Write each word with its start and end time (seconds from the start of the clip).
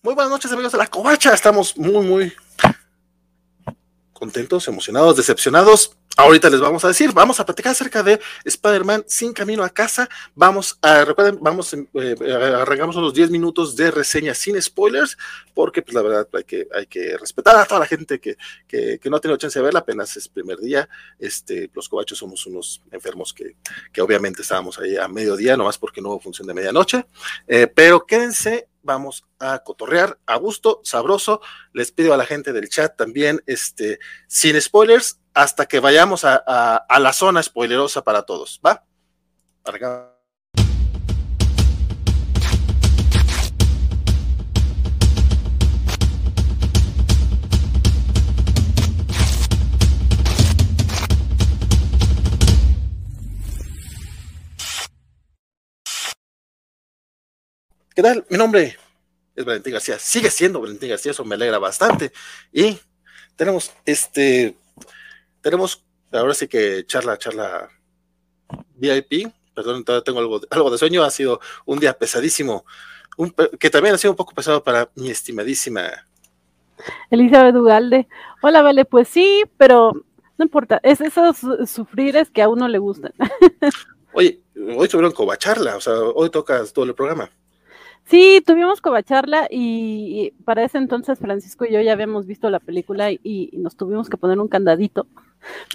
Muy 0.00 0.14
buenas 0.14 0.30
noches, 0.30 0.52
amigos 0.52 0.70
de 0.70 0.78
la 0.78 0.86
Covacha. 0.86 1.34
Estamos 1.34 1.76
muy, 1.76 2.06
muy 2.06 2.32
contentos, 4.12 4.68
emocionados, 4.68 5.16
decepcionados. 5.16 5.97
Ahorita 6.20 6.50
les 6.50 6.58
vamos 6.58 6.84
a 6.84 6.88
decir, 6.88 7.12
vamos 7.12 7.38
a 7.38 7.46
platicar 7.46 7.70
acerca 7.70 8.02
de 8.02 8.18
Spider-Man 8.44 9.04
sin 9.06 9.32
camino 9.32 9.62
a 9.62 9.70
casa. 9.70 10.08
Vamos 10.34 10.76
a, 10.82 11.04
recuerden, 11.04 11.38
vamos, 11.40 11.72
eh, 11.72 12.16
arrancamos 12.60 12.96
unos 12.96 13.14
10 13.14 13.30
minutos 13.30 13.76
de 13.76 13.92
reseña 13.92 14.34
sin 14.34 14.60
spoilers, 14.60 15.16
porque 15.54 15.80
pues 15.80 15.94
la 15.94 16.02
verdad 16.02 16.28
hay 16.32 16.42
que, 16.42 16.66
hay 16.74 16.86
que 16.86 17.16
respetar 17.16 17.54
a 17.54 17.64
toda 17.66 17.78
la 17.78 17.86
gente 17.86 18.18
que, 18.18 18.36
que, 18.66 18.98
no 19.04 19.18
ha 19.18 19.20
tenido 19.20 19.38
chance 19.38 19.60
de 19.60 19.64
verla, 19.64 19.78
apenas 19.78 20.16
es 20.16 20.26
primer 20.26 20.58
día. 20.58 20.88
Este, 21.20 21.70
los 21.72 21.88
cobachos 21.88 22.18
somos 22.18 22.44
unos 22.46 22.82
enfermos 22.90 23.32
que, 23.32 23.54
que 23.92 24.02
obviamente 24.02 24.42
estábamos 24.42 24.76
ahí 24.80 24.96
a 24.96 25.06
mediodía, 25.06 25.56
nomás 25.56 25.78
porque 25.78 26.00
no 26.00 26.08
hubo 26.08 26.18
función 26.18 26.48
de 26.48 26.54
medianoche. 26.54 27.06
Eh, 27.46 27.68
pero 27.68 28.04
quédense 28.04 28.66
vamos 28.82 29.24
a 29.38 29.58
cotorrear 29.58 30.18
a 30.26 30.36
gusto, 30.36 30.80
sabroso. 30.82 31.40
Les 31.72 31.92
pido 31.92 32.14
a 32.14 32.16
la 32.16 32.24
gente 32.24 32.52
del 32.52 32.68
chat 32.68 32.96
también, 32.96 33.42
este, 33.46 33.98
sin 34.26 34.60
spoilers, 34.60 35.20
hasta 35.38 35.66
que 35.66 35.78
vayamos 35.78 36.24
a, 36.24 36.34
a, 36.78 36.98
la 36.98 37.12
zona 37.12 37.40
spoilerosa 37.40 38.02
para 38.02 38.22
todos. 38.22 38.60
¿Va? 38.66 38.84
¿Qué 57.94 58.02
tal? 58.02 58.26
Mi 58.28 58.36
nombre 58.36 58.76
es 59.36 59.44
Valentín 59.44 59.74
García. 59.74 60.00
Sigue 60.00 60.32
siendo 60.32 60.60
Valentín 60.60 60.88
García, 60.88 61.12
eso 61.12 61.24
me 61.24 61.36
alegra 61.36 61.60
bastante. 61.60 62.12
Y 62.52 62.76
tenemos 63.36 63.72
este, 63.84 64.56
tenemos 65.40 65.84
ahora 66.12 66.34
sí 66.34 66.48
que 66.48 66.84
charla, 66.86 67.18
charla 67.18 67.68
VIP. 68.74 69.32
Perdón, 69.54 69.84
todavía 69.84 70.04
tengo 70.04 70.20
algo, 70.20 70.40
algo 70.50 70.70
de 70.70 70.78
sueño. 70.78 71.02
Ha 71.02 71.10
sido 71.10 71.40
un 71.66 71.80
día 71.80 71.98
pesadísimo, 71.98 72.64
que 73.58 73.70
también 73.70 73.94
ha 73.94 73.98
sido 73.98 74.12
un 74.12 74.16
poco 74.16 74.34
pesado 74.34 74.62
para 74.62 74.88
mi 74.94 75.10
estimadísima 75.10 75.90
Elizabeth 77.10 77.56
Ugalde. 77.56 78.08
Hola, 78.42 78.62
Vale, 78.62 78.84
pues 78.84 79.08
sí, 79.08 79.44
pero 79.56 79.92
no 80.36 80.44
importa. 80.44 80.80
Es 80.82 81.00
esos 81.00 81.38
sufrires 81.68 82.30
que 82.30 82.42
a 82.42 82.48
uno 82.48 82.68
le 82.68 82.78
gustan. 82.78 83.12
Oye, 84.12 84.40
hoy 84.76 84.88
tuvieron 84.88 85.12
covacharla, 85.12 85.76
o 85.76 85.80
sea, 85.80 85.94
hoy 85.94 86.30
tocas 86.30 86.72
todo 86.72 86.84
el 86.84 86.94
programa. 86.94 87.30
Sí, 88.04 88.42
tuvimos 88.46 88.80
covacharla 88.80 89.48
y 89.50 90.32
para 90.44 90.64
ese 90.64 90.78
entonces 90.78 91.18
Francisco 91.18 91.66
y 91.66 91.72
yo 91.72 91.80
ya 91.82 91.92
habíamos 91.92 92.26
visto 92.26 92.48
la 92.48 92.58
película 92.58 93.12
y, 93.12 93.50
nos 93.52 93.76
tuvimos 93.76 94.08
que 94.08 94.16
poner 94.16 94.38
un 94.38 94.48
candadito 94.48 95.06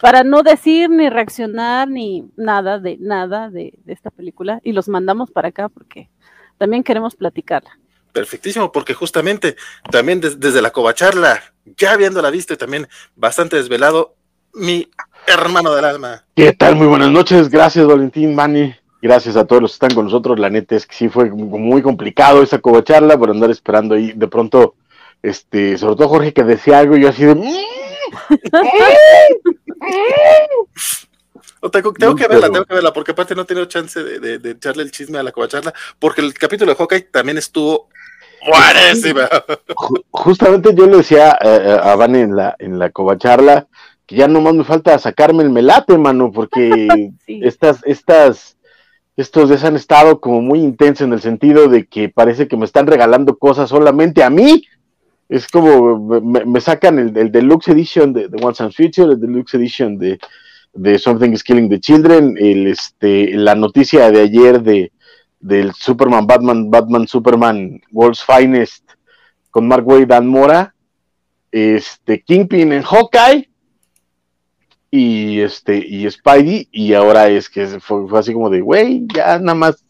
para 0.02 0.24
no 0.24 0.44
decir 0.44 0.90
ni 0.90 1.10
reaccionar 1.10 1.88
ni 1.88 2.26
nada 2.36 2.80
de 2.80 2.98
nada 3.00 3.50
de, 3.50 3.74
esta 3.88 4.12
película 4.12 4.60
y 4.64 4.74
los 4.74 4.88
mandamos 4.88 5.32
para 5.32 5.50
acá 5.50 5.70
porque 5.70 6.10
también 6.58 6.84
queremos 6.84 7.16
platicarla. 7.16 7.78
Perfectísimo, 8.12 8.72
porque 8.72 8.94
justamente 8.94 9.56
también 9.92 10.22
desde 10.22 10.62
la 10.62 10.72
covacharla, 10.72 11.42
ya 11.78 11.94
habiéndola 11.94 12.30
visto 12.30 12.54
y 12.54 12.58
también 12.58 12.88
bastante 13.16 13.56
desvelado, 13.56 14.16
mi 14.54 14.88
hermano 15.26 15.74
del 15.74 15.86
alma. 15.86 16.24
¿Qué 16.36 16.54
tal? 16.54 16.76
Muy 16.76 16.86
buenas 16.86 17.10
noches, 17.10 17.50
gracias 17.50 17.88
Valentín, 17.88 18.36
Mani, 18.36 18.76
Gracias 19.04 19.36
a 19.36 19.44
todos 19.46 19.62
los 19.62 19.72
que 19.72 19.86
están 19.86 19.96
con 19.96 20.06
nosotros. 20.06 20.40
La 20.40 20.50
neta 20.50 20.78
es 20.78 20.88
que 20.88 20.96
sí 20.96 21.10
fue 21.10 21.30
muy 21.30 21.82
complicado 21.82 22.42
esa 22.42 22.60
cobacharla 22.60 23.18
por 23.18 23.30
andar 23.30 23.52
esperando 23.52 23.96
ahí. 23.96 24.14
De 24.14 24.30
pronto, 24.30 24.76
este, 25.22 25.78
sobre 25.78 25.98
todo 25.98 26.08
Jorge 26.08 26.32
que 26.32 26.46
decía 26.46 26.80
algo 26.80 26.96
y 26.96 27.02
yo 27.02 27.10
así 27.10 27.26
de. 27.26 27.36
Tengo, 31.72 31.94
que 31.94 32.28
verla, 32.28 32.50
tengo 32.50 32.66
que 32.66 32.74
verla, 32.74 32.94
porque 32.94 33.12
aparte 33.12 33.36
no 33.36 33.44
he 33.44 33.46
tenido 33.46 33.66
chance 33.66 34.02
de, 34.04 34.52
echarle 34.52 34.84
el 34.84 34.92
chisme 34.92 35.18
a 35.18 35.24
la 35.24 35.32
covacharla, 35.32 35.74
porque 36.00 36.22
el 36.22 36.34
capítulo 36.34 36.72
de 36.72 36.78
Hawkeye 36.78 37.02
también 37.12 37.38
estuvo 37.38 37.90
buenísima. 38.46 39.30
Justamente 40.12 40.74
yo 40.76 40.88
le 40.88 40.98
decía 40.98 41.38
eh, 41.42 41.62
eh, 41.64 41.80
a 41.82 41.96
Van 41.96 42.16
en 42.16 42.36
la, 42.36 42.56
en 42.60 42.80
la 42.80 42.90
covacharla 42.90 43.68
que 44.06 44.18
ya 44.18 44.28
nomás 44.28 44.54
me 44.54 44.66
falta 44.66 45.00
sacarme 45.00 45.44
el 45.44 45.50
melate, 45.50 45.98
mano, 45.98 46.32
porque 46.32 46.88
estas, 47.28 47.80
estas 47.86 48.58
estos 49.16 49.50
días 49.50 49.64
han 49.64 49.76
estado 49.76 50.20
como 50.20 50.42
muy 50.42 50.60
intensos 50.60 51.06
en 51.06 51.14
el 51.14 51.22
sentido 51.22 51.68
de 51.68 51.86
que 51.86 52.10
parece 52.10 52.48
que 52.48 52.58
me 52.58 52.66
están 52.66 52.88
regalando 52.88 53.38
cosas 53.38 53.70
solamente 53.70 54.24
a 54.24 54.30
mí. 54.30 54.66
Es 55.30 55.48
como 55.48 56.22
me, 56.22 56.62
sacan 56.62 57.00
el, 57.00 57.32
Deluxe 57.32 57.70
Edition 57.70 58.14
de, 58.14 58.28
de 58.28 58.46
Once 58.46 58.62
and 58.64 58.74
Future, 58.74 59.14
el 59.14 59.20
Deluxe 59.20 59.56
Edition 59.56 59.98
de, 59.98 60.20
Something 61.00 61.32
is 61.32 61.44
Killing 61.44 61.70
the 61.70 61.80
Children, 61.80 62.36
el, 62.40 62.68
este, 62.68 63.34
la 63.36 63.56
noticia 63.56 64.12
de 64.12 64.22
ayer 64.22 64.62
de, 64.62 64.92
del 65.40 65.74
Superman, 65.74 66.28
Batman, 66.28 66.70
Batman, 66.70 67.08
Superman, 67.08 67.82
World's 67.92 68.24
Finest 68.24 68.84
con 69.50 69.68
Mark 69.68 69.88
Wade, 69.88 70.08
Dan 70.08 70.28
Mora, 70.28 70.74
este, 71.52 72.22
Kingpin 72.22 72.74
en 72.74 72.82
Hawkeye, 72.82 73.50
y 74.96 75.42
este 75.42 75.76
y 75.78 76.08
Spidey 76.08 76.70
y 76.72 76.94
ahora 76.94 77.28
es 77.28 77.50
que 77.50 77.66
fue, 77.80 78.06
así 78.16 78.32
como 78.32 78.52
de 78.52 78.62
güey 78.62 79.08
ya 79.12 79.40
nada 79.40 79.56
más 79.56 79.84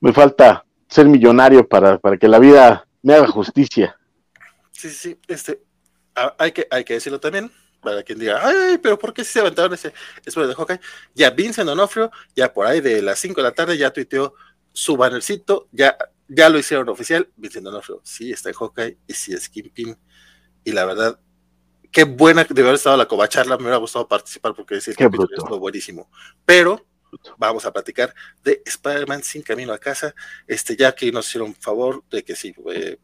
me 0.00 0.12
falta 0.12 0.64
ser 0.88 1.06
millonario 1.06 1.68
para, 1.68 1.98
para 1.98 2.16
que 2.16 2.26
la 2.26 2.40
vida 2.40 2.88
me 3.02 3.14
haga 3.14 3.28
justicia 3.28 3.96
sí 4.76 4.90
sí 4.90 5.18
este 5.28 5.62
hay 6.38 6.52
que 6.52 6.66
hay 6.70 6.84
que 6.84 6.94
decirlo 6.94 7.20
también 7.20 7.50
para 7.80 8.02
quien 8.02 8.18
diga 8.18 8.40
ay 8.42 8.78
pero 8.78 8.98
por 8.98 9.12
qué 9.12 9.24
si 9.24 9.32
se 9.32 9.40
aventaron 9.40 9.74
ese 9.74 9.92
eso 10.24 10.46
de 10.46 10.54
Hawkeye 10.54 10.80
ya 11.14 11.30
Vincent 11.30 11.68
Onofrio 11.68 12.10
ya 12.34 12.52
por 12.52 12.66
ahí 12.66 12.80
de 12.80 13.02
las 13.02 13.18
5 13.18 13.40
de 13.40 13.42
la 13.42 13.54
tarde 13.54 13.76
ya 13.76 13.92
tuiteó 13.92 14.34
su 14.72 14.96
bannercito 14.96 15.68
ya 15.72 15.96
ya 16.28 16.48
lo 16.48 16.58
hicieron 16.58 16.88
oficial 16.88 17.28
Vincent 17.36 17.66
Onofrio 17.66 18.00
sí 18.04 18.32
está 18.32 18.50
en 18.50 18.54
Hawkeye 18.54 18.98
y 19.06 19.12
sí 19.12 19.32
es 19.32 19.48
Kingpin 19.48 19.96
y 20.64 20.72
la 20.72 20.84
verdad 20.84 21.18
qué 21.96 22.04
buena 22.04 22.44
de 22.44 22.60
haber 22.60 22.74
estado 22.74 22.94
la 22.98 23.08
covacharla, 23.08 23.56
me 23.56 23.62
hubiera 23.62 23.78
gustado 23.78 24.06
participar 24.06 24.54
porque 24.54 24.78
que 24.78 24.90
estuvo 24.90 25.58
buenísimo. 25.58 26.10
Pero 26.44 26.86
vamos 27.38 27.64
a 27.64 27.72
platicar 27.72 28.14
de 28.44 28.62
Spider-Man 28.66 29.22
sin 29.22 29.40
camino 29.40 29.72
a 29.72 29.78
casa. 29.78 30.14
Este, 30.46 30.76
ya 30.76 30.94
que 30.94 31.10
nos 31.10 31.26
hicieron 31.26 31.54
favor 31.54 32.04
de 32.10 32.22
que 32.22 32.36
sí, 32.36 32.54
eh, 32.74 32.98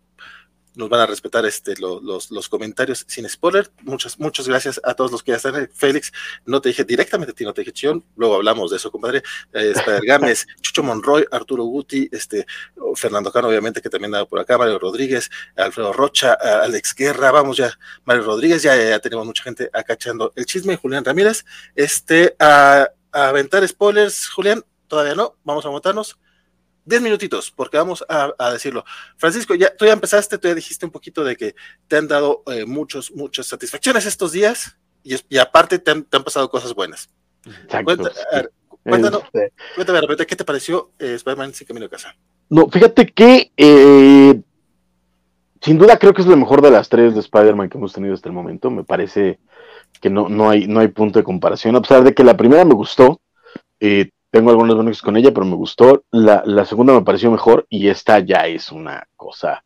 nos 0.75 0.89
van 0.89 1.01
a 1.01 1.07
respetar 1.07 1.45
este, 1.45 1.75
los, 1.77 2.31
los, 2.31 2.49
comentarios 2.49 3.05
sin 3.07 3.29
spoiler. 3.29 3.71
Muchas, 3.83 4.19
muchas 4.19 4.49
gracias 4.49 4.81
a 4.83 4.95
todos 4.95 5.13
los 5.13 5.23
que 5.23 5.33
ya 5.33 5.37
están. 5.37 5.69
Félix, 5.73 6.13
no 6.47 6.61
te 6.61 6.71
dije 6.71 6.85
directamente 6.85 7.33
a 7.33 7.35
ti, 7.35 7.45
no 7.45 7.53
te 7.53 7.63
dije 7.63 7.73
Chion, 7.73 8.05
luego 8.17 8.37
hablamos 8.37 8.71
de 8.71 8.77
eso, 8.79 8.91
compadre. 8.91 9.23
Eh, 9.53 9.75
Gámez, 10.03 10.47
Chucho 10.61 10.83
Monroy, 10.83 11.27
Arturo 11.31 11.65
Guti, 11.65 12.09
este, 12.11 12.47
Fernando 12.95 13.31
Cano, 13.33 13.49
obviamente, 13.49 13.83
que 13.83 13.91
también 13.91 14.15
anda 14.15 14.27
por 14.27 14.41
acá, 14.41 14.59
Mario 14.59 14.79
Rodríguez, 14.79 15.31
Alfredo 15.57 15.93
Rocha, 15.93 16.35
Alex 16.35 16.95
Guerra, 16.95 17.31
vamos 17.31 17.57
ya, 17.57 17.77
Mario 18.05 18.25
Rodríguez, 18.25 18.63
ya, 18.63 18.77
ya, 18.77 18.99
tenemos 18.99 19.27
mucha 19.27 19.43
gente 19.43 19.71
acachando 19.73 20.33
el 20.37 20.47
chisme, 20.47 20.77
Julián 20.77 21.05
Ramírez, 21.05 21.45
este, 21.75 22.35
a, 22.39 22.89
a 23.13 23.29
aventar 23.29 23.67
spoilers, 23.67 24.29
Julián, 24.29 24.65
todavía 24.89 25.15
no, 25.15 25.37
vamos 25.45 25.65
a 25.67 25.71
montarnos 25.71 26.19
10 26.85 27.03
minutitos, 27.03 27.51
porque 27.51 27.77
vamos 27.77 28.05
a, 28.09 28.51
decirlo. 28.53 28.85
Francisco, 29.17 29.55
ya, 29.55 29.75
tú 29.77 29.85
ya 29.87 29.93
empezaste, 29.93 30.39
tú 30.39 30.49
ya 30.49 30.55
dijiste 30.55 30.85
un 30.85 30.93
poquito 30.93 31.25
de 31.25 31.37
que 31.37 31.55
te 31.89 31.97
han 31.97 32.09
dado 32.09 32.43
eh, 32.47 32.65
muchos, 32.65 33.13
muchas 33.13 33.47
satisfacciones 33.47 34.07
estos 34.07 34.33
días 34.33 34.77
y, 35.05 35.39
aparte 35.39 35.79
te 35.79 35.91
han, 35.91 36.05
pasado 36.05 36.51
cosas 36.51 36.75
buenas. 36.75 37.11
Exacto, 37.45 37.85
cuéntanos, 38.83 39.23
este 39.33 39.53
cuéntame, 39.77 40.27
¿qué 40.27 40.37
te 40.37 40.45
pareció 40.45 40.93
eh, 40.99 41.15
Spider-Man 41.15 41.55
sin 41.55 41.67
camino 41.67 41.87
a 41.87 41.89
casa? 41.89 42.17
No, 42.49 42.69
fíjate 42.69 43.07
que 43.07 43.53
eh, 43.57 44.41
sin 45.61 45.79
duda 45.79 45.99
creo 45.99 46.13
que 46.13 46.23
es 46.23 46.29
lo 46.29 46.37
mejor 46.37 46.61
de 46.61 46.71
las 46.71 46.89
tres 46.89 47.15
de 47.15 47.21
Spider-Man 47.21 47.69
que 47.69 47.79
hemos 47.79 47.93
tenido 47.93 48.15
hasta 48.15 48.29
el 48.29 48.35
momento. 48.35 48.71
Me 48.71 48.85
parece 48.85 49.39
que 50.01 50.11
no, 50.11 50.29
no, 50.29 50.51
hay, 50.51 50.67
no 50.67 50.81
hay 50.81 50.89
punto 50.89 51.19
de 51.19 51.25
comparación, 51.25 51.77
a 51.77 51.81
pesar 51.81 52.03
de 52.03 52.13
que 52.13 52.25
la 52.25 52.37
primera 52.37 52.65
me 52.65 52.75
gustó. 52.75 53.21
Eh, 53.79 54.11
tengo 54.33 54.51
algunos 54.51 54.79
beneficios 54.79 55.03
con 55.03 55.19
ella, 55.19 55.31
pero 55.31 55.45
me 55.45 55.57
gustó. 55.57 56.05
La, 56.11 56.65
segunda 56.65 56.95
me 56.95 57.03
pareció 57.03 57.31
mejor 57.31 57.67
y 57.69 57.89
esta 57.89 58.19
ya 58.19 58.47
es 58.47 58.73
una 58.73 59.07
cosa 59.15 59.63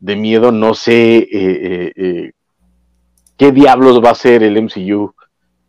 de 0.00 0.16
miedo. 0.16 0.50
No 0.50 0.74
sé 0.74 1.18
eh, 1.18 1.28
eh, 1.32 1.92
eh, 1.94 2.32
qué 3.36 3.52
diablos 3.52 4.02
va 4.04 4.10
a 4.10 4.16
ser 4.16 4.42
el 4.42 4.60
MCU 4.60 5.14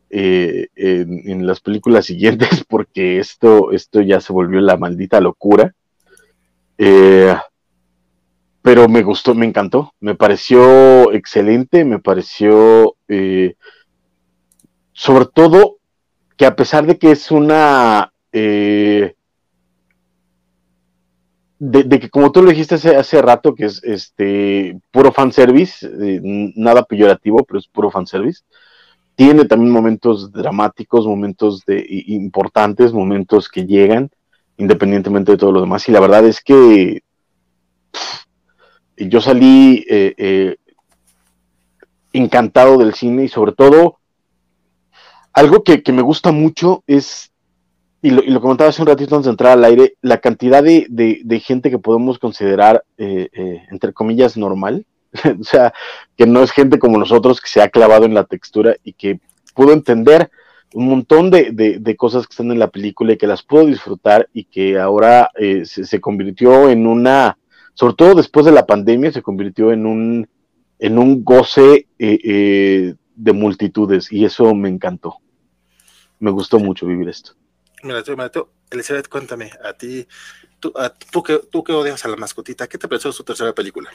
en, 0.10 1.46
las 1.46 1.60
películas 1.60 2.06
siguientes, 2.08 2.66
porque 2.68 3.20
esto, 3.20 3.72
esto 3.72 4.02
ya 4.02 4.20
se 4.20 4.34
volvió 4.34 4.60
la 4.60 4.76
maldita 4.76 5.22
locura. 5.22 5.76
pero 6.76 7.44
me 8.90 9.04
gustó, 9.04 9.36
me 9.36 9.46
encantó, 9.46 9.94
me 10.00 10.16
pareció 10.16 11.12
excelente, 11.12 11.86
me 11.86 12.00
pareció 12.00 12.96
sobre 14.94 15.26
todo 15.28 15.78
que 16.38 16.48
a 16.48 16.56
pesar 16.56 16.88
de 16.88 16.98
que 16.98 17.12
es 17.12 17.30
una 17.30 18.12
eh, 18.38 19.16
de, 21.58 22.00
que 22.00 22.10
como 22.10 22.34
tú 22.34 22.42
lo 22.42 22.50
dijiste 22.50 22.76
hace, 22.76 23.22
rato, 23.22 23.56
que 23.56 23.66
es 23.66 23.82
este 23.84 24.78
puro 24.92 25.14
fanservice, 25.14 25.88
eh, 25.88 26.20
nada 26.56 26.84
peyorativo, 26.84 27.44
pero 27.46 27.60
es 27.60 27.68
puro 27.68 27.90
fanservice. 27.90 28.44
Tiene 29.16 29.46
también 29.46 29.72
momentos 29.72 30.34
dramáticos, 30.34 31.08
momentos 31.08 31.64
de, 31.66 31.86
importantes, 32.08 32.92
momentos 32.92 33.48
que 33.48 33.66
llegan, 33.66 34.12
independientemente 34.58 35.32
de 35.32 35.38
todo 35.38 35.54
lo 35.54 35.62
demás. 35.62 35.88
Y 35.88 35.94
la 35.94 36.02
verdad 36.02 36.26
es 36.26 36.42
que 36.42 37.02
yo 38.98 39.22
salí 39.22 39.86
eh, 39.90 40.14
eh, 40.18 40.58
encantado 42.12 42.78
del 42.78 42.94
cine 42.94 43.24
y 43.24 43.30
sobre 43.30 43.54
todo 43.54 44.00
algo 45.32 45.64
que 45.64 45.82
me 45.94 46.02
gusta 46.02 46.34
mucho 46.34 46.84
es 46.86 47.32
y 48.06 48.12
lo, 48.12 48.40
comentaba 48.40 48.70
hace 48.70 48.84
un 48.84 48.88
ratito 48.88 49.16
antes 49.16 49.26
de 49.26 49.32
entrar 49.32 49.54
al 49.54 49.66
aire, 49.66 49.96
la 50.04 50.20
cantidad 50.20 50.62
de, 50.62 50.86
de, 50.90 51.40
gente 51.40 51.72
que 51.72 51.80
podemos 51.80 52.20
considerar, 52.20 52.84
eh, 53.00 53.30
eh, 53.34 53.64
entre 53.72 53.94
comillas, 53.94 54.38
normal, 54.38 54.86
o 55.40 55.44
sea, 55.44 55.74
que 56.16 56.28
no 56.28 56.44
es 56.44 56.52
gente 56.52 56.78
como 56.78 57.00
nosotros 57.00 57.42
que 57.42 57.50
se 57.50 57.64
ha 57.64 57.70
clavado 57.70 58.06
en 58.06 58.14
la 58.14 58.26
textura 58.26 58.76
y 58.84 58.94
que 58.94 59.20
pudo 59.56 59.74
entender 59.74 60.30
un 60.76 60.88
montón 60.88 61.32
de, 61.32 61.50
de 61.52 61.96
cosas 61.96 62.28
que 62.28 62.34
están 62.34 62.52
en 62.52 62.60
la 62.60 62.70
película 62.70 63.14
y 63.14 63.18
que 63.18 63.26
las 63.26 63.42
pudo 63.42 63.66
disfrutar 63.66 64.30
y 64.34 64.44
que 64.44 64.78
ahora 64.78 65.32
eh, 65.40 65.66
se, 65.66 65.84
se, 65.84 66.00
convirtió 66.00 66.70
en 66.70 66.86
una, 66.86 67.40
sobre 67.74 67.96
todo 67.96 68.14
después 68.14 68.46
de 68.46 68.52
la 68.52 68.68
pandemia, 68.68 69.14
se 69.14 69.24
convirtió 69.24 69.72
en 69.72 69.88
un, 69.88 70.28
en 70.78 71.00
un 71.00 71.24
goce 71.24 71.88
de 71.98 73.34
multitudes 73.34 74.12
y 74.12 74.26
eso 74.26 74.54
me 74.54 74.70
encantó. 74.70 75.16
Me 76.20 76.30
gustó 76.30 76.60
mucho 76.60 76.86
vivir 76.86 77.10
esto. 77.10 77.34
Mira, 77.84 78.04
Mateo, 78.16 78.50
Elizabeth, 78.72 79.08
cuéntame, 79.08 79.52
a 79.64 79.74
ti, 79.74 80.08
tú, 80.60 80.74
tú, 81.12 81.24
que, 81.24 81.40
tú 81.52 81.64
que 81.64 81.74
odias 81.74 82.04
a 82.06 82.08
la 82.08 82.16
mascotita, 82.16 82.68
¿qué 82.68 82.78
te 82.78 82.88
pareció 82.88 83.12
su 83.12 83.24
tercera 83.24 83.54
película? 83.54 83.90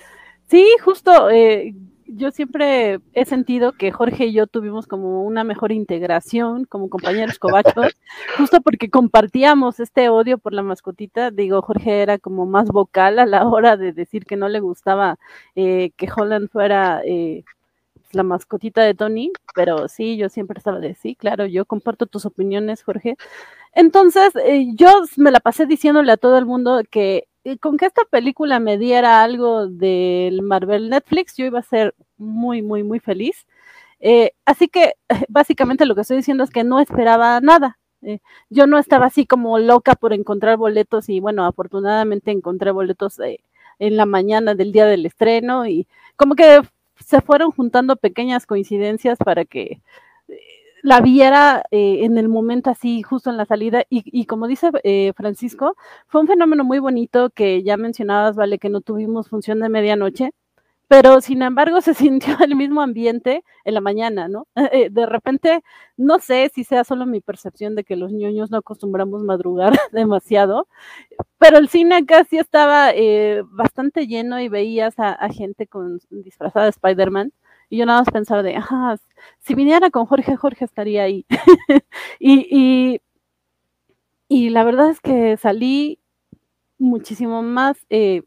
Sí, 0.49 0.67
justo, 0.83 1.31
eh, 1.31 1.75
yo 2.13 2.31
siempre 2.31 3.01
he 3.13 3.25
sentido 3.25 3.73
que 3.73 3.93
Jorge 3.93 4.27
y 4.27 4.33
yo 4.33 4.47
tuvimos 4.47 4.87
como 4.87 5.23
una 5.23 5.45
mejor 5.45 5.73
integración 5.73 6.65
como 6.65 6.91
compañeros 6.91 7.39
cobachos, 7.39 7.97
justo 8.37 8.61
porque 8.61 8.91
compartíamos 8.91 9.81
este 9.81 10.09
odio 10.09 10.39
por 10.39 10.53
la 10.53 10.63
mascotita. 10.63 11.31
Digo, 11.31 11.63
Jorge 11.63 12.03
era 12.03 12.19
como 12.19 12.47
más 12.47 12.69
vocal 12.69 13.19
a 13.19 13.27
la 13.27 13.47
hora 13.47 13.77
de 13.77 13.93
decir 13.93 14.25
que 14.25 14.37
no 14.37 14.49
le 14.49 14.61
gustaba 14.61 15.19
eh, 15.55 15.93
que 15.97 16.09
Holland 16.15 16.51
fuera 16.51 17.01
eh, 17.05 17.45
la 18.13 18.23
mascotita 18.25 18.83
de 18.83 18.95
Tony, 18.95 19.33
pero 19.55 19.87
sí, 19.89 20.17
yo 20.17 20.29
siempre 20.29 20.59
estaba 20.59 20.81
de 20.81 20.95
sí, 20.95 21.15
claro, 21.15 21.47
yo 21.47 21.65
comparto 21.65 22.07
tus 22.07 22.27
opiniones, 22.27 22.83
Jorge. 22.83 23.17
Entonces, 23.73 24.33
eh, 24.45 24.67
yo 24.75 24.89
me 25.17 25.31
la 25.31 25.41
pasé 25.41 25.67
diciéndole 25.67 26.13
a 26.13 26.17
todo 26.17 26.39
el 26.39 26.47
mundo 26.47 26.83
que 26.91 27.29
eh, 27.45 27.59
con 27.59 27.77
que 27.79 27.87
esta 27.87 28.03
película 28.11 28.61
me 28.61 28.79
diera 28.79 29.23
algo 29.23 29.67
del 29.69 30.43
Marvel 30.43 30.91
Netflix, 30.91 31.37
yo 31.37 31.47
iba 31.47 31.61
a 31.61 31.63
ser 31.63 31.95
muy, 32.19 32.63
muy, 32.63 32.83
muy 32.83 33.01
feliz. 33.01 33.47
Eh, 34.01 34.33
así 34.47 34.69
que 34.69 34.95
básicamente 35.29 35.87
lo 35.87 35.95
que 35.95 36.03
estoy 36.03 36.19
diciendo 36.19 36.45
es 36.45 36.51
que 36.51 36.65
no 36.65 36.81
esperaba 36.81 37.41
nada. 37.41 37.79
yo 38.51 38.67
no 38.67 38.79
estaba 38.79 39.07
así 39.07 39.27
como 39.27 39.59
loca 39.59 39.95
por 39.95 40.13
encontrar 40.15 40.57
boletos 40.57 41.09
y 41.09 41.21
bueno, 41.21 41.45
afortunadamente 41.47 42.31
encontré 42.31 42.71
boletos 42.73 43.19
en 43.79 43.97
la 43.97 44.07
mañana 44.07 44.55
del 44.55 44.73
día 44.73 44.87
del 44.87 45.07
estreno 45.07 45.67
y 45.67 45.87
como 46.17 46.35
que 46.35 46.63
se 47.01 47.21
fueron 47.21 47.51
juntando 47.51 47.97
pequeñas 47.97 48.47
coincidencias 48.47 49.19
para 49.19 49.45
que 49.45 49.83
la 50.83 51.01
viera 51.01 51.65
eh, 51.71 52.05
en 52.05 52.19
el 52.19 52.29
momento 52.29 52.71
así, 52.71 53.03
justo 53.03 53.31
en 53.31 53.37
la 53.37 53.47
salida. 53.47 53.85
Y, 53.89 54.27
como 54.27 54.47
dice 54.47 54.71
eh, 54.85 55.13
Francisco, 55.17 55.77
fue 56.09 56.21
un 56.21 56.27
fenómeno 56.27 56.65
muy 56.65 56.79
bonito 56.79 57.31
que 57.31 57.63
ya 57.63 57.77
mencionabas, 57.77 58.37
vale, 58.37 58.59
que 58.59 58.71
no 58.71 58.81
tuvimos 58.81 59.29
función 59.29 59.61
de 59.61 59.69
medianoche, 59.69 60.33
pero 60.89 61.21
sin 61.21 61.43
embargo 61.43 61.81
se 61.81 61.95
sintió 62.35 62.37
el 62.41 62.57
mismo 62.57 62.83
ambiente 62.83 63.45
en 63.65 63.75
la 63.75 63.81
mañana, 63.81 64.29
¿no? 64.29 64.47
Eh, 64.73 64.91
de 64.91 65.07
repente, 65.07 65.63
no 65.97 66.19
sé 66.19 66.51
si 66.55 66.65
sea 66.65 66.85
solo 66.85 67.07
mi 67.07 67.21
percepción 67.21 67.75
de 67.77 67.85
que 67.85 67.97
los 67.97 68.13
ñoños 68.13 68.51
no 68.51 68.59
acostumbramos 68.59 69.23
madrugar 69.25 69.73
demasiado, 69.93 70.69
pero 71.39 71.59
el 71.59 71.69
cine 71.69 72.07
casi 72.07 72.39
estaba 72.39 72.93
bastante 73.53 74.07
lleno 74.07 74.41
y 74.41 74.49
veías 74.49 74.99
a, 74.99 75.13
a 75.13 75.29
gente 75.31 75.67
con 75.67 76.01
disfrazada 76.11 76.67
de 76.67 76.71
Spider-Man 76.71 77.33
y 77.71 77.79
yo 77.79 77.87
nada 77.87 78.01
más 78.01 78.11
pensaba 78.11 78.43
de, 78.43 78.57
ajá, 78.57 78.97
si 79.41 79.55
viniera 79.55 79.91
con 79.91 80.07
Jorge, 80.07 80.37
Jorge 80.37 80.65
estaría 80.65 81.05
ahí. 81.05 81.25
y, 82.21 83.01
y, 84.29 84.51
la 84.51 84.65
verdad 84.65 84.91
es 84.91 85.01
que 85.01 85.37
salí 85.37 85.99
muchísimo 86.79 87.43
más 87.43 87.79
eh, 87.91 88.23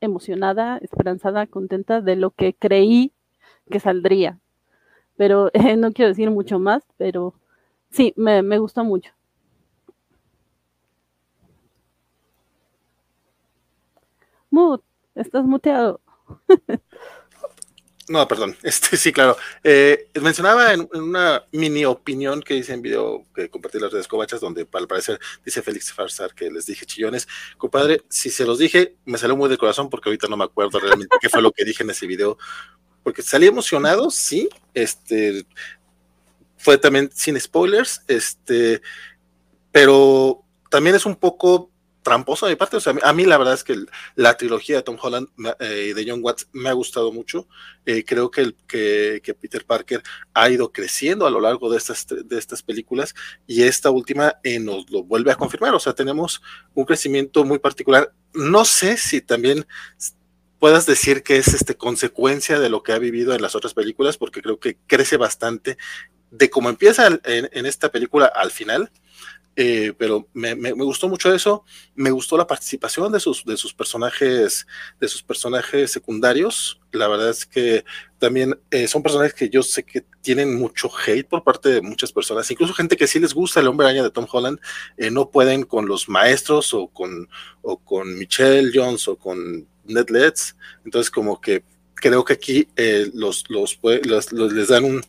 emocionada, 0.00 0.78
esperanzada, 0.78 1.46
contenta 1.46 2.00
de 2.02 2.16
lo 2.16 2.32
que 2.32 2.54
creí 2.54 3.12
que 3.70 3.80
saldría. 3.80 4.40
Pero 5.16 5.50
no 5.78 5.92
quiero 5.92 6.10
decir 6.10 6.30
mucho 6.30 6.58
más, 6.58 6.84
pero 6.98 7.34
sí, 7.90 8.14
me, 8.16 8.42
me 8.42 8.58
gustó 8.58 8.84
mucho. 8.84 9.12
Mood, 14.50 14.80
estás 15.16 15.44
muteado. 15.44 16.00
No, 18.08 18.26
perdón, 18.26 18.56
este 18.62 18.96
sí, 18.96 19.12
claro. 19.12 19.36
Eh, 19.62 20.08
mencionaba 20.20 20.72
en, 20.72 20.88
una 20.92 21.44
mini 21.52 21.84
opinión 21.84 22.42
que 22.42 22.56
hice 22.56 22.72
en 22.72 22.82
video 22.82 23.24
que 23.34 23.48
compartí 23.48 23.78
en 23.78 23.84
las 23.84 23.92
redes 23.92 24.08
covachas, 24.08 24.40
donde 24.40 24.66
al 24.72 24.88
parecer 24.88 25.20
dice 25.44 25.62
Félix 25.62 25.92
Farsar 25.92 26.34
que 26.34 26.50
les 26.50 26.66
dije 26.66 26.86
chillones. 26.86 27.28
Compadre, 27.58 28.02
si 28.08 28.30
se 28.30 28.44
los 28.44 28.58
dije, 28.58 28.96
me 29.04 29.18
salió 29.18 29.36
muy 29.36 29.48
de 29.48 29.58
corazón 29.58 29.88
porque 29.88 30.08
ahorita 30.08 30.26
no 30.28 30.36
me 30.36 30.44
acuerdo 30.44 30.80
realmente 30.80 31.16
qué 31.20 31.28
fue 31.28 31.42
lo 31.42 31.52
que 31.52 31.64
dije 31.64 31.82
en 31.82 31.90
ese 31.90 32.06
video. 32.06 32.38
Porque 33.02 33.22
salí 33.22 33.46
emocionado, 33.46 34.10
sí. 34.10 34.48
Este 34.74 35.44
fue 36.62 36.78
también 36.78 37.10
sin 37.12 37.38
spoilers, 37.40 38.02
este, 38.06 38.82
pero 39.72 40.44
también 40.70 40.94
es 40.94 41.04
un 41.04 41.16
poco 41.16 41.71
tramposo 42.02 42.46
de 42.46 42.52
mi 42.52 42.56
parte. 42.56 42.76
O 42.76 42.80
sea, 42.80 42.94
a 43.02 43.12
mí 43.12 43.24
la 43.24 43.38
verdad 43.38 43.54
es 43.54 43.64
que 43.64 43.76
la 44.14 44.36
trilogía 44.36 44.76
de 44.76 44.82
Tom 44.82 44.96
Holland 45.00 45.28
eh, 45.60 45.92
de 45.94 46.04
John 46.06 46.20
Watts 46.22 46.48
me 46.52 46.68
ha 46.68 46.72
gustado 46.72 47.12
mucho. 47.12 47.48
Eh, 47.86 48.04
creo 48.04 48.30
que, 48.30 48.40
el, 48.42 48.56
que, 48.66 49.36
Peter 49.40 49.64
Parker 49.64 50.02
ha 50.34 50.50
ido 50.50 50.72
creciendo 50.72 51.26
a 51.26 51.30
lo 51.30 51.40
largo 51.40 51.70
de 51.70 51.78
estas, 51.78 52.06
de 52.08 52.38
estas 52.38 52.62
películas 52.62 53.14
y 53.46 53.62
esta 53.62 53.90
última 53.90 54.36
eh, 54.42 54.58
nos 54.58 54.90
lo 54.90 55.04
vuelve 55.04 55.32
a 55.32 55.36
confirmar. 55.36 55.74
O 55.74 55.80
sea, 55.80 55.94
tenemos 55.94 56.42
un 56.74 56.84
crecimiento 56.84 57.44
muy 57.44 57.58
particular. 57.58 58.12
No 58.34 58.64
sé 58.64 58.96
si 58.96 59.20
también 59.20 59.66
puedas 60.58 60.86
decir 60.86 61.22
que 61.22 61.36
es 61.36 61.48
este, 61.48 61.76
consecuencia 61.76 62.60
de 62.60 62.68
lo 62.68 62.82
que 62.82 62.92
ha 62.92 62.98
vivido 62.98 63.34
en 63.34 63.42
las 63.42 63.54
otras 63.54 63.74
películas, 63.74 64.16
porque 64.16 64.42
creo 64.42 64.60
que 64.60 64.76
crece 64.86 65.16
bastante 65.16 65.76
de 66.30 66.48
cómo 66.48 66.70
empieza 66.70 67.20
en 67.24 67.66
esta 67.66 67.90
película 67.90 68.24
al 68.24 68.50
final 68.50 68.90
eh, 69.54 69.92
pero 69.98 70.28
me, 70.32 70.72
gustó 70.72 71.08
mucho 71.08 71.32
eso, 71.34 71.64
me 71.94 72.10
gustó 72.10 72.38
la 72.38 72.46
participación 72.46 73.12
de 73.12 73.20
sus, 73.20 73.44
de 73.44 73.58
sus 73.58 73.74
personajes, 73.74 74.66
de 74.98 75.08
sus 75.08 75.22
personajes 75.22 75.90
secundarios. 75.90 76.80
La 76.90 77.06
verdad 77.06 77.30
es 77.30 77.44
que 77.44 77.84
también 78.18 78.58
eh, 78.70 78.88
son 78.88 79.02
personajes 79.02 79.34
que 79.34 79.50
yo 79.50 79.62
sé 79.62 79.82
que 79.82 80.04
tienen 80.22 80.56
mucho 80.56 80.90
hate 81.06 81.28
por 81.28 81.44
parte 81.44 81.68
de 81.68 81.82
muchas 81.82 82.12
personas, 82.12 82.50
incluso 82.50 82.72
gente 82.72 82.96
que 82.96 83.06
sí 83.06 83.18
les 83.18 83.34
gusta 83.34 83.60
el 83.60 83.68
hombre 83.68 83.86
araña 83.86 84.02
de 84.02 84.10
Tom 84.10 84.26
Holland, 84.30 84.58
eh, 84.96 85.10
no 85.10 85.28
pueden 85.28 85.64
con 85.64 85.86
los 85.86 86.08
maestros 86.08 86.72
o 86.72 86.86
con, 86.86 87.28
o 87.60 87.76
con 87.76 88.16
Michelle 88.16 88.70
Jones 88.72 89.06
o 89.08 89.16
con 89.16 89.66
Ned 89.84 90.08
Letts. 90.08 90.56
Entonces, 90.84 91.10
como 91.10 91.40
que 91.40 91.62
creo 91.94 92.24
que 92.24 92.32
aquí 92.32 92.68
los, 93.12 93.44
los, 93.48 93.78
les 93.82 94.68
dan 94.68 94.84
un 94.84 95.02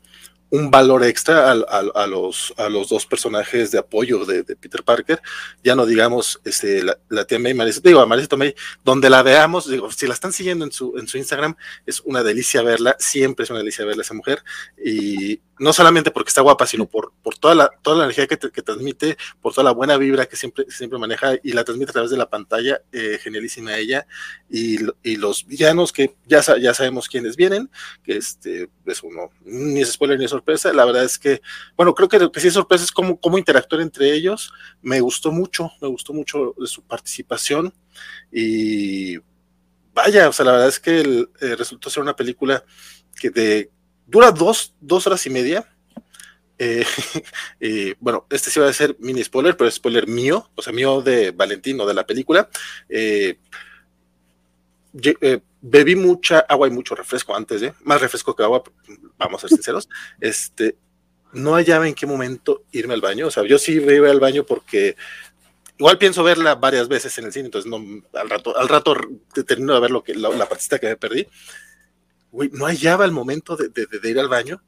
un 0.54 0.70
valor 0.70 1.04
extra 1.04 1.50
a, 1.50 2.06
los, 2.06 2.54
a 2.58 2.70
los 2.70 2.88
dos 2.88 3.08
personajes 3.08 3.72
de 3.72 3.80
apoyo 3.80 4.24
de, 4.24 4.44
Peter 4.44 4.84
Parker. 4.84 5.20
Ya 5.64 5.76
no 5.76 5.88
digamos 5.88 6.40
este, 6.46 6.84
la, 6.84 7.26
tía 7.26 7.40
May, 7.40 7.56
Marisa, 7.56 7.82
digo, 7.84 8.02
a 8.02 8.06
May, 8.06 8.54
donde 8.86 9.10
la 9.10 9.24
veamos, 9.24 9.68
digo, 9.68 9.92
si 9.92 10.06
la 10.06 10.14
están 10.14 10.32
siguiendo 10.32 10.64
en 10.64 10.72
su, 10.72 10.96
en 10.96 11.08
su 11.08 11.18
Instagram, 11.18 11.56
es 11.88 12.02
una 12.02 12.22
delicia 12.22 12.62
verla, 12.62 12.96
siempre 13.00 13.46
es 13.46 13.50
una 13.50 13.60
delicia 13.62 13.84
verla 13.84 14.04
esa 14.04 14.14
mujer. 14.14 14.44
Y 14.78 15.42
no 15.60 15.74
solamente 15.74 16.12
porque 16.12 16.30
está 16.30 16.42
guapa, 16.42 16.66
sino 16.66 16.86
por, 16.88 17.14
por 17.22 17.38
toda, 17.38 17.56
la, 17.56 17.70
toda 17.82 17.98
la 17.98 18.04
energía 18.06 18.28
que, 18.28 18.38
transmite, 18.38 19.18
por 19.42 19.54
toda 19.54 19.66
la 19.66 19.72
buena 19.72 19.98
vibra 19.98 20.26
que 20.26 20.36
siempre, 20.36 20.66
siempre 20.70 20.98
maneja 20.98 21.34
y 21.44 21.52
la 21.54 21.64
transmite 21.64 21.92
a 21.92 21.94
través 21.94 22.12
de 22.12 22.18
la 22.18 22.30
pantalla, 22.30 22.82
eh, 22.92 23.20
genialísima 23.22 23.78
ella, 23.78 24.08
y, 24.50 24.78
y, 25.04 25.16
los 25.18 25.46
villanos 25.46 25.94
que 25.94 26.16
ya, 26.26 26.42
ya 26.60 26.74
sabemos 26.74 27.08
quiénes 27.08 27.36
vienen, 27.36 27.70
que 28.04 28.18
este, 28.18 28.70
es 28.86 29.04
uno, 29.04 29.30
ni 29.46 29.82
es 29.82 29.94
spoiler 29.94 30.18
ni 30.18 30.26
es 30.26 30.32
sorpresa, 30.32 30.74
la 30.74 30.86
verdad 30.86 31.04
es 31.04 31.20
que, 31.20 31.42
bueno, 31.76 31.94
creo 31.94 32.10
que 32.10 32.20
lo 32.20 32.32
que 32.32 32.40
sí 32.40 32.48
es 32.48 32.54
sorpresa 32.54 32.84
es 32.84 32.92
cómo, 32.92 33.20
cómo 33.20 33.38
interactuar 33.38 33.82
entre 33.82 34.12
ellos, 34.12 34.52
me 34.82 35.00
gustó 35.02 35.32
mucho, 35.32 35.72
me 35.82 35.88
gustó 35.88 36.14
mucho 36.14 36.56
de 36.58 36.68
su 36.68 36.82
participación, 36.82 37.74
y 38.32 39.18
vaya, 39.94 40.30
o 40.30 40.34
sea, 40.34 40.46
la 40.46 40.54
verdad 40.54 40.68
es 40.70 40.80
que 40.80 41.00
el, 41.00 41.30
eh, 41.42 41.56
resultó 41.56 41.90
ser 41.90 42.02
una 42.02 42.16
película 42.16 42.64
que 43.16 43.30
de 43.30 43.72
dura 44.14 44.32
dos, 44.32 44.76
dos 44.80 45.08
horas 45.08 45.26
y 45.26 45.32
media. 45.32 45.68
Eh, 46.60 46.86
bueno, 48.00 48.28
este 48.30 48.52
sí 48.52 48.60
va 48.60 48.70
a 48.70 48.74
ser 48.74 48.96
mini 49.00 49.24
spoiler, 49.24 49.58
pero 49.58 49.68
es 49.68 49.76
spoiler 49.76 50.08
mío, 50.08 50.52
o 50.54 50.62
sea, 50.62 50.72
mío 50.72 51.02
de 51.02 51.32
Valentino, 51.32 51.86
de 51.86 51.94
la 51.96 52.06
película. 52.06 52.48
Eh, 52.88 53.40
bebí 55.62 55.96
mucha 55.96 56.40
agua 56.42 56.68
y 56.68 56.72
mucho 56.72 56.94
refresco 56.94 57.36
antes, 57.36 57.64
¿eh? 57.64 57.74
más 57.84 58.00
refresco 58.00 58.36
que 58.36 58.44
agua, 58.44 58.62
vamos 59.18 59.44
a 59.44 59.48
ser 59.48 59.58
sinceros. 59.58 59.90
Este, 60.22 60.78
no 61.34 61.56
hallaba 61.56 61.88
en 61.88 61.96
qué 61.96 62.06
momento 62.06 62.66
irme 62.72 62.94
al 62.94 63.02
baño, 63.02 63.26
o 63.26 63.32
sea, 63.32 63.44
yo 63.44 63.58
sí 63.58 63.72
iba 63.74 64.12
al 64.12 64.20
baño 64.20 64.44
porque 64.46 64.96
igual 65.80 65.98
pienso 65.98 66.24
verla 66.24 66.54
varias 66.54 66.88
veces 66.88 67.18
en 67.18 67.26
el 67.26 67.34
cine, 67.34 67.46
entonces 67.46 67.72
no, 67.72 67.84
al 68.14 68.30
rato, 68.30 68.56
al 68.56 68.70
rato 68.70 68.96
termino 69.48 69.74
de 69.74 69.80
ver 69.80 69.90
lo 69.90 70.04
que, 70.04 70.14
la, 70.14 70.30
la 70.30 70.48
partita 70.48 70.78
que 70.78 70.90
me 70.90 70.98
perdí. 70.98 71.28
No 72.52 72.66
hallaba 72.66 73.06
el 73.06 73.12
momento 73.12 73.56
de, 73.56 73.70
de, 73.70 74.10
ir 74.10 74.20
al 74.20 74.28
baño. 74.28 74.62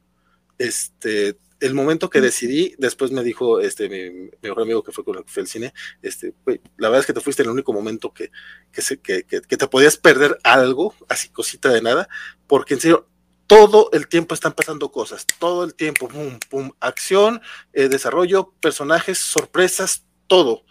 Este, 0.58 1.38
el 1.60 1.74
momento 1.74 2.10
que 2.10 2.22
decidí, 2.22 2.76
después 2.78 3.12
me 3.12 3.24
dijo 3.24 3.60
este 3.60 3.90
mi, 3.90 4.30
mejor 4.42 4.64
amigo 4.64 4.84
que 4.84 4.92
fue 4.92 5.04
con 5.04 5.18
el 5.18 5.24
que 5.24 5.32
fue 5.32 5.42
al 5.42 5.48
cine, 5.48 5.74
este, 6.02 6.34
la 6.78 6.90
verdad 6.90 7.00
es 7.00 7.06
que 7.06 7.14
te 7.14 7.22
fuiste 7.22 7.44
el 7.44 7.50
único 7.50 7.74
momento 7.74 8.14
que, 8.14 8.32
que, 8.72 9.00
que, 9.00 9.42
que, 9.42 9.58
te 9.58 9.68
podías 9.68 9.98
perder 9.98 10.38
algo, 10.44 10.94
así 11.10 11.30
cosita 11.30 11.70
de 11.70 11.82
nada, 11.82 12.08
porque 12.48 12.76
en 12.76 12.82
serio, 12.82 13.08
todo 13.48 13.90
el 13.94 14.08
tiempo 14.08 14.34
están 14.34 14.54
pasando 14.54 14.92
cosas, 14.92 15.26
todo 15.40 15.64
el 15.64 15.76
tiempo, 15.76 16.08
pum, 16.08 16.40
pum, 16.50 16.72
acción, 16.80 17.42
eh, 17.74 17.88
desarrollo, 17.90 18.54
personajes, 18.60 19.20
sorpresas, 19.20 20.04
todo. 20.28 20.64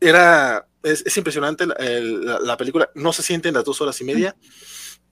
Era, 0.00 0.66
es, 0.82 1.16
impresionante 1.16 1.64
la, 1.66 2.56
película, 2.56 2.90
no 2.94 3.12
se 3.12 3.22
siente 3.22 3.48
en 3.48 3.54
las 3.54 3.64
dos 3.64 3.80
horas 3.80 4.00
y 4.00 4.04
media. 4.04 4.36
Mm, 4.40 4.46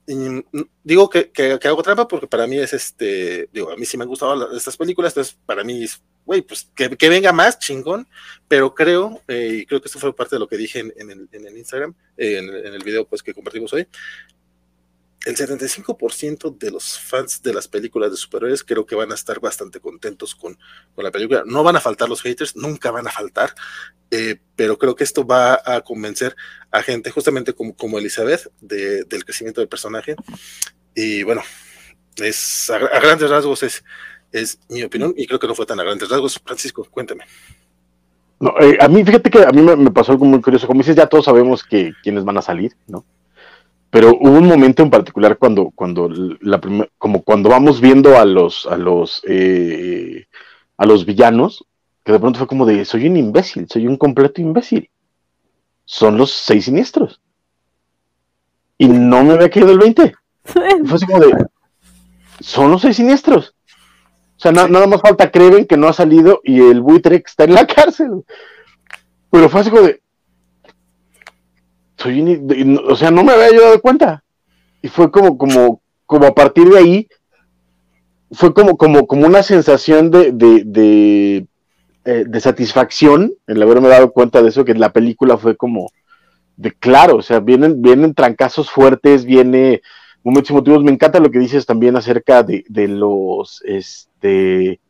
digo 0.07 1.09
que, 1.09 1.31
que, 1.31 1.59
hago 1.65 1.83
trampa 1.83 2.07
porque 2.07 2.27
para 2.27 2.47
mí 2.47 2.59
es 2.59 2.73
este, 2.73 3.49
digo, 3.53 3.71
a 3.71 3.77
mí 3.77 3.87
sí 3.87 3.97
me 3.97 4.05
han 4.05 4.09
gustado 4.09 4.55
estas 4.57 4.77
películas, 4.77 5.13
entonces 5.13 5.37
para 5.47 5.65
mí 5.65 5.85
es, 5.85 6.03
güey, 6.27 6.43
pues 6.43 6.69
que, 6.75 6.89
venga 7.09 7.33
más 7.33 7.59
chingón, 7.59 8.07
pero 8.47 8.75
creo, 8.75 9.23
eh, 9.29 9.61
y 9.61 9.67
creo 9.67 9.81
que 9.81 9.89
esto 9.89 9.99
fue 9.99 10.15
parte 10.15 10.37
de 10.37 10.41
lo 10.41 10.49
que 10.49 10.57
dije 10.57 10.81
en, 10.81 11.11
el, 11.11 11.29
en 11.33 11.47
el, 11.47 11.57
Instagram, 11.57 11.95
en, 12.17 12.49
en, 12.49 12.75
el 12.75 12.83
video 12.83 13.07
pues 13.07 13.23
que 13.23 13.33
compartimos 13.33 13.73
hoy, 13.73 13.87
el 15.25 15.37
75% 15.37 16.59
de 16.59 16.71
los 16.71 16.99
fans 16.99 17.43
de 17.43 17.55
las 17.55 17.67
películas 17.67 18.11
de 18.11 18.17
superhéroes 18.17 18.63
creo 18.63 18.85
que 18.85 18.95
van 18.95 19.11
a 19.11 19.15
estar 19.15 19.41
bastante 19.41 19.81
contentos 19.81 20.35
con, 20.35 20.59
la 20.97 21.11
película. 21.11 21.43
No 21.47 21.63
van 21.63 21.77
a 21.77 21.81
faltar 21.81 22.09
los 22.09 22.23
haters, 22.23 22.57
nunca 22.57 22.91
van 22.91 23.07
a 23.07 23.11
faltar, 23.11 23.55
eh, 24.11 24.37
pero 24.55 24.79
creo 24.79 24.95
que 24.95 25.05
esto 25.05 25.27
va 25.27 25.61
a 25.65 25.81
convencer 25.81 26.37
a 26.71 26.83
gente 26.83 27.11
justamente 27.11 27.55
como, 27.55 27.75
como 27.75 27.99
Elizabeth 27.99 28.51
del 28.61 29.25
crecimiento 29.25 29.61
del 29.61 29.69
personaje. 29.69 30.15
Y 30.95 31.23
bueno, 31.23 31.43
es 32.17 32.71
a, 32.71 32.79
grandes 32.79 33.31
rasgos 33.31 33.63
es, 33.63 33.85
es 34.31 34.59
mi 34.69 34.83
opinión 34.83 35.15
y 35.17 35.27
creo 35.27 35.39
que 35.39 35.47
no 35.47 35.55
fue 35.55 35.67
tan 35.67 35.81
a 35.81 35.85
grandes 35.85 36.09
rasgos. 36.09 36.41
Francisco, 36.45 36.87
cuéntame. 36.91 37.25
No, 38.41 38.55
eh, 38.61 38.77
a 38.81 38.89
mí, 38.89 39.03
fíjate 39.05 39.31
que 39.31 39.43
a 39.43 39.53
mí 39.53 39.63
me, 39.63 39.75
me, 39.77 39.91
pasó 39.91 40.13
algo 40.13 40.27
muy 40.27 40.41
curioso. 40.43 40.67
Como 40.67 40.81
dices, 40.81 40.97
ya 40.97 41.07
todos 41.07 41.25
sabemos 41.25 41.65
que 41.65 41.93
quiénes 42.03 42.25
van 42.25 42.37
a 42.37 42.43
salir, 42.43 42.77
¿no? 42.87 43.05
Pero 43.95 44.09
hubo 44.19 44.39
un 44.39 44.49
momento 44.49 44.83
en 44.83 44.91
particular 44.91 45.39
cuando, 45.39 45.71
cuando 45.73 46.11
la 46.41 46.61
como 46.99 47.23
cuando 47.23 47.49
vamos 47.49 47.81
viendo 47.81 48.19
a 48.19 48.25
los, 48.25 48.67
a 48.67 48.77
los, 48.77 49.23
eh, 49.25 50.27
a 50.77 50.85
los 50.85 51.07
villanos, 51.07 51.65
que 52.03 52.11
de 52.11 52.19
pronto 52.19 52.41
fue 52.41 52.49
como 52.49 52.67
de, 52.67 52.85
soy 52.85 53.07
un 53.07 53.17
imbécil, 53.17 53.69
soy 53.71 53.87
un 53.87 53.97
completo 53.97 54.41
imbécil. 54.41 54.91
Son 55.85 56.19
los 56.19 56.33
seis 56.33 56.65
siniestros. 56.65 57.21
Y 58.79 58.89
no 58.89 59.23
me 59.23 59.35
había 59.35 59.49
caído 59.49 59.71
el 59.71 59.79
20. 59.79 60.13
Fue 60.43 60.65
así 60.93 61.07
como 61.07 61.21
de, 61.21 61.47
son 62.41 62.73
los 62.73 62.83
seis 62.83 62.97
siniestros. 62.97 63.55
O 64.37 64.41
sea, 64.41 64.51
nada 64.51 64.89
más 64.89 65.03
falta 65.03 65.31
Creven 65.31 65.67
que 65.67 65.77
no 65.77 65.87
ha 65.87 65.93
salido 65.93 66.41
y 66.43 66.61
el 66.61 66.81
buitre 66.81 67.23
que 67.23 67.31
está 67.31 67.45
en 67.45 67.55
la 67.55 67.65
cárcel. 67.69 68.25
Pero 69.31 69.49
fue 69.49 69.61
así 69.61 69.71
como 69.71 69.83
de, 69.83 70.03
o 72.05 72.97
sea, 72.97 73.11
no 73.11 73.25
me 73.25 73.33
había 73.33 73.61
dado 73.61 73.81
cuenta. 73.81 74.25
Y 74.83 74.89
fue 74.89 75.11
como, 75.11 75.39
como, 75.39 75.83
como 76.07 76.27
a 76.27 76.35
partir 76.35 76.69
de 76.69 76.79
ahí, 76.79 77.09
fue 78.33 78.53
como, 78.53 78.77
como, 78.77 79.07
como 79.07 79.27
una 79.27 79.43
sensación 79.43 80.11
de, 80.11 80.33
de, 80.33 81.47
eh, 82.05 82.25
de, 82.27 82.41
satisfacción 82.41 83.33
el 83.47 83.63
haberme 83.63 83.89
dado 83.89 84.13
cuenta 84.13 84.43
de 84.43 84.49
eso, 84.49 84.65
que 84.65 84.75
la 84.75 84.93
película 84.93 85.39
fue 85.39 85.57
como 85.57 85.91
de 86.57 86.73
claro, 86.73 87.17
o 87.17 87.23
sea, 87.23 87.41
vienen, 87.41 87.83
vienen 87.83 88.15
trancazos 88.15 88.71
fuertes, 88.71 89.25
viene 89.25 89.83
momentos 90.23 90.51
emotivos. 90.51 90.85
Me 90.85 90.93
encanta 90.93 91.21
lo 91.21 91.31
que 91.31 91.39
dices 91.39 91.67
también 91.67 91.97
acerca 91.97 92.43
de, 92.43 92.65
de 92.69 92.89
los, 92.89 93.63
este, 93.65 94.81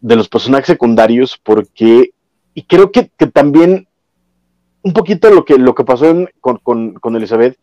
de 0.00 0.16
los 0.16 0.28
personajes 0.28 0.66
secundarios, 0.66 1.38
porque, 1.42 2.10
y 2.54 2.62
creo 2.64 2.90
que 2.90 3.10
también 3.32 3.87
un 4.88 4.94
poquito 4.94 5.28
lo 5.28 5.44
que, 5.44 5.58
lo 5.58 5.74
que 5.74 5.84
pasó 5.84 6.26
con, 6.40 7.16
Elizabeth, 7.16 7.58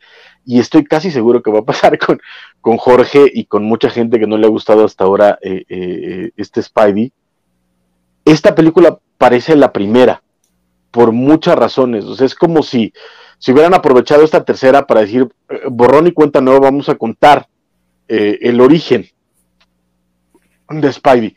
y 0.46 0.60
estoy 0.60 0.84
casi 0.84 1.10
seguro 1.10 1.41
que 1.41 1.51
va 1.51 1.60
a 1.60 1.65
pasar 1.65 1.98
con, 2.05 2.22
con 2.62 2.77
Jorge 2.77 3.32
y 3.34 3.46
con 3.46 3.63
mucha 3.63 3.89
gente 3.89 4.20
que 4.20 4.27
no 4.27 4.38
le 4.38 4.46
ha 4.46 4.50
gustado 4.50 4.86
hasta 4.86 5.05
ahora 5.05 5.39
eh, 5.41 5.65
eh, 5.67 6.32
este 6.38 6.62
Spidey. 6.62 7.12
Esta 8.25 8.53
película 8.53 9.00
parece 9.17 9.55
la 9.55 9.74
primera, 9.74 10.22
por 10.91 11.12
muchas 11.12 11.55
razones. 11.55 12.05
O 12.05 12.15
sea, 12.15 12.27
es 12.27 12.36
como 12.36 12.62
si, 12.62 12.94
si 13.39 13.51
hubieran 13.51 13.74
aprovechado 13.74 14.24
esta 14.24 14.46
tercera 14.46 14.86
para 14.86 15.01
decir, 15.01 15.27
eh, 15.50 15.62
borrón 15.67 16.05
y 16.05 16.12
cuenta 16.12 16.41
nueva, 16.41 16.60
vamos 16.60 16.89
a 16.89 16.96
contar 16.96 17.48
el 18.08 18.62
origen 18.62 19.08
de 20.70 20.94
Spidey. 20.94 21.36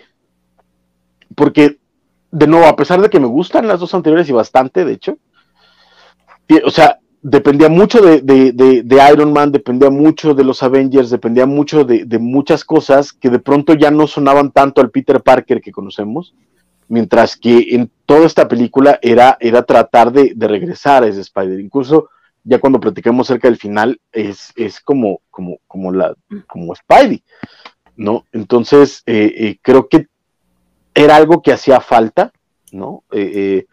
Porque, 1.34 1.78
de 2.30 2.46
nuevo, 2.46 2.66
a 2.66 2.76
pesar 2.76 3.00
de 3.00 3.08
que 3.08 3.18
me 3.18 3.26
gustan 3.26 3.66
las 3.66 3.80
dos 3.80 3.94
anteriores 3.94 4.28
y 4.28 4.32
bastante, 4.32 4.84
de 4.84 4.92
hecho, 4.92 5.16
o 6.64 6.70
sea, 6.70 6.98
dependía 7.22 7.68
mucho 7.68 8.00
de, 8.00 8.20
de, 8.22 9.10
Iron 9.12 9.32
Man, 9.32 9.52
dependía 9.52 9.90
mucho 9.90 10.34
de 10.34 10.44
los 10.44 10.62
Avengers, 10.62 11.10
dependía 11.10 11.46
mucho 11.46 11.84
de, 11.84 12.18
muchas 12.18 12.64
cosas 12.64 13.12
que 13.12 13.30
de 13.30 13.38
pronto 13.38 13.74
ya 13.74 13.90
no 13.90 14.06
sonaban 14.06 14.52
tanto 14.52 14.80
al 14.80 14.90
Peter 14.90 15.20
Parker 15.20 15.60
que 15.60 15.72
conocemos, 15.72 16.34
mientras 16.88 17.36
que 17.36 17.74
en 17.74 17.90
toda 18.06 18.26
esta 18.26 18.48
película 18.48 18.98
era, 19.02 19.36
era 19.40 19.62
tratar 19.62 20.12
de, 20.12 20.34
regresar 20.38 21.02
a 21.02 21.08
ese 21.08 21.20
Spider. 21.20 21.60
Incluso 21.60 22.08
ya 22.44 22.58
cuando 22.58 22.80
platicamos 22.80 23.26
cerca 23.26 23.48
del 23.48 23.58
final, 23.58 24.00
es, 24.12 24.52
es 24.56 24.80
como, 24.80 25.20
como, 25.30 25.58
como, 25.66 25.92
la, 25.92 26.14
como 26.46 26.74
Spidey, 26.74 27.22
¿no? 27.96 28.24
Entonces, 28.32 29.02
eh, 29.06 29.34
eh, 29.36 29.58
creo 29.60 29.88
que 29.88 30.06
era 30.94 31.16
algo 31.16 31.42
que 31.42 31.52
hacía 31.52 31.80
falta, 31.80 32.32
¿no? 32.72 33.04
Eh, 33.12 33.66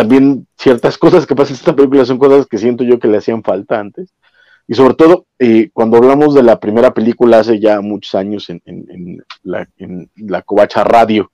también 0.00 0.46
ciertas 0.56 0.96
cosas 0.96 1.26
que 1.26 1.36
pasan 1.36 1.52
en 1.52 1.58
esta 1.58 1.76
película 1.76 2.06
son 2.06 2.16
cosas 2.16 2.46
que 2.46 2.56
siento 2.56 2.84
yo 2.84 2.98
que 2.98 3.06
le 3.06 3.18
hacían 3.18 3.42
falta 3.42 3.78
antes. 3.78 4.14
Y 4.66 4.74
sobre 4.74 4.94
todo, 4.94 5.26
eh, 5.38 5.68
cuando 5.74 5.98
hablamos 5.98 6.34
de 6.34 6.42
la 6.42 6.58
primera 6.58 6.94
película 6.94 7.40
hace 7.40 7.60
ya 7.60 7.82
muchos 7.82 8.14
años 8.14 8.48
en, 8.48 9.22
la, 9.42 9.68
en 9.76 10.10
la 10.16 10.40
Covacha 10.40 10.84
Radio, 10.84 11.30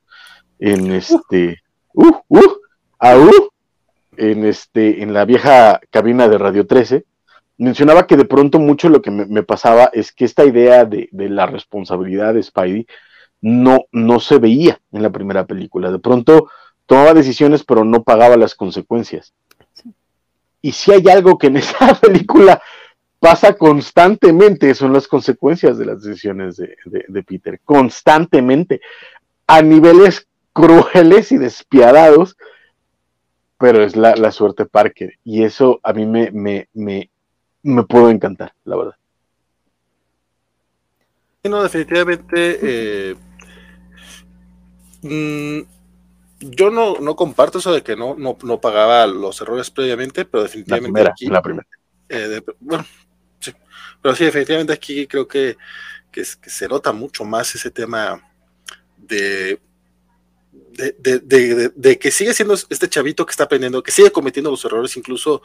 en 0.58 0.90
este, 0.90 1.58
uh, 1.94 2.10
uh, 2.26 2.40
uh, 2.40 3.48
en 4.16 4.44
este, 4.44 5.00
en 5.00 5.14
la 5.14 5.24
vieja 5.24 5.78
cabina 5.90 6.28
de 6.28 6.38
Radio 6.38 6.66
13, 6.66 7.04
mencionaba 7.58 8.08
que 8.08 8.16
de 8.16 8.24
pronto 8.24 8.58
mucho 8.58 8.88
lo 8.88 9.00
que 9.00 9.12
me, 9.12 9.44
pasaba 9.44 9.90
es 9.92 10.10
que 10.10 10.24
esta 10.24 10.44
idea 10.44 10.84
de, 10.84 11.08
de, 11.12 11.28
la 11.28 11.46
responsabilidad 11.46 12.34
de 12.34 12.42
Spidey 12.42 12.84
no, 13.40 13.84
no 13.92 14.18
se 14.18 14.38
veía 14.38 14.80
en 14.90 15.02
la 15.02 15.10
primera 15.10 15.46
película. 15.46 15.92
De 15.92 16.00
pronto 16.00 16.48
tomaba 16.86 17.14
decisiones 17.14 17.64
pero 17.64 17.84
no 17.84 18.02
pagaba 18.02 18.36
las 18.36 18.54
consecuencias. 18.54 19.34
Y 20.62 20.72
si 20.72 20.92
hay 20.92 21.06
algo 21.08 21.38
que 21.38 21.48
en 21.48 21.56
esa 21.58 21.94
película 22.00 22.60
pasa 23.18 23.54
constantemente, 23.54 24.74
son 24.74 24.92
las 24.92 25.08
consecuencias 25.08 25.78
de 25.78 25.86
las 25.86 26.02
decisiones 26.02 26.56
de, 26.56 27.22
Peter, 27.22 27.60
constantemente, 27.64 28.80
a 29.46 29.62
niveles 29.62 30.26
crueles 30.52 31.32
y 31.32 31.38
despiadados, 31.38 32.36
pero 33.58 33.82
es 33.82 33.96
la, 33.96 34.30
suerte 34.32 34.66
Parker. 34.66 35.14
Y 35.24 35.44
eso 35.44 35.80
a 35.82 35.92
mí 35.92 36.04
me, 36.04 36.30
me, 36.30 36.68
me, 36.74 37.10
me 37.62 37.82
puedo 37.84 38.10
encantar, 38.10 38.52
la 38.64 38.76
verdad. 38.76 38.94
No, 41.44 41.62
definitivamente. 41.62 42.58
Eh, 42.62 43.16
mm, 45.02 45.75
yo 46.40 46.70
no, 46.70 46.96
no 47.00 47.16
comparto 47.16 47.58
eso 47.58 47.72
de 47.72 47.82
que 47.82 47.96
no, 47.96 48.14
no, 48.16 48.36
no 48.42 48.60
pagaba 48.60 49.06
los 49.06 49.40
errores 49.40 49.70
previamente, 49.70 50.24
pero 50.24 50.42
definitivamente 50.42 51.02
la 51.02 51.10
aquí. 51.10 51.26
La 51.26 51.42
primera. 51.42 51.66
Eh, 52.08 52.42
bueno, 52.60 52.86
sí. 53.40 53.52
Pero 54.02 54.14
sí, 54.14 54.24
definitivamente 54.24 54.72
aquí 54.72 55.06
creo 55.06 55.26
que, 55.26 55.56
que, 56.10 56.24
se 56.24 56.68
nota 56.68 56.92
mucho 56.92 57.24
más 57.24 57.54
ese 57.54 57.70
tema 57.70 58.22
de 58.96 59.60
de, 60.76 61.20
de, 61.20 61.72
de, 61.74 61.98
que 61.98 62.10
sigue 62.10 62.34
siendo 62.34 62.52
este 62.52 62.88
chavito 62.88 63.24
que 63.24 63.30
está 63.30 63.44
aprendiendo, 63.44 63.82
que 63.82 63.90
sigue 63.90 64.10
cometiendo 64.10 64.50
los 64.50 64.64
errores, 64.64 64.96
incluso 64.96 65.42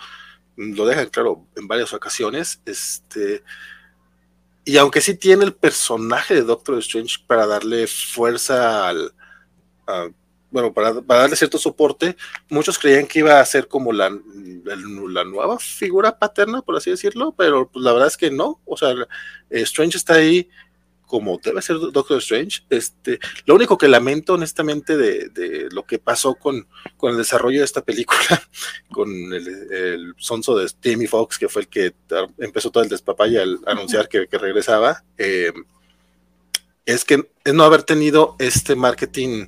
lo 0.57 0.85
dejan 0.85 1.09
claro 1.09 1.47
en 1.55 1.67
varias 1.67 1.93
ocasiones. 1.93 2.61
Este, 2.65 3.43
y 4.65 4.77
aunque 4.77 5.01
sí 5.01 5.15
tiene 5.15 5.45
el 5.45 5.53
personaje 5.53 6.35
de 6.35 6.43
Doctor 6.43 6.77
Strange 6.79 7.17
para 7.25 7.47
darle 7.47 7.87
fuerza 7.87 8.87
al, 8.89 9.13
bueno, 10.51 10.73
para, 10.73 10.93
darle 10.93 11.35
cierto 11.35 11.57
soporte, 11.57 12.15
muchos 12.49 12.77
creían 12.77 13.07
que 13.07 13.19
iba 13.19 13.39
a 13.39 13.45
ser 13.45 13.67
como 13.67 13.91
la, 13.93 14.09
la, 14.63 15.23
nueva 15.23 15.57
figura 15.59 16.19
paterna, 16.19 16.61
por 16.61 16.75
así 16.75 16.89
decirlo, 16.89 17.33
pero 17.37 17.69
pues, 17.69 17.83
la 17.83 17.93
verdad 17.93 18.09
es 18.09 18.17
que 18.17 18.29
no, 18.29 18.59
o 18.65 18.77
sea, 18.77 18.93
Strange 19.49 19.97
está 19.97 20.15
ahí 20.15 20.49
como 21.11 21.37
debe 21.43 21.61
ser 21.61 21.75
Doctor 21.77 22.19
Strange. 22.19 22.61
Este, 22.69 23.19
lo 23.45 23.55
único 23.55 23.77
que 23.77 23.89
lamento 23.89 24.35
honestamente 24.35 24.95
de, 24.95 25.67
lo 25.69 25.83
que 25.83 25.99
pasó 25.99 26.35
con, 26.35 26.69
con, 26.95 27.11
el 27.11 27.17
desarrollo 27.17 27.59
de 27.59 27.65
esta 27.65 27.81
película, 27.81 28.41
con 28.93 29.09
el, 29.33 30.13
sonso 30.17 30.57
de 30.57 30.71
Jamie 30.81 31.09
Foxx, 31.09 31.37
que 31.37 31.49
fue 31.49 31.63
el 31.63 31.67
que 31.67 31.93
empezó 32.37 32.71
todo 32.71 32.81
el 32.81 32.89
despapalle 32.89 33.41
al 33.41 33.59
anunciar 33.65 34.07
que, 34.07 34.25
regresaba, 34.31 35.03
eh, 35.17 35.51
es 36.85 37.03
que 37.03 37.29
es 37.43 37.53
no 37.53 37.65
haber 37.65 37.83
tenido 37.83 38.37
este 38.39 38.77
marketing 38.77 39.47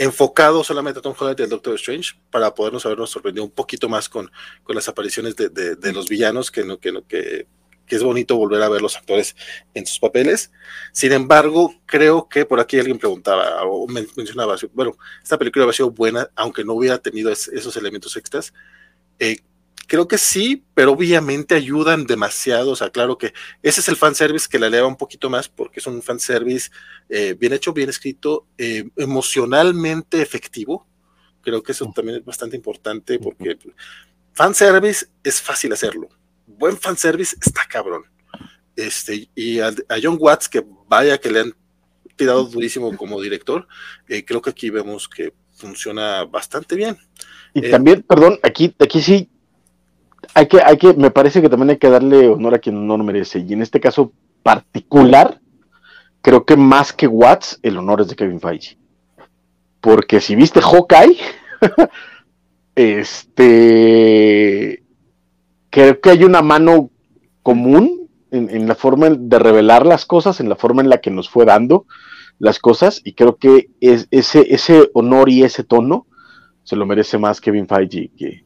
enfocado 0.00 0.64
solamente 0.64 0.98
a 0.98 1.02
Tom 1.02 1.14
Holland 1.18 1.38
y 1.38 1.42
al 1.42 1.50
Doctor 1.50 1.74
Strange 1.74 2.12
para 2.30 2.54
podernos 2.54 2.86
habernos 2.86 3.10
sorprendido 3.10 3.44
un 3.44 3.50
poquito 3.50 3.86
más 3.86 4.08
con, 4.08 4.30
con 4.62 4.74
las 4.74 4.88
apariciones 4.88 5.36
de, 5.36 5.50
de, 5.50 5.92
los 5.92 6.08
villanos 6.08 6.50
que 6.50 6.64
no, 6.64 6.78
que 6.78 6.90
no, 6.90 7.06
que 7.06 7.46
que 7.84 7.96
es 7.96 8.02
bonito 8.04 8.36
volver 8.36 8.62
a 8.62 8.68
ver 8.68 8.80
los 8.80 8.96
actores 8.96 9.34
en 9.74 9.84
sus 9.84 9.98
papeles. 9.98 10.52
Sin 10.92 11.10
embargo, 11.10 11.74
creo 11.86 12.28
que 12.28 12.46
por 12.46 12.60
aquí 12.60 12.78
alguien 12.78 13.00
preguntaba 13.00 13.64
o 13.64 13.88
mencionaba, 13.88 14.54
bueno, 14.72 14.96
esta 15.20 15.36
película 15.36 15.64
había 15.64 15.72
sido 15.72 15.90
buena, 15.90 16.30
aunque 16.36 16.64
no 16.64 16.74
hubiera 16.74 16.98
tenido 16.98 17.32
esos 17.32 17.76
elementos 17.76 18.16
extras. 18.16 18.54
Eh, 19.18 19.38
creo 19.90 20.06
que 20.06 20.16
sí, 20.16 20.64
pero 20.72 20.92
obviamente 20.92 21.54
ayudan 21.54 22.06
demasiado. 22.06 22.70
O 22.70 22.76
sea, 22.76 22.90
claro 22.90 23.18
que 23.18 23.34
ese 23.62 23.80
es 23.80 23.88
el 23.88 23.96
fanservice 23.96 24.48
que 24.48 24.58
la 24.58 24.68
eleva 24.68 24.86
un 24.86 24.96
poquito 24.96 25.28
más 25.28 25.48
porque 25.48 25.80
es 25.80 25.86
un 25.86 26.00
fanservice 26.00 26.70
eh, 27.08 27.34
bien 27.38 27.52
hecho, 27.52 27.72
bien 27.72 27.90
escrito, 27.90 28.46
eh, 28.56 28.88
emocionalmente 28.96 30.22
efectivo. 30.22 30.86
Creo 31.42 31.62
que 31.62 31.72
eso 31.72 31.90
también 31.94 32.18
es 32.18 32.24
bastante 32.24 32.56
importante 32.56 33.18
porque 33.18 33.58
fanservice 34.32 35.06
es 35.24 35.42
fácil 35.42 35.72
hacerlo 35.72 36.08
buen 36.60 36.76
fanservice 36.76 37.36
está 37.40 37.62
cabrón. 37.68 38.04
Este, 38.76 39.28
y 39.34 39.58
a, 39.60 39.72
John 40.02 40.16
Watts, 40.20 40.48
que 40.48 40.64
vaya 40.88 41.18
que 41.18 41.30
le 41.30 41.40
han 41.40 41.54
tirado 42.16 42.44
durísimo 42.44 42.96
como 42.96 43.20
director, 43.20 43.66
eh, 44.08 44.24
creo 44.24 44.40
que 44.40 44.50
aquí 44.50 44.70
vemos 44.70 45.08
que 45.08 45.32
funciona 45.54 46.24
bastante 46.24 46.76
bien. 46.76 46.96
Y 47.54 47.66
eh, 47.66 47.70
también, 47.70 48.02
perdón, 48.02 48.38
aquí, 48.42 48.74
aquí 48.78 49.00
sí 49.00 49.29
hay 50.34 50.46
que, 50.46 50.62
hay 50.62 50.76
que, 50.76 50.94
me 50.94 51.10
parece 51.10 51.42
que 51.42 51.48
también 51.48 51.70
hay 51.70 51.78
que 51.78 51.90
darle 51.90 52.28
honor 52.28 52.54
a 52.54 52.58
quien 52.58 52.76
honor 52.76 53.02
merece. 53.02 53.40
Y 53.40 53.52
en 53.52 53.62
este 53.62 53.80
caso 53.80 54.12
particular, 54.42 55.40
creo 56.22 56.44
que 56.44 56.56
más 56.56 56.92
que 56.92 57.06
Watts, 57.06 57.58
el 57.62 57.78
honor 57.78 58.02
es 58.02 58.08
de 58.08 58.16
Kevin 58.16 58.40
Feige. 58.40 58.78
Porque 59.80 60.20
si 60.20 60.36
viste 60.36 60.60
Hawkeye, 60.60 61.16
este 62.74 64.82
creo 65.70 66.00
que 66.00 66.10
hay 66.10 66.24
una 66.24 66.42
mano 66.42 66.90
común 67.42 68.08
en, 68.32 68.68
la 68.68 68.74
forma 68.74 69.10
de 69.10 69.38
revelar 69.38 69.86
las 69.86 70.04
cosas, 70.04 70.40
en 70.40 70.48
la 70.48 70.56
forma 70.56 70.82
en 70.82 70.88
la 70.88 71.00
que 71.00 71.10
nos 71.10 71.28
fue 71.28 71.44
dando 71.44 71.86
las 72.38 72.58
cosas, 72.58 73.00
y 73.04 73.14
creo 73.14 73.36
que 73.36 73.70
es, 73.80 74.06
ese, 74.10 74.54
ese 74.54 74.90
honor 74.94 75.28
y 75.28 75.42
ese 75.42 75.64
tono 75.64 76.06
se 76.62 76.76
lo 76.76 76.86
merece 76.86 77.18
más 77.18 77.40
Kevin 77.40 77.66
Feige 77.66 78.10
que, 78.16 78.44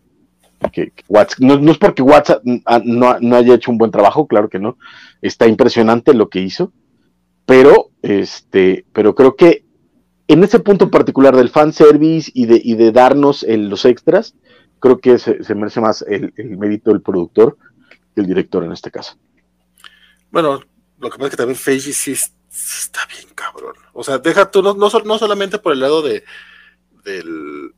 No, 1.38 1.70
es 1.70 1.78
porque 1.78 2.02
Watts 2.02 2.40
no, 2.84 3.18
no, 3.20 3.36
haya 3.36 3.54
hecho 3.54 3.70
un 3.70 3.78
buen 3.78 3.90
trabajo, 3.90 4.26
claro 4.26 4.48
que 4.48 4.58
no, 4.58 4.76
está 5.22 5.46
impresionante 5.46 6.14
lo 6.14 6.28
que 6.28 6.40
hizo, 6.40 6.72
pero, 7.46 7.90
este, 8.02 8.84
pero 8.92 9.14
creo 9.14 9.36
que 9.36 9.64
en 10.26 10.42
ese 10.42 10.58
punto 10.60 10.90
particular 10.90 11.36
del 11.36 11.50
fanservice 11.50 12.30
y 12.34 12.46
de, 12.46 12.60
y 12.62 12.74
de 12.74 12.92
darnos 12.92 13.44
los 13.46 13.84
extras, 13.84 14.34
creo 14.80 14.98
que 14.98 15.18
se, 15.18 15.54
merece 15.54 15.80
más 15.80 16.02
el, 16.02 16.32
mérito 16.58 16.90
del 16.90 17.02
productor 17.02 17.56
que 18.14 18.20
el 18.20 18.26
director 18.26 18.64
en 18.64 18.72
este 18.72 18.90
caso. 18.90 19.16
Bueno, 20.30 20.62
lo 20.98 21.10
que 21.10 21.16
pasa 21.16 21.24
es 21.24 21.30
que 21.30 21.36
también 21.36 21.56
Feige 21.56 21.92
sí, 21.92 22.12
está 22.12 23.00
bien 23.06 23.28
cabrón. 23.34 23.74
O 23.92 24.04
sea, 24.04 24.18
deja 24.18 24.50
tú, 24.50 24.62
no, 24.62 24.74
no, 24.74 25.18
solamente 25.18 25.58
por 25.58 25.72
el 25.72 25.80
lado 25.80 26.02
de, 26.02 26.24
del, 27.04 27.74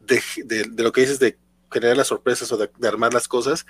de, 0.00 0.82
lo 0.82 0.92
que 0.92 1.02
dices 1.02 1.18
de 1.18 1.38
generar 1.74 1.96
las 1.96 2.06
sorpresas 2.06 2.50
o 2.52 2.56
de, 2.56 2.70
armar 2.86 3.12
las 3.12 3.28
cosas, 3.28 3.66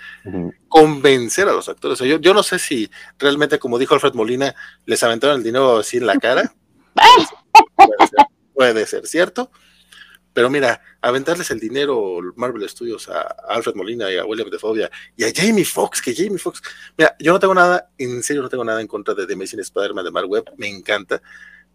convencer 0.69 1.49
a 1.49 1.53
los 1.53 1.67
actores. 1.67 1.99
yo, 1.99 2.19
yo 2.19 2.33
no 2.33 2.43
sé 2.43 2.59
si 2.59 2.89
realmente, 3.19 3.59
como 3.59 3.79
dijo 3.79 3.95
Alfred 3.95 4.13
Molina, 4.13 4.55
les 4.85 5.03
aventaron 5.03 5.37
el 5.37 5.43
dinero 5.43 5.79
así 5.79 5.97
en 5.97 6.05
la 6.05 6.17
cara. 6.17 6.53
puede, 7.75 8.07
ser, 8.07 8.25
puede 8.53 8.85
ser, 8.85 9.07
¿cierto? 9.07 9.51
Pero 10.35 10.49
mira, 10.49 10.81
aventarles 11.01 11.49
el 11.51 11.59
dinero 11.59 12.19
Marvel 12.35 12.67
Studios 12.67 13.07
a 13.09 13.21
Alfred 13.47 13.73
Molina 13.73 14.11
y 14.11 14.17
a 14.17 14.25
William 14.25 14.49
Defobia 14.49 14.91
y 15.15 15.23
a 15.23 15.31
Jamie 15.33 15.63
Foxx, 15.63 16.01
que 16.01 16.13
Jamie 16.13 16.37
Foxx, 16.37 16.61
mira, 16.97 17.15
yo 17.19 17.31
no 17.31 17.39
tengo 17.39 17.53
nada, 17.53 17.89
en 17.97 18.21
serio 18.21 18.41
no 18.41 18.49
tengo 18.49 18.65
nada 18.65 18.81
en 18.81 18.87
contra 18.87 19.13
de 19.13 19.25
The 19.25 19.33
Amazing 19.33 19.61
Spider-Man 19.61 20.03
de 20.03 20.11
Mark 20.11 20.29
Webb, 20.29 20.51
me 20.57 20.67
encanta, 20.67 21.21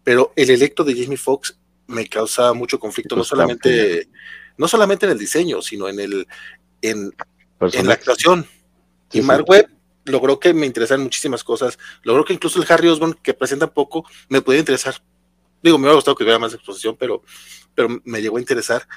pero 0.03 0.31
el 0.35 0.51
electo 0.51 0.83
de 0.83 0.93
Jamie 0.93 1.17
Foxx 1.17 1.57
me 1.87 2.07
causa 2.07 2.53
mucho 2.53 2.79
conflicto, 2.79 3.15
no 3.15 3.23
solamente, 3.23 4.09
no 4.61 4.67
solamente 4.67 5.05
en 5.05 5.11
el 5.11 5.17
diseño, 5.17 5.61
sino 5.61 5.89
en 5.89 5.99
el, 5.99 6.27
en, 6.81 7.11
la 7.59 7.93
actuación. 7.93 8.47
y 9.11 9.21
Mark 9.21 9.45
Webb 9.47 9.69
logró 10.05 10.39
que 10.39 10.53
me 10.53 10.65
interesaran 10.65 11.03
muchísimas 11.03 11.43
cosas, 11.43 11.77
logró 12.03 12.23
que 12.23 12.33
incluso 12.33 12.61
el 12.61 12.71
Harry 12.71 12.87
Osborn, 12.87 13.15
que 13.21 13.33
presenta 13.33 13.67
poco, 13.67 14.05
me 14.29 14.41
pudiera 14.41 14.61
interesar. 14.61 14.95
Digo, 15.61 15.77
me 15.77 15.83
hubiera 15.83 15.95
gustado 15.95 16.15
que 16.15 16.23
hubiera 16.23 16.39
más 16.39 16.53
exposición, 16.53 16.95
pero 16.97 17.23
pero 17.75 18.01
me 18.03 18.21
llegó 18.21 18.37
a 18.37 18.39
interesar 18.39 18.87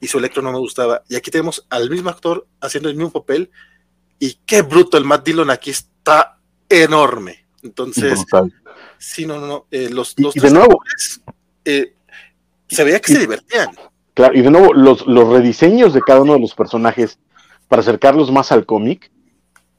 y 0.00 0.08
su 0.08 0.18
electro 0.18 0.42
no 0.42 0.52
me 0.52 0.58
gustaba. 0.58 1.02
Y 1.08 1.16
aquí 1.16 1.30
tenemos 1.30 1.66
al 1.70 1.90
mismo 1.90 2.10
actor 2.10 2.46
haciendo 2.60 2.88
el 2.88 2.96
mismo 2.96 3.12
papel 3.12 3.50
y 4.18 4.34
qué 4.46 4.62
bruto 4.62 4.96
el 4.96 5.04
Matt 5.04 5.24
Dillon 5.24 5.50
aquí 5.50 5.70
está 5.70 6.38
enorme. 6.68 7.46
Entonces, 7.62 8.24
sí, 8.98 9.26
no, 9.26 9.40
no, 9.40 9.66
eh, 9.70 9.88
los, 9.90 10.14
los 10.18 10.34
de 10.34 10.50
nuevo, 10.50 10.80
eh, 11.64 11.94
se 12.68 12.84
veía 12.84 13.00
que 13.00 13.12
se 13.12 13.18
divertían. 13.18 13.68
Claro, 14.16 14.34
y 14.34 14.40
de 14.40 14.50
nuevo, 14.50 14.72
los, 14.72 15.06
los 15.06 15.28
rediseños 15.28 15.92
de 15.92 16.00
cada 16.00 16.22
uno 16.22 16.32
de 16.32 16.40
los 16.40 16.54
personajes 16.54 17.18
para 17.68 17.80
acercarlos 17.80 18.32
más 18.32 18.50
al 18.50 18.64
cómic 18.64 19.12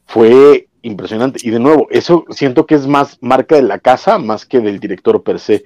fue 0.05 0.67
impresionante. 0.83 1.39
Y 1.41 1.49
de 1.49 1.59
nuevo, 1.59 1.87
eso 1.89 2.23
siento 2.29 2.67
que 2.67 2.75
es 2.75 2.85
más 2.85 3.17
marca 3.19 3.55
de 3.55 3.63
la 3.63 3.79
casa 3.79 4.19
más 4.19 4.45
que 4.45 4.59
del 4.59 4.79
director 4.79 5.23
per 5.23 5.39
se 5.39 5.63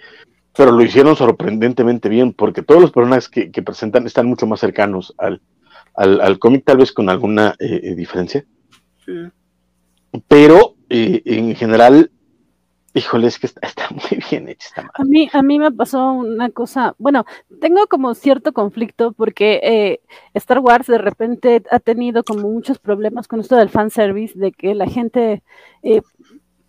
pero 0.55 0.71
lo 0.71 0.84
hicieron 0.84 1.17
sorprendentemente 1.17 2.07
bien, 2.07 2.34
porque 2.34 2.62
todos 2.62 2.81
los 2.81 2.91
personajes 2.91 3.27
que, 3.27 3.62
presentan 3.62 4.05
están 4.05 4.27
mucho 4.27 4.47
más 4.47 4.62
cercanos 4.62 5.13
al, 5.17 5.41
al, 5.95 6.39
cómic, 6.39 6.63
tal 6.65 6.77
vez 6.77 6.93
con 6.93 7.10
alguna 7.10 7.55
eh, 7.60 7.81
eh, 7.84 7.95
diferencia. 7.95 8.45
Pero 10.27 10.75
eh, 10.89 11.21
en 11.25 11.55
general, 11.55 12.12
híjole, 12.93 13.27
es 13.27 13.39
que 13.39 13.47
está, 13.47 13.62
muy 13.91 14.21
bien 14.30 14.49
hecha 14.49 14.67
esta 14.67 14.91
A 14.93 15.04
mí, 15.04 15.30
a 15.32 15.41
mí 15.41 15.60
me 15.60 15.71
pasó 15.71 16.12
una 16.13 16.49
cosa, 16.49 16.95
bueno, 16.97 17.25
tengo 17.60 17.88
como 17.88 18.13
cierto 18.13 18.54
conflicto 18.54 19.12
porque 19.13 19.99
Star 20.34 20.60
Wars 20.60 20.88
de 20.88 20.97
repente 20.97 21.63
ha 21.71 21.80
tenido 21.80 22.23
como 22.23 22.49
muchos 22.49 22.80
problemas 22.80 23.27
con 23.27 23.39
esto 23.39 23.56
del 23.56 23.69
fanservice, 23.69 24.38
de 24.38 24.51
que 24.51 24.75
la 24.75 24.88
gente 24.88 25.43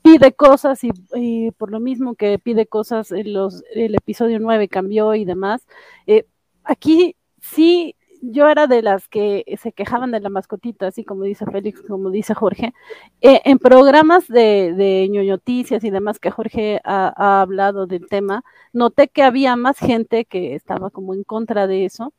pide 0.03 0.33
cosas 0.33 0.81
y, 0.83 1.51
por 1.53 1.71
lo 1.71 1.81
mismo 1.81 2.15
que 2.15 2.39
pide 2.39 2.67
cosas, 2.67 3.13
en 3.13 3.33
los, 3.33 3.63
el 3.75 3.95
episodio 3.95 4.39
9 4.41 4.69
cambió 4.69 5.15
y 5.15 5.25
demás. 5.25 5.67
Eh, 6.07 6.27
aquí 6.65 7.17
sí, 7.41 7.97
yo 8.23 8.49
era 8.49 8.67
de 8.67 8.83
las 8.83 9.09
que 9.09 9.45
se 9.61 9.73
quejaban 9.73 10.13
de 10.13 10.21
la 10.21 10.31
mascotita, 10.31 10.87
así 10.87 11.05
como 11.05 11.25
dice 11.25 11.45
Félix, 11.45 11.83
como 11.83 12.11
dice 12.11 12.35
Jorge. 12.35 12.73
Eh, 13.21 13.43
en 13.45 13.59
programas 13.59 14.29
de, 14.29 14.73
de 14.75 15.09
ñoñoticias 15.11 15.85
y 15.85 15.91
demás 15.91 16.19
que 16.21 16.31
Jorge 16.31 16.81
ha, 16.85 17.13
ha 17.17 17.43
hablado 17.43 17.87
del 17.87 18.07
tema, 18.09 18.45
noté 18.73 19.09
que 19.09 19.23
había 19.23 19.57
más 19.57 19.79
gente 19.79 20.25
que 20.25 20.55
estaba 20.55 20.91
como 20.91 21.15
en 21.15 21.25
contra 21.25 21.67
de 21.67 21.85
eso. 21.85 22.15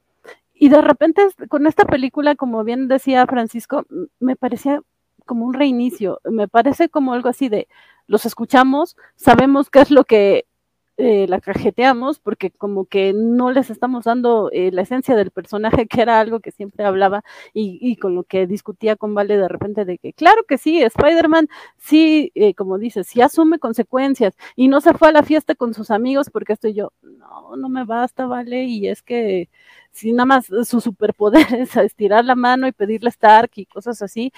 Y 0.53 0.69
de 0.69 0.81
repente 0.81 1.23
con 1.49 1.67
esta 1.67 1.85
película, 1.85 2.35
como 2.35 2.63
bien 2.63 2.87
decía 2.87 3.25
Francisco, 3.25 3.85
me 4.19 4.35
parecía 4.35 4.81
como 5.25 5.45
un 5.45 5.53
reinicio. 5.53 6.19
Me 6.25 6.47
parece 6.47 6.89
como 6.89 7.13
algo 7.13 7.29
así 7.29 7.49
de, 7.49 7.67
los 8.07 8.25
escuchamos, 8.25 8.95
sabemos 9.15 9.69
qué 9.69 9.79
es 9.81 9.91
lo 9.91 10.03
que 10.03 10.45
eh, 10.97 11.25
la 11.27 11.41
cajeteamos, 11.41 12.19
porque 12.19 12.51
como 12.51 12.85
que 12.85 13.13
no 13.13 13.51
les 13.51 13.71
estamos 13.71 14.03
dando 14.05 14.49
eh, 14.51 14.71
la 14.71 14.83
esencia 14.83 15.15
del 15.15 15.31
personaje, 15.31 15.87
que 15.87 16.01
era 16.01 16.19
algo 16.19 16.39
que 16.39 16.51
siempre 16.51 16.85
hablaba 16.85 17.23
y, 17.53 17.95
con 17.97 18.15
lo 18.15 18.23
que 18.23 18.45
discutía 18.47 18.95
con 18.95 19.15
Vale 19.15 19.37
de 19.37 19.47
repente 19.47 19.85
de 19.85 19.97
que, 19.97 20.13
claro 20.13 20.43
que 20.47 20.57
sí, 20.57 20.81
Spider-Man 20.83 21.47
sí, 21.77 22.31
eh, 22.35 22.53
como 22.53 22.77
dices, 22.77 23.07
sí 23.07 23.21
asume 23.21 23.59
consecuencias 23.59 24.35
y 24.55 24.67
no 24.67 24.81
se 24.81 24.93
fue 24.93 25.09
a 25.09 25.11
la 25.11 25.23
fiesta 25.23 25.55
con 25.55 25.73
sus 25.73 25.89
amigos 25.91 26.29
porque 26.29 26.53
estoy 26.53 26.73
yo, 26.73 26.91
no, 27.01 27.55
no 27.55 27.69
me 27.69 27.85
basta, 27.85 28.27
Vale, 28.27 28.65
y 28.65 28.87
es 28.87 29.01
que 29.01 29.49
si 29.91 30.11
nada 30.11 30.25
más 30.25 30.45
su 30.45 30.79
superpoder 30.81 31.47
es 31.55 31.75
estirar 31.75 32.25
la 32.25 32.35
mano 32.35 32.67
y 32.67 32.71
pedirle 32.71 33.09
Stark 33.09 33.51
y 33.55 33.65
cosas 33.65 34.01
así, 34.01 34.31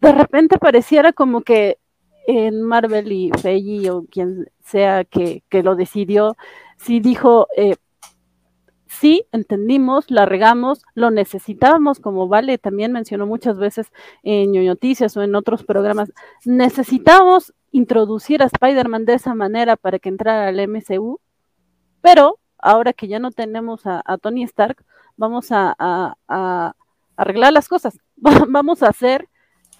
de 0.00 0.12
repente 0.12 0.58
pareciera 0.58 1.12
como 1.12 1.42
que 1.42 1.78
en 2.26 2.62
Marvel 2.62 3.12
y 3.12 3.30
Feige 3.40 3.90
o 3.90 4.04
quien 4.04 4.50
sea 4.62 5.04
que, 5.04 5.42
lo 5.50 5.74
decidió, 5.74 6.36
sí 6.76 7.00
dijo, 7.00 7.48
eh, 7.56 7.76
sí, 8.86 9.26
entendimos, 9.32 10.10
la 10.10 10.26
regamos, 10.26 10.82
lo 10.94 11.10
necesitábamos, 11.10 12.00
como 12.00 12.28
Vale 12.28 12.58
también 12.58 12.92
mencionó 12.92 13.26
muchas 13.26 13.56
veces 13.56 13.92
en 14.22 14.52
Noticias 14.52 15.16
o 15.16 15.22
en 15.22 15.34
otros 15.34 15.64
programas, 15.64 16.12
necesitamos 16.44 17.54
introducir 17.72 18.42
a 18.42 18.46
Spider-Man 18.46 19.04
de 19.04 19.14
esa 19.14 19.34
manera 19.34 19.76
para 19.76 19.98
que 19.98 20.08
entrara 20.08 20.48
al 20.48 20.68
MCU, 20.68 21.20
pero 22.00 22.38
ahora 22.58 22.92
que 22.92 23.08
ya 23.08 23.18
no 23.18 23.30
tenemos 23.30 23.82
a, 23.84 24.02
Tony 24.20 24.42
Stark, 24.44 24.84
vamos 25.16 25.48
a, 25.50 26.14
arreglar 27.16 27.52
las 27.52 27.68
cosas, 27.68 27.98
vamos 28.16 28.82
a 28.82 28.88
hacer 28.88 29.28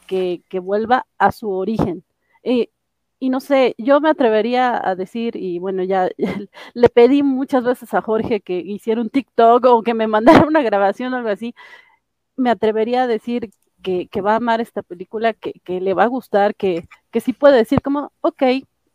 que, 0.07 0.43
vuelva 0.61 1.07
a 1.19 1.33
su 1.33 1.51
origen. 1.51 2.05
Y 2.43 3.29
no 3.29 3.41
sé, 3.41 3.75
yo 3.77 4.01
me 4.01 4.09
atrevería 4.09 4.81
a 4.83 4.95
decir, 4.95 5.37
y 5.37 5.59
bueno, 5.59 5.85
ya, 5.85 6.09
le 6.75 6.89
pedí 6.89 7.23
muchas 7.23 7.63
veces 7.65 7.93
a 7.93 8.01
Jorge 8.01 8.41
que 8.41 8.59
hiciera 8.59 9.03
un 9.03 9.11
TikTok 9.11 9.67
o 9.67 9.83
que 9.83 9.93
me 9.93 10.07
mandara 10.09 10.47
una 10.47 10.63
grabación 10.63 11.13
o 11.13 11.19
algo 11.19 11.29
así, 11.29 11.55
me 12.37 12.51
atrevería 12.51 13.03
a 13.03 13.07
decir 13.07 13.51
que, 13.83 14.09
va 14.23 14.33
a 14.33 14.37
amar 14.37 14.63
esta 14.63 14.83
película, 14.83 15.35
que, 15.35 15.53
le 15.67 15.95
va 15.95 16.05
a 16.05 16.07
gustar, 16.07 16.55
que, 16.55 16.89
que 17.11 17.21
sí 17.21 17.35
puede 17.35 17.59
decir 17.59 17.83
como, 17.83 18.11
ok, 18.23 18.43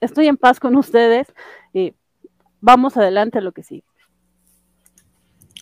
estoy 0.01 0.27
en 0.27 0.37
paz 0.37 0.59
con 0.59 0.75
ustedes, 0.75 1.31
eh, 1.75 1.93
vamos 2.61 2.97
adelante 2.97 3.37
a 3.37 3.41
lo 3.41 3.51
que 3.51 3.63
sigue. 3.63 3.83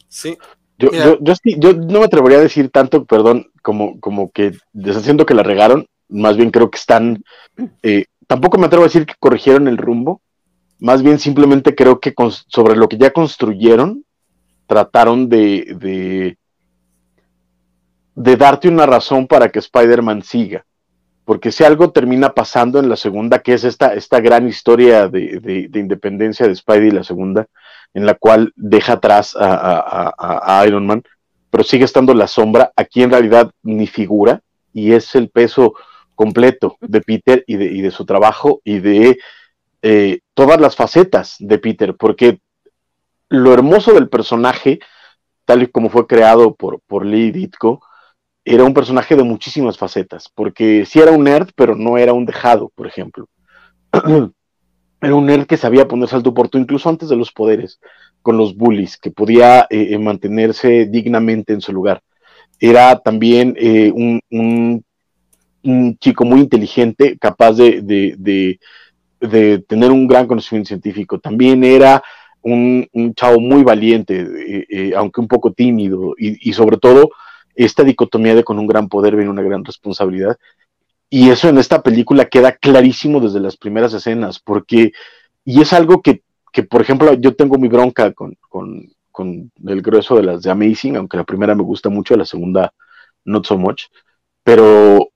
Sí. 0.07 0.37
Yo, 0.77 0.91
yo, 0.91 1.17
yo, 1.21 1.33
yo, 1.43 1.73
no 1.73 1.99
me 1.99 2.05
atrevería 2.05 2.39
a 2.39 2.41
decir 2.41 2.69
tanto, 2.69 3.05
perdón, 3.05 3.51
como, 3.61 3.99
como 3.99 4.31
que 4.31 4.53
deshaciendo 4.71 5.25
que 5.25 5.33
la 5.33 5.43
regaron, 5.43 5.85
más 6.13 6.37
bien 6.37 6.51
creo 6.51 6.69
que 6.69 6.77
están 6.77 7.23
eh, 7.81 8.05
tampoco 8.27 8.57
me 8.57 8.65
atrevo 8.65 8.83
a 8.83 8.87
decir 8.87 9.05
que 9.05 9.15
corrigieron 9.19 9.67
el 9.67 9.77
rumbo, 9.77 10.21
más 10.79 11.01
bien 11.03 11.19
simplemente 11.19 11.75
creo 11.75 11.99
que 11.99 12.13
sobre 12.47 12.75
lo 12.75 12.89
que 12.89 12.97
ya 12.97 13.11
construyeron, 13.11 14.03
trataron 14.67 15.29
de, 15.29 15.75
de, 15.79 16.37
de 18.15 18.37
darte 18.37 18.67
una 18.67 18.85
razón 18.85 19.27
para 19.27 19.49
que 19.49 19.59
Spider-Man 19.59 20.23
siga. 20.23 20.65
Porque 21.25 21.53
si 21.53 21.63
algo 21.63 21.91
termina 21.91 22.33
pasando 22.33 22.79
en 22.79 22.89
la 22.89 22.97
segunda, 22.97 23.39
que 23.39 23.53
es 23.53 23.63
esta, 23.63 23.93
esta 23.93 24.19
gran 24.19 24.45
historia 24.47 25.07
de, 25.07 25.69
de, 25.69 25.79
independencia 25.79 26.47
de 26.47 26.55
Spidey, 26.55 26.91
la 26.91 27.05
segunda, 27.05 27.45
en 27.93 28.05
la 28.05 28.15
cual 28.15 28.51
deja 28.57 28.93
atrás 28.93 29.33
a, 29.39 30.11
a 30.17 30.67
Iron 30.67 30.85
Man, 30.85 31.01
pero 31.49 31.63
sigue 31.63 31.85
estando 31.85 32.13
la 32.13 32.27
sombra, 32.27 32.73
aquí 32.75 33.03
en 33.03 33.11
realidad 33.11 33.51
ni 33.61 33.87
figura, 33.87 34.41
y 34.73 34.91
es 34.91 35.15
el 35.15 35.29
peso 35.29 35.75
completo 36.15 36.77
de 36.81 37.01
Peter 37.01 37.43
y 37.47 37.55
de, 37.57 37.65
y 37.65 37.81
de 37.81 37.91
su 37.91 38.05
trabajo 38.05 38.61
y 38.63 38.79
de 38.79 39.17
eh, 39.85 40.21
todas 40.33 40.61
las 40.61 40.77
facetas 40.77 41.35
de 41.39 41.59
Peter, 41.59 41.95
porque 41.95 42.39
lo 43.27 43.53
hermoso 43.53 43.93
del 43.93 44.07
personaje, 44.07 44.79
tal 45.43 45.63
y 45.63 45.67
como 45.67 45.89
fue 45.89 46.07
creado 46.07 46.55
por, 46.55 46.79
por 46.87 47.05
Lee 47.05 47.31
Ditko, 47.31 47.81
era 48.45 48.63
un 48.63 48.73
personaje 48.73 49.17
de 49.17 49.23
muchísimas 49.23 49.77
facetas, 49.77 50.29
porque 50.33 50.85
sí 50.85 50.99
era 50.99 51.11
un 51.11 51.25
nerd, 51.25 51.49
pero 51.55 51.75
no 51.75 51.97
era 51.97 52.13
un 52.13 52.25
dejado, 52.25 52.71
por 52.75 52.87
ejemplo. 52.87 53.27
era 55.01 55.15
un 55.15 55.25
nerd 55.25 55.47
que 55.47 55.57
sabía 55.57 55.87
ponerse 55.87 56.15
al 56.15 56.23
tu 56.23 56.33
incluso 56.53 56.87
antes 56.87 57.09
de 57.09 57.17
los 57.17 57.33
poderes, 57.33 57.81
con 58.21 58.37
los 58.37 58.55
bullies, 58.55 58.97
que 58.97 59.11
podía 59.11 59.67
eh, 59.69 59.89
eh, 59.91 59.97
mantenerse 59.99 60.85
dignamente 60.85 61.51
en 61.51 61.59
su 61.59 61.73
lugar. 61.73 62.01
Era 62.57 62.99
también 62.99 63.57
un 63.93 64.21
un 64.29 64.85
chico 65.99 66.25
muy 66.25 66.41
inteligente, 66.41 67.17
capaz 67.17 67.53
de, 67.53 67.81
de, 67.81 68.59
de, 69.19 69.59
tener 69.59 69.91
un 69.91 70.07
gran 70.07 70.27
conocimiento 70.27 70.67
científico. 70.67 71.19
También 71.19 71.63
era 71.63 72.03
un, 72.41 72.87
un 72.91 73.13
chavo 73.15 73.39
muy 73.39 73.63
valiente, 73.63 74.19
eh, 74.19 74.65
eh, 74.69 74.93
aunque 74.95 75.21
un 75.21 75.27
poco 75.27 75.53
tímido, 75.53 76.15
y, 76.17 76.49
y, 76.49 76.53
sobre 76.53 76.77
todo 76.77 77.09
esta 77.55 77.83
dicotomía 77.83 78.35
de 78.35 78.43
con 78.43 78.59
un 78.59 78.67
gran 78.67 78.89
poder 78.89 79.15
viene 79.15 79.31
una 79.31 79.41
gran 79.41 79.63
responsabilidad. 79.63 80.37
Y 81.09 81.29
eso 81.29 81.47
en 81.47 81.57
esta 81.57 81.81
película 81.81 82.25
queda 82.25 82.53
clarísimo 82.53 83.19
desde 83.19 83.39
las 83.39 83.55
primeras 83.55 83.93
escenas, 83.93 84.39
porque, 84.39 84.91
y 85.45 85.61
es 85.61 85.71
algo 85.71 86.01
que, 86.01 86.23
que 86.51 86.63
por 86.63 86.81
ejemplo, 86.81 87.13
yo 87.13 87.35
tengo 87.35 87.57
mi 87.57 87.67
bronca 87.67 88.11
con, 88.13 88.35
con, 88.49 88.91
con 89.11 89.51
el 89.67 89.81
grueso 89.81 90.15
de 90.17 90.23
las 90.23 90.41
de 90.41 90.51
Amazing, 90.51 90.97
aunque 90.97 91.17
la 91.17 91.23
primera 91.23 91.55
me 91.55 91.63
gusta 91.63 91.89
mucho, 91.89 92.17
la 92.17 92.25
segunda 92.25 92.73
not 93.25 93.45
so 93.45 93.57
much, 93.57 93.83
pero 94.43 95.12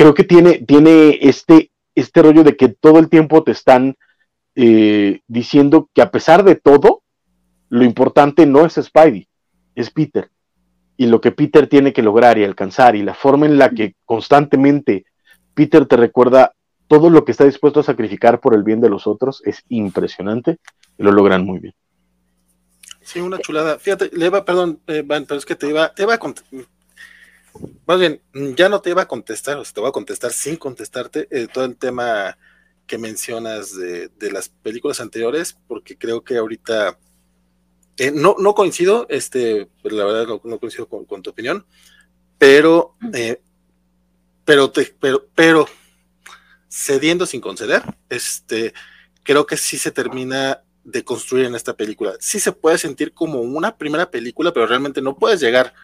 creo 0.00 0.14
que 0.14 0.24
tiene, 0.24 0.64
tiene 0.66 1.18
este, 1.20 1.70
este 1.94 2.22
rollo 2.22 2.42
de 2.42 2.56
que 2.56 2.70
todo 2.70 2.98
el 2.98 3.10
tiempo 3.10 3.44
te 3.44 3.52
están 3.52 3.98
eh, 4.54 5.20
diciendo 5.28 5.90
que 5.94 6.00
a 6.00 6.10
pesar 6.10 6.42
de 6.42 6.54
todo, 6.54 7.02
lo 7.68 7.84
importante 7.84 8.46
no 8.46 8.64
es 8.64 8.80
Spidey, 8.80 9.28
es 9.74 9.90
Peter. 9.90 10.30
Y 10.96 11.04
lo 11.08 11.20
que 11.20 11.32
Peter 11.32 11.66
tiene 11.66 11.92
que 11.92 12.00
lograr 12.00 12.38
y 12.38 12.44
alcanzar 12.44 12.96
y 12.96 13.02
la 13.02 13.12
forma 13.12 13.44
en 13.44 13.58
la 13.58 13.68
que 13.68 13.94
constantemente 14.06 15.04
Peter 15.52 15.84
te 15.84 15.98
recuerda 15.98 16.54
todo 16.88 17.10
lo 17.10 17.26
que 17.26 17.32
está 17.32 17.44
dispuesto 17.44 17.80
a 17.80 17.82
sacrificar 17.82 18.40
por 18.40 18.54
el 18.54 18.62
bien 18.62 18.80
de 18.80 18.88
los 18.88 19.06
otros 19.06 19.42
es 19.44 19.64
impresionante 19.68 20.60
y 20.96 21.02
lo 21.02 21.12
logran 21.12 21.44
muy 21.44 21.58
bien. 21.58 21.74
Sí, 23.02 23.20
una 23.20 23.38
chulada. 23.38 23.78
Fíjate, 23.78 24.08
le 24.14 24.30
perdón, 24.30 24.80
eh, 24.86 25.04
pero 25.06 25.34
es 25.36 25.44
que 25.44 25.56
te 25.56 25.68
iba, 25.68 25.92
te 25.92 26.04
iba 26.04 26.18
más 27.86 27.98
bien, 27.98 28.20
ya 28.56 28.68
no 28.68 28.80
te 28.80 28.90
iba 28.90 29.02
a 29.02 29.08
contestar, 29.08 29.58
o 29.58 29.64
sea, 29.64 29.74
te 29.74 29.80
voy 29.80 29.88
a 29.88 29.92
contestar 29.92 30.32
sin 30.32 30.56
contestarte 30.56 31.28
eh, 31.30 31.48
todo 31.52 31.64
el 31.64 31.76
tema 31.76 32.36
que 32.86 32.98
mencionas 32.98 33.76
de, 33.76 34.10
las 34.32 34.48
películas 34.48 35.00
anteriores, 35.00 35.56
porque 35.68 35.96
creo 35.96 36.24
que 36.24 36.36
ahorita 36.36 36.98
eh, 37.96 38.10
no, 38.12 38.36
no 38.38 38.54
coincido, 38.54 39.06
este, 39.08 39.68
pues, 39.82 39.94
la 39.94 40.04
verdad 40.04 40.26
no, 40.42 40.58
coincido 40.58 40.88
con, 40.88 41.22
tu 41.22 41.30
opinión, 41.30 41.66
pero, 42.38 42.96
eh, 43.12 43.40
pero, 44.44 44.70
te, 44.70 44.94
pero, 44.98 45.26
pero, 45.34 45.68
cediendo 46.68 47.26
sin 47.26 47.40
conceder, 47.40 47.82
este, 48.08 48.72
creo 49.22 49.46
que 49.46 49.56
sí 49.56 49.78
se 49.78 49.90
termina 49.90 50.62
de 50.84 51.04
construir 51.04 51.46
en 51.46 51.54
esta 51.54 51.74
película. 51.74 52.14
Sí 52.20 52.40
se 52.40 52.52
puede 52.52 52.78
sentir 52.78 53.12
como 53.12 53.40
una 53.40 53.76
primera 53.76 54.10
película, 54.10 54.52
pero 54.52 54.66
realmente 54.66 55.02
no 55.02 55.16
puedes 55.16 55.40
llegar 55.40 55.74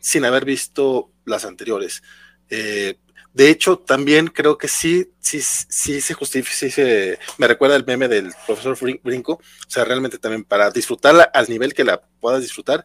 sin 0.00 0.24
haber 0.24 0.44
visto 0.44 1.10
las 1.24 1.44
anteriores. 1.44 2.02
Eh, 2.50 2.98
de 3.34 3.50
hecho, 3.50 3.78
también 3.78 4.28
creo 4.28 4.58
que 4.58 4.68
sí, 4.68 5.12
sí, 5.20 5.40
sí 5.40 6.00
se 6.00 6.14
justifica, 6.14 6.56
sí 6.56 6.70
se, 6.70 7.18
me 7.36 7.46
recuerda 7.46 7.76
el 7.76 7.86
meme 7.86 8.08
del 8.08 8.32
profesor 8.46 8.76
Brinco, 9.02 9.34
o 9.34 9.70
sea, 9.70 9.84
realmente 9.84 10.18
también 10.18 10.44
para 10.44 10.70
disfrutarla 10.70 11.24
al 11.24 11.48
nivel 11.48 11.74
que 11.74 11.84
la 11.84 12.00
puedas 12.00 12.42
disfrutar, 12.42 12.84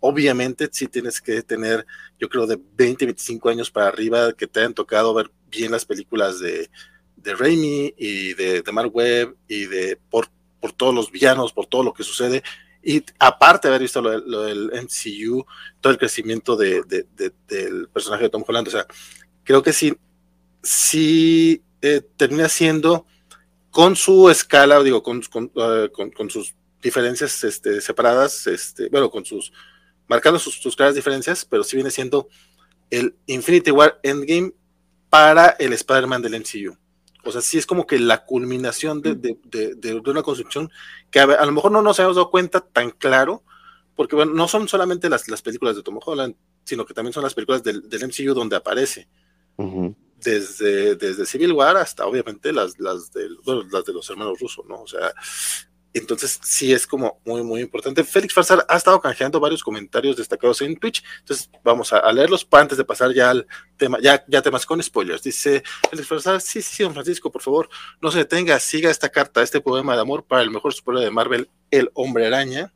obviamente 0.00 0.68
sí 0.70 0.86
tienes 0.86 1.20
que 1.20 1.42
tener, 1.42 1.86
yo 2.18 2.28
creo, 2.28 2.46
de 2.46 2.58
20, 2.74 3.06
25 3.06 3.48
años 3.48 3.70
para 3.70 3.88
arriba, 3.88 4.32
que 4.32 4.46
te 4.46 4.60
hayan 4.60 4.74
tocado 4.74 5.14
ver 5.14 5.30
bien 5.50 5.72
las 5.72 5.84
películas 5.84 6.40
de, 6.40 6.70
de 7.16 7.34
Raimi 7.34 7.94
y 7.96 8.34
de, 8.34 8.62
de 8.62 8.72
Mark 8.72 8.94
Webb 8.94 9.36
y 9.48 9.66
de 9.66 9.98
por, 10.10 10.28
por 10.60 10.72
todos 10.72 10.94
los 10.94 11.10
villanos, 11.10 11.52
por 11.52 11.66
todo 11.66 11.82
lo 11.82 11.94
que 11.94 12.04
sucede, 12.04 12.42
y 12.82 13.04
aparte 13.18 13.68
de 13.68 13.74
haber 13.74 13.82
visto 13.82 14.00
lo, 14.00 14.42
del 14.42 14.70
MCU, 14.72 15.44
todo 15.80 15.92
el 15.92 15.98
crecimiento 15.98 16.56
de, 16.56 16.82
del 17.46 17.88
personaje 17.88 18.24
de 18.24 18.30
Tom 18.30 18.44
Holland, 18.46 18.68
o 18.68 18.70
sea, 18.70 18.86
creo 19.44 19.62
que 19.62 19.72
sí, 19.72 19.94
sí 20.62 21.62
eh, 21.82 22.02
termina 22.16 22.48
siendo 22.48 23.06
con 23.70 23.96
su 23.96 24.30
escala, 24.30 24.82
digo, 24.82 25.02
con, 25.02 25.20
con, 25.22 25.50
ah, 25.56 25.88
sus 26.28 26.54
diferencias 26.82 27.44
este, 27.44 27.80
separadas, 27.80 28.46
este, 28.46 28.88
bueno, 28.88 29.10
con 29.10 29.24
sus, 29.24 29.52
marcando 30.08 30.38
sus, 30.38 30.54
sus 30.54 30.74
claras 30.74 30.94
diferencias, 30.94 31.44
pero 31.44 31.62
sí 31.62 31.76
viene 31.76 31.90
siendo 31.90 32.28
el 32.88 33.14
Infinity 33.26 33.70
War 33.70 34.00
Endgame 34.02 34.52
para 35.08 35.50
el 35.58 35.72
Spider-Man 35.72 36.22
del 36.22 36.40
MCU. 36.40 36.76
O 37.24 37.32
sea, 37.32 37.40
sí 37.40 37.58
es 37.58 37.66
como 37.66 37.86
que 37.86 37.98
la 37.98 38.24
culminación 38.24 39.02
de, 39.02 39.36
una 40.06 40.22
construcción 40.22 40.70
que 41.10 41.20
a, 41.20 41.44
lo 41.44 41.52
mejor 41.52 41.72
no 41.72 41.82
nos 41.82 41.98
hemos 41.98 42.16
dado 42.16 42.30
cuenta 42.30 42.60
tan 42.60 42.90
claro, 42.90 43.42
porque 43.94 44.16
bueno, 44.16 44.32
no 44.32 44.48
son 44.48 44.68
solamente 44.68 45.10
las, 45.10 45.28
las 45.28 45.42
películas 45.42 45.76
de 45.76 45.82
Tom 45.82 45.98
Holland, 46.04 46.34
sino 46.64 46.86
que 46.86 46.94
también 46.94 47.12
son 47.12 47.22
las 47.22 47.34
películas 47.34 47.62
del, 47.62 47.82
MCU 47.82 48.34
donde 48.34 48.56
aparece. 48.56 49.08
desde, 50.16 50.96
desde 50.96 51.26
Civil 51.26 51.52
War 51.52 51.76
hasta 51.76 52.06
obviamente 52.06 52.52
las, 52.52 52.78
las, 52.78 53.10
las 53.14 53.84
de 53.84 53.92
los 53.92 54.10
hermanos 54.10 54.38
rusos, 54.40 54.64
¿no? 54.66 54.82
O 54.82 54.86
sea, 54.86 55.12
entonces, 55.92 56.38
sí 56.42 56.72
es 56.72 56.86
como 56.86 57.20
muy, 57.24 57.42
muy 57.42 57.60
importante. 57.60 58.04
Félix 58.04 58.32
Farsar 58.32 58.64
ha 58.68 58.76
estado 58.76 59.00
canjeando 59.00 59.40
varios 59.40 59.62
comentarios 59.62 60.16
destacados 60.16 60.62
en 60.62 60.76
Twitch. 60.76 61.02
Entonces, 61.20 61.50
vamos 61.64 61.92
a, 61.92 62.12
leerlos 62.12 62.46
antes 62.52 62.78
de 62.78 62.84
pasar 62.84 63.12
ya 63.12 63.30
al 63.30 63.46
tema, 63.76 63.98
ya, 64.00 64.24
ya 64.28 64.40
temas 64.40 64.64
con 64.66 64.80
spoilers. 64.82 65.22
Dice 65.22 65.64
Félix 65.90 66.08
Farsar, 66.08 66.40
sí, 66.40 66.62
sí, 66.62 66.84
don 66.84 66.94
Francisco, 66.94 67.32
por 67.32 67.42
favor, 67.42 67.68
no 68.00 68.12
se 68.12 68.18
detenga, 68.18 68.60
siga 68.60 68.90
esta 68.90 69.08
carta, 69.08 69.42
este 69.42 69.60
poema 69.60 69.94
de 69.96 70.02
amor 70.02 70.24
para 70.24 70.42
el 70.42 70.50
mejor 70.50 70.72
superhéroe 70.72 71.04
de 71.04 71.10
Marvel, 71.10 71.50
El 71.70 71.90
Hombre 71.94 72.26
Araña. 72.26 72.72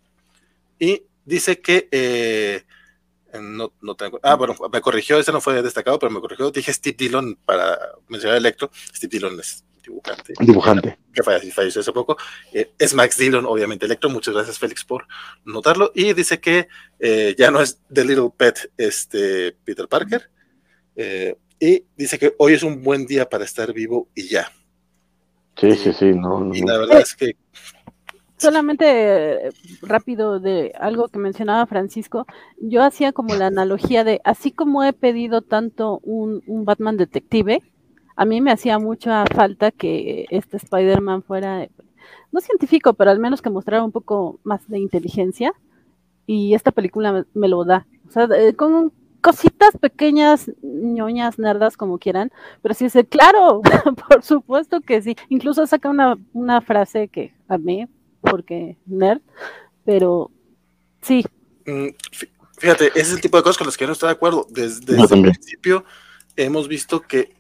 Y 0.81 1.05
dice 1.25 1.61
que, 1.61 1.89
eh, 1.93 2.65
no, 3.41 3.73
no 3.81 3.95
tengo, 3.95 4.19
ah, 4.23 4.35
bueno, 4.35 4.55
me 4.73 4.81
corrigió, 4.81 5.19
ese 5.19 5.33
no 5.33 5.41
fue 5.41 5.63
destacado, 5.63 5.99
pero 5.99 6.11
me 6.11 6.21
corrigió, 6.21 6.51
dije 6.51 6.73
Steve 6.73 6.97
Dillon 6.99 7.39
para 7.45 7.79
mencionar 8.09 8.39
Electro. 8.39 8.71
Steve 8.95 9.11
Dillon 9.11 9.39
es 9.41 9.65
dibujante. 9.85 10.35
Dibujante. 10.41 10.99
Que 11.13 11.23
falleció, 11.23 11.81
hace 11.81 11.93
poco. 11.93 12.17
Eh, 12.53 12.73
es 12.79 12.95
Max 12.95 13.19
Dillon, 13.19 13.45
obviamente 13.47 13.87
Electro. 13.87 14.11
Muchas 14.11 14.35
gracias, 14.35 14.59
Félix, 14.59 14.85
por 14.85 15.07
notarlo. 15.45 15.93
Y 15.95 16.13
dice 16.13 16.41
que 16.41 16.69
eh, 16.99 17.35
ya 17.39 17.51
no 17.51 17.61
es 17.61 17.81
The 17.93 18.05
Little 18.05 18.31
Pet 18.37 18.73
este, 18.77 19.53
Peter 19.65 19.89
Parker. 19.89 20.31
Eh, 20.97 21.37
y 21.61 21.85
dice 21.97 22.19
que 22.19 22.35
hoy 22.39 22.55
es 22.55 22.63
un 22.63 22.83
buen 22.83 23.07
día 23.07 23.29
para 23.29 23.45
estar 23.45 23.73
vivo 23.73 24.09
y 24.15 24.29
ya. 24.29 24.51
Sí, 25.57 25.75
sí, 25.77 25.93
sí. 25.93 26.07
No, 26.07 26.51
y 26.53 26.63
la 26.63 26.79
verdad 26.79 27.01
es 27.01 27.15
que 27.15 27.37
solamente 28.37 29.51
rápido 29.83 30.41
de 30.41 30.73
algo 30.79 31.09
que 31.09 31.19
mencionaba 31.19 31.67
Francisco, 31.67 32.27
yo 32.61 32.83
hacía 32.83 33.13
como 33.13 33.35
la 33.35 33.47
analogía 33.47 34.05
de, 34.05 34.21
así 34.25 34.51
como 34.51 34.85
he 34.85 34.93
pedido 34.93 35.43
tanto 35.43 36.01
un, 36.03 36.43
un 36.47 36.65
Batman 36.65 36.97
detective, 36.97 37.63
a 38.17 38.25
mí 38.25 38.41
me 38.41 38.53
hacía 38.53 38.79
mucha 38.79 39.25
falta 39.27 39.71
que 39.71 40.27
este 40.31 40.57
Spider-Man 40.57 41.23
fuera, 41.23 41.69
no 42.31 42.41
científico, 42.41 42.95
pero 42.95 43.11
al 43.11 43.19
menos 43.19 43.43
que 43.43 43.51
mostrara 43.51 43.85
un 43.85 43.93
poco 43.93 44.39
más 44.45 44.69
de 44.69 44.79
inteligencia. 44.79 45.53
Y 46.27 46.55
esta 46.55 46.73
película 46.73 47.27
me, 47.35 47.49
lo 47.49 47.65
da. 47.65 47.87
O 48.09 48.11
sea, 48.11 48.29
con 48.57 48.93
cositas 49.21 49.77
pequeñas, 49.79 50.51
ñoñas, 50.63 51.39
nerdas, 51.39 51.77
como 51.77 51.99
quieran, 51.99 52.31
pero 52.63 52.75
sí 52.75 52.85
dice, 52.85 53.05
claro, 53.05 53.63
por 54.09 54.23
supuesto 54.23 54.81
que 54.81 55.03
sí. 55.03 55.17
Incluso 55.29 55.67
saca 55.67 55.91
una, 55.91 56.17
una 56.33 56.61
frase 56.61 57.09
que 57.09 57.35
a 57.49 57.59
mí, 57.59 57.89
porque 58.31 58.77
nerd, 58.87 59.21
pero 59.85 60.31
sí. 61.03 61.25
Mm, 61.67 61.89
fíjate, 62.59 62.89
ese 62.89 63.01
es 63.01 63.13
el 63.13 63.21
tipo 63.21 63.37
de 63.37 63.43
cosas 63.43 63.59
con 63.59 63.67
las 63.67 63.77
que 63.77 63.87
no 63.87 63.93
estoy 63.93 64.09
de 64.09 64.15
acuerdo. 64.15 64.47
Desde, 64.51 64.97
desde 64.97 65.15
el 65.15 65.23
principio 65.23 65.85
hemos 66.37 66.69
visto 66.69 67.01
que 67.01 67.35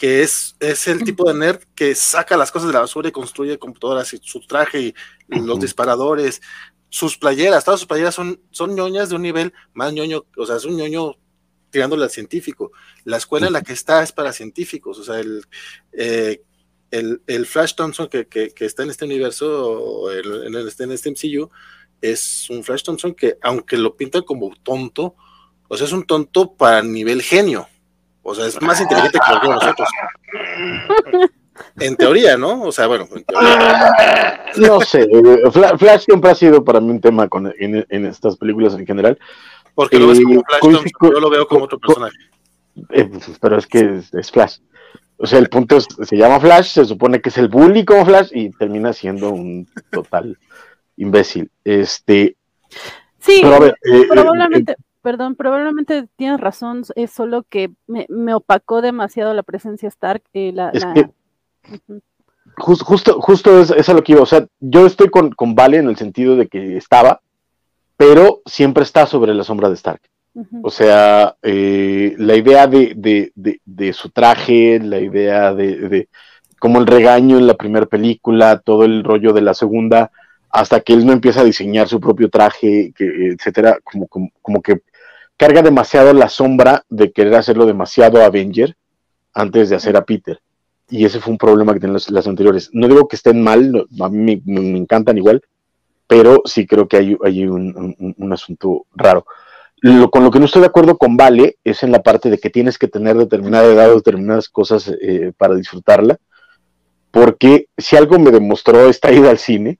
que 0.00 0.22
es, 0.22 0.56
es 0.60 0.88
el 0.88 1.04
tipo 1.04 1.30
de 1.30 1.38
nerd 1.38 1.60
que 1.74 1.94
saca 1.94 2.34
las 2.34 2.50
cosas 2.50 2.68
de 2.68 2.72
la 2.72 2.80
basura 2.80 3.10
y 3.10 3.12
construye 3.12 3.58
computadoras 3.58 4.14
y 4.14 4.20
su 4.22 4.40
traje 4.40 4.80
y 4.80 4.94
los 5.28 5.60
disparadores, 5.60 6.40
sus 6.88 7.18
playeras, 7.18 7.66
todas 7.66 7.80
sus 7.80 7.86
playeras 7.86 8.14
son, 8.14 8.40
son 8.50 8.74
ñoñas 8.74 9.10
de 9.10 9.16
un 9.16 9.22
nivel 9.22 9.52
más 9.74 9.92
ñoño, 9.92 10.24
o 10.38 10.46
sea, 10.46 10.56
es 10.56 10.64
un 10.64 10.76
ñoño 10.76 11.16
tirándole 11.68 12.04
al 12.04 12.10
científico. 12.10 12.72
La 13.04 13.18
escuela 13.18 13.48
en 13.48 13.52
la 13.52 13.60
que 13.60 13.74
está 13.74 14.02
es 14.02 14.10
para 14.10 14.32
científicos, 14.32 14.98
o 14.98 15.04
sea, 15.04 15.20
el, 15.20 15.44
eh, 15.92 16.44
el, 16.90 17.46
Flash 17.46 17.74
Thompson 17.74 18.08
que, 18.08 18.26
que, 18.26 18.52
está 18.58 18.82
en 18.82 18.90
este 18.90 19.04
universo, 19.04 20.10
en, 20.12 20.54
este, 20.54 20.84
en 20.84 20.92
este 20.92 21.10
MCU, 21.10 21.50
es 22.00 22.48
un 22.50 22.64
Flash 22.64 22.82
Thompson 22.82 23.14
que, 23.14 23.36
aunque 23.42 23.76
lo 23.76 23.96
pintan 23.96 24.22
como 24.22 24.50
tonto, 24.62 25.14
o 25.68 25.76
sea, 25.76 25.86
es 25.86 25.92
un 25.92 26.04
tonto 26.04 26.54
para 26.54 26.82
nivel 26.82 27.22
genio. 27.22 27.68
O 28.22 28.34
sea, 28.34 28.46
es 28.46 28.60
más 28.60 28.80
inteligente 28.80 29.18
que 29.18 29.48
nosotros. 29.48 29.88
En 31.78 31.96
teoría, 31.96 32.36
¿no? 32.36 32.62
O 32.62 32.72
sea, 32.72 32.86
bueno, 32.86 33.06
en 33.14 33.24
teoría. 33.24 34.44
No 34.56 34.80
sé, 34.80 35.06
Flash 35.78 36.04
siempre 36.04 36.30
ha 36.30 36.34
sido 36.34 36.64
para 36.64 36.80
mí 36.80 36.90
un 36.90 37.00
tema 37.00 37.28
con, 37.28 37.52
en, 37.58 38.06
estas 38.06 38.36
películas 38.36 38.74
en 38.74 38.86
general. 38.86 39.18
Porque 39.74 39.98
lo 39.98 40.08
ves 40.08 40.20
como 40.20 40.42
Flash, 40.42 40.84
yo 41.00 41.20
lo 41.20 41.30
veo 41.30 41.46
como 41.46 41.64
otro 41.64 41.78
personaje. 41.78 42.16
Eh, 42.90 43.04
pues, 43.04 43.38
pero 43.40 43.58
es 43.58 43.66
que 43.66 44.00
es, 44.12 44.30
Flash. 44.30 44.58
O 45.22 45.26
sea, 45.26 45.38
el 45.38 45.50
punto 45.50 45.76
es, 45.76 45.86
se 46.02 46.16
llama 46.16 46.40
Flash, 46.40 46.72
se 46.72 46.84
supone 46.86 47.20
que 47.20 47.28
es 47.28 47.36
el 47.36 47.48
bully 47.48 47.84
como 47.84 48.06
Flash 48.06 48.30
y 48.32 48.48
termina 48.50 48.94
siendo 48.94 49.30
un 49.30 49.68
total 49.90 50.38
imbécil. 50.96 51.50
Este. 51.62 52.36
Sí, 53.18 53.40
pero 53.42 53.54
a 53.54 53.58
ver, 53.58 53.72
eh, 53.84 53.98
eh, 53.98 54.06
probablemente 54.08 54.76
perdón, 55.02 55.34
probablemente 55.34 56.08
tienes 56.16 56.40
razón, 56.40 56.84
es 56.94 57.10
solo 57.10 57.44
que 57.48 57.70
me, 57.86 58.34
opacó 58.34 58.80
demasiado 58.80 59.34
la 59.34 59.42
presencia 59.42 59.88
Stark. 59.88 60.22
Eh, 60.32 60.52
la, 60.54 60.72
justo, 62.56 63.20
justo 63.20 63.60
es, 63.60 63.70
es, 63.70 63.88
lo 63.88 64.02
que 64.02 64.12
iba, 64.12 64.22
o 64.22 64.26
sea, 64.26 64.46
yo 64.60 64.86
estoy 64.86 65.08
con, 65.08 65.30
con 65.32 65.54
Vale 65.54 65.78
en 65.78 65.88
el 65.88 65.96
sentido 65.96 66.36
de 66.36 66.48
que 66.48 66.76
estaba, 66.76 67.20
pero 67.96 68.40
siempre 68.46 68.82
está 68.82 69.06
sobre 69.06 69.34
la 69.34 69.44
sombra 69.44 69.68
de 69.68 69.74
Stark. 69.74 70.00
O 70.62 70.70
sea, 70.70 71.36
eh, 71.42 72.14
la 72.18 72.36
idea 72.36 72.66
de, 72.66 72.94
de, 72.96 73.60
de, 73.64 73.92
su 73.92 74.10
traje, 74.10 74.78
la 74.78 75.00
idea 75.00 75.52
de, 75.52 76.08
como 76.58 76.78
el 76.78 76.86
regaño 76.86 77.36
en 77.36 77.46
la 77.46 77.54
primera 77.54 77.86
película, 77.86 78.60
todo 78.60 78.84
el 78.84 79.02
rollo 79.02 79.32
de 79.32 79.40
la 79.40 79.54
segunda, 79.54 80.12
hasta 80.50 80.80
que 80.80 80.92
él 80.92 81.04
no 81.04 81.12
empieza 81.12 81.40
a 81.40 81.44
diseñar 81.44 81.88
su 81.88 82.00
propio 82.00 82.28
traje, 82.28 82.92
etcétera, 82.96 83.78
como, 83.82 84.06
como, 84.40 84.62
que 84.62 84.82
carga 85.36 85.62
demasiado 85.62 86.12
la 86.12 86.28
sombra 86.28 86.84
de 86.88 87.12
querer 87.12 87.34
hacerlo 87.34 87.66
demasiado 87.66 88.22
Avenger 88.22 88.76
antes 89.34 89.70
de 89.70 89.76
hacer 89.76 89.96
a 89.96 90.04
Peter. 90.04 90.40
Y 90.88 91.04
ese 91.04 91.20
fue 91.20 91.32
un 91.32 91.38
problema 91.38 91.72
que 91.72 91.80
tienen 91.80 91.98
las, 92.08 92.26
anteriores. 92.26 92.70
No 92.72 92.88
digo 92.88 93.06
que 93.06 93.16
estén 93.16 93.42
mal, 93.42 93.86
a 94.00 94.08
mí 94.08 94.42
me, 94.44 94.76
encantan 94.76 95.18
igual, 95.18 95.40
pero 96.06 96.42
sí 96.44 96.66
creo 96.66 96.88
que 96.88 96.96
hay, 96.96 97.16
hay 97.24 97.46
un, 97.46 98.32
asunto 98.32 98.86
raro. 98.94 99.24
Lo, 99.82 100.10
con 100.10 100.24
lo 100.24 100.30
que 100.30 100.38
no 100.38 100.44
estoy 100.44 100.60
de 100.60 100.66
acuerdo 100.66 100.98
con 100.98 101.16
Vale 101.16 101.56
es 101.64 101.82
en 101.82 101.92
la 101.92 102.02
parte 102.02 102.28
de 102.28 102.38
que 102.38 102.50
tienes 102.50 102.78
que 102.78 102.88
tener 102.88 103.16
determinada 103.16 103.64
edad 103.72 103.92
o 103.92 103.96
determinadas 103.96 104.48
cosas 104.48 104.92
eh, 105.00 105.32
para 105.36 105.54
disfrutarla, 105.54 106.18
porque 107.10 107.66
si 107.78 107.96
algo 107.96 108.18
me 108.18 108.30
demostró 108.30 108.88
esta 108.88 109.10
ida 109.10 109.30
al 109.30 109.38
cine, 109.38 109.78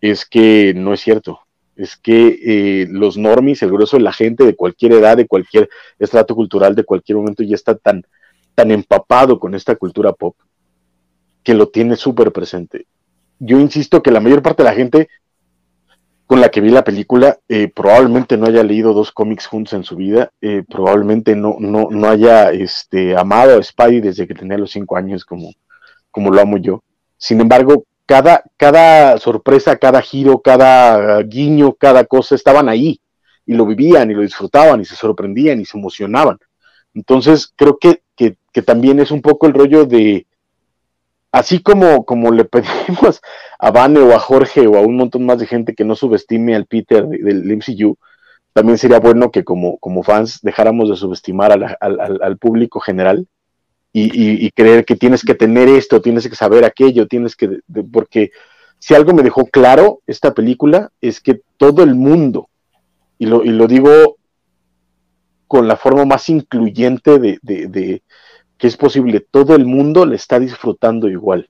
es 0.00 0.24
que 0.26 0.74
no 0.74 0.92
es 0.92 1.00
cierto 1.00 1.40
es 1.80 1.96
que 1.96 2.38
eh, 2.44 2.86
los 2.90 3.16
normis, 3.16 3.62
el 3.62 3.72
grueso 3.72 3.96
de 3.96 4.02
la 4.02 4.12
gente 4.12 4.44
de 4.44 4.54
cualquier 4.54 4.92
edad, 4.92 5.16
de 5.16 5.26
cualquier 5.26 5.70
estrato 5.98 6.34
cultural, 6.34 6.74
de 6.74 6.84
cualquier 6.84 7.16
momento, 7.16 7.42
ya 7.42 7.54
está 7.54 7.74
tan, 7.74 8.04
tan 8.54 8.70
empapado 8.70 9.40
con 9.40 9.54
esta 9.54 9.74
cultura 9.76 10.12
pop 10.12 10.36
que 11.42 11.54
lo 11.54 11.70
tiene 11.70 11.96
súper 11.96 12.32
presente. 12.32 12.86
Yo 13.38 13.58
insisto 13.58 14.02
que 14.02 14.10
la 14.10 14.20
mayor 14.20 14.42
parte 14.42 14.62
de 14.62 14.68
la 14.68 14.74
gente 14.74 15.08
con 16.30 16.40
la 16.40 16.48
que 16.48 16.60
vi 16.60 16.70
la 16.70 16.84
película 16.84 17.40
eh, 17.48 17.66
probablemente 17.66 18.36
no 18.36 18.46
haya 18.46 18.62
leído 18.62 18.92
dos 18.92 19.10
cómics 19.10 19.48
juntos 19.48 19.72
en 19.72 19.82
su 19.82 19.96
vida, 19.96 20.30
eh, 20.40 20.62
probablemente 20.62 21.34
no, 21.34 21.56
no, 21.58 21.88
no 21.90 22.08
haya 22.08 22.52
este, 22.52 23.16
amado 23.16 23.58
a 23.58 23.62
Spidey 23.64 24.00
desde 24.00 24.28
que 24.28 24.34
tenía 24.34 24.56
los 24.56 24.70
cinco 24.70 24.96
años 24.96 25.24
como, 25.24 25.52
como 26.12 26.30
lo 26.30 26.40
amo 26.40 26.56
yo. 26.58 26.84
Sin 27.16 27.40
embargo, 27.40 27.82
cada, 28.06 28.44
cada 28.56 29.18
sorpresa, 29.18 29.74
cada 29.74 30.00
giro, 30.02 30.40
cada 30.40 31.20
guiño, 31.24 31.72
cada 31.72 32.04
cosa 32.04 32.36
estaban 32.36 32.68
ahí 32.68 33.00
y 33.44 33.54
lo 33.54 33.66
vivían 33.66 34.08
y 34.12 34.14
lo 34.14 34.22
disfrutaban 34.22 34.80
y 34.80 34.84
se 34.84 34.94
sorprendían 34.94 35.60
y 35.60 35.64
se 35.64 35.78
emocionaban. 35.78 36.38
Entonces 36.94 37.52
creo 37.56 37.76
que, 37.76 38.02
también 38.64 39.00
es 39.00 39.10
un 39.10 39.20
poco 39.20 39.48
el 39.48 39.54
rollo 39.54 39.84
de, 39.84 40.28
así 41.32 41.62
como, 41.62 42.04
como 42.04 42.30
le 42.30 42.44
pedimos 42.44 43.20
a 43.58 43.70
Vane 43.70 44.00
o 44.00 44.14
a 44.14 44.18
Jorge 44.18 44.66
o 44.66 44.76
a 44.76 44.80
un 44.80 44.96
montón 44.96 45.26
más 45.26 45.38
de 45.38 45.46
gente 45.46 45.74
que 45.74 45.84
no 45.84 45.94
subestime 45.94 46.54
al 46.54 46.66
Peter 46.66 47.06
del 47.06 47.56
MCU, 47.56 47.96
también 48.52 48.78
sería 48.78 48.98
bueno 48.98 49.30
que 49.30 49.44
como, 49.44 49.78
como 49.78 50.02
fans 50.02 50.40
dejáramos 50.42 50.88
de 50.88 50.96
subestimar 50.96 51.52
al 51.52 52.38
público 52.38 52.80
general 52.80 53.26
y, 53.92 54.50
creer 54.52 54.84
que 54.84 54.96
tienes 54.96 55.24
que 55.24 55.34
tener 55.34 55.68
esto, 55.68 56.00
tienes 56.00 56.28
que 56.28 56.36
saber 56.36 56.64
aquello, 56.64 57.06
tienes 57.06 57.36
que, 57.36 57.60
porque 57.92 58.30
si 58.78 58.94
algo 58.94 59.12
me 59.12 59.22
dejó 59.22 59.46
claro 59.46 60.00
esta 60.06 60.32
película 60.32 60.90
es 61.00 61.20
que 61.20 61.40
todo 61.56 61.82
el 61.82 61.94
mundo, 61.94 62.48
y 63.18 63.26
lo, 63.26 63.44
y 63.44 63.50
lo 63.50 63.66
digo 63.66 64.16
con 65.46 65.66
la 65.66 65.76
forma 65.76 66.04
más 66.04 66.28
incluyente 66.28 67.18
de, 67.18 67.38
de, 67.42 68.02
que 68.60 68.66
es 68.66 68.76
posible, 68.76 69.20
todo 69.20 69.56
el 69.56 69.64
mundo 69.64 70.04
le 70.04 70.16
está 70.16 70.38
disfrutando 70.38 71.08
igual. 71.08 71.48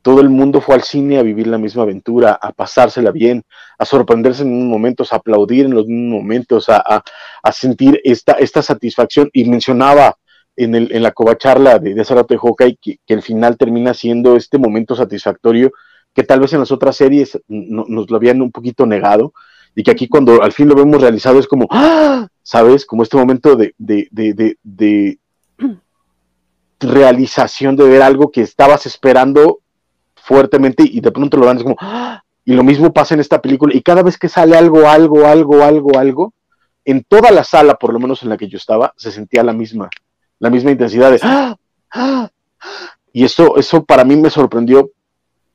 Todo 0.00 0.22
el 0.22 0.30
mundo 0.30 0.62
fue 0.62 0.74
al 0.74 0.82
cine 0.82 1.18
a 1.18 1.22
vivir 1.22 1.46
la 1.46 1.58
misma 1.58 1.82
aventura, 1.82 2.32
a 2.40 2.52
pasársela 2.52 3.12
bien, 3.12 3.44
a 3.78 3.84
sorprenderse 3.84 4.42
en 4.42 4.52
unos 4.52 4.66
momentos, 4.66 5.12
a 5.12 5.16
aplaudir 5.16 5.66
en 5.66 5.74
los 5.74 5.86
mismos 5.86 6.22
momentos, 6.22 6.66
a, 6.68 7.04
sentir 7.52 8.00
esta, 8.02 8.32
esta 8.32 8.62
satisfacción. 8.62 9.28
Y 9.34 9.44
mencionaba 9.44 10.16
en, 10.56 10.74
el, 10.74 10.90
en 10.90 11.02
la 11.02 11.12
covacharla 11.12 11.78
de, 11.78 11.94
de 11.94 12.00
hace 12.00 12.14
rato 12.14 12.36
Hawkeye, 12.36 12.78
que, 12.80 12.98
el 13.06 13.22
final 13.22 13.58
termina 13.58 13.92
siendo 13.92 14.34
este 14.34 14.56
momento 14.56 14.96
satisfactorio 14.96 15.70
que 16.14 16.24
tal 16.24 16.40
vez 16.40 16.52
en 16.54 16.60
las 16.60 16.72
otras 16.72 16.96
series 16.96 17.38
nos 17.48 18.10
lo 18.10 18.16
habían 18.16 18.42
un 18.42 18.50
poquito 18.52 18.86
negado, 18.86 19.32
y 19.74 19.82
que 19.82 19.90
aquí 19.90 20.08
cuando 20.08 20.42
al 20.42 20.52
fin 20.52 20.68
lo 20.68 20.74
vemos 20.74 21.00
realizado 21.00 21.38
es 21.38 21.46
como, 21.46 21.66
¡ah! 21.70 22.26
¿sabes? 22.42 22.84
Como 22.84 23.02
este 23.02 23.16
momento 23.16 23.56
de, 23.56 23.74
de, 23.78 24.08
de 24.10 25.18
realización 26.82 27.76
de 27.76 27.88
ver 27.88 28.02
algo 28.02 28.30
que 28.30 28.42
estabas 28.42 28.86
esperando 28.86 29.60
fuertemente 30.14 30.84
y 30.86 31.00
de 31.00 31.10
pronto 31.10 31.36
lo 31.36 31.46
dan, 31.46 31.58
es 31.58 31.62
como, 31.62 31.76
¡ah! 31.80 32.22
y 32.44 32.54
lo 32.54 32.62
mismo 32.62 32.92
pasa 32.92 33.14
en 33.14 33.20
esta 33.20 33.40
película, 33.40 33.74
y 33.74 33.82
cada 33.82 34.02
vez 34.02 34.18
que 34.18 34.28
sale 34.28 34.56
algo, 34.56 34.88
algo, 34.88 35.26
algo, 35.26 35.62
algo, 35.62 35.98
algo, 35.98 36.34
en 36.84 37.04
toda 37.04 37.30
la 37.30 37.44
sala, 37.44 37.74
por 37.74 37.92
lo 37.92 38.00
menos 38.00 38.22
en 38.22 38.28
la 38.28 38.36
que 38.36 38.48
yo 38.48 38.56
estaba, 38.56 38.92
se 38.96 39.12
sentía 39.12 39.42
la 39.42 39.52
misma, 39.52 39.88
la 40.38 40.50
misma 40.50 40.70
intensidad 40.70 41.10
de 41.10 41.20
¡Ah! 41.22 41.56
¡Ah! 41.90 42.30
y 43.12 43.24
eso, 43.24 43.56
eso 43.56 43.84
para 43.84 44.04
mí 44.04 44.16
me 44.16 44.30
sorprendió 44.30 44.90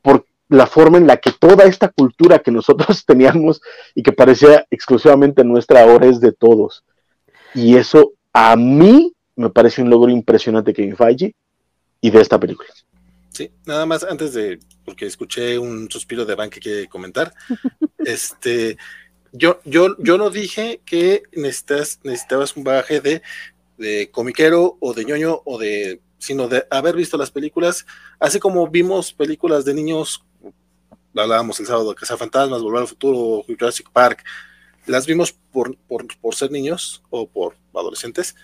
por 0.01 0.25
la 0.49 0.67
forma 0.67 0.97
en 0.97 1.07
la 1.07 1.17
que 1.17 1.31
toda 1.31 1.65
esta 1.65 1.89
cultura 1.89 2.39
que 2.39 2.51
nosotros 2.51 3.05
teníamos 3.05 3.61
y 3.95 4.03
que 4.03 4.11
parecía 4.11 4.65
exclusivamente 4.69 5.43
nuestra 5.43 5.83
ahora 5.83 6.07
es 6.07 6.19
de 6.19 6.31
todos. 6.31 6.83
Y 7.53 7.75
eso 7.75 8.13
a 8.33 8.55
mí 8.55 9.13
me 9.37 9.49
parece 9.49 9.81
un 9.81 9.89
logro 9.89 10.11
impresionante 10.11 10.73
que 10.73 10.93
Feige 10.95 11.33
y 12.01 12.09
de 12.09 12.21
esta 12.21 12.39
película. 12.39 12.67
Sí, 13.29 13.51
nada 13.65 13.85
más 13.85 14.03
antes 14.03 14.33
de, 14.33 14.59
porque 14.83 15.05
escuché 15.05 15.57
un 15.59 15.89
suspiro 15.89 16.25
de 16.25 16.35
Van 16.35 16.49
que 16.49 16.59
quiere 16.59 16.87
comentar. 16.87 17.33
este, 17.99 18.77
yo, 19.31 19.59
yo, 19.63 19.95
yo 19.99 20.17
no 20.17 20.31
dije 20.31 20.81
que 20.85 21.23
necesitas, 21.33 21.99
necesitabas 22.03 22.57
un 22.57 22.63
bagaje 22.63 22.99
de, 22.99 23.21
de 23.77 24.09
comiquero 24.11 24.77
o 24.79 24.93
de 24.93 25.05
ñoño 25.05 25.41
o 25.45 25.59
de, 25.59 26.01
sino 26.17 26.47
de 26.47 26.65
haber 26.71 26.95
visto 26.95 27.15
las 27.15 27.29
películas, 27.29 27.85
así 28.19 28.39
como 28.39 28.67
vimos 28.67 29.13
películas 29.13 29.65
de 29.65 29.75
niños, 29.75 30.25
hablábamos 31.15 31.59
el 31.59 31.67
sábado 31.67 31.89
de 31.89 31.95
Casa 31.95 32.17
Fantasmas, 32.17 32.63
Volver 32.63 32.81
al 32.81 32.87
Futuro, 32.87 33.43
Jurassic 33.47 33.91
Park, 33.91 34.23
las 34.87 35.05
vimos 35.05 35.31
por, 35.51 35.77
por, 35.77 36.05
por 36.19 36.33
ser 36.33 36.49
niños 36.49 37.03
o 37.09 37.27
por 37.27 37.55
adolescentes, 37.75 38.35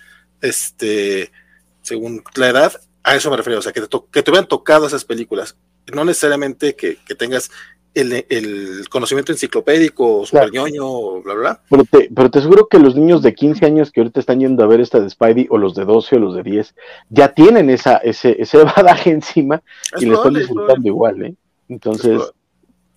este, 0.44 1.32
según 1.82 2.24
la 2.36 2.50
edad, 2.50 2.74
a 3.02 3.16
eso 3.16 3.32
me 3.32 3.38
refiero, 3.38 3.60
o 3.60 3.62
sea, 3.62 3.72
que 3.72 3.82
te, 3.82 3.88
que 4.12 4.22
te 4.22 4.32
hubieran 4.32 4.48
tocado 4.48 4.86
esas 4.86 5.06
películas, 5.06 5.58
no 5.92 6.06
necesariamente 6.06 6.76
que, 6.76 6.98
que 7.06 7.16
tengas 7.16 7.50
el, 7.94 8.26
el, 8.30 8.90
conocimiento 8.90 9.32
enciclopédico, 9.32 10.26
super 10.26 10.52
ñoño, 10.52 11.22
bla, 11.22 11.34
bla. 11.34 11.62
Pero 11.70 11.84
te, 11.86 12.10
pero 12.14 12.32
te 12.32 12.40
aseguro 12.40 12.68
que 12.68 12.80
los 12.80 12.96
niños 12.96 13.22
de 13.22 13.34
15 13.34 13.66
años 13.66 13.92
que 13.92 14.02
ahorita 14.02 14.20
están 14.20 14.40
yendo 14.40 14.64
a 14.64 14.68
ver 14.68 14.82
esta 14.82 15.00
de 15.00 15.10
Spidey, 15.10 15.48
o 15.50 15.58
los 15.58 15.76
de 15.76 15.86
12 15.86 16.16
o 16.16 16.20
los 16.20 16.36
de 16.36 16.44
10, 16.44 16.76
ya 17.10 17.34
tienen 17.34 17.70
esa, 17.70 17.98
ese, 17.98 18.36
ese 18.42 18.58
badaje 18.64 19.12
encima 19.12 19.62
es 19.96 20.02
y 20.02 20.06
le 20.08 20.16
están 20.16 20.34
disfrutando 20.34 20.88
igual, 20.88 21.24
¿eh? 21.24 21.36
Entonces, 21.70 22.22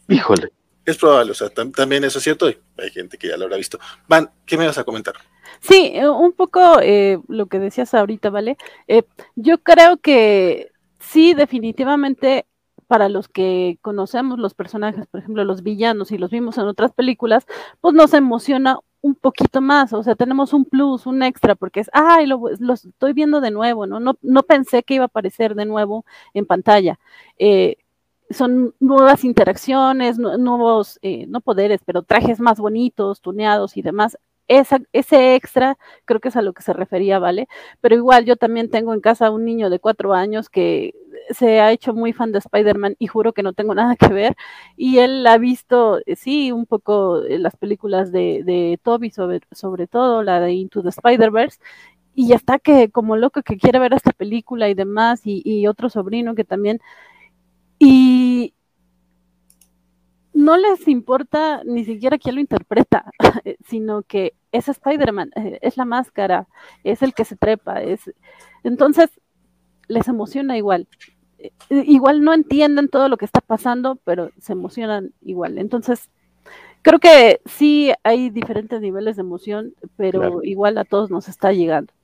híjole. 0.08 0.48
Es 0.84 0.96
probable, 0.96 1.32
o 1.32 1.34
sea, 1.34 1.48
tam 1.48 1.72
también 1.72 2.04
eso 2.04 2.18
es 2.18 2.24
cierto, 2.24 2.46
hay 2.46 2.90
gente 2.90 3.18
que 3.18 3.28
ya 3.28 3.36
lo 3.36 3.44
habrá 3.44 3.56
visto. 3.56 3.78
Van, 4.06 4.30
¿qué 4.46 4.56
me 4.56 4.66
vas 4.66 4.78
a 4.78 4.84
comentar? 4.84 5.16
Sí, 5.60 5.90
eh, 5.94 6.08
un 6.08 6.32
poco 6.32 6.80
eh, 6.82 7.18
lo 7.28 7.46
que 7.46 7.58
decías 7.58 7.94
ahorita, 7.94 8.30
¿vale? 8.30 8.56
Eh, 8.88 9.02
yo 9.34 9.58
creo 9.58 9.98
que 9.98 10.70
sí, 11.00 11.34
definitivamente 11.34 12.46
para 12.86 13.08
los 13.08 13.28
que 13.28 13.78
conocemos 13.82 14.38
los 14.38 14.54
personajes, 14.54 15.06
por 15.08 15.20
ejemplo, 15.20 15.44
los 15.44 15.62
villanos 15.62 16.12
y 16.12 16.18
los 16.18 16.30
vimos 16.30 16.56
en 16.58 16.64
otras 16.64 16.92
películas, 16.92 17.46
pues 17.80 17.94
nos 17.94 18.14
emociona 18.14 18.78
un 19.00 19.14
poquito 19.14 19.60
más, 19.60 19.92
o 19.92 20.02
sea, 20.02 20.14
tenemos 20.16 20.52
un 20.52 20.64
plus, 20.64 21.06
un 21.06 21.22
extra, 21.22 21.54
porque 21.54 21.80
es, 21.80 21.90
ay, 21.92 22.26
lo, 22.26 22.40
estoy 22.48 23.12
viendo 23.12 23.40
de 23.40 23.50
nuevo, 23.50 23.86
¿no? 23.86 24.00
¿no? 24.00 24.16
No 24.22 24.42
pensé 24.44 24.82
que 24.82 24.94
iba 24.94 25.04
a 25.04 25.06
aparecer 25.06 25.54
de 25.54 25.64
nuevo 25.66 26.04
en 26.34 26.46
pantalla. 26.46 26.98
Eh, 27.38 27.76
son 28.30 28.74
nuevas 28.80 29.24
interacciones, 29.24 30.18
nuevos, 30.18 30.98
eh, 31.02 31.26
no 31.28 31.40
poderes, 31.40 31.80
pero 31.84 32.02
trajes 32.02 32.40
más 32.40 32.58
bonitos, 32.58 33.20
tuneados 33.20 33.76
y 33.76 33.82
demás 33.82 34.18
esa, 34.48 34.78
ese 34.92 35.34
extra 35.34 35.78
creo 36.04 36.20
que 36.20 36.28
es 36.28 36.36
a 36.36 36.42
lo 36.42 36.52
que 36.52 36.62
se 36.62 36.72
refería, 36.72 37.18
¿vale? 37.18 37.48
Pero 37.80 37.96
igual 37.96 38.24
yo 38.24 38.36
también 38.36 38.70
tengo 38.70 38.94
en 38.94 39.00
casa 39.00 39.30
un 39.30 39.44
niño 39.44 39.70
de 39.70 39.78
cuatro 39.80 40.14
años 40.14 40.48
que 40.48 40.94
se 41.30 41.60
ha 41.60 41.72
hecho 41.72 41.94
muy 41.94 42.12
fan 42.12 42.32
de 42.32 42.38
Spider-Man 42.38 42.96
y 42.98 43.06
juro 43.08 43.32
que 43.32 43.42
no 43.42 43.52
tengo 43.52 43.74
nada 43.74 43.96
que 43.96 44.08
ver. 44.08 44.36
Y 44.76 44.98
él 44.98 45.26
ha 45.26 45.38
visto, 45.38 46.00
eh, 46.06 46.16
sí, 46.16 46.52
un 46.52 46.66
poco 46.66 47.22
eh, 47.24 47.38
las 47.38 47.56
películas 47.56 48.12
de, 48.12 48.42
de 48.44 48.78
Toby, 48.82 49.10
sobre, 49.10 49.40
sobre 49.52 49.86
todo 49.86 50.22
la 50.22 50.40
de 50.40 50.52
Into 50.52 50.82
the 50.82 50.90
Spider-Verse. 50.90 51.58
Y 52.14 52.28
ya 52.28 52.36
está 52.36 52.58
que 52.58 52.90
como 52.90 53.16
loco 53.16 53.42
que 53.42 53.58
quiere 53.58 53.78
ver 53.78 53.92
esta 53.94 54.12
película 54.12 54.68
y 54.70 54.74
demás, 54.74 55.22
y, 55.26 55.42
y 55.44 55.66
otro 55.66 55.90
sobrino 55.90 56.34
que 56.34 56.44
también. 56.44 56.80
Y, 57.78 58.54
no 60.36 60.58
les 60.58 60.86
importa 60.86 61.62
ni 61.64 61.86
siquiera 61.86 62.18
quién 62.18 62.34
lo 62.34 62.42
interpreta, 62.42 63.10
sino 63.66 64.02
que 64.02 64.34
es 64.52 64.68
Spider-Man, 64.68 65.30
eh, 65.34 65.58
es 65.62 65.78
la 65.78 65.86
máscara, 65.86 66.46
es 66.84 67.02
el 67.02 67.14
que 67.14 67.24
se 67.24 67.36
trepa, 67.36 67.82
es 67.82 68.12
entonces 68.62 69.10
les 69.88 70.06
emociona 70.08 70.58
igual. 70.58 70.88
Eh, 71.38 71.52
igual 71.70 72.22
no 72.22 72.34
entienden 72.34 72.88
todo 72.88 73.08
lo 73.08 73.16
que 73.16 73.24
está 73.24 73.40
pasando, 73.40 73.98
pero 74.04 74.30
se 74.38 74.52
emocionan 74.52 75.14
igual. 75.22 75.56
Entonces, 75.56 76.10
creo 76.82 76.98
que 76.98 77.40
sí 77.46 77.92
hay 78.02 78.28
diferentes 78.28 78.82
niveles 78.82 79.16
de 79.16 79.22
emoción, 79.22 79.72
pero 79.96 80.42
igual 80.42 80.76
a 80.76 80.84
todos 80.84 81.10
nos 81.10 81.28
está 81.28 81.52
llegando. 81.52 81.94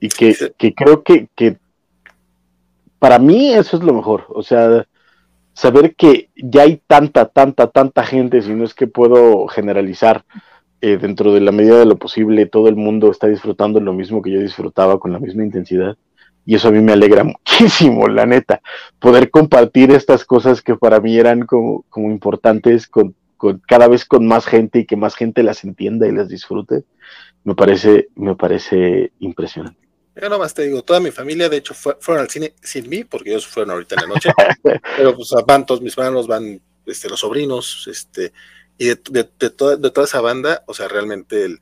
Y 0.00 0.08
que, 0.08 0.34
que 0.58 0.74
creo 0.74 1.04
que, 1.04 1.28
que 1.36 1.58
para 2.98 3.20
mí 3.20 3.52
eso 3.52 3.76
es 3.76 3.84
lo 3.84 3.94
mejor. 3.94 4.24
O 4.30 4.42
sea, 4.42 4.84
saber 5.56 5.96
que 5.96 6.28
ya 6.36 6.62
hay 6.62 6.82
tanta, 6.86 7.24
tanta, 7.26 7.68
tanta 7.68 8.04
gente, 8.04 8.42
si 8.42 8.52
no 8.52 8.64
es 8.64 8.74
que 8.74 8.86
puedo 8.86 9.46
generalizar, 9.48 10.24
eh, 10.82 10.98
dentro 10.98 11.32
de 11.32 11.40
la 11.40 11.50
medida 11.50 11.78
de 11.78 11.86
lo 11.86 11.96
posible, 11.96 12.44
todo 12.44 12.68
el 12.68 12.76
mundo 12.76 13.10
está 13.10 13.26
disfrutando 13.26 13.80
lo 13.80 13.94
mismo 13.94 14.20
que 14.20 14.30
yo 14.30 14.40
disfrutaba 14.40 15.00
con 15.00 15.12
la 15.12 15.18
misma 15.18 15.42
intensidad. 15.42 15.96
Y 16.44 16.54
eso 16.54 16.68
a 16.68 16.70
mí 16.70 16.80
me 16.80 16.92
alegra 16.92 17.24
muchísimo, 17.24 18.06
la 18.06 18.26
neta. 18.26 18.60
Poder 18.98 19.30
compartir 19.30 19.90
estas 19.90 20.26
cosas 20.26 20.60
que 20.60 20.76
para 20.76 21.00
mí 21.00 21.16
eran 21.16 21.46
como, 21.46 21.84
como 21.88 22.10
importantes 22.10 22.86
con, 22.86 23.14
con, 23.38 23.62
cada 23.66 23.88
vez 23.88 24.04
con 24.04 24.26
más 24.26 24.44
gente 24.44 24.80
y 24.80 24.84
que 24.84 24.96
más 24.96 25.16
gente 25.16 25.42
las 25.42 25.64
entienda 25.64 26.06
y 26.06 26.12
las 26.12 26.28
disfrute, 26.28 26.84
me 27.44 27.54
parece, 27.54 28.08
me 28.14 28.36
parece 28.36 29.12
impresionante. 29.20 29.85
Yo 30.20 30.30
nomás 30.30 30.54
te 30.54 30.62
digo, 30.62 30.82
toda 30.82 30.98
mi 30.98 31.10
familia, 31.10 31.48
de 31.48 31.58
hecho, 31.58 31.74
fueron 31.74 32.22
al 32.22 32.30
cine 32.30 32.54
sin 32.62 32.88
mí, 32.88 33.04
porque 33.04 33.30
ellos 33.30 33.46
fueron 33.46 33.72
ahorita 33.72 33.96
en 33.96 34.00
la 34.02 34.14
noche. 34.14 34.30
pero 34.96 35.14
pues 35.14 35.30
van 35.46 35.66
todos 35.66 35.82
mis 35.82 35.96
hermanos, 35.96 36.26
van 36.26 36.60
este, 36.86 37.08
los 37.08 37.20
sobrinos, 37.20 37.86
este, 37.90 38.32
y 38.78 38.86
de, 38.86 39.00
de, 39.10 39.28
de, 39.38 39.50
toda, 39.50 39.76
de 39.76 39.90
toda 39.90 40.06
esa 40.06 40.22
banda, 40.22 40.64
o 40.66 40.72
sea, 40.72 40.88
realmente 40.88 41.44
el, 41.44 41.60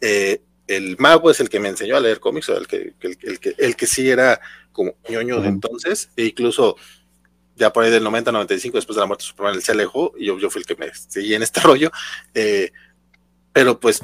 eh, 0.00 0.42
el 0.66 0.96
mago 0.98 1.30
es 1.30 1.38
el 1.38 1.48
que 1.48 1.60
me 1.60 1.68
enseñó 1.68 1.96
a 1.96 2.00
leer 2.00 2.18
cómics, 2.18 2.48
o 2.48 2.56
el 2.56 2.66
que, 2.66 2.94
el, 3.00 3.18
el, 3.22 3.38
que, 3.38 3.54
el 3.56 3.76
que 3.76 3.86
sí 3.86 4.10
era 4.10 4.40
como 4.72 4.96
ñoño 5.08 5.40
de 5.40 5.48
entonces, 5.48 6.10
e 6.16 6.24
incluso 6.24 6.76
ya 7.54 7.72
por 7.72 7.84
ahí 7.84 7.90
del 7.90 8.02
90, 8.02 8.32
95, 8.32 8.78
después 8.78 8.96
de 8.96 9.00
la 9.00 9.06
muerte 9.06 9.22
de 9.22 9.28
Superman, 9.28 9.54
él 9.54 9.62
se 9.62 9.72
alejó, 9.72 10.12
y 10.18 10.26
yo, 10.26 10.38
yo 10.38 10.50
fui 10.50 10.60
el 10.60 10.66
que 10.66 10.74
me 10.74 10.92
seguí 10.92 11.34
en 11.34 11.42
este 11.42 11.60
rollo, 11.60 11.92
eh, 12.34 12.72
pero 13.52 13.78
pues 13.78 14.00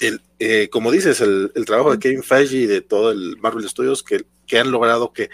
el, 0.00 0.22
eh, 0.38 0.68
como 0.70 0.90
dices, 0.90 1.20
el, 1.20 1.52
el, 1.54 1.64
trabajo 1.64 1.92
de 1.92 1.98
Kevin 1.98 2.22
Feige 2.22 2.56
y 2.56 2.66
de 2.66 2.80
todo 2.80 3.10
el 3.10 3.36
Marvel 3.38 3.68
Studios 3.68 4.02
que, 4.02 4.24
que 4.46 4.58
han 4.58 4.70
logrado 4.70 5.12
que, 5.12 5.30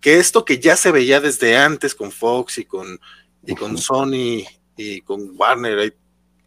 que, 0.00 0.18
esto 0.18 0.44
que 0.44 0.58
ya 0.58 0.76
se 0.76 0.92
veía 0.92 1.20
desde 1.20 1.56
antes 1.56 1.94
con 1.94 2.12
Fox 2.12 2.58
y 2.58 2.64
con, 2.64 3.00
y 3.46 3.54
con 3.54 3.76
Sony 3.78 4.44
y 4.76 5.00
con 5.02 5.32
Warner, 5.36 5.78
ahí 5.78 5.92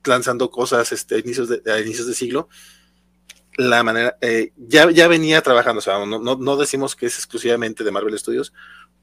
lanzando 0.04 0.50
cosas 0.50 0.92
este, 0.92 1.16
a, 1.16 1.20
inicios 1.20 1.50
de, 1.50 1.62
a 1.72 1.80
inicios 1.80 2.08
de 2.08 2.14
siglo, 2.14 2.50
la 3.58 3.84
manera, 3.84 4.18
eh, 4.22 4.54
ya, 4.56 4.90
ya 4.92 5.08
venía 5.08 5.42
trabajando, 5.42 5.80
o 5.80 5.82
sea, 5.82 6.04
no, 6.06 6.20
no, 6.20 6.36
no, 6.36 6.58
decimos 6.58 6.96
que 6.96 7.06
es 7.06 7.18
exclusivamente 7.18 7.84
de 7.84 7.92
Marvel 7.92 8.18
Studios, 8.18 8.54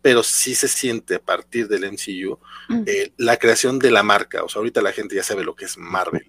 pero 0.01 0.23
sí 0.23 0.55
se 0.55 0.69
siente 0.69 1.17
a 1.17 1.19
partir 1.21 1.69
del 1.69 1.85
MCU 1.85 2.39
eh, 2.87 3.13
la 3.19 3.37
creación 3.37 3.79
de 3.79 3.91
la 3.91 4.03
marca, 4.03 4.43
o 4.43 4.49
sea, 4.49 4.61
ahorita 4.61 4.81
la 4.81 4.93
gente 4.93 5.15
ya 5.15 5.23
sabe 5.23 5.45
lo 5.45 5.55
que 5.55 5.67
es 5.67 5.77
Marvel, 5.77 6.27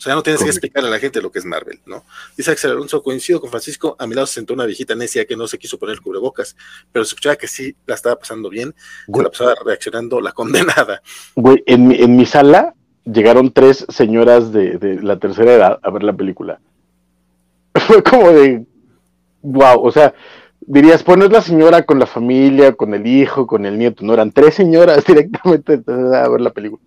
o 0.00 0.02
sea, 0.02 0.14
no 0.14 0.22
tienes 0.22 0.42
que 0.42 0.48
explicarle 0.48 0.88
a 0.88 0.92
la 0.92 0.98
gente 0.98 1.20
lo 1.20 1.30
que 1.30 1.40
es 1.40 1.44
Marvel, 1.44 1.78
¿no? 1.84 2.04
Dice 2.34 2.50
Axel 2.50 2.70
Alonso, 2.70 3.02
coincido 3.02 3.38
con 3.38 3.50
Francisco, 3.50 3.96
a 3.98 4.06
mi 4.06 4.14
lado 4.14 4.26
se 4.26 4.32
sentó 4.32 4.54
una 4.54 4.64
viejita 4.64 4.94
necia 4.94 5.26
que 5.26 5.36
no 5.36 5.46
se 5.46 5.58
quiso 5.58 5.78
poner 5.78 6.00
cubrebocas, 6.00 6.56
pero 6.90 7.04
se 7.04 7.10
escuchaba 7.10 7.36
que 7.36 7.46
sí 7.46 7.76
la 7.86 7.96
estaba 7.96 8.16
pasando 8.16 8.48
bien, 8.48 8.74
se 9.12 9.22
la 9.22 9.28
pasaba 9.28 9.54
reaccionando 9.62 10.22
la 10.22 10.32
condenada. 10.32 11.02
Güey, 11.36 11.62
en 11.66 11.88
mi, 11.88 11.96
en 11.96 12.16
mi 12.16 12.24
sala 12.24 12.74
llegaron 13.04 13.52
tres 13.52 13.84
señoras 13.90 14.52
de, 14.52 14.78
de 14.78 15.02
la 15.02 15.18
tercera 15.18 15.52
edad 15.52 15.80
a 15.82 15.90
ver 15.90 16.02
la 16.02 16.14
película. 16.14 16.60
Fue 17.86 18.02
como 18.02 18.30
de, 18.30 18.64
wow, 19.42 19.84
o 19.84 19.92
sea, 19.92 20.14
dirías, 20.60 21.02
pues 21.02 21.18
no 21.18 21.26
es 21.26 21.30
la 21.30 21.42
señora 21.42 21.84
con 21.84 21.98
la 21.98 22.06
familia, 22.06 22.72
con 22.72 22.94
el 22.94 23.06
hijo, 23.06 23.46
con 23.46 23.66
el 23.66 23.76
nieto, 23.76 24.02
no, 24.02 24.14
eran 24.14 24.32
tres 24.32 24.54
señoras 24.54 25.04
directamente 25.06 25.82
a 25.84 26.26
ver 26.26 26.40
la 26.40 26.50
película. 26.52 26.82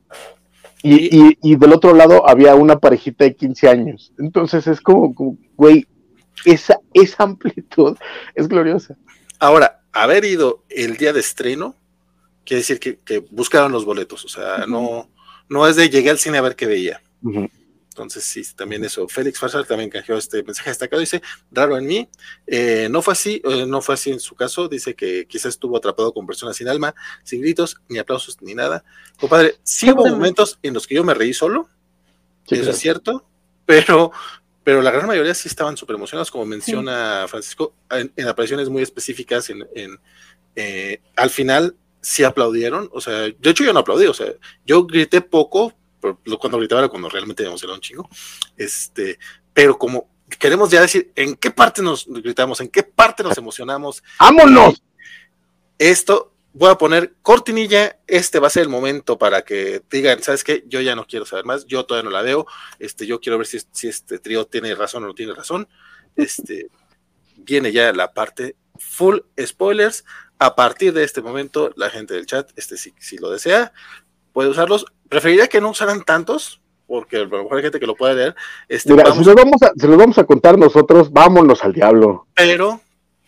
Y, 0.85 1.17
y, 1.17 1.37
y, 1.41 1.55
del 1.55 1.71
otro 1.71 1.93
lado 1.93 2.27
había 2.27 2.55
una 2.55 2.77
parejita 2.77 3.23
de 3.23 3.35
15 3.35 3.69
años. 3.69 4.11
Entonces 4.19 4.67
es 4.67 4.81
como, 4.81 5.15
como 5.15 5.37
güey, 5.55 5.87
esa, 6.43 6.77
esa 6.93 7.23
amplitud 7.23 7.97
es 8.35 8.47
gloriosa. 8.49 8.97
Ahora, 9.39 9.81
haber 9.93 10.25
ido 10.25 10.63
el 10.69 10.97
día 10.97 11.13
de 11.13 11.21
estreno, 11.21 11.75
quiere 12.45 12.59
decir 12.59 12.79
que, 12.79 12.99
que 12.99 13.19
buscaron 13.31 13.71
los 13.71 13.85
boletos. 13.85 14.25
O 14.25 14.27
sea, 14.27 14.57
uh 14.57 14.61
-huh. 14.61 14.67
no, 14.67 15.09
no 15.49 15.67
es 15.67 15.77
de 15.77 15.89
llegué 15.89 16.09
al 16.09 16.19
cine 16.19 16.37
a 16.37 16.41
ver 16.41 16.55
qué 16.55 16.65
veía. 16.65 17.01
Uh 17.21 17.31
-huh. 17.31 17.51
Entonces, 17.93 18.23
sí, 18.23 18.43
también 18.55 18.83
eso. 18.83 19.07
Félix 19.07 19.37
Farsar 19.37 19.65
también 19.65 19.89
canjeó 19.89 20.17
este 20.17 20.41
mensaje 20.43 20.71
destacado. 20.71 20.99
Dice, 20.99 21.21
raro 21.51 21.77
en 21.77 21.85
mí. 21.85 22.09
Eh, 22.47 22.87
no 22.89 23.03
fue 23.03 23.13
así, 23.13 23.41
eh, 23.45 23.65
no 23.67 23.81
fue 23.81 23.93
así 23.93 24.11
en 24.11 24.19
su 24.19 24.35
caso. 24.35 24.67
Dice 24.67 24.95
que 24.95 25.27
quizás 25.27 25.49
estuvo 25.49 25.77
atrapado 25.77 26.11
con 26.11 26.25
personas 26.25 26.57
sin 26.57 26.67
alma, 26.67 26.95
sin 27.23 27.41
gritos, 27.41 27.77
ni 27.87 27.99
aplausos, 27.99 28.41
ni 28.41 28.55
nada. 28.55 28.83
Compadre, 29.19 29.55
sí 29.63 29.91
hubo 29.91 30.07
momentos 30.07 30.57
en 30.63 30.73
los 30.73 30.87
que 30.87 30.95
yo 30.95 31.03
me 31.03 31.13
reí 31.13 31.33
solo. 31.33 31.69
Sí, 32.47 32.55
eso 32.55 32.63
claro. 32.63 32.71
es 32.71 32.79
cierto. 32.79 33.25
Pero, 33.67 34.11
pero 34.63 34.81
la 34.81 34.91
gran 34.91 35.05
mayoría 35.05 35.35
sí 35.35 35.47
estaban 35.47 35.77
súper 35.77 35.95
emocionados, 35.95 36.31
como 36.31 36.45
menciona 36.45 37.23
sí. 37.23 37.29
Francisco, 37.29 37.75
en, 37.91 38.11
en, 38.15 38.27
apariciones 38.27 38.69
muy 38.69 38.81
específicas. 38.81 39.51
En, 39.51 39.67
en 39.75 39.99
eh, 40.55 40.99
al 41.15 41.29
final 41.29 41.75
sí 42.01 42.23
aplaudieron. 42.23 42.89
O 42.91 43.01
sea, 43.01 43.13
de 43.13 43.49
hecho 43.49 43.63
yo 43.63 43.71
no 43.71 43.81
aplaudí. 43.81 44.07
O 44.07 44.13
sea, 44.13 44.27
yo 44.65 44.85
grité 44.85 45.21
poco 45.21 45.73
cuando 46.39 46.57
gritaba 46.57 46.81
era 46.81 46.89
cuando 46.89 47.09
realmente 47.09 47.45
emocionaba 47.45 47.75
un 47.75 47.81
chingo. 47.81 48.09
Este, 48.57 49.17
pero 49.53 49.77
como 49.77 50.09
queremos 50.39 50.69
ya 50.69 50.81
decir 50.81 51.11
en 51.15 51.35
qué 51.35 51.51
parte 51.51 51.81
nos 51.81 52.05
gritamos, 52.07 52.61
en 52.61 52.69
qué 52.69 52.83
parte 52.83 53.23
nos 53.23 53.37
emocionamos. 53.37 54.03
¡Vámonos! 54.19 54.81
Esto 55.77 56.33
voy 56.53 56.69
a 56.69 56.75
poner 56.75 57.15
cortinilla, 57.21 57.99
este 58.07 58.39
va 58.39 58.47
a 58.47 58.51
ser 58.51 58.63
el 58.63 58.69
momento 58.69 59.17
para 59.17 59.41
que 59.41 59.81
digan, 59.89 60.21
¿sabes 60.21 60.43
qué? 60.43 60.63
Yo 60.67 60.81
ya 60.81 60.95
no 60.95 61.05
quiero 61.05 61.25
saber 61.25 61.45
más, 61.45 61.65
yo 61.65 61.85
todavía 61.85 62.09
no 62.09 62.15
la 62.15 62.21
veo, 62.21 62.45
este, 62.79 63.07
yo 63.07 63.19
quiero 63.19 63.39
ver 63.39 63.47
si, 63.47 63.59
si 63.71 63.87
este 63.87 64.19
trío 64.19 64.45
tiene 64.45 64.75
razón 64.75 65.03
o 65.03 65.07
no 65.07 65.15
tiene 65.15 65.33
razón. 65.33 65.67
Este, 66.15 66.67
viene 67.37 67.71
ya 67.71 67.91
la 67.91 68.13
parte 68.13 68.55
full 68.77 69.19
spoilers. 69.43 70.05
A 70.39 70.55
partir 70.55 70.93
de 70.93 71.03
este 71.03 71.21
momento, 71.21 71.71
la 71.75 71.89
gente 71.89 72.13
del 72.13 72.25
chat, 72.25 72.51
este, 72.55 72.77
si, 72.77 72.93
si 72.99 73.17
lo 73.17 73.29
desea, 73.29 73.71
puede 74.33 74.49
usarlos. 74.49 74.85
Preferiría 75.07 75.47
que 75.47 75.61
no 75.61 75.69
usaran 75.69 76.03
tantos, 76.03 76.61
porque 76.87 77.17
a 77.17 77.19
lo 77.19 77.43
mejor 77.43 77.57
hay 77.57 77.63
gente 77.63 77.79
que 77.79 77.87
lo 77.87 77.95
puede 77.95 78.15
leer. 78.15 78.35
Este, 78.67 78.91
Mira, 78.91 79.13
si, 79.13 79.23
los 79.23 79.35
vamos 79.35 79.61
a, 79.61 79.71
si 79.77 79.87
los 79.87 79.97
vamos 79.97 80.17
a 80.17 80.25
contar 80.25 80.57
nosotros, 80.57 81.11
vámonos 81.11 81.63
al 81.63 81.71
diablo. 81.71 82.27
Pero 82.33 82.81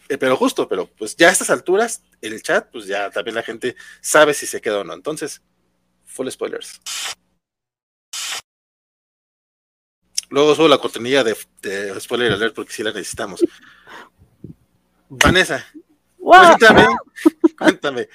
eh, 0.08 0.18
pero 0.18 0.38
justo, 0.38 0.68
pero 0.68 0.88
pues 0.98 1.16
ya 1.16 1.30
a 1.30 1.32
estas 1.32 1.50
alturas, 1.50 2.04
el 2.22 2.42
chat, 2.44 2.70
pues 2.72 2.86
ya 2.86 3.10
también 3.10 3.36
la 3.36 3.44
gente 3.44 3.76
sabe 4.02 4.34
si 4.34 4.46
se 4.46 4.62
queda 4.62 4.80
o 4.80 4.84
no. 4.84 4.94
Entonces, 4.94 5.42
full 6.06 6.30
spoilers. 6.30 6.80
Luego 10.30 10.56
subo 10.56 10.68
la 10.68 10.78
cortinilla 10.78 11.24
de, 11.24 11.36
de 11.62 12.00
spoiler 12.00 12.34
alert 12.34 12.56
porque 12.56 12.74
sí 12.74 12.84
la 12.84 12.92
necesitamos. 12.92 13.44
Vanessa, 15.10 15.66
cuéntame, 16.18 16.88
cuéntame, 17.58 18.10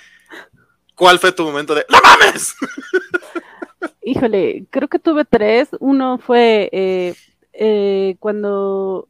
¿cuál 1.00 1.18
fue 1.18 1.32
tu 1.32 1.44
momento 1.44 1.74
de 1.74 1.86
¡No 1.88 1.98
mames! 2.04 2.54
Híjole, 4.02 4.66
creo 4.68 4.86
que 4.86 4.98
tuve 4.98 5.24
tres. 5.24 5.70
Uno 5.80 6.18
fue 6.18 6.68
eh, 6.72 7.14
eh, 7.54 8.16
cuando 8.18 9.08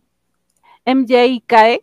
MJ 0.87 1.43
cae 1.47 1.83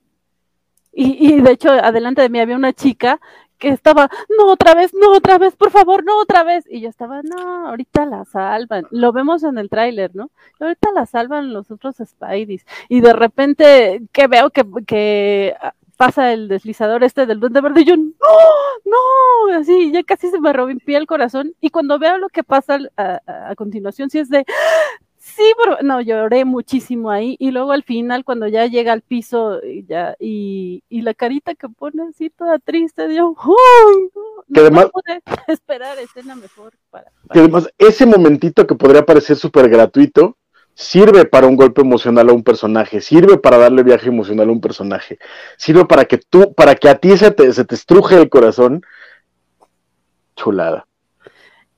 y, 0.93 1.41
de 1.41 1.51
hecho, 1.51 1.69
adelante 1.69 2.21
de 2.21 2.29
mí 2.29 2.39
había 2.39 2.55
una 2.55 2.73
chica 2.73 3.19
que 3.59 3.69
estaba, 3.69 4.09
no 4.35 4.47
otra 4.47 4.73
vez, 4.73 4.93
no 4.93 5.11
otra 5.11 5.37
vez, 5.37 5.55
por 5.55 5.69
favor, 5.71 6.03
no 6.03 6.19
otra 6.19 6.43
vez. 6.43 6.65
Y 6.69 6.79
yo 6.79 6.89
estaba, 6.89 7.21
no, 7.21 7.67
ahorita 7.67 8.05
la 8.05 8.25
salvan. 8.25 8.87
Lo 8.89 9.11
vemos 9.11 9.43
en 9.43 9.57
el 9.57 9.69
tráiler, 9.69 10.15
¿no? 10.15 10.31
Ahorita 10.59 10.91
la 10.93 11.05
salvan 11.05 11.53
los 11.53 11.69
otros 11.69 11.97
Spideys. 11.97 12.65
Y 12.89 13.01
de 13.01 13.13
repente 13.13 14.01
que 14.11 14.27
veo 14.27 14.49
que, 14.49 14.65
que 14.87 15.55
pasa 15.97 16.31
el 16.31 16.47
deslizador 16.47 17.03
este 17.03 17.25
del 17.25 17.39
Duende 17.39 17.61
Verde 17.61 17.81
y 17.81 17.85
yo, 17.85 17.97
no, 17.97 18.11
no, 18.85 19.57
así, 19.59 19.91
ya 19.91 20.03
casi 20.03 20.29
se 20.29 20.39
me 20.39 20.53
rompió 20.53 20.97
el 20.97 21.07
corazón. 21.07 21.53
Y 21.59 21.69
cuando 21.69 21.99
veo 21.99 22.17
lo 22.17 22.29
que 22.29 22.43
pasa 22.43 22.79
a, 22.95 23.21
a 23.49 23.55
continuación, 23.55 24.09
sí 24.09 24.19
es 24.19 24.29
de, 24.29 24.45
Sí, 25.35 25.43
pero 25.57 25.77
no, 25.83 25.99
lloré 25.99 26.45
muchísimo 26.45 27.11
ahí. 27.11 27.35
Y 27.37 27.51
luego 27.51 27.73
al 27.73 27.83
final, 27.83 28.23
cuando 28.23 28.47
ya 28.47 28.65
llega 28.65 28.93
al 28.93 29.01
piso 29.01 29.59
y, 29.63 29.85
ya, 29.85 30.15
y, 30.19 30.81
la 30.89 31.13
carita 31.13 31.53
que 31.53 31.67
pone 31.67 32.03
así 32.09 32.29
toda 32.29 32.59
triste, 32.59 33.07
Dios, 33.09 33.35
no, 34.47 34.61
además, 34.61 34.87
pude 34.91 35.21
esperar 35.47 35.99
escena 35.99 36.35
mejor. 36.35 36.73
Para, 36.89 37.11
Que 37.31 37.39
además, 37.39 37.69
ese 37.77 38.05
momentito 38.05 38.65
que 38.65 38.75
podría 38.75 39.05
parecer 39.05 39.35
súper 39.35 39.69
gratuito, 39.69 40.36
sirve 40.77 41.25
para 41.25 41.47
un 41.47 41.55
golpe 41.55 41.81
emocional 41.81 42.29
a 42.29 42.33
un 42.33 42.43
personaje, 42.43 43.01
sirve 43.01 43.39
para 43.39 43.57
darle 43.57 43.81
viaje 43.81 44.09
emocional 44.09 44.47
a 44.47 44.51
un 44.51 44.61
personaje, 44.61 45.17
sirve 45.57 45.85
para 45.85 46.05
que 46.05 46.19
tú, 46.19 46.53
para 46.53 46.75
que 46.75 46.87
a 46.87 46.99
ti 46.99 47.17
se 47.17 47.31
te, 47.31 47.51
se 47.51 47.65
te 47.65 47.73
estruje 47.73 48.15
el 48.15 48.29
corazón. 48.29 48.83
Chulada. 50.35 50.85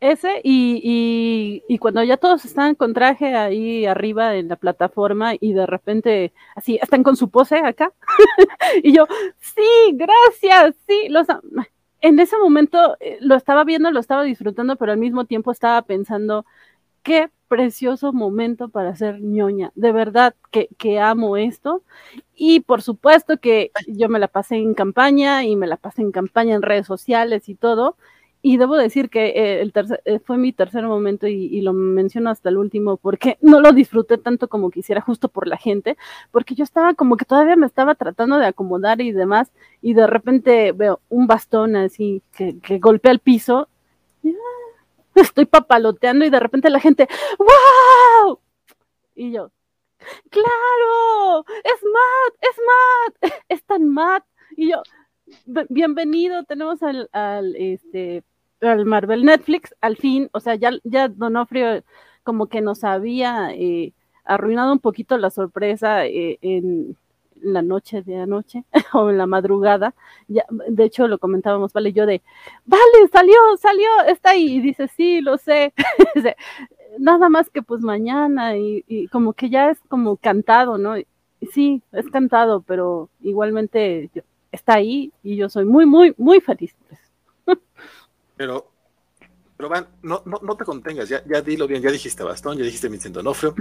Ese 0.02 0.42
y, 0.44 1.64
y, 1.68 1.78
cuando 1.78 2.04
ya 2.04 2.18
todos 2.18 2.44
están 2.44 2.76
con 2.76 2.94
traje 2.94 3.36
ahí 3.36 3.86
arriba 3.86 4.36
en 4.36 4.50
la 4.50 4.58
plataforma 4.58 5.34
y 5.40 5.54
de 5.54 5.66
repente 5.66 6.34
así 6.56 6.78
están 6.82 7.04
con 7.04 7.16
su 7.16 7.30
pose 7.30 7.58
acá 7.58 7.92
y 8.84 8.94
yo, 8.94 9.08
sí, 9.40 9.94
gracias, 9.94 10.76
sí, 10.88 11.08
los, 11.10 11.28
en 12.02 12.20
ese 12.20 12.38
momento 12.38 12.98
eh, 13.00 13.18
lo 13.22 13.36
estaba 13.36 13.64
viendo, 13.64 13.92
lo 13.92 14.00
estaba 14.00 14.24
disfrutando, 14.24 14.76
pero 14.76 14.92
al 14.92 14.98
mismo 14.98 15.26
tiempo 15.26 15.52
estaba 15.52 15.82
pensando, 15.82 16.46
qué 17.04 17.30
precioso 17.50 18.14
momento 18.14 18.70
para 18.70 18.96
ser 18.96 19.20
ñoña, 19.22 19.72
de 19.76 19.92
verdad 19.92 20.36
que, 20.52 20.70
que 20.78 21.00
amo 21.00 21.36
esto. 21.36 21.84
Y 22.36 22.62
por 22.62 22.82
supuesto 22.82 23.38
que 23.38 23.72
yo 23.88 24.08
me 24.08 24.20
la 24.20 24.30
pasé 24.30 24.56
en 24.56 24.74
campaña 24.74 25.44
y 25.44 25.56
me 25.58 25.68
la 25.68 25.78
pasé 25.78 26.02
en 26.02 26.12
campaña 26.12 26.56
en 26.56 26.62
redes 26.62 26.88
sociales 26.88 27.50
y 27.50 27.56
todo. 27.56 27.98
Y 28.42 28.58
debo 28.58 28.78
decir 28.78 29.10
que 29.10 29.28
eh, 29.30 29.62
el 29.62 29.74
eh, 30.06 30.20
fue 30.20 30.38
mi 30.38 30.54
tercer 30.54 30.86
momento 30.86 31.28
y, 31.28 31.60
lo 31.62 31.74
menciono 31.74 32.30
hasta 32.30 32.48
el 32.48 32.58
último 32.58 32.96
porque 32.96 33.38
no 33.42 33.60
lo 33.60 33.74
disfruté 33.74 34.18
tanto 34.18 34.48
como 34.48 34.72
quisiera 34.72 35.02
justo 35.02 35.28
por 35.28 35.48
la 35.48 35.58
gente, 35.58 35.98
porque 36.32 36.56
yo 36.56 36.64
estaba 36.64 36.94
como 36.94 37.18
que 37.18 37.26
todavía 37.26 37.58
me 37.58 37.66
estaba 37.66 37.96
tratando 37.96 38.38
de 38.38 38.46
acomodar 38.46 39.02
y 39.02 39.12
demás 39.12 39.52
y 39.82 39.94
de 39.94 40.08
repente 40.08 40.72
veo 40.72 41.02
un 41.10 41.28
bastón 41.28 41.76
así 41.76 42.22
que, 42.32 42.56
golpea 42.80 43.12
el 43.12 43.20
piso 43.20 43.68
estoy 45.16 45.46
papaloteando 45.46 46.26
y 46.26 46.30
de 46.30 46.40
repente 46.40 46.70
la 46.70 46.80
gente 46.80 47.08
¡Wow! 47.38 48.40
Y 49.16 49.32
yo, 49.32 49.52
¡Claro! 50.30 51.46
¡Es 51.64 51.84
Matt! 51.84 52.36
¡Es 52.42 52.58
Matt! 52.68 53.34
¡Es 53.50 53.64
tan 53.64 53.90
Matt! 53.90 54.24
Y 54.56 54.72
yo, 54.72 54.82
bienvenido, 55.70 56.44
tenemos 56.44 56.82
al, 56.84 57.10
al, 57.12 57.56
este, 57.56 58.24
al 58.62 58.86
Marvel 58.86 59.26
Netflix, 59.26 59.76
al 59.82 59.98
fin, 59.98 60.30
o 60.34 60.40
sea, 60.40 60.56
ya, 60.56 60.72
ya 60.84 61.08
Donofrio 61.08 61.84
como 62.24 62.48
que 62.48 62.62
nos 62.62 62.84
había 62.84 63.52
eh, 63.54 63.94
arruinado 64.24 64.72
un 64.72 64.80
poquito 64.80 65.18
la 65.18 65.30
sorpresa 65.30 66.06
eh, 66.06 66.38
en 66.42 66.98
la 67.42 67.62
noche 67.62 68.02
de 68.02 68.18
anoche 68.18 68.64
o 68.94 69.10
en 69.10 69.18
la 69.18 69.26
madrugada. 69.26 69.94
Ya, 70.28 70.46
de 70.50 70.84
hecho, 70.84 71.08
lo 71.08 71.18
comentábamos, 71.18 71.74
vale, 71.74 71.94
yo 71.94 72.06
de, 72.06 72.22
vale, 72.66 73.08
salió, 73.12 73.36
salió, 73.60 73.88
está 74.08 74.32
ahí, 74.32 74.58
y 74.58 74.62
dice, 74.62 74.88
sí, 74.88 75.22
lo 75.22 75.38
sé. 75.38 75.74
Nada 77.00 77.30
más 77.30 77.50
que 77.50 77.62
pues 77.62 77.82
mañana, 77.82 78.58
y, 78.58 79.08
como 79.12 79.34
que 79.34 79.50
ya 79.50 79.70
es 79.70 79.80
como 79.88 80.18
cantado, 80.18 80.78
¿no? 80.78 80.96
Sí, 81.54 81.82
es 81.92 82.10
cantado, 82.10 82.62
pero 82.62 83.10
igualmente 83.22 84.10
está 84.52 84.76
ahí 84.76 85.14
y 85.24 85.38
yo 85.38 85.50
soy 85.50 85.66
muy, 85.66 85.86
muy, 85.86 86.14
muy 86.18 86.42
feliz. 86.42 86.76
Pero, 88.36 88.72
pero 89.58 89.68
Van, 89.68 89.86
no, 90.02 90.22
no, 90.26 90.40
no 90.42 90.56
te 90.56 90.64
contengas, 90.64 91.10
ya, 91.10 91.22
ya 91.26 91.42
dilo 91.42 91.68
bien, 91.68 91.82
ya 91.82 91.92
dijiste 91.92 92.24
Bastón, 92.24 92.58
ya 92.58 92.64
dijiste 92.64 92.88
Vincent 92.88 93.14
Donofrio. 93.14 93.54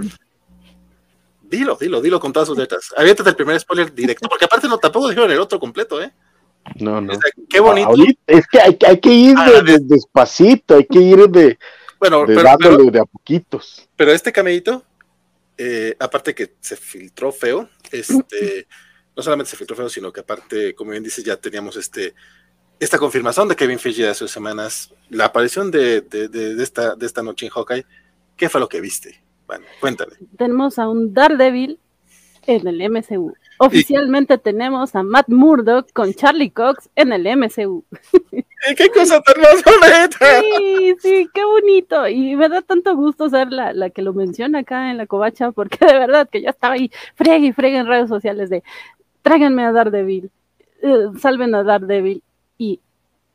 Dilo, 1.49 1.75
dilo, 1.75 2.01
dilo 2.01 2.19
con 2.19 2.31
todas 2.31 2.47
sus 2.47 2.57
letras. 2.57 2.93
Aviéntate 2.95 3.31
el 3.31 3.35
primer 3.35 3.59
spoiler 3.59 3.93
directo, 3.93 4.29
porque 4.29 4.45
aparte 4.45 4.67
no 4.67 4.77
tampoco 4.77 5.09
dijeron 5.09 5.31
el 5.31 5.39
otro 5.39 5.59
completo, 5.59 6.01
¿eh? 6.01 6.11
No, 6.75 7.01
no. 7.01 7.13
qué 7.49 7.59
bonito. 7.59 7.91
es 8.27 8.45
que 8.47 8.59
hay, 8.59 8.77
hay 8.87 8.99
que 8.99 9.09
ir 9.09 9.35
de, 9.35 9.79
despacito, 9.81 10.75
hay 10.75 10.85
que 10.85 10.99
ir 10.99 11.27
de, 11.29 11.57
bueno, 11.99 12.25
de, 12.25 12.35
pero, 12.35 12.77
de 12.77 12.99
a 12.99 13.05
poquitos. 13.05 13.89
Pero 13.95 14.11
este 14.11 14.31
camellito, 14.31 14.83
eh, 15.57 15.95
aparte 15.99 16.35
que 16.35 16.53
se 16.59 16.75
filtró 16.75 17.31
feo, 17.31 17.69
este 17.91 18.67
no 19.15 19.23
solamente 19.23 19.49
se 19.49 19.57
filtró 19.57 19.75
feo, 19.75 19.89
sino 19.89 20.13
que 20.13 20.21
aparte, 20.21 20.75
como 20.75 20.91
bien 20.91 21.03
dices, 21.03 21.23
ya 21.23 21.35
teníamos 21.35 21.75
este, 21.75 22.13
esta 22.79 22.97
confirmación 22.97 23.47
de 23.47 23.55
Kevin 23.55 23.79
Feige 23.79 24.03
de 24.03 24.09
hace 24.09 24.27
semanas, 24.27 24.93
la 25.09 25.25
aparición 25.25 25.71
de, 25.71 26.05
esta, 26.61 26.95
de 26.95 27.05
esta 27.05 27.23
noche 27.23 27.47
en 27.47 27.51
Hawkeye. 27.51 27.85
¿Qué 28.37 28.47
fue 28.47 28.61
lo 28.61 28.69
que 28.69 28.79
viste? 28.79 29.21
Bueno, 29.49 29.65
cuéntame. 29.79 30.11
Tenemos 30.37 30.77
a 30.77 30.87
un 30.87 31.11
Daredevil 31.11 31.79
en 32.45 32.67
el 32.67 32.87
MCU. 32.87 33.33
Oficialmente 33.57 34.37
tenemos 34.37 34.95
a 34.95 35.01
Matt 35.01 35.27
Murdock 35.27 35.91
con 35.91 36.13
Charlie 36.13 36.51
Cox 36.51 36.87
en 36.95 37.11
el 37.11 37.25
MCU. 37.35 37.83
¡Qué 38.77 38.89
cosa 38.89 39.19
tan 39.21 39.41
más 39.41 39.63
bonita! 39.63 40.41
Sí, 40.41 40.95
sí, 40.99 41.29
qué 41.33 41.43
bonito. 41.43 42.07
Y 42.07 42.35
me 42.35 42.47
da 42.47 42.61
tanto 42.61 42.95
gusto 42.95 43.27
ser 43.27 43.51
la, 43.51 43.73
la, 43.73 43.89
que 43.89 44.03
lo 44.03 44.13
menciona 44.13 44.59
acá 44.59 44.91
en 44.91 44.97
la 44.97 45.07
covacha, 45.07 45.51
porque 45.51 45.83
de 45.83 45.93
verdad 45.93 46.29
que 46.29 46.43
ya 46.43 46.51
estaba 46.51 46.75
ahí 46.75 46.91
friegue 47.15 47.47
y 47.47 47.51
friegue 47.51 47.77
en 47.77 47.87
redes 47.87 48.07
sociales 48.07 48.51
de 48.51 48.61
tráiganme 49.23 49.65
a 49.65 49.71
Daredevil, 49.71 50.29
eh, 50.83 51.07
salven 51.19 51.55
a 51.55 51.63
Daredevil. 51.63 52.21
Y 52.59 52.81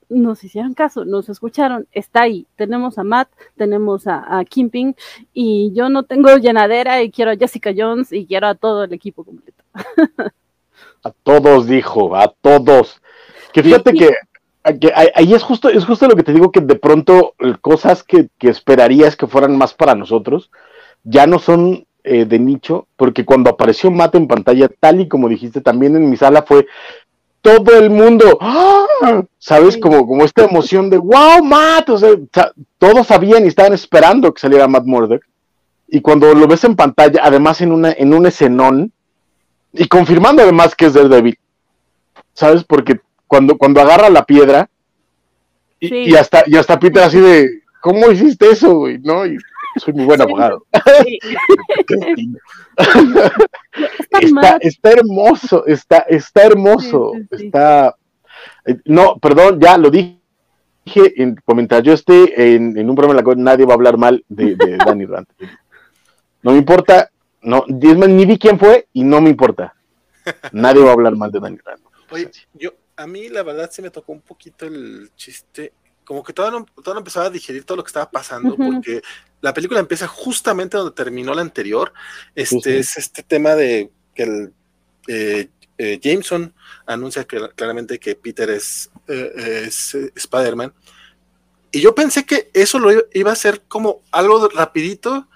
nos 0.09 0.44
hicieron 0.44 0.74
caso, 0.74 1.05
nos 1.05 1.28
escucharon, 1.28 1.86
está 1.92 2.22
ahí. 2.22 2.46
Tenemos 2.57 2.98
a 2.98 3.05
Matt, 3.05 3.28
tenemos 3.57 4.07
a, 4.07 4.38
a 4.38 4.44
Kimping, 4.44 4.94
y 5.32 5.72
yo 5.74 5.88
no 5.88 6.02
tengo 6.05 6.36
llenadera 6.36 7.02
y 7.02 7.11
quiero 7.11 7.30
a 7.30 7.36
Jessica 7.36 7.72
Jones 7.76 8.12
y 8.12 8.26
quiero 8.26 8.48
a 8.48 8.55
todo 8.55 8.84
el 8.84 8.92
equipo 8.92 9.24
completo. 9.24 9.62
a 11.05 11.11
todos, 11.22 11.66
dijo, 11.66 12.16
a 12.16 12.28
todos. 12.40 13.00
Que 13.52 13.62
fíjate 13.62 13.92
que, 13.92 14.11
ahí 14.94 15.34
es 15.34 15.42
justo, 15.42 15.68
es 15.68 15.84
justo 15.84 16.09
lo 16.09 16.16
que 16.16 16.22
te 16.22 16.32
digo, 16.32 16.50
que 16.50 16.61
de 16.61 16.74
pronto 16.76 17.34
cosas 17.61 18.02
que, 18.02 18.28
que 18.38 18.48
esperarías 18.48 19.16
que 19.16 19.26
fueran 19.26 19.57
más 19.57 19.74
para 19.74 19.94
nosotros, 19.94 20.50
ya 21.05 21.26
no 21.26 21.38
son 21.38 21.86
eh, 22.02 22.24
de 22.24 22.38
nicho, 22.38 22.88
porque 22.96 23.24
cuando 23.24 23.50
apareció 23.50 23.90
Matt 23.90 24.14
en 24.14 24.26
pantalla, 24.26 24.68
tal 24.68 25.00
y 25.00 25.09
como 25.09 25.28
dijiste, 25.28 25.61
también 25.61 25.96
en 25.96 26.11
mi 26.11 26.16
sala 26.16 26.42
fue 26.42 26.66
todo 27.45 27.78
el 27.78 27.90
mundo, 27.90 28.38
¡ah! 28.40 29.22
¿sabes? 29.38 29.76
Como, 29.76 30.07
como 30.07 30.24
esta 30.24 30.45
emoción 30.45 30.88
de, 30.88 30.97
wow, 30.97 31.45
Matt, 31.45 31.90
o 31.90 31.99
sea, 31.99 32.11
todos 32.78 33.07
sabían 33.07 33.45
y 33.45 33.49
estaban 33.49 33.74
esperando 33.74 34.32
que 34.32 34.40
saliera 34.40 34.66
Matt 34.66 34.86
Murdock. 34.86 35.22
Y 35.86 36.01
cuando 36.01 36.32
lo 36.34 36.47
ves 36.47 36.64
en 36.64 36.74
pantalla, 36.74 37.20
además 37.22 37.61
en, 37.61 37.70
una, 37.70 37.92
en 37.92 38.14
un 38.14 38.24
escenón, 38.24 38.90
y 39.74 39.86
confirmando 39.88 40.42
además 40.42 40.74
que 40.74 40.86
es 40.86 40.95
Daredevil, 40.95 41.38
¿sabes? 42.32 42.64
Porque 42.64 43.01
cuando, 43.26 43.59
cuando 43.59 43.82
agarra 43.82 44.09
la 44.09 44.24
piedra, 44.24 44.70
Y, 45.80 46.14
hasta, 46.14 46.45
y 46.47 46.57
hasta 46.57 46.78
Peter 46.78 47.03
así 47.03 47.20
de, 47.20 47.61
¿cómo 47.82 48.11
hiciste 48.11 48.49
eso, 48.49 48.74
güey? 48.74 48.99
¿No? 49.01 49.26
Y 49.26 49.36
soy 49.77 49.95
muy 49.95 50.05
buen 50.05 50.20
abogado. 50.20 50.66
está, 54.20 54.59
está, 54.61 54.91
hermoso, 54.91 55.64
está, 55.66 55.99
está 56.09 56.43
hermoso, 56.43 57.12
está... 57.31 57.95
Eh, 58.66 58.77
no, 58.85 59.16
perdón, 59.18 59.61
ya 59.61 59.79
lo 59.79 59.91
dije 59.91 60.18
en, 60.87 61.37
mientras 61.55 61.83
yo 61.83 61.93
esté 61.93 62.55
en, 62.55 62.89
un 62.89 62.95
programa 62.95 63.12
en 63.12 63.16
la 63.16 63.25
cual 63.25 63.43
nadie 63.43 63.64
va 63.64 63.72
a 63.72 63.77
hablar 63.77 63.97
mal 63.97 64.25
de, 64.29 64.57
de 64.57 64.77
Danny 64.87 65.07
Rand. 65.07 65.27
No 66.43 66.53
me 66.53 66.59
importa, 66.59 67.11
no, 67.43 67.64
ni 67.68 68.27
vi 68.27 68.39
quién 68.39 68.59
fue 68.59 68.89
y 68.93 69.03
no 69.03 69.20
me 69.20 69.31
importa. 69.31 69.75
Nadie 70.53 70.83
va 70.83 70.91
a 70.91 70.93
hablar 70.93 71.16
mal 71.16 71.31
de 71.31 71.41
Danny 71.41 71.59
Rand. 71.64 71.83
Oye, 72.11 72.31
yo, 72.53 72.70
a 72.97 73.07
mí 73.07 73.29
la 73.29 73.43
verdad 73.43 73.70
se 73.70 73.83
me 73.83 73.91
tocó 73.91 74.12
un 74.12 74.20
poquito 74.20 74.66
el 74.66 75.11
chiste, 75.16 75.72
como 76.05 76.22
que 76.22 76.33
todo 76.33 76.51
no, 76.51 76.66
todo 76.83 76.99
empezaba 76.99 77.27
a 77.27 77.31
digerir 77.31 77.64
todo 77.64 77.77
lo 77.77 77.83
que 77.83 77.89
estaba 77.89 78.11
pasando, 78.11 78.57
porque 78.57 79.01
la 79.45 79.53
película 79.53 79.78
empieza 79.78 80.09
justamente 80.09 80.78
donde 80.78 80.95
terminó 80.95 81.34
la 81.34 81.42
anterior. 81.42 81.92
Este 82.34 82.78
es 82.78 82.97
este 82.97 83.22
tema 83.22 83.55
de 83.55 83.90
que 84.14 84.22
el 84.22 84.55
eh, 85.07 85.51
eh, 85.76 86.01
Jameson 86.03 86.55
anuncia 86.86 87.24
que, 87.24 87.51
claramente 87.55 87.99
que 87.99 88.14
Peter 88.14 88.49
es, 88.49 88.88
eh, 89.07 89.64
es 89.66 89.95
Spider-Man. 90.14 90.72
Y 91.72 91.82
yo 91.82 91.95
pensé 91.95 92.24
que 92.24 92.49
eso 92.55 92.78
lo 92.78 92.90
iba 93.12 93.32
a 93.32 93.36
ser 93.36 93.61
como 93.68 94.01
algo 94.12 94.49
rapidito 94.49 95.28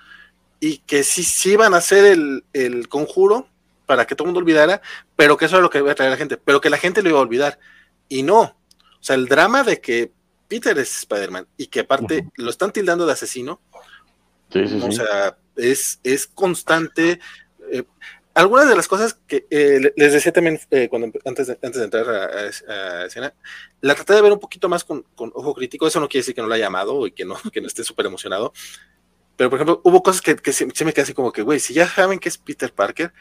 y 0.59 0.78
que 0.78 1.02
sí, 1.02 1.22
sí 1.22 1.52
iban 1.52 1.74
a 1.74 1.76
hacer 1.76 2.06
el, 2.06 2.44
el 2.54 2.88
conjuro 2.88 3.46
para 3.84 4.06
que 4.06 4.14
todo 4.14 4.24
el 4.24 4.28
mundo 4.28 4.40
olvidara, 4.40 4.80
pero 5.16 5.36
que 5.36 5.44
eso 5.44 5.56
era 5.56 5.62
lo 5.62 5.68
que 5.68 5.80
iba 5.80 5.92
a 5.92 5.94
traer 5.94 6.09
a 6.09 6.12
la 6.12 6.18
gente, 6.18 6.38
pero 6.38 6.62
que 6.62 6.70
la 6.70 6.78
gente 6.78 7.02
lo 7.02 7.11
iba 7.11 7.18
a 7.18 7.22
olvidar. 7.22 7.59
Y 8.09 8.22
no. 8.22 8.40
O 8.40 9.02
sea, 9.02 9.16
el 9.16 9.28
drama 9.28 9.64
de 9.64 9.82
que 9.82 10.12
Peter 10.48 10.76
es 10.78 10.96
Spider-Man 10.96 11.46
y 11.56 11.66
que 11.66 11.80
aparte 11.80 12.26
lo 12.36 12.50
están 12.50 12.72
tildando 12.72 13.06
de 13.06 13.12
asesino. 13.12 13.61
O 14.82 14.92
sea, 14.92 15.38
es, 15.57 16.01
es 16.03 16.26
constante. 16.26 17.20
Eh, 17.70 17.84
algunas 18.34 18.68
de 18.68 18.76
las 18.76 18.86
cosas 18.86 19.18
que 19.26 19.46
eh, 19.51 19.92
les 19.96 20.12
decía 20.12 20.32
también 20.32 20.61
eh, 20.70 20.88
cuando 20.88 21.11
antes 21.24 21.49
de, 21.49 21.55
antes 21.55 21.76
de 21.76 21.84
entrar 21.84 22.09
a, 22.09 23.05
escena, 23.07 23.34
la 23.80 23.94
traté 23.94 24.14
de 24.14 24.22
ver 24.22 24.32
un 24.32 24.38
poquito 24.38 24.68
más 24.68 24.84
con, 24.84 25.05
ojo 25.16 25.55
crítico. 25.55 25.86
Eso 25.86 26.01
no 26.01 26.09
quiere 26.09 26.20
decir 26.20 26.34
que 26.34 26.42
no 26.42 26.49
la 26.49 26.55
haya 26.55 26.66
llamado 26.66 27.07
y 27.07 27.12
que 27.12 27.24
no, 27.24 27.36
que 27.53 27.61
no 27.61 27.66
esté 27.66 27.84
súper 27.84 28.07
emocionado. 28.07 28.53
Pero, 29.36 29.51
por 29.51 29.59
ejemplo, 29.59 29.80
hubo 29.84 30.03
cosas 30.03 30.20
que, 30.20 30.36
que 30.36 30.53
se, 30.53 30.66
me 30.66 30.92
quedé 30.92 31.03
así 31.03 31.14
como 31.14 31.32
que, 31.32 31.42
güey, 31.42 31.61
si 31.61 31.72
ya 31.74 31.88
saben 31.88 32.18
que 32.18 32.28
es 32.28 32.38
Peter 32.38 32.72
Parker, 32.72 33.12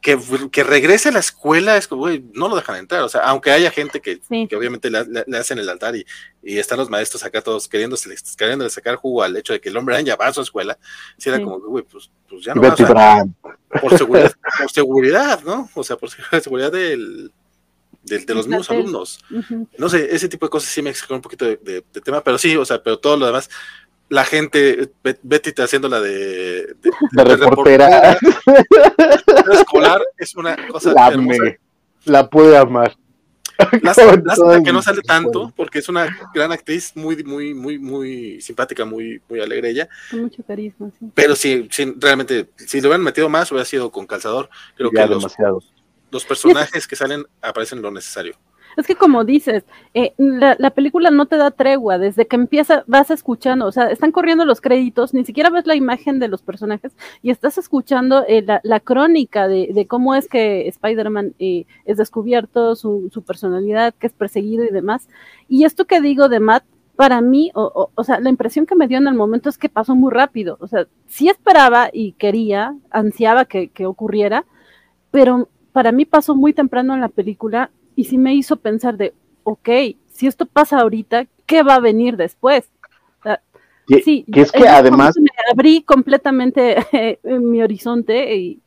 que, 0.00 0.62
regrese 0.62 1.08
a 1.08 1.12
la 1.12 1.18
escuela 1.18 1.76
es 1.76 1.88
como, 1.88 2.02
güey, 2.02 2.24
no 2.32 2.48
lo 2.48 2.56
dejan 2.56 2.76
entrar. 2.76 3.02
O 3.02 3.08
sea, 3.08 3.22
aunque 3.22 3.50
haya 3.50 3.70
gente 3.70 4.00
que, 4.00 4.20
que 4.20 4.56
obviamente 4.56 4.90
le, 4.90 5.38
hacen 5.38 5.58
el 5.58 5.68
altar 5.68 5.96
y, 5.96 6.06
y, 6.42 6.58
están 6.58 6.78
los 6.78 6.88
maestros 6.88 7.24
acá 7.24 7.42
todos 7.42 7.68
queriéndose, 7.68 8.14
queriendo 8.36 8.68
sacar 8.70 8.96
jugo 8.96 9.22
al 9.22 9.36
hecho 9.36 9.52
de 9.52 9.60
que 9.60 9.68
el 9.68 9.76
hombre 9.76 10.02
ya 10.04 10.16
va 10.16 10.28
a 10.28 10.32
su 10.32 10.40
escuela, 10.40 10.78
si 11.16 11.28
era 11.28 11.42
como, 11.42 11.58
güey, 11.60 11.84
pues, 11.84 12.10
pues, 12.28 12.44
ya 12.44 12.54
no 12.54 12.62
va 12.62 12.68
por 13.80 13.98
seguridad, 13.98 14.32
por 14.60 14.70
seguridad, 14.70 15.42
¿no? 15.44 15.68
O 15.74 15.82
sea, 15.82 15.96
por 15.96 16.10
seguridad 16.42 16.72
del, 16.72 17.32
de, 18.02 18.34
los 18.34 18.46
mismos 18.46 18.70
alumnos. 18.70 19.24
No 19.76 19.88
sé, 19.88 20.14
ese 20.14 20.28
tipo 20.28 20.46
de 20.46 20.50
cosas 20.50 20.70
sí 20.70 20.82
me 20.82 20.94
sacó 20.94 21.14
un 21.14 21.22
poquito 21.22 21.44
de, 21.44 21.56
de, 21.56 22.00
tema, 22.00 22.22
pero 22.22 22.38
sí, 22.38 22.56
o 22.56 22.64
sea, 22.64 22.82
pero 22.82 22.98
todo 22.98 23.16
lo 23.16 23.26
demás, 23.26 23.50
la 24.08 24.24
gente, 24.24 24.90
Betty 25.22 25.50
está 25.50 25.64
haciendo 25.64 25.88
la 25.88 26.00
de, 26.00 26.74
de, 27.12 27.24
reportera. 27.24 28.18
escolar 29.52 30.02
es 30.16 30.34
una 30.34 30.56
cosa 30.68 30.92
la, 30.92 31.12
la 32.04 32.30
puede 32.30 32.56
amar. 32.56 32.96
Lástima 33.82 34.22
que 34.64 34.72
no 34.72 34.82
sale 34.82 35.02
tanto, 35.02 35.52
porque 35.56 35.80
es 35.80 35.88
una 35.88 36.16
gran 36.32 36.52
actriz, 36.52 36.92
muy, 36.94 37.22
muy, 37.24 37.54
muy, 37.54 37.78
muy 37.78 38.40
simpática, 38.40 38.84
muy, 38.84 39.20
muy 39.28 39.40
alegre 39.40 39.70
ella. 39.70 39.88
Con 40.10 40.22
mucho 40.22 40.42
carisma, 40.44 40.90
sí. 40.98 41.10
Pero 41.14 41.34
sí, 41.34 41.68
realmente, 41.96 42.50
si 42.56 42.80
lo 42.80 42.88
hubieran 42.88 43.02
metido 43.02 43.28
más, 43.28 43.50
hubiera 43.50 43.64
sido 43.64 43.90
con 43.90 44.06
calzador. 44.06 44.48
Creo 44.76 44.90
que 44.90 45.06
los, 45.06 45.34
los 46.10 46.24
personajes 46.24 46.86
que 46.86 46.96
salen 46.96 47.26
aparecen 47.42 47.82
lo 47.82 47.90
necesario. 47.90 48.36
Es 48.76 48.86
que 48.86 48.94
como 48.94 49.24
dices, 49.24 49.64
eh, 49.94 50.12
la, 50.18 50.70
película 50.70 51.10
no 51.10 51.26
te 51.26 51.36
da 51.36 51.50
tregua, 51.50 51.98
desde 51.98 52.26
que 52.26 52.36
empieza 52.36 52.84
vas 52.86 53.10
escuchando, 53.10 53.66
o 53.66 53.72
sea, 53.72 53.90
están 53.90 54.12
corriendo 54.12 54.44
los 54.44 54.60
créditos, 54.60 55.14
ni 55.14 55.24
siquiera 55.24 55.50
ves 55.50 55.66
la 55.66 55.74
imagen 55.74 56.18
de 56.18 56.28
los 56.28 56.42
personajes 56.42 56.92
y 57.22 57.30
estás 57.30 57.58
escuchando 57.58 58.24
eh, 58.28 58.44
la, 58.62 58.80
crónica 58.80 59.48
de, 59.48 59.86
cómo 59.88 60.14
es 60.14 60.28
que 60.28 60.68
Spider-Man 60.68 61.34
eh, 61.38 61.66
es 61.86 61.96
descubierto, 61.96 62.76
su, 62.76 63.10
personalidad, 63.26 63.94
que 63.94 64.06
es 64.06 64.12
perseguido 64.12 64.64
y 64.64 64.70
demás. 64.70 65.08
Y 65.48 65.64
esto 65.64 65.86
que 65.86 66.00
digo 66.00 66.28
de 66.28 66.40
Matt, 66.40 66.64
para 66.94 67.20
mí, 67.20 67.50
o, 67.54 67.90
sea, 68.02 68.20
la 68.20 68.30
impresión 68.30 68.66
que 68.66 68.74
me 68.74 68.88
dio 68.88 68.98
en 68.98 69.06
el 69.06 69.14
momento 69.14 69.48
es 69.48 69.58
que 69.58 69.68
pasó 69.68 69.94
muy 69.94 70.12
rápido. 70.12 70.56
O 70.60 70.66
sea, 70.66 70.86
sí 71.06 71.28
esperaba 71.28 71.90
y 71.92 72.12
quería, 72.12 72.76
ansiaba 72.90 73.44
que 73.44 73.70
ocurriera, 73.86 74.44
pero 75.10 75.48
para 75.72 75.92
mí 75.92 76.04
pasó 76.04 76.34
muy 76.34 76.52
temprano 76.52 76.94
en 76.94 77.00
la 77.00 77.08
película 77.08 77.70
y 77.98 78.04
sí 78.04 78.16
me 78.16 78.32
hizo 78.32 78.54
pensar 78.54 78.96
de, 78.96 79.12
ok, 79.42 79.68
si 80.12 80.28
esto 80.28 80.46
pasa 80.46 80.78
ahorita, 80.78 81.26
¿qué 81.46 81.64
va 81.64 81.74
a 81.74 81.80
venir 81.80 82.16
después? 82.16 82.70
sí, 84.04 84.24
que 84.32 84.42
es 84.42 84.52
que 84.52 84.68
además... 84.68 85.16
Me 85.18 85.28
abrí 85.52 85.82
completamente 85.82 86.76
mi 87.24 87.60
horizonte 87.60 88.36
y... 88.36 88.60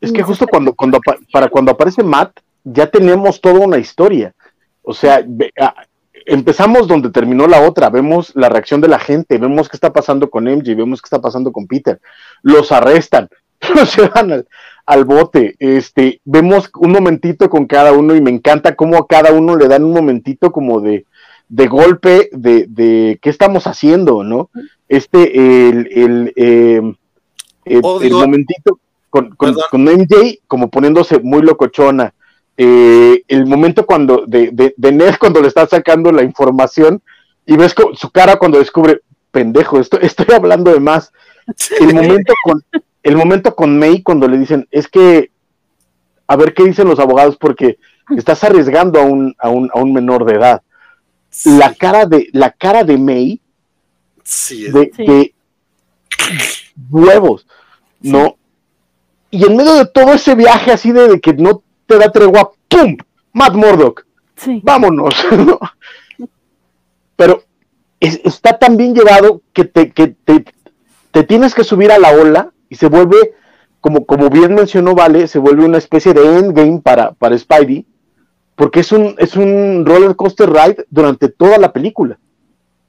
Es 0.00 0.12
que 0.12 0.22
justo 0.22 0.46
cuando, 0.46 0.74
cuando, 0.74 1.00
para 1.32 1.48
cuando 1.48 1.72
aparece 1.72 2.04
Matt, 2.04 2.38
ya 2.62 2.88
tenemos 2.88 3.40
toda 3.40 3.66
una 3.66 3.78
historia. 3.78 4.32
O 4.82 4.94
sea, 4.94 5.26
empezamos 6.24 6.86
donde 6.86 7.10
terminó 7.10 7.48
la 7.48 7.62
otra, 7.62 7.90
vemos 7.90 8.30
la 8.36 8.48
reacción 8.48 8.80
de 8.80 8.86
la 8.86 9.00
gente, 9.00 9.38
vemos 9.38 9.68
qué 9.68 9.76
está 9.76 9.92
pasando 9.92 10.30
con 10.30 10.44
MJ, 10.44 10.76
vemos 10.76 11.02
qué 11.02 11.06
está 11.06 11.20
pasando 11.20 11.50
con 11.50 11.66
Peter, 11.66 12.00
los 12.42 12.70
arrestan, 12.70 13.28
los 13.74 13.96
llevan 13.96 14.32
al, 14.32 14.48
al 14.86 15.04
bote. 15.04 15.54
Este, 15.58 16.20
vemos 16.24 16.70
un 16.76 16.92
momentito 16.92 17.50
con 17.50 17.66
cada 17.66 17.92
uno 17.92 18.14
y 18.14 18.20
me 18.20 18.30
encanta 18.30 18.74
cómo 18.74 18.96
a 18.96 19.06
cada 19.06 19.32
uno 19.32 19.56
le 19.56 19.68
dan 19.68 19.84
un 19.84 19.92
momentito 19.92 20.50
como 20.50 20.80
de, 20.80 21.04
de 21.48 21.66
golpe 21.66 22.30
de, 22.32 22.66
de 22.68 23.18
qué 23.20 23.30
estamos 23.30 23.66
haciendo, 23.66 24.22
¿no? 24.22 24.50
Este, 24.88 25.68
el, 25.68 25.88
el, 25.92 26.32
em, 26.36 26.94
el, 27.64 28.12
momentito 28.12 28.78
con, 29.10 29.30
con, 29.36 29.84
MJ 29.84 30.40
como 30.46 30.70
poniéndose 30.70 31.18
muy 31.20 31.42
locochona. 31.42 32.14
Eh, 32.56 33.22
el 33.28 33.46
momento 33.46 33.86
cuando 33.86 34.24
de, 34.26 34.50
de, 34.52 34.74
de, 34.76 34.92
Ned 34.92 35.14
cuando 35.20 35.40
le 35.40 35.48
está 35.48 35.66
sacando 35.66 36.10
la 36.10 36.22
información 36.22 37.00
y 37.46 37.56
ves 37.56 37.74
su 37.94 38.10
cara 38.10 38.36
cuando 38.36 38.58
descubre, 38.58 39.00
pendejo, 39.30 39.80
estoy, 39.80 40.00
estoy 40.02 40.34
hablando 40.34 40.72
de 40.72 40.80
más. 40.80 41.12
El 41.80 41.94
momento 41.94 42.32
con, 42.44 42.62
el 43.02 43.16
momento 43.16 43.54
con 43.54 43.78
May 43.78 44.02
cuando 44.02 44.28
le 44.28 44.38
dicen, 44.38 44.66
es 44.70 44.88
que, 44.88 45.30
a 46.26 46.36
ver 46.36 46.54
qué 46.54 46.64
dicen 46.64 46.88
los 46.88 46.98
abogados, 46.98 47.36
porque 47.36 47.78
estás 48.16 48.42
arriesgando 48.44 49.00
a 49.00 49.02
un, 49.02 49.34
a 49.38 49.48
un, 49.48 49.70
a 49.72 49.78
un 49.78 49.92
menor 49.92 50.24
de 50.24 50.34
edad. 50.34 50.62
La 51.44 51.74
cara 51.74 52.06
de, 52.06 52.28
la 52.32 52.50
cara 52.50 52.84
de 52.84 52.98
May, 52.98 53.40
de, 54.48 55.34
huevos, 56.90 57.46
¿no? 58.00 58.36
Y 59.30 59.44
en 59.44 59.56
medio 59.56 59.74
de 59.74 59.86
todo 59.86 60.14
ese 60.14 60.34
viaje 60.34 60.72
así 60.72 60.92
de, 60.92 61.20
que 61.20 61.34
no 61.34 61.62
te 61.86 61.98
da 61.98 62.10
tregua, 62.10 62.50
¡pum! 62.68 62.96
Matt 63.32 63.54
Murdock. 63.54 64.06
Vámonos. 64.62 65.14
Pero 67.16 67.42
está 68.00 68.58
tan 68.58 68.76
bien 68.76 68.94
llevado 68.94 69.42
que, 69.52 69.64
te, 69.64 69.92
que 69.92 70.08
te, 70.08 70.44
te, 71.10 71.22
tienes 71.24 71.54
que 71.54 71.64
subir 71.64 71.90
a 71.90 71.98
la 71.98 72.12
ola 72.12 72.52
y 72.68 72.76
se 72.76 72.88
vuelve, 72.88 73.34
como, 73.80 74.04
como 74.04 74.30
bien 74.30 74.54
mencionó 74.54 74.94
Vale, 74.94 75.28
se 75.28 75.38
vuelve 75.38 75.64
una 75.64 75.78
especie 75.78 76.12
de 76.14 76.38
endgame 76.38 76.80
para, 76.80 77.12
para 77.12 77.38
Spidey, 77.38 77.86
porque 78.56 78.80
es 78.80 78.92
un, 78.92 79.14
es 79.18 79.36
un 79.36 79.84
roller 79.86 80.16
coaster 80.16 80.50
ride 80.50 80.84
durante 80.90 81.28
toda 81.28 81.58
la 81.58 81.72
película. 81.72 82.18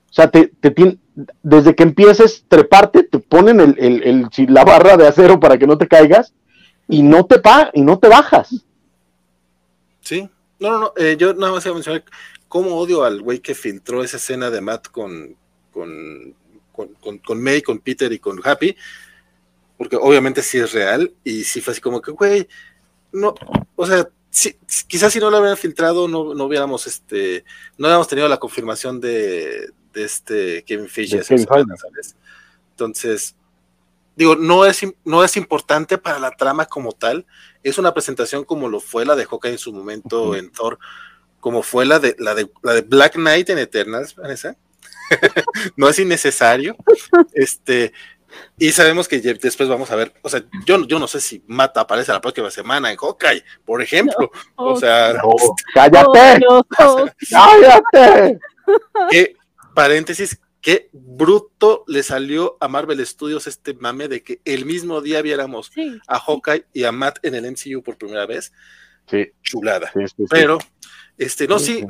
O 0.09 0.13
sea, 0.13 0.29
te, 0.29 0.47
te 0.47 0.97
desde 1.43 1.75
que 1.75 1.83
empieces 1.83 2.45
treparte, 2.47 3.03
te 3.03 3.19
ponen 3.19 3.59
el, 3.59 3.75
el, 3.77 4.27
la 4.47 4.63
barra 4.63 4.97
de 4.97 5.07
acero 5.07 5.39
para 5.39 5.57
que 5.57 5.67
no 5.67 5.77
te 5.77 5.87
caigas 5.87 6.33
y 6.87 7.03
no 7.03 7.25
te 7.25 7.39
pa 7.39 7.69
y 7.73 7.81
no 7.81 7.99
te 7.99 8.07
bajas. 8.07 8.65
Sí, 10.01 10.27
no, 10.59 10.71
no, 10.71 10.79
no, 10.79 10.93
eh, 10.97 11.15
yo 11.17 11.33
nada 11.33 11.53
más 11.53 11.65
iba 11.65 11.73
a 11.73 11.75
mencionar 11.75 12.03
cómo 12.47 12.75
odio 12.75 13.03
al 13.03 13.21
güey 13.21 13.39
que 13.39 13.53
filtró 13.53 14.03
esa 14.03 14.17
escena 14.17 14.49
de 14.49 14.61
Matt 14.61 14.87
con, 14.87 15.35
con, 15.71 16.33
con, 16.71 16.87
con, 16.95 17.17
con 17.19 17.43
May, 17.43 17.61
con 17.61 17.79
Peter 17.79 18.11
y 18.11 18.17
con 18.19 18.39
Happy, 18.43 18.75
porque 19.79 19.95
obviamente 19.95 20.43
sí 20.43 20.57
es 20.57 20.73
real 20.73 21.13
y 21.23 21.45
sí 21.45 21.61
fue 21.61 21.71
así 21.71 21.79
como 21.79 22.01
que, 22.01 22.11
güey, 22.11 22.49
no, 23.13 23.33
o 23.77 23.87
sea, 23.87 24.09
quizás 24.87 25.13
si 25.13 25.21
no 25.21 25.29
lo 25.29 25.39
hubieran 25.39 25.55
filtrado 25.55 26.09
no, 26.09 26.33
no 26.33 26.43
hubiéramos, 26.43 26.85
este, 26.85 27.45
no 27.77 27.87
hubiéramos 27.87 28.09
tenido 28.09 28.27
la 28.27 28.35
confirmación 28.35 28.99
de, 28.99 29.71
de 29.93 30.03
este 30.03 30.65
Kevin 30.65 30.89
Feige. 30.89 31.21
Entonces, 32.71 33.37
digo, 34.17 34.35
no 34.35 34.65
es, 34.65 34.81
no 35.05 35.23
es 35.23 35.37
importante 35.37 35.97
para 35.97 36.19
la 36.19 36.31
trama 36.31 36.65
como 36.65 36.91
tal, 36.91 37.25
es 37.63 37.77
una 37.77 37.93
presentación 37.93 38.43
como 38.43 38.67
lo 38.67 38.81
fue 38.81 39.05
la 39.05 39.15
de 39.15 39.25
Hawkeye 39.25 39.53
en 39.53 39.57
su 39.59 39.71
momento 39.71 40.35
en 40.35 40.51
Thor, 40.51 40.77
como 41.39 41.63
fue 41.63 41.85
la 41.85 41.99
de, 41.99 42.17
la 42.19 42.35
de, 42.35 42.51
la 42.63 42.73
de 42.73 42.81
Black 42.81 43.13
Knight 43.13 43.49
en 43.49 43.59
Eternals, 43.59 44.13
Vanessa. 44.13 44.57
no 45.77 45.87
es 45.87 45.97
innecesario. 45.99 46.75
Este, 47.33 47.93
y 48.57 48.71
sabemos 48.71 49.07
que 49.07 49.19
después 49.19 49.69
vamos 49.69 49.91
a 49.91 49.95
ver, 49.95 50.13
o 50.21 50.29
sea, 50.29 50.43
yo, 50.65 50.85
yo 50.85 50.99
no 50.99 51.07
sé 51.07 51.21
si 51.21 51.43
Mata 51.47 51.81
aparece 51.81 52.11
la 52.11 52.21
próxima 52.21 52.51
semana 52.51 52.91
en 52.91 52.97
Hawkeye, 52.97 53.43
por 53.65 53.81
ejemplo. 53.81 54.31
o 54.55 54.75
sea, 54.79 55.15
cállate. 55.73 56.45
cállate. 57.29 58.39
Que, 59.09 59.35
paréntesis, 59.73 60.39
qué 60.61 60.89
bruto 60.93 61.83
le 61.87 62.03
salió 62.03 62.57
a 62.59 62.67
Marvel 62.67 63.03
Studios 63.05 63.47
este 63.47 63.73
mame 63.73 64.07
de 64.07 64.21
que 64.21 64.41
el 64.45 64.65
mismo 64.65 65.01
día 65.01 65.23
viéramos 65.23 65.71
a 66.07 66.19
Hawkeye 66.19 66.65
y 66.71 66.83
a 66.83 66.91
Matt 66.91 67.17
en 67.23 67.33
el 67.33 67.51
MCU 67.51 67.81
por 67.81 67.97
primera 67.97 68.27
vez. 68.27 68.53
Sí. 69.07 69.31
Chulada. 69.41 69.91
Pero, 70.29 70.59
este, 71.17 71.47
no, 71.47 71.57
sí, 71.57 71.83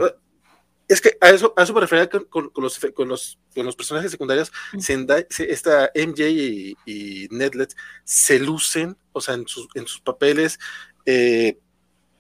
es 0.90 1.02
que 1.02 1.16
a 1.22 1.30
eso, 1.30 1.54
a 1.56 1.62
eso 1.62 1.74
me 1.74 1.82
refería 1.82 2.10
con, 2.10 2.26
con, 2.26 2.50
los, 2.58 2.80
con, 2.96 3.08
los, 3.08 3.40
con 3.54 3.66
los 3.66 3.76
personajes 3.76 4.10
secundarios. 4.10 4.52
esta 4.74 5.92
MJ 5.94 6.30
y, 6.30 6.76
y 6.86 7.28
Netlet 7.30 7.76
se 8.04 8.40
lucen, 8.40 8.98
o 9.12 9.22
sea, 9.22 9.36
en 9.36 9.48
sus, 9.48 9.68
en 9.76 9.86
sus 9.86 10.02
papeles. 10.02 10.60
Eh, 11.06 11.60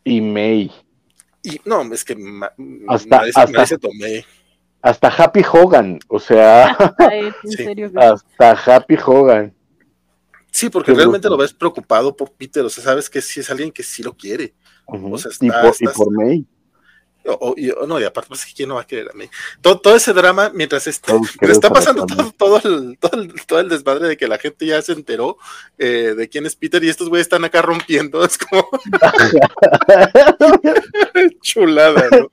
y 0.03 0.21
May. 0.21 0.71
Y 1.41 1.59
no, 1.65 1.81
es 1.91 2.05
que 2.05 2.15
hasta, 2.87 3.23
hasta, 3.33 3.77
tomé. 3.79 4.23
hasta 4.83 5.07
Happy 5.07 5.41
Hogan, 5.51 5.99
o 6.07 6.19
sea, 6.19 6.65
hasta 7.95 8.51
Happy 8.51 8.97
Hogan. 9.03 9.55
Sí, 10.51 10.69
porque 10.69 10.93
realmente 10.93 11.29
lo 11.29 11.37
ves 11.37 11.53
preocupado 11.53 12.15
por 12.15 12.33
Peter, 12.33 12.63
o 12.63 12.69
sea, 12.69 12.83
sabes 12.83 13.09
que 13.09 13.21
sí 13.21 13.39
es 13.39 13.49
alguien 13.49 13.71
que 13.71 13.83
sí 13.83 14.03
lo 14.03 14.15
quiere. 14.15 14.53
o 14.85 15.17
sea, 15.17 15.31
está, 15.31 15.45
y, 15.45 15.49
por, 15.49 15.75
y 15.79 15.87
por 15.87 16.11
May. 16.11 16.45
O, 17.39 17.55
no, 17.87 17.99
y 17.99 18.03
aparte, 18.03 18.29
pues, 18.29 18.45
¿quién 18.55 18.69
no 18.69 18.75
va 18.75 18.81
a 18.81 18.87
querer 18.87 19.09
a 19.09 19.13
mí? 19.13 19.29
Todo, 19.61 19.79
todo 19.79 19.95
ese 19.95 20.13
drama, 20.13 20.51
mientras 20.53 20.87
está, 20.87 21.13
está 21.41 21.69
pasando 21.69 22.05
todo, 22.05 22.31
todo, 22.31 22.57
el, 22.57 22.97
todo, 22.97 23.21
el, 23.21 23.45
todo, 23.45 23.59
el, 23.59 23.69
desmadre 23.69 24.07
de 24.07 24.17
que 24.17 24.27
la 24.27 24.37
gente 24.37 24.65
ya 24.65 24.81
se 24.81 24.93
enteró 24.93 25.37
eh, 25.77 26.13
de 26.17 26.29
quién 26.29 26.45
es 26.45 26.55
Peter 26.55 26.83
y 26.83 26.89
estos 26.89 27.09
güeyes 27.09 27.25
están 27.25 27.45
acá 27.45 27.61
rompiendo, 27.61 28.23
es 28.23 28.37
como 28.37 28.67
chulada, 31.41 32.07
¿no? 32.11 32.29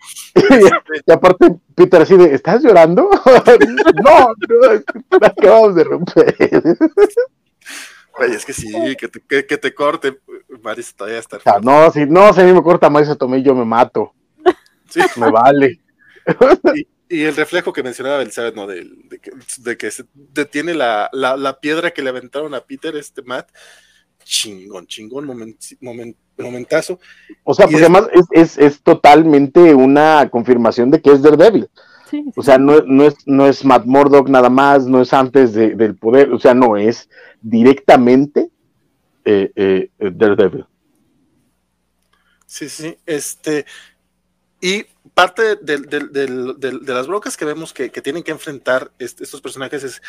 y, 1.06 1.12
aparte, 1.12 1.56
Peter 1.74 2.02
así 2.02 2.16
de, 2.16 2.34
¿estás 2.34 2.62
llorando? 2.62 3.10
no, 4.04 4.34
no, 4.48 5.26
acabamos 5.26 5.74
de 5.74 5.84
romper. 5.84 6.36
Oye, 8.18 8.34
es 8.34 8.46
que 8.46 8.52
sí, 8.52 8.72
que 8.96 9.08
te, 9.08 9.20
que, 9.20 9.46
que 9.46 9.58
te 9.58 9.74
corte, 9.74 10.18
Marisa 10.62 10.92
todavía 10.96 11.18
está. 11.18 11.38
Ah, 11.44 11.60
no, 11.62 11.90
si 11.90 12.06
no, 12.06 12.32
si 12.32 12.40
a 12.40 12.44
mí 12.44 12.52
me 12.52 12.62
corta 12.62 12.88
Marisa 12.88 13.14
Tomé, 13.14 13.42
yo 13.42 13.54
me 13.54 13.64
mato. 13.64 14.14
Sí. 14.96 15.20
Me 15.20 15.30
vale. 15.30 15.80
Y, 17.08 17.22
el 17.22 17.36
reflejo 17.36 17.72
que 17.72 17.84
mencionaba 17.84 18.20
Elizabeth, 18.20 18.56
¿no? 18.56 18.66
De, 18.66 18.84
que, 19.78 19.90
se 19.92 20.06
detiene 20.12 20.74
la, 20.74 21.58
piedra 21.62 21.92
que 21.92 22.02
le 22.02 22.10
aventaron 22.10 22.52
a 22.52 22.62
Peter, 22.62 22.96
este 22.96 23.22
Matt. 23.22 23.48
Chingón, 24.24 24.88
chingón, 24.88 25.24
momentazo. 26.36 26.98
O 27.44 27.54
sea, 27.54 27.66
porque 27.66 27.78
además 27.78 28.08
es, 28.32 28.82
totalmente 28.82 29.72
una 29.72 30.28
confirmación 30.28 30.90
de 30.90 31.00
que 31.00 31.12
es 31.12 31.22
Daredevil. 31.22 31.70
o 32.34 32.42
sea, 32.42 32.58
no, 32.58 32.74
es, 33.04 33.14
no 33.24 33.46
es 33.46 33.64
Matt 33.64 33.84
Murdock 33.84 34.28
nada 34.28 34.50
más, 34.50 34.84
no 34.84 35.00
es 35.00 35.12
antes 35.12 35.52
del 35.52 35.94
poder, 35.94 36.32
o 36.32 36.40
sea, 36.40 36.54
no, 36.54 36.76
es 36.76 37.08
directamente 37.40 38.50
eh, 39.24 39.52
eh, 39.54 39.90
Daredevil. 39.98 40.66
Sí, 42.46 42.68
sí, 42.68 42.96
este, 43.06 43.66
y 44.60 44.86
parte 45.14 45.56
de, 45.56 46.80
las 46.86 47.06
brocas 47.06 47.36
que 47.36 47.44
vemos 47.44 47.72
que, 47.72 47.88
tienen 47.88 48.22
que 48.22 48.32
enfrentar 48.32 48.92
estos 48.98 49.40
personajes 49.40 49.84
es 49.84 50.02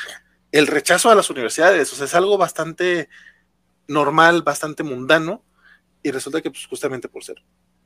el 0.51 0.67
rechazo 0.67 1.09
a 1.09 1.15
las 1.15 1.29
universidades. 1.29 1.91
O 1.93 1.95
sea, 1.95 2.05
es 2.05 2.15
algo 2.15 2.37
bastante 2.37 3.09
normal, 3.87 4.43
bastante 4.43 4.83
mundano, 4.83 5.43
y 6.03 6.11
resulta 6.11 6.41
que 6.41 6.51
pues, 6.51 6.65
justamente 6.67 7.09
por 7.09 7.23
ser, 7.23 7.43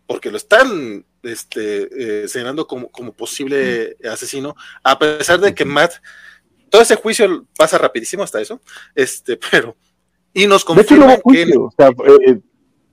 porque 0.07 0.31
lo 0.31 0.37
están 0.37 1.05
este, 1.23 2.23
eh, 2.23 2.27
señalando 2.27 2.67
como, 2.67 2.91
como 2.91 3.13
posible 3.13 3.97
asesino, 4.09 4.55
a 4.83 4.97
pesar 4.99 5.39
de 5.39 5.53
que 5.55 5.65
Matt, 5.65 5.93
todo 6.69 6.81
ese 6.81 6.95
juicio 6.95 7.45
pasa 7.57 7.77
rapidísimo 7.77 8.23
hasta 8.23 8.41
eso, 8.41 8.61
este, 8.95 9.37
pero, 9.51 9.75
y 10.33 10.47
nos 10.47 10.65
confirma 10.65 11.17
que... 11.17 11.43
Eh, 11.43 12.41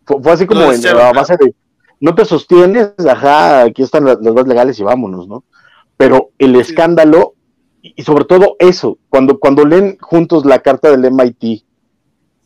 fue, 0.05 0.33
así 0.33 0.47
como 0.47 0.73
en 0.73 0.83
la 0.83 1.13
base 1.13 1.37
de 1.37 1.55
no 2.01 2.15
te 2.15 2.25
sostienes, 2.25 2.93
ajá, 3.09 3.63
aquí 3.63 3.83
están 3.83 4.05
las, 4.05 4.23
dos 4.23 4.47
legales 4.47 4.79
y 4.79 4.83
vámonos, 4.83 5.29
¿no? 5.29 5.45
Pero 5.97 6.31
el 6.39 6.57
escándalo, 6.57 7.35
y 7.83 8.03
sobre 8.03 8.25
todo 8.25 8.57
eso, 8.59 8.99
cuando, 9.09 9.39
cuando 9.39 9.65
leen 9.65 9.99
juntos 10.01 10.45
la 10.45 10.61
carta 10.61 10.91
del 10.91 11.13
MIT 11.13 11.65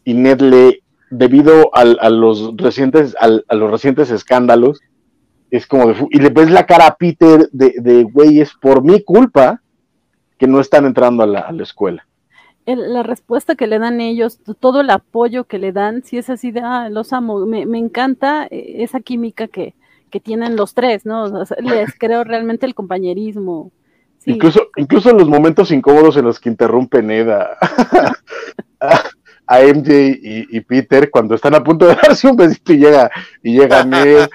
y 0.04 0.14
Ned 0.14 0.40
lee, 0.40 0.82
debido 1.10 1.70
a, 1.74 1.84
los 1.84 2.56
recientes, 2.56 3.14
a 3.20 3.54
los 3.54 3.70
recientes 3.70 4.10
escándalos, 4.10 4.80
es 5.50 5.66
como 5.66 5.88
de, 5.88 6.06
y 6.10 6.18
le 6.18 6.30
ves 6.30 6.50
la 6.50 6.64
cara 6.64 6.86
a 6.86 6.96
Peter 6.96 7.48
de, 7.52 7.74
de 7.78 8.04
güey, 8.04 8.40
es 8.40 8.54
por 8.54 8.82
mi 8.82 9.02
culpa 9.02 9.60
que 10.38 10.46
no 10.46 10.60
están 10.60 10.86
entrando 10.86 11.22
a 11.22 11.26
la, 11.26 11.40
a 11.40 11.52
la 11.52 11.62
escuela 11.62 12.06
la 12.66 13.02
respuesta 13.02 13.54
que 13.54 13.66
le 13.66 13.78
dan 13.78 14.00
ellos, 14.00 14.38
todo 14.60 14.80
el 14.80 14.90
apoyo 14.90 15.44
que 15.44 15.58
le 15.58 15.72
dan, 15.72 16.04
si 16.04 16.18
es 16.18 16.30
así 16.30 16.52
de, 16.52 16.60
ah, 16.60 16.88
los 16.90 17.12
amo, 17.12 17.44
me, 17.46 17.78
encanta 17.78 18.46
eh, 18.50 18.76
esa 18.78 19.00
química 19.00 19.48
que, 19.48 19.74
que, 20.10 20.20
tienen 20.20 20.56
los 20.56 20.74
tres, 20.74 21.04
¿no? 21.04 21.44
les 21.60 21.98
creo 21.98 22.24
realmente 22.24 22.66
el 22.66 22.74
compañerismo. 22.74 23.72
Incluso, 24.24 24.68
incluso 24.76 25.10
en 25.10 25.18
los 25.18 25.28
momentos 25.28 25.72
incómodos 25.72 26.16
en 26.16 26.24
los 26.24 26.38
que 26.38 26.48
interrumpen 26.48 27.10
Eda 27.10 27.56
a, 28.80 29.60
MJ 29.60 30.18
y, 30.22 30.60
Peter 30.60 31.10
cuando 31.10 31.34
están 31.34 31.56
a 31.56 31.64
punto 31.64 31.86
de 31.86 31.94
darse 32.02 32.28
un 32.28 32.36
besito 32.36 32.72
y 32.72 32.78
llega, 32.78 33.10
y 33.42 33.58
llega 33.58 33.84
Ned, 33.84 34.28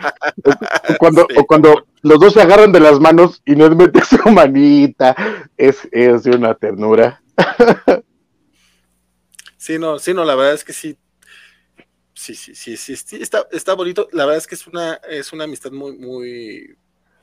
o, 0.43 0.97
cuando, 0.99 1.25
o 1.37 1.45
cuando 1.45 1.85
los 2.01 2.19
dos 2.19 2.33
se 2.33 2.41
agarran 2.41 2.73
de 2.73 2.81
las 2.81 2.99
manos 2.99 3.41
y 3.45 3.55
Ned 3.55 3.71
mete 3.71 4.03
su 4.03 4.29
manita, 4.29 5.15
es, 5.55 5.87
es 5.93 6.23
de 6.23 6.35
una 6.35 6.53
ternura. 6.53 7.21
Sí, 9.67 10.13
no, 10.13 10.23
la 10.23 10.35
verdad 10.35 10.53
es 10.53 10.63
que 10.63 10.71
sí. 10.71 10.97
Sí, 12.13 12.35
sí, 12.35 12.55
sí, 12.55 12.77
sí, 12.77 13.17
está, 13.21 13.47
está 13.51 13.73
bonito. 13.73 14.07
La 14.13 14.25
verdad 14.25 14.37
es 14.37 14.47
que 14.47 14.55
es 14.55 14.65
una, 14.65 14.93
es 15.09 15.33
una 15.33 15.43
amistad 15.43 15.71
muy, 15.71 15.97
muy 15.97 16.77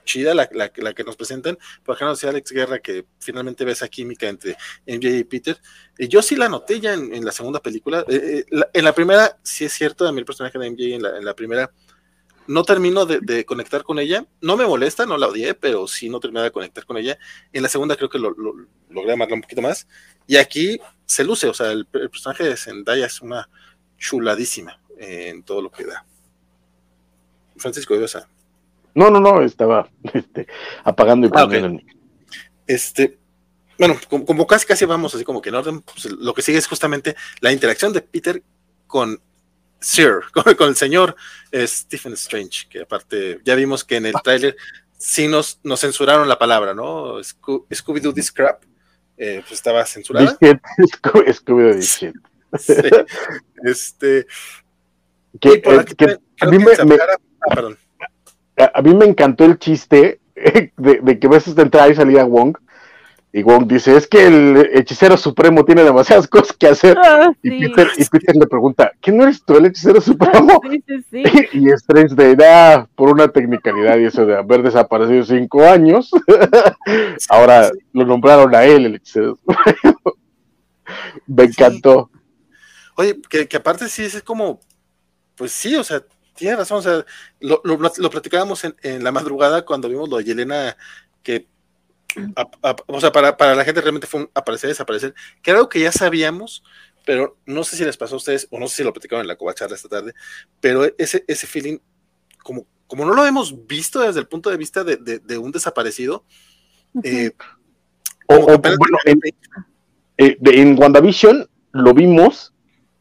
chida 0.04 0.34
la, 0.34 0.48
la, 0.52 0.68
que 0.68 1.04
nos 1.04 1.16
presentan. 1.16 1.58
Por 1.82 1.96
ejemplo, 1.96 2.14
decía 2.14 2.28
Alex 2.28 2.52
Guerra 2.52 2.80
que 2.80 3.06
finalmente 3.18 3.64
ve 3.64 3.72
esa 3.72 3.88
química 3.88 4.28
entre 4.28 4.56
MJ 4.86 5.08
y 5.08 5.24
Peter. 5.24 5.58
Y 5.98 6.06
yo 6.08 6.20
sí 6.20 6.36
la 6.36 6.50
noté 6.50 6.80
ya 6.80 6.92
en, 6.92 7.24
la 7.24 7.32
segunda 7.32 7.60
película. 7.60 8.04
Eh, 8.08 8.44
eh, 8.50 8.62
en 8.74 8.84
la 8.84 8.94
primera, 8.94 9.38
sí 9.42 9.64
es 9.64 9.72
cierto, 9.72 10.06
a 10.06 10.12
mí 10.12 10.18
el 10.18 10.26
personaje 10.26 10.58
de 10.58 10.70
MJ 10.70 10.96
en 10.96 11.02
la, 11.02 11.16
en 11.16 11.24
la 11.24 11.34
primera 11.34 11.72
no 12.46 12.62
termino 12.62 13.06
de, 13.06 13.44
conectar 13.44 13.82
con 13.84 13.98
ella. 13.98 14.26
No 14.40 14.56
me 14.56 14.66
molesta, 14.66 15.06
no 15.06 15.16
la 15.16 15.28
odié, 15.28 15.54
pero 15.54 15.86
sí 15.86 16.08
no 16.08 16.20
terminé 16.20 16.42
de 16.42 16.50
conectar 16.50 16.84
con 16.84 16.96
ella. 16.96 17.18
En 17.52 17.62
la 17.62 17.68
segunda 17.68 17.96
creo 17.96 18.08
que 18.08 18.18
lo, 18.18 18.34
logré 18.90 19.12
amarla 19.12 19.34
un 19.34 19.40
poquito 19.40 19.62
más. 19.62 19.86
Y 20.26 20.36
aquí 20.36 20.78
se 21.06 21.24
luce, 21.24 21.48
o 21.48 21.54
sea, 21.54 21.70
el, 21.72 21.86
personaje 21.86 22.44
de 22.44 22.56
Zendaya 22.56 23.06
es 23.06 23.20
una 23.20 23.48
chuladísima 23.98 24.80
en 24.98 25.42
todo 25.42 25.62
lo 25.62 25.70
que 25.70 25.84
da. 25.84 26.04
Francisco 27.56 27.96
Diosa. 27.96 28.28
No, 28.94 29.10
no, 29.10 29.20
no, 29.20 29.42
estaba 29.42 29.88
este, 30.12 30.46
apagando 30.84 31.26
y 31.26 31.30
ah, 31.34 31.44
poniendo 31.44 31.82
Este, 32.66 33.18
bueno, 33.78 33.98
como, 34.08 34.46
casi 34.46 34.66
casi 34.66 34.84
vamos 34.84 35.14
así 35.14 35.24
como 35.24 35.42
que 35.42 35.48
en 35.48 35.56
orden, 35.56 35.82
pues, 35.82 36.06
lo 36.06 36.32
que 36.34 36.42
sigue 36.42 36.58
es 36.58 36.66
justamente 36.66 37.16
la 37.40 37.52
interacción 37.52 37.92
de 37.92 38.02
Peter 38.02 38.42
con 38.86 39.20
Sir, 39.80 40.20
con, 40.56 40.68
el 40.68 40.76
señor 40.76 41.16
eh, 41.50 41.66
Stephen 41.66 42.14
Strange, 42.14 42.68
que 42.68 42.82
aparte 42.82 43.40
ya 43.44 43.54
vimos 43.54 43.84
que 43.84 43.96
en 43.96 44.06
el 44.06 44.14
tráiler 44.22 44.56
sí 44.96 45.28
nos, 45.28 45.60
nos 45.64 45.80
censuraron 45.80 46.28
la 46.28 46.38
palabra, 46.38 46.72
¿no? 46.72 47.18
Scooby-Doo 47.18 48.14
This 48.14 48.32
Crap 48.32 48.62
eh, 49.16 49.40
pues 49.40 49.52
estaba 49.52 49.84
censurada. 49.86 50.36
Scooby-Doo. 50.38 52.12
Este. 53.64 54.26
Que, 55.40 55.62
a, 56.40 56.46
mí 56.46 56.58
me, 56.58 56.72
a, 58.72 58.82
mí 58.82 58.94
me 58.94 59.06
encantó 59.06 59.44
el 59.44 59.58
chiste 59.58 60.20
de, 60.76 61.00
de 61.02 61.18
que 61.18 61.26
ves 61.26 61.52
de 61.52 61.62
entrar 61.62 61.90
y 61.90 61.96
salía 61.96 62.24
Wong 62.24 62.56
y 63.36 63.42
Wong 63.42 63.66
dice, 63.66 63.96
es 63.96 64.06
que 64.06 64.28
el 64.28 64.70
hechicero 64.74 65.16
supremo 65.16 65.64
tiene 65.64 65.82
demasiadas 65.82 66.28
cosas 66.28 66.56
que 66.56 66.68
hacer. 66.68 66.96
Ah, 66.96 67.32
y, 67.42 67.66
Peter, 67.66 67.88
y, 67.98 68.04
Peter, 68.04 68.36
le 68.36 68.46
pregunta, 68.46 68.92
¿quién 69.00 69.16
no 69.16 69.24
eres 69.24 69.44
tú 69.44 69.56
el 69.56 69.66
hechicero 69.66 70.00
supremo? 70.00 70.60
y 71.52 71.68
Strange 71.70 72.14
de, 72.14 72.36
ah, 72.46 72.88
por 72.94 73.10
una 73.10 73.26
tecnicalidad 73.26 73.98
y 73.98 74.04
eso 74.04 74.24
de 74.24 74.36
haber 74.36 74.62
desaparecido 74.62 75.24
cinco 75.24 75.64
años, 75.64 76.12
ahora 77.28 77.72
lo 77.92 78.06
nombraron 78.06 78.54
a 78.54 78.62
él 78.66 78.86
el 78.86 78.94
hechicero 78.94 79.36
supremo. 79.36 79.98
Me 81.26 81.42
encantó. 81.42 82.10
Oye, 82.94 83.20
que, 83.28 83.48
que, 83.48 83.56
aparte 83.56 83.88
sí 83.88 84.04
es 84.04 84.22
como, 84.22 84.60
pues 85.34 85.50
sí, 85.50 85.74
o 85.74 85.82
sea, 85.82 86.04
tiene 86.36 86.54
razón, 86.54 86.78
o 86.78 86.82
sea, 86.82 87.04
lo, 87.40 87.60
lo, 87.64 88.10
platicábamos 88.10 88.62
en, 88.62 88.76
en, 88.82 89.02
la 89.02 89.10
madrugada 89.10 89.64
cuando 89.64 89.88
vimos 89.88 90.08
lo 90.08 90.18
de 90.18 90.24
Yelena, 90.24 90.76
que, 91.24 91.48
o 92.86 93.00
sea, 93.00 93.12
para, 93.12 93.36
para, 93.36 93.54
la 93.54 93.64
gente 93.64 93.80
realmente 93.80 94.06
fue 94.06 94.22
un 94.22 94.30
aparecer, 94.34 94.68
desaparecer, 94.68 95.14
que 95.42 95.50
era 95.50 95.58
algo 95.58 95.68
que 95.68 95.80
ya 95.80 95.92
sabíamos, 95.92 96.62
pero 97.04 97.36
no 97.46 97.64
sé 97.64 97.76
si 97.76 97.84
les 97.84 97.96
pasó 97.96 98.14
a 98.14 98.18
ustedes, 98.18 98.48
o 98.50 98.58
no 98.58 98.68
sé 98.68 98.76
si 98.76 98.84
lo 98.84 98.92
platicaron 98.92 99.22
en 99.22 99.28
la 99.28 99.36
covacharla 99.36 99.76
esta 99.76 99.88
tarde, 99.88 100.14
pero 100.60 100.84
ese, 100.98 101.24
ese 101.26 101.46
feeling, 101.46 101.78
como, 102.42 102.66
como 102.86 103.04
no 103.04 103.14
lo 103.14 103.24
hemos 103.26 103.66
visto 103.66 104.00
desde 104.00 104.20
el 104.20 104.28
punto 104.28 104.50
de 104.50 104.56
vista 104.56 104.84
de, 104.84 104.96
de, 104.96 105.18
de 105.18 105.38
un 105.38 105.52
desaparecido, 105.52 106.24
eh, 107.02 107.32
o, 108.28 108.34
o, 108.36 108.58
bueno, 108.58 108.98
en, 109.04 109.20
eh, 110.16 110.38
en 110.40 110.78
WandaVision 110.78 111.48
lo 111.72 111.92
vimos, 111.92 112.54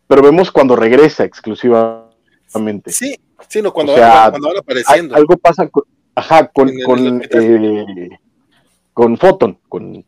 pero 0.08 0.22
vemos 0.22 0.52
cuando 0.52 0.76
regresa 0.76 1.24
exclusivamente. 1.24 2.92
Sí, 2.92 3.16
sí, 3.48 3.62
no, 3.62 3.72
cuando, 3.72 3.94
o 3.94 3.96
sea, 3.96 4.08
va, 4.08 4.30
cuando 4.32 4.54
va 4.54 4.60
apareciendo. 4.60 5.16
Algo 5.16 5.38
pasa 5.38 5.68
con, 5.68 5.84
ajá, 6.16 6.48
con, 6.48 6.70
el, 6.70 6.84
con, 6.84 7.22
eh, 7.22 8.10
con 8.94 9.18
Photon, 9.18 9.58
con 9.68 10.04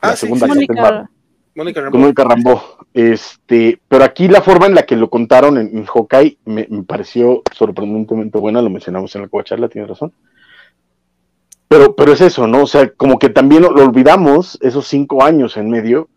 ah, 0.00 0.08
la 0.08 0.16
sí, 0.16 0.26
segunda 0.26 0.46
sí, 0.46 0.52
Mónica, 0.52 1.08
Mónica 1.54 1.80
Rambo. 1.80 1.98
Mónica 1.98 2.24
Rambo. 2.24 2.62
Este, 2.92 3.80
pero 3.88 4.04
aquí 4.04 4.28
la 4.28 4.40
forma 4.40 4.66
en 4.66 4.74
la 4.74 4.84
que 4.84 4.96
lo 4.96 5.10
contaron 5.10 5.58
en, 5.58 5.76
en 5.76 5.84
Hawkeye 5.84 6.38
me, 6.44 6.66
me, 6.70 6.82
pareció 6.84 7.42
sorprendentemente 7.52 8.38
buena, 8.38 8.62
lo 8.62 8.70
mencionamos 8.70 9.14
en 9.14 9.22
la 9.22 9.28
coacharla, 9.28 9.68
tienes 9.68 9.90
razón. 9.90 10.12
Pero, 11.68 11.94
pero 11.96 12.12
es 12.12 12.20
eso, 12.20 12.46
¿no? 12.46 12.62
O 12.62 12.66
sea, 12.66 12.90
como 12.90 13.18
que 13.18 13.30
también 13.30 13.62
lo 13.62 13.68
olvidamos 13.70 14.58
esos 14.62 14.86
cinco 14.86 15.24
años 15.24 15.56
en 15.56 15.70
medio 15.70 16.08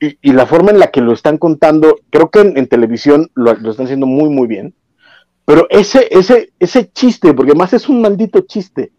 y, 0.00 0.16
y, 0.22 0.32
la 0.32 0.46
forma 0.46 0.70
en 0.70 0.78
la 0.78 0.90
que 0.90 1.00
lo 1.00 1.12
están 1.12 1.36
contando, 1.36 1.96
creo 2.10 2.30
que 2.30 2.40
en, 2.40 2.56
en 2.56 2.68
televisión 2.68 3.30
lo, 3.34 3.54
lo, 3.54 3.70
están 3.70 3.84
haciendo 3.86 4.06
muy, 4.06 4.30
muy 4.30 4.46
bien. 4.46 4.74
Pero 5.44 5.66
ese, 5.68 6.08
ese, 6.10 6.52
ese 6.58 6.90
chiste, 6.92 7.34
porque 7.34 7.54
más 7.54 7.72
es 7.72 7.88
un 7.88 8.00
maldito 8.00 8.40
chiste, 8.42 8.92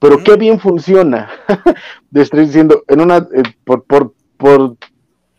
pero 0.00 0.18
mm. 0.18 0.24
qué 0.24 0.36
bien 0.36 0.58
funciona. 0.58 1.30
de 2.10 2.22
estoy 2.22 2.46
diciendo, 2.46 2.82
en 2.88 3.00
una, 3.00 3.18
eh, 3.18 3.42
por, 3.64 3.84
por, 3.84 4.14
por 4.36 4.76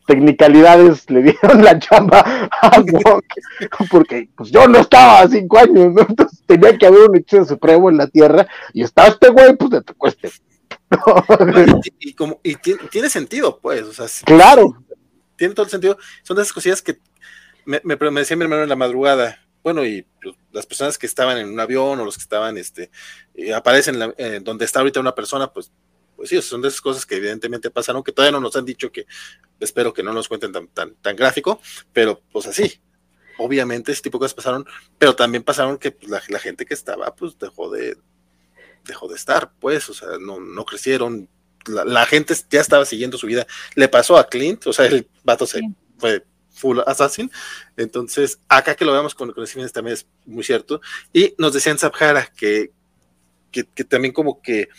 technicalidades 0.08 1.10
le 1.10 1.24
dieron 1.24 1.64
la 1.64 1.78
chamba 1.80 2.50
a 2.62 2.80
Wong, 2.80 3.24
porque 3.90 4.30
pues 4.36 4.50
yo 4.52 4.68
no 4.70 4.80
estaba 4.80 5.20
a 5.20 5.28
cinco 5.28 5.58
años, 5.58 5.94
¿no? 5.94 6.06
Entonces 6.08 6.42
tenía 6.46 6.78
que 6.78 6.86
haber 6.86 7.10
un 7.10 7.18
hechizo 7.18 7.44
supremo 7.44 7.90
en 7.90 7.98
la 7.98 8.08
tierra, 8.08 8.48
y 8.74 8.84
estaba 8.84 9.10
este 9.10 9.30
güey, 9.30 9.58
pues 9.58 9.72
de 9.72 9.82
te 9.82 9.94
cueste. 9.94 10.32
y, 12.00 12.10
y, 12.10 12.14
como, 12.14 12.40
y 12.44 12.56
tiene 12.56 13.10
sentido, 13.10 13.60
pues, 13.62 13.84
o 13.84 13.94
sea, 13.94 14.08
claro 14.26 14.78
tiene 15.42 15.56
todo 15.56 15.66
el 15.66 15.72
sentido. 15.72 15.98
Son 16.22 16.38
de 16.38 16.44
esas 16.44 16.54
cosillas 16.54 16.84
que 16.84 17.00
me, 17.66 17.82
me, 17.84 17.96
me 17.96 18.22
decía 18.22 18.38
mi 18.38 18.44
hermano 18.44 18.62
en 18.62 18.70
la 18.70 18.76
madrugada. 18.76 19.40
Bueno, 19.64 19.86
y 19.86 20.06
pues, 20.22 20.36
las 20.52 20.66
personas 20.66 20.98
que 20.98 21.06
estaban 21.06 21.38
en 21.38 21.50
un 21.50 21.60
avión 21.60 22.00
o 22.00 22.06
los 22.06 22.18
que 22.18 22.24
estaban, 22.24 22.58
este, 22.58 22.90
eh, 23.36 23.54
aparecen 23.54 24.00
la, 24.00 24.14
eh, 24.18 24.40
donde 24.42 24.66
está 24.66 24.80
ahorita 24.80 25.00
una 25.00 25.16
persona, 25.16 25.52
pues, 25.52 25.72
pues 26.16 26.30
sí, 26.30 26.42
son 26.42 26.62
de 26.62 26.68
esas 26.68 26.82
cosas 26.82 27.06
que 27.06 27.16
evidentemente 27.16 27.70
pasaron, 27.70 28.04
que 28.04 28.12
todavía 28.12 28.32
no 28.32 28.42
nos 28.42 28.56
han 28.56 28.66
dicho 28.66 28.92
que, 28.92 29.06
espero 29.60 29.94
que 29.94 30.04
no 30.04 30.14
nos 30.14 30.28
cuenten 30.28 30.52
tan, 30.52 30.68
tan, 30.68 30.96
tan 30.96 31.16
gráfico, 31.16 31.62
pero 31.94 32.22
pues 32.32 32.48
así, 32.48 32.80
obviamente 33.38 33.92
ese 33.92 34.02
tipo 34.02 34.18
de 34.18 34.24
cosas 34.24 34.34
pasaron, 34.36 34.66
pero 34.98 35.16
también 35.16 35.44
pasaron 35.44 35.78
que 35.78 35.92
pues, 35.92 36.10
la, 36.10 36.22
la, 36.28 36.40
gente 36.40 36.66
que 36.66 36.74
estaba, 36.74 37.16
pues 37.16 37.38
dejó 37.38 37.70
de, 37.70 37.98
dejó 38.86 39.08
de 39.08 39.16
estar, 39.16 39.52
pues, 39.60 39.90
o 39.90 39.94
sea, 39.94 40.10
no, 40.20 40.40
no 40.40 40.66
crecieron, 40.66 41.30
la, 41.66 41.86
la, 41.86 42.06
gente 42.06 42.36
ya 42.50 42.62
estaba 42.62 42.86
siguiendo 42.86 43.18
su 43.18 43.28
vida. 43.28 43.46
Le 43.76 43.88
pasó 43.88 44.18
a 44.18 44.28
Clint, 44.28 44.66
o 44.66 44.74
sea, 44.74 44.88
el 44.88 45.08
vato 45.24 45.46
se 45.46 45.60
sí. 45.60 45.76
fue 46.00 46.26
full 46.62 46.80
assassin. 46.86 47.32
Entonces, 47.76 48.40
acá 48.48 48.76
que 48.76 48.86
lo 48.86 48.94
veamos 48.94 49.16
con, 49.16 49.32
con 49.32 49.44
el 49.44 49.72
también 49.72 49.96
es 49.96 50.08
muy 50.26 50.44
cierto. 50.44 50.82
Y 51.12 51.34
nos 51.38 51.54
decían 51.54 51.78
Zabhara 51.78 52.28
que, 52.38 52.72
que, 53.52 53.66
que 53.66 53.84
también 53.84 54.14
como 54.14 54.42
que 54.42 54.70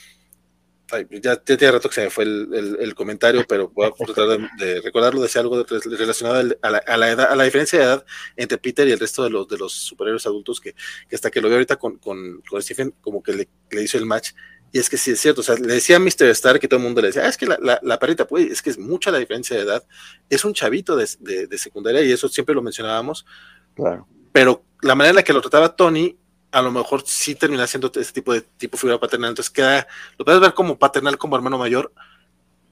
Ay, 0.93 1.07
ya, 1.11 1.21
ya, 1.21 1.37
tiene 1.37 1.73
rato 1.73 1.89
que 1.89 1.95
se 1.95 2.05
me 2.05 2.11
fue 2.11 2.25
el, 2.25 2.49
el, 2.53 2.77
el 2.79 2.95
comentario, 2.95 3.47
pero 3.49 3.71
voy 3.71 3.87
a 3.87 3.93
tratar 4.05 4.29
de, 4.29 4.49
de, 4.59 4.81
recordarlo, 4.83 5.23
decía 5.23 5.41
algo 5.41 5.63
de, 5.63 5.81
relacionado 5.97 6.55
a 6.61 6.71
la, 6.71 6.79
a, 6.79 6.97
la 6.99 7.11
edad, 7.11 7.33
a 7.33 7.35
la 7.35 7.45
diferencia 7.45 7.79
de 7.79 7.85
edad 7.87 8.05
entre 8.37 8.59
Peter 8.59 8.87
y 8.87 8.93
el 8.93 8.99
resto 8.99 9.25
de 9.25 9.31
los, 9.31 9.49
de 9.49 9.57
los 9.57 9.73
superhéroes 9.73 10.27
adultos, 10.27 10.61
que, 10.61 10.75
que 11.09 11.17
hasta 11.17 11.31
que 11.31 11.41
lo 11.41 11.49
veo 11.49 11.57
ahorita 11.57 11.77
con, 11.77 11.97
con, 11.97 12.43
con 12.43 12.63
Stephen, 12.63 12.95
como 13.01 13.23
que 13.23 13.33
le, 13.33 13.49
le, 13.71 13.83
hizo 13.83 13.97
el 13.97 14.05
match, 14.05 14.33
y 14.73 14.79
es 14.79 14.89
que 14.89 14.97
sí 14.97 15.11
es 15.11 15.21
cierto, 15.21 15.43
o 15.43 15.45
sea, 15.45 15.55
le 15.57 15.75
decía 15.75 15.97
a 15.97 15.99
Mr. 15.99 16.25
Star 16.31 16.59
que 16.59 16.67
todo 16.67 16.79
el 16.79 16.85
mundo 16.85 17.03
le 17.03 17.09
decía, 17.09 17.25
ah, 17.25 17.29
es 17.29 17.37
que 17.37 17.47
la, 17.47 17.59
la, 17.61 17.79
la 17.83 17.99
perrita, 17.99 18.27
pues, 18.27 18.51
es 18.51 18.63
que 18.63 18.71
es 18.71 18.79
mucha 18.79 19.11
la 19.11 19.19
diferencia 19.19 19.57
de 19.57 19.63
edad, 19.63 19.85
es 20.31 20.45
un 20.45 20.55
chavito 20.55 20.97
de, 20.97 21.07
de, 21.21 21.47
de 21.47 21.59
secundaria, 21.59 22.03
y 22.03 22.11
eso 22.11 22.29
siempre 22.29 22.55
lo 22.55 22.63
mencionábamos, 22.63 23.27
claro. 23.75 24.09
pero 24.33 24.65
la 24.81 24.95
manera 24.95 25.11
en 25.11 25.17
la 25.17 25.23
que 25.23 25.35
lo 25.35 25.43
trataba 25.43 25.77
Tony 25.77 26.17
a 26.51 26.63
lo 26.63 26.71
mejor 26.71 27.03
sí 27.07 27.35
termina 27.35 27.67
siendo 27.67 27.91
ese 27.95 28.13
tipo 28.13 28.33
de 28.33 28.43
tipo 28.43 28.77
figura 28.77 28.99
paternal, 28.99 29.31
entonces 29.31 29.51
queda, 29.51 29.87
lo 30.19 30.25
puedes 30.25 30.41
ver 30.41 30.55
como 30.55 30.79
paternal, 30.79 31.19
como 31.19 31.37
hermano 31.37 31.59
mayor, 31.59 31.93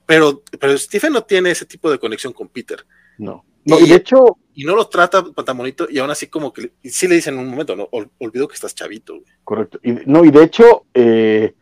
pero, 0.05 0.43
pero 0.59 0.77
Stephen 0.77 1.13
no 1.13 1.23
tiene 1.23 1.51
ese 1.51 1.65
tipo 1.65 1.89
de 1.89 1.99
conexión 1.99 2.33
con 2.33 2.47
Peter. 2.47 2.85
No. 3.17 3.45
No, 3.63 3.79
y, 3.79 3.83
y 3.83 3.89
de 3.89 3.95
hecho. 3.95 4.37
Y 4.53 4.65
no 4.65 4.75
lo 4.75 4.87
trata 4.87 5.23
tan 5.23 5.57
bonito, 5.57 5.87
y 5.89 5.99
aún 5.99 6.09
así 6.09 6.27
como 6.27 6.51
que 6.51 6.73
sí 6.83 7.07
le 7.07 7.15
dicen 7.15 7.35
en 7.35 7.39
un 7.39 7.49
momento, 7.49 7.75
no, 7.75 7.87
Ol, 7.91 8.09
olvido 8.17 8.47
que 8.47 8.55
estás 8.55 8.75
chavito. 8.75 9.13
Güey. 9.13 9.25
Correcto. 9.43 9.79
Y, 9.83 9.93
no, 10.05 10.25
y 10.25 10.31
de 10.31 10.43
hecho, 10.43 10.85
eh, 10.93 11.53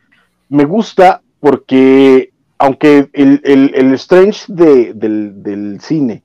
me 0.50 0.64
gusta 0.66 1.22
porque, 1.40 2.32
aunque 2.58 3.08
el, 3.14 3.40
el, 3.44 3.72
el 3.74 3.94
Strange 3.94 4.44
de, 4.48 4.92
del, 4.92 5.42
del 5.42 5.80
cine 5.80 6.22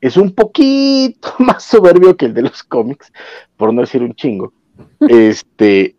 es 0.00 0.16
un 0.16 0.34
poquito 0.34 1.30
más 1.38 1.64
soberbio 1.64 2.16
que 2.16 2.26
el 2.26 2.34
de 2.34 2.42
los 2.42 2.62
cómics, 2.62 3.10
por 3.56 3.72
no 3.72 3.80
decir 3.80 4.02
un 4.02 4.14
chingo 4.14 4.52
este, 5.00 5.96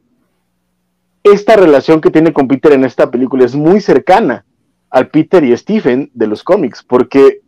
esta 1.23 1.55
relación 1.55 2.01
que 2.01 2.11
tiene 2.11 2.33
con 2.33 2.47
Peter 2.47 2.73
en 2.73 2.85
esta 2.85 3.09
película 3.09 3.45
es 3.45 3.55
muy 3.55 3.81
cercana 3.81 4.45
al 4.89 5.09
Peter 5.09 5.43
y 5.43 5.55
Stephen 5.55 6.09
de 6.13 6.27
los 6.27 6.43
cómics, 6.43 6.83
porque 6.83 7.41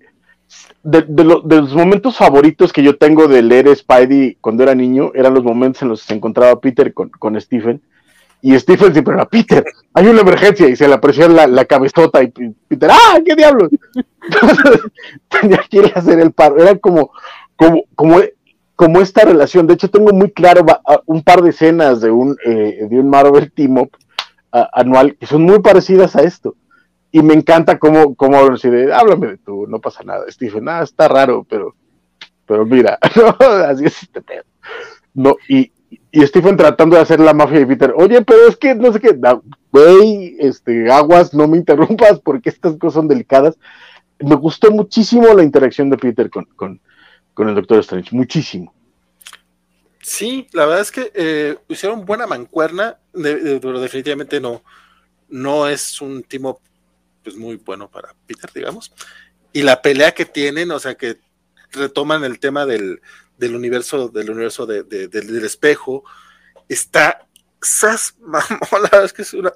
de, 0.83 1.03
de, 1.03 1.23
lo, 1.23 1.41
de, 1.41 1.57
los 1.57 1.73
momentos 1.73 2.17
favoritos 2.17 2.73
que 2.73 2.83
yo 2.83 2.97
tengo 2.97 3.27
de 3.27 3.41
leer 3.41 3.73
Spidey 3.75 4.37
cuando 4.41 4.63
era 4.63 4.75
niño 4.75 5.11
eran 5.13 5.33
los 5.33 5.43
momentos 5.43 5.81
en 5.81 5.89
los 5.89 6.01
que 6.01 6.07
se 6.07 6.13
encontraba 6.13 6.59
Peter 6.59 6.93
con, 6.93 7.09
con 7.09 7.39
Stephen. 7.39 7.81
Y 8.41 8.57
Stephen 8.57 8.93
siempre 8.93 9.13
era, 9.13 9.25
Peter, 9.25 9.63
hay 9.93 10.07
una 10.07 10.21
emergencia, 10.21 10.67
y 10.67 10.75
se 10.75 10.87
le 10.87 10.95
apreció 10.95 11.27
la, 11.27 11.45
la 11.47 11.65
cabezota, 11.65 12.23
y 12.23 12.29
Peter, 12.67 12.89
¡ah, 12.91 13.19
qué 13.23 13.35
diablos! 13.35 13.69
tenía 15.41 15.63
que 15.69 15.77
ir 15.77 15.91
a 15.93 15.99
hacer 15.99 16.19
el 16.19 16.31
paro, 16.31 16.57
era 16.57 16.75
como, 16.77 17.11
como, 17.55 17.83
como 18.81 18.99
esta 18.99 19.23
relación. 19.25 19.67
De 19.67 19.75
hecho, 19.75 19.89
tengo 19.89 20.11
muy 20.11 20.31
claro 20.31 20.65
un 21.05 21.21
par 21.21 21.43
de 21.43 21.51
escenas 21.51 22.01
de 22.01 22.09
un, 22.09 22.35
eh, 22.43 22.87
de 22.89 22.99
un 22.99 23.09
Marvel 23.09 23.51
Team 23.51 23.77
Up 23.77 23.91
anual 24.51 25.15
que 25.17 25.27
son 25.27 25.43
muy 25.43 25.59
parecidas 25.59 26.15
a 26.15 26.23
esto. 26.23 26.55
Y 27.11 27.21
me 27.21 27.33
encanta 27.33 27.77
cómo, 27.77 28.15
cómo 28.15 28.37
hablan 28.37 28.53
así 28.53 28.69
de, 28.69 28.93
háblame 28.93 29.27
de 29.27 29.37
tú, 29.37 29.67
no 29.67 29.79
pasa 29.79 30.01
nada. 30.03 30.25
Stephen, 30.29 30.67
ah, 30.69 30.81
está 30.81 31.07
raro, 31.07 31.45
pero, 31.47 31.75
pero 32.45 32.65
mira, 32.65 32.97
así 33.67 33.85
es 33.85 34.01
este 34.03 34.21
pedo. 34.21 34.43
No, 35.13 35.35
y, 35.47 35.71
y 36.11 36.25
Stephen 36.27 36.57
tratando 36.57 36.97
de 36.97 37.01
hacer 37.01 37.19
la 37.19 37.33
mafia 37.33 37.59
de 37.59 37.67
Peter, 37.67 37.93
oye, 37.95 38.21
pero 38.21 38.47
es 38.47 38.57
que 38.57 38.75
no 38.75 38.91
sé 38.91 38.99
qué, 38.99 39.17
güey, 39.71 40.35
este, 40.39 40.91
aguas, 40.91 41.33
no 41.33 41.47
me 41.47 41.57
interrumpas 41.57 42.19
porque 42.19 42.49
estas 42.49 42.75
cosas 42.77 42.95
son 42.95 43.07
delicadas. 43.07 43.57
Me 44.19 44.35
gustó 44.35 44.69
muchísimo 44.71 45.33
la 45.33 45.43
interacción 45.43 45.89
de 45.89 45.97
Peter 45.97 46.29
con, 46.29 46.45
con, 46.55 46.81
con 47.33 47.47
el 47.47 47.55
Doctor 47.55 47.79
Strange, 47.79 48.15
muchísimo. 48.15 48.73
Sí, 50.01 50.47
la 50.51 50.65
verdad 50.65 50.81
es 50.81 50.91
que 50.91 51.11
eh, 51.13 51.57
hicieron 51.69 52.05
buena 52.05 52.27
mancuerna, 52.27 52.97
pero 53.13 53.79
definitivamente 53.79 54.41
no, 54.41 54.63
no 55.29 55.67
es 55.67 56.01
un 56.01 56.23
timo 56.23 56.59
pues 57.23 57.37
muy 57.37 57.55
bueno 57.55 57.89
para 57.89 58.13
Peter, 58.25 58.49
digamos. 58.53 58.91
Y 59.53 59.61
la 59.61 59.81
pelea 59.81 60.11
que 60.11 60.25
tienen, 60.25 60.71
o 60.71 60.79
sea, 60.79 60.95
que 60.95 61.17
retoman 61.71 62.23
el 62.23 62.39
tema 62.39 62.65
del, 62.65 63.01
del 63.41 63.55
universo, 63.55 64.07
del 64.07 64.29
universo 64.29 64.65
de, 64.65 64.83
de, 64.83 65.07
del 65.07 65.43
espejo, 65.43 66.03
está 66.69 67.27
sas, 67.59 68.15
mamón, 68.19 68.59
la 68.71 68.79
verdad 68.91 69.05
es 69.05 69.13
que 69.13 69.23
es 69.23 69.33
una 69.33 69.51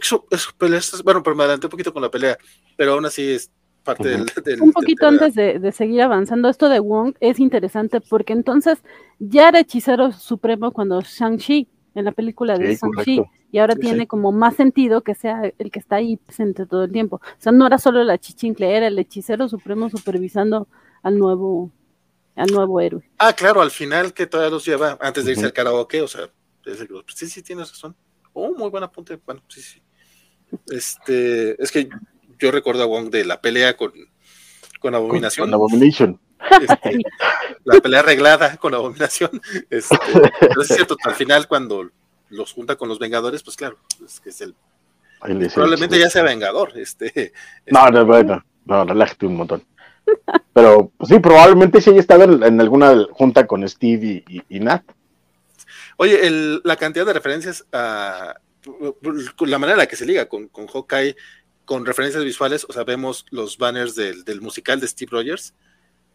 eso, 0.00 0.26
eso, 0.30 0.50
pelea, 0.58 0.80
bueno, 1.04 1.22
pero 1.22 1.36
me 1.36 1.44
adelanté 1.44 1.66
un 1.66 1.70
poquito 1.70 1.92
con 1.92 2.02
la 2.02 2.10
pelea, 2.10 2.36
pero 2.76 2.94
aún 2.94 3.06
así 3.06 3.32
es, 3.32 3.50
parte 3.84 4.08
del, 4.08 4.26
del, 4.44 4.62
Un 4.62 4.72
poquito 4.72 5.06
del 5.06 5.14
antes 5.14 5.34
de, 5.34 5.58
de, 5.58 5.72
seguir 5.72 6.02
avanzando, 6.02 6.48
esto 6.48 6.68
de 6.68 6.80
Wong 6.80 7.14
es 7.20 7.38
interesante 7.38 8.00
porque 8.00 8.32
entonces 8.32 8.78
ya 9.18 9.48
era 9.48 9.60
hechicero 9.60 10.12
supremo 10.12 10.72
cuando 10.72 11.00
Shang-Chi, 11.00 11.68
en 11.94 12.04
la 12.04 12.12
película 12.12 12.56
de 12.56 12.76
sí, 12.76 12.80
Shang-Chi, 12.82 13.22
y 13.50 13.58
ahora 13.58 13.74
sí, 13.74 13.80
tiene 13.80 14.00
sí. 14.00 14.06
como 14.06 14.32
más 14.32 14.56
sentido 14.56 15.02
que 15.02 15.14
sea 15.14 15.52
el 15.56 15.70
que 15.70 15.78
está 15.78 15.96
ahí 15.96 16.16
presente 16.16 16.66
todo 16.66 16.84
el 16.84 16.92
tiempo. 16.92 17.16
O 17.16 17.40
sea, 17.40 17.52
no 17.52 17.66
era 17.66 17.78
solo 17.78 18.02
la 18.04 18.18
chichincle, 18.18 18.76
era 18.76 18.86
el 18.86 18.98
hechicero 18.98 19.48
supremo 19.48 19.88
supervisando 19.88 20.68
al 21.02 21.18
nuevo, 21.18 21.70
al 22.38 22.50
nuevo 22.50 22.80
héroe. 22.80 23.08
Ah, 23.18 23.32
claro, 23.32 23.60
al 23.60 23.70
final 23.70 24.12
que 24.12 24.26
todavía 24.26 24.50
los 24.50 24.64
lleva 24.64 24.96
antes 25.00 25.24
de 25.24 25.32
irse 25.32 25.42
uh 25.42 25.44
-huh. 25.44 25.48
al 25.48 25.52
karaoke, 25.52 26.02
o 26.02 26.08
sea, 26.08 26.30
sí, 27.14 27.28
sí, 27.28 27.42
tienes 27.42 27.70
razón. 27.70 27.96
Oh, 28.32 28.52
muy 28.52 28.70
buen 28.70 28.84
apunte, 28.84 29.18
bueno, 29.26 29.42
sí, 29.48 29.60
sí. 29.60 29.82
Este, 30.70 31.62
es 31.62 31.70
que 31.70 31.88
yo 32.38 32.50
recuerdo 32.50 32.82
a 32.82 32.86
Wong 32.86 33.10
de 33.10 33.24
la 33.24 33.40
pelea 33.40 33.76
con, 33.76 33.92
con 34.80 34.94
Abominación. 34.94 35.50
Con, 35.50 35.58
con 35.58 35.60
Abomination. 35.60 36.20
Este, 36.62 36.98
la 37.64 37.80
pelea 37.80 38.00
arreglada 38.00 38.56
con 38.56 38.72
la 38.72 38.78
abominación. 38.78 39.40
Este, 39.68 39.98
pero 40.40 40.62
es 40.62 40.68
cierto, 40.68 40.96
al 41.04 41.14
final 41.14 41.48
cuando 41.48 41.90
los 42.30 42.52
junta 42.52 42.76
con 42.76 42.88
los 42.88 42.98
Vengadores, 42.98 43.42
pues 43.42 43.56
claro, 43.56 43.78
es 44.04 44.20
que 44.20 44.30
es 44.30 44.40
el... 44.40 44.54
Probablemente 45.20 45.98
ya 45.98 46.08
sea 46.08 46.22
Vengador. 46.22 46.78
Este, 46.78 47.32
no, 47.66 47.90
no, 47.90 48.06
bueno, 48.06 48.44
no, 48.64 48.84
relájate 48.84 49.26
un 49.26 49.36
montón. 49.36 49.64
Pero 50.52 50.90
pues 50.96 51.08
sí, 51.08 51.18
probablemente 51.18 51.80
sí 51.80 51.90
haya 51.90 52.00
estado 52.00 52.24
en, 52.24 52.60
alguna 52.60 53.06
junta 53.12 53.46
con 53.46 53.68
Steve 53.68 54.24
y, 54.26 54.60
Nat. 54.60 54.82
Oye, 55.96 56.18
la 56.64 56.76
cantidad 56.76 57.06
de 57.06 57.12
referencias 57.12 57.64
a 57.72 58.34
la 59.40 59.58
manera 59.58 59.74
en 59.74 59.78
la 59.78 59.86
que 59.86 59.96
se 59.96 60.06
liga 60.06 60.28
con, 60.28 60.48
con 60.48 60.66
Hawkeye, 60.66 61.16
con 61.64 61.84
referencias 61.84 62.24
visuales, 62.24 62.66
o 62.68 62.72
sea, 62.72 62.84
vemos 62.84 63.26
los 63.30 63.58
banners 63.58 63.94
del, 63.94 64.40
musical 64.40 64.80
de 64.80 64.88
Steve 64.88 65.10
Rogers 65.12 65.54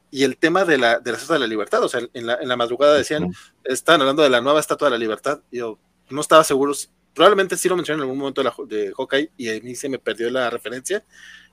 y 0.10 0.24
el 0.24 0.38
tema 0.38 0.66
de 0.66 0.78
la, 0.78 1.00
de 1.00 1.12
la 1.12 1.18
Estatua 1.18 1.36
de 1.36 1.42
la 1.42 1.48
Libertad, 1.48 1.84
o 1.84 1.90
sea, 1.90 2.02
en 2.14 2.26
la, 2.26 2.36
en 2.36 2.48
la 2.48 2.56
madrugada 2.56 2.96
decían, 2.96 3.32
estaban 3.64 4.02
hablando 4.02 4.24
de 4.24 4.30
la 4.30 4.42
nueva 4.42 4.60
Estatua 4.60 4.88
de 4.88 4.94
la 4.94 4.98
Libertad, 4.98 5.42
yo 5.52 5.78
no 6.10 6.22
estaba 6.22 6.44
seguro, 6.44 6.74
probablemente 7.14 7.56
sí 7.56 7.70
lo 7.70 7.76
mencioné 7.76 7.98
en 7.98 8.02
algún 8.02 8.18
momento 8.18 8.42
de, 8.42 8.50
la, 8.50 8.56
de 8.68 8.94
Hawkeye 8.98 9.32
y 9.38 9.50
a 9.50 9.62
mí 9.62 9.76
se 9.76 9.90
me 9.90 10.00
perdió 10.00 10.30
la 10.30 10.50
referencia, 10.50 11.04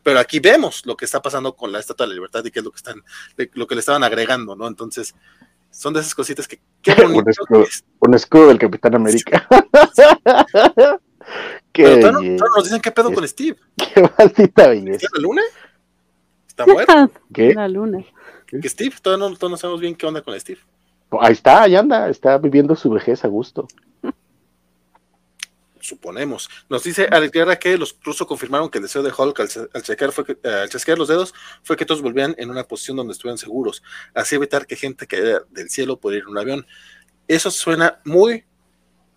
pero 0.02 0.18
aquí 0.18 0.40
vemos 0.40 0.84
lo 0.86 0.96
que 0.96 1.04
está 1.04 1.20
pasando 1.20 1.54
con 1.54 1.72
la 1.72 1.78
Estatua 1.78 2.06
de 2.06 2.10
la 2.10 2.14
Libertad 2.14 2.44
y 2.44 2.50
qué 2.50 2.60
es 2.60 2.64
lo 2.64 2.70
que 2.70 2.76
están, 2.76 3.02
lo 3.54 3.66
que 3.66 3.74
le 3.74 3.80
estaban 3.80 4.02
agregando, 4.04 4.56
¿no? 4.56 4.66
Entonces, 4.66 5.14
son 5.70 5.94
de 5.94 6.00
esas 6.00 6.14
cositas 6.14 6.48
que 6.48 6.60
qué 6.82 6.94
bonito 7.02 7.42
un, 8.00 8.14
escudo, 8.14 8.48
del 8.48 8.58
Capitán 8.58 8.94
América. 8.94 9.46
Pero 11.72 12.00
todos, 12.00 12.22
nos 12.22 12.64
dicen 12.64 12.80
qué 12.80 12.90
pedo 12.90 13.12
con 13.12 13.26
Steve. 13.26 13.56
Qué 13.94 14.02
maldita 14.18 14.68
belleza. 14.68 15.06
¿Está 15.06 15.08
la 15.14 15.22
luna? 15.22 15.42
¿Está 16.48 16.66
muerto? 16.66 17.10
¿Qué? 17.32 17.54
La 17.54 17.68
luna. 17.68 18.04
Que 18.46 18.68
Steve, 18.68 18.94
todavía 19.00 19.28
no, 19.28 19.48
no, 19.48 19.56
sabemos 19.56 19.80
bien 19.80 19.94
qué 19.94 20.06
onda 20.06 20.22
con 20.22 20.38
Steve. 20.38 20.60
Ahí 21.20 21.32
está, 21.32 21.62
ahí 21.62 21.76
anda, 21.76 22.08
está 22.08 22.36
viviendo 22.38 22.74
su 22.74 22.90
vejez 22.90 23.24
a 23.24 23.28
gusto 23.28 23.68
suponemos. 25.80 26.48
Nos 26.68 26.82
dice 26.82 27.08
Alex 27.10 27.32
Guerra 27.32 27.58
que 27.58 27.76
los 27.76 27.96
rusos 28.02 28.26
confirmaron 28.26 28.70
que 28.70 28.78
el 28.78 28.82
deseo 28.82 29.02
de 29.02 29.12
Hulk 29.16 29.40
al, 29.40 29.82
chequear 29.82 30.12
fue 30.12 30.24
al 30.44 30.68
chasquear 30.68 30.98
los 30.98 31.08
dedos 31.08 31.34
fue 31.62 31.76
que 31.76 31.86
todos 31.86 32.02
volvieran 32.02 32.34
en 32.38 32.50
una 32.50 32.64
posición 32.64 32.96
donde 32.96 33.12
estuvieran 33.12 33.38
seguros, 33.38 33.82
así 34.14 34.34
evitar 34.34 34.66
que 34.66 34.76
gente 34.76 35.06
cayera 35.06 35.42
del 35.50 35.70
cielo 35.70 35.98
por 35.98 36.14
ir 36.14 36.22
en 36.22 36.28
un 36.28 36.38
avión. 36.38 36.66
Eso 37.26 37.50
suena 37.50 38.00
muy 38.04 38.44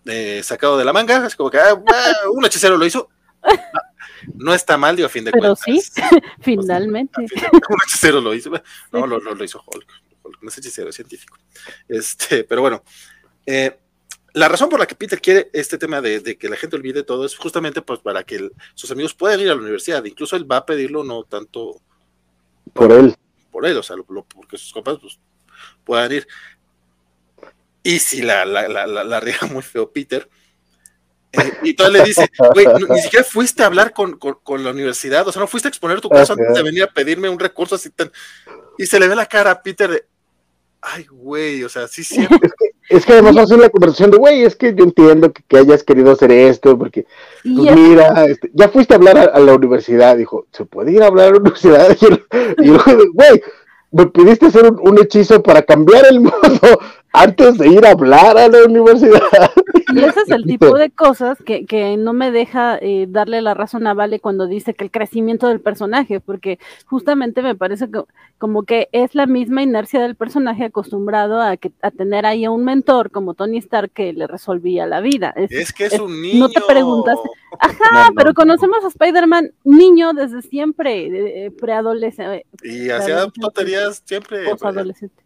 eh, 0.06 0.42
sacado 0.42 0.76
de 0.76 0.84
la 0.84 0.92
manga, 0.92 1.26
es 1.26 1.36
como 1.36 1.50
que 1.50 1.58
ah, 1.58 1.80
un 2.32 2.44
hechicero 2.44 2.76
lo 2.76 2.86
hizo. 2.86 3.08
No 4.34 4.54
está 4.54 4.78
mal, 4.78 4.96
digo, 4.96 5.06
a 5.06 5.10
fin 5.10 5.24
de 5.24 5.32
Pero 5.32 5.54
cuentas. 5.54 5.92
sí, 5.92 6.02
finalmente. 6.40 7.20
un 7.20 7.78
hechicero 7.86 8.20
lo 8.20 8.34
hizo. 8.34 8.50
No, 8.90 9.06
lo, 9.06 9.18
lo, 9.18 9.44
hizo 9.44 9.62
Hulk. 9.66 9.86
Hulk. 10.22 10.42
No 10.42 10.48
es 10.48 10.58
hechicero, 10.58 10.88
es 10.88 10.96
científico. 10.96 11.36
Este, 11.88 12.44
pero 12.44 12.62
bueno. 12.62 12.82
Eh, 13.46 13.78
la 14.34 14.48
razón 14.48 14.68
por 14.68 14.80
la 14.80 14.86
que 14.86 14.96
Peter 14.96 15.20
quiere 15.20 15.48
este 15.52 15.78
tema 15.78 16.00
de, 16.00 16.36
que 16.36 16.48
la 16.48 16.56
gente 16.56 16.74
olvide 16.74 17.04
todo 17.04 17.24
es 17.24 17.36
justamente 17.36 17.80
pues, 17.82 18.00
para 18.00 18.24
que 18.24 18.50
sus 18.74 18.90
amigos 18.90 19.14
puedan 19.14 19.40
ir 19.40 19.48
a 19.48 19.54
la 19.54 19.60
universidad. 19.60 20.04
Incluso 20.04 20.34
él 20.34 20.50
va 20.50 20.58
a 20.58 20.66
pedirlo 20.66 21.04
no 21.04 21.22
tanto 21.22 21.80
por 22.72 22.90
él. 22.90 23.14
Por 23.52 23.64
él, 23.64 23.76
o 23.76 23.82
sea, 23.82 23.96
porque 24.34 24.58
sus 24.58 24.72
compas 24.72 24.98
pues, 25.00 25.20
puedan 25.84 26.10
ir. 26.10 26.26
Y 27.84 28.00
si 28.00 28.22
la, 28.22 28.44
la, 28.44 28.66
la, 28.66 28.86
la, 28.86 29.20
riega 29.20 29.46
muy 29.52 29.62
feo 29.62 29.92
Peter, 29.92 30.28
eh, 31.30 31.52
y 31.62 31.74
todo 31.74 31.90
le 31.90 32.02
dice, 32.02 32.28
güey, 32.54 32.66
ni 32.88 33.02
siquiera 33.02 33.24
fuiste 33.24 33.62
a 33.62 33.66
hablar 33.66 33.92
con, 33.92 34.18
con, 34.18 34.64
la 34.64 34.70
universidad, 34.70 35.26
o 35.28 35.32
sea, 35.32 35.40
no 35.40 35.46
fuiste 35.46 35.68
a 35.68 35.70
exponer 35.70 36.00
tu 36.00 36.08
caso 36.08 36.32
antes 36.32 36.54
de 36.54 36.62
venir 36.62 36.82
a 36.82 36.92
pedirme 36.92 37.28
un 37.28 37.38
recurso 37.38 37.76
así 37.76 37.90
tan... 37.90 38.10
Y 38.78 38.86
se 38.86 38.98
le 38.98 39.06
ve 39.06 39.14
la 39.14 39.26
cara 39.26 39.52
a 39.52 39.62
Peter 39.62 39.90
de, 39.90 40.06
ay, 40.80 41.04
güey, 41.04 41.62
o 41.62 41.68
sea, 41.68 41.86
sí, 41.86 42.02
sí. 42.02 42.26
Es 42.88 43.06
que 43.06 43.14
además 43.14 43.36
hace 43.38 43.56
la 43.56 43.70
conversación 43.70 44.10
de, 44.10 44.18
güey, 44.18 44.42
es 44.42 44.56
que 44.56 44.74
yo 44.74 44.84
entiendo 44.84 45.32
que, 45.32 45.56
hayas 45.56 45.82
querido 45.82 46.12
hacer 46.12 46.30
esto, 46.30 46.78
porque, 46.78 47.06
pues 47.42 47.74
mira, 47.74 48.26
este, 48.26 48.50
ya 48.52 48.68
fuiste 48.68 48.92
a 48.92 48.98
hablar 48.98 49.30
a, 49.32 49.38
la 49.40 49.54
universidad, 49.54 50.16
dijo, 50.16 50.46
¿se 50.52 50.64
puede 50.66 50.92
ir 50.92 51.02
a 51.02 51.06
hablar 51.06 51.28
a 51.28 51.30
la 51.32 51.38
universidad? 51.38 51.96
Y, 52.58 52.66
luego, 52.66 53.02
güey, 53.14 53.42
me 53.90 54.06
pidiste 54.06 54.46
hacer 54.46 54.66
un, 54.66 54.98
hechizo 54.98 55.42
para 55.42 55.62
cambiar 55.62 56.04
el 56.10 56.20
mundo 56.20 56.80
antes 57.14 57.58
de 57.58 57.68
ir 57.68 57.86
a 57.86 57.92
hablar 57.92 58.36
a 58.36 58.48
la 58.48 58.64
universidad. 58.64 59.20
Y 59.94 60.00
ese 60.00 60.20
es 60.20 60.30
el 60.30 60.44
tipo 60.46 60.76
de 60.76 60.90
cosas 60.90 61.38
que, 61.44 61.64
que 61.64 61.96
no 61.96 62.12
me 62.12 62.32
deja 62.32 62.76
eh, 62.80 63.06
darle 63.08 63.40
la 63.40 63.54
razón 63.54 63.86
a 63.86 63.94
Vale 63.94 64.18
cuando 64.18 64.48
dice 64.48 64.74
que 64.74 64.82
el 64.82 64.90
crecimiento 64.90 65.46
del 65.46 65.60
personaje, 65.60 66.18
porque 66.18 66.58
justamente 66.86 67.40
me 67.40 67.54
parece 67.54 67.88
que, 67.88 68.02
como 68.38 68.64
que 68.64 68.88
es 68.90 69.14
la 69.14 69.26
misma 69.26 69.62
inercia 69.62 70.00
del 70.00 70.16
personaje 70.16 70.64
acostumbrado 70.64 71.40
a, 71.40 71.56
que, 71.56 71.70
a 71.82 71.92
tener 71.92 72.26
ahí 72.26 72.44
a 72.44 72.50
un 72.50 72.64
mentor 72.64 73.12
como 73.12 73.34
Tony 73.34 73.58
Stark 73.58 73.92
que 73.92 74.12
le 74.12 74.26
resolvía 74.26 74.86
la 74.86 75.00
vida. 75.00 75.32
Es, 75.36 75.72
que 75.72 75.86
es, 75.86 76.00
un 76.00 76.20
niño. 76.20 76.40
No 76.40 76.48
te 76.48 76.60
preguntaste. 76.62 77.28
Ajá, 77.60 78.10
pero 78.16 78.34
conocemos 78.34 78.84
a 78.84 78.88
Spider-Man 78.88 79.52
niño 79.62 80.12
desde 80.14 80.42
siempre, 80.42 81.52
preadolescente. 81.60 82.46
Y 82.64 82.90
hacía 82.90 83.28
tonterías 83.40 84.02
siempre. 84.04 84.48
Posadolescente. 84.50 85.23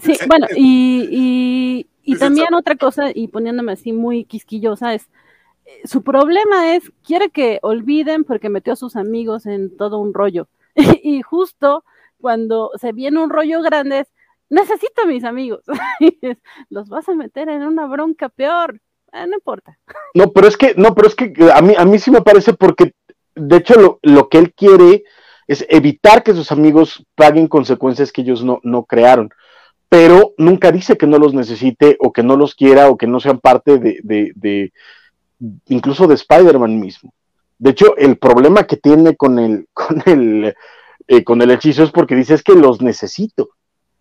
Sí, 0.00 0.16
bueno, 0.28 0.46
y, 0.56 1.86
y, 2.04 2.16
también 2.16 2.54
otra 2.54 2.76
cosa, 2.76 3.10
y 3.14 3.28
poniéndome 3.28 3.72
así 3.72 3.92
muy 3.92 4.24
quisquillosa, 4.24 4.94
es 4.94 5.08
eh, 5.64 5.80
su 5.84 6.02
problema 6.02 6.74
es, 6.74 6.90
quiere 7.04 7.30
que 7.30 7.58
olviden 7.62 8.24
porque 8.24 8.48
metió 8.48 8.72
a 8.72 8.76
sus 8.76 8.96
amigos 8.96 9.46
en 9.46 9.76
todo 9.76 9.98
un 9.98 10.14
rollo. 10.14 10.48
y 11.02 11.22
justo 11.22 11.84
cuando 12.20 12.70
se 12.80 12.92
viene 12.92 13.22
un 13.22 13.30
rollo 13.30 13.62
grande 13.62 14.00
es, 14.00 14.12
necesito 14.48 15.02
a 15.02 15.06
mis 15.06 15.24
amigos. 15.24 15.64
Los 16.70 16.88
vas 16.88 17.08
a 17.08 17.14
meter 17.14 17.48
en 17.48 17.62
una 17.62 17.86
bronca 17.86 18.28
peor. 18.28 18.80
Eh, 19.12 19.26
no 19.26 19.34
importa. 19.34 19.78
No, 20.14 20.32
pero 20.32 20.46
es 20.46 20.56
que, 20.56 20.74
no, 20.76 20.94
pero 20.94 21.08
es 21.08 21.14
que 21.14 21.32
a 21.52 21.60
mí, 21.60 21.74
a 21.76 21.84
mí 21.84 21.98
sí 21.98 22.10
me 22.10 22.22
parece 22.22 22.54
porque, 22.54 22.94
de 23.34 23.56
hecho, 23.56 23.74
lo, 23.80 23.98
lo 24.02 24.28
que 24.28 24.38
él 24.38 24.54
quiere 24.54 25.04
es 25.46 25.66
evitar 25.68 26.22
que 26.22 26.34
sus 26.34 26.52
amigos 26.52 27.04
paguen 27.14 27.48
consecuencias 27.48 28.12
que 28.12 28.22
ellos 28.22 28.44
no, 28.44 28.60
no 28.62 28.84
crearon. 28.84 29.30
Pero 29.88 30.32
nunca 30.38 30.72
dice 30.72 30.96
que 30.96 31.06
no 31.06 31.18
los 31.18 31.34
necesite 31.34 31.96
o 32.00 32.12
que 32.12 32.22
no 32.22 32.36
los 32.36 32.54
quiera 32.54 32.88
o 32.88 32.96
que 32.96 33.06
no 33.06 33.20
sean 33.20 33.40
parte 33.40 33.78
de, 33.78 34.00
de, 34.02 34.72
incluso 35.66 36.06
de 36.06 36.14
Spider-Man 36.14 36.80
mismo. 36.80 37.12
De 37.58 37.70
hecho, 37.70 37.96
el 37.96 38.16
problema 38.16 38.64
que 38.64 38.76
tiene 38.76 39.16
con 39.16 39.38
el, 39.38 39.68
con 39.74 40.02
el, 40.06 40.54
eh, 41.08 41.24
con 41.24 41.42
el 41.42 41.50
hechizo 41.50 41.82
es 41.82 41.90
porque 41.90 42.16
dice 42.16 42.34
es 42.34 42.42
que 42.42 42.54
los 42.54 42.80
necesito. 42.80 43.50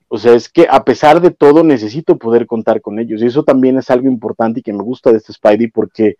O 0.07 0.17
sea, 0.17 0.33
es 0.33 0.49
que 0.49 0.67
a 0.69 0.83
pesar 0.83 1.21
de 1.21 1.31
todo 1.31 1.63
necesito 1.63 2.17
poder 2.17 2.45
contar 2.45 2.81
con 2.81 2.99
ellos. 2.99 3.21
Y 3.21 3.27
eso 3.27 3.43
también 3.43 3.77
es 3.77 3.89
algo 3.89 4.07
importante 4.07 4.59
y 4.59 4.63
que 4.63 4.73
me 4.73 4.83
gusta 4.83 5.11
de 5.11 5.17
este 5.17 5.33
Spidey 5.33 5.67
porque 5.67 6.17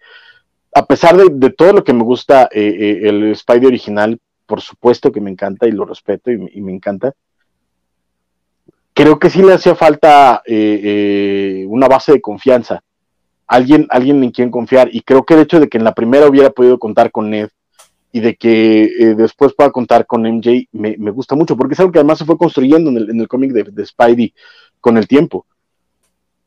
a 0.74 0.86
pesar 0.86 1.18
de, 1.18 1.50
todo 1.50 1.74
lo 1.74 1.84
que 1.84 1.94
me 1.94 2.04
gusta 2.04 2.44
eh, 2.52 2.76
eh, 2.80 3.10
el 3.10 3.36
Spidey 3.36 3.66
original, 3.66 4.20
por 4.52 4.60
supuesto 4.60 5.14
que 5.14 5.22
me 5.22 5.32
encanta 5.32 5.66
y 5.66 5.72
lo 5.72 5.86
respeto 5.86 6.30
y, 6.30 6.60
me 6.60 6.74
encanta. 6.74 7.14
Creo 8.94 9.18
que 9.18 9.30
sí 9.30 9.42
le 9.42 9.54
hacía 9.54 9.76
falta 9.76 10.42
eh, 10.46 10.82
eh, 10.84 11.66
una 11.70 11.88
base 11.88 12.12
de 12.12 12.20
confianza, 12.20 12.84
alguien, 13.48 13.88
alguien 13.90 14.22
en 14.22 14.32
quien 14.32 14.52
confiar. 14.52 14.90
Y 14.92 15.04
creo 15.04 15.24
que 15.24 15.36
el 15.36 15.40
hecho 15.40 15.62
de 15.62 15.70
que 15.70 15.78
en 15.78 15.86
la 15.86 15.94
primera 15.94 16.28
hubiera 16.28 16.50
podido 16.50 16.78
contar 16.80 17.12
con 17.12 17.30
Ned 17.30 17.48
y 18.12 18.20
de 18.20 18.36
que 18.36 18.84
eh, 18.84 19.16
después 19.16 19.54
pueda 19.54 19.72
contar 19.72 20.06
con 20.06 20.24
MJ 20.24 20.68
me, 20.74 20.96
gusta 21.12 21.38
mucho, 21.38 21.56
porque 21.56 21.76
es 21.76 21.80
algo 21.80 21.94
que 21.94 22.00
además 22.00 22.18
se 22.18 22.26
fue 22.26 22.38
construyendo 22.38 22.90
en 22.90 23.22
el, 23.22 23.28
cómic 23.30 23.54
de, 23.54 23.86
Spidey 23.86 24.34
con 24.82 24.98
el 24.98 25.08
tiempo. 25.08 25.46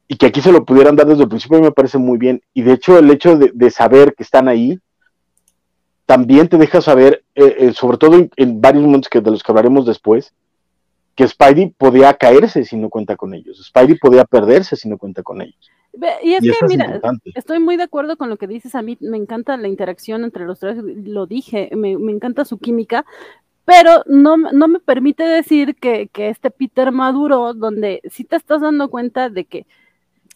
Y 0.08 0.16
que 0.18 0.26
aquí 0.26 0.42
se 0.42 0.52
lo 0.52 0.66
pudieran 0.66 0.94
dar 0.94 1.06
desde 1.06 1.22
el 1.22 1.30
principio 1.30 1.58
me 1.58 1.72
parece 1.72 1.96
muy 1.96 2.18
bien. 2.18 2.42
Y 2.52 2.60
de 2.60 2.74
hecho 2.74 2.98
el 2.98 3.10
hecho 3.10 3.38
de 3.38 3.70
saber 3.70 4.14
que 4.14 4.24
están 4.24 4.46
ahí 4.46 4.78
también 6.06 6.48
te 6.48 6.58
deja 6.58 6.80
saber, 6.80 7.24
eh, 7.34 7.56
eh, 7.58 7.72
sobre 7.72 7.98
todo 7.98 8.28
en, 8.36 8.60
varios 8.60 8.84
momentos 8.84 9.08
que, 9.08 9.20
de 9.20 9.30
los 9.30 9.42
que 9.42 9.52
hablaremos 9.52 9.86
después, 9.86 10.34
que 11.14 11.26
Spidey 11.26 11.70
podía 11.70 12.12
caerse 12.14 12.64
si 12.64 12.76
no 12.76 12.90
cuenta 12.90 13.16
con 13.16 13.34
ellos. 13.34 13.64
Spidey 13.64 13.98
podía 13.98 14.24
perderse 14.24 14.76
si 14.76 14.88
no 14.88 14.98
cuenta 14.98 15.22
con 15.22 15.40
ellos. 15.40 15.70
Y 16.22 16.34
es 16.34 16.42
que, 16.42 16.66
mira, 16.66 17.00
estoy 17.36 17.60
muy 17.60 17.76
de 17.76 17.84
acuerdo 17.84 18.16
con 18.16 18.28
lo 18.28 18.36
que 18.36 18.48
dices. 18.48 18.74
A 18.74 18.82
mí 18.82 18.98
me 19.00 19.16
encanta 19.16 19.56
la 19.56 19.68
interacción 19.68 20.24
entre 20.24 20.44
los 20.44 20.58
tres, 20.58 20.76
lo 20.82 21.26
dije, 21.26 21.70
me, 21.76 21.92
encanta 21.92 22.44
su 22.44 22.58
química, 22.58 23.06
pero 23.64 24.02
no, 24.06 24.36
no 24.36 24.66
me 24.66 24.80
permite 24.80 25.22
decir 25.22 25.76
que, 25.76 26.10
este 26.14 26.50
Peter 26.50 26.90
maduro, 26.90 27.54
donde 27.54 28.00
sí 28.10 28.24
te 28.24 28.36
estás 28.36 28.60
dando 28.60 28.90
cuenta 28.90 29.30
de 29.30 29.44
que 29.44 29.66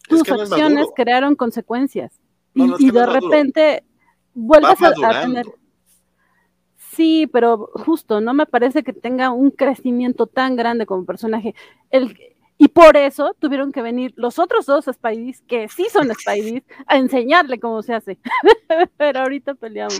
tus 0.07 0.21
acciones 0.31 0.87
crearon 0.95 1.35
consecuencias. 1.35 2.13
y, 2.53 2.91
de 2.91 3.05
repente 3.05 3.83
vuelves 4.33 4.81
a, 4.81 5.21
tener. 5.21 5.45
Sí, 6.95 7.27
pero 7.31 7.69
justo, 7.85 8.19
no 8.19 8.33
me 8.33 8.45
parece 8.45 8.83
que 8.83 8.93
tenga 8.93 9.31
un 9.31 9.51
crecimiento 9.51 10.27
tan 10.27 10.55
grande 10.55 10.85
como 10.85 11.05
personaje. 11.05 11.53
El, 11.91 12.17
y 12.57 12.67
por 12.67 12.97
eso 12.97 13.35
tuvieron 13.39 13.71
que 13.71 13.81
venir 13.81 14.13
los 14.17 14.37
otros 14.37 14.65
dos 14.65 14.85
Spideys, 14.85 15.41
que 15.47 15.69
sí 15.69 15.87
son 15.91 16.09
Spideys, 16.13 16.63
a 16.87 16.97
enseñarle 16.97 17.59
cómo 17.59 17.81
se 17.81 17.93
hace. 17.93 18.17
pero 18.97 19.21
ahorita 19.21 19.55
peleamos. 19.55 19.99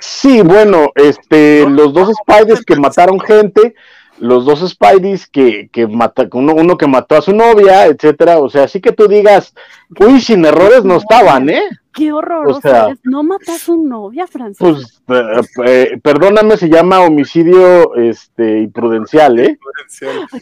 Sí, 0.00 0.42
bueno, 0.42 0.90
este, 0.96 1.68
los 1.68 1.92
dos 1.94 2.10
Spideys 2.22 2.64
que 2.64 2.76
mataron 2.76 3.20
gente, 3.20 3.74
los 4.20 4.44
dos 4.44 4.68
Spideys 4.68 5.26
que, 5.26 5.68
que 5.72 5.86
mata, 5.86 6.28
uno, 6.32 6.54
uno 6.54 6.76
que 6.76 6.86
mató 6.86 7.16
a 7.16 7.22
su 7.22 7.34
novia, 7.34 7.86
etcétera. 7.86 8.38
O 8.38 8.48
sea, 8.48 8.64
así 8.64 8.80
que 8.80 8.92
tú 8.92 9.08
digas, 9.08 9.54
uy, 9.98 10.20
sin 10.20 10.44
errores 10.44 10.84
no 10.84 10.96
estaban, 10.96 11.48
¿eh? 11.48 11.62
Qué 11.92 12.12
horroroso. 12.12 12.58
O 12.58 12.60
sea, 12.60 12.94
¿No 13.02 13.22
mató 13.22 13.52
a 13.52 13.58
su 13.58 13.82
novia, 13.82 14.26
Francisco? 14.26 14.78
Pues, 15.06 15.50
eh, 15.64 15.92
eh, 15.92 16.00
perdóname, 16.02 16.56
se 16.56 16.68
llama 16.68 17.00
homicidio 17.00 17.96
este, 17.96 18.60
imprudencial, 18.60 19.40
¿eh? 19.40 19.58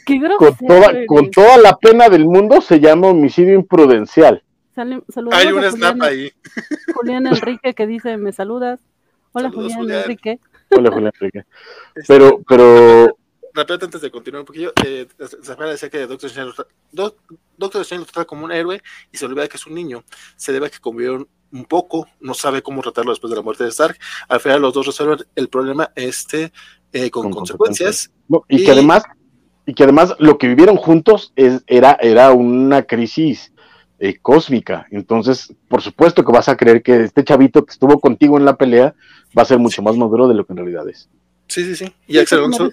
Qué 0.04 0.20
con, 0.38 0.56
toda, 0.56 1.06
con 1.06 1.30
toda 1.30 1.56
la 1.56 1.76
pena 1.76 2.08
del 2.08 2.26
mundo 2.26 2.60
se 2.60 2.80
llama 2.80 3.08
homicidio 3.08 3.54
imprudencial. 3.54 4.42
Hay 5.32 5.52
un 5.52 5.64
snap 5.64 6.00
ahí. 6.02 6.32
Julián 6.94 7.26
Enrique 7.26 7.74
que 7.74 7.86
dice, 7.86 8.16
¿me 8.16 8.32
saludas? 8.32 8.80
Hola, 9.32 9.50
Julián, 9.50 9.90
Enrique. 9.90 10.38
Hola, 10.70 10.90
Julián 10.90 11.12
Enrique. 11.14 11.44
Este, 11.94 12.14
pero, 12.14 12.40
pero... 12.46 13.17
Rápidamente, 13.58 13.86
antes 13.86 14.00
de 14.02 14.10
continuar 14.12 14.42
un 14.42 14.46
poquillo, 14.46 14.72
eh, 14.86 15.08
se 15.18 15.56
decía 15.56 15.90
que 15.90 16.06
Doctor 16.06 16.30
Strange, 16.30 16.52
Doctor 16.92 17.82
Strange 17.82 17.98
lo 17.98 18.04
trata 18.04 18.24
como 18.24 18.44
un 18.44 18.52
héroe 18.52 18.80
y 19.10 19.16
se 19.16 19.26
olvida 19.26 19.48
que 19.48 19.56
es 19.56 19.66
un 19.66 19.74
niño. 19.74 20.04
Se 20.36 20.52
debe 20.52 20.68
a 20.68 20.70
que 20.70 20.78
convivieron 20.78 21.26
un 21.50 21.64
poco, 21.64 22.06
no 22.20 22.34
sabe 22.34 22.62
cómo 22.62 22.82
tratarlo 22.82 23.10
después 23.10 23.32
de 23.32 23.36
la 23.36 23.42
muerte 23.42 23.64
de 23.64 23.70
Stark. 23.70 23.98
Al 24.28 24.38
final 24.38 24.62
los 24.62 24.72
dos 24.74 24.86
resuelven 24.86 25.26
el 25.34 25.48
problema 25.48 25.90
este 25.96 26.52
eh, 26.92 27.10
con, 27.10 27.32
consecuencias. 27.32 28.12
y, 28.48 28.64
que 28.64 28.70
además, 28.70 29.02
y 29.66 29.74
que 29.74 29.82
además 29.82 30.14
lo 30.20 30.38
que 30.38 30.46
vivieron 30.46 30.76
juntos 30.76 31.32
es, 31.34 31.64
era, 31.66 31.98
era 32.00 32.30
una 32.30 32.84
crisis 32.84 33.52
eh, 33.98 34.18
cósmica. 34.22 34.86
Entonces, 34.92 35.52
por 35.66 35.82
supuesto 35.82 36.24
que 36.24 36.30
vas 36.30 36.48
a 36.48 36.56
creer 36.56 36.80
que 36.80 37.02
este 37.02 37.24
chavito 37.24 37.66
que 37.66 37.72
estuvo 37.72 37.98
contigo 37.98 38.38
en 38.38 38.44
la 38.44 38.56
pelea 38.56 38.94
va 39.36 39.42
a 39.42 39.46
ser 39.46 39.58
mucho 39.58 39.82
más 39.82 39.96
maduro 39.96 40.28
de 40.28 40.34
lo 40.34 40.46
que 40.46 40.52
en 40.52 40.58
realidad 40.58 40.88
es. 40.88 41.08
Sí, 41.48 41.64
sí, 41.64 41.74
sí. 41.74 41.92
Y 42.06 42.18
Axel 42.18 42.38
Alonso 42.38 42.70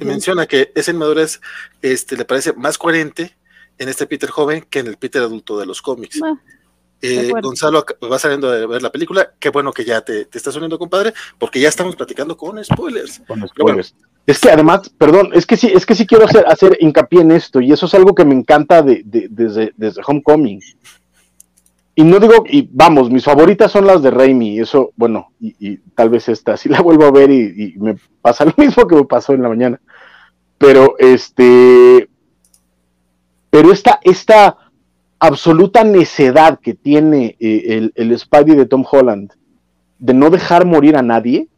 menciona 0.00 0.46
que 0.46 0.72
esa 0.74 0.90
inmadurez 0.90 1.40
este, 1.82 2.16
le 2.16 2.24
parece 2.24 2.52
más 2.52 2.78
coherente 2.78 3.36
en 3.78 3.88
este 3.88 4.06
Peter 4.06 4.30
joven 4.30 4.66
que 4.68 4.80
en 4.80 4.86
el 4.86 4.96
Peter 4.96 5.22
adulto 5.22 5.58
de 5.58 5.66
los 5.66 5.82
cómics. 5.82 6.20
Eh, 7.02 7.32
Gonzalo 7.42 7.84
va 8.10 8.18
saliendo 8.18 8.50
de 8.50 8.66
ver 8.66 8.82
la 8.82 8.92
película. 8.92 9.32
Qué 9.38 9.48
bueno 9.48 9.72
que 9.72 9.84
ya 9.84 10.02
te, 10.02 10.26
te 10.26 10.36
estás 10.36 10.54
uniendo, 10.56 10.78
compadre, 10.78 11.14
porque 11.38 11.58
ya 11.58 11.68
estamos 11.68 11.96
platicando 11.96 12.36
con 12.36 12.62
spoilers. 12.62 13.22
Con 13.26 13.46
spoilers. 13.48 13.94
Es 14.26 14.38
que 14.38 14.50
además, 14.50 14.90
perdón, 14.98 15.30
es 15.32 15.46
que 15.46 15.56
sí, 15.56 15.68
es 15.74 15.86
que 15.86 15.94
sí 15.94 16.06
quiero 16.06 16.26
hacer, 16.26 16.44
hacer 16.46 16.76
hincapié 16.80 17.22
en 17.22 17.30
esto, 17.30 17.60
y 17.60 17.72
eso 17.72 17.86
es 17.86 17.94
algo 17.94 18.14
que 18.14 18.24
me 18.24 18.34
encanta 18.34 18.82
de, 18.82 19.02
desde, 19.04 19.72
desde 19.76 20.02
Homecoming. 20.06 20.60
Y 22.00 22.04
no 22.04 22.18
digo, 22.18 22.44
y 22.48 22.66
vamos, 22.72 23.10
mis 23.10 23.24
favoritas 23.24 23.70
son 23.70 23.86
las 23.86 24.00
de 24.00 24.10
Raimi, 24.10 24.58
eso, 24.58 24.90
bueno, 24.96 25.32
y, 25.38 25.76
tal 25.94 26.08
vez 26.08 26.30
esta, 26.30 26.56
si 26.56 26.68
la 26.70 26.80
vuelvo 26.80 27.04
a 27.04 27.10
ver 27.10 27.30
y, 27.30 27.74
me 27.76 27.94
pasa 28.22 28.46
lo 28.46 28.54
mismo 28.56 28.86
que 28.86 28.96
me 28.96 29.04
pasó 29.04 29.34
en 29.34 29.42
la 29.42 29.50
mañana. 29.50 29.78
Pero 30.56 30.94
este, 30.98 32.08
pero 33.50 33.70
esta, 33.70 34.00
esta 34.02 34.56
absoluta 35.18 35.84
necedad 35.84 36.58
que 36.58 36.72
tiene 36.72 37.36
eh, 37.38 37.64
el, 37.68 37.92
el 37.94 38.18
Spidey 38.18 38.56
de 38.56 38.64
Tom 38.64 38.82
Holland 38.90 39.32
de 39.98 40.14
no 40.14 40.30
dejar 40.30 40.64
morir 40.64 40.96
a 40.96 41.02
nadie, 41.02 41.48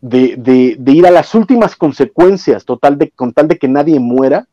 de, 0.00 0.76
ir 0.84 1.06
a 1.06 1.12
las 1.12 1.32
últimas 1.36 1.76
consecuencias, 1.76 2.64
total 2.64 2.98
de, 2.98 3.12
con 3.12 3.32
tal 3.32 3.46
de 3.46 3.56
que 3.56 3.68
nadie 3.68 4.00
muera, 4.00 4.48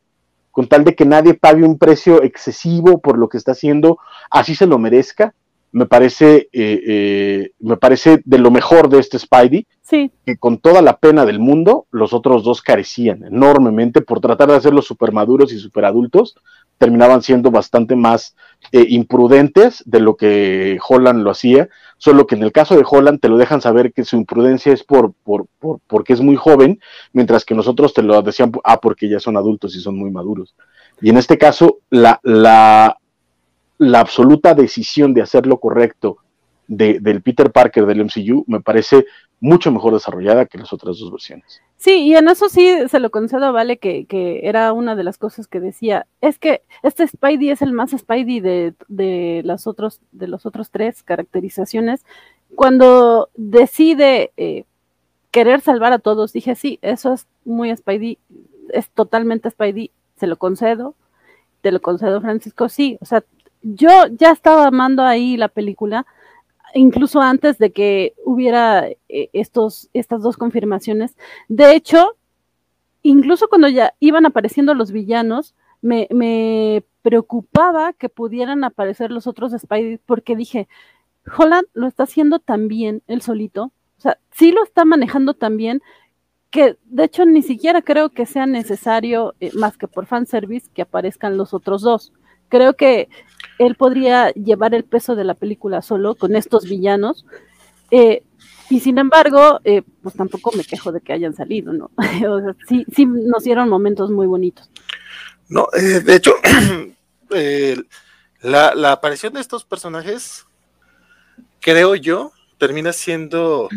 con 0.52 0.68
tal 0.68 0.84
de 0.84 0.96
que 0.96 1.06
nadie 1.06 1.34
pague 1.34 1.64
un 1.64 1.78
precio 1.78 2.24
excesivo 2.24 3.00
por 3.00 3.18
lo 3.18 3.30
que 3.30 3.38
está 3.38 3.52
haciendo, 3.52 4.00
así 4.30 4.56
se 4.56 4.68
lo 4.68 4.78
merezca, 4.80 5.34
me 5.72 5.86
parece, 5.86 6.50
eh, 6.52 6.82
eh, 6.88 7.52
me 7.60 7.78
parece 7.78 8.22
de 8.26 8.40
lo 8.40 8.50
mejor 8.50 8.90
de 8.90 9.00
este 9.00 9.20
Spidey, 9.20 9.68
sí. 9.82 10.12
que 10.26 10.38
con 10.38 10.58
toda 10.58 10.82
la 10.82 10.98
pena 10.98 11.26
del 11.26 11.40
mundo, 11.40 11.86
los 11.92 12.14
otros 12.14 12.44
dos 12.44 12.62
carecían 12.62 13.24
enormemente 13.24 14.02
por 14.02 14.20
tratar 14.20 14.50
de 14.50 14.56
hacerlos 14.56 14.86
super 14.86 15.12
maduros 15.12 15.54
y 15.54 15.60
super 15.60 15.86
adultos, 15.86 16.36
terminaban 16.78 17.22
siendo 17.22 17.52
bastante 17.52 17.96
más 17.96 18.36
eh, 18.72 18.86
imprudentes 18.90 19.84
de 19.86 20.00
lo 20.00 20.16
que 20.16 20.80
Holland 20.88 21.24
lo 21.24 21.32
hacía, 21.32 21.70
solo 22.00 22.26
que 22.26 22.36
en 22.36 22.44
el 22.44 22.52
caso 22.52 22.76
de 22.76 22.86
Holland 22.90 23.20
te 23.20 23.30
lo 23.30 23.38
dejan 23.38 23.62
saber 23.62 23.94
que 23.94 24.06
su 24.06 24.16
imprudencia 24.16 24.74
es 24.74 24.84
por, 24.84 25.14
por, 25.24 25.46
por 25.60 25.80
porque 25.86 26.14
es 26.14 26.22
muy 26.22 26.38
joven, 26.38 26.80
mientras 27.14 27.46
que 27.46 27.54
nosotros 27.54 27.94
te 27.94 28.02
lo 28.02 28.20
decían, 28.24 28.52
ah, 28.64 28.80
porque 28.80 29.08
ya 29.08 29.20
son 29.20 29.38
adultos 29.38 29.76
y 29.76 29.82
son 29.82 29.98
muy 29.98 30.10
maduros. 30.10 30.56
Y 31.02 31.10
en 31.10 31.18
este 31.18 31.38
caso, 31.38 31.80
la, 31.90 32.20
la, 32.24 32.98
la 33.78 34.00
absoluta 34.00 34.56
decisión 34.56 35.14
de 35.14 35.22
hacer 35.22 35.46
lo 35.46 35.60
correcto 35.60 36.18
de, 36.68 37.00
del 37.00 37.22
Peter 37.22 37.52
Parker 37.52 37.86
del 37.86 38.06
MCU 38.06 38.46
me 38.48 38.62
parece 38.62 39.06
mucho 39.42 39.72
mejor 39.72 39.94
desarrollada 39.94 40.46
que 40.46 40.58
las 40.58 40.74
otras 40.74 41.00
dos 41.00 41.12
versiones. 41.12 41.62
Sí, 41.78 42.04
y 42.04 42.16
en 42.16 42.28
eso 42.28 42.50
sí 42.50 42.76
se 42.90 43.00
lo 43.00 43.10
concedo 43.10 43.54
Vale, 43.54 43.78
que, 43.78 44.06
que 44.06 44.42
era 44.44 44.74
una 44.74 44.96
de 44.96 45.04
las 45.04 45.18
cosas 45.18 45.48
que 45.48 45.60
decía, 45.60 46.08
es 46.20 46.38
que 46.38 46.62
este 46.84 47.08
Spidey 47.08 47.50
es 47.50 47.62
el 47.62 47.72
más 47.72 47.92
Spidey 47.92 48.42
de, 48.42 48.74
de, 48.90 49.42
las 49.46 49.66
otros, 49.66 50.02
de 50.12 50.28
los 50.28 50.46
otros 50.46 50.72
tres 50.72 51.04
caracterizaciones. 51.04 52.06
Cuando 52.56 53.30
decide 53.36 54.32
eh, 54.36 54.66
querer 55.32 55.62
salvar 55.62 55.94
a 55.94 56.00
todos, 56.00 56.34
dije, 56.34 56.56
sí, 56.56 56.80
eso 56.82 57.14
es 57.14 57.28
muy 57.46 57.76
Spidey, 57.76 58.18
es 58.74 58.90
totalmente 58.90 59.50
Spidey, 59.50 59.92
se 60.18 60.28
lo 60.28 60.38
concedo, 60.38 60.96
te 61.62 61.72
lo 61.72 61.82
concedo 61.82 62.20
Francisco, 62.20 62.68
sí, 62.68 62.98
o 63.02 63.06
sea, 63.06 63.24
yo 63.62 63.90
ya 64.12 64.32
estaba 64.32 64.68
amando 64.68 65.04
ahí 65.04 65.38
la 65.38 65.50
película, 65.50 66.06
incluso 66.74 67.22
antes 67.22 67.58
de 67.58 67.72
que 67.72 68.14
hubiera 68.26 68.88
eh, 68.88 69.30
estos, 69.34 69.90
estas 69.94 70.22
dos 70.22 70.38
confirmaciones. 70.38 71.16
De 71.48 71.76
hecho, 71.76 72.18
incluso 73.02 73.48
cuando 73.48 73.68
ya 73.68 73.94
iban 74.00 74.26
apareciendo 74.26 74.74
los 74.74 74.92
villanos, 74.92 75.56
me, 75.82 76.08
me 76.12 76.84
preocupaba 77.02 77.94
que 77.94 78.10
pudieran 78.10 78.64
aparecer 78.64 79.12
los 79.12 79.28
otros 79.28 79.54
Spidey, 79.58 80.00
porque 80.06 80.36
dije, 80.36 80.68
Holland 81.38 81.68
lo 81.74 81.88
está 81.88 82.04
haciendo 82.04 82.40
tan 82.40 82.68
bien 82.68 83.02
él 83.08 83.22
solito, 83.22 83.72
o 83.98 84.02
sea, 84.02 84.18
sí 84.32 84.52
lo 84.52 84.64
está 84.64 84.86
manejando 84.86 85.34
tan 85.34 85.58
bien, 85.58 85.82
que 86.50 86.78
de 86.86 87.04
hecho 87.04 87.26
ni 87.26 87.42
siquiera 87.42 87.82
creo 87.82 88.10
que 88.10 88.26
sea 88.26 88.46
necesario, 88.46 89.36
eh, 89.40 89.52
más 89.54 89.78
que 89.78 89.88
por 89.88 90.06
fanservice, 90.06 90.70
que 90.74 90.82
aparezcan 90.82 91.38
los 91.38 91.54
otros 91.54 91.82
dos. 91.82 92.12
Creo 92.48 92.76
que 92.76 93.10
él 93.60 93.76
podría 93.76 94.32
llevar 94.32 94.74
el 94.74 94.86
peso 94.86 95.16
de 95.16 95.26
la 95.26 95.36
película 95.36 95.82
solo 95.82 96.16
con 96.16 96.36
estos 96.36 96.64
villanos. 96.64 97.26
Eh, 97.92 98.24
y 98.70 98.80
sin 98.80 98.98
embargo, 98.98 99.60
eh, 99.66 99.84
pues 100.02 100.16
tampoco 100.16 100.52
me 100.56 100.64
quejo 100.64 100.92
de 100.92 101.02
que 101.02 101.12
hayan 101.12 101.36
salido, 101.36 101.74
¿no? 101.74 101.92
o 102.30 102.42
sea, 102.42 102.56
sí, 102.68 102.86
sí 102.96 103.06
nos 103.06 103.44
dieron 103.44 103.70
momentos 103.70 104.12
muy 104.12 104.28
bonitos. 104.28 104.70
No, 105.50 105.68
eh, 105.74 106.00
de 106.00 106.16
hecho, 106.16 106.36
la, 108.42 108.92
aparición 108.92 109.34
de 109.34 109.42
estos 109.42 109.66
personajes, 109.66 110.46
creo 111.60 111.96
yo, 111.96 112.32
termina 112.58 112.94
siendo, 112.94 113.68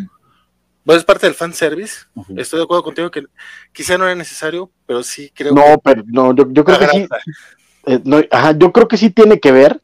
bueno, 0.84 0.98
es 1.00 1.04
parte 1.04 1.26
del 1.26 1.34
fanservice. 1.34 2.04
Estoy 2.36 2.58
de 2.58 2.64
acuerdo 2.64 2.84
contigo 2.84 3.10
que 3.10 3.24
quizá 3.72 3.98
no 3.98 4.04
era 4.04 4.14
necesario, 4.14 4.70
pero 4.86 5.02
sí 5.02 5.32
creo 5.34 5.52
no, 5.52 5.80
Pero, 5.82 6.04
no, 6.06 6.36
yo, 6.36 6.64
creo 6.64 6.78
que 6.78 6.86
sí. 6.86 7.08
Eh, 7.86 8.00
yo 8.58 8.72
creo 8.72 8.88
que 8.88 8.96
sí 8.96 9.10
tiene 9.10 9.40
que 9.40 9.52
ver. 9.52 9.80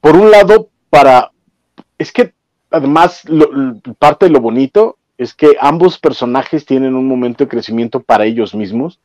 Por 0.00 0.16
un 0.16 0.30
lado, 0.30 0.68
para. 0.90 1.32
Es 1.98 2.12
que 2.12 2.34
además, 2.70 3.22
parte 3.98 4.26
de 4.26 4.32
lo 4.32 4.40
bonito 4.40 4.98
es 5.18 5.34
que 5.34 5.56
ambos 5.60 5.98
personajes 5.98 6.64
tienen 6.64 6.96
un 6.96 7.06
momento 7.06 7.44
de 7.44 7.48
crecimiento 7.48 8.00
para 8.00 8.24
ellos 8.24 8.54
mismos. 8.54 9.00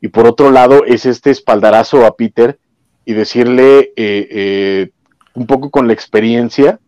Y 0.00 0.08
por 0.08 0.26
otro 0.26 0.50
lado, 0.50 0.84
es 0.84 1.06
este 1.06 1.30
espaldarazo 1.30 2.04
a 2.04 2.16
Peter 2.16 2.58
y 3.04 3.14
decirle 3.14 3.92
eh, 3.96 4.28
eh, 4.30 4.90
un 5.34 5.46
poco 5.46 5.70
con 5.70 5.86
la 5.86 5.92
experiencia 5.92 6.80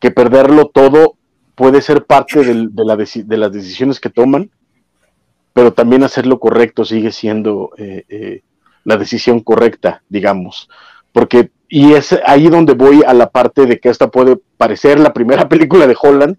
que 0.00 0.10
perderlo 0.10 0.68
todo 0.68 1.16
puede 1.54 1.80
ser 1.80 2.04
parte 2.04 2.44
de, 2.44 2.68
de 2.68 3.36
las 3.36 3.52
decisiones 3.52 3.98
que 3.98 4.10
toman, 4.10 4.50
pero 5.52 5.72
también 5.72 6.04
hacer 6.04 6.26
lo 6.26 6.38
correcto 6.38 6.84
sigue 6.84 7.12
siendo 7.12 7.70
la 8.86 8.96
decisión 8.96 9.40
correcta, 9.40 10.02
digamos. 10.08 10.70
Porque, 11.12 11.50
y 11.68 11.92
es 11.92 12.16
ahí 12.24 12.48
donde 12.48 12.74
voy 12.74 13.02
a 13.04 13.12
la 13.12 13.28
parte 13.28 13.66
de 13.66 13.80
que 13.80 13.88
esta 13.88 14.08
puede 14.08 14.38
parecer 14.56 14.98
la 15.00 15.12
primera 15.12 15.48
película 15.50 15.86
de 15.86 15.96
Holland, 16.00 16.36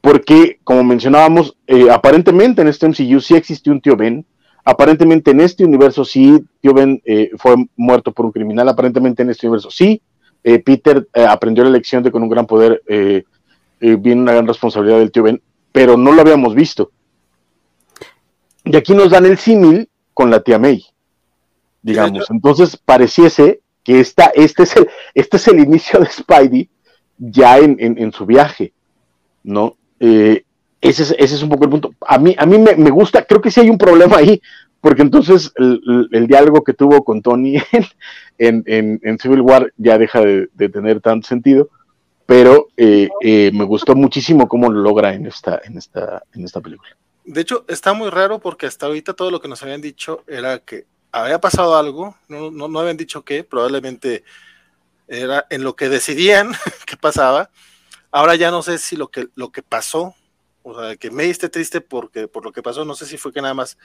porque, 0.00 0.58
como 0.64 0.84
mencionábamos, 0.84 1.56
eh, 1.66 1.88
aparentemente 1.90 2.60
en 2.60 2.68
este 2.68 2.88
MCU 2.88 3.20
sí 3.20 3.34
existió 3.34 3.72
un 3.72 3.80
tío 3.80 3.96
Ben, 3.96 4.26
aparentemente 4.64 5.30
en 5.30 5.40
este 5.40 5.64
universo 5.64 6.04
sí 6.04 6.40
tío 6.60 6.74
Ben 6.74 7.00
eh, 7.04 7.30
fue 7.38 7.54
muerto 7.76 8.12
por 8.12 8.26
un 8.26 8.32
criminal, 8.32 8.68
aparentemente 8.68 9.22
en 9.22 9.30
este 9.30 9.46
universo 9.46 9.70
sí, 9.70 10.02
eh, 10.42 10.58
Peter 10.58 11.08
aprendió 11.12 11.62
la 11.64 11.70
lección 11.70 12.02
de 12.02 12.10
con 12.10 12.22
un 12.22 12.28
gran 12.28 12.46
poder 12.46 12.82
viene 13.78 14.22
una 14.22 14.32
gran 14.32 14.46
responsabilidad 14.46 14.98
del 14.98 15.12
tío 15.12 15.22
Ben, 15.22 15.40
pero 15.70 15.96
no 15.96 16.12
lo 16.12 16.20
habíamos 16.20 16.54
visto. 16.54 16.90
Y 18.64 18.74
aquí 18.76 18.94
nos 18.94 19.10
dan 19.10 19.26
el 19.26 19.38
símil 19.38 19.88
con 20.14 20.30
la 20.30 20.40
tía 20.40 20.58
May 20.58 20.84
digamos. 21.86 22.30
Entonces 22.30 22.76
pareciese 22.76 23.60
que 23.84 24.00
esta, 24.00 24.26
este, 24.34 24.64
es 24.64 24.76
el, 24.76 24.88
este 25.14 25.36
es 25.36 25.48
el 25.48 25.60
inicio 25.60 26.00
de 26.00 26.06
Spidey 26.06 26.68
ya 27.18 27.58
en, 27.58 27.76
en, 27.78 28.12
su 28.12 28.26
viaje, 28.26 28.72
¿no? 29.42 29.76
Eh, 30.00 30.42
ese, 30.80 31.04
es, 31.04 31.14
ese 31.18 31.34
es 31.36 31.42
un 31.42 31.48
poco 31.48 31.64
el 31.64 31.70
punto. 31.70 31.94
A 32.00 32.18
mí, 32.18 32.34
a 32.36 32.44
mí 32.44 32.58
me, 32.58 32.74
me, 32.76 32.90
gusta, 32.90 33.24
creo 33.24 33.40
que 33.40 33.50
sí 33.50 33.60
hay 33.60 33.70
un 33.70 33.78
problema 33.78 34.18
ahí, 34.18 34.42
porque 34.80 35.02
entonces 35.02 35.52
el, 35.56 36.26
diálogo 36.26 36.62
que 36.62 36.74
tuvo 36.74 37.04
con 37.04 37.22
Tony 37.22 37.56
en, 38.38 38.64
en, 38.66 39.18
Civil 39.18 39.40
War 39.40 39.72
ya 39.76 39.96
deja 39.96 40.20
de, 40.20 40.68
tener 40.68 41.00
tanto 41.00 41.26
sentido, 41.26 41.70
pero 42.26 42.68
eh, 42.76 43.08
eh, 43.22 43.50
me 43.54 43.64
gustó 43.64 43.94
muchísimo 43.94 44.48
cómo 44.48 44.70
lo 44.70 44.80
logra 44.80 45.14
en 45.14 45.26
esta, 45.26 45.60
en 45.64 45.78
esta, 45.78 46.22
en 46.34 46.44
esta 46.44 46.60
película. 46.60 46.90
De 47.24 47.40
hecho, 47.40 47.64
está 47.68 47.92
muy 47.92 48.10
raro 48.10 48.40
porque 48.40 48.66
hasta 48.66 48.86
ahorita 48.86 49.14
todo 49.14 49.30
lo 49.30 49.40
que 49.40 49.48
nos 49.48 49.62
habían 49.62 49.80
dicho 49.80 50.22
era 50.26 50.58
que 50.58 50.84
había 51.22 51.40
pasado 51.40 51.76
algo, 51.76 52.14
no, 52.28 52.50
no, 52.50 52.68
no 52.68 52.80
habían 52.80 52.96
dicho 52.96 53.24
qué, 53.24 53.42
probablemente 53.42 54.24
era 55.08 55.46
en 55.50 55.62
lo 55.62 55.76
que 55.76 55.88
decidían 55.88 56.52
qué 56.86 56.96
pasaba. 56.96 57.50
Ahora 58.10 58.34
ya 58.34 58.50
no 58.50 58.62
sé 58.62 58.78
si 58.78 58.96
lo 58.96 59.08
que, 59.08 59.28
lo 59.34 59.50
que 59.50 59.62
pasó, 59.62 60.14
o 60.62 60.78
sea, 60.78 60.96
que 60.96 61.10
me 61.10 61.24
esté 61.28 61.48
triste 61.48 61.80
porque, 61.80 62.28
por 62.28 62.44
lo 62.44 62.52
que 62.52 62.62
pasó, 62.62 62.84
no 62.84 62.94
sé 62.94 63.06
si 63.06 63.16
fue 63.16 63.32
que 63.32 63.40
nada 63.40 63.54
más 63.54 63.78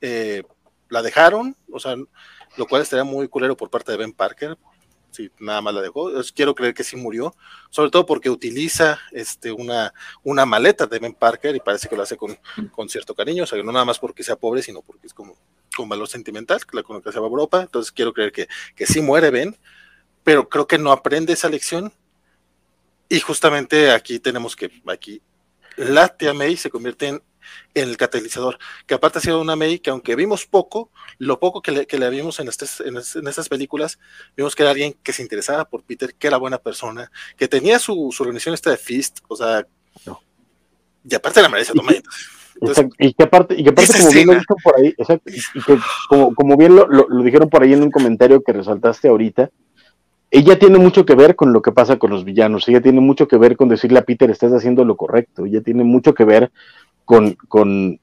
eh, 0.00 0.42
la 0.88 1.02
dejaron, 1.02 1.56
o 1.70 1.80
sea, 1.80 1.96
lo 2.56 2.66
cual 2.66 2.82
estaría 2.82 3.04
muy 3.04 3.28
culero 3.28 3.56
por 3.56 3.70
parte 3.70 3.92
de 3.92 3.98
Ben 3.98 4.12
Parker, 4.12 4.56
si 5.10 5.30
nada 5.38 5.60
más 5.62 5.74
la 5.74 5.80
dejó. 5.80 6.10
quiero 6.34 6.54
creer 6.54 6.74
que 6.74 6.84
sí 6.84 6.96
murió, 6.96 7.34
sobre 7.70 7.90
todo 7.90 8.06
porque 8.06 8.30
utiliza 8.30 8.98
este, 9.12 9.50
una, 9.50 9.92
una 10.22 10.44
maleta 10.46 10.86
de 10.86 10.98
Ben 10.98 11.14
Parker 11.14 11.56
y 11.56 11.60
parece 11.60 11.88
que 11.88 11.96
lo 11.96 12.02
hace 12.02 12.16
con, 12.16 12.38
con 12.70 12.88
cierto 12.88 13.14
cariño, 13.14 13.44
o 13.44 13.46
sea, 13.46 13.62
no 13.62 13.72
nada 13.72 13.84
más 13.84 13.98
porque 13.98 14.22
sea 14.22 14.36
pobre, 14.36 14.62
sino 14.62 14.82
porque 14.82 15.06
es 15.06 15.14
como 15.14 15.36
con 15.76 15.88
valor 15.88 16.08
sentimental, 16.08 16.64
que 16.64 16.76
la 16.76 16.82
con 16.82 17.02
que 17.02 17.12
se 17.12 17.20
va 17.20 17.26
a 17.26 17.28
Europa, 17.28 17.62
entonces 17.62 17.92
quiero 17.92 18.12
creer 18.12 18.32
que, 18.32 18.48
que 18.74 18.86
sí 18.86 19.00
muere 19.00 19.30
Ben, 19.30 19.56
pero 20.24 20.48
creo 20.48 20.66
que 20.66 20.78
no 20.78 20.92
aprende 20.92 21.32
esa 21.32 21.48
lección. 21.48 21.92
Y 23.08 23.20
justamente 23.20 23.92
aquí 23.92 24.18
tenemos 24.18 24.56
que, 24.56 24.70
aquí, 24.86 25.22
la 25.76 26.08
tía 26.08 26.34
May 26.34 26.56
se 26.56 26.70
convierte 26.70 27.08
en, 27.08 27.22
el 27.74 27.96
catalizador, 27.96 28.58
que 28.86 28.94
aparte 28.94 29.18
ha 29.18 29.22
sido 29.22 29.40
una 29.40 29.54
May 29.54 29.78
que 29.78 29.90
aunque 29.90 30.16
vimos 30.16 30.46
poco, 30.46 30.90
lo 31.18 31.38
poco 31.38 31.62
que 31.62 31.70
le, 31.70 31.86
que 31.86 31.96
le 31.96 32.10
vimos 32.10 32.40
en, 32.40 32.48
estas 32.48 32.80
en, 32.80 32.96
estas 32.96 33.48
películas, 33.48 34.00
vimos 34.36 34.56
que 34.56 34.64
era 34.64 34.70
alguien 34.72 34.94
que 34.94 35.12
se 35.12 35.22
interesaba 35.22 35.64
por 35.68 35.84
Peter, 35.84 36.12
que 36.14 36.26
era 36.26 36.38
buena 36.38 36.58
persona, 36.58 37.12
que 37.36 37.46
tenía 37.46 37.78
su, 37.78 38.10
su 38.12 38.24
organización 38.24 38.54
esta 38.54 38.70
de 38.70 38.78
Fist, 38.78 39.20
o 39.28 39.36
sea, 39.36 39.64
y 41.08 41.14
aparte 41.14 41.40
la 41.40 41.48
merece 41.48 41.72
tomar. 41.72 41.94
y 42.98 43.12
que 43.12 43.24
aparte, 43.24 43.54
y 43.56 43.62
que 43.62 43.70
aparte 43.70 43.92
como 43.98 44.10
bien 44.10 44.26
lo 44.26 44.34
dijo 44.34 44.56
por 44.62 44.78
ahí, 44.78 44.94
exacto, 44.96 45.30
y 45.30 45.62
que 45.62 45.78
como, 46.08 46.34
como 46.34 46.56
bien 46.56 46.74
lo, 46.74 46.86
lo, 46.86 47.22
dijeron 47.22 47.48
por 47.48 47.62
ahí 47.62 47.72
en 47.72 47.82
un 47.82 47.90
comentario 47.90 48.42
que 48.42 48.52
resaltaste 48.52 49.08
ahorita, 49.08 49.50
ella 50.30 50.58
tiene 50.58 50.78
mucho 50.78 51.04
que 51.04 51.14
ver 51.14 51.36
con 51.36 51.52
lo 51.52 51.62
que 51.62 51.72
pasa 51.72 51.98
con 51.98 52.10
los 52.10 52.24
villanos, 52.24 52.68
ella 52.68 52.80
tiene 52.80 53.00
mucho 53.00 53.28
que 53.28 53.36
ver 53.36 53.56
con 53.56 53.68
decirle 53.68 53.98
a 53.98 54.04
Peter, 54.04 54.30
estás 54.30 54.52
haciendo 54.52 54.84
lo 54.84 54.96
correcto, 54.96 55.46
ella 55.46 55.60
tiene 55.60 55.84
mucho 55.84 56.14
que 56.14 56.24
ver 56.24 56.50
con, 57.04 57.34
con 57.48 58.00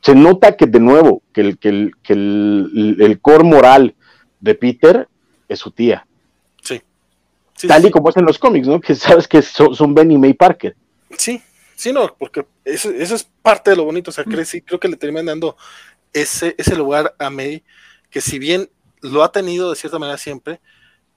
se 0.00 0.14
nota 0.14 0.56
que 0.56 0.66
de 0.66 0.80
nuevo, 0.80 1.22
que 1.32 1.40
el, 1.40 1.58
que 1.58 1.68
el, 1.68 1.92
que 2.02 2.12
el, 2.12 2.96
el 3.00 3.20
core 3.20 3.44
moral 3.44 3.94
de 4.40 4.54
Peter 4.54 5.08
es 5.48 5.58
su 5.58 5.70
tía. 5.70 6.06
Sí. 6.62 6.80
Tal 7.66 7.86
y 7.86 7.90
como 7.90 8.10
es 8.10 8.16
en 8.16 8.26
los 8.26 8.38
cómics, 8.38 8.66
¿no? 8.66 8.80
Que 8.80 8.94
sabes 8.94 9.26
que 9.26 9.40
son, 9.40 9.94
Ben 9.94 10.10
y 10.10 10.18
May 10.18 10.34
Parker. 10.34 10.76
Sí, 11.16 11.40
sí, 11.76 11.92
no, 11.92 12.14
porque 12.16 12.46
eso, 12.64 12.90
eso 12.90 13.14
es 13.14 13.24
parte 13.42 13.70
de 13.70 13.76
lo 13.76 13.84
bonito, 13.84 14.10
o 14.10 14.12
sea, 14.12 14.24
creo, 14.24 14.44
sí, 14.44 14.60
creo 14.62 14.80
que 14.80 14.88
le 14.88 14.96
terminan 14.96 15.26
dando 15.26 15.56
ese, 16.12 16.54
ese 16.58 16.76
lugar 16.76 17.14
a 17.18 17.30
May, 17.30 17.64
que 18.10 18.20
si 18.20 18.38
bien 18.38 18.70
lo 19.00 19.22
ha 19.22 19.32
tenido 19.32 19.70
de 19.70 19.76
cierta 19.76 19.98
manera 19.98 20.18
siempre, 20.18 20.60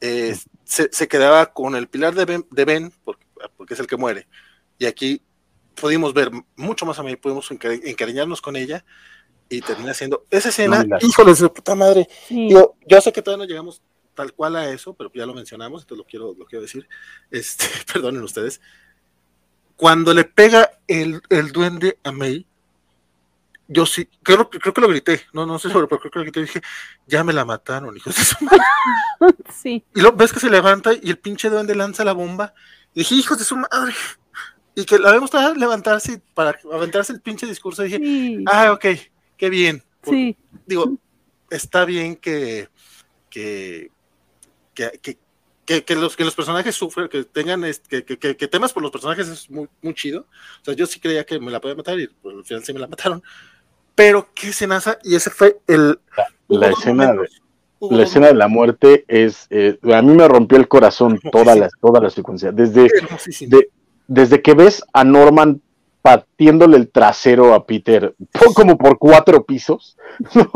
eh, 0.02 0.36
se, 0.66 1.08
quedaba 1.08 1.54
con 1.54 1.76
el 1.76 1.88
pilar 1.88 2.14
de 2.14 2.26
Ben, 2.26 2.46
de 2.52 2.66
ben 2.66 2.92
porque, 3.04 3.26
es 3.74 3.80
el 3.80 3.88
que 3.88 3.98
muere. 3.98 4.28
Y 4.78 4.86
aquí 4.86 5.22
pudimos 5.80 6.14
ver 6.14 6.32
mucho 6.56 6.86
más 6.86 7.00
a 7.00 7.04
mí, 7.04 7.16
pudimos 7.16 7.50
encariñarnos 7.52 8.42
con 8.42 8.56
ella 8.56 8.84
y 9.50 9.62
termina 9.62 9.94
siendo 9.94 10.26
esa 10.30 10.50
escena, 10.50 10.86
híjole 11.00 11.34
de 11.34 11.50
puta 11.50 11.76
madre. 11.76 12.08
Yo, 12.30 12.76
yo, 12.86 13.02
sé 13.02 13.12
que 13.12 13.22
todavía 13.22 13.46
no 13.46 13.50
llegamos 13.50 13.82
tal 14.14 14.34
cual 14.34 14.56
a 14.56 14.70
eso, 14.70 14.94
pero 14.94 15.12
ya 15.14 15.26
lo 15.26 15.34
mencionamos, 15.34 15.84
entonces 15.84 16.00
lo 16.00 16.10
quiero, 16.10 16.36
lo 16.38 16.46
quiero 16.46 16.64
decir. 16.64 16.88
Este, 17.32 17.66
perdonen 17.94 18.24
ustedes. 18.24 18.60
Cuando 19.78 20.14
le 20.14 20.26
pega 20.26 20.72
el, 20.88 21.22
el 21.30 21.52
duende 21.52 21.98
a 22.04 22.12
May, 22.12 22.46
yo 23.68 23.86
sí, 23.86 24.08
creo, 24.24 24.50
creo 24.50 24.74
que 24.74 24.82
lo 24.82 24.88
grité, 24.88 25.22
no, 25.34 25.46
no 25.46 25.60
sé 25.60 25.70
sobre, 25.70 25.88
pero 25.88 26.00
creo 26.00 26.12
que 26.12 26.20
lo 26.20 26.24
grité, 26.24 26.42
dije, 26.42 26.62
ya 27.06 27.24
me 27.24 27.34
la 27.34 27.46
mataron, 27.46 27.96
hijos 27.96 28.16
de 28.16 28.24
su 28.24 28.44
madre. 28.44 28.60
Sí. 29.54 29.84
Y 29.96 30.02
lo 30.02 30.12
ves 30.12 30.32
que 30.32 30.40
se 30.40 30.50
levanta 30.50 30.92
y 30.94 31.10
el 31.10 31.18
pinche 31.18 31.50
duende 31.50 31.74
lanza 31.74 32.06
la 32.06 32.14
bomba, 32.14 32.54
y 32.94 33.00
dije, 33.00 33.16
hijos 33.16 33.38
de 33.40 33.44
su 33.44 33.58
madre. 33.58 33.94
Y 34.76 34.86
que 34.86 35.00
la 35.00 35.12
vemos 35.12 35.32
levantarse 35.56 36.22
para 36.36 36.58
aventarse 36.72 37.14
el 37.14 37.22
pinche 37.22 37.48
discurso, 37.48 37.84
y 37.84 37.90
dije, 37.90 38.44
ah, 38.46 38.72
ok, 38.72 38.86
qué 39.38 39.50
bien. 39.50 39.84
sí. 40.04 40.38
Digo, 40.66 40.98
está 41.50 41.86
bien 41.86 42.16
que, 42.16 42.70
que, 43.30 43.92
que, 44.74 45.00
que, 45.02 45.18
que, 45.68 45.96
los, 45.96 46.16
que 46.16 46.24
los 46.24 46.34
personajes 46.34 46.74
sufren, 46.74 47.10
que 47.10 47.26
tengan, 47.26 47.62
que, 47.90 48.04
que, 48.06 48.38
que, 48.38 48.48
temas 48.48 48.72
por 48.72 48.82
los 48.82 48.92
personajes 48.92 49.28
es 49.28 49.50
muy, 49.50 49.68
muy 49.82 49.94
chido. 49.94 50.22
O 50.62 50.66
sea, 50.66 50.74
yo 50.74 50.86
sí 50.86 51.00
creía 51.00 51.26
que 51.26 51.40
me 51.40 51.52
la 51.52 51.60
podía 51.60 51.76
matar 51.76 52.00
y 52.00 52.08
pues, 52.08 52.38
al 52.38 52.46
final 52.46 52.64
sí 52.64 52.74
me 52.74 52.80
la 52.80 52.88
mataron. 52.88 53.22
Pero 53.94 54.30
qué 54.34 54.50
escenaza, 54.50 54.98
y 55.04 55.16
ese 55.16 55.30
fue 55.30 55.60
el... 55.68 56.00
La, 56.48 56.70
escena, 56.70 57.12
de, 57.12 57.28
la 57.82 58.04
escena 58.04 58.28
de 58.28 58.36
la 58.36 58.48
muerte 58.48 59.04
es, 59.10 59.48
eh, 59.50 59.78
a 59.94 60.02
mí 60.02 60.14
me 60.14 60.28
rompió 60.28 60.58
el 60.58 60.70
corazón 60.70 61.20
toda 61.32 61.54
la, 61.56 61.70
toda 61.82 62.00
la 62.00 62.10
secuencia, 62.10 62.54
desde, 62.54 62.90
desde 64.08 64.42
que 64.42 64.54
ves 64.54 64.84
a 64.94 65.04
Norman 65.04 65.62
partiéndole 66.02 66.78
el 66.78 66.90
trasero 66.90 67.54
a 67.54 67.66
Peter, 67.66 68.16
como 68.56 68.78
por 68.78 68.98
cuatro 68.98 69.44
pisos, 69.44 69.98
¿no? 70.34 70.50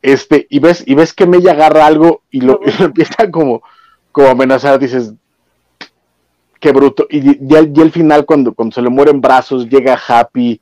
Este, 0.00 0.46
y 0.50 0.58
ves, 0.58 0.84
y 0.86 0.94
ves 0.94 1.12
que 1.12 1.26
Mella 1.26 1.52
agarra 1.52 1.86
algo 1.86 2.22
y 2.30 2.40
lo, 2.40 2.60
empieza 2.78 3.30
como, 3.30 3.62
como 4.14 4.28
amenazar, 4.28 4.78
dices, 4.78 5.12
qué 6.60 6.70
bruto. 6.70 7.08
Y 7.10 7.44
ya, 7.44 7.58
al 7.58 7.90
final, 7.90 8.24
cuando, 8.24 8.54
cuando 8.54 8.72
se 8.72 8.80
le 8.80 8.88
mueren 8.88 9.20
brazos, 9.20 9.68
llega 9.68 10.00
Happy, 10.06 10.60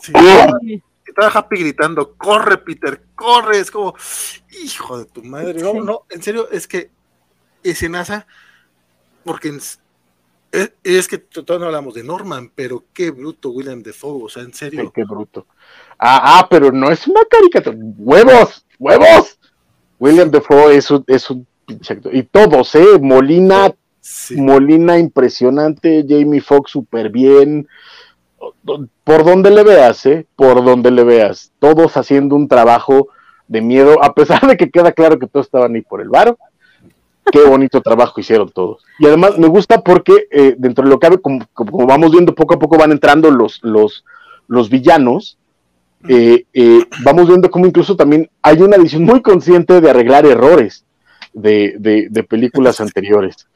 Sí. 0.00 0.82
Estaba 1.04 1.28
Happy 1.28 1.58
gritando, 1.58 2.14
corre 2.14 2.58
Peter, 2.58 3.02
corre, 3.14 3.58
es 3.58 3.70
como, 3.70 3.94
hijo 4.62 4.98
de 4.98 5.04
tu 5.06 5.22
madre, 5.24 5.60
no, 5.60 5.74
no, 5.74 6.02
en 6.08 6.22
serio, 6.22 6.48
es 6.50 6.66
que 6.68 6.90
escenaza, 7.62 8.26
porque 9.24 9.52
es, 10.52 11.08
que 11.08 11.18
todavía 11.18 11.58
no 11.58 11.66
hablamos 11.66 11.94
de 11.94 12.04
Norman, 12.04 12.50
pero 12.54 12.84
qué 12.94 13.10
bruto 13.10 13.50
William 13.50 13.82
Defoe, 13.82 14.22
o 14.24 14.28
sea, 14.28 14.44
en 14.44 14.54
serio. 14.54 14.92
qué 14.94 15.04
bruto. 15.04 15.46
Ah, 15.98 16.38
ah, 16.38 16.46
pero 16.48 16.70
no 16.70 16.90
es 16.90 17.06
una 17.08 17.20
caricatura, 17.28 17.76
huevos, 17.98 18.64
huevos. 18.78 19.38
William 19.98 20.30
Defoe 20.30 20.76
es 20.76 20.90
un, 20.90 21.04
es 21.08 21.28
un 21.28 21.44
y 22.12 22.22
todos, 22.24 22.74
eh, 22.74 22.98
Molina, 23.00 23.72
Molina 24.36 24.98
impresionante, 24.98 26.04
Jamie 26.08 26.40
Foxx 26.40 26.70
súper 26.70 27.10
bien, 27.10 27.68
por 29.04 29.24
donde 29.24 29.50
le 29.50 29.62
veas, 29.62 30.06
¿eh? 30.06 30.26
Por 30.36 30.64
donde 30.64 30.90
le 30.90 31.04
veas. 31.04 31.52
Todos 31.58 31.96
haciendo 31.96 32.36
un 32.36 32.48
trabajo 32.48 33.08
de 33.46 33.60
miedo, 33.60 34.02
a 34.02 34.14
pesar 34.14 34.46
de 34.46 34.56
que 34.56 34.70
queda 34.70 34.92
claro 34.92 35.18
que 35.18 35.26
todos 35.26 35.46
estaban 35.46 35.74
ahí 35.74 35.82
por 35.82 36.00
el 36.00 36.08
varo. 36.08 36.38
Qué 37.30 37.40
bonito 37.40 37.82
trabajo 37.82 38.20
hicieron 38.20 38.50
todos. 38.50 38.82
Y 38.98 39.06
además 39.06 39.38
me 39.38 39.48
gusta 39.48 39.82
porque 39.82 40.28
eh, 40.30 40.54
dentro 40.56 40.84
de 40.84 40.90
lo 40.90 40.98
que 40.98 41.18
como, 41.18 41.46
como, 41.52 41.86
vamos 41.86 42.12
viendo 42.12 42.34
poco 42.34 42.54
a 42.54 42.58
poco 42.58 42.78
van 42.78 42.92
entrando 42.92 43.30
los, 43.30 43.60
los, 43.62 44.04
los 44.46 44.70
villanos, 44.70 45.36
eh, 46.08 46.44
eh, 46.54 46.80
vamos 47.02 47.28
viendo 47.28 47.50
cómo 47.50 47.66
incluso 47.66 47.96
también 47.96 48.30
hay 48.40 48.62
una 48.62 48.78
visión 48.78 49.04
muy 49.04 49.20
consciente 49.20 49.80
de 49.80 49.90
arreglar 49.90 50.24
errores 50.24 50.84
de, 51.38 52.08
de 52.10 52.22
películas 52.24 52.80
anteriores. 52.80 53.46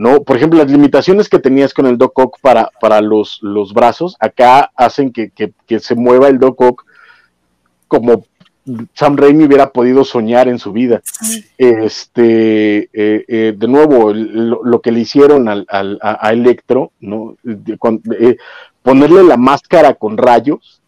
¿no? 0.00 0.22
Por 0.22 0.36
ejemplo, 0.38 0.58
las 0.58 0.70
limitaciones 0.70 1.28
que 1.28 1.38
tenías 1.38 1.74
con 1.74 1.84
el 1.86 1.98
Doc 1.98 2.18
Ock 2.18 2.38
para, 2.40 2.70
para 2.80 3.02
los, 3.02 3.38
los 3.42 3.74
brazos, 3.74 4.16
acá 4.18 4.70
hacen 4.74 5.12
que, 5.12 5.30
se 5.78 5.94
mueva 5.94 6.28
el 6.28 6.38
Doc 6.38 6.58
Ock 6.58 6.86
como 7.86 8.24
Sam 8.94 9.18
Raimi 9.18 9.44
hubiera 9.44 9.70
podido 9.70 10.02
soñar 10.04 10.48
en 10.48 10.58
su 10.58 10.72
vida. 10.72 11.02
Este, 11.58 12.88
eh, 12.94 13.24
eh, 13.28 13.54
de 13.54 13.68
nuevo, 13.68 14.14
lo, 14.14 14.80
que 14.80 14.90
le 14.90 15.00
hicieron 15.00 15.48
al, 15.48 15.66
a, 15.68 16.32
Electro, 16.32 16.92
¿no? 17.00 17.36
Eh, 17.44 18.38
ponerle 18.82 19.22
la 19.22 19.36
máscara 19.36 19.92
con 19.92 20.16
rayos, 20.16 20.80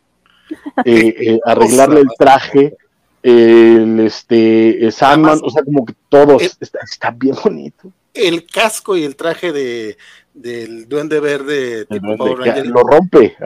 arreglarle 1.44 2.00
el 2.00 2.08
traje, 2.18 2.78
el 3.22 4.00
este, 4.00 4.90
Sandman, 4.90 5.40
o 5.42 5.50
sea, 5.50 5.62
como 5.62 5.84
que 5.84 5.94
todo 6.08 6.38
está 6.40 7.10
bien 7.10 7.36
bonito 7.42 7.92
el 8.14 8.46
casco 8.46 8.96
y 8.96 9.04
el 9.04 9.16
traje 9.16 9.52
de 9.52 9.96
del 10.34 10.88
duende 10.88 11.20
verde 11.20 11.86
lo 11.90 12.82
rompe. 12.82 13.36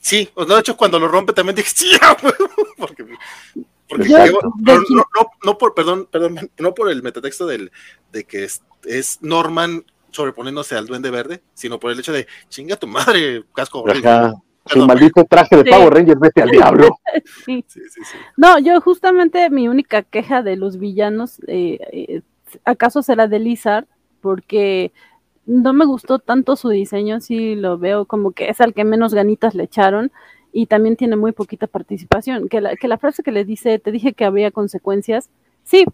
sí, 0.00 0.28
pues, 0.34 0.48
de 0.48 0.58
hecho 0.58 0.76
cuando 0.76 0.98
lo 0.98 1.08
rompe 1.08 1.32
también 1.32 1.56
dije, 1.56 1.70
sí, 1.74 1.92
porque, 2.76 3.06
porque 3.88 4.32
no, 5.44 5.58
por, 5.58 5.74
perdón, 5.74 6.08
perdón, 6.10 6.50
no 6.58 6.74
por 6.74 6.90
el 6.90 7.02
metatexto 7.02 7.46
del, 7.46 7.70
de 8.12 8.24
que 8.24 8.44
es, 8.44 9.18
Norman 9.20 9.84
sobreponiéndose 10.10 10.74
al 10.74 10.86
duende 10.86 11.10
verde, 11.10 11.42
sino 11.54 11.78
por 11.78 11.92
el 11.92 12.00
hecho 12.00 12.12
de, 12.12 12.26
chinga 12.48 12.76
tu 12.76 12.86
madre, 12.86 13.44
casco. 13.54 13.84
Su 14.68 14.86
maldito 14.86 15.24
traje 15.24 15.56
de 15.56 15.64
Power 15.64 15.94
Rangers, 15.94 16.20
vete 16.20 16.42
al 16.42 16.50
diablo. 16.50 16.88
Sí. 17.44 17.64
Sí, 17.66 17.80
no, 18.36 18.58
yo 18.58 18.80
justamente 18.80 19.50
mi 19.50 19.68
única 19.68 20.02
queja 20.02 20.42
de 20.42 20.56
los 20.56 20.78
villanos, 20.78 21.40
eh, 21.46 21.78
eh, 21.92 22.22
acaso 22.64 23.02
será 23.02 23.28
de 23.28 23.38
Lizard, 23.38 23.86
porque 24.20 24.92
no 25.46 25.72
me 25.72 25.84
gustó 25.84 26.18
tanto 26.18 26.56
su 26.56 26.68
diseño, 26.68 27.20
sí 27.20 27.54
lo 27.54 27.78
veo 27.78 28.04
como 28.04 28.32
que 28.32 28.50
es 28.50 28.60
al 28.60 28.74
que 28.74 28.84
menos 28.84 29.14
ganitas 29.14 29.54
le 29.54 29.64
echaron 29.64 30.12
y 30.52 30.66
también 30.66 30.96
tiene 30.96 31.16
muy 31.16 31.32
poquita 31.32 31.66
participación. 31.66 32.48
Que 32.48 32.60
la, 32.60 32.76
que 32.76 32.88
la 32.88 32.98
frase 32.98 33.22
que 33.22 33.32
le 33.32 33.44
dice, 33.44 33.78
te 33.78 33.90
dije 33.90 34.12
que 34.12 34.24
habría 34.24 34.50
consecuencias, 34.50 35.30
sí, 35.64 35.84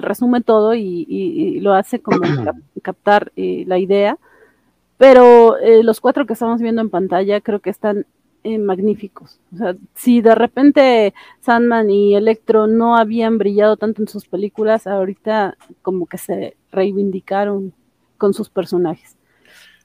resume 0.00 0.40
todo 0.40 0.74
y, 0.74 1.60
lo 1.60 1.72
hace 1.72 2.00
como 2.00 2.20
captar 2.82 3.32
eh, 3.36 3.64
la 3.66 3.78
idea, 3.78 4.18
pero 4.98 5.58
eh, 5.58 5.82
los 5.82 6.00
cuatro 6.00 6.26
que 6.26 6.34
estamos 6.34 6.60
viendo 6.60 6.80
en 6.80 6.90
pantalla 6.90 7.40
creo 7.40 7.60
que 7.60 7.70
están 7.70 8.06
eh, 8.44 8.58
magníficos. 8.58 9.40
O 9.54 9.56
sea, 9.56 9.74
si 9.94 10.20
de 10.20 10.34
repente 10.34 11.14
Sandman 11.40 11.90
y 11.90 12.14
Electro 12.14 12.66
no 12.66 12.96
habían 12.96 13.38
brillado 13.38 13.76
tanto 13.76 14.02
en 14.02 14.08
sus 14.08 14.26
películas, 14.26 14.86
ahorita 14.86 15.56
como 15.82 16.06
que 16.06 16.18
se 16.18 16.56
reivindicaron 16.70 17.72
con 18.18 18.34
sus 18.34 18.50
personajes. 18.50 19.16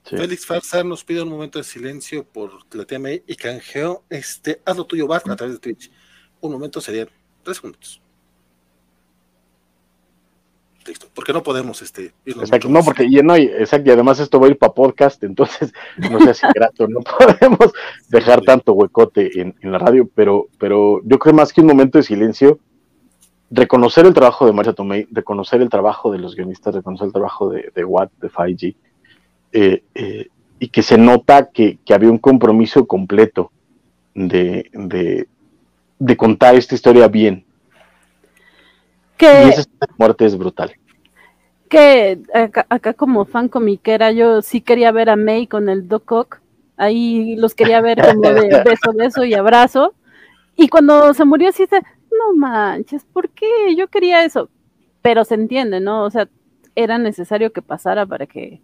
Félix 0.04 0.46
Farsar 0.46 0.86
nos 0.86 1.04
pide 1.04 1.22
un 1.22 1.30
momento 1.30 1.60
de 1.60 1.64
silencio 1.64 2.26
por 2.26 2.52
la 2.76 2.86
TMI 2.86 3.24
y 3.28 3.36
canjeo. 3.36 4.04
Este, 4.10 4.62
haz 4.66 4.76
lo 4.76 4.86
tuyo, 4.86 5.08
Bart, 5.08 5.30
a 5.30 5.36
través 5.36 5.56
de 5.56 5.60
Twitch. 5.60 5.92
Un 6.42 6.52
momento 6.52 6.82
sería 6.82 7.08
tres 7.44 7.58
segundos. 7.58 8.02
Listo, 10.90 11.06
porque 11.14 11.34
no 11.34 11.44
podemos 11.44 11.84
este, 11.84 12.14
Exacto, 12.26 12.68
no, 12.68 12.82
porque 12.82 13.04
y, 13.04 13.18
no, 13.18 13.36
exacto, 13.36 13.92
y 13.92 13.94
además 13.94 14.20
esto 14.20 14.40
va 14.40 14.48
a 14.48 14.50
ir 14.50 14.58
para 14.58 14.74
podcast, 14.74 15.24
entonces 15.24 15.72
no 15.98 16.20
sé 16.20 16.34
si 16.34 16.48
grato, 16.52 16.88
no 16.88 17.02
podemos 17.20 17.72
dejar 18.08 18.42
tanto 18.42 18.74
huecote 18.74 19.40
en, 19.40 19.54
la 19.62 19.78
radio, 19.78 20.10
pero, 20.16 20.48
pero 20.58 21.00
yo 21.06 21.20
creo 21.20 21.36
más 21.36 21.54
que 21.54 21.62
un 21.62 21.68
momento 21.68 22.00
de 22.00 22.04
silencio, 22.04 22.58
reconocer 23.52 24.08
el 24.08 24.16
trabajo 24.16 24.48
de 24.48 24.52
Marcia 24.52 24.74
Tomei, 24.74 25.08
reconocer 25.12 25.62
el 25.62 25.70
trabajo 25.70 26.12
de 26.12 26.18
los 26.18 26.36
guionistas, 26.36 26.74
reconocer 26.74 27.06
el 27.06 27.14
trabajo 27.14 27.52
de, 27.52 27.72
de 27.76 27.86
Watt, 27.86 28.12
de 28.20 28.32
5G, 28.32 28.76
eh, 29.52 29.84
eh, 29.94 30.28
y 30.58 30.70
que 30.70 30.82
se 30.82 30.98
nota 30.98 31.52
que, 31.52 31.78
había 31.94 32.10
un 32.10 32.18
compromiso 32.18 32.88
completo 32.88 33.52
de, 34.16 35.28
de, 36.00 36.18
contar 36.18 36.56
esta 36.56 36.74
historia 36.74 37.08
bien. 37.08 37.46
Que, 39.18 39.46
y 39.46 39.50
esa 39.50 39.66
muerte 40.00 40.26
es 40.26 40.36
brutal. 40.36 40.79
Que 41.70 42.20
acá, 42.70 42.94
como 42.94 43.26
fan 43.26 43.48
comiquera 43.48 44.12
yo 44.12 44.42
sí 44.42 44.62
quería 44.62 44.92
ver 44.92 45.10
a 45.10 45.16
May 45.16 45.48
con 45.48 45.70
el 45.70 45.88
Doc 45.88 46.12
Ock, 46.12 46.42
ahí 46.78 47.36
los 47.36 47.54
quería 47.54 47.80
ver 47.82 48.02
como 48.02 48.22
de 48.22 48.64
beso, 48.66 48.94
beso 48.94 49.24
y 49.24 49.36
abrazo, 49.36 49.94
y 50.56 50.68
cuando 50.68 51.14
se 51.14 51.26
murió 51.26 51.52
sí 51.52 51.64
dice, 51.64 51.82
no 52.12 52.36
manches, 52.36 53.06
¿por 53.06 53.30
qué? 53.30 53.76
Yo 53.78 53.88
quería 53.88 54.26
eso, 54.26 54.50
pero 55.02 55.24
se 55.24 55.36
entiende, 55.36 55.80
¿no? 55.80 56.04
O 56.06 56.10
sea, 56.10 56.28
era 56.76 56.98
necesario 56.98 57.54
que 57.54 57.62
pasara 57.62 58.06
para 58.06 58.26
que 58.26 58.62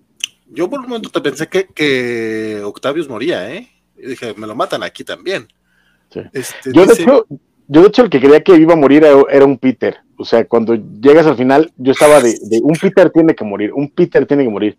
yo 0.47 0.69
por 0.69 0.79
un 0.79 0.87
momento 0.87 1.09
te 1.09 1.21
pensé 1.21 1.47
que, 1.47 1.67
que 1.67 2.61
Octavius 2.63 3.09
moría, 3.09 3.51
¿eh? 3.51 3.69
Y 3.97 4.07
dije, 4.07 4.33
me 4.35 4.47
lo 4.47 4.55
matan 4.55 4.83
aquí 4.83 5.03
también. 5.03 5.47
Este, 6.33 6.71
yo, 6.71 6.85
de 6.85 6.93
hecho, 6.93 7.27
yo, 7.67 7.81
de 7.81 7.87
hecho, 7.87 8.03
el 8.03 8.09
que 8.09 8.19
creía 8.19 8.43
que 8.43 8.55
iba 8.55 8.73
a 8.73 8.77
morir 8.77 9.03
era, 9.03 9.45
un 9.45 9.57
Peter. 9.57 9.97
O 10.17 10.25
sea, 10.25 10.45
cuando 10.45 10.75
llegas 10.75 11.25
al 11.25 11.35
final, 11.35 11.71
yo 11.77 11.91
estaba 11.91 12.21
de, 12.21 12.37
de, 12.41 12.59
un 12.63 12.75
Peter 12.75 13.09
tiene 13.09 13.35
que 13.35 13.43
morir, 13.43 13.73
un 13.73 13.89
Peter 13.89 14.25
tiene 14.25 14.43
que 14.43 14.49
morir. 14.49 14.77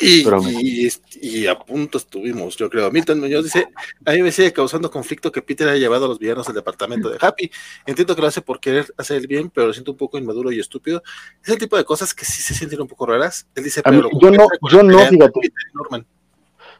Y, 0.00 1.46
a 1.46 1.58
punto 1.58 1.98
estuvimos, 1.98 2.56
yo 2.56 2.68
creo. 2.68 2.90
Milton 2.90 3.20
Muñoz 3.20 3.44
dice, 3.44 3.68
a 4.04 4.12
mí 4.12 4.22
me 4.22 4.32
sigue 4.32 4.52
causando 4.52 4.90
conflicto 4.90 5.30
que 5.30 5.40
Peter 5.40 5.68
haya 5.68 5.78
llevado 5.78 6.06
a 6.06 6.08
los 6.08 6.18
villanos 6.18 6.48
al 6.48 6.54
departamento 6.54 7.08
de 7.08 7.18
Happy. 7.20 7.50
Entiendo 7.86 8.14
que 8.14 8.22
lo 8.22 8.26
hace 8.26 8.42
por 8.42 8.58
querer 8.58 8.92
hacer 8.96 9.18
el 9.18 9.26
bien, 9.26 9.50
pero 9.50 9.68
lo 9.68 9.72
siento 9.72 9.92
un 9.92 9.96
poco 9.96 10.18
inmaduro 10.18 10.50
y 10.50 10.58
estúpido. 10.58 11.02
Es 11.42 11.50
el 11.50 11.58
tipo 11.58 11.76
de 11.76 11.84
cosas 11.84 12.12
que 12.12 12.24
sí 12.24 12.42
se 12.42 12.54
sienten 12.54 12.80
un 12.80 12.88
poco 12.88 13.06
raras. 13.06 13.46
Él 13.54 13.64
dice, 13.64 13.82
pero 13.82 14.08
yo 14.20 14.30
no, 14.30 14.46
yo 14.68 14.82
no, 14.82 14.98
fíjate. 14.98 15.40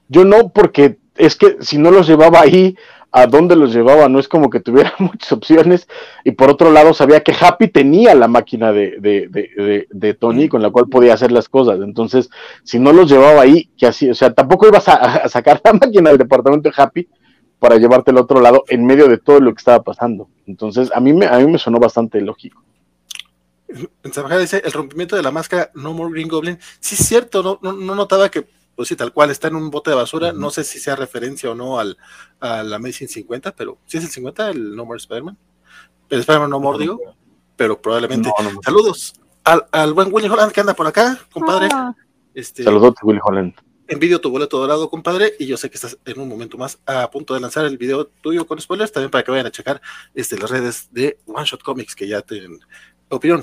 Yo 0.08 0.24
no, 0.24 0.52
porque 0.52 0.98
es 1.16 1.36
que 1.36 1.58
si 1.60 1.78
no 1.78 1.90
los 1.90 2.06
llevaba 2.08 2.40
ahí, 2.40 2.76
a 3.16 3.28
dónde 3.28 3.54
los 3.54 3.72
llevaba, 3.72 4.08
no 4.08 4.18
es 4.18 4.26
como 4.26 4.50
que 4.50 4.58
tuviera 4.58 4.92
muchas 4.98 5.30
opciones, 5.30 5.86
y 6.24 6.32
por 6.32 6.50
otro 6.50 6.72
lado 6.72 6.92
sabía 6.92 7.22
que 7.22 7.32
Happy 7.32 7.68
tenía 7.68 8.12
la 8.16 8.26
máquina 8.26 8.72
de, 8.72 8.96
de, 8.98 9.86
de, 9.88 10.14
Tony 10.14 10.48
con 10.48 10.60
la 10.60 10.70
cual 10.70 10.88
podía 10.88 11.14
hacer 11.14 11.30
las 11.30 11.48
cosas, 11.48 11.78
entonces 11.80 12.28
si 12.64 12.80
no 12.80 12.92
los 12.92 13.08
llevaba 13.08 13.42
ahí, 13.42 13.70
que 13.78 13.86
así, 13.86 14.10
o 14.10 14.16
sea, 14.16 14.34
tampoco 14.34 14.66
ibas 14.66 14.88
a, 14.88 15.28
sacar 15.28 15.60
la 15.64 15.74
máquina 15.74 16.10
del 16.10 16.18
departamento 16.18 16.68
de 16.68 16.74
Happy 16.76 17.08
para 17.60 17.76
llevarte 17.76 18.10
al 18.10 18.18
otro 18.18 18.40
lado 18.40 18.64
en 18.66 18.84
medio 18.84 19.06
de 19.06 19.18
todo 19.18 19.38
lo 19.38 19.54
que 19.54 19.60
estaba 19.60 19.84
pasando, 19.84 20.28
entonces 20.48 20.90
a 20.92 20.98
mí 20.98 21.12
me, 21.12 21.26
a 21.26 21.38
mí 21.38 21.46
me 21.46 21.58
sonó 21.58 21.78
bastante 21.78 22.20
lógico. 22.20 22.64
En 23.68 24.38
dice, 24.40 24.60
el 24.64 24.72
rompimiento 24.72 25.14
de 25.14 25.22
la 25.22 25.30
máscara 25.30 25.70
No 25.74 25.92
More 25.94 26.12
Green 26.12 26.28
Goblin, 26.28 26.58
sí 26.80 26.96
es 26.96 27.06
cierto, 27.06 27.60
no, 27.62 27.72
no 27.72 27.94
notaba 27.94 28.28
que 28.28 28.44
pues 28.76 28.88
sí, 28.88 28.96
tal 28.96 29.12
cual, 29.12 29.30
está 29.30 29.48
en 29.48 29.56
un 29.56 29.70
bote 29.70 29.90
de 29.90 29.96
basura. 29.96 30.32
No 30.32 30.50
sé 30.50 30.64
si 30.64 30.78
sea 30.78 30.96
referencia 30.96 31.50
o 31.50 31.54
no 31.54 31.78
al, 31.78 31.96
al 32.40 32.72
Amazing 32.72 33.08
50, 33.08 33.52
pero 33.52 33.78
si 33.86 33.98
es 33.98 34.04
el 34.04 34.10
50, 34.10 34.50
el 34.50 34.74
No 34.74 34.84
More 34.84 34.98
Spider-Man. 34.98 35.38
El 36.10 36.20
Spider-Man 36.20 36.50
No 36.50 36.60
More, 36.60 36.78
digo, 36.78 36.98
pero 37.56 37.80
probablemente. 37.80 38.30
Saludos 38.62 39.14
al, 39.44 39.66
al, 39.72 39.92
buen 39.92 40.12
Willy 40.12 40.28
Holland 40.28 40.52
que 40.52 40.60
anda 40.60 40.74
por 40.74 40.86
acá, 40.86 41.18
compadre. 41.32 41.68
Ah. 41.72 41.94
Este, 42.34 42.64
Saludos, 42.64 42.94
Willy 43.02 43.20
Holland. 43.22 43.54
Envidio 43.86 44.20
tu 44.20 44.30
boleto 44.30 44.58
dorado, 44.58 44.88
compadre, 44.88 45.34
y 45.38 45.46
yo 45.46 45.58
sé 45.58 45.68
que 45.68 45.76
estás 45.76 45.98
en 46.06 46.18
un 46.18 46.28
momento 46.28 46.56
más 46.56 46.78
a 46.86 47.10
punto 47.10 47.34
de 47.34 47.40
lanzar 47.40 47.66
el 47.66 47.76
video 47.76 48.06
tuyo 48.06 48.46
con 48.46 48.58
spoilers, 48.58 48.90
también 48.90 49.10
para 49.10 49.22
que 49.22 49.30
vayan 49.30 49.46
a 49.46 49.50
checar 49.50 49.80
este, 50.14 50.38
las 50.38 50.50
redes 50.50 50.88
de 50.90 51.18
One 51.26 51.44
Shot 51.44 51.62
Comics, 51.62 51.94
que 51.94 52.08
ya 52.08 52.22
tienen 52.22 52.60
opinión 53.10 53.42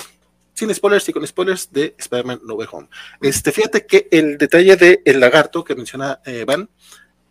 sin 0.53 0.73
spoilers 0.73 1.07
y 1.09 1.13
con 1.13 1.25
spoilers 1.25 1.71
de 1.71 1.95
Spider-Man 1.97 2.41
No 2.43 2.55
Way 2.55 2.67
Home. 2.71 2.87
Este, 3.21 3.51
fíjate 3.51 3.85
que 3.85 4.07
el 4.11 4.37
detalle 4.37 4.75
de 4.75 5.01
el 5.05 5.19
lagarto 5.19 5.63
que 5.63 5.75
menciona 5.75 6.19
eh, 6.25 6.45
Van, 6.45 6.69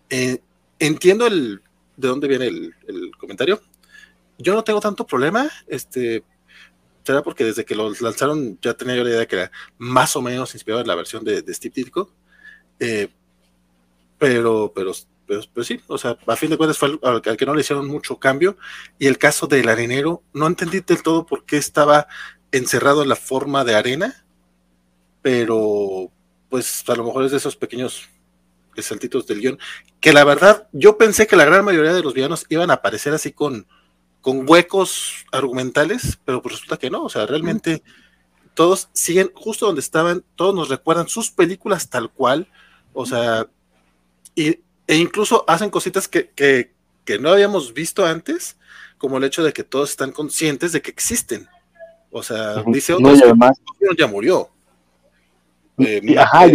eh, 0.09 0.38
entiendo 0.78 1.26
el 1.26 1.62
de 1.97 2.09
dónde 2.09 2.28
viene 2.28 2.47
el, 2.47 3.12
comentario. 3.18 3.60
Yo 4.38 4.55
no 4.55 4.64
tengo 4.64 4.80
tanto 4.80 5.06
problema, 5.06 5.51
este, 5.66 6.24
será 7.05 7.22
porque 7.22 7.44
desde 7.44 7.64
que 7.64 7.74
lo 7.74 7.92
lanzaron 8.01 8.59
ya 8.62 8.74
tenía 8.74 8.97
yo 8.97 9.05
la 9.05 9.10
idea 9.10 9.26
que 9.26 9.36
era 9.36 9.52
más 9.76 10.16
o 10.16 10.22
menos 10.22 10.55
inspirado 10.55 10.80
en 10.80 10.88
la 10.88 10.94
versión 10.94 11.22
de, 11.24 11.44
Steve 11.52 11.74
Ditko, 11.76 12.10
eh, 12.78 13.09
pero, 14.18 14.72
pero, 14.74 14.92
pero, 15.26 15.64
sí, 15.64 15.80
o 15.86 15.98
sea, 15.98 16.18
a 16.26 16.36
fin 16.36 16.51
de 16.51 16.56
cuentas 16.56 16.78
fue 16.78 16.98
al, 17.02 17.20
que 17.20 17.47
no 17.47 17.55
le 17.55 17.60
hicieron 17.60 17.86
mucho 17.86 18.18
cambio, 18.18 18.56
y 18.98 19.06
el 19.06 19.18
caso 19.18 19.47
del 19.47 19.68
arenero, 19.68 20.22
no 20.32 20.47
entendí 20.47 20.80
del 20.80 21.02
todo 21.02 21.26
por 21.26 21.44
qué 21.44 21.59
estaba 21.59 22.09
encerrado 22.52 23.02
en 23.02 23.09
la 23.09 23.16
forma 23.16 23.64
de 23.64 23.74
arena, 23.74 24.24
pero 25.22 26.10
pues 26.48 26.85
a 26.89 26.94
lo 26.94 27.05
mejor 27.05 27.24
es 27.24 27.31
de 27.31 27.36
esos 27.36 27.56
pequeños 27.56 28.09
saltitos 28.82 29.27
del 29.27 29.40
guion, 29.40 29.59
que 30.01 30.12
la 30.12 30.24
verdad 30.24 30.68
yo 30.72 30.97
pensé 30.97 31.27
que 31.27 31.36
la 31.36 31.44
gran 31.44 31.64
mayoría 31.64 31.93
de 31.93 32.02
los 32.02 32.14
villanos 32.14 32.47
iban 32.48 32.70
a 32.70 32.74
aparecer 32.74 33.12
así 33.12 33.32
con, 33.32 33.66
con 34.20 34.48
huecos 34.48 35.27
argumentales, 35.32 36.18
pero 36.24 36.43
pues 36.43 36.55
resulta 36.55 36.78
que 36.78 36.90
no, 36.90 37.05
o 37.05 37.09
sea, 37.09 37.27
realmente 37.27 37.82
todos 38.55 38.89
siguen 38.93 39.31
justo 39.35 39.66
donde 39.66 39.81
estaban, 39.81 40.24
todos 40.36 40.55
nos 40.55 40.68
recuerdan 40.68 41.09
sus 41.09 41.31
películas 41.31 41.90
tal 41.90 42.10
cual, 42.10 42.48
o 42.93 43.06
sea, 43.06 43.47
y, 44.35 44.60
e 44.86 44.97
incluso 44.97 45.44
hacen 45.47 45.70
cositas 45.70 46.09
que, 46.09 46.31
que, 46.31 46.72
que 47.05 47.18
no 47.18 47.31
habíamos 47.31 47.74
visto 47.74 48.06
antes, 48.06 48.56
como 48.98 49.18
el 49.18 49.24
hecho 49.24 49.43
de 49.43 49.52
que 49.52 49.64
todos 49.64 49.90
están 49.90 50.12
conscientes 50.12 50.72
de 50.72 50.82
que 50.82 50.90
existen. 50.90 51.48
O 52.11 52.23
sea, 52.23 52.62
dice 52.66 52.95
otro 52.95 53.12
que 53.12 53.97
ya 53.97 54.07
murió. 54.07 54.49
Eh, 55.78 56.16
ajá, 56.19 56.47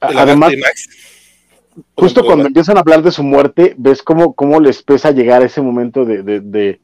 además, 0.00 0.52
justo 1.94 2.24
cuando 2.24 2.46
empiezan 2.46 2.76
a 2.76 2.80
hablar 2.80 3.02
de 3.02 3.12
su 3.12 3.22
muerte, 3.22 3.74
ves 3.76 4.02
cómo, 4.02 4.34
cómo 4.34 4.60
les 4.60 4.82
pesa 4.82 5.10
llegar 5.10 5.42
a 5.42 5.46
ese 5.46 5.60
momento 5.60 6.04
de, 6.04 6.22
de, 6.22 6.80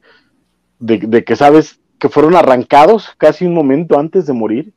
de, 0.79 1.23
que 1.23 1.35
sabes 1.35 1.79
que 1.97 2.09
fueron 2.09 2.35
arrancados 2.35 3.09
casi 3.17 3.45
un 3.45 3.53
momento 3.53 3.99
antes 3.99 4.25
de 4.25 4.33
morir, 4.33 4.71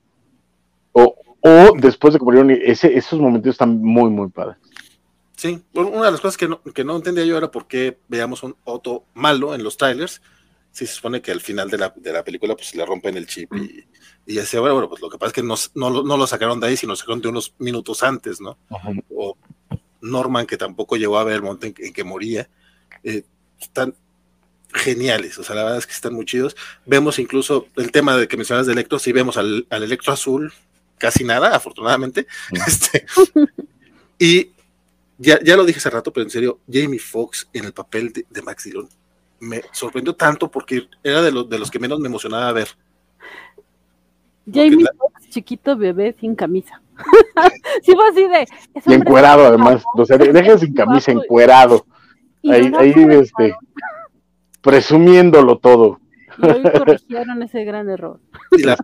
o, 0.93 1.15
o 1.41 1.73
después 1.79 2.13
de 2.15 2.19
que 2.19 2.25
murieron, 2.25 2.51
ese, 2.51 2.97
esos 2.97 3.21
momentos 3.21 3.51
están 3.51 3.81
muy, 3.81 4.11
muy 4.11 4.29
padres. 4.29 4.57
Sí, 5.37 5.61
una 5.75 6.07
de 6.07 6.13
las 6.13 6.21
cosas 6.21 6.37
que 6.37 6.49
no, 6.49 6.61
que 6.63 6.85
no 6.85 6.97
entendía 6.97 7.25
yo 7.25 7.37
era 7.37 7.51
por 7.51 7.67
qué 7.67 7.99
veíamos 8.09 8.43
un 8.43 8.55
Otto 8.65 9.05
malo 9.15 9.55
en 9.55 9.65
los 9.65 9.77
trailers, 9.77 10.23
sí 10.73 10.87
se 10.87 10.95
supone 10.95 11.23
que 11.23 11.31
al 11.31 11.41
final 11.41 11.71
de 11.71 11.79
la, 11.79 11.93
de 11.95 12.13
la 12.13 12.25
película 12.25 12.57
pues 12.57 12.75
le 12.75 12.85
rompen 12.85 13.17
el 13.17 13.27
chip 13.27 13.55
y, 13.55 13.85
y 14.27 14.35
decía, 14.35 14.61
bueno, 14.61 14.75
bueno, 14.75 14.89
pues 14.89 15.03
lo 15.03 15.11
que 15.11 15.19
pasa 15.19 15.29
es 15.29 15.33
que 15.35 15.43
no, 15.43 15.55
no, 15.75 16.03
no, 16.03 16.17
lo 16.17 16.27
sacaron 16.27 16.61
de 16.61 16.69
ahí, 16.69 16.77
sino 16.77 16.93
lo 16.93 16.97
sacaron 16.97 17.21
de 17.21 17.29
unos 17.29 17.55
minutos 17.59 18.03
antes, 18.03 18.41
¿no? 18.41 18.59
O 19.15 19.37
Norman, 20.01 20.47
que 20.47 20.57
tampoco 20.57 20.97
llegó 20.97 21.19
a 21.19 21.25
ver 21.25 21.37
el 21.37 21.43
monte 21.43 21.75
en, 21.77 21.93
que 21.93 22.05
moría, 22.05 22.49
eh, 23.05 23.23
están 23.61 23.95
geniales, 24.75 25.39
o 25.39 25.45
sea, 25.45 25.55
la 25.55 25.65
verdad 25.65 25.79
es 25.79 25.87
que 25.87 25.93
están 25.93 26.15
muy 26.15 26.25
chidos. 26.25 26.57
Vemos 26.87 27.19
incluso 27.19 27.69
el 27.77 27.93
tema 27.93 28.17
de 28.17 28.27
que 28.27 28.37
mencionas 28.37 28.67
de 28.67 28.73
Electro, 28.73 28.99
sí 28.99 29.13
vemos 29.13 29.37
al, 29.37 29.67
al 29.71 29.83
Electro 29.83 30.13
azul, 30.13 30.53
casi 30.99 31.25
nada, 31.25 31.55
afortunadamente. 31.55 32.27
Este, 32.67 33.07
y 34.19 34.51
ya, 35.19 35.41
ya 35.43 35.57
lo 35.57 35.65
dije 35.65 35.79
hace 35.79 35.91
rato, 35.91 36.13
pero 36.13 36.25
en 36.25 36.31
serio, 36.31 36.61
Jamie 36.71 36.99
Foxx 36.99 37.49
en 37.53 37.65
el 37.65 37.73
papel 37.73 38.13
de, 38.13 38.43
Max 38.43 38.65
Dillon 38.65 38.89
me 39.43 39.61
sorprendió 39.73 40.15
tanto 40.15 40.49
porque 40.49 40.89
era 41.03 41.21
de 41.21 41.33
los, 41.33 41.49
de 41.49 41.59
los 41.59 41.71
que 41.71 41.81
menos 41.81 41.99
me 41.99 42.07
emocionaba 42.07 42.53
ver. 42.53 42.69
Jamie 44.47 44.87
Foxx, 44.97 45.31
chiquito 45.31 45.77
bebé 45.77 46.15
sin 46.19 46.35
camisa. 46.37 46.81
sí, 47.83 47.93
fue 47.93 48.09
así 48.09 48.29
de. 48.29 48.47
Y 48.87 48.95
encuerado, 48.95 49.47
además. 49.47 49.83
O 49.95 50.05
sea, 50.05 50.17
deja 50.17 50.59
sin 50.59 50.75
camisa, 50.75 51.11
encuerado. 51.11 51.85
Ahí, 52.45 52.73
ahí 52.77 52.95
este, 53.11 53.57
presumiéndolo 54.61 55.59
todo. 55.59 56.01
Y 56.39 56.47
hoy 56.47 56.63
corrigieron 56.63 57.43
ese 57.43 57.65
gran 57.65 57.89
error. 57.89 58.21
Y 58.53 58.63
la, 58.63 58.77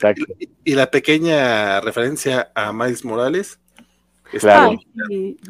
y 0.65 0.75
la, 0.75 0.91
pequeña 0.91 1.81
referencia 1.81 2.51
a 2.55 2.73
Miles 2.73 3.05
Morales. 3.05 3.61
Claro. 4.33 4.79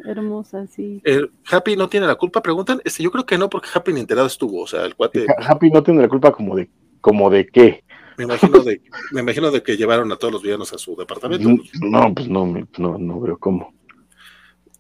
hermosa, 0.05 0.67
sí. 0.67 1.03
Happy 1.51 1.77
no 1.77 1.89
tiene 1.89 2.07
la 2.07 2.15
culpa, 2.15 2.43
preguntan. 2.43 2.81
Este, 2.85 3.03
yo 3.03 3.11
creo 3.11 3.27
que 3.27 3.39
no, 3.39 3.51
porque 3.51 3.69
Happy 3.73 3.93
ni 3.93 4.01
enterado 4.01 4.27
estuvo. 4.27 4.63
O 4.63 4.67
sea, 4.67 4.85
el 4.85 4.95
cuate. 4.95 5.27
Happy 5.47 5.71
no 5.71 5.83
tiene 5.83 6.03
la 6.03 6.09
culpa 6.09 6.33
como 6.33 6.57
de, 6.57 6.69
como 7.01 7.31
de 7.31 7.47
qué. 7.47 7.85
Me 8.17 8.25
imagino 8.25 8.61
de, 8.61 8.81
me 9.13 9.21
imagino 9.21 9.51
de 9.51 9.63
que 9.63 9.77
llevaron 9.77 10.11
a 10.11 10.17
todos 10.17 10.33
los 10.33 10.43
villanos 10.43 10.73
a 10.73 10.79
su 10.79 10.97
departamento. 10.97 11.49
No, 11.81 12.15
pues 12.15 12.29
no, 12.29 12.47
no, 12.79 12.99
no 12.99 13.21
veo 13.21 13.39
cómo. 13.39 13.73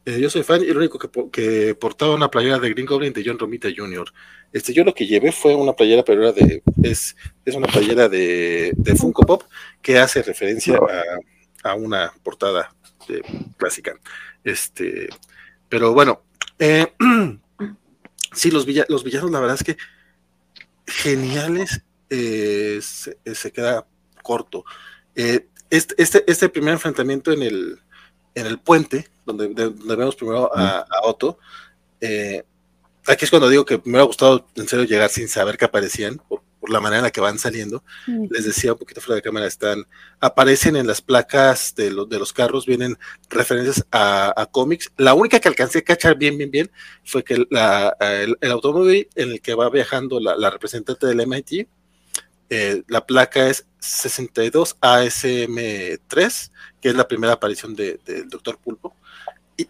Eh, 0.04 0.20
yo 0.20 0.30
soy 0.30 0.42
fan 0.42 0.62
y 0.62 0.68
el 0.68 0.76
único 0.78 0.98
que, 0.98 1.08
que, 1.30 1.74
portaba 1.74 2.14
una 2.14 2.30
playera 2.30 2.58
de 2.58 2.70
Green 2.70 2.86
Goblin 2.86 3.12
de 3.12 3.22
John 3.24 3.38
Romita 3.38 3.68
Jr. 3.74 4.10
Este, 4.52 4.72
yo 4.72 4.82
lo 4.82 4.94
que 4.94 5.06
llevé 5.06 5.32
fue 5.32 5.54
una 5.54 5.74
playera, 5.74 6.02
pero 6.02 6.22
era 6.22 6.32
de, 6.32 6.62
es, 6.82 7.14
es 7.44 7.54
una 7.54 7.66
playera 7.66 8.08
de, 8.08 8.72
de 8.74 8.94
Funko 8.94 9.26
Pop 9.26 9.42
que 9.82 9.98
hace 9.98 10.22
referencia 10.22 10.78
a, 11.62 11.70
a 11.70 11.74
una 11.74 12.10
portada 12.22 12.74
de, 13.08 13.22
clásica. 13.56 13.94
Este, 14.44 15.08
pero 15.68 15.92
bueno, 15.92 16.22
eh, 16.58 16.92
sí, 18.32 18.50
los, 18.50 18.66
los 18.88 19.04
villanos, 19.04 19.30
la 19.30 19.40
verdad 19.40 19.56
es 19.60 19.64
que 19.64 19.76
geniales, 20.86 21.82
eh, 22.10 22.80
se, 22.82 23.52
queda 23.52 23.86
corto. 24.22 24.64
este, 25.14 25.94
este, 25.98 26.24
este 26.26 26.48
primer 26.48 26.74
enfrentamiento 26.74 27.32
en 27.32 27.42
el, 27.42 27.80
en 28.34 28.46
el 28.46 28.58
puente, 28.58 29.08
donde, 29.26 29.48
vemos 29.96 30.16
primero 30.16 30.50
a, 30.54 30.86
Otto, 31.02 31.38
eh, 32.00 32.44
aquí 33.06 33.24
es 33.24 33.30
cuando 33.30 33.48
digo 33.48 33.64
que 33.64 33.76
me 33.78 33.92
hubiera 33.92 34.04
gustado 34.04 34.46
en 34.54 34.68
serio 34.68 34.84
llegar 34.84 35.10
sin 35.10 35.28
saber 35.28 35.58
que 35.58 35.64
aparecían, 35.64 36.20
por, 36.60 36.70
la 36.70 36.80
manera 36.80 36.98
en 36.98 37.04
la 37.04 37.10
que 37.10 37.20
van 37.20 37.38
saliendo. 37.38 37.82
Les 38.06 38.44
decía 38.44 38.72
un 38.72 38.78
poquito 38.78 39.00
fuera 39.00 39.16
de 39.16 39.22
cámara, 39.22 39.46
están, 39.46 39.86
aparecen 40.20 40.76
en 40.76 40.86
las 40.86 41.00
placas 41.00 41.74
de, 41.74 41.90
de 41.90 42.18
los 42.18 42.32
carros, 42.32 42.66
vienen 42.66 42.98
referencias 43.28 43.84
a, 43.92 44.48
cómics. 44.50 44.90
La 44.96 45.14
única 45.14 45.40
que 45.40 45.48
alcancé 45.48 45.78
a 45.78 45.82
cachar 45.82 46.16
bien, 46.16 46.36
bien, 46.38 46.50
bien, 46.50 46.70
fue 47.04 47.24
que 47.24 47.34
el, 47.34 47.48
automóvil 48.50 49.08
en 49.14 49.32
el 49.32 49.40
que 49.40 49.54
va 49.54 49.70
viajando 49.70 50.20
la, 50.20 50.50
representante 50.50 51.06
del 51.06 51.26
MIT, 51.26 51.68
eh, 52.50 52.82
la 52.86 53.04
placa 53.04 53.48
es 53.48 53.66
62 53.78 54.78
ASM3, 54.80 56.50
que 56.80 56.88
es 56.88 56.94
la 56.94 57.06
primera 57.06 57.34
aparición 57.34 57.74
del 57.74 58.00
Doctor 58.28 58.58
Pulpo, 58.58 58.94
y, 59.56 59.68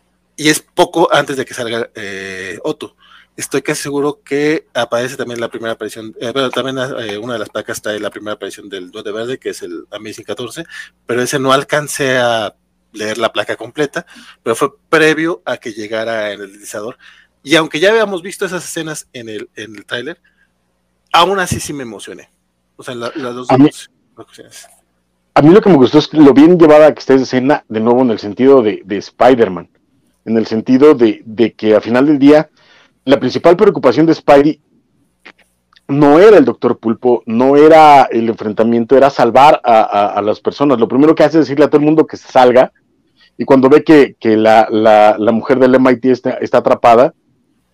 es 0.48 0.60
poco 0.60 1.12
antes 1.12 1.36
de 1.36 1.44
que 1.44 1.55
salga 1.55 1.90
eh, 1.94 2.59
Otto. 2.62 2.94
Estoy 3.39 3.62
casi 3.62 3.85
seguro 3.85 4.20
que 4.23 4.66
aparece 4.74 5.16
también 5.16 5.40
la 5.40 5.48
primera 5.48 5.73
aparición, 5.73 6.15
eh, 6.20 6.32
pero 6.35 6.51
también 6.51 6.77
eh, 6.78 7.16
una 7.19 7.35
de 7.35 7.39
las 7.39 7.48
placas 7.48 7.78
está 7.78 7.94
en 7.94 8.02
la 8.02 8.10
primera 8.10 8.35
aparición 8.35 8.69
del 8.69 8.90
Duende 8.90 9.12
Verde, 9.12 9.39
que 9.39 9.51
es 9.51 9.62
el 9.62 9.86
Amazing 9.90 10.24
14, 10.24 10.65
pero 11.06 11.23
ese 11.23 11.39
no 11.39 11.52
alcancé 11.52 12.19
a 12.19 12.55
leer 12.93 13.16
la 13.16 13.32
placa 13.32 13.56
completa, 13.56 14.05
pero 14.43 14.56
fue 14.56 14.77
previo 14.90 15.40
a 15.44 15.56
que 15.56 15.73
llegara 15.73 16.32
en 16.32 16.40
el 16.40 16.52
deslizador. 16.52 16.98
Y 17.43 17.55
aunque 17.55 17.81
ya 17.81 17.90
habíamos 17.90 18.23
visto 18.23 18.44
esas 18.44 18.65
escenas 18.65 19.09
en 19.12 19.28
el, 19.28 19.48
en 19.55 19.77
el 19.77 19.86
tráiler, 19.86 20.20
aún 21.12 21.39
así 21.39 21.60
sí 21.60 21.73
me 21.73 21.85
emocioné. 21.85 22.31
O 22.77 22.82
sea, 22.82 22.94
las 22.94 23.15
dos 23.15 23.48
a 25.39 25.43
mí 25.43 25.55
lo 25.55 25.60
que 25.60 25.69
me 25.70 25.77
gustó 25.77 25.98
es 25.98 26.12
lo 26.15 26.35
bien 26.35 26.59
llevada 26.59 26.93
que 26.93 26.98
está 26.98 27.15
esa 27.15 27.23
escena, 27.23 27.65
de 27.69 27.78
nuevo 27.78 28.02
en 28.02 28.10
el 28.10 28.19
sentido 28.19 28.60
de, 28.60 28.82
Spider-Man, 28.89 29.70
en 30.24 30.36
el 30.36 30.48
sentido 30.48 30.97
de, 30.97 31.55
que 31.56 31.77
al 31.77 31.81
final 31.81 32.06
del 32.06 32.19
día, 32.19 32.51
la 33.09 33.18
principal 33.18 33.56
preocupación 33.56 34.05
de 34.05 34.12
Spidey 34.12 34.60
no 35.89 36.18
era 36.18 36.36
el 36.36 36.44
Doctor 36.44 36.78
Pulpo, 36.78 37.22
no 37.24 37.56
era 37.56 38.02
el 38.02 38.28
enfrentamiento, 38.28 38.98
era 38.98 39.09
salvar 39.09 39.62
a, 39.64 40.20
las 40.22 40.40
personas. 40.40 40.78
Lo 40.78 40.89
primero 40.89 41.14
que 41.14 41.24
hace 41.24 41.39
es 41.39 41.47
decirle 41.47 41.64
a 41.64 41.68
todo 41.68 41.78
el 41.78 41.86
mundo 41.86 42.06
que 42.06 42.18
se 42.18 42.30
salga, 42.30 42.70
y 43.39 43.47
cuando 43.47 43.70
ve 43.70 43.82
que, 43.82 44.14
la, 44.36 45.16
mujer 45.32 45.59
del 45.59 45.80
MIT 45.80 46.05
está, 46.05 46.32
está, 46.32 46.59
atrapada, 46.59 47.14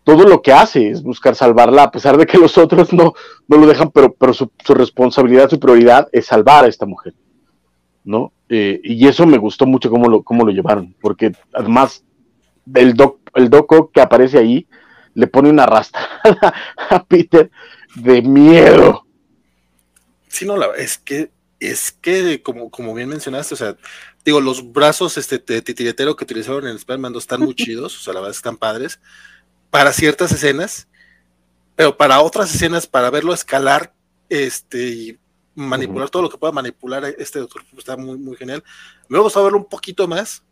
todo 0.05 0.23
lo 0.23 0.41
que 0.41 0.53
hace 0.53 0.91
es 0.91 1.03
buscar 1.03 1.35
salvarla, 1.35 1.83
a 1.83 1.91
pesar 1.91 2.17
de 2.17 2.27
que 2.27 2.39
los 2.39 2.57
otros 2.57 2.93
no, 2.93 3.15
no 3.49 3.57
lo 3.57 3.67
dejan, 3.67 3.91
pero, 3.91 4.15
pero 4.15 4.33
su, 4.33 4.53
su 4.65 4.73
responsabilidad, 4.73 5.51
su 5.51 5.59
prioridad 5.59 6.07
es 6.13 6.27
salvar 6.27 6.65
a 6.65 6.69
esta 6.69 6.87
mujer. 6.87 7.13
¿no? 8.05 8.33
Eh, 8.49 8.81
y 8.85 9.05
eso 9.09 9.27
me 9.27 9.39
gustó 9.39 9.67
mucho 9.67 9.91
cómo 9.91 10.09
lo, 10.09 10.23
cómo 10.23 10.45
lo 10.45 10.53
llevaron, 10.53 10.95
porque 11.01 11.33
además 11.53 12.05
el, 12.73 12.95
doc, 12.95 13.19
el 13.35 13.51
doco 13.51 13.91
que 13.91 14.01
aparece 14.01 14.39
ahí 14.39 14.69
le 15.15 15.27
pone 15.27 15.49
una 15.49 15.67
rasta 15.67 16.09
a 16.91 17.05
Peter 17.05 17.51
de 17.95 18.23
miedo. 18.23 19.07
Sí, 20.29 20.45
no, 20.45 20.57
la, 20.57 20.67
es 20.77 20.99
que, 20.99 21.31
es 21.61 21.93
que, 21.93 22.43
como, 22.43 22.71
como 22.71 22.95
bien 22.95 23.09
mencionaste, 23.09 23.55
o 23.55 23.57
sea, 23.57 23.77
digo, 24.25 24.41
los 24.41 24.73
brazos 24.73 25.17
este, 25.17 25.39
de 25.39 25.63
titiretero 25.63 26.17
que 26.17 26.25
utilizaron 26.25 26.67
en 26.67 26.77
Spider-Man 26.77 27.13
2 27.13 27.23
están 27.23 27.41
muy 27.41 27.55
chidos, 27.55 27.97
o 27.97 28.01
sea, 28.01 28.15
la 28.15 28.21
verdad 28.21 28.37
están 28.37 28.57
padres, 28.57 29.01
para 29.71 29.93
ciertas 29.93 30.33
escenas, 30.33 30.89
pero 31.77 31.97
para 31.97 32.21
otras 32.21 32.55
escenas, 32.55 32.87
para 32.87 33.11
verlo 33.11 33.33
escalar, 33.33 33.93
este, 34.29 34.89
y 34.89 35.19
manipular 35.55 36.11
todo 36.11 36.23
lo 36.23 36.31
que 36.31 36.39
pueda 36.39 36.53
manipular 36.53 37.05
este 37.19 37.39
doctor 37.39 37.63
está 37.79 37.97
muy, 37.97 38.19
muy 38.19 38.37
genial. 38.37 38.65
Me 39.09 39.15
hubiera 39.15 39.25
gustado 39.25 39.45
verlo 39.45 39.59
un 39.59 39.69
poquito 39.69 40.09
más, 40.09 40.43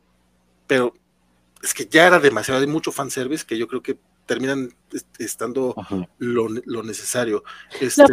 pero 0.66 0.94
es 1.62 1.74
que 1.74 1.86
ya 1.86 2.06
era 2.06 2.18
demasiado, 2.18 2.60
hay 2.60 2.66
mucho 2.66 2.92
fanservice 2.92 3.44
que 3.44 3.58
yo 3.58 3.66
creo 3.66 3.82
que 3.82 3.98
terminan 4.26 4.70
estando 5.18 5.74
lo, 6.18 6.82
necesario. 6.82 7.42
Este, 7.80 8.04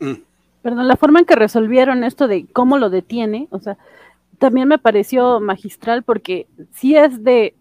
mm. 0.00 0.14
Perdón, 0.62 0.88
la 0.88 0.96
forma 0.96 1.20
en 1.20 1.24
que 1.24 1.36
resolvieron 1.36 2.04
esto 2.04 2.28
de 2.28 2.46
cómo 2.52 2.78
lo 2.78 2.90
detiene, 2.90 3.48
o 3.50 3.60
sea, 3.60 3.78
también 4.38 4.68
me 4.68 4.78
pareció 4.78 5.40
magistral 5.40 6.02
porque 6.02 6.46
si 6.72 6.96
es 6.96 7.22
de, 7.24 7.54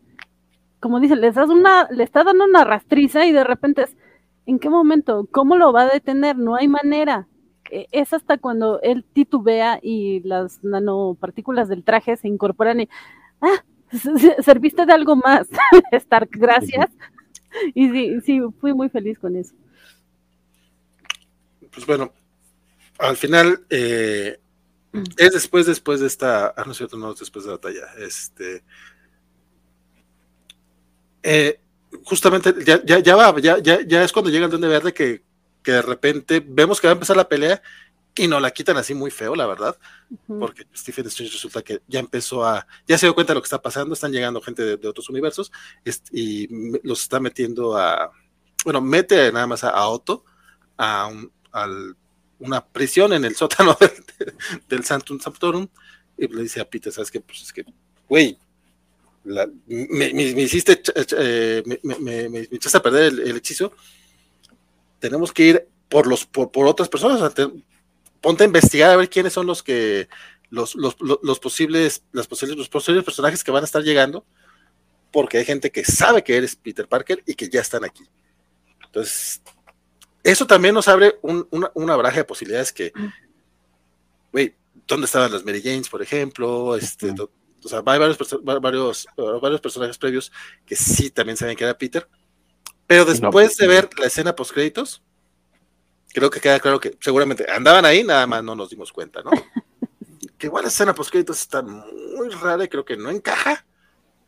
como 0.80 0.99
dicen, 0.99 1.22
les 1.22 1.36
das 1.36 1.49
una, 1.49 1.88
le 1.91 2.03
está 2.03 2.24
dando 2.24 2.45
una 2.45 2.64
rastriza 2.64 3.26
y 3.26 3.32
de 3.32 3.44
repente 3.44 3.84
es, 3.84 3.95
¿en 4.45 4.60
qué 4.60 4.70
momento? 4.70 5.28
¿Cómo 5.32 5.57
lo 5.57 5.72
va 5.72 5.84
a 5.84 5.94
detener? 5.94 6.38
No 6.38 6.56
hay 6.56 6.68
manera. 6.68 7.28
E, 7.70 7.88
es 7.91 8.14
hasta 8.14 8.38
cuando 8.38 8.82
él 8.82 9.06
titubea 9.14 9.80
y 9.82 10.22
las 10.22 10.64
nanopartículas 10.64 11.70
del 11.70 11.84
traje 11.84 12.18
se 12.18 12.28
incorporan 12.28 12.82
y, 12.82 12.90
ah, 13.41 13.64
serviste 14.41 14.86
de 14.86 14.94
algo 14.94 15.16
más, 15.16 15.48
Stark, 15.91 16.30
gracias. 16.32 16.90
Y 17.76 17.89
sí, 17.89 18.21
sí, 18.21 18.41
fui 18.59 18.73
muy 18.73 18.89
feliz 18.89 19.17
con 19.19 19.35
eso. 19.35 19.55
Pues 21.71 21.85
bueno, 21.85 22.11
al 22.97 23.15
final 23.15 23.65
eh, 23.69 24.39
es 25.17 25.31
después, 25.31 25.65
después 25.65 25.99
de 25.99 26.07
esta, 26.07 26.47
ah, 26.49 26.63
no 26.65 26.71
es 26.71 26.77
cierto, 26.77 26.97
no, 26.97 27.13
después 27.13 27.45
de 27.45 27.51
la 27.51 27.57
batalla, 27.57 27.88
este, 27.99 28.63
eh, 31.23 31.59
justamente 32.03 32.53
ya, 32.65 32.84
ya, 32.84 32.99
ya 32.99 33.15
va, 33.15 33.39
ya 33.39 34.03
es 34.03 34.11
cuando 34.11 34.31
llega 34.31 34.45
el 34.45 34.51
Duende 34.51 34.67
Verde 34.67 34.93
que 34.93 35.23
que 35.63 35.71
de 35.73 35.81
repente 35.81 36.43
vemos 36.45 36.80
que 36.80 36.88
va 36.88 36.91
a 36.91 36.95
empezar 36.95 37.17
la 37.17 37.27
pelea 37.27 37.61
y 38.20 38.28
nos 38.28 38.41
la 38.41 38.52
quitan 38.52 38.78
así 38.78 38.94
muy 38.94 39.12
feo, 39.12 39.36
la 39.36 39.48
verdad, 39.48 39.78
porque 40.28 40.66
Stephen 40.76 41.08
Strange 41.08 41.34
resulta 41.34 41.62
que 41.62 41.82
ya 41.88 42.00
empezó 42.00 42.46
a, 42.46 42.68
ya 42.88 42.98
se 42.98 43.06
dio 43.06 43.16
cuenta 43.16 43.34
de 43.34 43.36
lo 43.36 43.41
que 43.41 43.48
está 43.48 43.62
pasando, 43.62 43.94
están 43.94 44.12
llegando 44.12 44.41
gente 44.41 44.78
de, 44.78 44.88
otros 44.88 45.10
universos 45.10 45.52
y 46.12 46.48
los 46.86 47.02
está 47.02 47.20
metiendo 47.20 47.78
a, 47.78 48.12
bueno, 48.64 48.82
mete 48.82 49.32
nada 49.32 49.48
más 49.48 49.64
a, 49.64 49.88
Otto 49.88 50.24
a, 50.78 51.10
una 52.40 52.66
prisión 52.66 53.14
en 53.14 53.26
el 53.26 53.36
sótano 53.36 53.78
del, 54.70 54.84
Santum 54.84 55.20
Sanctorum 55.20 55.68
y 56.18 56.28
le 56.28 56.44
dice 56.44 56.62
a 56.62 56.70
Peter, 56.70 56.91
¿sabes 56.91 57.12
qué? 57.12 57.20
Pues 57.20 57.41
es 57.41 57.54
que, 57.54 57.66
güey, 58.08 58.38
me, 59.26 60.08
hiciste, 60.41 60.82
eh, 61.18 61.64
me, 61.84 62.40
echaste 62.52 62.78
a 62.78 62.82
perder 62.82 63.14
el 63.14 63.38
hechizo 63.38 63.74
tenemos 65.00 65.32
que 65.32 65.44
ir 65.44 65.68
por 65.88 66.06
los 66.06 66.26
por, 66.26 66.68
otras 66.68 66.90
personas. 66.90 67.34
Ponte 68.22 68.44
a 68.44 68.48
investigar 68.48 68.91
a 68.91 68.96
ver 68.96 69.10
quiénes 69.10 69.34
son 69.34 69.46
los 69.46 69.64
que 69.64 70.08
los, 70.50 70.76
los, 70.76 71.40
posibles 71.40 72.04
las 72.12 72.28
posibles 72.28 72.58
los 72.58 72.70
posibles 72.70 73.04
personajes 73.04 73.44
que 73.44 73.52
van 73.52 73.64
a 73.64 73.66
estar 73.66 73.84
llegando, 73.84 74.26
porque 75.12 75.38
hay 75.38 75.46
gente 75.46 75.72
que 75.72 75.86
sabe 75.86 76.24
que 76.24 76.38
eres 76.38 76.56
Peter 76.56 76.88
Parker 76.88 77.22
y 77.26 77.36
que 77.36 77.50
ya 77.50 77.62
están 77.62 77.84
aquí. 77.84 78.04
Entonces, 78.86 79.41
eso 80.24 80.48
también 80.48 80.74
nos 80.74 80.88
abre 80.88 81.20
una, 81.22 81.72
una 81.74 81.96
baraja 81.96 82.18
de 82.18 82.24
posibilidades 82.24 82.74
que, 82.74 82.91
güey, 84.32 84.56
¿dónde 84.88 85.06
estaban 85.06 85.32
las 85.32 85.46
Mary 85.46 85.62
Janes, 85.62 85.90
por 85.90 86.02
ejemplo? 86.02 86.76
Este, 86.76 87.12
O 87.12 87.68
sea, 87.68 87.80
hay 87.86 88.00
varios, 88.00 88.18
varios, 88.44 89.08
varios 89.41 89.62
personajes 89.62 89.98
previos 89.98 90.32
que 90.66 90.76
sí 90.76 91.10
también 91.10 91.38
saben 91.38 91.56
que 91.56 91.64
era 91.64 91.78
Peter. 91.78 92.08
Pero 92.88 93.06
después 93.06 93.56
de 93.58 93.68
ver 93.68 93.90
la 94.00 94.08
escena 94.08 94.36
post 94.36 94.52
créditos, 94.52 95.04
creo 96.14 96.30
que 96.30 96.40
queda 96.40 96.60
claro 96.60 96.80
que 96.80 96.95
seguramente 96.99 97.45
andaban 97.49 97.86
ahí, 97.86 98.03
nada 98.03 98.27
más 98.27 98.44
no 98.44 98.56
nos 98.56 98.69
dimos 98.69 98.91
cuenta, 98.91 99.22
¿no? 99.22 99.31
que 100.38 100.48
igual 100.48 100.64
la 100.64 100.69
escena 100.69 100.95
post 100.95 101.14
está 101.14 101.61
muy 101.61 102.30
rara 102.30 102.64
y 102.64 102.68
creo 102.68 102.86
que 102.86 102.98
no 102.98 103.10
encaja. 103.10 103.65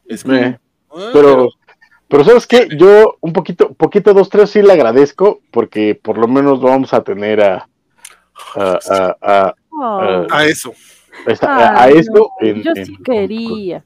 Es 0.06 0.26
eh, 0.26 0.60
pero, 1.14 1.50
pero 2.08 2.24
sabes 2.26 2.46
qué, 2.46 2.68
yo 2.78 3.18
un 3.22 3.32
poquito, 3.32 3.74
poquito 3.74 4.14
dos, 4.14 4.30
tres 4.30 4.50
sí 4.50 4.62
le 4.62 4.74
agradezco, 4.74 5.42
porque 5.52 5.96
por 5.96 6.18
lo 6.18 6.28
menos 6.28 6.62
vamos 6.62 6.94
a 6.94 7.04
tener 7.04 7.42
a 7.42 7.68
a, 8.56 9.16
a, 9.22 9.56
a, 10.32 10.46
eso. 10.46 10.74
A, 11.42 11.90
eso. 11.90 12.30
yo 12.42 12.74
sí 12.84 12.98
quería. 13.04 13.84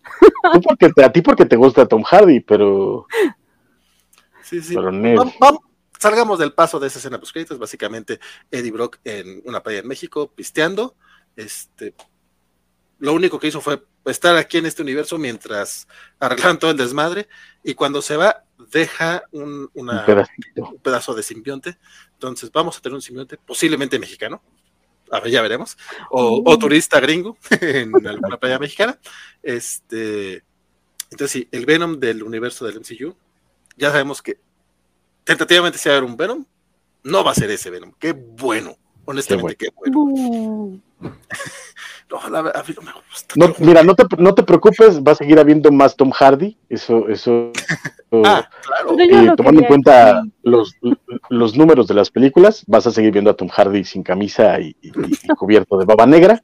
Tú 0.53 0.61
porque 0.61 0.91
a 1.03 1.11
ti 1.11 1.22
porque 1.22 1.45
te 1.45 1.55
gusta 1.55 1.85
Tom 1.85 2.03
Hardy, 2.03 2.39
pero. 2.39 3.07
Sí, 4.41 4.61
sí. 4.61 4.76
vamos, 4.76 5.59
salgamos 6.06 6.38
del 6.38 6.53
paso 6.53 6.80
de 6.80 6.86
esa 6.86 6.99
escena 6.99 7.19
post 7.19 7.34
créditos, 7.34 7.57
básicamente 7.57 8.19
Eddie 8.52 8.72
Brock 8.72 8.99
en 9.03 9.41
una 9.45 9.64
playa 9.64 9.80
en 9.80 9.88
México, 9.88 10.32
pisteando. 10.32 10.95
Este, 11.36 11.95
lo 12.99 13.14
único 13.14 13.40
que 13.40 13.48
hizo 13.48 13.60
fue 13.60 13.84
estar 14.06 14.36
aquí 14.38 14.60
en 14.60 14.68
este 14.68 14.84
universo 14.84 15.18
mientras 15.18 15.88
arreglan 16.19 16.60
todo 16.60 16.69
el 16.69 16.77
desmadre 16.77 17.27
y 17.64 17.73
cuando 17.73 18.03
se 18.03 18.18
va 18.18 18.44
deja 18.72 19.23
un, 19.32 19.68
pedazo 20.84 21.15
de 21.15 21.23
simbionte. 21.23 21.80
Entonces 22.14 22.52
vamos 22.52 22.77
a 22.77 22.82
tener 22.82 22.94
un 22.94 23.02
simbionte 23.02 23.38
posiblemente 23.38 23.98
mexicano. 23.98 24.44
A 25.10 25.19
ver, 25.19 25.32
ya 25.32 25.41
veremos. 25.41 25.76
O, 26.11 26.56
turista 26.60 26.99
gringo 26.99 27.36
en 27.61 28.06
alguna 28.06 28.38
playa 28.38 28.60
mexicana. 28.60 28.99
Este, 29.41 30.44
entonces 31.10 31.32
sí, 31.32 31.48
el 31.52 31.65
Venom 31.65 31.99
del 31.99 32.22
universo 32.22 32.64
del 32.64 32.80
MCU. 32.80 33.15
Ya 33.76 33.90
sabemos 33.90 34.22
que 34.22 34.44
tentativamente 35.26 35.77
si 35.77 35.89
va 35.89 35.95
a 35.95 35.97
haber 35.97 36.10
un 36.10 36.15
Venom, 36.15 36.45
no 37.03 37.23
va 37.23 37.31
a 37.31 37.35
ser 37.35 37.52
ese 37.52 37.69
Venom. 37.69 37.91
Qué 37.99 38.14
bueno. 38.14 38.77
Honestamente, 39.07 39.56
qué 39.56 39.68
bueno. 39.76 40.80
no, 43.35 43.56
mira, 43.60 43.84
no 43.84 43.95
te, 43.95 44.03
no 44.18 44.34
te 44.34 44.41
preocupes, 44.41 44.99
va 45.03 45.11
a 45.11 45.15
seguir 45.15 45.38
habiendo 45.38 45.72
más 45.72 45.95
Tom 45.95 46.10
Hardy. 46.11 46.57
Eso, 46.69 47.07
eso. 47.07 47.52
ah, 48.26 48.49
claro. 48.65 48.99
Eh, 48.99 49.34
tomando 49.38 49.61
en 49.61 49.68
cuenta 49.68 50.23
los, 50.41 50.76
los 51.30 51.56
números 51.56 51.88
de 51.88 51.93
las 51.93 52.10
películas, 52.10 52.64
vas 52.65 52.88
a 52.88 52.91
seguir 52.91 53.11
viendo 53.11 53.30
a 53.30 53.35
Tom 53.35 53.49
Hardy 53.49 53.84
sin 53.84 54.02
camisa 54.02 54.60
y, 54.60 54.76
cubierto 55.38 55.77
de 55.77 55.85
baba 55.85 56.06
negra. 56.07 56.41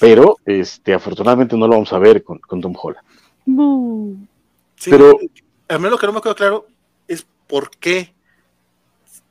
Pero 0.00 0.38
este, 0.46 0.94
afortunadamente 0.94 1.56
no 1.56 1.66
lo 1.66 1.74
vamos 1.74 1.92
a 1.92 1.98
ver 1.98 2.22
con, 2.22 2.38
con 2.38 2.60
Tom 2.60 2.74
Holland. 2.74 4.26
pero 4.84 5.18
a 5.68 5.78
mí 5.78 5.90
lo 5.90 5.98
que 5.98 6.06
no 6.06 6.12
me 6.14 6.22
quedó 6.22 6.34
claro 6.34 6.66
es 7.06 7.26
por 7.48 7.70
qué 7.70 8.14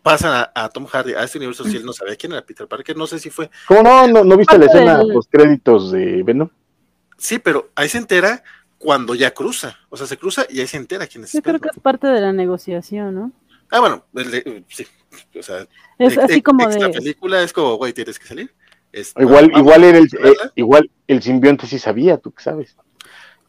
pasan 0.03 0.47
a, 0.53 0.69
Tom 0.69 0.85
Hardy 0.85 1.13
a 1.13 1.23
este 1.23 1.37
universo 1.37 1.65
si 1.65 1.75
él 1.77 1.85
no 1.85 1.93
sabía 1.93 2.15
quién 2.15 2.31
era 2.31 2.45
Peter 2.45 2.67
Parker. 2.67 2.95
No 2.95 3.07
sé 3.07 3.19
si 3.19 3.29
fue. 3.29 3.49
¿Cómo 3.67 3.83
no? 3.83 4.23
¿No, 4.23 4.37
viste 4.37 4.57
la 4.57 4.65
escena, 4.65 5.03
los 5.03 5.27
créditos 5.27 5.91
de 5.91 6.23
Venom? 6.23 6.49
Sí, 7.17 7.39
pero 7.39 7.71
ahí 7.75 7.89
se 7.89 7.97
entera 7.97 8.43
cuando 8.77 9.15
ya 9.15 9.31
cruza. 9.31 9.77
O 9.89 9.97
sea, 9.97 10.07
se 10.07 10.17
cruza 10.17 10.45
y 10.49 10.59
ahí 10.59 10.67
se 10.67 10.77
entera 10.77 11.07
quién 11.07 11.23
es. 11.23 11.33
Yo 11.33 11.41
creo 11.41 11.59
que 11.59 11.69
es 11.69 11.79
parte 11.79 12.07
de 12.07 12.21
la 12.21 12.31
negociación, 12.31 13.15
¿no? 13.15 13.31
Ah, 13.69 13.81
bueno, 13.81 14.05
sí. 14.69 14.87
O 15.37 15.43
sea, 15.43 15.67
es 15.97 16.17
así 16.17 16.41
como 16.41 16.67
de. 16.67 16.79
La 16.79 16.89
película 16.89 17.43
es 17.43 17.51
como, 17.51 17.75
güey, 17.75 17.91
tienes 17.91 18.17
que 18.17 18.27
salir. 18.27 18.53
igual, 19.17 19.51
igual, 19.55 19.83
era 19.83 19.97
el, 19.97 20.05
eh, 20.05 20.35
igual 20.55 20.89
el 21.07 21.21
simbionte 21.21 21.67
sí 21.67 21.79
sabía, 21.79 22.17
tú 22.17 22.31
que 22.31 22.43
sabes. 22.43 22.77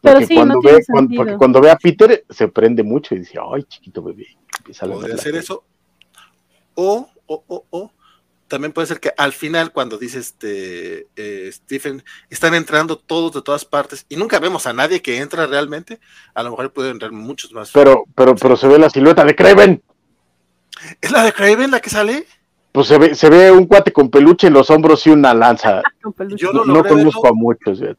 Porque, 0.01 0.27
sí, 0.27 0.35
cuando 0.35 0.61
ve, 0.61 0.85
cuando, 0.87 1.16
porque 1.16 1.37
cuando 1.37 1.61
ve 1.61 1.70
a 1.70 1.77
Peter 1.77 2.25
se 2.31 2.49
prende 2.49 2.83
mucho 2.83 3.15
y 3.15 3.20
dice, 3.20 3.39
ay, 3.53 3.65
chiquito 3.65 4.03
bebé. 4.03 4.27
Podría 4.81 5.15
hacer 5.15 5.35
eso, 5.35 5.65
o, 6.75 7.09
o, 7.27 7.45
o, 7.49 7.65
o, 7.70 7.91
también 8.49 8.73
puede 8.73 8.87
ser 8.87 8.99
que 8.99 9.12
al 9.16 9.33
final, 9.33 9.73
cuando 9.73 9.99
dice 9.99 10.19
este 10.19 11.07
eh, 11.16 11.51
Stephen, 11.53 12.03
están 12.31 12.55
entrando 12.55 12.97
todos 12.97 13.33
de 13.35 13.43
todas 13.43 13.65
partes 13.65 14.07
y 14.09 14.16
nunca 14.16 14.39
vemos 14.39 14.66
a 14.66 14.73
nadie 14.73 15.03
que 15.03 15.19
entra 15.19 15.47
realmente. 15.47 16.01
A 16.35 16.43
lo 16.43 16.51
mejor 16.51 16.73
pueden 16.73 16.93
entrar 16.93 17.12
muchos 17.12 17.53
más. 17.53 17.70
Pero, 17.73 18.05
pero, 18.15 18.35
pero 18.35 18.57
se 18.57 18.66
ve 18.66 18.79
la 18.79 18.91
silueta 18.91 19.25
de 19.25 19.37
Craven. 19.37 19.83
¿Es 21.01 21.11
la 21.11 21.25
de 21.25 21.33
Craven 21.33 21.70
la 21.70 21.81
que 21.81 21.91
sale? 21.91 22.27
Pues 22.73 22.87
se 22.87 22.99
ve, 22.99 23.15
se 23.15 23.29
ve 23.29 23.51
un 23.51 23.66
cuate 23.66 23.93
con 23.93 24.11
peluche 24.11 24.47
en 24.47 24.55
los 24.55 24.70
hombros 24.70 25.07
y 25.07 25.11
una 25.11 25.35
lanza. 25.35 25.83
Yo 26.37 26.53
no, 26.53 26.65
no 26.65 26.85
conozco 26.85 27.29
a 27.29 27.33
muchos. 27.33 27.83
Eh, 27.83 27.97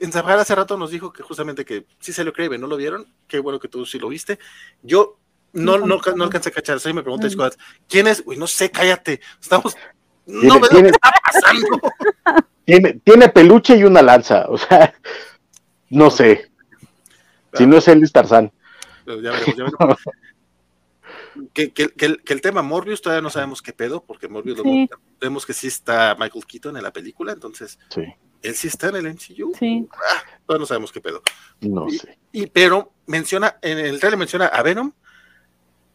en 0.00 0.12
Zafar 0.12 0.38
hace 0.38 0.54
rato 0.54 0.76
nos 0.76 0.90
dijo 0.90 1.12
que 1.12 1.22
justamente 1.22 1.64
que 1.64 1.86
sí 1.98 2.12
salió 2.12 2.32
Craven, 2.32 2.60
¿no 2.60 2.66
lo 2.66 2.76
vieron? 2.76 3.06
Qué 3.26 3.38
bueno 3.38 3.58
que 3.58 3.68
tú 3.68 3.86
sí 3.86 3.98
lo 3.98 4.08
viste. 4.08 4.38
Yo 4.82 5.18
no, 5.52 5.78
no, 5.78 6.00
no 6.16 6.24
alcancé 6.24 6.50
a 6.50 6.52
cachar. 6.52 6.80
Soy 6.80 6.92
me 6.92 7.02
pregunta 7.02 7.28
¿quién 7.88 8.06
es? 8.06 8.22
Uy, 8.26 8.36
no 8.36 8.46
sé, 8.46 8.70
cállate. 8.70 9.20
Estamos. 9.40 9.76
No 10.26 10.60
¿Tiene, 10.60 10.90
qué 10.90 10.96
está 10.96 11.12
pasando. 11.22 11.80
Tiene, 12.64 13.00
tiene 13.02 13.28
peluche 13.28 13.76
y 13.76 13.82
una 13.82 14.00
lanza. 14.00 14.46
O 14.48 14.56
sea, 14.56 14.94
no 15.88 16.08
sé. 16.08 16.52
Si 17.54 17.66
no 17.66 17.78
es 17.78 17.88
él, 17.88 18.04
es 18.04 18.12
Tarzán. 18.12 18.52
Ya 19.06 19.14
veremos, 19.14 19.56
ya 19.56 19.64
veremos. 19.64 19.98
que, 21.52 21.72
que, 21.72 21.88
que, 21.88 22.06
el, 22.06 22.22
que, 22.22 22.32
el, 22.32 22.40
tema 22.40 22.62
Morbius 22.62 23.02
todavía 23.02 23.22
no 23.22 23.30
sabemos 23.30 23.60
qué 23.60 23.72
pedo, 23.72 24.04
porque 24.04 24.28
Morbius 24.28 24.60
vemos 25.20 25.46
que 25.46 25.52
sí 25.52 25.66
está 25.66 26.16
Michael 26.16 26.46
Keaton 26.46 26.76
en 26.76 26.84
la 26.84 26.92
película, 26.92 27.32
entonces 27.32 27.76
sí. 27.88 28.02
Él 28.42 28.54
sí 28.54 28.68
está 28.68 28.88
en 28.88 28.96
el 28.96 29.14
MCU. 29.14 29.52
Sí. 29.58 29.88
Ah, 29.92 30.22
todavía 30.46 30.62
no 30.62 30.66
sabemos 30.66 30.92
qué 30.92 31.00
pedo. 31.00 31.22
No 31.60 31.88
sé. 31.90 32.18
Y, 32.32 32.46
pero 32.46 32.92
menciona, 33.06 33.58
en 33.62 33.78
el 33.78 33.98
trailer 33.98 34.18
menciona 34.18 34.46
a 34.46 34.62
Venom, 34.62 34.92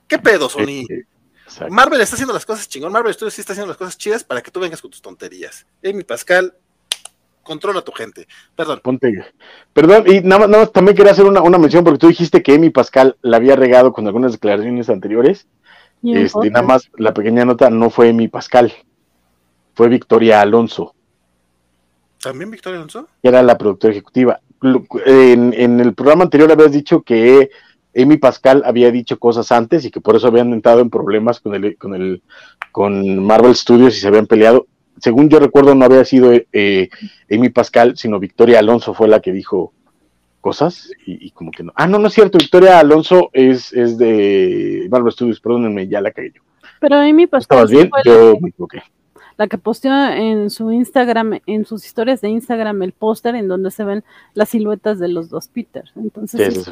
¿Qué 0.08 0.20
pedo, 0.20 0.50
Sony? 0.50 0.86
Marvel 1.70 2.02
está 2.02 2.16
haciendo 2.16 2.34
las 2.34 2.46
cosas 2.46 2.68
chingón. 2.68 2.92
Marvel 2.92 3.14
Studios 3.14 3.34
sí 3.34 3.42
está 3.42 3.54
haciendo 3.54 3.70
las 3.70 3.78
cosas 3.78 3.98
chidas 3.98 4.24
para 4.24 4.42
que 4.42 4.52
tú 4.52 4.60
vengas 4.60 4.82
con 4.82 4.92
tus 4.92 5.02
tonterías. 5.02 5.66
Amy 5.84 6.04
Pascal, 6.04 6.56
controla 7.44 7.80
a 7.80 7.84
tu 7.84 7.92
gente. 7.92 8.28
Perdón. 8.56 8.82
Ponte. 8.84 9.26
Perdón, 9.74 10.04
y 10.08 10.22
nada, 10.22 10.48
más 10.48 10.72
también 10.72 10.96
quería 10.96 11.12
hacer 11.12 11.26
una, 11.26 11.58
mención 11.58 11.84
porque 11.84 12.00
tú 12.00 12.08
dijiste 12.08 12.44
que 12.44 12.56
Amy 12.56 12.70
Pascal 12.70 13.18
la 13.22 13.38
había 13.38 13.56
regado 13.56 13.94
con 13.94 14.06
algunas 14.06 14.34
declaraciones 14.34 14.90
anteriores. 14.90 15.48
Y 16.02 16.18
este, 16.18 16.52
nada 16.52 16.66
más 16.66 16.92
la 16.98 17.14
pequeña 17.14 17.46
nota 17.46 17.70
no 17.70 17.90
fue 17.90 18.10
Amy 18.10 18.28
Pascal, 18.28 18.74
fue 19.74 19.90
Victoria 19.90 20.42
Alonso. 20.42 20.95
¿También 22.26 22.50
Victoria 22.50 22.80
Alonso? 22.80 23.08
Era 23.22 23.44
la 23.44 23.56
productora 23.56 23.94
ejecutiva. 23.94 24.40
En, 25.06 25.54
en 25.54 25.80
el 25.80 25.94
programa 25.94 26.24
anterior 26.24 26.52
habías 26.52 26.72
dicho 26.72 27.04
que 27.04 27.52
Amy 27.96 28.18
Pascal 28.18 28.64
había 28.66 28.92
dicho 28.92 29.20
cosas 29.20 29.52
antes 29.52 29.86
y 29.86 29.92
que 29.92 30.02
por 30.02 30.16
eso 30.16 30.26
habían 30.26 30.52
entrado 30.52 30.80
en 30.80 30.90
problemas 30.90 31.40
con 31.40 31.54
el, 31.54 31.78
con 31.78 31.94
el, 31.94 32.24
con 32.72 33.24
Marvel 33.24 33.56
Studios 33.56 33.96
y 33.96 34.00
se 34.00 34.08
habían 34.08 34.26
peleado. 34.26 34.66
Según 35.00 35.30
yo 35.30 35.40
recuerdo, 35.40 35.76
no 35.76 35.86
había 35.86 36.04
sido 36.04 36.32
eh, 36.34 36.90
Amy 37.30 37.50
Pascal, 37.50 37.96
sino 37.96 38.20
Victoria 38.20 38.58
Alonso 38.58 38.96
fue 38.96 39.08
la 39.08 39.20
que 39.20 39.32
dijo 39.32 39.72
cosas 40.42 40.90
y, 41.06 41.30
como 41.30 41.52
que 41.52 41.62
no. 41.62 41.74
Ah, 41.76 41.86
no, 41.86 42.00
no 42.00 42.08
es 42.08 42.14
cierto, 42.16 42.40
Victoria 42.40 42.80
Alonso 42.80 43.30
es, 43.34 43.72
es 43.72 44.00
de 44.00 44.88
Marvel 44.90 45.12
Studios, 45.12 45.40
perdónenme, 45.40 45.88
ya 45.88 46.02
la 46.02 46.10
cagué 46.10 46.32
yo. 46.34 46.42
Pero 46.80 46.96
Amy 46.96 47.28
Pascal. 47.28 47.66
¿Estabas 47.66 47.72
bien? 47.72 47.92
Yo 48.04 48.36
me 48.42 48.50
equivoqué 48.50 48.82
la 49.38 49.48
que 49.48 49.58
posteó 49.58 49.94
en 50.10 50.50
su 50.50 50.72
Instagram, 50.72 51.40
en 51.46 51.66
sus 51.66 51.86
historias 51.86 52.22
de 52.22 52.30
Instagram, 52.30 52.82
el 52.84 52.94
póster 52.94 53.36
en 53.36 53.48
donde 53.48 53.72
se 53.72 53.84
ven 53.84 54.04
las 54.34 54.50
siluetas 54.50 55.00
de 55.00 55.10
los 55.10 55.30
dos 55.30 55.48
Peter. 55.48 55.84
Entonces, 55.96 56.70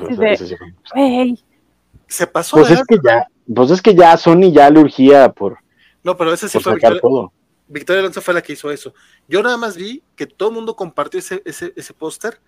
se 2.08 2.28
pasó. 2.28 2.58
Pues 2.58 2.72
es 2.72 2.84
que 2.88 2.98
ya, 3.04 3.28
pues 3.54 3.72
es 3.72 3.82
que 3.82 3.96
ya 3.96 4.16
Sony 4.18 4.52
ya 4.52 4.70
le 4.70 4.80
urgía 4.80 5.32
por. 5.32 5.58
No, 6.04 6.16
pero 6.18 6.34
ese 6.34 6.48
sí 6.48 6.60
fue 6.60 6.74
Victoria, 6.74 7.02
todo. 7.02 7.34
Victoria 7.68 8.02
Alonso 8.02 8.22
fue 8.22 8.34
la 8.34 8.42
que 8.42 8.54
hizo 8.54 8.72
eso. 8.72 8.94
Yo 9.28 9.42
nada 9.42 9.58
más 9.58 9.76
vi 9.76 10.04
que 10.16 10.28
todo 10.28 10.50
el 10.50 10.56
mundo 10.56 10.76
compartió 10.76 11.20
ese, 11.20 11.42
ese, 11.46 11.74
ese 11.76 11.94
póster. 11.94 12.40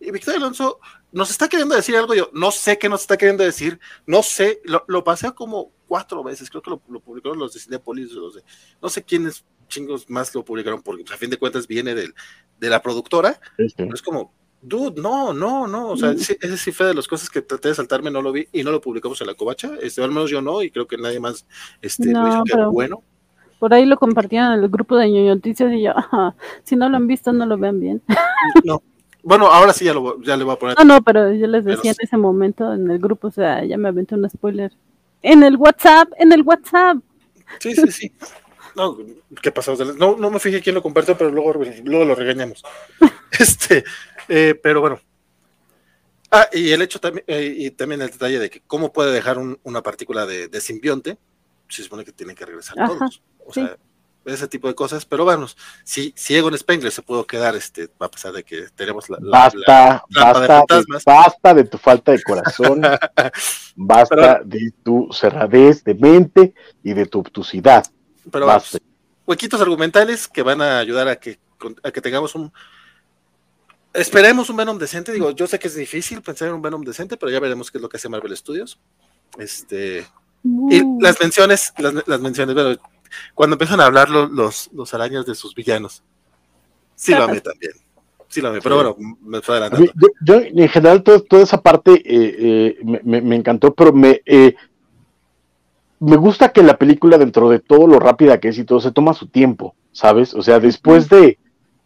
Y 0.00 0.10
Victoria 0.10 0.38
Alonso 0.38 0.78
nos 1.12 1.30
está 1.30 1.48
queriendo 1.48 1.74
decir 1.74 1.96
algo. 1.96 2.14
Yo 2.14 2.28
no 2.32 2.50
sé 2.50 2.78
qué 2.78 2.88
nos 2.88 3.02
está 3.02 3.16
queriendo 3.16 3.44
decir. 3.44 3.78
No 4.06 4.22
sé. 4.22 4.60
Lo, 4.64 4.84
lo 4.88 5.04
pasé 5.04 5.32
como 5.32 5.70
cuatro 5.86 6.22
veces. 6.22 6.50
Creo 6.50 6.62
que 6.62 6.70
lo, 6.70 6.82
lo 6.88 7.00
publicaron 7.00 7.38
los 7.38 7.52
de 7.52 7.60
Cinepolis. 7.60 8.12
Los 8.12 8.34
de, 8.34 8.42
no 8.82 8.88
sé 8.88 9.02
quiénes 9.02 9.44
chingos 9.68 10.08
más 10.08 10.34
lo 10.34 10.44
publicaron 10.44 10.82
porque 10.82 11.04
pues, 11.04 11.14
a 11.14 11.18
fin 11.18 11.30
de 11.30 11.36
cuentas 11.36 11.66
viene 11.66 11.94
del, 11.94 12.14
de 12.58 12.70
la 12.70 12.82
productora. 12.82 13.40
es 13.58 14.02
como, 14.02 14.32
dude, 14.62 15.00
no, 15.00 15.32
no, 15.32 15.66
no. 15.66 15.90
O 15.90 15.96
sea, 15.96 16.12
ese 16.12 16.56
sí 16.56 16.72
fue 16.72 16.86
de 16.86 16.94
las 16.94 17.08
cosas 17.08 17.28
que 17.28 17.42
traté 17.42 17.68
de 17.68 17.74
saltarme, 17.74 18.10
no 18.10 18.22
lo 18.22 18.32
vi 18.32 18.46
y 18.52 18.62
no 18.62 18.70
lo 18.70 18.80
publicamos 18.80 19.20
en 19.20 19.26
la 19.26 19.34
covacha. 19.34 19.72
Este, 19.80 20.02
al 20.02 20.10
menos 20.10 20.30
yo 20.30 20.40
no, 20.40 20.62
y 20.62 20.70
creo 20.70 20.86
que 20.86 20.96
nadie 20.96 21.20
más 21.20 21.46
este, 21.82 22.12
lo 22.12 22.28
hizo 22.28 22.72
bueno. 22.72 23.02
Por 23.58 23.72
ahí 23.72 23.86
lo 23.86 23.96
compartían 23.96 24.58
en 24.58 24.64
el 24.64 24.68
grupo 24.68 24.96
de 24.96 25.10
ñoño 25.10 25.34
noticias 25.36 25.72
y 25.72 25.82
yo, 25.82 25.92
si 26.64 26.76
no 26.76 26.88
lo 26.88 26.96
han 26.96 27.06
visto, 27.06 27.32
no 27.32 27.46
lo 27.46 27.58
vean 27.58 27.80
bien. 27.80 28.02
No. 28.64 28.82
Bueno, 29.22 29.46
ahora 29.46 29.72
sí 29.72 29.86
ya, 29.86 29.94
lo, 29.94 30.20
ya 30.20 30.36
le 30.36 30.44
voy 30.44 30.52
a 30.52 30.58
poner. 30.58 30.76
No, 30.76 30.84
no, 30.84 31.02
pero 31.02 31.32
yo 31.32 31.46
les 31.46 31.64
decía 31.64 31.92
en 31.92 31.96
ese 31.98 32.18
momento 32.18 32.74
en 32.74 32.90
el 32.90 32.98
grupo, 32.98 33.28
o 33.28 33.30
sea, 33.30 33.64
ya 33.64 33.78
me 33.78 33.88
aventé 33.88 34.14
un 34.14 34.28
spoiler. 34.28 34.70
En 35.24 35.42
el 35.42 35.56
WhatsApp, 35.56 36.12
en 36.18 36.32
el 36.32 36.42
WhatsApp. 36.42 36.98
Sí, 37.58 37.74
sí, 37.74 37.90
sí. 37.90 38.12
No, 38.76 38.96
¿qué 39.42 39.50
pasó? 39.50 39.74
No, 39.94 40.16
no 40.16 40.30
me 40.30 40.38
fijé 40.38 40.60
quién 40.60 40.74
lo 40.74 40.82
compartió, 40.82 41.16
pero 41.16 41.30
luego, 41.30 41.64
luego 41.84 42.04
lo 42.04 42.14
regañamos. 42.14 42.62
este, 43.38 43.84
eh, 44.28 44.58
pero 44.60 44.80
bueno, 44.80 45.00
Ah, 46.36 46.48
y 46.52 46.72
el 46.72 46.82
hecho 46.82 46.98
también, 46.98 47.24
eh, 47.28 47.54
y 47.56 47.70
también 47.70 48.02
el 48.02 48.10
detalle 48.10 48.40
de 48.40 48.50
que 48.50 48.60
cómo 48.66 48.92
puede 48.92 49.12
dejar 49.12 49.38
una 49.38 49.82
partícula 49.82 50.26
de, 50.26 50.60
simbionte, 50.60 51.16
se 51.68 51.84
supone 51.84 52.04
que 52.04 52.10
tienen 52.10 52.34
que 52.34 52.44
regresar 52.44 52.74
todos. 52.74 53.22
O 53.46 53.52
sea, 53.52 53.76
ese 54.24 54.48
tipo 54.48 54.68
de 54.68 54.74
cosas, 54.74 55.04
pero 55.04 55.24
vamos, 55.24 55.56
si, 55.84 56.12
si 56.16 56.34
Egon 56.34 56.56
Spengler 56.56 56.92
se 56.92 57.02
pudo 57.02 57.26
quedar, 57.26 57.54
este, 57.56 57.88
a 57.98 58.08
pesar 58.08 58.32
de 58.32 58.44
que 58.44 58.66
tenemos 58.74 59.08
la, 59.10 59.18
basta, 59.20 60.04
basta, 60.10 60.64
de, 60.68 60.84
basta 61.04 61.54
de 61.54 61.64
tu 61.64 61.78
falta 61.78 62.12
de 62.12 62.22
corazón, 62.22 62.82
basta 63.76 64.40
de 64.44 64.72
tu 64.82 65.08
cerradez 65.12 65.84
de 65.84 65.94
mente 65.94 66.54
y 66.82 66.92
de 66.92 67.06
tu 67.06 67.20
obtusidad. 67.20 67.84
Pero 68.30 68.46
vamos, 68.46 68.78
huequitos 69.26 69.60
argumentales 69.60 70.28
que 70.28 70.42
van 70.42 70.62
a 70.62 70.78
ayudar 70.78 71.08
a 71.08 71.16
que, 71.16 71.38
a 71.82 71.90
que 71.90 72.00
tengamos 72.00 72.34
un 72.34 72.52
esperemos 73.92 74.50
un 74.50 74.56
Venom 74.56 74.76
decente, 74.76 75.12
digo, 75.12 75.30
yo 75.30 75.46
sé 75.46 75.58
que 75.58 75.68
es 75.68 75.76
difícil 75.76 76.20
pensar 76.20 76.48
en 76.48 76.54
un 76.54 76.62
Venom 76.62 76.82
decente, 76.82 77.16
pero 77.16 77.30
ya 77.30 77.40
veremos 77.40 77.70
qué 77.70 77.78
es 77.78 77.82
lo 77.82 77.88
que 77.88 77.96
hace 77.96 78.08
Marvel 78.08 78.36
Studios. 78.36 78.78
Este 79.38 80.06
y 80.44 80.82
las 81.00 81.18
menciones, 81.20 81.72
las, 81.78 82.20
menciones, 82.20 82.54
bueno, 82.54 82.76
cuando 83.34 83.54
empiezan 83.54 83.80
a 83.80 83.86
hablar 83.86 84.10
los, 84.10 84.70
los, 84.72 84.94
arañas 84.94 85.26
de 85.26 85.34
sus 85.34 85.54
villanos. 85.54 86.02
Sí 86.94 87.12
lo 87.12 87.24
amé 87.24 87.40
también. 87.42 87.72
Sí 88.28 88.40
lo 88.40 88.48
amé, 88.48 88.60
pero 88.60 88.76
bueno, 88.76 88.96
me 89.22 89.40
fue 89.40 89.56
adelantando. 89.56 89.92
Yo, 90.24 90.40
en 90.40 90.68
general, 90.68 91.02
toda 91.02 91.42
esa 91.42 91.60
parte 91.60 91.92
eh, 91.92 92.76
eh, 92.80 93.00
me, 93.04 93.36
encantó, 93.36 93.72
pero 93.74 93.92
me, 93.92 94.22
eh, 94.26 94.54
me 96.00 96.16
gusta 96.16 96.50
que 96.50 96.62
la 96.62 96.76
película, 96.76 97.18
dentro 97.18 97.48
de 97.48 97.60
todo 97.60 97.86
lo 97.86 97.98
rápida 98.00 98.40
que 98.40 98.48
es 98.48 98.58
y 98.58 98.64
todo, 98.64 98.80
se 98.80 98.92
toma 98.92 99.14
su 99.14 99.28
tiempo, 99.28 99.74
¿sabes? 99.92 100.34
O 100.34 100.42
sea, 100.42 100.58
después 100.58 101.08
de, 101.08 101.38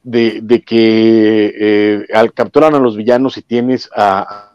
de, 0.03 0.63
que 0.67 2.07
al 2.15 2.33
capturan 2.33 2.75
a 2.75 2.79
los 2.79 2.97
villanos 2.97 3.37
y 3.37 3.43
tienes 3.43 3.91
a, 3.95 4.53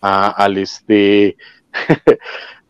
al 0.00 0.58
este 0.58 1.36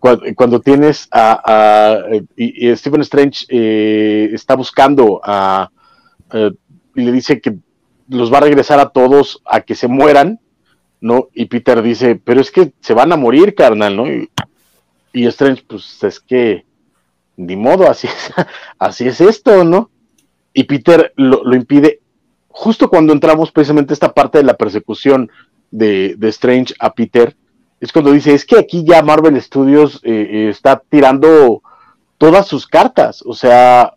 cuando, 0.02 0.60
tienes 0.60 1.06
a, 1.12 2.02
y, 2.36 2.74
Stephen 2.74 3.02
Strange 3.02 3.46
eh, 3.48 4.30
está 4.32 4.56
buscando 4.56 5.20
a, 5.22 5.70
eh, 6.32 6.50
y 6.96 7.02
le 7.02 7.12
dice 7.12 7.40
que 7.40 7.56
los 8.08 8.32
va 8.32 8.38
a 8.38 8.42
regresar 8.42 8.80
a 8.80 8.88
todos 8.88 9.40
a 9.44 9.60
que 9.60 9.76
se 9.76 9.86
mueran, 9.86 10.40
¿no? 11.00 11.28
Y 11.32 11.44
Peter 11.46 11.80
dice, 11.82 12.16
pero 12.16 12.40
es 12.40 12.50
que 12.50 12.72
se 12.80 12.94
van 12.94 13.12
a 13.12 13.16
morir, 13.16 13.54
carnal, 13.54 13.96
¿no? 13.96 14.06
Y, 15.12 15.26
Strange, 15.26 15.62
pues 15.68 16.02
es 16.02 16.18
que, 16.18 16.64
ni 17.36 17.54
modo, 17.54 17.88
así 17.88 18.06
es, 18.08 18.32
así 18.80 19.06
es 19.06 19.20
esto, 19.20 19.62
¿no? 19.62 19.88
Y 20.52 20.64
Peter 20.64 21.12
lo, 21.14 21.54
impide 21.54 22.00
justo 22.48 22.90
cuando 22.90 23.12
entramos 23.12 23.52
precisamente 23.52 23.94
esta 23.94 24.12
parte 24.12 24.38
de 24.38 24.44
la 24.44 24.56
persecución 24.56 25.30
de 25.70 26.16
Strange 26.22 26.74
a 26.80 26.92
Peter, 26.92 27.36
es 27.82 27.92
cuando 27.92 28.12
dice, 28.12 28.32
es 28.32 28.46
que 28.46 28.60
aquí 28.60 28.84
ya 28.84 29.02
Marvel 29.02 29.42
Studios 29.42 30.00
eh, 30.04 30.28
eh, 30.30 30.48
está 30.50 30.80
tirando 30.88 31.62
todas 32.16 32.46
sus 32.46 32.64
cartas. 32.68 33.24
O 33.26 33.34
sea, 33.34 33.94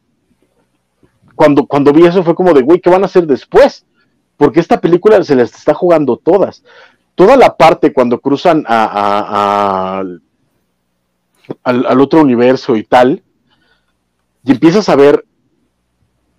cuando, 1.35 1.67
cuando 1.67 1.93
vi 1.93 2.03
eso 2.03 2.23
fue 2.23 2.33
como 2.33 2.51
de, 2.55 2.63
güey, 2.63 2.81
¿qué 2.81 2.89
van 2.89 3.03
a 3.03 3.05
hacer 3.05 3.27
después? 3.27 3.85
Porque 4.37 4.59
esta 4.59 4.81
película 4.81 5.23
se 5.23 5.35
las 5.35 5.53
está 5.53 5.75
jugando 5.75 6.17
todas. 6.17 6.63
Toda 7.13 7.37
la 7.37 7.55
parte 7.57 7.93
cuando 7.93 8.19
cruzan 8.19 8.65
al, 8.67 10.23
al, 11.61 12.01
otro 12.01 12.21
universo 12.21 12.75
y 12.75 12.85
tal, 12.85 13.21
y 14.43 14.51
empiezas 14.51 14.89
a 14.89 14.95
ver 14.95 15.25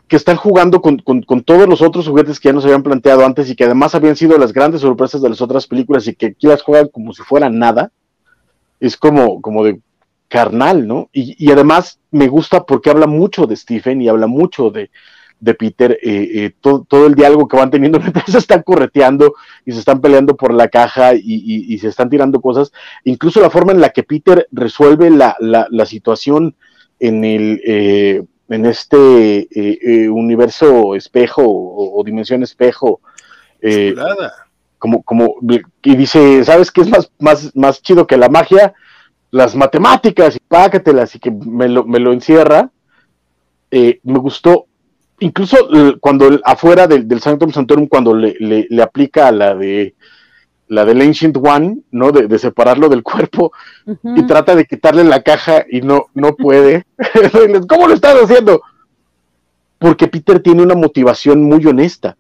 que 0.09 0.17
están 0.17 0.37
jugando 0.37 0.81
con, 0.81 1.03
todos 1.43 1.69
los 1.69 1.83
otros 1.83 2.07
juguetes 2.07 2.39
que 2.39 2.49
ya 2.49 2.53
nos 2.53 2.65
habían 2.65 2.83
planteado 2.83 3.25
antes 3.25 3.51
y 3.51 3.57
que 3.57 3.65
además 3.65 3.95
habían 3.95 4.15
sido 4.15 4.39
las 4.39 4.53
grandes 4.53 4.83
sorpresas 4.83 5.21
de 5.21 5.29
las 5.29 5.41
otras 5.41 5.67
películas 5.67 6.07
y 6.07 6.15
que 6.15 6.27
aquí 6.27 6.47
las 6.47 6.63
juegan 6.63 6.89
como 6.89 7.13
si 7.13 7.23
fuera 7.23 7.51
nada, 7.51 7.91
es 8.79 8.97
como, 8.97 9.41
como 9.41 9.65
de 9.65 9.81
carnal, 10.29 10.87
¿no? 10.87 11.09
Y, 11.13 11.51
además 11.51 11.99
me 12.11 12.29
gusta 12.29 12.65
porque 12.65 12.91
habla 12.91 13.07
mucho 13.07 13.47
de 13.47 13.57
Stephen 13.57 14.01
y 14.01 14.09
habla 14.09 14.29
mucho 14.29 14.71
de, 14.71 14.91
Peter, 15.55 15.99
eh, 16.03 16.31
eh, 16.35 16.53
todo, 16.61 17.07
el 17.07 17.15
diálogo 17.15 17.49
que 17.49 17.57
van 17.57 17.71
teniendo 17.71 17.99
mientras 18.01 18.27
se 18.27 18.39
están 18.39 18.63
correteando 18.63 19.35
y 19.65 19.73
se 19.73 19.81
están 19.81 20.01
peleando 20.01 20.37
por 20.37 20.55
la 20.55 20.69
caja 20.69 21.15
y, 21.15 21.79
se 21.79 21.89
están 21.89 22.11
tirando 22.11 22.41
cosas, 22.41 22.73
incluso 23.03 23.41
la 23.41 23.51
forma 23.51 23.73
en 23.73 23.81
la 23.81 23.91
que 23.91 24.05
Peter 24.05 24.47
resuelve 24.53 25.11
la, 25.11 25.37
la, 25.41 25.87
situación 25.87 26.55
en 27.01 27.25
el... 27.25 27.61
Eh, 27.65 28.23
en 28.49 28.67
este 28.67 29.39
eh, 29.39 29.79
eh, 29.83 30.09
universo 30.09 30.95
espejo 30.95 31.43
o, 31.45 32.03
dimensión 32.05 32.43
espejo. 32.43 33.01
Eh, 33.61 33.95
como, 34.79 35.03
como, 35.03 35.37
y 35.83 35.97
dice, 35.97 36.45
¿sabes 36.45 36.71
qué 36.71 36.83
es 36.83 36.89
más, 36.89 37.11
más, 37.19 37.55
más 37.57 37.83
chido 37.83 38.07
que 38.07 38.17
la 38.17 38.29
magia? 38.29 38.75
Las 39.31 39.57
matemáticas, 39.57 40.37
y 40.37 40.41
pácatelas, 40.41 41.15
y 41.15 41.19
que 41.19 41.31
me 41.31 41.69
lo, 41.69 41.85
me 41.85 41.99
lo 41.99 42.13
encierra. 42.13 42.71
me 43.71 44.19
gustó, 44.19 44.67
incluso 45.19 45.57
cuando 46.01 46.39
afuera 46.45 46.87
del, 46.87 47.09
del 47.09 47.21
Sanctum 47.21 47.51
Santorum, 47.53 47.89
cuando 47.89 48.15
le, 48.15 48.37
le 48.39 48.83
aplica 48.83 49.29
a 49.29 49.33
la 49.33 49.55
de 49.55 49.95
la 50.69 50.85
del 50.85 51.01
Ancient 51.01 51.37
One, 51.37 51.79
¿no? 51.91 52.13
De, 52.13 52.39
separarlo 52.39 52.89
del 52.89 53.03
cuerpo 53.03 53.53
y 53.87 54.27
trata 54.27 54.55
de 54.55 54.65
quitarle 54.65 55.05
la 55.05 55.23
caja 55.23 55.65
y 55.71 55.81
no, 55.81 56.07
no 56.15 56.35
puede. 56.35 56.87
¿Cómo 57.69 57.89
lo 57.89 57.95
estás 57.95 58.17
haciendo? 58.21 58.63
Porque 59.79 60.09
Peter 60.09 60.41
tiene 60.41 60.63
una 60.63 60.75
motivación 60.75 61.43
muy 61.43 61.65
honesta, 61.67 62.17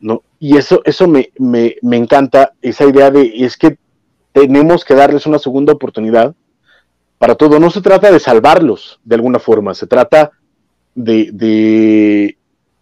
¿no? 0.00 0.22
Y 0.38 0.56
eso, 0.56 0.82
eso 0.84 1.08
me, 1.08 1.30
me, 1.38 1.76
me 1.82 1.96
encanta, 1.96 2.52
esa 2.62 2.84
idea 2.84 3.10
de, 3.10 3.32
es 3.36 3.56
que 3.56 3.78
tenemos 4.32 4.84
que 4.84 4.94
darles 4.94 5.26
una 5.26 5.38
segunda 5.38 5.72
oportunidad 5.72 6.34
para 7.18 7.34
todo. 7.34 7.58
No 7.58 7.70
se 7.70 7.80
trata 7.80 8.12
de 8.12 8.20
salvarlos 8.20 9.00
de 9.04 9.14
alguna 9.14 9.38
forma, 9.38 9.74
se 9.74 9.86
trata 9.86 10.30
de, 10.94 11.30
de, 11.32 12.36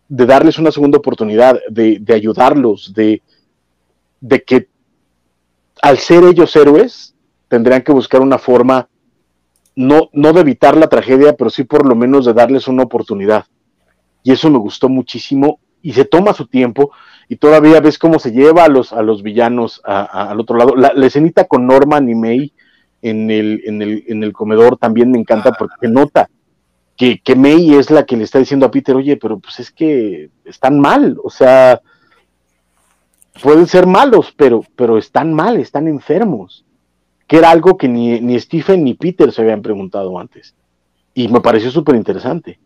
de 0.08 0.26
darles 0.26 0.58
una 0.58 0.72
segunda 0.72 0.98
oportunidad, 0.98 1.60
de, 1.70 1.98
de 2.00 2.14
ayudarlos, 2.14 2.92
de, 2.94 3.22
de 4.20 4.42
que 4.42 4.71
al 5.82 5.98
ser 5.98 6.24
ellos 6.24 6.54
héroes, 6.56 7.14
tendrían 7.48 7.82
que 7.82 7.92
buscar 7.92 8.22
una 8.22 8.38
forma, 8.38 8.88
no, 9.74 10.08
no 10.12 10.32
de 10.32 10.40
evitar 10.40 10.76
la 10.76 10.88
tragedia, 10.88 11.34
pero 11.34 11.50
sí 11.50 11.64
por 11.64 11.86
lo 11.86 11.94
menos 11.94 12.24
de 12.24 12.32
darles 12.32 12.68
una 12.68 12.84
oportunidad. 12.84 13.44
Y 14.22 14.32
eso 14.32 14.48
me 14.48 14.58
gustó 14.58 14.88
muchísimo 14.88 15.58
y 15.82 15.92
se 15.92 16.04
toma 16.04 16.32
su 16.32 16.46
tiempo 16.46 16.92
y 17.28 17.36
todavía 17.36 17.80
ves 17.80 17.98
cómo 17.98 18.20
se 18.20 18.30
lleva 18.30 18.64
a 18.64 18.68
los, 18.68 18.92
a 18.92 19.02
los 19.02 19.22
villanos 19.22 19.82
al 19.84 20.38
otro 20.38 20.56
lado. 20.56 20.76
La, 20.76 20.92
escenita 21.04 21.44
con 21.44 21.66
Norman 21.66 22.08
y 22.08 22.14
May 22.14 22.52
en 23.02 23.30
el, 23.30 23.62
en 23.64 23.82
el, 23.82 24.04
en 24.06 24.22
el 24.22 24.32
comedor 24.32 24.76
también 24.76 25.10
me 25.10 25.18
encanta 25.18 25.50
ah. 25.50 25.56
porque 25.58 25.88
nota 25.88 26.30
que, 26.96 27.20
que 27.20 27.34
May 27.34 27.74
es 27.74 27.90
la 27.90 28.06
que 28.06 28.16
le 28.16 28.22
está 28.22 28.38
diciendo 28.38 28.66
a 28.66 28.70
Peter, 28.70 28.94
oye, 28.94 29.16
pero 29.16 29.40
pues 29.40 29.58
es 29.58 29.72
que 29.72 30.30
están 30.44 30.78
mal, 30.78 31.16
o 31.24 31.30
sea, 31.30 31.80
pueden 33.40 33.66
ser 33.66 33.86
malos, 33.86 34.32
pero, 34.36 34.64
pero 34.76 34.98
están 34.98 35.32
mal, 35.32 35.58
están 35.58 35.88
enfermos. 35.88 36.64
Que 37.26 37.38
era 37.38 37.50
algo 37.50 37.78
que 37.78 37.88
ni, 37.88 38.20
ni 38.20 38.38
Stephen 38.38 38.84
ni 38.84 38.94
Peter 38.94 39.32
se 39.32 39.40
habían 39.40 39.62
preguntado 39.62 40.18
antes. 40.18 40.54
Y 41.14 41.28
me 41.28 41.40
pareció 41.40 41.70
súper 41.70 41.94
interesante. 41.94 42.58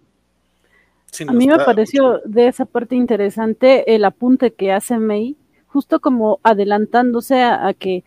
a 1.27 1.33
mí 1.33 1.47
me 1.47 1.59
pareció 1.59 2.21
de 2.25 2.49
esa 2.49 2.65
parte 2.65 2.97
interesante 2.97 3.95
el 3.95 4.05
apunte 4.05 4.55
que 4.55 4.73
hace 4.73 4.99
May, 4.99 5.37
justo 5.67 6.01
como 6.01 6.41
adelantándose 6.43 7.43
a, 7.43 7.73
que 7.75 8.03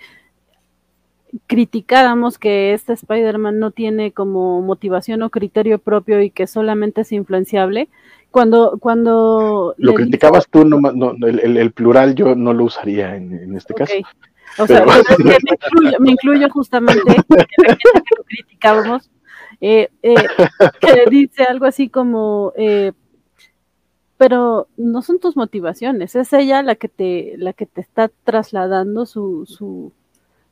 criticáramos 1.48 2.38
que 2.38 2.74
este 2.74 2.94
Spider-Man 2.94 3.60
no 3.60 3.72
tiene 3.72 4.12
como 4.12 4.62
motivación 4.62 5.22
o 5.22 5.30
criterio 5.30 5.80
propio 5.80 6.22
y 6.22 6.32
que 6.32 6.48
solamente 6.48 7.02
es 7.02 7.12
influenciable, 7.12 7.90
cuando, 8.32 8.78
cuando 8.80 9.74
lo 9.78 9.94
criticabas 9.96 10.48
tú, 10.50 10.64
no, 10.64 10.80
no 10.80 11.16
el, 11.28 11.72
plural 11.72 12.14
yo 12.14 12.36
no 12.36 12.54
lo 12.54 12.66
usaría 12.66 13.16
en, 13.16 13.56
este 13.56 13.74
caso. 13.74 13.94
O 14.58 14.68
sea, 14.68 14.86
me, 16.00 16.12
incluyo, 16.12 16.50
justamente, 16.50 17.02
que 17.28 17.76
lo 18.18 18.24
criticábamos, 18.24 19.10
eh, 19.62 19.90
eh, 20.04 20.16
que 20.80 21.06
dice 21.10 21.44
algo 21.44 21.66
así 21.66 21.90
como, 21.90 22.54
eh, 22.56 22.92
pero 24.18 24.68
no 24.78 25.02
son 25.02 25.20
tus 25.20 25.36
motivaciones, 25.36 26.16
es 26.16 26.32
ella 26.34 26.62
la 26.62 26.76
que 26.76 26.90
te, 26.90 27.36
la 27.38 27.54
que 27.54 27.66
te 27.66 27.82
está 27.82 28.12
trasladando 28.24 29.06
su, 29.06 29.46
su, 29.48 29.92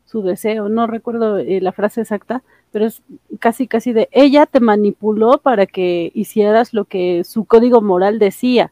su 0.07 0.21
deseo, 0.23 0.69
no 0.69 0.87
recuerdo 0.87 1.37
la 1.37 1.71
frase 1.73 2.01
exacta, 2.01 2.41
pero 2.71 2.85
es 2.85 3.01
casi 3.39 3.67
casi 3.67 3.91
de 3.91 4.07
ella 4.11 4.45
te 4.45 4.59
manipuló 4.59 5.37
para 5.37 5.65
que 5.65 6.11
hicieras 6.15 6.73
lo 6.73 6.85
que 6.85 7.23
su 7.25 7.45
código 7.45 7.81
moral 7.81 8.17
decía. 8.17 8.71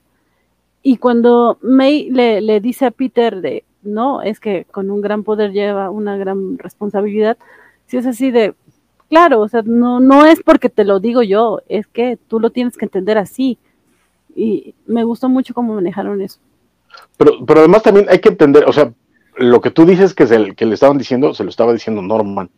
Y 0.81 0.97
cuando 0.97 1.57
May 1.61 2.09
le, 2.09 2.59
dice 2.61 2.85
a 2.85 2.91
Peter 2.91 3.41
de, 3.41 3.65
no, 3.83 4.21
es 4.21 4.39
que 4.39 4.65
con 4.71 4.89
un 4.89 5.01
gran 5.01 5.23
poder 5.23 5.51
lleva 5.51 5.89
una 5.89 6.15
gran 6.15 6.57
responsabilidad, 6.57 7.37
si 7.87 7.97
es 7.97 8.05
así 8.05 8.31
de, 8.31 8.55
claro, 9.09 9.41
o 9.41 9.49
sea, 9.49 9.61
no, 9.65 9.99
no 9.99 10.25
es 10.25 10.41
porque 10.41 10.69
te 10.69 10.85
lo 10.85 10.99
digo 10.99 11.21
yo, 11.21 11.61
es 11.67 11.85
que 11.87 12.17
tú 12.27 12.39
lo 12.39 12.49
tienes 12.49 12.77
que 12.77 12.85
entender 12.85 13.17
así. 13.17 13.57
Y 14.35 14.75
me 14.85 15.03
gustó 15.03 15.27
mucho 15.27 15.53
cómo 15.53 15.73
manejaron 15.73 16.21
eso. 16.21 16.39
Pero, 17.17 17.45
pero 17.45 17.61
además 17.61 17.83
también 17.83 18.05
hay 18.09 18.19
que 18.19 18.29
entender, 18.29 18.65
o 18.67 18.73
sea, 18.73 18.93
lo 19.37 19.61
que 19.61 19.71
tú 19.71 19.85
dices 19.85 20.13
que 20.13 20.23
es 20.23 20.31
el 20.31 20.55
que 20.55 20.65
le 20.65 20.73
estaban 20.73 20.97
diciendo, 20.97 21.33
se 21.33 21.43
lo 21.43 21.49
estaba 21.49 21.73
diciendo 21.73 22.01
Norman. 22.01 22.49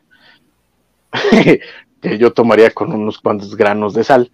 que 2.02 2.18
yo 2.18 2.34
tomaría 2.34 2.72
con 2.72 2.94
unos 2.94 3.20
cuantos 3.20 3.56
granos 3.56 3.94
de 3.94 4.04
sal. 4.04 4.32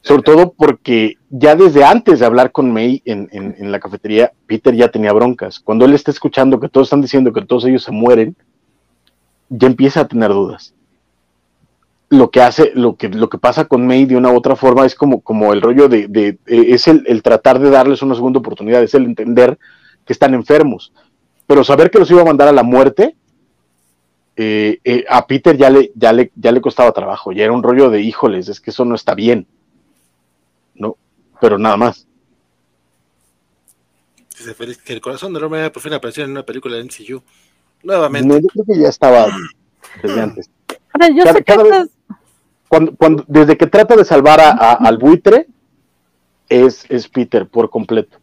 Sobre 0.00 0.22
todo 0.22 0.52
porque 0.52 1.16
ya 1.28 1.56
desde 1.56 1.84
antes 1.84 2.20
de 2.20 2.26
hablar 2.26 2.52
con 2.52 2.72
May 2.72 3.02
en, 3.04 3.28
en, 3.32 3.72
la 3.72 3.80
cafetería, 3.80 4.32
Peter 4.46 4.74
ya 4.74 4.88
tenía 4.88 5.12
broncas. 5.12 5.58
Cuando 5.58 5.84
él 5.84 5.92
está 5.92 6.10
escuchando 6.10 6.60
que 6.60 6.68
todos 6.68 6.86
están 6.86 7.02
diciendo 7.02 7.32
que 7.32 7.44
todos 7.44 7.64
ellos 7.64 7.82
se 7.82 7.90
mueren, 7.90 8.36
ya 9.48 9.66
empieza 9.66 10.00
a 10.00 10.08
tener 10.08 10.30
dudas. 10.30 10.74
Lo 12.08 12.30
que 12.30 12.42
hace, 12.42 12.72
lo 12.74 12.96
que, 12.96 13.08
lo 13.08 13.28
que 13.28 13.38
pasa 13.38 13.64
con 13.64 13.86
May 13.86 14.04
de 14.04 14.16
una 14.16 14.30
u 14.30 14.36
otra 14.36 14.54
forma 14.54 14.86
es 14.86 14.94
como, 14.94 15.20
como 15.20 15.52
el 15.52 15.60
rollo 15.60 15.88
de, 15.88 16.06
de 16.08 16.38
es 16.46 16.86
el, 16.86 17.04
el, 17.06 17.22
tratar 17.22 17.58
de 17.58 17.70
darles 17.70 18.02
una 18.02 18.14
segunda 18.14 18.38
oportunidad, 18.38 18.82
es 18.82 18.94
el 18.94 19.04
entender 19.04 19.58
que 20.06 20.12
están 20.12 20.34
enfermos. 20.34 20.92
Pero 21.46 21.64
saber 21.64 21.90
que 21.90 21.98
los 21.98 22.10
iba 22.10 22.22
a 22.22 22.26
mandar 22.26 22.48
a 22.48 22.52
la 22.52 22.62
muerte, 22.62 23.16
eh, 24.36 24.78
eh, 24.84 25.04
a 25.08 25.26
Peter 25.26 25.56
ya 25.56 25.68
le, 25.68 25.92
ya, 25.94 26.12
le, 26.12 26.32
ya 26.34 26.52
le 26.52 26.60
costaba 26.60 26.92
trabajo, 26.92 27.32
ya 27.32 27.44
era 27.44 27.52
un 27.52 27.62
rollo 27.62 27.90
de 27.90 28.00
híjoles, 28.00 28.48
es 28.48 28.60
que 28.60 28.70
eso 28.70 28.84
no 28.84 28.94
está 28.94 29.14
bien. 29.14 29.46
¿No? 30.74 30.96
Pero 31.40 31.58
nada 31.58 31.76
más. 31.76 32.06
Dice 34.30 34.54
Félix 34.54 34.82
que 34.82 34.94
el 34.94 35.00
corazón 35.00 35.32
del 35.34 35.44
hombre 35.44 35.70
por 35.70 35.82
fin 35.82 35.92
apareció 35.92 36.24
en 36.24 36.30
una 36.30 36.44
película 36.44 36.76
de 36.76 36.84
MCU. 36.84 37.22
Nuevamente. 37.82 38.28
No, 38.28 38.38
yo 38.38 38.48
creo 38.48 38.64
que 38.64 38.80
ya 38.80 38.88
estaba 38.88 39.26
desde 40.02 40.20
antes. 40.20 40.50
yo 41.14 41.24
sé 41.24 41.44
que 41.44 41.54
cuando, 42.68 42.96
cuando, 42.96 43.24
desde 43.28 43.58
que 43.58 43.66
trata 43.66 43.96
de 43.96 44.04
salvar 44.04 44.40
a, 44.40 44.72
al 44.72 44.96
buitre, 44.96 45.46
es, 46.48 46.86
es 46.88 47.06
Peter 47.06 47.46
por 47.46 47.68
completo. 47.68 48.18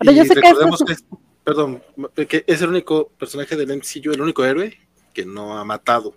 yo 0.00 0.24
sé 0.24 0.34
que, 0.34 0.48
es, 0.48 1.04
perdón, 1.44 1.82
que 2.28 2.44
es 2.46 2.62
el 2.62 2.70
único 2.70 3.08
personaje 3.18 3.54
del 3.54 3.76
MCU, 3.76 4.12
el 4.12 4.22
único 4.22 4.44
héroe 4.44 4.76
que 5.12 5.24
no 5.24 5.56
ha 5.56 5.64
matado. 5.64 6.14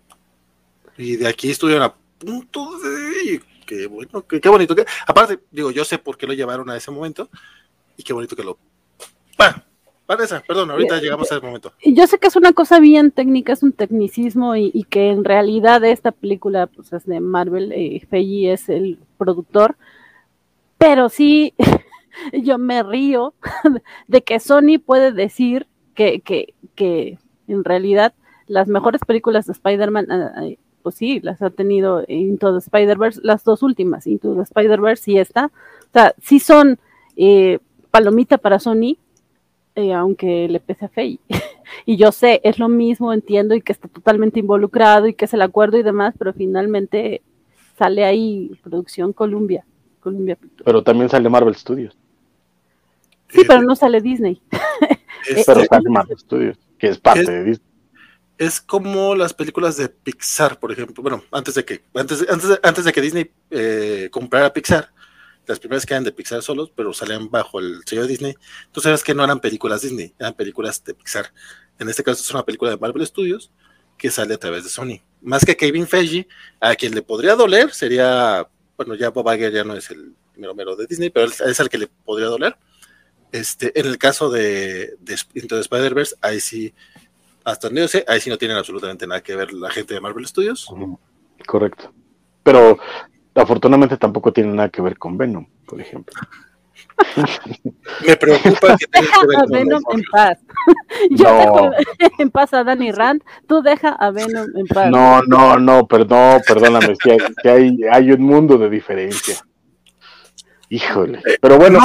Y 0.97 1.17
de 1.17 1.27
aquí 1.27 1.51
estuvieron 1.51 1.83
a 1.83 1.93
punto 2.17 2.79
de. 2.79 3.41
Qué 3.65 3.85
bueno, 3.85 4.25
qué, 4.25 4.49
bonito. 4.49 4.75
Que, 4.75 4.85
aparte, 5.05 5.39
digo, 5.51 5.71
yo 5.71 5.83
sé 5.85 5.97
por 5.97 6.17
qué 6.17 6.25
lo 6.25 6.33
llevaron 6.33 6.69
a 6.69 6.77
ese 6.77 6.89
momento. 6.89 7.29
Y 7.97 8.03
qué 8.03 8.13
bonito 8.13 8.35
que 8.35 8.43
lo. 8.43 8.57
¡Pah! 9.35 9.63
Vanessa, 10.07 10.41
perdón, 10.47 10.71
ahorita 10.71 11.01
llegamos 11.01 11.29
a 11.29 11.35
ese 11.35 11.45
momento. 11.45 11.73
Yo 11.83 12.07
sé 12.07 12.17
que 12.17 12.27
es 12.27 12.35
una 12.37 12.53
cosa 12.53 12.79
bien 12.79 13.11
técnica, 13.11 13.51
es 13.51 13.61
un 13.61 13.73
tecnicismo 13.73 14.55
y, 14.55 14.85
que 14.89 15.09
en 15.09 15.25
realidad 15.25 15.83
esta 15.83 16.13
película 16.13 16.67
pues, 16.67 16.93
es 16.93 17.05
de 17.05 17.19
Marvel, 17.19 17.73
eh, 17.73 18.07
es 18.09 18.69
el 18.69 18.99
productor, 19.17 19.75
pero 20.77 21.09
sí, 21.09 21.53
yo 22.33 22.57
me 22.57 22.83
río 22.83 23.33
de 24.07 24.23
que 24.23 24.39
Sony 24.39 24.79
puede 24.83 25.11
decir 25.11 25.67
que, 25.93 26.21
que, 26.21 26.53
que 26.75 27.17
en 27.47 27.63
realidad 27.63 28.13
las 28.47 28.67
mejores 28.67 29.01
películas 29.05 29.45
de 29.45 29.53
Spider-Man, 29.53 30.11
ah, 30.11 30.43
pues 30.81 30.95
sí, 30.95 31.19
las 31.21 31.41
ha 31.41 31.49
tenido 31.49 32.03
Into 32.07 32.53
the 32.53 32.59
Spider-Verse, 32.59 33.19
las 33.23 33.43
dos 33.43 33.61
últimas, 33.61 34.07
Into 34.07 34.35
the 34.35 34.43
Spider-Verse 34.43 35.11
y 35.11 35.17
esta. 35.17 35.47
O 35.47 35.91
sea, 35.91 36.13
sí 36.21 36.39
son 36.39 36.79
eh, 37.17 37.59
palomita 37.91 38.37
para 38.37 38.59
Sony, 38.59 38.97
eh, 39.75 39.93
aunque 39.93 40.47
le 40.47 40.59
pese 40.59 40.85
a 40.85 40.89
Faye. 40.89 41.19
y 41.85 41.97
yo 41.97 42.11
sé, 42.11 42.39
es 42.43 42.57
lo 42.57 42.69
mismo, 42.69 43.11
entiendo, 43.11 43.53
y 43.53 43.61
que 43.61 43.73
está 43.73 43.87
totalmente 43.89 44.39
involucrado 44.39 45.07
y 45.07 45.13
que 45.13 45.25
es 45.25 45.33
el 45.33 45.41
acuerdo 45.41 45.77
y 45.77 45.83
demás, 45.83 46.15
pero 46.17 46.31
finalmente 46.33 47.21
sale 47.77 48.05
ahí 48.05 48.51
producción 48.63 49.11
Columbia. 49.11 49.65
Columbia 49.99 50.37
Pero 50.63 50.83
también 50.83 51.09
sale 51.09 51.27
Marvel 51.27 51.55
Studios. 51.55 51.97
Sí, 53.29 53.41
pero 53.47 53.61
no 53.61 53.75
sale 53.75 54.01
Disney. 54.01 54.41
pero 55.45 55.65
sale 55.65 55.89
Marvel 55.89 56.17
Studios, 56.17 56.57
que 56.77 56.89
es 56.89 56.97
parte 56.97 57.31
de 57.31 57.43
Disney 57.43 57.67
es 58.37 58.61
como 58.61 59.15
las 59.15 59.33
películas 59.33 59.77
de 59.77 59.89
Pixar, 59.89 60.59
por 60.59 60.71
ejemplo. 60.71 61.01
Bueno, 61.01 61.23
antes 61.31 61.55
de 61.55 61.65
que, 61.65 61.83
antes, 61.93 62.25
antes, 62.29 62.49
de, 62.49 62.59
antes 62.61 62.85
de 62.85 62.93
que 62.93 63.01
Disney 63.01 63.31
eh, 63.49 64.09
comprara 64.11 64.53
Pixar, 64.53 64.91
las 65.47 65.59
primeras 65.59 65.85
que 65.85 65.93
eran 65.93 66.03
de 66.03 66.11
Pixar 66.11 66.41
solos, 66.41 66.71
pero 66.75 66.93
salían 66.93 67.31
bajo 67.31 67.59
el 67.59 67.81
sello 67.85 68.03
de 68.03 68.09
Disney. 68.09 68.35
Tú 68.71 68.81
sabes 68.81 69.03
que 69.03 69.15
no 69.15 69.23
eran 69.23 69.39
películas 69.39 69.81
Disney, 69.81 70.13
eran 70.19 70.33
películas 70.33 70.83
de 70.83 70.93
Pixar. 70.93 71.31
En 71.79 71.89
este 71.89 72.03
caso 72.03 72.21
es 72.21 72.31
una 72.31 72.43
película 72.43 72.71
de 72.71 72.77
Marvel 72.77 73.05
Studios 73.05 73.51
que 73.97 74.11
sale 74.11 74.35
a 74.35 74.37
través 74.37 74.63
de 74.63 74.69
Sony. 74.69 75.01
Más 75.21 75.43
que 75.43 75.57
Kevin 75.57 75.87
Feige, 75.87 76.27
a 76.59 76.75
quien 76.75 76.93
le 76.93 77.01
podría 77.01 77.35
doler 77.35 77.73
sería, 77.73 78.47
bueno, 78.75 78.93
ya 78.93 79.09
Bob 79.09 79.33
Iger 79.33 79.51
ya 79.51 79.63
no 79.63 79.75
es 79.75 79.89
el 79.89 80.13
mero 80.35 80.53
mero 80.53 80.75
de 80.75 80.85
Disney, 80.85 81.09
pero 81.09 81.25
es 81.25 81.59
el 81.59 81.69
que 81.69 81.79
le 81.79 81.87
podría 81.87 82.27
doler. 82.27 82.55
Este, 83.31 83.77
en 83.79 83.85
el 83.85 83.97
caso 83.97 84.29
de, 84.29 84.95
de 84.99 85.15
Spider-Verse, 85.33 86.15
ahí 86.21 86.39
sí 86.39 86.73
hasta 87.47 87.69
donde 87.69 87.79
yo 87.79 87.87
sé, 87.87 88.03
ahí 88.09 88.19
sí 88.19 88.29
no 88.29 88.37
tienen 88.37 88.57
absolutamente 88.57 89.07
nada 89.07 89.21
que 89.21 89.33
ver 89.33 89.53
la 89.53 89.69
gente 89.69 89.93
de 89.93 90.01
Marvel 90.01 90.27
Studios. 90.27 90.69
Correcto. 91.45 91.93
Pero 92.43 92.77
afortunadamente 93.33 93.95
tampoco 93.95 94.33
tiene 94.33 94.53
nada 94.53 94.67
que 94.67 94.81
ver 94.81 94.97
con 94.97 95.17
Venom, 95.17 95.47
por 95.65 95.79
ejemplo. 95.79 96.13
Me 98.05 98.17
preocupa 98.17 98.75
que 98.75 98.85
tenga 98.87 99.07
que 99.21 99.27
ver 99.27 99.37
con 99.37 99.49
Venom 99.49 99.81
en 99.93 100.01
paz. 100.11 100.39
Yo 101.09 101.37
dejo 101.37 101.71
en 102.19 102.31
paz 102.31 102.53
a 102.53 102.65
Danny 102.65 102.91
Rand, 102.91 103.23
tú 103.47 103.61
deja 103.61 103.91
a 103.93 104.11
Venom 104.11 104.47
en 104.53 104.67
paz. 104.67 104.91
No, 104.91 105.21
no, 105.21 105.57
no, 105.57 105.87
perdón, 105.87 106.41
perdóname, 106.45 106.95
que 106.97 107.49
hay, 107.49 107.79
hay 107.89 108.11
un 108.11 108.23
mundo 108.23 108.57
de 108.57 108.69
diferencia. 108.69 109.46
Híjole. 110.69 111.19
Eh, 111.25 111.37
pero 111.41 111.57
bueno, 111.57 111.79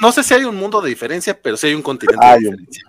no, 0.00 0.12
sé 0.12 0.22
si 0.22 0.34
hay 0.34 0.44
un 0.44 0.56
mundo 0.56 0.80
de 0.80 0.88
diferencia, 0.88 1.40
pero 1.40 1.56
sí 1.56 1.68
hay 1.68 1.74
un 1.74 1.82
continente 1.82 2.26
de 2.26 2.38
diferencia. 2.38 2.84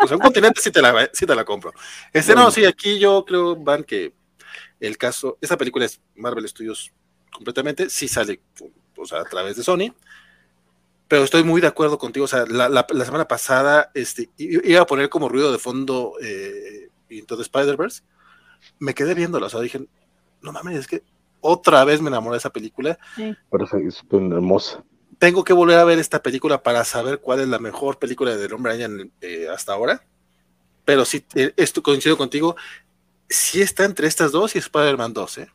O 0.00 0.06
sea, 0.06 0.16
un 0.16 0.22
continente 0.22 0.60
sí 0.60 0.70
te 0.70 0.80
la, 0.80 1.10
sí 1.12 1.26
te 1.26 1.34
la 1.34 1.44
compro. 1.44 1.72
Este, 2.12 2.34
no, 2.34 2.50
sí, 2.50 2.64
aquí 2.64 2.98
yo 2.98 3.24
creo, 3.24 3.56
Van, 3.56 3.82
que 3.82 4.12
el 4.78 4.96
caso, 4.96 5.38
esa 5.40 5.56
película 5.56 5.84
es 5.84 6.00
Marvel 6.14 6.48
Studios 6.48 6.92
completamente, 7.32 7.90
sí 7.90 8.06
sale 8.06 8.40
o 8.96 9.06
sea, 9.06 9.20
a 9.20 9.24
través 9.24 9.56
de 9.56 9.62
Sony, 9.62 9.94
pero 11.06 11.24
estoy 11.24 11.42
muy 11.42 11.60
de 11.60 11.66
acuerdo 11.66 11.98
contigo. 11.98 12.24
O 12.24 12.28
sea, 12.28 12.44
la, 12.46 12.68
la, 12.68 13.04
semana 13.04 13.26
pasada 13.26 13.90
este, 13.94 14.30
iba 14.36 14.80
a 14.80 14.86
poner 14.86 15.08
como 15.08 15.28
ruido 15.28 15.50
de 15.50 15.58
fondo 15.58 16.14
eh, 16.20 16.88
Into 17.08 17.36
the 17.36 17.42
Spider-Verse, 17.42 18.02
me 18.78 18.94
quedé 18.94 19.14
viéndola, 19.14 19.46
o 19.46 19.50
sea, 19.50 19.60
dije, 19.60 19.86
no 20.42 20.52
mames, 20.52 20.78
es 20.78 20.86
que 20.86 21.02
otra 21.48 21.84
vez 21.84 22.00
me 22.00 22.08
enamoré 22.08 22.34
de 22.34 22.38
esa 22.38 22.50
película. 22.50 22.98
Sí. 23.16 23.34
Pero 23.50 23.64
es 23.64 24.04
hermosa 24.10 24.84
tengo 25.18 25.44
que 25.44 25.52
volver 25.52 25.78
a 25.78 25.84
ver 25.84 25.98
esta 25.98 26.22
película 26.22 26.62
para 26.62 26.84
saber 26.84 27.18
cuál 27.18 27.40
es 27.40 27.48
la 27.48 27.58
mejor 27.58 27.98
película 27.98 28.36
de 28.36 28.54
Hombre 28.54 28.72
Araña 28.72 29.04
eh, 29.20 29.48
hasta 29.52 29.72
ahora. 29.72 30.02
Pero 30.84 31.04
sí, 31.04 31.24
eh, 31.34 31.52
esto 31.56 31.82
coincido 31.82 32.16
contigo, 32.16 32.56
sí 33.28 33.60
está 33.60 33.84
entre 33.84 34.06
estas 34.06 34.32
dos 34.32 34.54
y 34.54 34.58
Spider-Man 34.58 35.12
2, 35.12 35.38
¿eh? 35.38 35.48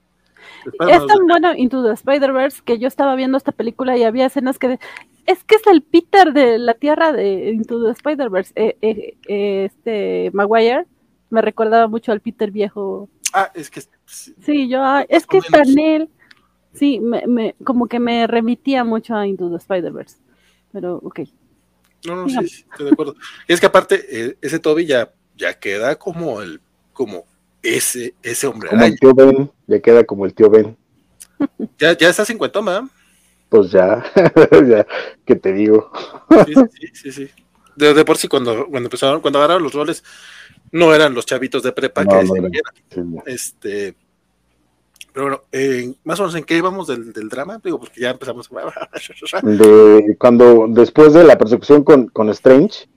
es 0.65 1.05
tan 1.07 1.27
bueno 1.27 1.53
Into 1.55 1.83
the 1.83 1.91
Spider-Verse 1.91 2.61
que 2.63 2.79
yo 2.79 2.87
estaba 2.87 3.15
viendo 3.15 3.37
esta 3.37 3.51
película 3.51 3.97
y 3.97 4.03
había 4.03 4.27
escenas 4.27 4.59
que... 4.59 4.79
es 5.25 5.43
que 5.43 5.55
es 5.55 5.67
el 5.67 5.81
Peter 5.81 6.31
de 6.31 6.57
la 6.57 6.73
Tierra 6.73 7.11
de 7.11 7.51
Into 7.51 7.83
the 7.83 7.91
Spider-Verse. 7.91 8.53
Eh, 8.55 9.17
este 9.27 10.29
Maguire 10.31 10.85
me 11.29 11.41
recordaba 11.41 11.87
mucho 11.87 12.11
al 12.11 12.21
Peter 12.21 12.51
viejo. 12.51 13.09
Ah, 13.33 13.51
es 13.55 13.69
que... 13.69 13.81
Sí, 14.05 14.67
yo... 14.67 14.83
Ah, 14.83 15.05
es 15.07 15.25
que 15.25 15.37
él 15.37 16.09
Sí, 16.73 16.99
me, 16.99 17.25
me, 17.27 17.55
como 17.63 17.87
que 17.87 17.99
me 17.99 18.25
remitía 18.25 18.83
mucho 18.83 19.15
a 19.15 19.27
Into 19.27 19.49
the 19.49 19.57
Spider-Verse. 19.57 20.17
Pero, 20.71 20.95
ok. 21.03 21.19
No, 22.05 22.15
no, 22.15 22.27
sí, 22.27 22.65
estoy 22.69 22.85
de 22.85 22.91
acuerdo. 22.91 23.15
Es 23.47 23.59
que 23.59 23.67
aparte, 23.67 24.03
eh, 24.09 24.37
ese 24.41 24.59
Toby 24.59 24.85
ya, 24.85 25.13
ya 25.37 25.53
queda 25.53 25.95
como 25.95 26.41
el, 26.41 26.59
como 26.91 27.25
ese, 27.61 28.15
ese 28.23 28.47
hombre. 28.47 28.69
Como 28.69 28.83
el 28.83 28.99
tío 28.99 29.13
Ben, 29.13 29.51
ya 29.67 29.79
queda 29.79 30.03
como 30.03 30.25
el 30.25 30.33
tío 30.33 30.49
Ben. 30.49 30.75
ya, 31.77 31.95
ya 31.95 32.09
está 32.09 32.25
cincuentoma. 32.25 32.89
Pues 33.49 33.71
ya, 33.71 34.03
ya, 34.67 34.87
¿qué 35.25 35.35
te 35.35 35.53
digo? 35.53 35.91
sí, 36.45 36.53
sí, 36.71 36.87
sí, 36.93 37.11
sí. 37.11 37.29
De, 37.75 38.03
por 38.03 38.17
sí, 38.17 38.27
cuando, 38.27 38.67
cuando 38.67 38.87
empezaron, 38.87 39.21
cuando 39.21 39.39
agarraron 39.39 39.63
los 39.63 39.73
roles, 39.73 40.03
no 40.73 40.93
eran 40.93 41.13
los 41.13 41.25
chavitos 41.25 41.63
de 41.63 41.71
prepa 41.71 42.03
que 42.03 42.23
no, 42.95 43.23
Este, 43.25 43.95
pero 45.13 45.25
bueno, 45.25 45.41
eh, 45.51 45.93
más 46.03 46.19
o 46.19 46.23
menos 46.23 46.35
en 46.35 46.43
qué 46.43 46.57
íbamos 46.57 46.87
del, 46.87 47.29
drama, 47.29 47.61
digo, 47.63 47.79
porque 47.79 48.01
ya 48.01 48.09
empezamos. 48.09 48.49
de, 49.43 50.15
cuando 50.17 50.65
después 50.67 51.13
de 51.13 51.23
la 51.23 51.37
persecución 51.37 51.83
con, 51.83 52.07
con 52.07 52.29
Strange, 52.31 52.87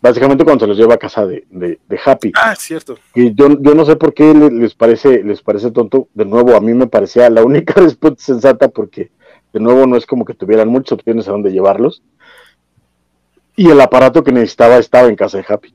básicamente 0.00 0.42
cuando 0.42 0.64
se 0.64 0.68
los 0.68 0.76
lleva 0.76 0.94
a 0.94 0.98
casa 0.98 1.24
de, 1.24 1.46
de, 1.48 2.00
Happy. 2.04 2.32
Ah, 2.34 2.56
cierto. 2.56 2.98
Y 3.14 3.32
yo, 3.34 3.56
yo 3.60 3.74
no 3.76 3.84
sé 3.84 3.94
por 3.94 4.12
qué 4.12 4.34
les 4.34 4.74
parece, 4.74 5.22
les 5.22 5.40
parece 5.40 5.70
tonto. 5.70 6.08
De 6.12 6.24
nuevo, 6.24 6.56
a 6.56 6.60
mí 6.60 6.74
me 6.74 6.88
parecía 6.88 7.30
la 7.30 7.44
única 7.44 7.74
respuesta 7.80 8.24
sensata 8.24 8.68
porque 8.68 9.12
de 9.52 9.60
nuevo 9.60 9.86
no 9.86 9.96
es 9.96 10.04
como 10.04 10.24
que 10.24 10.34
tuvieran 10.34 10.68
muchas 10.68 10.92
opciones 10.92 11.28
a 11.28 11.32
dónde 11.32 11.52
llevarlos. 11.52 12.02
Y 13.54 13.70
el 13.70 13.80
aparato 13.80 14.24
que 14.24 14.32
necesitaba 14.32 14.78
estaba 14.78 15.08
en 15.08 15.14
casa 15.14 15.38
de 15.38 15.44
Happy. 15.48 15.72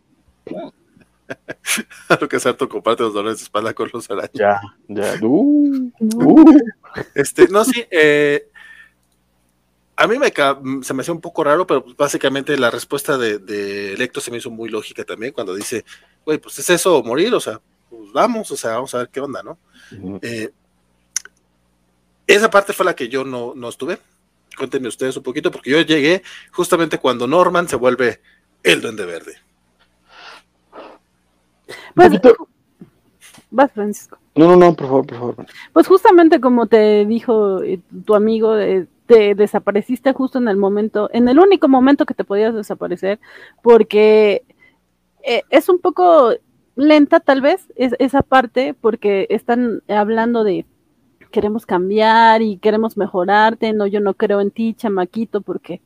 lo 2.22 2.30
que 2.30 2.38
harto 2.38 2.70
comparte 2.70 3.04
los 3.04 3.14
dolores 3.14 3.40
de 3.40 3.44
espalda 3.44 3.74
con 3.74 3.90
los 3.94 4.10
arañas. 4.10 4.32
Ya, 4.34 4.62
ya. 4.88 5.16
Uh, 5.22 5.92
uh. 6.00 6.58
Este, 7.16 7.48
no, 7.48 7.64
sí. 7.64 7.86
Eh, 7.90 8.48
a 9.96 10.08
mí 10.08 10.18
me, 10.18 10.34
se 10.84 10.94
me 10.94 11.02
hace 11.02 11.12
un 11.12 11.22
poco 11.22 11.44
raro, 11.44 11.68
pero 11.68 11.86
básicamente 11.98 12.58
la 12.58 12.72
respuesta 12.72 13.18
de, 13.18 13.38
de 13.38 13.94
Electro 13.94 14.22
se 14.22 14.32
me 14.32 14.38
hizo 14.38 14.50
muy 14.50 14.70
lógica 14.70 15.04
también 15.04 15.32
cuando 15.32 15.54
dice, 15.54 15.86
güey, 16.26 16.40
pues 16.40 16.58
es 16.60 16.70
eso 16.72 17.04
morir, 17.04 17.34
o 17.34 17.40
sea, 17.40 17.62
pues 17.90 18.12
vamos, 18.12 18.50
o 18.50 18.58
sea, 18.58 18.72
vamos 18.72 18.96
a 18.96 19.00
ver 19.00 19.10
qué 19.10 19.20
onda, 19.20 19.44
¿no? 19.44 19.60
Eh, 20.22 20.52
esa 22.26 22.50
parte 22.50 22.74
fue 22.74 22.86
la 22.86 22.96
que 22.96 23.10
yo 23.10 23.24
no, 23.24 23.54
no 23.56 23.70
estuve. 23.70 24.00
Cuéntenme 24.58 24.88
ustedes 24.88 25.16
un 25.18 25.24
poquito, 25.24 25.52
porque 25.52 25.70
yo 25.70 25.82
llegué 25.82 26.24
justamente 26.52 26.98
cuando 26.98 27.28
Norman 27.28 27.68
se 27.68 27.76
vuelve 27.76 28.22
el 28.64 28.82
Duende 28.82 29.06
Verde. 29.06 29.38
Pues, 31.96 32.12
vas, 33.50 33.72
Francisco. 33.72 34.18
No, 34.36 34.48
no, 34.48 34.56
no, 34.56 34.76
por 34.76 34.88
favor, 34.88 35.06
por 35.08 35.18
favor. 35.18 35.46
Pues 35.74 35.88
justamente 35.88 36.40
como 36.40 36.68
te 36.68 37.06
dijo 37.06 37.62
eh, 37.64 37.80
tu 38.06 38.16
amigo, 38.16 38.58
eh, 38.58 38.88
te 39.06 39.36
desapareciste 39.36 40.14
justo 40.14 40.38
en 40.38 40.48
el 40.48 40.58
momento, 40.58 41.10
en 41.12 41.28
el 41.28 41.40
único 41.40 41.68
momento 41.68 42.06
que 42.06 42.14
te 42.14 42.24
podías 42.24 42.56
desaparecer, 42.56 43.20
porque 43.62 44.44
eh, 45.24 45.44
es 45.50 45.68
un 45.68 45.80
poco 45.80 46.32
lenta 46.76 47.20
tal 47.20 47.42
vez 47.42 47.68
es, 47.76 47.94
esa 48.00 48.22
parte, 48.22 48.74
porque 48.74 49.28
están 49.30 49.84
hablando 49.90 50.44
de 50.44 50.66
queremos 51.32 51.66
cambiar 51.66 52.42
y 52.42 52.58
queremos 52.58 52.98
mejorarte, 52.98 53.74
no, 53.74 53.88
yo 53.88 54.00
no 54.00 54.14
creo 54.14 54.42
en 54.42 54.52
ti, 54.52 54.74
chamaquito, 54.74 55.42
porque 55.42 55.82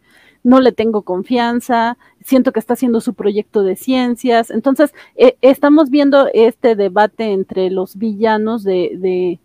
no 0.45 0.59
le 0.61 0.71
tengo 0.71 1.01
confianza, 1.01 1.97
siento 2.23 2.53
que 2.53 2.59
está 2.59 2.75
haciendo 2.75 3.01
su 3.01 3.15
proyecto 3.15 3.63
de 3.63 3.75
ciencias. 3.75 4.51
Entonces, 4.51 4.93
eh, 5.15 5.37
estamos 5.41 5.89
viendo 5.89 6.27
este 6.35 6.75
debate 6.75 7.31
entre 7.31 7.71
los 7.71 7.97
villanos 7.97 8.63
de, 8.63 9.39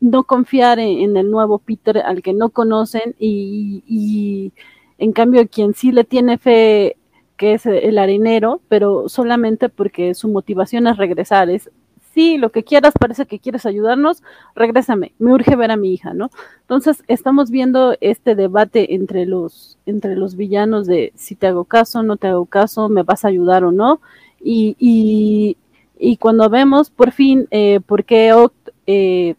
no 0.00 0.24
confiar 0.24 0.78
en, 0.78 1.16
el 1.16 1.30
nuevo 1.30 1.58
Peter 1.58 1.98
al 1.98 2.22
que 2.22 2.34
no 2.34 2.50
conocen 2.50 3.14
y, 3.18 4.52
en 4.98 5.12
cambio 5.12 5.48
quien 5.48 5.74
sí 5.74 5.90
le 5.90 6.04
tiene 6.04 6.36
fe 6.38 6.96
que 7.38 7.54
es 7.54 7.64
el 7.64 7.98
harinero, 7.98 8.60
pero 8.68 9.08
solamente 9.08 9.70
porque 9.70 10.14
su 10.14 10.28
motivación 10.28 10.86
es 10.86 10.98
regresar, 10.98 11.48
es 11.48 11.70
sí, 12.12 12.38
lo 12.38 12.50
que 12.50 12.62
quieras, 12.62 12.94
parece 12.98 13.26
que 13.26 13.38
quieres 13.38 13.66
ayudarnos, 13.66 14.22
regrésame, 14.54 15.12
me 15.18 15.32
urge 15.32 15.56
ver 15.56 15.70
a 15.70 15.76
mi 15.76 15.92
hija, 15.92 16.14
¿no? 16.14 16.30
Entonces, 16.60 17.02
estamos 17.08 17.50
viendo 17.50 17.96
este 18.00 18.34
debate 18.34 18.94
entre 18.94 19.26
los, 19.26 19.78
entre 19.86 20.16
los 20.16 20.36
villanos 20.36 20.86
de 20.86 21.12
si 21.16 21.34
te 21.34 21.46
hago 21.46 21.64
caso, 21.64 22.02
no 22.02 22.16
te 22.16 22.28
hago 22.28 22.46
caso, 22.46 22.88
me 22.88 23.02
vas 23.02 23.24
a 23.24 23.28
ayudar 23.28 23.64
o 23.64 23.72
no, 23.72 24.00
y, 24.40 24.76
y, 24.78 25.56
y 25.98 26.16
cuando 26.16 26.48
vemos 26.50 26.90
por 26.90 27.12
fin 27.12 27.46
eh, 27.50 27.80
por 27.86 28.04
qué 28.04 28.32
Oct 28.32 28.70
eh, 28.86 29.36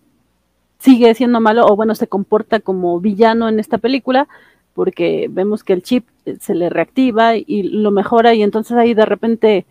sigue 0.80 1.14
siendo 1.16 1.40
malo, 1.40 1.66
o 1.68 1.76
bueno, 1.76 1.96
se 1.96 2.08
comporta 2.08 2.60
como 2.60 3.00
villano 3.00 3.50
en 3.50 3.60
esta 3.60 3.78
película, 3.78 4.28
porque 4.74 5.28
vemos 5.30 5.64
que 5.64 5.74
el 5.74 5.84
chip 5.84 6.08
eh, 6.26 6.38
se 6.40 6.56
le 6.56 6.70
reactiva 6.70 7.36
y 7.36 7.64
lo 7.64 7.92
mejora 7.92 8.34
y 8.34 8.42
entonces 8.42 8.78
ahí 8.78 8.94
de 8.94 9.06
repente 9.06 9.66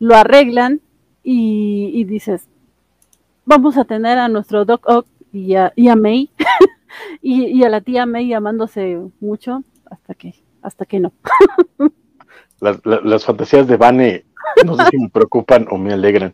lo 0.00 0.16
arreglan 0.16 0.80
y, 1.30 2.04
dices, 2.04 2.48
vamos 3.44 3.76
a 3.76 3.84
tener 3.84 4.16
a 4.18 4.28
nuestro 4.28 4.64
Doc 4.64 4.88
Ock 4.88 5.06
y 5.30 5.54
a, 5.54 5.72
May 5.94 6.30
y, 7.22 7.62
a 7.64 7.68
la 7.68 7.82
tía 7.82 8.06
May 8.06 8.28
llamándose 8.28 8.98
mucho 9.20 9.62
hasta 9.90 10.14
que, 10.14 10.34
hasta 10.62 10.86
que 10.86 11.00
no. 11.00 11.12
las, 12.60 12.80
las 12.84 13.24
fantasías 13.26 13.66
de 13.66 13.76
Vane 13.76 14.24
no 14.64 14.76
sé 14.76 14.84
si 14.90 14.98
me 14.98 15.10
preocupan 15.10 15.66
o 15.70 15.76
me 15.76 15.92
alegran. 15.92 16.32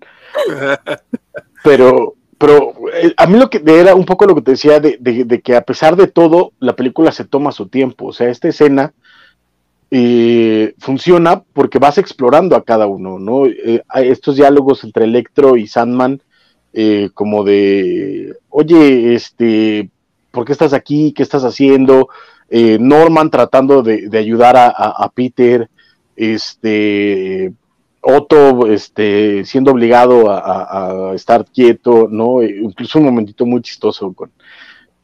Pero 1.64 2.14
pero 2.38 2.74
eh, 2.92 3.14
a 3.16 3.26
mí 3.26 3.38
lo 3.38 3.48
que 3.48 3.62
era 3.66 3.94
un 3.94 4.04
poco 4.04 4.26
lo 4.26 4.34
que 4.34 4.42
te 4.42 4.50
decía 4.52 4.78
de, 4.78 5.42
que 5.42 5.56
a 5.56 5.62
pesar 5.62 5.96
de 5.96 6.08
todo, 6.08 6.52
la 6.58 6.76
película 6.76 7.10
se 7.10 7.24
toma 7.24 7.52
su 7.52 7.68
tiempo. 7.68 8.06
O 8.06 8.12
sea, 8.12 8.28
esta 8.28 8.48
escena 8.48 8.92
eh, 9.96 10.74
funciona 10.78 11.44
porque 11.52 11.78
vas 11.78 11.98
explorando 11.98 12.56
a 12.56 12.64
cada 12.64 12.88
uno, 12.88 13.20
¿no? 13.20 13.46
Eh, 13.46 13.82
estos 13.94 14.34
diálogos 14.34 14.82
entre 14.82 15.04
Electro 15.04 15.56
y 15.56 15.68
Sandman, 15.68 16.20
como 17.14 17.44
de, 17.44 18.34
oye, 18.48 19.14
este, 19.14 19.88
¿por 20.32 20.44
qué 20.44 20.50
estás 20.50 20.72
aquí? 20.72 21.12
¿Qué 21.12 21.22
estás 21.22 21.44
haciendo? 21.44 22.08
Norman 22.50 23.30
tratando 23.30 23.84
de, 23.84 24.18
ayudar 24.18 24.56
a, 24.56 25.08
Peter, 25.14 25.70
este, 26.16 27.52
Otto 28.00 28.66
este, 28.66 29.44
siendo 29.44 29.70
obligado 29.70 30.24
a, 30.28 31.12
estar 31.14 31.44
quieto, 31.44 32.08
¿no? 32.10 32.42
E 32.42 32.58
incluso 32.60 32.98
un 32.98 33.04
momentito 33.04 33.46
muy 33.46 33.62
chistoso 33.62 34.12
con, 34.12 34.32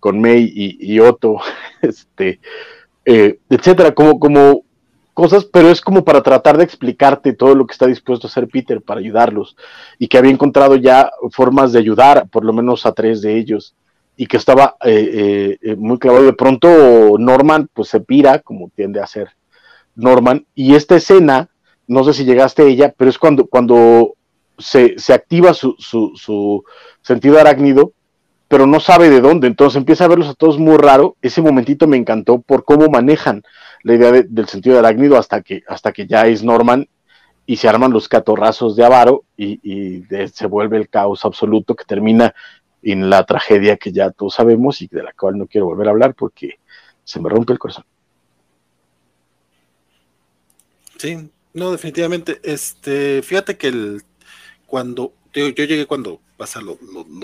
con 0.01 0.21
May 0.21 0.51
y, 0.53 0.99
Otto, 0.99 1.37
este, 1.83 2.41
eh, 3.05 3.39
etcétera, 3.49 3.95
como 3.95 4.65
cosas, 5.21 5.45
pero 5.45 5.69
es 5.69 5.83
como 5.83 6.03
para 6.03 6.23
tratar 6.23 6.57
de 6.57 6.65
explicarte 6.65 7.35
todo 7.35 7.55
lo 7.55 7.67
que 7.67 7.73
está 7.73 7.87
dispuesto 7.87 8.27
a 8.27 8.31
hacer 8.31 8.49
Peter 8.49 8.81
para 8.81 9.01
ayudarlos 9.01 9.55
y 9.99 10.09
que 10.09 10.17
había 10.17 10.31
encontrado 10.31 10.77
ya 10.77 11.11
formas 11.31 11.73
de 11.73 11.79
ayudar, 11.79 12.29
por 12.31 12.45
lo 12.45 12.55
menos 12.55 12.87
a 12.87 12.93
tres 12.93 13.21
de 13.21 13.37
ellos 13.37 13.75
y 14.17 14.27
que 14.27 14.39
estaba 14.39 14.77
eh, 14.85 15.59
eh, 15.61 15.77
muy 15.77 15.99
clavado. 15.99 16.25
De 16.25 16.33
pronto 16.33 17.19
Norman 17.19 17.69
pues 17.75 17.89
se 17.89 18.01
pira, 18.01 18.39
como 18.39 18.71
tiende 18.75 18.99
a 18.99 19.05
hacer 19.05 19.29
Norman, 19.95 20.47
y 20.55 20.75
esta 20.75 20.97
escena 20.97 21.51
no 21.87 22.03
sé 22.05 22.15
si 22.15 22.25
llegaste 22.25 22.63
a 22.63 22.67
ella, 22.67 22.95
pero 22.97 23.11
es 23.11 23.19
cuando, 23.19 23.47
cuando 23.47 24.15
se, 24.59 24.95
activa 25.13 25.53
su, 25.53 25.75
su, 25.79 26.65
sentido 27.03 27.39
arácnido, 27.39 27.93
pero 28.49 28.67
no 28.67 28.81
sabe 28.81 29.11
de 29.11 29.21
dónde, 29.21 29.49
entonces 29.49 29.77
empieza 29.77 30.05
a 30.05 30.09
verlos 30.09 30.29
a 30.29 30.35
todos 30.35 30.59
muy 30.59 30.77
raro. 30.77 31.17
Ese 31.21 31.43
momentito 31.43 31.87
me 31.87 31.97
encantó 31.97 32.41
por 32.41 32.65
cómo 32.65 32.89
manejan 32.89 33.43
la 33.83 33.95
idea 33.95 34.13
del 34.13 34.49
sentido 34.49 34.79
arácnido 34.79 35.17
hasta 35.17 35.43
que, 35.43 35.63
hasta 35.69 35.93
que 35.93 36.07
ya 36.07 36.27
es 36.27 36.43
Norman 36.43 36.89
y 37.47 37.57
se 37.57 37.69
arman 37.69 37.93
los 37.93 38.09
catorrazos 38.09 38.77
de 38.77 38.85
Avaro 38.85 39.25
y, 39.37 40.05
se 40.33 40.47
vuelve 40.47 40.77
el 40.77 40.89
caos 40.89 41.25
absoluto 41.25 41.75
que 41.75 41.85
termina 41.85 42.35
en 42.83 43.11
la 43.11 43.25
tragedia 43.25 43.77
que 43.77 43.93
ya 43.93 44.11
todos 44.11 44.35
sabemos 44.35 44.81
y 44.83 44.87
de 44.87 45.03
la 45.03 45.13
cual 45.13 45.37
no 45.37 45.47
quiero 45.47 45.67
volver 45.67 45.89
a 45.89 45.91
hablar 45.91 46.15
porque 46.15 46.61
se 47.05 47.21
me 47.21 47.29
rompe 47.29 47.53
el 47.53 47.59
corazón. 47.59 47.85
Sí, 50.97 51.31
no, 51.55 51.73
definitivamente. 51.73 52.41
Este, 52.45 53.23
fíjate 53.23 53.57
que 53.57 53.69
el 53.69 54.03
cuando 54.67 55.13
yo, 55.33 55.49
llegué 55.49 55.87
cuando 55.87 56.21
pasa 56.37 56.61
lo, 56.61 56.79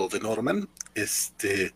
de 0.09 0.19
Norman, 0.19 0.67
este, 0.93 1.73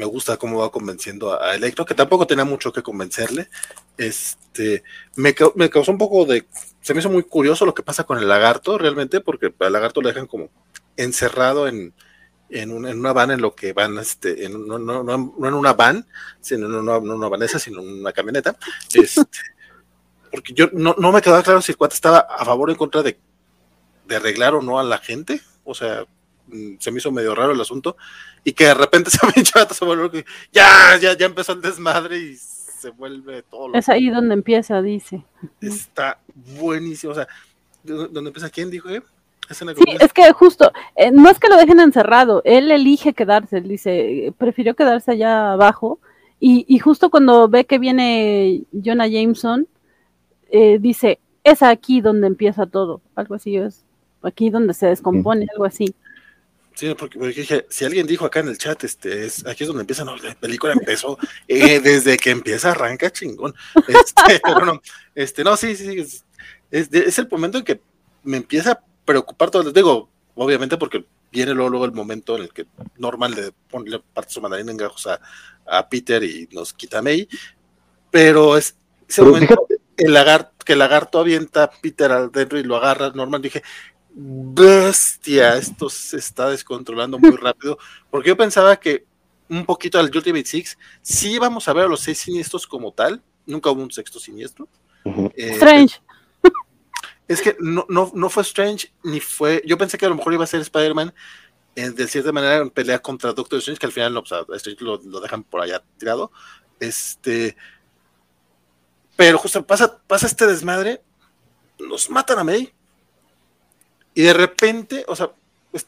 me 0.00 0.06
gusta 0.06 0.38
cómo 0.38 0.60
va 0.60 0.70
convenciendo 0.70 1.38
a, 1.38 1.54
Electro, 1.54 1.84
que 1.84 1.94
tampoco 1.94 2.26
tenía 2.26 2.46
mucho 2.46 2.72
que 2.72 2.82
convencerle. 2.82 3.50
Este, 3.98 4.82
me, 5.14 5.34
me, 5.56 5.68
causó 5.68 5.92
un 5.92 5.98
poco 5.98 6.24
de, 6.24 6.46
se 6.80 6.94
me 6.94 7.00
hizo 7.00 7.10
muy 7.10 7.22
curioso 7.22 7.66
lo 7.66 7.74
que 7.74 7.82
pasa 7.82 8.04
con 8.04 8.16
el 8.16 8.26
lagarto 8.26 8.78
realmente, 8.78 9.20
porque 9.20 9.52
al 9.58 9.72
lagarto 9.74 10.00
lo 10.00 10.08
dejan 10.08 10.26
como 10.26 10.48
encerrado 10.96 11.68
en, 11.68 11.92
en, 12.48 12.72
una 12.72 13.12
van 13.12 13.30
en 13.30 13.42
lo 13.42 13.54
que 13.54 13.74
van, 13.74 13.98
este, 13.98 14.46
en, 14.46 14.66
no, 14.66 14.78
no, 14.78 15.02
no, 15.02 15.34
en 15.46 15.54
una 15.54 15.74
van, 15.74 16.06
sino 16.40 16.64
en 16.64 16.76
una, 16.76 16.98
no 16.98 17.16
una 17.16 17.28
vanesa, 17.28 17.58
sino 17.58 17.82
una 17.82 18.12
camioneta. 18.14 18.56
Este, 18.94 19.20
porque 20.30 20.54
yo 20.54 20.70
no, 20.72 20.94
me 21.12 21.20
quedaba 21.20 21.42
claro 21.42 21.60
si 21.60 21.72
el 21.72 21.76
cuate 21.76 21.94
estaba 21.94 22.20
a 22.20 22.42
favor 22.46 22.70
o 22.70 22.72
en 22.72 22.78
contra 22.78 23.02
de, 23.02 23.18
arreglar 24.08 24.54
o 24.54 24.62
no 24.62 24.80
a 24.80 24.82
la 24.82 24.96
gente, 24.96 25.42
o 25.62 25.74
sea, 25.74 26.06
se 26.78 26.90
me 26.90 26.98
hizo 26.98 27.12
medio 27.12 27.34
raro 27.34 27.52
el 27.52 27.60
asunto, 27.60 27.96
y 28.44 28.52
que 28.52 28.66
de 28.66 28.74
repente 28.74 29.10
se 29.10 29.26
me 29.26 29.44
se 29.44 29.84
vuelve, 29.84 30.24
ya, 30.52 30.96
ya, 31.00 31.16
ya 31.16 31.26
empezó 31.26 31.52
el 31.52 31.62
desmadre 31.62 32.18
y 32.18 32.36
se 32.36 32.90
vuelve 32.90 33.42
todo. 33.42 33.74
es 33.74 33.88
ahí 33.88 34.08
donde 34.08 34.34
empieza, 34.34 34.80
dice. 34.82 35.24
Está 35.60 36.18
buenísimo, 36.58 37.12
o 37.12 37.14
sea, 37.14 37.28
¿dónde 37.82 38.28
empieza 38.28 38.50
quién 38.50 38.70
dijo, 38.70 38.88
eh? 38.88 39.02
Sí, 39.52 39.66
es 39.98 40.12
que 40.12 40.30
justo, 40.32 40.70
eh, 40.94 41.10
no 41.10 41.28
es 41.28 41.40
que 41.40 41.48
lo 41.48 41.56
dejen 41.56 41.80
encerrado, 41.80 42.40
él 42.44 42.70
elige 42.70 43.14
quedarse, 43.14 43.58
él 43.58 43.66
dice, 43.68 44.32
prefirió 44.38 44.76
quedarse 44.76 45.10
allá 45.10 45.52
abajo, 45.52 45.98
y, 46.38 46.64
y 46.68 46.78
justo 46.78 47.10
cuando 47.10 47.48
ve 47.48 47.64
que 47.64 47.80
viene 47.80 48.62
Jonah 48.72 49.08
Jameson, 49.08 49.66
eh, 50.50 50.78
dice, 50.80 51.18
es 51.42 51.64
aquí 51.64 52.00
donde 52.00 52.28
empieza 52.28 52.66
todo, 52.66 53.00
algo 53.16 53.34
así 53.34 53.56
es, 53.56 53.84
aquí 54.22 54.50
donde 54.50 54.72
se 54.72 54.86
descompone, 54.86 55.46
algo 55.52 55.64
así. 55.64 55.94
Sí, 56.80 56.94
porque, 56.94 57.18
dije, 57.18 57.66
si 57.68 57.84
alguien 57.84 58.06
dijo 58.06 58.24
acá 58.24 58.40
en 58.40 58.48
el 58.48 58.56
chat, 58.56 58.82
este, 58.84 59.26
es, 59.26 59.46
aquí 59.46 59.64
es 59.64 59.68
donde 59.68 59.82
empieza, 59.82 60.02
no, 60.02 60.16
la 60.16 60.34
película 60.34 60.72
empezó, 60.72 61.18
eh, 61.46 61.78
desde 61.84 62.16
que 62.16 62.30
empieza 62.30 62.70
arranca 62.70 63.12
chingón. 63.12 63.54
Este, 63.86 64.40
no, 64.64 64.80
este, 65.14 65.44
no, 65.44 65.58
sí, 65.58 65.76
sí, 65.76 65.98
es, 65.98 66.24
es, 66.70 67.18
el 67.18 67.28
momento 67.28 67.58
en 67.58 67.64
que 67.64 67.82
me 68.22 68.38
empieza 68.38 68.72
a 68.72 68.80
preocupar 69.04 69.50
todo, 69.50 69.62
les 69.62 69.74
digo, 69.74 70.08
obviamente 70.36 70.78
porque 70.78 71.04
viene 71.30 71.52
luego, 71.52 71.68
luego 71.68 71.84
el 71.84 71.92
momento 71.92 72.36
en 72.36 72.44
el 72.44 72.48
que 72.50 72.66
Norman 72.96 73.32
le 73.32 73.52
pone 73.68 73.98
parte 74.14 74.32
su 74.32 74.40
mandarín 74.40 74.70
en 74.70 74.78
gajos 74.78 75.06
a, 75.06 75.20
a, 75.66 75.86
Peter 75.86 76.24
y 76.24 76.48
nos 76.50 76.72
quita 76.72 77.00
a 77.00 77.02
May, 77.02 77.28
pero 78.10 78.56
es 78.56 78.74
ese 79.06 79.20
momento, 79.20 79.66
el 79.98 80.14
lagarto, 80.14 80.64
que 80.64 80.72
el 80.72 80.78
lagarto 80.78 81.18
avienta 81.18 81.64
a 81.64 81.70
Peter 81.70 82.10
adentro 82.10 82.58
y 82.58 82.62
lo 82.62 82.76
agarra 82.76 83.10
Norman, 83.10 83.42
dije, 83.42 83.62
bestia, 84.14 85.56
esto 85.56 85.88
se 85.88 86.16
está 86.16 86.50
descontrolando 86.50 87.18
muy 87.18 87.30
rápido, 87.36 87.78
porque 88.10 88.28
yo 88.28 88.36
pensaba 88.36 88.78
que 88.78 89.04
un 89.48 89.64
poquito 89.64 89.98
al 89.98 90.10
Ultimate 90.14 90.44
Six 90.44 90.78
sí 91.02 91.32
íbamos 91.32 91.66
a 91.68 91.72
ver 91.72 91.84
a 91.84 91.88
los 91.88 92.00
seis 92.00 92.18
siniestros 92.18 92.66
como 92.66 92.92
tal, 92.92 93.22
nunca 93.46 93.70
hubo 93.70 93.82
un 93.82 93.90
sexto 93.90 94.18
siniestro. 94.18 94.68
Eh, 95.36 95.50
Strange. 95.54 96.00
Es 97.26 97.40
que 97.40 97.56
no, 97.60 97.86
no, 97.88 98.10
no 98.14 98.28
fue 98.28 98.42
Strange, 98.42 98.92
ni 99.04 99.20
fue. 99.20 99.62
Yo 99.64 99.78
pensé 99.78 99.96
que 99.96 100.06
a 100.06 100.08
lo 100.08 100.16
mejor 100.16 100.32
iba 100.32 100.44
a 100.44 100.48
ser 100.48 100.60
Spider-Man 100.60 101.14
eh, 101.76 101.90
de 101.90 102.08
cierta 102.08 102.32
manera 102.32 102.56
en 102.56 102.70
pelea 102.70 102.98
contra 102.98 103.32
Doctor 103.32 103.58
Strange, 103.60 103.78
que 103.78 103.86
al 103.86 103.92
final 103.92 104.12
no, 104.12 104.24
lo, 104.80 105.00
lo, 105.04 105.20
dejan 105.20 105.44
por 105.44 105.60
allá 105.60 105.82
tirado. 105.96 106.32
Este. 106.80 107.56
Pero 109.16 109.38
justo 109.38 109.64
pasa, 109.64 110.00
pasa 110.06 110.26
este 110.26 110.46
desmadre, 110.46 111.02
nos 111.78 112.10
matan 112.10 112.38
a 112.40 112.44
May. 112.44 112.72
Y 114.14 114.22
de 114.22 114.32
repente, 114.32 115.04
o 115.06 115.14
sea, 115.14 115.30
pues, 115.70 115.86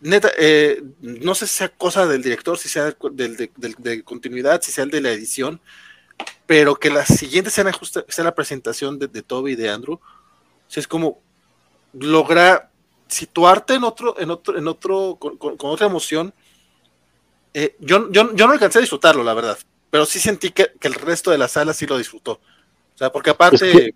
neta, 0.00 0.30
eh, 0.38 0.82
no 1.00 1.34
sé 1.34 1.46
si 1.46 1.54
sea 1.54 1.68
cosa 1.68 2.06
del 2.06 2.22
director, 2.22 2.58
si 2.58 2.68
sea 2.68 2.94
del, 3.12 3.50
de, 3.56 4.02
continuidad, 4.02 4.62
si 4.62 4.72
sea 4.72 4.84
el 4.84 4.90
de 4.90 5.00
la 5.00 5.10
edición, 5.10 5.60
pero 6.46 6.76
que 6.76 6.90
la 6.90 7.06
siguiente 7.06 7.48
escena 7.48 7.72
justa 7.72 8.04
sea 8.08 8.24
la 8.24 8.34
presentación 8.34 8.98
de, 8.98 9.08
Toby 9.22 9.52
y 9.52 9.56
de 9.56 9.70
Andrew. 9.70 9.94
O 9.94 10.00
es 10.80 10.86
como 10.86 11.20
logra 11.92 12.70
situarte 13.06 13.74
en 13.74 13.84
otro, 13.84 14.18
en 14.20 14.30
otro, 14.30 14.58
en 14.58 14.68
otro, 14.68 15.16
con, 15.18 15.38
otra 15.58 15.86
emoción. 15.86 16.34
Eh, 17.54 17.76
yo, 17.80 18.10
yo, 18.10 18.34
yo, 18.34 18.46
no 18.46 18.52
alcancé 18.52 18.78
a 18.78 18.82
disfrutarlo, 18.82 19.24
la 19.24 19.34
verdad, 19.34 19.58
pero 19.90 20.04
sí 20.04 20.18
sentí 20.18 20.50
que, 20.50 20.72
el 20.80 20.94
resto 20.94 21.30
de 21.30 21.38
la 21.38 21.48
sala 21.48 21.72
sí 21.72 21.86
lo 21.86 21.96
disfrutó. 21.96 22.32
O 22.32 22.98
sea, 22.98 23.10
porque 23.10 23.30
aparte, 23.30 23.94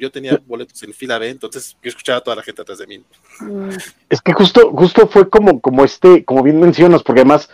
yo, 0.00 0.10
tenía 0.10 0.40
boletos 0.46 0.82
en 0.82 0.92
fila 0.92 1.18
B, 1.18 1.30
entonces 1.30 1.76
yo 1.82 1.88
escuchaba 1.88 2.18
a 2.18 2.20
toda 2.22 2.36
la 2.36 2.42
gente 2.42 2.62
atrás 2.62 2.78
de 2.78 2.86
mí. 2.86 3.02
Es 4.08 4.20
que 4.20 4.32
justo, 4.32 4.70
justo 4.72 5.06
fue 5.06 5.28
como, 5.28 5.60
como 5.60 5.84
este, 5.84 6.24
como 6.24 6.42
bien 6.42 6.60
mencionas, 6.60 7.02
porque 7.02 7.20
además 7.20 7.48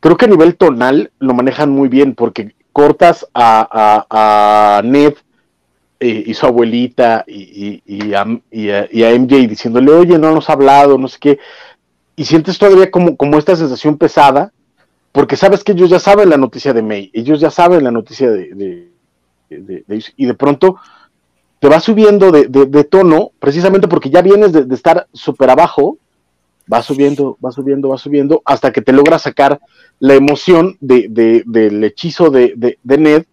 creo 0.00 0.16
que 0.16 0.24
a 0.24 0.28
nivel 0.28 0.56
tonal 0.56 1.12
lo 1.18 1.34
manejan 1.34 1.70
muy 1.70 1.88
bien, 1.88 2.14
porque 2.14 2.54
cortas 2.72 3.26
a, 3.34 4.06
a, 4.10 4.82
Ned 4.82 5.14
eh, 6.00 6.24
y 6.26 6.34
su 6.34 6.46
abuelita 6.46 7.24
y, 7.26 7.82
y, 7.86 8.14
a, 8.14 8.26
y, 8.50 8.70
a, 8.70 9.18
MJ 9.18 9.46
diciéndole, 9.46 9.92
oye, 9.92 10.18
no 10.18 10.32
nos 10.32 10.48
ha 10.50 10.54
hablado, 10.54 10.98
no 10.98 11.08
sé 11.08 11.18
qué, 11.20 11.38
y 12.16 12.24
sientes 12.24 12.58
todavía 12.58 12.90
como, 12.90 13.16
como 13.16 13.38
esta 13.38 13.54
sensación 13.54 13.98
pesada, 13.98 14.52
porque 15.12 15.36
sabes 15.36 15.62
que 15.62 15.72
ellos 15.72 15.90
ya 15.90 15.98
saben 15.98 16.30
la 16.30 16.38
noticia 16.38 16.72
de 16.72 16.82
May, 16.82 17.10
ellos 17.12 17.40
ya 17.40 17.50
saben 17.50 17.84
la 17.84 17.90
noticia 17.90 18.30
de, 18.30 18.90
de, 19.48 20.04
y 20.16 20.26
de 20.26 20.34
pronto 20.34 20.76
te 21.62 21.68
va 21.68 21.78
subiendo 21.78 22.32
de, 22.32 22.84
tono, 22.90 23.30
precisamente 23.38 23.86
porque 23.86 24.10
ya 24.10 24.20
vienes 24.20 24.52
de, 24.52 24.74
estar 24.74 25.06
súper 25.12 25.48
abajo, 25.48 25.96
va 26.70 26.82
subiendo, 26.82 27.38
va 27.40 27.52
subiendo, 27.52 27.88
va 27.88 27.98
subiendo, 27.98 28.42
hasta 28.44 28.72
que 28.72 28.82
te 28.82 28.92
logra 28.92 29.16
sacar 29.20 29.60
la 30.00 30.14
emoción 30.14 30.76
del 30.80 31.84
hechizo 31.84 32.30
de, 32.30 32.78
Ned, 32.82 33.26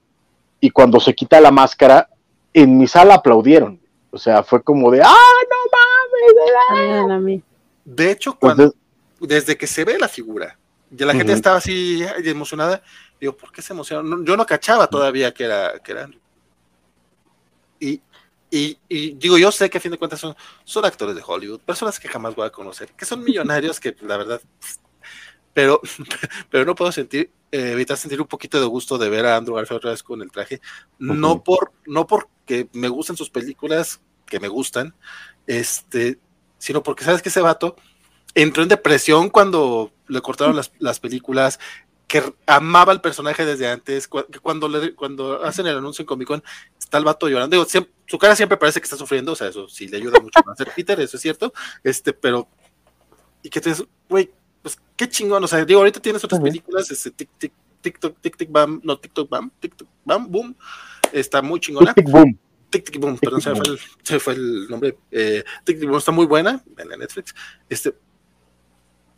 y 0.62 0.70
cuando 0.70 1.00
se 1.00 1.16
quita 1.16 1.42
la 1.42 1.50
máscara, 1.50 2.08
en 2.54 2.78
mi 2.78 2.88
sala 2.88 3.16
aplaudieron. 3.16 3.80
O 4.12 4.20
sea, 4.20 4.44
fue 4.44 4.62
como 4.62 4.92
de, 4.92 5.02
¡ah, 5.02 5.16
no 6.70 7.08
mames! 7.08 7.42
De 7.84 8.12
hecho, 8.12 8.38
cuando, 8.38 8.76
desde 9.20 9.58
que 9.58 9.66
se 9.66 9.84
ve 9.86 9.98
la 9.98 10.08
figura, 10.08 10.56
ya 10.92 11.08
la 11.08 11.16
gente 11.16 11.34
estaba 11.34 11.58
así 11.58 12.06
emocionada, 12.24 12.84
digo, 13.20 13.36
¿por 13.36 13.52
qué 13.52 13.64
se 13.64 13.74
emocionaron? 13.74 14.24
yo 14.24 14.38
no 14.38 14.46
cachaba 14.46 14.86
todavía 14.86 15.34
que 15.34 15.46
era, 15.46 15.74
que 15.84 15.94
era 15.94 16.08
y, 17.80 18.02
y, 18.52 18.78
digo, 19.14 19.38
yo 19.38 19.52
sé 19.52 19.70
que 19.70 19.78
a 19.78 19.82
fin 19.82 19.92
de 19.92 19.98
cuentas 19.98 20.20
son, 20.20 20.36
son 20.64 20.86
actores 20.86 21.16
de 21.16 21.24
Hollywood, 21.26 21.60
personas 21.60 22.00
que 22.00 22.08
jamás 22.08 22.36
voy 22.36 22.48
a 22.48 22.52
conocer, 22.52 22.90
que 22.94 23.06
son 23.06 23.24
millonarios, 23.24 23.80
que 23.80 23.96
la 24.02 24.18
verdad, 24.18 24.42
pero, 25.54 25.82
pero 26.50 26.66
no 26.66 26.76
puedo 26.76 26.92
sentir, 26.92 27.32
eh, 27.52 27.72
evitar 27.74 27.98
sentir 27.98 28.20
un 28.20 28.28
poquito 28.28 28.60
de 28.60 28.66
gusto 28.66 28.98
de 28.98 29.10
ver 29.10 29.26
a 29.26 29.36
Andrew 29.36 29.56
Garfield 29.56 29.78
otra 29.78 29.92
vez 29.92 30.02
con 30.02 30.22
el 30.22 30.32
traje, 30.32 30.62
no 30.98 31.44
por, 31.44 31.74
no 31.86 32.08
porque 32.08 32.70
me 32.74 32.88
gusten 32.88 33.18
sus 33.18 33.30
películas, 33.30 34.02
que 34.26 34.40
me 34.40 34.48
gustan, 34.48 34.96
este, 35.46 36.20
sino 36.58 36.82
porque 36.82 37.04
sabes 37.04 37.22
que 37.22 37.30
ese 37.30 37.42
vato 37.42 37.76
entró 38.34 38.64
en 38.64 38.70
depresión 38.70 39.30
cuando 39.30 39.92
le 40.08 40.22
cortaron 40.22 40.56
las, 40.56 40.72
las 40.80 41.00
películas, 41.00 41.60
que 42.10 42.24
amaba 42.48 42.92
al 42.92 43.02
personaje 43.02 43.46
desde 43.46 43.70
antes, 43.70 44.08
cuando, 44.08 44.68
le, 44.68 44.96
cuando 44.96 45.44
hacen 45.44 45.68
el 45.68 45.78
anuncio 45.78 46.02
en 46.02 46.08
Comic 46.08 46.28
Con, 46.28 46.44
está 46.90 46.98
el 46.98 47.03
vato 47.03 47.30
llorando, 47.30 47.56
digo, 47.56 47.88
su 48.07 48.18
cara 48.18 48.36
siempre 48.36 48.57
parece 48.57 48.80
que 48.80 48.86
está 48.86 48.98
sufriendo, 48.98 49.34
o 49.34 49.36
sea, 49.36 49.48
eso 49.48 49.68
sí 49.70 49.88
le 49.88 49.98
ayuda 49.98 50.20
mucho 50.20 50.40
a 50.40 50.56
ser 50.56 50.72
Peter, 50.76 50.99
eso 50.99 51.18
es 51.18 51.22
cierto, 51.22 51.53
este, 51.84 52.14
pero, 52.14 52.48
y 53.44 53.49
que 53.49 53.61
te 53.61 53.72
güey, 54.10 54.32
pues 54.64 54.80
qué 54.98 55.07
chingón, 55.07 55.44
o 55.44 55.48
sea, 55.48 55.64
digo, 55.64 55.82
ahorita 55.82 55.99
tienes 55.99 56.24
otras 56.24 56.41
películas, 56.41 56.90
este, 56.90 57.11
tic, 57.11 57.30
tic, 57.38 57.53
TikTok, 57.82 58.20
tic, 58.20 58.38
tic, 58.38 58.52
bam, 58.52 58.82
no, 58.84 58.98
TikTok, 58.98 59.30
bam, 59.30 59.52
TikTok, 59.60 59.88
bam, 60.03 60.32
boom, 60.32 60.56
está 61.14 61.44
muy 61.44 61.60
chingona. 61.60 61.94
Tic, 61.94 62.10
boom. 62.10 62.38
Tic, 62.72 62.84
tic, 62.90 62.99
boom, 62.99 63.20
perdón, 63.20 63.41
se, 63.41 63.53
fue 63.53 63.68
el, 63.68 63.80
se 64.02 64.20
fue 64.20 64.34
el 64.34 64.68
nombre, 64.68 64.98
eh, 65.11 65.44
tic, 65.64 65.78
tic, 65.78 65.88
boom, 65.88 65.99
está 65.99 66.11
muy 66.11 66.26
buena 66.26 66.64
en 66.76 66.90
la 66.90 66.98
Netflix, 66.98 67.36
este, 67.70 67.94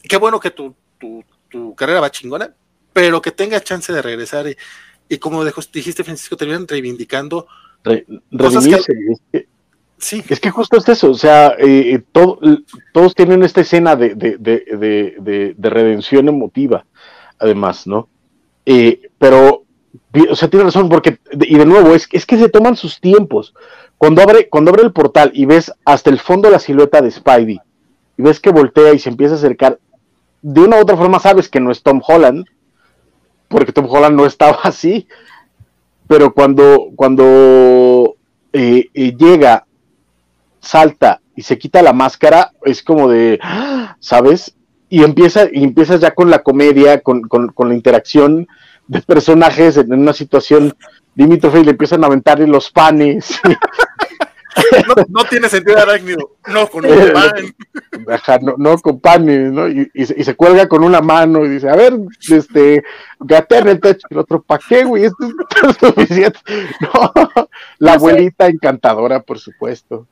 qué 0.03 0.17
bueno 0.17 0.41
que 0.41 0.51
tu, 0.51 0.75
tu, 0.99 1.23
tu 1.49 1.73
carrera 1.75 2.01
va 2.01 2.11
chingona, 2.11 2.53
pero 2.91 3.21
que 3.21 3.31
tenga 3.31 3.61
chance 3.61 3.93
de 3.93 4.01
regresar 4.01 4.49
y, 4.49 4.57
como 5.19 5.43
dijiste 5.45 6.03
Francisco, 6.03 6.37
terminan 6.37 6.67
reivindicando 6.67 7.47
redimirse. 7.83 8.93
Es 9.11 9.21
que, 9.31 9.47
sí. 9.97 10.23
es 10.29 10.39
que 10.39 10.51
justo 10.51 10.77
es 10.77 10.87
eso, 10.89 11.11
o 11.11 11.15
sea, 11.15 11.55
eh, 11.57 11.95
eh, 11.95 12.03
todos 12.91 13.15
tienen 13.15 13.43
esta 13.43 13.61
escena 13.61 13.95
de, 13.95 14.15
de, 14.15 15.55
redención 15.69 16.27
emotiva, 16.27 16.85
además, 17.39 17.87
¿no? 17.87 18.07
Eh, 18.65 19.09
pero, 19.17 19.65
o 20.29 20.35
sea, 20.35 20.49
tiene 20.49 20.65
razón, 20.65 20.89
porque, 20.89 21.19
y 21.31 21.57
de 21.57 21.65
nuevo, 21.65 21.93
es, 21.93 22.07
es 22.11 22.25
que 22.25 22.37
se 22.37 22.49
toman 22.49 22.75
sus 22.75 22.99
tiempos. 22.99 23.53
Cuando 23.97 24.21
abre, 24.21 24.49
cuando 24.49 24.71
abre 24.71 24.83
el 24.83 24.93
portal 24.93 25.31
y 25.33 25.45
ves 25.45 25.71
hasta 25.85 26.09
el 26.09 26.19
fondo 26.19 26.49
la 26.49 26.59
silueta 26.59 27.01
de 27.01 27.11
Spidey, 27.11 27.59
y 28.17 28.21
ves 28.21 28.39
que 28.39 28.51
voltea 28.51 28.93
y 28.93 28.99
se 28.99 29.09
empieza 29.09 29.35
a 29.35 29.37
acercar, 29.37 29.79
de 30.41 30.61
una 30.61 30.77
u 30.77 30.81
otra 30.81 30.97
forma 30.97 31.19
sabes 31.19 31.49
que 31.49 31.59
no 31.59 31.71
es 31.71 31.83
Tom 31.83 32.01
Holland, 32.05 32.45
porque 33.51 33.73
Tom 33.73 33.85
Holland 33.87 34.15
no 34.15 34.25
estaba 34.25 34.59
así, 34.63 35.07
pero 36.07 36.33
cuando, 36.33 36.89
cuando 36.95 38.15
eh, 38.53 38.89
eh, 38.93 39.15
llega, 39.15 39.65
salta 40.59 41.21
y 41.35 41.43
se 41.43 41.57
quita 41.57 41.81
la 41.81 41.93
máscara, 41.93 42.51
es 42.63 42.81
como 42.81 43.09
de, 43.09 43.39
¿sabes? 43.99 44.55
Y 44.89 45.03
empieza, 45.03 45.45
y 45.51 45.63
empiezas 45.63 46.01
ya 46.01 46.11
con 46.11 46.29
la 46.29 46.43
comedia, 46.43 47.01
con, 47.01 47.21
la 47.29 47.73
interacción 47.73 48.47
de 48.87 49.01
personajes 49.01 49.77
en 49.77 49.93
una 49.93 50.11
situación 50.11 50.75
limítrofe 51.15 51.61
y 51.61 51.63
le 51.63 51.71
empiezan 51.71 52.03
a 52.03 52.07
aventarle 52.07 52.47
los 52.47 52.71
panes. 52.71 53.39
No, 55.09 55.23
tiene 55.25 55.47
sentido 55.49 55.77
arácnido, 55.77 56.35
no 56.47 56.67
con 56.67 56.85
un 56.85 56.91
pan. 57.13 58.55
no, 58.57 58.77
con 58.77 58.99
panes, 58.99 59.51
¿no? 59.51 59.67
Y, 59.67 59.89
se, 60.05 60.35
cuelga 60.35 60.67
con 60.67 60.83
una 60.83 61.01
mano 61.01 61.45
y 61.45 61.49
dice, 61.49 61.69
a 61.69 61.75
ver, 61.75 61.93
este, 62.29 62.83
gatea 63.19 63.59
en 63.59 63.67
el 63.69 63.79
techo. 63.79 64.07
El 64.09 64.19
otro, 64.19 64.41
¿para 64.41 64.61
qué, 64.67 64.83
güey? 64.83 65.05
Esto 65.05 65.25
es 65.25 65.77
suficiente. 65.79 66.39
No, 66.81 67.47
la 67.79 67.93
abuelita 67.93 68.47
encantadora, 68.47 69.21
por 69.21 69.39
supuesto. 69.39 70.07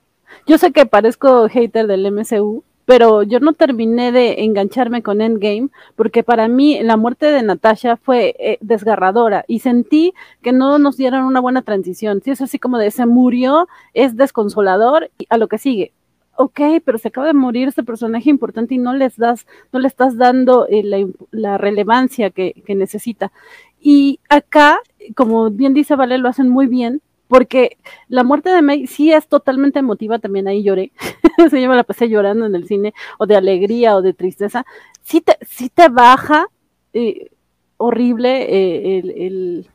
Yo 0.45 0.57
sé 0.57 0.71
que 0.71 0.85
parezco 0.85 1.47
hater 1.49 1.87
del 1.87 2.11
MCU, 2.11 2.63
pero 2.89 3.21
yo 3.21 3.39
no 3.39 3.53
terminé 3.53 4.11
de 4.11 4.43
engancharme 4.45 5.03
con 5.03 5.21
Endgame 5.21 5.69
porque 5.95 6.23
para 6.23 6.47
mí 6.47 6.81
la 6.81 6.97
muerte 6.97 7.27
de 7.27 7.43
Natasha 7.43 7.97
fue 7.97 8.35
eh, 8.39 8.57
desgarradora 8.61 9.45
y 9.47 9.59
sentí 9.59 10.15
que 10.41 10.53
no 10.53 10.79
nos 10.79 10.97
dieron 10.97 11.23
una 11.25 11.39
buena 11.39 11.61
transición. 11.61 12.23
Si 12.23 12.31
es 12.31 12.41
así 12.41 12.57
como 12.57 12.79
de 12.79 12.89
se 12.89 13.05
murió, 13.05 13.67
es 13.93 14.17
desconsolador 14.17 15.11
y 15.19 15.27
a 15.29 15.37
lo 15.37 15.47
que 15.47 15.59
sigue. 15.59 15.93
Ok, 16.35 16.61
pero 16.83 16.97
se 16.97 17.09
acaba 17.09 17.27
de 17.27 17.35
morir 17.35 17.67
este 17.67 17.83
personaje 17.83 18.31
importante 18.31 18.73
y 18.73 18.79
no 18.79 18.95
les 18.95 19.17
das, 19.17 19.45
no 19.71 19.79
le 19.79 19.87
estás 19.87 20.17
dando 20.17 20.65
eh, 20.67 20.81
la, 21.29 21.59
relevancia 21.59 22.31
que, 22.31 22.55
que 22.65 22.73
necesita. 22.73 23.31
Y 23.79 24.19
acá, 24.29 24.79
como 25.15 25.51
bien 25.51 25.75
dice 25.75 25.95
Vale, 25.95 26.17
lo 26.17 26.27
hacen 26.27 26.49
muy 26.49 26.65
bien, 26.65 27.03
porque 27.29 27.77
la 28.07 28.23
muerte 28.23 28.49
de 28.49 28.63
May 28.63 28.87
sí 28.87 29.13
es 29.13 29.27
totalmente 29.27 29.79
emotiva, 29.79 30.17
también 30.17 30.47
ahí 30.47 30.63
lloré, 30.63 30.91
se 31.49 31.61
yo 31.61 31.71
la 31.71 31.83
pasé 31.83 32.09
llorando 32.09 32.47
en 32.47 32.55
el 32.55 32.67
cine, 32.67 32.93
o 33.19 33.27
de 33.27 33.37
alegría 33.37 33.95
o 33.95 34.01
de 34.01 34.13
tristeza, 34.13 34.65
sí 35.03 35.21
te, 35.21 35.37
sí 35.47 35.69
te 35.69 35.89
baja 35.89 36.47
eh, 36.91 37.29
horrible 37.77 38.41
eh, 38.41 38.99
el, 38.99 39.11
el, 39.11 39.67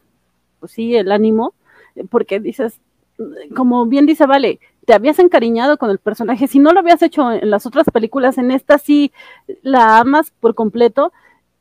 pues 0.59 0.73
sí, 0.73 0.97
el 0.97 1.13
ánimo, 1.13 1.55
porque 2.11 2.41
dices, 2.41 2.81
como 3.55 3.87
bien 3.87 4.05
dice 4.05 4.27
Vale, 4.27 4.59
te 4.85 4.93
habías 4.93 5.21
encariñado 5.21 5.79
con 5.79 5.91
el 5.91 5.99
personaje, 5.99 6.49
si 6.49 6.59
no 6.59 6.73
lo 6.73 6.81
habías 6.81 7.03
hecho 7.03 7.31
en 7.31 7.51
las 7.51 7.67
otras 7.67 7.87
películas, 7.93 8.37
en 8.37 8.51
esta 8.51 8.79
sí 8.79 9.13
la 9.63 9.99
amas 9.99 10.33
por 10.41 10.57
completo, 10.57 11.13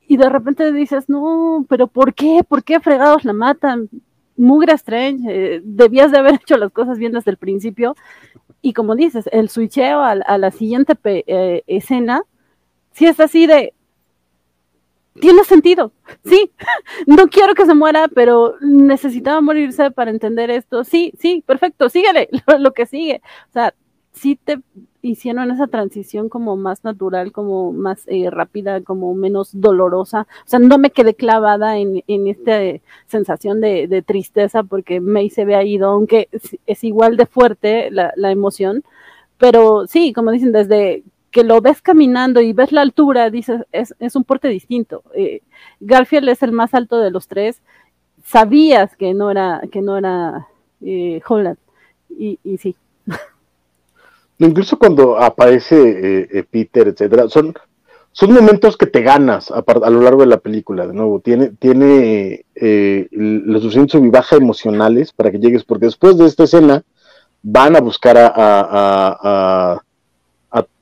y 0.07 0.17
de 0.17 0.27
repente 0.27 0.71
dices, 0.73 1.07
no, 1.07 1.67
pero 1.69 1.85
¿por 1.85 2.15
qué? 2.15 2.43
¿Por 2.43 2.63
qué 2.63 2.79
fregados 2.79 3.23
la 3.25 3.33
matan? 3.33 3.89
Mugra 4.37 4.73
Strange, 4.73 5.23
eh, 5.27 5.61
debías 5.63 6.11
de 6.11 6.19
haber 6.19 6.35
hecho 6.41 6.57
las 6.57 6.71
cosas 6.71 6.97
bien 6.97 7.11
desde 7.11 7.31
el 7.31 7.37
principio. 7.37 7.95
Y 8.61 8.73
como 8.73 8.95
dices, 8.95 9.25
el 9.31 9.49
switcheo 9.49 10.01
a, 10.01 10.37
la 10.37 10.51
siguiente 10.51 10.95
eh, 11.03 11.63
escena, 11.67 12.23
si 12.91 13.05
es 13.05 13.19
así 13.19 13.45
de, 13.45 13.73
tiene 15.19 15.43
sentido, 15.43 15.91
sí, 16.25 16.51
no 17.07 17.27
quiero 17.27 17.55
que 17.55 17.65
se 17.65 17.73
muera, 17.73 18.07
pero 18.07 18.55
necesitaba 18.61 19.41
morirse 19.41 19.91
para 19.91 20.11
entender 20.11 20.49
esto, 20.49 20.83
sí, 20.83 21.13
sí, 21.19 21.43
perfecto, 21.45 21.89
síguele, 21.89 22.29
lo, 22.59 22.73
que 22.73 22.85
sigue, 22.85 23.21
o 23.49 23.53
sea, 23.53 23.73
sí 24.13 24.39
te 24.43 24.59
hicieron 25.01 25.51
esa 25.51 25.67
transición 25.67 26.29
como 26.29 26.55
más 26.55 26.83
natural, 26.83 27.31
como 27.31 27.73
más 27.73 28.03
eh, 28.07 28.29
rápida, 28.29 28.81
como 28.81 29.13
menos 29.15 29.49
dolorosa, 29.59 30.27
o 30.45 30.47
sea, 30.47 30.59
no 30.59 30.77
me 30.77 30.91
quedé 30.91 31.13
clavada 31.15 31.77
en, 31.77 32.03
en 32.07 32.27
esta 32.27 32.59
sensación 33.07 33.59
de, 33.59 34.03
tristeza 34.05 34.63
porque 34.63 35.01
May 35.01 35.29
se 35.29 35.45
ve 35.45 35.61
ido, 35.65 35.89
aunque 35.89 36.29
es, 36.65 36.83
igual 36.83 37.17
de 37.17 37.25
fuerte 37.25 37.91
la, 37.91 38.13
la 38.15 38.31
emoción, 38.31 38.83
pero 39.37 39.87
sí, 39.87 40.13
como 40.13 40.31
dicen, 40.31 40.53
desde 40.53 41.03
que 41.33 41.43
lo 41.43 41.61
ves 41.61 41.81
caminando 41.81 42.41
y 42.41 42.53
ves 42.53 42.71
la 42.71 42.81
altura, 42.81 43.29
dices, 43.31 43.65
es, 43.71 43.95
es 43.99 44.15
un 44.15 44.23
porte 44.23 44.47
distinto. 44.49 45.03
Eh, 45.15 45.41
Garfield 45.79 46.29
es 46.29 46.43
el 46.43 46.51
más 46.51 46.75
alto 46.75 46.99
de 46.99 47.09
los 47.09 47.27
tres. 47.27 47.61
Sabías 48.23 48.95
que 48.95 49.15
no 49.15 49.31
era, 49.31 49.61
que 49.71 49.81
no 49.81 49.97
era 49.97 50.47
eh, 50.81 51.21
Holland. 51.27 51.57
Y, 52.09 52.39
y, 52.43 52.57
sí. 52.59 52.75
Incluso 54.45 54.77
cuando 54.77 55.17
aparece 55.17 56.27
eh, 56.31 56.43
Peter, 56.49 56.87
etcétera, 56.87 57.29
son, 57.29 57.53
son 58.11 58.33
momentos 58.33 58.77
que 58.77 58.85
te 58.85 59.01
ganas 59.01 59.51
a, 59.51 59.63
lo 59.89 60.01
largo 60.01 60.21
de 60.21 60.27
la 60.27 60.37
película, 60.37 60.87
de 60.87 60.93
nuevo. 60.93 61.19
Tiene, 61.19 61.51
tiene 61.59 62.45
los 63.11 63.61
suficientes 63.61 63.99
baja 64.11 64.35
emocionales 64.35 65.11
para 65.11 65.31
que 65.31 65.39
llegues, 65.39 65.63
porque 65.63 65.85
después 65.85 66.17
de 66.17 66.25
esta 66.25 66.43
escena 66.43 66.83
van 67.41 67.75
a 67.75 67.81
buscar 67.81 68.17
a, 68.17 68.31
a 68.35 69.81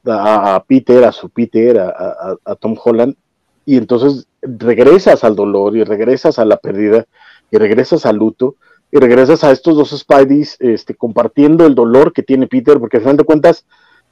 a, 0.06 0.64
Peter, 0.68 1.04
a 1.04 1.12
su 1.12 1.30
Peter, 1.30 1.80
a, 1.80 2.56
Tom 2.60 2.76
Holland, 2.84 3.16
y 3.66 3.78
entonces 3.78 4.28
regresas 4.42 5.24
al 5.24 5.36
dolor 5.36 5.78
y 5.78 5.84
regresas 5.84 6.40
a 6.40 6.46
la 6.46 6.58
pérdida 6.58 7.06
y 7.52 7.58
regresas 7.58 8.06
al 8.06 8.18
luto 8.18 8.56
y 8.92 8.98
regresas 8.98 9.44
a 9.44 9.52
estos 9.52 9.76
dos 9.76 9.98
Spideys 9.98 10.58
este, 10.60 10.96
compartiendo 10.96 11.66
el 11.66 11.76
dolor 11.76 12.12
que 12.12 12.24
tiene 12.24 12.48
Peter, 12.48 12.80
porque 12.80 12.98
al 12.98 13.04
final 13.04 13.18
de 13.18 13.24
cuentas 13.24 13.66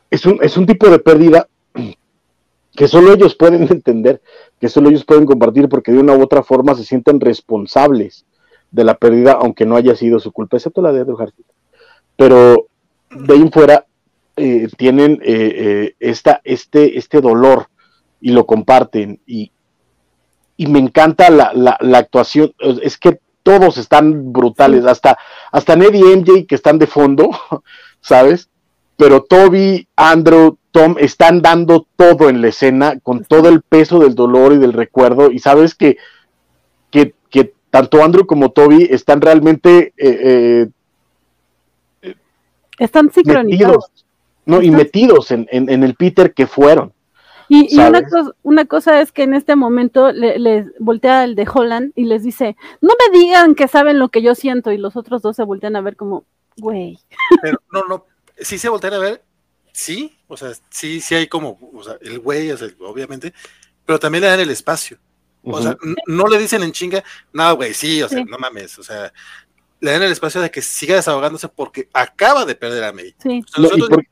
es 0.10 0.26
un, 0.26 0.40
es 0.42 0.56
un 0.58 0.66
tipo 0.66 0.90
de 0.90 1.00
pérdida 1.00 1.48
que 2.74 2.88
solo 2.88 3.14
ellos 3.14 3.36
pueden 3.36 3.64
entender, 3.72 4.22
que 4.60 4.70
solo 4.70 4.90
ellos 4.90 5.06
pueden 5.06 5.26
compartir, 5.26 5.68
porque 5.68 5.92
de 5.92 6.00
una 6.00 6.14
u 6.14 6.22
otra 6.22 6.44
forma 6.44 6.76
se 6.76 6.86
sienten 6.86 7.20
responsables 7.20 8.26
de 8.72 8.84
la 8.84 8.96
pérdida, 8.96 9.34
aunque 9.34 9.66
no 9.66 9.76
haya 9.76 9.96
sido 9.96 10.20
su 10.20 10.32
culpa, 10.32 10.58
excepto 10.58 10.82
la 10.82 10.92
de 10.92 11.02
Andrew 11.02 11.18
Pero 12.16 12.68
de 13.12 13.34
ahí 13.34 13.42
en 13.42 13.52
fuera, 13.52 13.86
eh, 14.36 14.70
tienen 14.78 15.20
eh, 15.24 15.54
eh, 15.56 15.96
esta, 16.00 16.40
este, 16.44 16.98
este 16.98 17.20
dolor 17.20 17.68
y 18.22 18.32
lo 18.32 18.46
comparten. 18.46 19.20
Y, 19.26 19.52
y 20.56 20.68
me 20.68 20.80
encanta 20.80 21.30
la, 21.30 21.52
la, 21.54 21.98
actuación. 21.98 22.54
Es 22.82 22.98
que 22.98 23.20
todos 23.44 23.78
están 23.78 24.34
brutales, 24.34 24.86
hasta, 24.86 25.18
hasta 25.52 25.76
Ned 25.76 25.94
y 25.94 26.04
MJ 26.04 26.46
que 26.48 26.56
están 26.56 26.80
de 26.80 26.88
fondo, 26.88 27.30
¿sabes? 28.02 28.50
Pero 28.98 29.24
Toby, 29.24 29.88
Andrew, 29.96 30.58
Tom 30.72 30.96
están 31.00 31.42
dando 31.42 31.88
todo 31.96 32.30
en 32.30 32.42
la 32.42 32.50
escena 32.50 33.00
con 33.00 33.24
todo 33.24 33.50
el 33.50 33.62
peso 33.62 34.00
del 34.00 34.14
dolor 34.14 34.54
y 34.54 34.58
del 34.58 34.74
recuerdo. 34.74 35.32
Y 35.32 35.40
sabes 35.40 35.74
que, 35.74 35.98
que, 36.92 37.14
que 37.30 37.54
tanto 37.70 38.04
Andrew 38.04 38.26
como 38.26 38.52
Toby 38.52 38.88
están 38.92 39.22
realmente 39.22 39.94
están 42.80 43.12
sincronizados. 43.12 43.92
¿no? 44.46 44.64
Y 44.64 44.72
metidos 44.72 45.30
en, 45.32 45.48
el 45.52 45.96
Peter 45.96 46.34
que 46.34 46.48
fueron. 46.48 46.94
Y, 47.52 47.80
una, 47.80 48.04
cosa, 48.08 48.32
una, 48.44 48.66
cosa 48.66 49.02
es 49.02 49.12
que 49.12 49.24
en 49.24 49.34
este 49.34 49.56
momento 49.56 50.12
les 50.12 50.68
voltea 50.78 51.24
el 51.24 51.34
de 51.34 51.48
Holland 51.52 51.94
y 51.96 52.06
les 52.06 52.24
dice, 52.24 52.56
no 52.80 52.94
me 52.94 53.20
digan 53.20 53.56
que 53.56 53.68
saben 53.68 53.98
lo 53.98 54.10
que 54.10 54.22
yo 54.22 54.36
siento, 54.36 54.72
y 54.72 54.78
los 54.78 54.96
otros 54.96 55.24
dos 55.24 55.36
se 55.36 55.44
voltean 55.44 55.76
a 55.76 55.82
ver 55.82 55.96
como, 55.96 56.26
güey. 56.58 57.00
Pero 57.42 57.60
no, 57.72 57.84
no, 57.90 58.06
sí 58.38 58.60
se 58.60 58.70
voltean 58.70 58.94
a 58.94 59.00
ver, 59.00 59.24
sí, 59.72 60.16
o 60.28 60.38
sea, 60.38 60.52
sí, 60.70 61.02
sí 61.02 61.16
hay 61.16 61.28
como, 61.28 61.58
o 61.74 61.84
sea, 61.84 61.98
el 62.02 62.20
güey, 62.20 62.52
obviamente, 62.52 63.34
pero 63.84 63.98
también 63.98 64.22
le 64.22 64.30
dan 64.30 64.40
el 64.40 64.52
espacio. 64.52 65.00
O 65.42 65.62
sea, 65.62 65.76
no 66.06 66.28
le 66.28 66.38
dicen 66.38 66.62
en 66.64 66.72
chinga, 66.72 67.04
no, 67.34 67.56
güey, 67.56 67.74
sí, 67.74 68.04
o 68.04 68.10
sea, 68.10 68.24
no 68.26 68.38
mames, 68.38 68.78
o 68.78 68.84
sea, 68.84 69.12
le 69.82 69.92
dan 69.92 70.04
el 70.04 70.12
espacio 70.12 70.42
de 70.42 70.52
que 70.52 70.62
siga 70.62 70.96
desahogándose 70.96 71.48
porque 71.48 71.88
acaba 71.94 72.46
de 72.46 72.56
perder 72.56 72.84
a 72.84 72.92
May. 72.92 73.16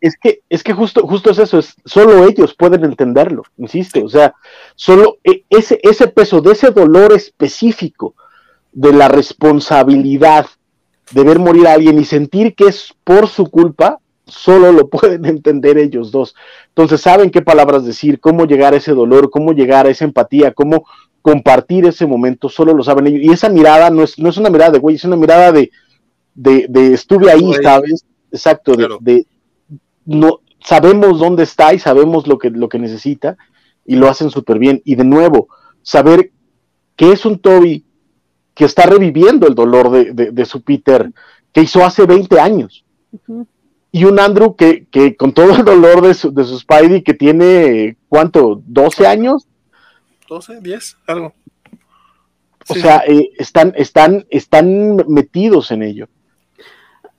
es 0.02 0.16
que 0.22 0.42
es 0.50 0.64
que 0.64 0.74
justo 0.74 1.06
justo 1.06 1.32
es 1.32 1.40
eso, 1.40 1.60
es 1.60 1.76
solo 1.86 2.26
ellos 2.28 2.56
pueden 2.56 2.86
entenderlo, 2.86 3.44
insisto, 3.58 4.04
o 4.04 4.10
sea, 4.10 4.34
solo 4.76 5.18
e, 5.24 5.44
ese 5.50 5.80
ese 5.84 6.08
peso 6.08 6.42
de 6.42 6.54
ese 6.54 6.72
dolor 6.72 7.14
específico 7.14 8.16
de 8.72 8.94
la 8.94 9.08
responsabilidad 9.08 10.48
de 11.12 11.24
ver 11.24 11.40
morir 11.40 11.68
a 11.68 11.74
alguien 11.74 12.00
y 12.00 12.06
sentir 12.06 12.54
que 12.54 12.66
es 12.66 12.94
por 13.04 13.28
su 13.28 13.50
culpa, 13.50 14.00
solo 14.26 14.72
lo 14.72 14.88
pueden 14.90 15.26
entender 15.26 15.78
ellos 15.78 16.12
dos. 16.12 16.36
Entonces 16.70 17.02
saben 17.02 17.30
qué 17.32 17.42
palabras 17.42 17.86
decir, 17.86 18.20
cómo 18.20 18.46
llegar 18.46 18.74
a 18.74 18.78
ese 18.78 18.92
dolor, 18.92 19.30
cómo 19.30 19.54
llegar 19.54 19.88
a 19.88 19.90
esa 19.90 20.06
empatía, 20.06 20.54
cómo 20.54 20.86
compartir 21.22 21.86
ese 21.86 22.06
momento, 22.06 22.50
solo 22.50 22.74
lo 22.74 22.84
saben 22.84 23.08
ellos. 23.08 23.22
Y 23.22 23.30
esa 23.32 23.50
mirada 23.50 23.90
no 23.90 24.04
es, 24.04 24.18
no 24.18 24.30
es 24.30 24.38
una 24.38 24.50
mirada 24.50 24.72
de 24.72 24.80
güey, 24.80 24.96
es 24.96 25.04
una 25.04 25.18
mirada 25.18 25.52
de, 25.52 25.72
de, 26.34 26.94
estuve 26.94 27.32
ahí, 27.32 27.54
¿sabes? 27.62 28.06
Exacto, 28.32 28.74
de, 29.02 29.26
no, 30.06 30.40
sabemos 30.60 31.20
dónde 31.20 31.44
está 31.44 31.74
y 31.74 31.80
sabemos 31.80 32.28
lo 32.28 32.38
que, 32.38 32.50
lo 32.50 32.70
que 32.70 32.80
necesita 32.80 33.38
y 33.86 33.96
lo 33.96 34.10
hacen 34.10 34.30
súper 34.30 34.60
bien. 34.60 34.82
Y 34.86 34.96
de 34.96 35.04
nuevo, 35.04 35.48
saber 35.82 36.32
que 36.96 37.12
es 37.12 37.26
un 37.26 37.40
Toby 37.40 37.86
que 38.54 38.66
está 38.66 38.84
reviviendo 38.84 39.48
el 39.48 39.56
dolor 39.56 39.92
de, 39.92 40.46
su 40.46 40.62
Peter 40.62 41.12
que 41.54 41.62
hizo 41.62 41.86
hace 41.86 42.06
20 42.06 42.40
años. 42.40 42.86
Y 43.92 44.04
un 44.04 44.20
Andrew 44.20 44.56
que, 44.56 44.86
que, 44.92 45.16
con 45.16 45.32
todo 45.32 45.56
el 45.56 45.64
dolor 45.64 46.02
de 46.02 46.14
su, 46.14 46.34
de 46.34 46.44
su 46.44 46.60
Spidey 46.60 47.04
que 47.04 47.14
tiene, 47.14 47.98
¿cuánto? 48.10 48.62
¿12 48.62 49.06
años? 49.06 49.48
12, 50.28 50.62
10, 50.62 50.98
algo. 51.08 51.34
O 52.70 52.76
sea, 52.76 53.04
eh, 53.08 53.32
están, 53.38 53.74
están, 53.76 54.26
están 54.30 54.98
metidos 55.08 55.72
en 55.72 55.84
ello. 55.84 56.10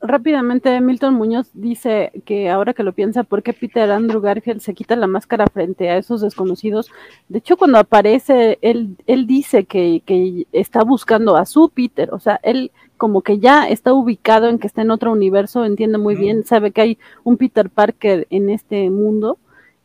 Rápidamente, 0.01 0.80
Milton 0.80 1.14
Muñoz 1.14 1.51
dice 1.55 2.12
que 2.24 2.51
ahora 2.51 2.72
que 2.72 2.85
lo 2.85 2.93
piensa, 2.93 3.24
¿por 3.24 3.43
qué 3.43 3.52
Peter 3.52 3.90
Andrew 3.90 4.20
Garfield 4.20 4.60
se 4.60 4.74
quita 4.74 4.94
la 4.94 5.09
máscara 5.09 5.47
frente 5.52 5.90
a 5.90 5.97
esos 5.97 6.20
desconocidos? 6.20 6.89
De 7.28 7.39
hecho, 7.39 7.56
cuando 7.56 7.78
aparece, 7.78 8.59
él, 8.62 8.97
él 9.09 9.26
dice 9.26 9.64
que, 9.64 10.02
que 10.06 10.47
está 10.52 10.85
buscando 10.85 11.36
a 11.36 11.47
su 11.47 11.70
Peter, 11.70 12.10
o 12.12 12.20
sea, 12.20 12.39
él 12.44 12.70
como 12.97 13.22
que 13.22 13.39
ya 13.40 13.68
está 13.68 13.93
ubicado 13.93 14.48
en 14.48 14.59
que 14.59 14.68
está 14.68 14.82
en 14.82 14.93
otro 14.93 15.10
universo, 15.10 15.64
entiende 15.64 15.98
muy 15.98 16.14
bien, 16.14 16.44
sabe 16.44 16.70
que 16.70 16.80
hay 16.80 16.98
un 17.24 17.36
Peter 17.36 17.68
Parker 17.68 18.26
en 18.30 18.51
este 18.51 18.90
mundo. 18.90 19.39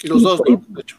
Y 0.03 0.09
los 0.09 0.21
dos, 0.21 0.41
¿no? 0.47 0.61
De 0.67 0.81
hecho. 0.81 0.97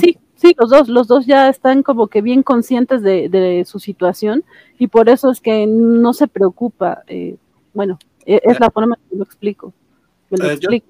Sí, 0.00 0.18
Sí, 0.36 0.54
los 0.58 0.70
dos, 0.70 0.88
los 0.88 1.08
dos 1.08 1.26
ya 1.26 1.48
están 1.48 1.82
como 1.82 2.08
que 2.08 2.20
bien 2.20 2.42
conscientes 2.42 3.02
de, 3.02 3.64
su 3.66 3.78
situación 3.78 4.44
y 4.78 4.88
por 4.88 5.08
eso 5.08 5.30
es 5.30 5.40
que 5.40 5.66
no 5.66 6.12
se 6.12 6.28
preocupa. 6.28 7.02
Eh, 7.06 7.36
bueno, 7.72 7.98
e, 8.24 8.40
es 8.44 8.60
la 8.60 8.70
forma 8.70 8.96
que 8.96 9.16
lo 9.16 9.24
explico. 9.24 9.72
Eh, 10.30 10.82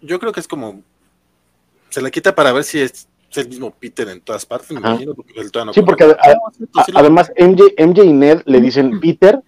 yo, 0.00 0.18
creo 0.20 0.32
que 0.32 0.40
es 0.40 0.48
como 0.48 0.82
se 1.88 2.02
la 2.02 2.10
quita 2.10 2.34
para 2.34 2.52
ver 2.52 2.64
si 2.64 2.80
es, 2.80 3.08
el 3.34 3.48
mismo 3.48 3.72
Peter 3.72 4.08
en 4.08 4.20
todas 4.20 4.46
partes, 4.46 4.70
me 4.70 4.78
imagino, 4.78 5.12
porque 5.12 5.32
sí, 5.72 5.82
porque 5.82 6.16
además 6.94 7.32
MJ, 7.36 8.04
y 8.04 8.12
Ned 8.12 8.42
le 8.44 8.60
dicen 8.60 9.00
Peter, 9.00 9.40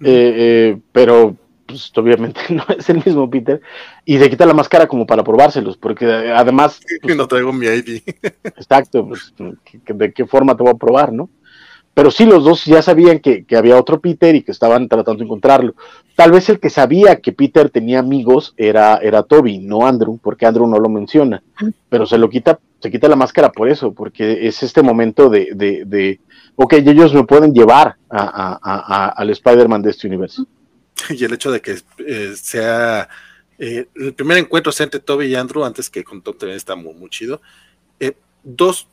eh, 0.00 0.80
pero 0.90 1.36
pues 1.68 1.92
obviamente 1.96 2.40
no 2.48 2.64
es 2.76 2.88
el 2.88 3.02
mismo 3.04 3.28
Peter, 3.28 3.60
y 4.04 4.18
se 4.18 4.30
quita 4.30 4.46
la 4.46 4.54
máscara 4.54 4.88
como 4.88 5.06
para 5.06 5.22
probárselos, 5.22 5.76
porque 5.76 6.06
además... 6.06 6.80
Pues, 7.02 7.16
no 7.16 7.28
traigo 7.28 7.52
mi 7.52 7.66
ID. 7.66 8.02
exacto, 8.44 9.06
pues, 9.06 9.34
¿de 9.38 10.12
qué 10.12 10.26
forma 10.26 10.56
te 10.56 10.62
voy 10.62 10.72
a 10.72 10.78
probar, 10.78 11.12
no? 11.12 11.28
Pero 11.92 12.12
sí, 12.12 12.26
los 12.26 12.44
dos 12.44 12.64
ya 12.64 12.80
sabían 12.80 13.18
que, 13.18 13.44
había 13.56 13.76
otro 13.76 14.00
Peter 14.00 14.32
y 14.34 14.42
que 14.42 14.52
estaban 14.52 14.88
tratando 14.88 15.18
de 15.18 15.24
encontrarlo. 15.24 15.74
Tal 16.14 16.30
vez 16.30 16.48
el 16.48 16.60
que 16.60 16.70
sabía 16.70 17.16
que 17.16 17.32
Peter 17.32 17.70
tenía 17.70 17.98
amigos 17.98 18.54
era, 18.56 18.98
era 18.98 19.24
Toby, 19.24 19.58
no 19.58 19.84
Andrew, 19.84 20.18
porque 20.22 20.46
Andrew 20.46 20.68
no 20.68 20.78
lo 20.78 20.88
menciona, 20.88 21.42
pero 21.88 22.06
se 22.06 22.16
lo 22.16 22.30
quita, 22.30 22.60
se 22.78 22.92
quita 22.92 23.08
la 23.08 23.16
máscara 23.16 23.50
por 23.50 23.68
eso, 23.68 23.92
porque 23.92 24.46
es 24.46 24.62
este 24.62 24.80
momento 24.80 25.28
de, 25.28 25.48
de, 25.56 25.84
de 25.86 26.20
ok, 26.54 26.74
ellos 26.74 27.12
me 27.12 27.24
pueden 27.24 27.52
llevar 27.52 27.96
a, 28.08 29.12
al 29.16 29.30
Spider-Man 29.30 29.82
de 29.82 29.90
este 29.90 30.06
universo. 30.06 30.46
y 31.10 31.24
el 31.24 31.32
hecho 31.32 31.50
de 31.50 31.60
que 31.60 31.78
eh, 31.98 32.34
sea 32.36 33.08
eh, 33.58 33.88
el 33.94 34.14
primer 34.14 34.38
encuentro 34.38 34.72
entre 34.78 35.00
Toby 35.00 35.26
y 35.26 35.34
Andrew, 35.34 35.64
antes 35.64 35.90
que 35.90 36.04
con 36.04 36.22
Tom 36.22 36.36
también 36.36 36.56
está 36.56 36.76
muy, 36.76 37.08
chido. 37.10 37.40
Eh, 38.00 38.16
dos, 38.42 38.88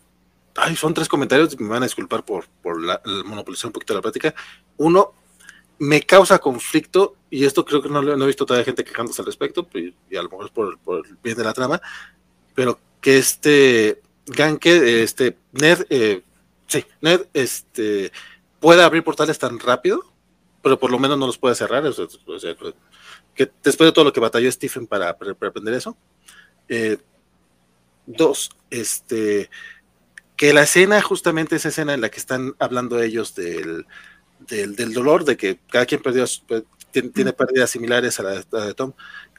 ay, 0.55 0.75
son 0.75 0.93
tres 0.93 1.07
comentarios, 1.07 1.59
me 1.59 1.67
van 1.69 1.83
a 1.83 1.85
disculpar 1.85 2.23
por, 2.25 2.47
por 2.61 2.81
la, 2.81 3.01
monopolizar 3.25 3.67
un 3.67 3.73
poquito 3.73 3.93
la 3.93 4.01
plática. 4.01 4.33
Uno, 4.77 5.13
me 5.77 6.01
causa 6.01 6.39
conflicto, 6.39 7.15
y 7.29 7.45
esto 7.45 7.65
creo 7.65 7.81
que 7.81 7.89
no, 7.89 8.01
no 8.01 8.23
he 8.23 8.27
visto 8.27 8.45
todavía 8.45 8.65
gente 8.65 8.83
quejándose 8.83 9.21
al 9.21 9.25
respecto, 9.25 9.67
y, 9.73 10.15
a 10.15 10.23
lo 10.23 10.29
mejor 10.29 10.45
es 10.45 10.51
por, 10.51 10.77
por, 10.79 11.05
el 11.05 11.17
bien 11.21 11.37
de 11.37 11.43
la 11.43 11.53
trama, 11.53 11.81
pero 12.53 12.79
que 13.01 13.17
este 13.17 14.01
Ganke, 14.25 15.03
este 15.03 15.37
Ned, 15.51 15.85
Sí, 16.67 16.85
Ned 17.01 17.27
este, 17.33 18.11
puede 18.59 18.83
abrir 18.83 19.03
portales 19.03 19.37
tan 19.37 19.59
rápido, 19.59 20.03
pero 20.65 20.79
por 20.79 20.89
lo 20.89 20.97
menos 20.97 21.19
no 21.19 21.27
los 21.27 21.37
puede 21.37 21.53
cerrar. 21.53 21.85
O 21.85 21.93
sea, 21.93 22.07
que 23.35 23.51
después 23.63 23.87
de 23.87 23.91
todo 23.91 24.03
lo 24.03 24.11
que 24.11 24.19
batalló 24.19 24.51
Stephen 24.51 24.87
para, 24.87 25.09
aprender 25.09 25.75
eso. 25.75 25.95
Eh, 26.67 26.97
dos, 28.07 28.49
este, 28.71 29.51
que 30.35 30.53
la 30.53 30.63
escena, 30.63 31.03
justamente 31.03 31.55
esa 31.55 31.69
escena 31.69 31.93
en 31.93 32.01
la 32.01 32.09
que 32.09 32.17
están 32.17 32.55
hablando 32.57 32.99
ellos 32.99 33.35
del, 33.35 33.85
del, 34.39 34.91
dolor, 34.91 35.23
de 35.23 35.37
que 35.37 35.59
cada 35.69 35.85
quien 35.85 36.01
perdió, 36.01 36.25
tiene, 36.89 37.31
pérdidas 37.31 37.69
similares 37.69 38.19
a 38.19 38.23
la, 38.23 38.65
de 38.65 38.73
Tom, 38.73 38.93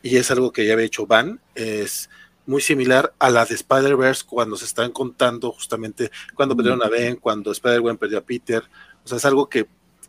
y 0.04 0.18
es 0.18 0.30
algo 0.30 0.52
que 0.52 0.64
ya 0.64 0.74
había 0.74 0.86
hecho 0.86 1.08
Van, 1.08 1.40
es 1.56 2.08
muy 2.46 2.62
similar 2.62 3.12
a 3.18 3.30
la 3.30 3.44
de 3.44 3.56
Spider-Verse 3.56 4.22
cuando 4.28 4.56
se 4.56 4.64
están 4.64 4.92
contando 4.92 5.50
justamente 5.50 6.12
cuando 6.36 6.54
perdieron 6.54 6.84
a 6.84 6.88
Ben, 6.88 7.16
cuando 7.16 7.50
Spider-Man 7.50 7.98
perdió 7.98 8.18
a 8.18 8.24
Peter, 8.24 8.62
o 9.04 9.08
sea, 9.08 9.18
es 9.18 9.24
algo 9.24 9.48
que, 9.48 9.66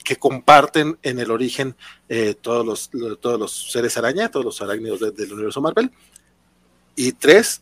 que 0.08 0.16
comparten 0.16 0.98
en 1.04 1.20
el 1.20 1.32
origen 1.32 1.76
eh, 2.08 2.34
todos, 2.34 2.66
los, 2.66 3.20
todos 3.20 3.38
los 3.38 3.72
seres 3.74 3.98
araña, 3.98 4.32
todos 4.32 4.46
los 4.46 4.62
arácnidos 4.62 5.02
del 5.14 5.34
universo 5.34 5.60
Marvel. 5.60 5.92
Y 6.96 7.12
tres, 7.12 7.62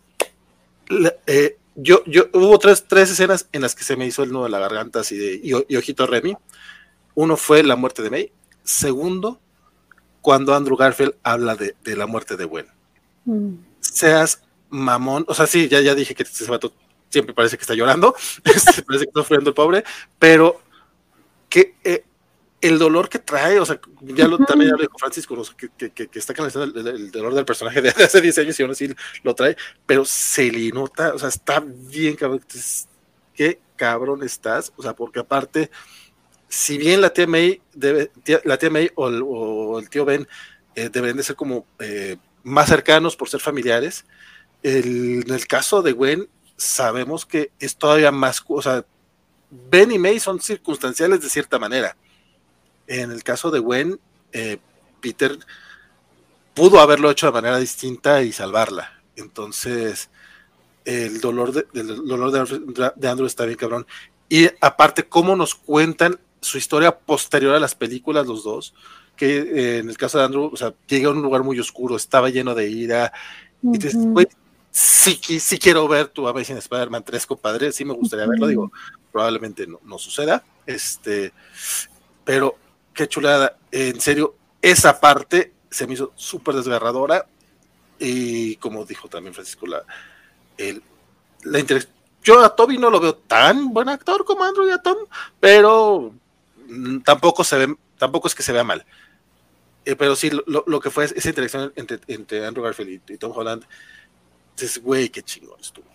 eh, 1.26 1.58
yo, 1.74 2.04
yo, 2.06 2.26
hubo 2.34 2.60
tres, 2.60 2.86
tres 2.88 3.10
escenas 3.10 3.48
en 3.52 3.64
las 3.64 3.74
que 3.74 3.84
se 3.84 3.96
me 3.96 4.06
hizo 4.06 4.22
el 4.22 4.32
nudo 4.32 4.44
de 4.44 4.52
la 4.52 4.60
garganta 4.60 5.00
así 5.00 5.18
de, 5.18 5.40
y, 5.42 5.76
ojito 5.76 6.06
Remy. 6.06 6.38
Uno 7.16 7.36
fue 7.36 7.64
la 7.64 7.76
muerte 7.76 8.04
de 8.04 8.12
May. 8.12 8.32
Segundo, 8.64 9.40
cuando 10.22 10.54
Andrew 10.54 10.78
Garfield 10.78 11.16
habla 11.24 11.56
de, 11.56 11.76
de 11.84 11.96
la 11.96 12.06
muerte 12.06 12.38
de 12.38 12.46
Gwen. 12.46 12.68
Mm. 13.26 13.56
Seas 13.80 14.44
mamón, 14.70 15.26
o 15.28 15.34
sea, 15.34 15.48
sí, 15.48 15.68
ya, 15.68 15.82
ya 15.82 15.96
dije 15.96 16.14
que 16.14 16.22
ese 16.22 16.46
vato 16.46 16.74
siempre 17.10 17.34
parece 17.34 17.58
que 17.58 17.62
está 17.62 17.74
llorando, 17.74 18.16
este, 18.44 18.84
parece 18.84 19.06
que 19.06 19.10
está 19.10 19.22
sufriendo 19.22 19.50
el 19.50 19.56
pobre, 19.56 19.84
pero 20.20 20.62
que 21.50 21.74
eh, 21.84 22.06
el 22.62 22.80
dolor 22.80 23.10
que 23.10 23.20
trae, 23.20 23.60
o 23.60 23.66
sea, 23.66 23.80
ya 24.02 24.28
lo, 24.28 24.38
también 24.40 24.72
ya 24.72 24.78
lo 24.78 24.82
dijo 24.82 24.98
Francisco, 24.98 25.36
que, 25.58 25.70
que, 25.92 26.08
que, 26.08 26.20
está 26.20 26.34
canalizando 26.34 26.80
el, 26.80 27.12
dolor 27.12 27.34
del 27.34 27.46
personaje 27.46 27.82
de, 27.82 27.90
hace 28.04 28.22
10 28.22 28.38
años 28.40 28.60
y 28.60 28.64
aún 28.64 28.72
así 28.72 28.94
lo 29.24 29.36
trae, 29.36 29.56
pero 29.86 30.06
se 30.06 30.52
le 30.52 30.70
nota, 30.72 31.14
o 31.14 31.20
sea, 31.20 31.30
está 31.30 31.60
bien 31.66 32.16
cabrón. 32.16 32.42
Qué 33.34 33.60
cabrón 33.76 34.24
estás, 34.24 34.72
o 34.78 34.82
sea, 34.82 34.96
porque 34.96 35.20
aparte, 35.20 35.70
si 36.48 36.78
bien 36.78 37.02
la 37.02 37.12
tía 37.12 37.28
May, 37.28 37.62
debe, 37.74 38.12
la 38.46 38.58
tía 38.58 38.70
May 38.70 38.90
o 38.96 39.78
el, 39.80 39.90
tío 39.90 40.06
Ben 40.06 40.28
eh, 40.76 40.90
deben 40.90 41.18
de 41.18 41.24
ser 41.24 41.36
como 41.36 41.66
eh, 41.80 42.16
más 42.44 42.70
cercanos 42.70 43.18
por 43.18 43.30
ser 43.30 43.42
familiares, 43.42 44.06
en 44.64 45.30
el 45.30 45.48
caso 45.48 45.82
de 45.82 45.92
Gwen, 45.92 46.30
sabemos 46.56 47.26
que 47.26 47.52
es 47.60 47.76
todavía 47.76 48.12
más, 48.12 48.44
o 48.48 48.62
sea, 48.62 48.86
Ben 49.52 49.92
y 49.92 50.00
May 50.00 50.20
son 50.20 50.40
circunstanciales 50.40 51.22
de 51.22 51.30
cierta 51.30 51.60
manera 51.60 51.96
en 52.88 53.12
el 53.12 53.24
caso 53.24 53.52
de 53.52 53.60
Gwen, 53.60 54.00
eh, 54.32 54.58
Peter 55.02 55.38
pudo 56.54 56.80
haberlo 56.80 57.12
hecho 57.12 57.28
de 57.28 57.34
manera 57.34 57.58
distinta 57.58 58.22
y 58.24 58.32
salvarla. 58.32 59.02
Entonces, 59.16 60.10
el 60.86 61.20
dolor 61.20 61.52
de, 61.52 61.66
dolor 61.84 62.32
de, 62.32 63.08
Andrew 63.08 63.28
está 63.28 63.46
bien 63.46 63.58
cabrón. 63.58 63.86
Y 64.30 64.50
aparte, 64.62 65.04
cómo 65.04 65.36
nos 65.36 65.56
cuentan 65.56 66.20
su 66.42 66.58
historia 66.58 66.98
posterior 66.98 67.56
a 67.56 67.60
las 67.60 67.76
películas, 67.76 68.28
los 68.28 68.44
dos, 68.44 68.74
que 69.16 69.38
eh, 69.38 69.78
en 69.80 69.90
el 69.90 69.98
caso 69.98 70.18
de 70.18 70.26
Andrew, 70.26 70.50
o 70.52 70.58
sea, 70.58 70.74
llega 70.88 71.08
a 71.08 71.12
un 71.12 71.22
lugar 71.22 71.44
muy 71.44 71.60
oscuro, 71.60 71.96
estaba 71.96 72.30
lleno 72.30 72.56
de 72.56 72.70
ira. 72.70 73.12
Y 73.62 73.78
dices, 73.78 73.96
güey, 73.96 74.28
sí, 74.72 75.20
sí, 75.40 75.58
quiero 75.58 75.88
ver 75.88 76.08
tu 76.08 76.28
Amazing 76.28 76.58
Spider-Man 76.58 77.04
3, 77.04 77.26
compadre, 77.26 77.72
sí 77.72 77.84
me 77.84 77.94
gustaría 77.94 78.28
verlo, 78.28 78.48
digo, 78.48 78.72
probablemente 79.12 79.66
no, 79.66 79.80
no 79.84 79.98
suceda. 79.98 80.44
Este, 80.66 81.34
pero 82.24 82.58
qué 82.96 83.08
chulada. 83.08 83.58
En 83.72 84.02
serio, 84.02 84.36
esa 84.62 85.00
parte 85.00 85.54
se 85.70 85.86
me 85.86 85.94
hizo 85.94 86.14
súper 86.16 86.56
desgarradora. 86.56 87.28
Y 88.00 88.56
como 88.56 88.86
dijo 88.86 89.08
también 89.08 89.34
Francisco, 89.34 89.68
la, 89.68 89.84
el, 90.58 90.82
la 91.44 91.60
Yo 92.24 92.44
a 92.44 92.56
Toby 92.56 92.78
no 92.78 92.90
lo 92.90 93.00
veo 93.00 93.16
tan 93.16 93.74
buen 93.74 93.90
actor 93.90 94.26
como 94.26 94.44
Andrew 94.44 94.68
y 94.68 94.72
a 94.72 94.80
Tom, 94.80 94.98
pero 95.40 96.14
mm, 96.68 97.00
tampoco 97.02 97.44
se 97.44 97.58
ve, 97.58 97.76
tampoco 97.98 98.28
es 98.28 98.36
que 98.36 98.44
se 98.44 98.52
vea 98.52 98.64
mal. 98.64 98.86
Eh, 99.86 99.96
pero 99.96 100.16
sí, 100.16 100.32
lo, 100.48 100.80
que 100.80 100.90
fue 100.90 101.06
esa 101.06 101.30
interacción 101.30 101.72
entre, 101.76 102.00
entre 102.08 102.46
Andrew 102.46 102.66
Garfield 102.66 103.02
y, 103.08 103.18
Tom 103.18 103.32
Holland, 103.36 103.64
es 104.60 104.82
güey, 104.82 105.10
qué 105.10 105.22
chingón 105.22 105.60
estuvo. 105.62 105.86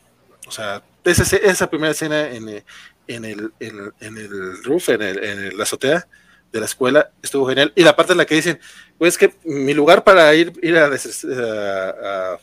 O 0.47 0.53
sea, 0.53 0.83
esa, 1.05 1.37
esa 1.37 1.69
primera 1.69 1.91
escena 1.91 2.31
en, 2.31 2.63
en, 3.09 3.25
el, 3.25 3.53
en, 3.59 4.17
el 4.17 4.63
roof, 4.63 4.91
en, 4.91 5.03
el, 5.03 5.25
en 5.25 5.59
la 5.59 5.65
azotea, 5.65 6.07
de 6.53 6.61
la 6.61 6.67
escuela 6.67 7.11
estuvo 7.23 7.47
genial. 7.47 7.73
Y 7.77 7.83
la 7.83 7.97
parte 7.97 8.13
en 8.13 8.19
la 8.19 8.27
que 8.27 8.35
dicen, 8.35 8.61
pues 8.99 9.17
que 9.17 9.35
mi 9.45 9.75
lugar 9.75 10.05
para 10.05 10.35
ir, 10.35 10.53
ir 10.63 10.77
a, 10.77 10.95
estar 10.95 12.39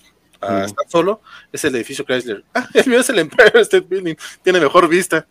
solo 0.87 1.21
es 1.51 1.63
el 1.65 1.75
edificio 1.75 2.05
Chrysler. 2.05 2.43
Ah, 2.53 2.67
el 2.73 2.87
mío 2.87 2.99
es 2.99 3.09
el 3.09 3.19
Empire 3.19 3.61
State 3.61 3.85
Building, 3.87 4.15
tiene 4.43 4.59
mejor 4.59 4.87
vista. 4.87 5.27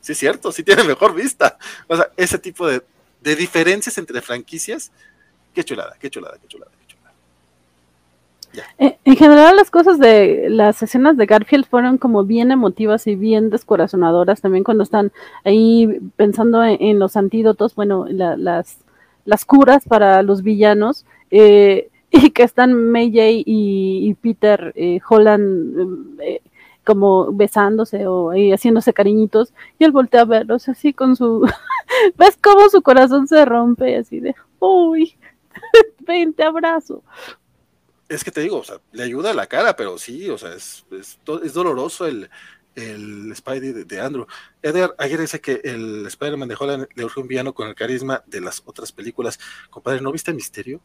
Sí, 0.00 0.12
es 0.12 0.18
cierto, 0.18 0.50
sí 0.52 0.62
tiene 0.62 0.84
mejor 0.84 1.14
vista. 1.14 1.58
O 1.86 1.96
sea, 1.96 2.10
ese 2.16 2.38
tipo 2.38 2.66
de, 2.66 2.82
de 3.20 3.36
diferencias 3.36 3.98
entre 3.98 4.22
franquicias, 4.22 4.90
qué 5.54 5.64
chulada, 5.64 5.96
qué 6.00 6.08
chulada, 6.10 6.38
qué 6.40 6.46
chulada. 6.48 6.72
Eh, 8.78 8.98
en 9.04 9.16
general 9.16 9.56
las 9.56 9.70
cosas 9.70 9.98
de 9.98 10.48
las 10.50 10.82
escenas 10.82 11.16
de 11.16 11.26
Garfield 11.26 11.66
fueron 11.66 11.98
como 11.98 12.24
bien 12.24 12.50
emotivas 12.50 13.06
y 13.06 13.16
bien 13.16 13.50
descorazonadoras. 13.50 14.40
También 14.40 14.64
cuando 14.64 14.82
están 14.84 15.12
ahí 15.44 16.00
pensando 16.16 16.62
en, 16.64 16.98
los 16.98 17.16
antídotos, 17.16 17.74
bueno, 17.74 18.06
las, 18.08 18.78
las 19.24 19.44
curas 19.44 19.84
para 19.86 20.22
los 20.22 20.42
villanos 20.42 21.06
eh, 21.30 21.90
y 22.10 22.30
que 22.30 22.42
están 22.42 22.74
May 22.74 23.12
Jay 23.12 23.42
y, 23.46 24.14
Peter 24.14 24.72
eh, 24.76 25.00
Holland 25.08 26.18
como 26.84 27.30
besándose 27.32 28.06
o 28.06 28.30
haciéndose 28.32 28.92
cariñitos 28.92 29.52
y 29.78 29.84
él 29.84 29.92
voltea 29.92 30.22
a 30.22 30.24
verlos 30.24 30.68
así 30.68 30.92
con 30.92 31.14
su 31.14 31.48
ves 32.16 32.38
cómo 32.42 32.68
su 32.68 32.82
corazón 32.82 33.28
se 33.28 33.44
rompe 33.44 33.96
así 33.96 34.18
de 34.18 34.34
uy 34.58 35.14
ven 36.06 36.32
te 36.32 36.42
abrazo 36.42 37.02
es 38.10 38.24
que 38.24 38.32
te 38.32 38.40
digo, 38.40 38.58
o 38.58 38.64
sea, 38.64 38.76
le 38.92 39.04
ayuda 39.04 39.30
a 39.30 39.34
la 39.34 39.46
cara, 39.46 39.76
pero 39.76 39.96
sí, 39.96 40.28
o 40.28 40.36
sea, 40.36 40.52
es, 40.52 40.84
es, 40.90 41.18
doloroso 41.54 42.06
el, 42.06 42.28
el 42.74 43.32
Spidey 43.36 43.72
de, 43.84 44.00
Andrew. 44.00 44.26
Edgar 44.62 44.96
ayer 44.98 45.20
dice 45.20 45.40
que 45.40 45.60
el 45.62 46.04
Spider-Man 46.06 46.48
de 46.48 46.56
Holland 46.58 46.88
le 46.92 47.04
urge 47.04 47.20
un 47.20 47.28
villano 47.28 47.54
con 47.54 47.68
el 47.68 47.76
carisma 47.76 48.24
de 48.26 48.40
las 48.40 48.62
otras 48.66 48.90
películas. 48.90 49.38
Compadre, 49.70 50.00
¿no 50.00 50.10
viste 50.10 50.32
el 50.32 50.34
misterio? 50.34 50.80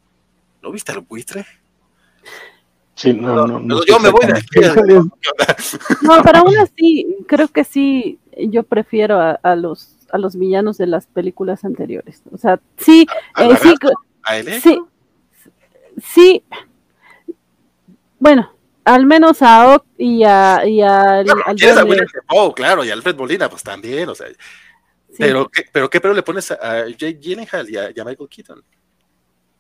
¿No 0.62 0.72
viste 0.72 0.92
al 0.92 1.02
buitre? 1.02 1.48
Sí, 2.94 3.12
no, 3.12 3.48
no, 3.48 3.60
no, 3.60 3.84
yo 3.86 4.00
me 4.00 4.10
voy 4.10 4.26
de 4.28 4.34
aquí. 4.34 4.46
No, 6.04 6.22
pero 6.24 6.40
aún 6.40 6.58
así, 6.60 7.18
creo 7.28 7.48
que 7.48 7.64
sí, 7.64 8.20
yo 8.38 8.62
prefiero 8.62 9.20
a, 9.20 9.56
los 9.56 9.98
a 10.12 10.20
los 10.20 10.38
villanos 10.38 10.78
de 10.78 10.86
las 10.86 11.08
películas 11.08 11.66
anteriores. 11.66 12.22
O 12.32 12.38
sea, 12.38 12.62
sí, 12.78 13.08
eh, 13.38 13.58
sí, 13.62 13.74
¿A 14.24 14.38
él? 14.38 14.62
sí, 14.62 14.80
sí, 15.98 16.44
bueno, 18.26 18.52
al 18.86 19.06
menos 19.06 19.44
a 19.44 19.76
Ock 19.76 19.86
y 20.00 20.24
a, 20.24 20.66
y 20.66 20.82
a, 20.82 21.20
al 21.20 22.08
Oh, 22.30 22.56
claro, 22.56 22.84
y 22.84 22.90
a 22.90 22.94
Alfred 22.94 23.16
Molina, 23.16 23.48
pues 23.48 23.62
también, 23.62 24.10
o 24.10 24.16
sea. 24.16 24.26
Pero, 25.16 25.48
¿qué, 25.48 25.64
pero 25.72 25.88
¿qué 25.92 26.02
pero 26.02 26.12
le 26.16 26.24
pones 26.24 26.50
a, 26.50 26.88
Jake 26.88 27.20
Gyllenhaal 27.22 27.70
y 27.70 27.78
a, 27.78 28.04
Michael 28.04 28.28
Keaton? 28.28 28.64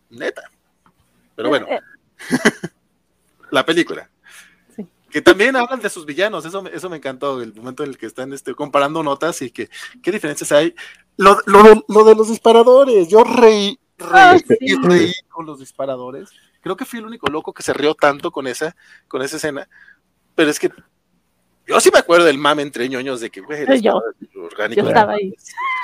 Neta. 0.09 0.49
Pero 1.35 1.49
bueno. 1.49 1.67
Eh, 1.69 1.79
eh. 2.31 2.67
la 3.51 3.63
película. 3.63 4.09
Sí. 4.75 4.83
Que 5.11 5.21
también 5.21 5.55
hablan 5.55 5.79
de 5.79 5.91
sus 5.91 6.03
villanos, 6.03 6.43
eso, 6.43 6.65
eso 6.65 6.89
me 6.89 6.97
encantó, 6.97 7.43
el 7.43 7.53
momento 7.53 7.83
en 7.83 7.91
el 7.91 7.99
que 7.99 8.07
están 8.07 8.33
este, 8.33 8.55
comparando 8.55 9.03
notas 9.03 9.43
y 9.43 9.51
que 9.51 9.69
qué 10.01 10.11
diferencias 10.11 10.51
hay. 10.51 10.73
Lo, 11.17 11.37
lo, 11.45 11.85
lo 11.87 12.03
de 12.03 12.15
los 12.15 12.29
disparadores, 12.29 13.09
yo 13.09 13.23
reí, 13.23 13.77
reí, 13.99 14.41
reí 14.81 15.13
con 15.29 15.45
los 15.45 15.59
disparadores 15.59 16.31
Creo 16.65 16.75
que 16.75 16.85
fui 16.85 16.97
el 16.97 17.05
único 17.05 17.27
loco 17.27 17.53
que 17.53 17.61
se 17.61 17.73
rió 17.73 17.93
tanto 17.93 18.31
con 18.31 18.47
esa, 18.47 18.75
con 19.07 19.21
esa 19.21 19.35
escena. 19.35 19.69
Pero 20.33 20.49
es 20.49 20.59
que 20.59 20.71
yo 21.67 21.79
sí 21.79 21.91
me 21.93 21.99
acuerdo 21.99 22.25
del 22.25 22.39
mame 22.39 22.63
entre 22.63 22.89
ñoños 22.89 23.19
de 23.19 23.29
que, 23.29 23.41
güey, 23.41 23.79
yo, 23.83 24.01
orgánico. 24.35 24.81
Yo 24.81 24.87
estaba 24.87 25.13
ahí. 25.13 25.31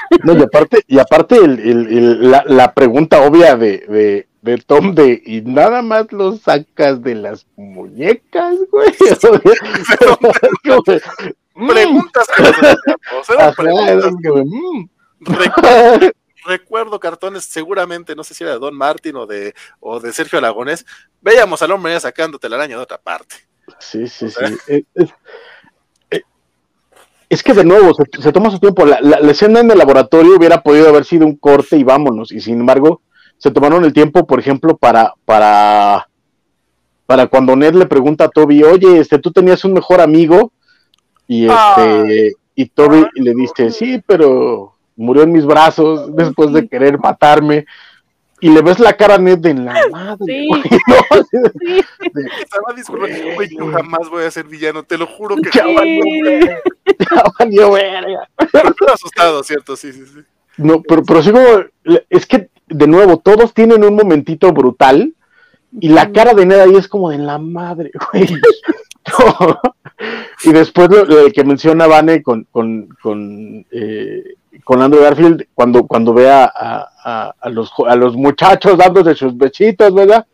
No, 0.24 0.36
y 0.36 0.42
aparte, 0.42 0.84
y 0.88 0.98
aparte 0.98 1.36
el, 1.38 1.60
el, 1.60 2.32
la, 2.32 2.44
la, 2.48 2.74
pregunta 2.74 3.22
obvia 3.22 3.56
de, 3.56 3.86
de, 3.88 4.28
de, 4.42 4.58
Tom 4.58 4.96
de, 4.96 5.22
y 5.24 5.42
nada 5.42 5.84
más 5.84 6.12
lo 6.12 6.36
sacas 6.36 7.04
de 7.04 7.14
las 7.14 7.46
muñecas, 7.56 8.58
güey. 8.72 8.92
Preguntas. 11.54 12.28
Recuerdo 16.46 17.00
cartones, 17.00 17.46
seguramente, 17.46 18.16
no 18.16 18.24
sé 18.24 18.34
si 18.34 18.44
era 18.44 18.54
de 18.54 18.60
Don 18.60 18.76
Martin 18.76 19.16
o 19.16 19.26
de, 19.26 19.54
o 19.80 20.00
de 20.00 20.14
Sergio 20.14 20.40
Alagonés, 20.40 20.86
veíamos 21.22 21.62
al 21.62 21.72
hombre 21.72 21.98
la 22.02 22.56
araña 22.56 22.78
de 22.78 22.84
otra 22.84 22.98
parte. 22.98 23.36
Sí, 23.80 24.08
sí, 24.08 24.30
sí. 24.30 24.60
Eh, 24.68 24.84
es 27.32 27.44
que 27.44 27.54
de 27.54 27.64
nuevo 27.64 27.94
se, 27.94 28.32
toma 28.34 28.52
su 28.52 28.60
tiempo. 28.60 28.86
La, 28.86 29.18
escena 29.32 29.62
en 29.62 29.72
el 29.72 29.78
laboratorio 29.78 30.36
hubiera 30.36 30.62
podido 30.62 30.90
haber 30.90 31.06
sido 31.06 31.26
un 31.26 31.38
corte 31.38 31.78
y 31.78 31.84
vámonos. 31.84 32.34
Y 32.34 32.42
sin 32.42 32.60
embargo, 32.60 33.02
se 33.38 33.52
tomaron 33.52 33.86
el 33.86 33.94
tiempo, 33.94 34.28
por 34.28 34.40
ejemplo, 34.40 34.76
para, 34.76 35.14
para, 35.24 36.10
para 37.06 37.28
cuando 37.28 37.56
Ned 37.56 37.74
le 37.76 37.86
pregunta 37.86 38.26
a 38.26 38.30
Toby, 38.30 38.64
oye, 38.64 39.00
este, 39.00 39.18
tú 39.18 39.32
tenías 39.32 39.64
un 39.64 39.72
mejor 39.72 40.02
amigo. 40.02 40.52
Y 41.26 41.48
este, 41.48 42.34
y 42.54 42.66
Toby 42.66 43.06
le 43.16 43.34
dice, 43.34 43.72
sí, 43.72 44.04
pero 44.06 44.71
murió 44.96 45.24
en 45.24 45.32
mis 45.32 45.46
brazos 45.46 46.16
después 46.16 46.52
de 46.54 46.68
querer 46.68 47.00
matarme 47.00 47.66
y 48.42 48.50
le 48.50 48.62
ves 48.64 48.80
la 48.80 48.94
cara 48.94 49.16
a 49.16 49.18
Ned 49.20 49.46
en 49.46 49.66
la 49.66 49.76
madre. 49.92 50.26
Sí. 50.26 50.50
sí. 51.32 51.82
Estaba 52.42 52.74
disculpando, 52.76 53.36
güey, 53.36 53.50
yo 53.56 53.68
jamás 53.72 54.10
voy 54.10 54.26
a 54.26 54.32
ser 54.32 54.46
villano, 54.46 54.84
te 54.84 54.98
lo 54.98 55.06
juro 55.08 55.38
que 55.38 55.50
ya 55.54 55.66
valió, 55.66 56.30
ya 57.00 57.24
valió 57.40 57.72
verga. 57.72 58.28
Estoy 58.38 58.88
asustado, 58.94 59.44
¿cierto? 59.44 59.76
Sí, 59.76 59.94
sí, 59.94 60.06
sí. 60.06 60.20
No, 60.58 60.82
pero, 60.82 61.04
pero 61.04 61.24
sí 61.24 61.32
como, 61.32 61.48
es 62.10 62.26
que, 62.26 62.50
de 62.68 62.88
nuevo, 62.88 63.18
todos 63.18 63.54
tienen 63.54 63.84
un 63.84 63.96
momentito 63.96 64.52
brutal 64.52 65.14
y 65.80 65.90
la 65.90 66.12
cara 66.12 66.34
de 66.34 66.46
Ned 66.46 66.60
ahí 66.60 66.76
es 66.76 66.88
como 66.88 67.10
de 67.12 67.20
la 67.20 67.38
madre, 67.38 67.92
güey. 68.12 68.28
y 70.44 70.52
después 70.52 70.90
lo, 70.90 71.32
que 71.32 71.44
menciona 71.44 71.88
Vane 71.88 72.22
con, 72.22 72.46
con, 72.52 72.90
con 73.02 73.66
eh, 73.72 74.36
con 74.64 74.82
Andrew 74.82 75.02
Garfield 75.02 75.48
cuando, 75.54 75.88
cuando 75.88 76.14
ve 76.14 76.30
a, 76.30 76.46
a, 76.46 77.50
los, 77.50 77.72
a 77.88 77.96
los 77.96 78.16
muchachos 78.16 78.78
dándose 78.78 79.16
sus 79.16 79.36
besitos, 79.36 79.94
¿verdad? 79.94 80.26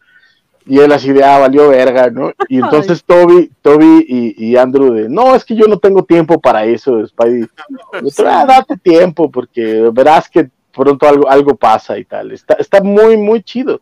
Y 0.66 0.80
él 0.80 0.92
así 0.92 1.14
de, 1.14 1.24
ah, 1.24 1.40
valió 1.40 1.70
verga, 1.70 2.10
¿no? 2.10 2.34
Y 2.50 2.58
entonces 2.58 3.04
Toby, 3.04 3.50
Toby 3.62 4.06
y, 4.08 4.50
y, 4.50 4.58
Andrew 4.58 4.92
de, 4.94 5.08
no, 5.08 5.34
es 5.34 5.46
que 5.46 5.56
yo 5.56 5.66
no 5.66 5.80
tengo 5.80 6.04
tiempo 6.04 6.42
para 6.42 6.66
eso, 6.66 7.06
Spidey. 7.08 7.48
ah, 8.26 8.46
date 8.46 8.76
tiempo, 8.78 9.32
porque 9.32 9.90
verás 9.94 10.30
que 10.30 10.50
pronto 10.74 11.08
algo, 11.08 11.30
algo 11.30 11.56
pasa 11.56 11.98
y 11.98 12.04
tal. 12.04 12.34
Está, 12.34 12.56
está 12.56 12.82
muy, 12.82 13.16
muy 13.16 13.42
chido. 13.44 13.80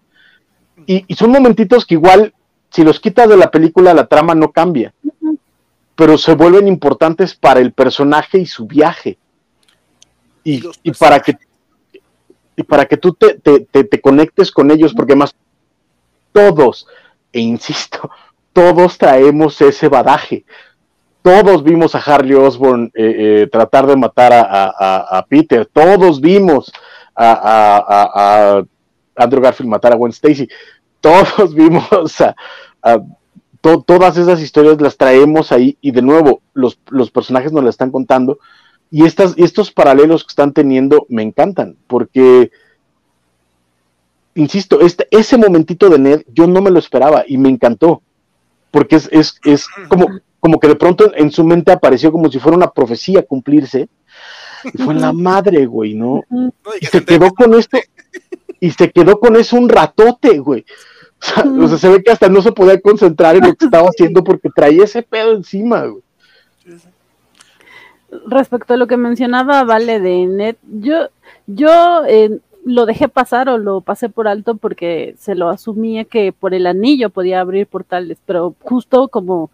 Y, 0.86 1.06
y 1.08 1.16
son 1.16 1.32
momentitos 1.32 1.86
que 1.86 1.96
igual, 1.96 2.34
si 2.70 2.84
los 2.84 3.00
quitas 3.00 3.28
de 3.28 3.38
la 3.38 3.50
película, 3.50 3.94
la 3.94 4.06
trama 4.06 4.36
no 4.36 4.52
cambia. 4.52 4.94
Pero 5.96 6.18
se 6.20 6.36
vuelven 6.36 6.68
importantes 6.68 7.34
para 7.34 7.62
el 7.62 7.72
personaje 7.72 8.38
y 8.38 8.46
su 8.46 8.68
viaje 8.68 9.18
y, 10.46 10.92
para 10.92 11.20
que 11.20 11.38
y 12.56 12.64
para 12.64 12.86
que 12.86 12.96
tú 12.96 13.14
te, 13.14 13.34
te, 13.34 14.02
conectes 14.02 14.52
con 14.52 14.72
ellos, 14.72 14.94
porque 14.94 15.16
más 15.16 15.36
todos, 16.32 16.88
e 17.34 17.42
insisto, 17.42 18.10
todos 18.54 18.98
traemos 18.98 19.60
ese 19.60 19.90
badaje. 19.90 20.46
Todos 21.22 21.64
vimos 21.64 21.96
a 21.96 22.00
Harley 22.00 22.36
Osborn 22.36 22.92
eh, 22.94 23.16
eh, 23.44 23.50
tratar 23.52 23.88
de 23.88 23.96
matar 23.96 24.32
a, 24.32 25.26
Peter, 25.28 25.66
todos 25.66 26.22
vimos 26.22 26.72
a, 27.16 28.64
Andrew 29.16 29.42
Garfield 29.42 29.70
matar 29.70 29.94
a 29.94 29.96
Gwen 29.96 30.12
Stacy, 30.12 30.48
todos 31.02 31.56
vimos 31.56 32.22
a, 32.22 32.36
todas 33.62 34.18
esas 34.18 34.40
historias 34.40 34.80
las 34.80 34.96
traemos 34.96 35.52
ahí 35.52 35.76
y 35.82 35.90
de 35.90 36.04
nuevo 36.04 36.42
los, 36.54 36.80
los 36.90 37.10
personajes 37.10 37.52
nos 37.52 37.64
las 37.64 37.74
están 37.74 37.90
contando 37.90 38.38
y, 38.92 39.06
estas, 39.06 39.34
estos 39.38 39.72
paralelos 39.72 40.24
que 40.24 40.30
están 40.30 40.54
teniendo 40.54 41.06
me 41.10 41.24
encantan, 41.24 41.78
porque, 41.88 42.52
insisto, 44.36 44.82
este, 44.82 45.08
ese 45.12 45.38
momentito 45.38 45.90
de 45.90 46.00
Ned 46.00 46.22
yo 46.34 46.48
no 46.48 46.62
me 46.62 46.72
lo 46.72 46.80
esperaba 46.80 47.24
y 47.28 47.38
me 47.38 47.50
encantó, 47.50 48.02
porque 48.72 48.98
es, 48.98 49.10
es, 49.12 49.40
es 49.44 49.68
como, 49.88 50.08
como 50.40 50.60
que 50.60 50.68
de 50.68 50.76
pronto 50.76 51.12
en 51.16 51.32
su 51.32 51.44
mente 51.44 51.72
apareció 51.72 52.12
como 52.12 52.30
si 52.30 52.40
fuera 52.40 52.58
una 52.58 52.72
profecía 52.72 53.24
cumplirse. 53.24 53.90
Y 54.74 54.82
fue 54.82 54.96
la 54.96 55.14
madre, 55.14 55.66
güey, 55.68 55.94
¿no? 55.94 56.24
Y 56.82 56.86
se 56.88 57.06
quedó 57.06 57.32
con 57.32 57.54
esto, 57.54 57.78
y 58.60 58.72
se 58.72 58.92
quedó 58.92 59.20
con 59.20 59.36
eso 59.36 59.58
un 59.58 59.70
ratote, 59.70 60.40
güey. 60.40 60.66
O 61.22 61.26
sea, 61.26 61.44
o 61.44 61.68
sea, 61.68 61.78
se 61.78 61.90
ve 61.90 62.04
que 62.04 62.12
hasta 62.12 62.30
no 62.30 62.42
se 62.42 62.52
podía 62.52 62.80
concentrar 62.82 63.36
en 63.36 63.46
lo 63.46 63.56
que 63.56 63.66
estaba 63.66 63.88
haciendo 63.88 64.24
porque 64.24 64.50
traía 64.56 64.84
ese 64.84 65.04
pedo 65.04 65.34
encima, 65.34 65.86
güey 65.86 66.05
respecto 68.28 68.74
a 68.74 68.78
lo 68.78 68.88
que 68.88 68.98
mencionaba 68.98 69.64
Vale 69.64 70.00
de 70.00 70.26
Net, 70.26 70.58
yo, 70.64 71.10
yo 71.48 72.06
eh, 72.08 72.40
lo 72.66 72.86
dejé 72.86 73.08
pasar 73.08 73.48
o 73.50 73.58
lo 73.58 73.82
pasé 73.82 74.10
por 74.10 74.28
alto 74.28 74.56
porque 74.56 75.16
se 75.20 75.36
lo 75.36 75.50
asumía 75.50 76.04
que 76.06 76.34
por 76.34 76.54
el 76.54 76.68
anillo 76.68 77.10
podía 77.10 77.40
abrir 77.40 77.68
portales, 77.68 78.18
pero 78.26 78.56
justo 78.62 79.08
como 79.08 79.52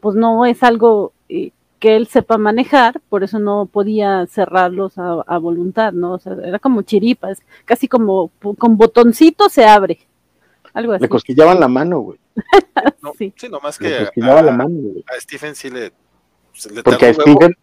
pues 0.00 0.16
no 0.16 0.46
es 0.46 0.62
algo 0.62 1.12
eh, 1.28 1.52
que 1.78 1.96
él 1.96 2.06
sepa 2.06 2.38
manejar, 2.38 3.00
por 3.08 3.24
eso 3.24 3.38
no 3.38 3.66
podía 3.66 4.26
cerrarlos 4.26 4.98
a, 4.98 5.38
voluntad, 5.38 5.92
¿no? 5.92 6.12
O 6.12 6.18
sea, 6.18 6.34
era 6.44 6.58
como 6.58 6.82
chiripas, 6.82 7.42
casi 7.64 7.88
como 7.88 8.30
con 8.58 8.76
botoncito 8.76 9.48
se 9.48 9.64
abre. 9.64 9.98
Algo 10.74 10.92
así. 10.92 11.02
Le 11.02 11.08
cosquillaban 11.08 11.58
la 11.58 11.68
mano, 11.68 12.00
güey. 12.00 12.18
sí. 13.18 13.32
sí, 13.36 13.48
nomás 13.48 13.78
que 13.78 13.94
a, 13.96 14.42
la 14.42 14.52
mano, 14.52 14.70
a, 15.06 15.20
Stephen 15.20 15.54
sí 15.54 15.70
le, 15.70 15.92
le 16.72 16.82
Porque 16.82 17.06
a 17.06 17.14
Stephen, 17.14 17.56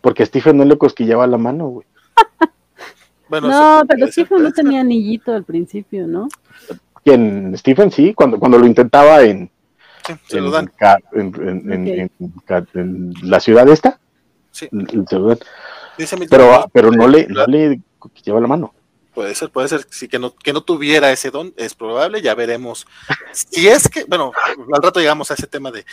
porque, 0.00 0.26
Stephen 0.26 0.56
no 0.56 0.64
le 0.64 0.78
cosquillaba 0.78 1.26
la 1.26 1.38
mano, 1.38 1.68
güey. 1.68 1.86
no, 3.42 3.82
pero 3.88 4.06
Stephen 4.06 4.42
no 4.42 4.52
tenía 4.52 4.80
anillito 4.80 5.32
al 5.32 5.44
principio, 5.44 6.06
¿no? 6.06 6.28
¿Quién? 7.04 7.56
Stephen 7.56 7.90
sí, 7.90 8.14
cuando, 8.14 8.38
cuando 8.38 8.58
lo 8.58 8.66
intentaba 8.66 9.22
en, 9.22 9.50
en, 10.30 12.10
la 13.22 13.40
ciudad 13.40 13.68
esta. 13.68 13.98
Sí. 14.50 14.68
pero, 16.30 16.68
pero 16.72 16.90
no 16.90 17.06
le, 17.06 17.26
no 17.28 17.46
le 17.46 17.80
cosquillaba 17.98 18.40
la 18.40 18.46
mano. 18.46 18.74
Puede 19.14 19.34
ser, 19.34 19.50
puede 19.50 19.68
ser, 19.68 19.84
sí, 19.90 20.06
que 20.06 20.18
no, 20.18 20.32
que 20.34 20.52
no 20.52 20.60
tuviera 20.62 21.10
ese 21.10 21.30
don, 21.30 21.52
es 21.56 21.74
probable, 21.74 22.22
ya 22.22 22.34
veremos. 22.36 22.86
Si 23.32 23.66
es 23.66 23.88
que, 23.88 24.04
bueno, 24.04 24.30
al 24.72 24.82
rato 24.82 25.00
llegamos 25.00 25.30
a 25.30 25.34
ese 25.34 25.48
tema 25.48 25.72
de 25.72 25.84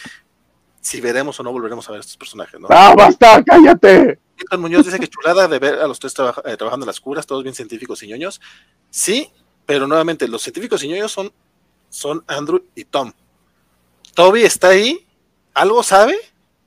si 0.85 1.01
veremos 1.01 1.39
o 1.39 1.41
no 1.41 1.51
volveremos 1.51 1.89
a 1.89 1.93
ver 1.93 2.01
estos 2.01 2.15
personajes, 2.15 2.59
¿no? 2.59 2.67
¡Ah, 2.69 2.93
basta! 2.95 3.43
¡Cállate! 3.43 4.19
Milton 4.37 4.61
Muñoz 4.61 4.85
dice 4.85 4.99
que 4.99 5.07
chulada 5.07 5.47
de 5.47 5.57
ver 5.57 5.79
a 5.79 5.87
los 5.87 5.97
tres 5.97 6.13
eh, 6.13 6.57
trabajando 6.57 6.83
en 6.83 6.87
las 6.87 6.99
curas, 6.99 7.25
todos 7.25 7.41
bien 7.41 7.55
científicos 7.55 8.03
y 8.03 8.07
ñoños. 8.07 8.39
Sí, 8.91 9.31
pero 9.65 9.87
nuevamente, 9.87 10.27
los 10.27 10.43
científicos 10.43 10.83
y 10.83 10.89
ñoños 10.89 11.11
son, 11.11 11.33
son 11.89 12.23
Andrew 12.27 12.63
y 12.75 12.85
Tom. 12.85 13.11
Toby 14.13 14.43
está 14.43 14.69
ahí, 14.69 15.07
algo 15.55 15.81
sabe, 15.81 16.15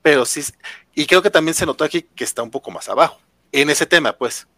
pero 0.02 0.24
sí, 0.24 0.42
y 0.96 1.06
creo 1.06 1.22
que 1.22 1.30
también 1.30 1.54
se 1.54 1.64
notó 1.64 1.84
aquí 1.84 2.02
que 2.02 2.24
está 2.24 2.42
un 2.42 2.50
poco 2.50 2.72
más 2.72 2.88
abajo, 2.88 3.20
en 3.52 3.70
ese 3.70 3.86
tema, 3.86 4.14
pues. 4.14 4.48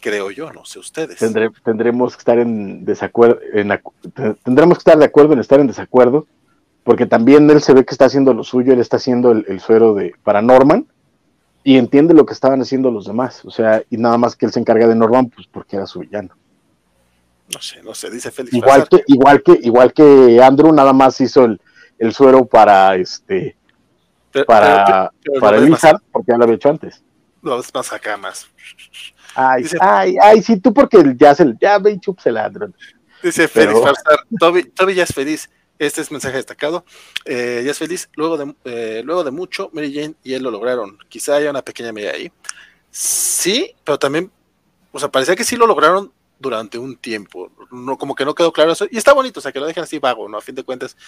Creo 0.00 0.30
yo, 0.30 0.52
no 0.52 0.64
sé 0.64 0.78
ustedes. 0.78 1.18
tendremos 1.18 2.14
que 2.14 2.20
estar 2.20 2.38
en 2.38 2.84
desacuerdo, 2.84 3.40
tendremos 4.44 4.78
que 4.78 4.80
estar 4.80 4.96
de 4.96 5.04
acuerdo 5.04 5.32
en 5.32 5.40
estar 5.40 5.58
en 5.58 5.66
desacuerdo 5.66 6.28
porque 6.84 7.06
también 7.06 7.48
él 7.50 7.60
se 7.60 7.74
ve 7.74 7.84
que 7.84 7.94
está 7.94 8.06
haciendo 8.06 8.34
lo 8.34 8.44
suyo, 8.44 8.72
él 8.72 8.80
está 8.80 8.96
haciendo 8.96 9.32
el, 9.32 9.60
suero 9.60 9.94
de, 9.94 10.14
para 10.22 10.42
Norman 10.42 10.86
y 11.62 11.76
entiende 11.76 12.14
lo 12.14 12.24
que 12.24 12.32
estaban 12.32 12.60
haciendo 12.60 12.90
los 12.90 13.06
demás, 13.06 13.44
o 13.44 13.50
sea, 13.50 13.82
y 13.90 13.96
nada 13.96 14.16
más 14.16 14.34
que 14.34 14.46
él 14.46 14.52
se 14.52 14.60
encarga 14.60 14.88
de 14.88 14.94
Norman, 14.94 15.28
pues 15.28 15.46
porque 15.46 15.76
era 15.76 15.86
su 15.86 16.00
villano. 16.00 16.34
No 17.52 17.60
sé, 17.60 17.82
no 17.82 17.94
sé, 17.94 18.10
dice 18.10 18.30
Félix. 18.30 18.54
Igual 18.54 18.88
que, 18.88 19.02
igual 19.08 19.42
que, 19.42 19.58
igual 19.62 19.92
que 19.92 20.40
Andrew 20.42 20.72
nada 20.72 20.92
más 20.92 21.20
hizo 21.20 21.44
el, 21.44 21.60
suero 22.12 22.46
para 22.46 22.96
este 22.96 23.56
para, 24.46 25.10
para 25.40 25.60
porque 26.12 26.32
ya 26.32 26.38
lo 26.38 26.44
había 26.44 26.56
hecho 26.56 26.70
antes. 26.70 27.02
No, 27.42 27.58
es 27.58 27.74
más 27.74 27.92
acá 27.92 28.16
más. 28.16 28.46
Ay, 29.34 29.64
ay, 29.80 30.16
ay, 30.20 30.42
sí, 30.42 30.58
tú 30.58 30.72
porque 30.72 31.14
ya 31.16 31.34
se 31.34 31.54
ya 31.60 31.78
ve 31.78 31.92
y 31.92 32.00
chup 32.00 32.18
ladrón. 32.26 32.74
Dice 33.22 33.48
Félix 33.48 33.80
Farsar, 33.80 34.20
Toby, 34.38 34.64
Toby 34.64 34.94
ya 34.94 35.04
es 35.04 35.12
feliz. 35.12 35.50
Este 35.80 36.02
es 36.02 36.12
mensaje 36.12 36.36
destacado. 36.36 36.84
Eh, 37.24 37.62
ya 37.64 37.70
es 37.70 37.78
feliz. 37.78 38.10
Luego 38.14 38.36
de, 38.36 38.54
eh, 38.64 39.02
luego 39.02 39.24
de 39.24 39.30
mucho, 39.30 39.70
Mary 39.72 39.92
Jane 39.94 40.14
y 40.22 40.34
él 40.34 40.42
lo 40.42 40.50
lograron. 40.50 40.98
Quizá 41.08 41.36
haya 41.36 41.48
una 41.48 41.62
pequeña 41.62 41.90
medida 41.90 42.12
ahí. 42.12 42.30
Sí, 42.90 43.74
pero 43.82 43.98
también, 43.98 44.30
o 44.92 45.00
sea, 45.00 45.10
parecía 45.10 45.34
que 45.34 45.44
sí 45.44 45.56
lo 45.56 45.66
lograron 45.66 46.12
durante 46.38 46.76
un 46.76 46.98
tiempo. 46.98 47.50
No, 47.70 47.96
como 47.96 48.14
que 48.14 48.26
no 48.26 48.34
quedó 48.34 48.52
claro 48.52 48.72
eso. 48.72 48.86
Y 48.90 48.98
está 48.98 49.14
bonito, 49.14 49.40
o 49.40 49.42
sea, 49.42 49.52
que 49.52 49.60
lo 49.60 49.64
dejen 49.66 49.84
así 49.84 49.98
vago, 49.98 50.28
¿no? 50.28 50.36
A 50.36 50.42
fin 50.42 50.54
de 50.54 50.64
cuentas, 50.64 50.98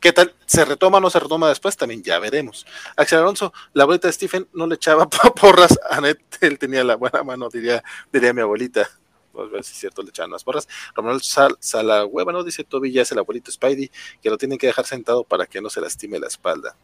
¿qué 0.00 0.14
tal? 0.14 0.34
¿Se 0.46 0.64
retoma 0.64 0.96
o 0.96 1.00
no 1.02 1.10
se 1.10 1.20
retoma 1.20 1.50
después? 1.50 1.76
También 1.76 2.02
ya 2.02 2.18
veremos. 2.18 2.64
Axel 2.96 3.18
Alonso, 3.18 3.52
la 3.74 3.82
abuelita 3.82 4.08
de 4.08 4.14
Stephen 4.14 4.48
no 4.54 4.66
le 4.66 4.76
echaba 4.76 5.10
porras 5.40 5.78
a 5.90 6.00
Ned, 6.00 6.16
él 6.40 6.58
tenía 6.58 6.84
la 6.84 6.96
buena 6.96 7.22
mano, 7.22 7.50
diría, 7.50 7.84
diría 8.10 8.32
mi 8.32 8.40
abuelita. 8.40 8.88
Vamos 9.32 9.50
a 9.50 9.54
ver 9.54 9.64
si 9.64 9.72
es 9.72 9.78
cierto, 9.78 10.02
le 10.02 10.10
echan 10.10 10.30
las 10.30 10.44
porras. 10.44 10.68
Romero 10.94 11.18
Sal, 11.20 11.56
Hueva, 12.10 12.32
¿no? 12.32 12.44
Dice 12.44 12.64
Toby 12.64 12.92
ya 12.92 13.02
es 13.02 13.12
el 13.12 13.18
abuelito 13.18 13.50
Spidey, 13.50 13.90
que 14.22 14.30
lo 14.30 14.38
tienen 14.38 14.58
que 14.58 14.66
dejar 14.66 14.86
sentado 14.86 15.24
para 15.24 15.46
que 15.46 15.60
no 15.60 15.70
se 15.70 15.80
lastime 15.80 16.18
la 16.18 16.26
espalda. 16.26 16.76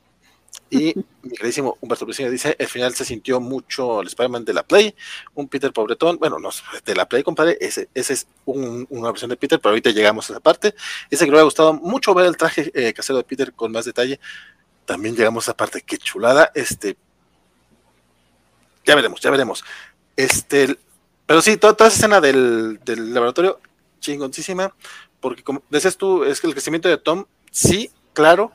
Y 0.71 0.95
mi 1.23 1.31
queridísimo 1.31 1.79
Humberto 1.81 2.05
Priscilla 2.05 2.31
dice, 2.31 2.57
el 2.59 2.67
final 2.67 2.95
se 2.95 3.05
sintió 3.05 3.41
mucho 3.41 4.01
el 4.01 4.09
Spider-Man 4.09 4.45
de 4.45 4.55
la 4.55 4.63
Play, 4.63 4.95
un 5.35 5.49
Peter 5.49 5.73
pobretón, 5.73 6.19
bueno, 6.19 6.39
no, 6.39 6.51
de 6.85 6.95
la 6.95 7.09
Play, 7.09 7.23
compadre, 7.23 7.57
ese, 7.61 7.89
ese 7.95 8.15
es 8.15 8.27
una 8.45 9.11
versión 9.11 9.31
de 9.31 9.37
Peter, 9.37 9.61
pero 9.61 9.71
ahorita 9.71 9.91
llegamos 9.91 10.29
a 10.29 10.35
esa 10.35 10.41
parte. 10.41 10.75
Dice 11.11 11.25
que 11.25 11.31
le 11.31 11.39
ha 11.39 11.43
gustado 11.43 11.75
mucho 11.75 12.15
ver 12.15 12.27
el 12.27 12.37
traje 12.37 12.71
eh, 12.75 12.93
casero 12.93 13.19
de 13.19 13.25
Peter 13.25 13.53
con 13.53 13.73
más 13.73 13.85
detalle. 13.85 14.21
también 14.85 15.15
llegamos 15.17 15.49
a 15.49 15.57
parte, 15.57 15.83
qué 15.83 15.99
chulada, 15.99 16.51
este, 16.55 16.97
ya 18.89 18.95
veremos, 18.95 19.21
ya 19.21 19.31
veremos. 19.31 19.65
Este, 20.17 20.79
pero 21.29 21.43
sí, 21.43 21.59
toda, 21.59 21.75
esa 21.75 21.89
escena 21.89 22.23
del, 22.23 22.81
del, 22.87 23.13
laboratorio, 23.13 23.61
chingoncísima, 24.01 24.75
porque 25.21 25.43
como 25.43 25.63
decías 25.69 25.99
tú, 25.99 26.25
es 26.25 26.41
que 26.41 26.47
el 26.47 26.55
crecimiento 26.55 26.89
de 26.89 26.97
Tom, 26.97 27.27
sí, 27.51 27.91
claro, 28.15 28.51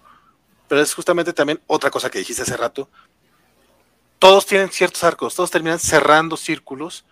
pero 0.67 0.81
es 0.81 0.91
justamente 0.91 1.33
también 1.33 1.61
otra 1.67 1.91
cosa 1.91 2.09
que 2.09 2.17
dijiste 2.17 2.41
hace 2.41 2.57
rato. 2.57 2.89
Todos 4.17 4.47
tienen 4.47 4.71
ciertos 4.71 5.03
arcos, 5.03 5.35
todos 5.35 5.51
terminan 5.51 5.77
cerrando 5.77 6.35
círculos 6.35 7.05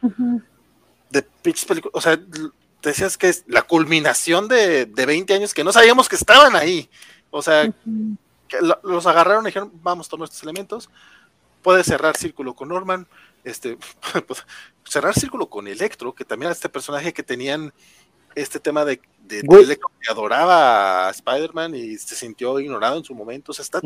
de 1.12 1.22
pitch 1.22 1.68
películas. 1.68 1.94
O 1.94 2.02
sea, 2.02 2.20
decías 2.82 3.16
que 3.16 3.30
es 3.30 3.44
la 3.46 3.62
culminación 3.62 4.48
de, 4.48 4.88
de, 4.88 5.06
20 5.06 5.32
años 5.36 5.54
que 5.54 5.64
no 5.64 5.72
sabíamos 5.72 6.10
que 6.10 6.16
estaban 6.16 6.56
ahí. 6.56 6.90
O 7.30 7.44
sea, 7.44 7.72
que 8.48 8.58
los 8.82 9.06
agarraron 9.06 9.46
y 9.46 9.50
dijeron, 9.50 9.72
vamos, 9.84 10.10
tomar 10.10 10.26
estos 10.26 10.42
elementos. 10.42 10.90
Puede 11.62 11.84
cerrar 11.84 12.18
círculo 12.18 12.56
con 12.56 12.70
Norman, 12.70 13.06
este, 13.44 13.78
pues, 14.28 14.46
cerrar 14.84 15.14
círculo 15.14 15.50
con 15.50 15.68
Electro, 15.68 16.14
que 16.14 16.26
también 16.26 16.48
era 16.48 16.54
este 16.54 16.70
personaje 16.70 17.14
que 17.14 17.24
tenían 17.24 17.74
este 18.36 18.60
tema 18.60 18.86
de, 18.86 19.02
de, 19.28 19.40
Electro 19.40 19.90
que 20.00 20.12
adoraba 20.12 21.08
a 21.08 21.12
Spider-Man 21.12 21.76
y 21.76 21.98
se 21.98 22.16
sintió 22.16 22.60
ignorado 22.60 22.98
en 22.98 23.04
su 23.04 23.14
momento. 23.14 23.52
O 23.52 23.54
sea, 23.54 23.64
está, 23.64 23.82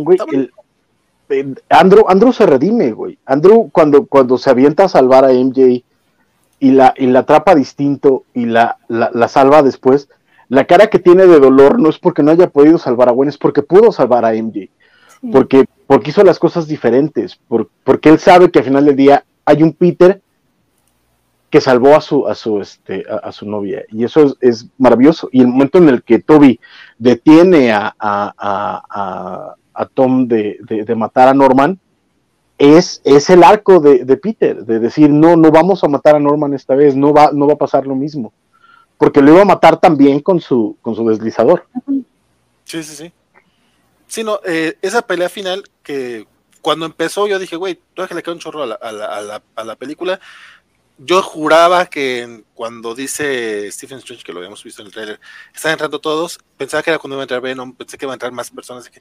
Andrew, 1.70 2.06
Andrew 2.08 2.32
se 2.32 2.46
redime, 2.46 2.92
güey. 2.92 3.18
Andrew, 3.26 3.70
cuando, 3.72 4.06
cuando 4.06 4.38
se 4.38 4.50
avienta 4.50 4.86
a 4.86 4.90
salvar 4.90 5.26
a 5.26 5.34
MJ 5.34 5.84
y 6.60 6.72
la, 6.72 6.94
y 6.98 7.08
la 7.08 7.20
atrapa 7.20 7.56
distinto 7.56 8.24
y 8.34 8.46
la, 8.46 8.78
la, 8.88 9.28
salva 9.28 9.64
después, 9.64 10.08
la 10.50 10.66
cara 10.66 10.88
que 10.88 11.00
tiene 11.00 11.26
de 11.26 11.40
dolor 11.40 11.80
no 11.80 11.90
es 11.90 11.98
porque 11.98 12.24
no 12.24 12.32
haya 12.32 12.50
podido 12.50 12.78
salvar 12.78 13.10
a 13.10 13.12
Gwen, 13.12 13.30
es 13.30 13.38
porque 13.38 13.64
pudo 13.64 13.92
salvar 13.92 14.26
a 14.26 14.34
MJ. 14.34 14.70
Porque, 15.32 15.66
porque 15.88 16.12
hizo 16.12 16.24
las 16.24 16.38
cosas 16.38 16.68
diferentes, 16.68 17.40
porque 17.84 18.10
él 18.10 18.20
sabe 18.20 18.52
que 18.52 18.60
al 18.60 18.66
final 18.66 18.86
del 18.86 18.96
día 18.96 19.26
hay 19.46 19.64
un 19.64 19.74
Peter 19.74 20.22
que 21.50 21.62
salvó 21.62 21.96
a 21.96 22.02
su, 22.02 22.28
a 22.28 22.36
su, 22.36 22.60
este, 22.60 23.06
a, 23.10 23.32
su 23.32 23.50
novia. 23.50 23.86
Y 23.90 24.04
eso 24.04 24.36
es, 24.42 24.68
maravilloso. 24.78 25.30
Y 25.32 25.42
el 25.42 25.48
momento 25.48 25.78
en 25.78 25.90
el 25.90 26.04
que 26.04 26.20
Toby 26.20 26.60
detiene 26.98 27.72
a, 27.72 27.96
a, 27.98 29.56
a 29.76 29.86
Tom 29.86 30.28
de, 30.28 30.58
de, 30.62 30.96
matar 30.96 31.28
a 31.28 31.34
Norman, 31.34 31.80
es, 32.58 33.02
es 33.04 33.30
el 33.30 33.44
arco 33.44 33.80
de, 33.80 34.06
de, 34.06 34.18
Peter, 34.18 34.66
de 34.66 34.80
decir, 34.80 35.10
no, 35.10 35.36
no 35.36 35.52
vamos 35.52 35.84
a 35.84 35.90
matar 35.90 36.16
a 36.16 36.20
Norman 36.20 36.54
esta 36.54 36.74
vez, 36.74 36.96
no 36.96 37.14
va, 37.14 37.32
no 37.34 37.46
va 37.48 37.54
a 37.54 37.58
pasar 37.58 37.86
lo 37.86 37.96
mismo. 37.96 38.34
Porque 38.98 39.22
lo 39.22 39.34
iba 39.34 39.42
a 39.42 39.46
matar 39.46 39.78
también 39.78 40.22
con 40.22 40.40
su, 40.40 40.78
con 40.82 40.96
su 40.96 41.08
deslizador. 41.08 41.68
Sí, 42.64 42.82
sí, 42.82 42.96
sí. 42.96 43.14
Sí, 44.08 44.24
no, 44.24 44.40
eh, 44.46 44.78
esa 44.82 45.02
pelea 45.02 45.28
final 45.28 45.64
que 45.84 46.26
cuando 46.66 46.88
empezó 46.88 47.28
yo 47.28 47.38
dije, 47.38 47.58
güey, 47.58 47.80
tú 47.94 48.08
que 48.08 48.16
le 48.16 48.24
queda 48.24 48.34
un 48.34 48.40
chorro 48.40 48.64
a 48.64 48.66
la, 48.66 48.74
a, 48.74 48.92
la, 48.92 49.44
a, 49.56 49.64
la, 49.64 49.76
película. 49.76 50.20
Yo 50.98 51.22
juraba 51.22 51.86
que 51.86 52.44
cuando 52.56 52.96
dice 52.96 53.72
Stephen 53.72 54.00
Strange, 54.00 54.24
que 54.24 54.34
lo 54.34 54.40
habíamos 54.40 54.64
visto 54.64 54.82
en 54.82 54.88
el 54.88 54.92
trailer, 54.92 55.20
están 55.54 55.74
entrando 55.74 56.02
todos, 56.02 56.40
pensaba 56.58 56.82
que 56.82 56.90
era 56.90 56.98
cuando 56.98 57.18
iba 57.18 57.22
a 57.22 57.26
entrar 57.26 57.40
Venom, 57.40 57.72
pensé 57.72 58.00
que 58.00 58.06
iba 58.06 58.14
a 58.14 58.16
entrar 58.16 58.32
más 58.32 58.50
personas. 58.50 58.90
Que, 58.90 59.00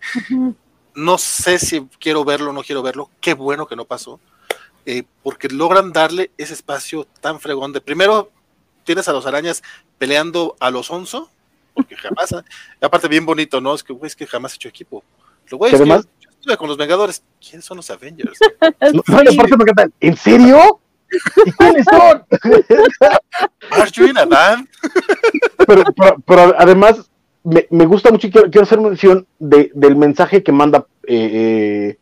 no 0.94 1.16
sé 1.16 1.58
si 1.58 1.88
quiero 1.98 2.22
verlo 2.22 2.50
o 2.50 2.52
no 2.52 2.62
quiero 2.62 2.82
verlo, 2.82 3.08
qué 3.22 3.32
bueno 3.32 3.66
que 3.66 3.76
no 3.76 3.86
pasó, 3.86 4.20
eh, 4.84 5.04
porque 5.22 5.48
logran 5.48 5.90
darle 5.90 6.32
ese 6.36 6.52
espacio 6.52 7.06
tan 7.22 7.40
fregón 7.40 7.72
de 7.72 7.80
primero 7.80 8.30
tienes 8.84 9.08
a 9.08 9.14
los 9.14 9.24
arañas 9.24 9.62
peleando 9.96 10.54
a 10.60 10.70
los 10.70 10.90
onzo, 10.90 11.30
porque 11.72 11.96
jamás, 11.96 12.34
aparte 12.78 13.08
bien 13.08 13.24
bonito, 13.24 13.62
¿no? 13.62 13.74
Es 13.74 13.82
que, 13.82 13.94
güey, 13.94 14.08
es 14.08 14.16
que 14.16 14.26
jamás 14.26 14.52
he 14.52 14.56
hecho 14.56 14.68
equipo. 14.68 15.02
Lo 15.48 15.56
güey, 15.56 15.74
es 15.74 15.80
que 15.80 15.86
con 16.58 16.68
los 16.68 16.76
Vengadores. 16.76 17.22
¿Quiénes 17.40 17.64
son 17.64 17.78
los 17.78 17.90
Avengers? 17.90 18.38
no, 18.92 19.02
¿En 20.00 20.16
serio? 20.16 20.80
¿Y 21.46 21.52
quiénes 21.52 21.84
son? 21.90 22.24
Arjun, 23.70 24.18
Adán. 24.18 24.68
pero, 25.66 25.84
pero 26.26 26.54
además, 26.58 27.10
me, 27.44 27.84
gusta 27.84 28.10
mucho 28.10 28.26
y 28.26 28.30
quiero, 28.30 28.62
hacer 28.62 28.80
mención 28.80 29.26
del 29.38 29.96
mensaje 29.96 30.42
que 30.42 30.52
manda 30.52 30.86
eh, 31.06 31.30
eh, 31.32 31.98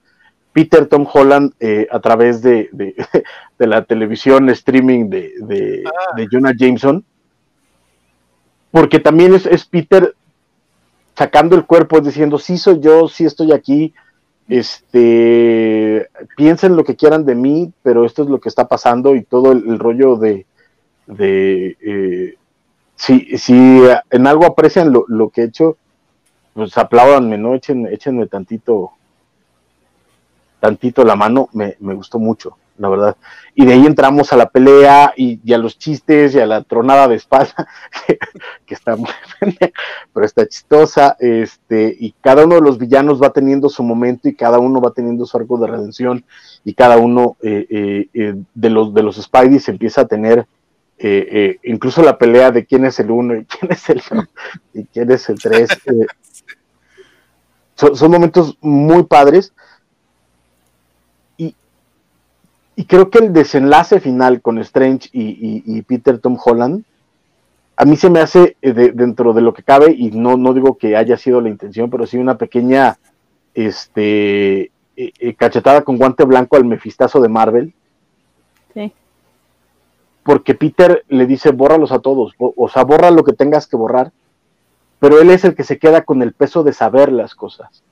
Peter 0.52 0.86
Tom 0.86 1.06
Holland 1.12 1.52
eh, 1.58 1.88
a 1.90 1.98
través 1.98 2.42
de, 2.42 2.70
la 3.58 3.84
televisión 3.84 4.48
streaming 4.50 5.10
de, 5.10 5.82
ah. 5.86 6.16
de, 6.16 6.28
Jonah 6.30 6.54
Jameson, 6.56 7.04
porque 8.70 9.00
también 9.00 9.34
es, 9.34 9.64
Peter 9.66 10.14
sacando 11.16 11.56
el 11.56 11.66
cuerpo, 11.66 12.00
diciendo, 12.00 12.38
sí 12.38 12.56
soy 12.56 12.80
yo, 12.80 13.08
sí 13.08 13.24
estoy 13.24 13.52
aquí, 13.52 13.92
este, 14.58 16.08
piensen 16.36 16.76
lo 16.76 16.84
que 16.84 16.96
quieran 16.96 17.24
de 17.24 17.34
mí, 17.34 17.72
pero 17.82 18.04
esto 18.04 18.22
es 18.22 18.28
lo 18.28 18.40
que 18.40 18.48
está 18.48 18.68
pasando 18.68 19.14
y 19.14 19.22
todo 19.22 19.52
el, 19.52 19.78
rollo 19.78 20.16
de, 20.16 20.46
de 21.06 22.36
si, 22.96 23.38
si 23.38 23.82
en 24.10 24.26
algo 24.26 24.44
aprecian 24.44 24.92
lo, 24.92 25.04
lo 25.08 25.30
que 25.30 25.40
he 25.40 25.44
hecho, 25.44 25.76
pues 26.54 26.76
apláudanme, 26.76 27.38
¿no? 27.38 27.54
Echen, 27.54 27.86
échenme 27.86 28.26
tantito, 28.26 28.92
tantito 30.60 31.02
la 31.02 31.16
mano, 31.16 31.48
me, 31.52 31.76
me, 31.80 31.94
gustó 31.94 32.18
mucho, 32.18 32.58
la 32.78 32.88
verdad. 32.88 33.16
Y 33.54 33.66
de 33.66 33.74
ahí 33.74 33.86
entramos 33.86 34.32
a 34.32 34.36
la 34.36 34.48
pelea 34.48 35.12
y, 35.16 35.52
a 35.52 35.58
los 35.58 35.78
chistes 35.78 36.34
y 36.34 36.40
a 36.40 36.46
la 36.46 36.62
tronada 36.62 37.08
de 37.08 37.16
espalda, 37.16 37.68
que, 38.66 38.74
está 38.74 38.96
muy 38.96 39.08
pero 40.12 40.26
está 40.26 40.46
chistosa, 40.46 41.16
este, 41.18 41.96
y 41.98 42.12
cada 42.20 42.44
uno 42.44 42.56
de 42.56 42.62
los 42.62 42.78
villanos 42.78 43.22
va 43.22 43.30
teniendo 43.30 43.68
su 43.68 43.82
momento 43.82 44.28
y 44.28 44.34
cada 44.34 44.58
uno 44.58 44.80
va 44.80 44.92
teniendo 44.92 45.26
su 45.26 45.36
arco 45.36 45.58
de 45.58 45.66
redención 45.66 46.24
y 46.64 46.74
cada 46.74 46.96
uno 46.96 47.36
eh, 47.42 47.66
eh, 47.68 48.08
eh, 48.14 48.34
de 48.54 48.70
los 48.70 48.94
de 48.94 49.02
los 49.02 49.16
Spideys 49.16 49.68
empieza 49.68 50.02
a 50.02 50.06
tener 50.06 50.46
incluso 51.64 52.00
la 52.00 52.16
pelea 52.16 52.52
de 52.52 52.64
quién 52.64 52.84
es 52.84 53.00
el 53.00 53.10
uno 53.10 53.34
y 53.34 53.44
quién 53.44 53.72
es 53.72 53.90
el 53.90 54.00
dos 54.10 54.28
y 54.72 54.84
quién 54.84 55.10
es 55.10 55.28
el 55.28 55.40
tres. 55.40 55.68
Son, 57.74 58.10
momentos 58.10 58.56
muy 58.60 59.02
padres. 59.02 59.52
Y, 61.36 61.56
y, 62.76 62.84
creo 62.84 63.10
que 63.10 63.18
el 63.18 63.32
desenlace 63.32 64.00
final 64.00 64.40
con 64.40 64.58
Strange 64.58 65.08
y, 65.12 65.82
Peter 65.82 66.18
Tom 66.18 66.38
Holland, 66.42 66.84
a 67.76 67.84
mí 67.84 67.96
se 67.96 68.10
me 68.10 68.20
hace 68.20 68.56
dentro 68.60 69.32
de 69.32 69.40
lo 69.40 69.52
que 69.52 69.62
cabe, 69.62 69.92
y 69.92 70.10
no, 70.10 70.36
no 70.36 70.54
digo 70.54 70.76
que 70.76 70.96
haya 70.96 71.16
sido 71.16 71.40
la 71.40 71.48
intención, 71.48 71.90
pero 71.90 72.06
sí 72.06 72.18
una 72.18 72.36
pequeña 72.36 72.98
este, 73.54 74.70
cachetada 75.36 75.82
con 75.82 75.98
guante 75.98 76.24
blanco 76.24 76.56
al 76.56 76.64
mefistazo 76.64 77.20
de 77.20 77.28
Marvel. 77.28 77.74
Sí 78.74 78.92
porque 80.22 80.54
Peter 80.54 81.04
le 81.08 81.26
dice 81.26 81.50
bórralos 81.50 81.92
a 81.92 81.98
todos, 81.98 82.34
o, 82.38 82.68
sea, 82.68 82.84
borra 82.84 83.10
lo 83.10 83.24
que 83.24 83.32
tengas 83.32 83.66
que 83.66 83.76
borrar, 83.76 84.12
pero 84.98 85.20
él 85.20 85.30
es 85.30 85.44
el 85.44 85.54
que 85.54 85.64
se 85.64 85.78
queda 85.78 86.02
con 86.02 86.22
el 86.22 86.32
peso 86.32 86.62
de 86.62 86.72
saber 86.72 87.10
las 87.10 87.34
cosas. 87.34 87.82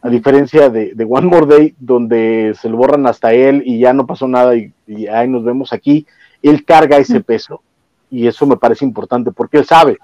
A 0.00 0.08
diferencia 0.08 0.70
de, 0.70 0.94
One 1.08 1.26
More 1.26 1.46
Day, 1.46 1.74
donde 1.78 2.54
se 2.60 2.68
lo 2.68 2.78
borran 2.78 3.06
hasta 3.06 3.32
él 3.32 3.62
y 3.66 3.80
ya 3.80 3.92
no 3.92 4.06
pasó 4.06 4.26
nada 4.26 4.56
y, 4.56 4.72
ahí 5.08 5.28
nos 5.28 5.44
vemos 5.44 5.72
aquí, 5.72 6.06
él 6.42 6.64
carga 6.64 6.98
ese 6.98 7.20
peso. 7.20 7.62
Y 8.10 8.26
eso 8.26 8.46
me 8.46 8.56
parece 8.56 8.84
importante 8.84 9.32
porque 9.32 9.58
él 9.58 9.66
sabe 9.66 9.98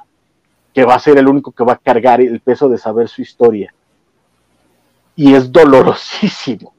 que 0.75 0.85
va 0.85 0.95
a 0.95 1.01
ser 1.01 1.19
el 1.19 1.29
único 1.29 1.53
que 1.53 1.65
va 1.65 1.75
a 1.75 1.79
cargar 1.79 2.21
el 2.21 2.41
peso 2.41 2.69
de 2.69 2.79
saber 2.79 3.09
su 3.09 3.23
historia. 3.23 3.73
Y 5.17 5.35
es 5.35 5.51
dolorosísimo 5.51 6.75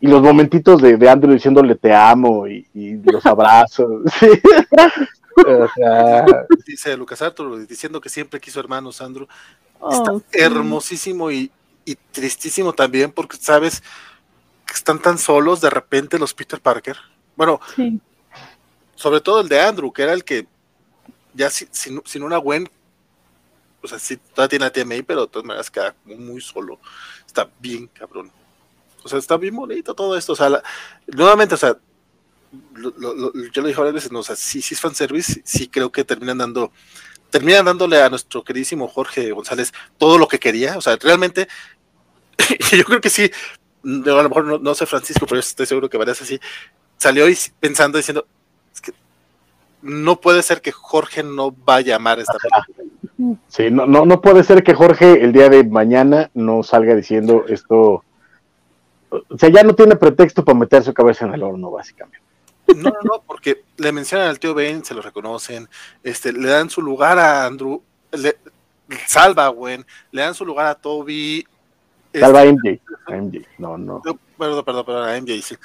y 0.00 0.06
los 0.06 0.22
momentitos 0.22 0.80
de, 0.80 0.96
de 0.96 1.08
Andrew 1.08 1.34
diciéndole 1.34 1.74
te 1.74 1.92
amo 1.94 2.46
y, 2.48 2.66
los 3.04 3.26
abrazos. 3.26 4.02
Dice 6.66 6.96
Lucas 6.96 7.20
Arturo 7.22 7.58
diciendo 7.58 8.00
que 8.00 8.08
siempre 8.08 8.40
quiso 8.40 8.58
hermanos, 8.60 9.02
Andrew. 9.02 9.26
Está 9.90 10.12
oh, 10.12 10.22
hermosísimo 10.32 11.30
y, 11.30 11.50
tristísimo 11.96 12.72
también 12.72 13.12
porque 13.12 13.36
sabes 13.36 13.82
que 14.66 14.74
están 14.74 15.00
tan 15.00 15.18
solos 15.18 15.60
de 15.60 15.70
repente 15.70 16.18
los 16.18 16.34
Peter 16.34 16.60
Parker. 16.60 16.96
Bueno, 17.36 17.60
sobre 18.94 19.20
todo 19.20 19.40
el 19.40 19.48
de 19.48 19.60
Andrew, 19.60 19.92
que 19.92 20.02
era 20.02 20.12
el 20.12 20.24
que 20.24 20.46
ya 21.34 21.50
sin, 21.50 22.02
sin, 22.04 22.22
una 22.22 22.36
Gwen, 22.38 22.68
o 23.82 23.88
sea, 23.88 23.98
sí, 23.98 24.16
todavía 24.16 24.48
tiene 24.48 24.64
a 24.66 24.72
TMI, 24.72 25.02
pero 25.02 25.22
de 25.22 25.28
todas 25.28 25.46
maneras 25.46 25.70
queda 25.70 25.94
muy 26.04 26.40
solo. 26.40 26.78
Está 27.26 27.48
bien 27.60 27.86
cabrón. 27.86 28.30
O 29.02 29.08
sea, 29.08 29.18
está 29.18 29.36
bien 29.36 29.56
bonito 29.56 29.94
todo 29.94 30.16
esto. 30.16 30.34
O 30.34 30.36
sea, 30.36 30.62
nuevamente, 31.06 31.54
o 31.54 31.58
sea, 31.58 31.76
yo 32.74 32.92
lo 33.62 33.68
dije 33.68 33.78
varias 33.78 33.94
veces, 33.94 34.12
no, 34.12 34.20
o 34.20 34.22
sea, 34.22 34.36
sí, 34.36 34.60
sí 34.60 34.74
es 34.74 34.80
fanservice, 34.80 35.40
sí 35.44 35.68
creo 35.68 35.92
que 35.92 36.04
terminan 36.04 36.38
dando, 36.38 36.72
terminan 37.30 37.64
dándole 37.64 38.02
a 38.02 38.10
nuestro 38.10 38.42
queridísimo 38.42 38.88
Jorge 38.88 39.30
González 39.30 39.72
todo 39.98 40.18
lo 40.18 40.28
que 40.28 40.38
quería. 40.38 40.76
O 40.76 40.80
sea, 40.80 40.96
realmente, 40.96 41.48
yo 42.76 42.84
creo 42.84 43.00
que 43.00 43.10
sí, 43.10 43.30
a 43.84 43.88
lo 43.88 44.28
mejor 44.28 44.60
no, 44.60 44.74
sé 44.74 44.86
Francisco, 44.86 45.26
pero 45.26 45.40
estoy 45.40 45.66
seguro 45.66 45.88
que 45.88 45.98
varias 45.98 46.22
así, 46.22 46.38
salió 46.96 47.26
pensando 47.58 47.98
diciendo, 47.98 48.26
es 48.72 48.80
que 48.80 48.92
no 49.82 50.20
puede 50.20 50.42
ser 50.42 50.60
que 50.60 50.72
Jorge 50.72 51.22
no 51.22 51.50
vaya 51.50 51.94
a 51.94 51.96
amar 51.96 52.18
esta 52.18 52.34
película. 52.38 53.38
Sí, 53.48 53.70
no, 53.70 53.86
no, 53.86 54.06
no 54.06 54.20
puede 54.20 54.44
ser 54.44 54.62
que 54.62 54.74
Jorge 54.74 55.22
el 55.22 55.32
día 55.32 55.48
de 55.48 55.64
mañana 55.64 56.30
no 56.34 56.62
salga 56.62 56.94
diciendo 56.94 57.44
esto 57.48 58.02
o 59.10 59.38
sea, 59.38 59.48
ya 59.48 59.62
no 59.62 59.74
tiene 59.74 59.96
pretexto 59.96 60.44
para 60.44 60.58
meter 60.58 60.84
su 60.84 60.94
cabeza 60.94 61.26
en 61.26 61.34
el 61.34 61.42
horno, 61.42 61.70
básicamente. 61.70 62.20
No, 62.68 62.90
no, 62.90 62.98
no, 63.02 63.22
porque 63.26 63.64
le 63.76 63.90
mencionan 63.90 64.28
al 64.28 64.38
tío 64.38 64.54
Ben, 64.54 64.84
se 64.84 64.94
lo 64.94 65.02
reconocen, 65.02 65.68
este, 66.04 66.32
le 66.32 66.48
dan 66.48 66.70
su 66.70 66.80
lugar 66.80 67.18
a 67.18 67.44
Andrew, 67.44 67.82
le, 68.12 68.36
salva 69.06 69.46
a 69.46 69.48
Gwen, 69.48 69.84
le 70.12 70.22
dan 70.22 70.34
su 70.34 70.44
lugar 70.44 70.66
a 70.66 70.76
Toby. 70.76 71.44
Salva 72.12 72.40
a 72.40 72.44
MJ, 72.44 72.80
MJ, 73.08 73.46
no, 73.58 73.78
no. 73.78 74.02
Perdón, 74.02 74.64
perdón, 74.64 74.84
perdón, 74.84 75.08
a 75.08 75.20
MJ, 75.20 75.42
sí. 75.42 75.56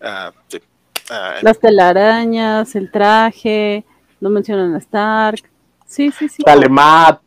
Ah, 0.00 0.32
sí. 0.48 0.60
Ah, 1.10 1.36
Las 1.42 1.58
telarañas, 1.58 2.74
el 2.74 2.90
traje, 2.90 3.84
no 4.20 4.30
mencionan 4.30 4.74
a 4.74 4.78
Stark. 4.78 5.42
Sí, 5.86 6.10
sí, 6.10 6.28
sí. 6.28 6.42
Sale 6.44 6.68
Matt. 6.68 7.20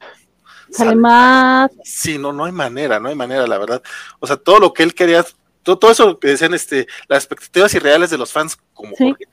Sale 0.71 0.95
Matt. 0.95 1.71
Sí, 1.83 2.17
no, 2.17 2.33
no 2.33 2.45
hay 2.45 2.51
manera, 2.51 2.99
no 2.99 3.09
hay 3.09 3.15
manera, 3.15 3.45
la 3.45 3.57
verdad. 3.57 3.83
O 4.19 4.27
sea, 4.27 4.37
todo 4.37 4.59
lo 4.59 4.73
que 4.73 4.83
él 4.83 4.95
quería, 4.95 5.23
todo, 5.61 5.77
todo 5.77 5.91
eso 5.91 6.19
que 6.19 6.29
decían, 6.29 6.53
este, 6.53 6.87
las 7.07 7.23
expectativas 7.23 7.73
irreales 7.75 8.09
de 8.09 8.17
los 8.17 8.31
fans, 8.31 8.57
como 8.73 8.95
Jorge, 8.95 9.25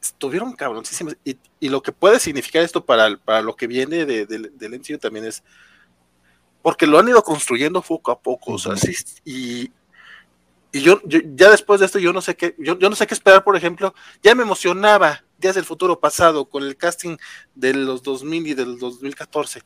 estuvieron 0.00 0.52
cabroncísimas. 0.52 1.16
Y, 1.24 1.36
y, 1.60 1.68
lo 1.68 1.82
que 1.82 1.92
puede 1.92 2.18
significar 2.18 2.62
esto 2.62 2.84
para, 2.84 3.16
para 3.16 3.42
lo 3.42 3.56
que 3.56 3.66
viene 3.66 4.04
de, 4.04 4.26
de, 4.26 4.50
del 4.54 4.78
MCU 4.78 4.98
también 4.98 5.24
es. 5.26 5.42
Porque 6.62 6.86
lo 6.86 6.98
han 6.98 7.08
ido 7.08 7.22
construyendo 7.22 7.82
poco 7.82 8.10
a 8.10 8.20
poco, 8.20 8.52
o 8.52 8.58
sea, 8.58 8.76
sí, 8.76 8.94
y, 9.24 9.70
y 10.72 10.80
yo, 10.80 11.00
yo, 11.04 11.20
ya 11.34 11.50
después 11.50 11.80
de 11.80 11.86
esto 11.86 11.98
yo 11.98 12.12
no 12.12 12.20
sé 12.22 12.36
qué, 12.36 12.54
yo, 12.58 12.78
yo, 12.78 12.88
no 12.88 12.96
sé 12.96 13.06
qué 13.06 13.14
esperar, 13.14 13.44
por 13.44 13.56
ejemplo, 13.56 13.94
ya 14.22 14.34
me 14.34 14.42
emocionaba 14.42 15.24
Días 15.38 15.56
del 15.56 15.64
Futuro 15.64 15.98
pasado 15.98 16.44
con 16.44 16.62
el 16.62 16.76
casting 16.76 17.16
de 17.54 17.74
los 17.74 18.02
2000 18.04 18.46
y 18.46 18.54
del 18.54 18.78
2014. 18.78 19.62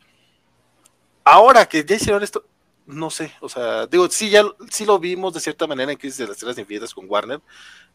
Ahora 1.23 1.67
que 1.67 1.85
ya 1.85 1.97
hicieron 1.97 2.23
esto, 2.23 2.47
no 2.87 3.11
sé, 3.11 3.33
o 3.41 3.49
sea, 3.49 3.87
digo, 3.87 4.09
sí, 4.11 4.31
ya 4.31 4.45
sí 4.71 4.87
lo 4.87 4.99
vimos 4.99 5.35
de 5.35 5.41
cierta 5.41 5.67
manera 5.67 5.93
en 5.93 5.99
Crisis 5.99 6.19
de 6.19 6.29
las 6.29 6.39
Tierras 6.39 6.59
Infinitas 6.59 6.95
con 6.95 7.05
Warner, 7.09 7.41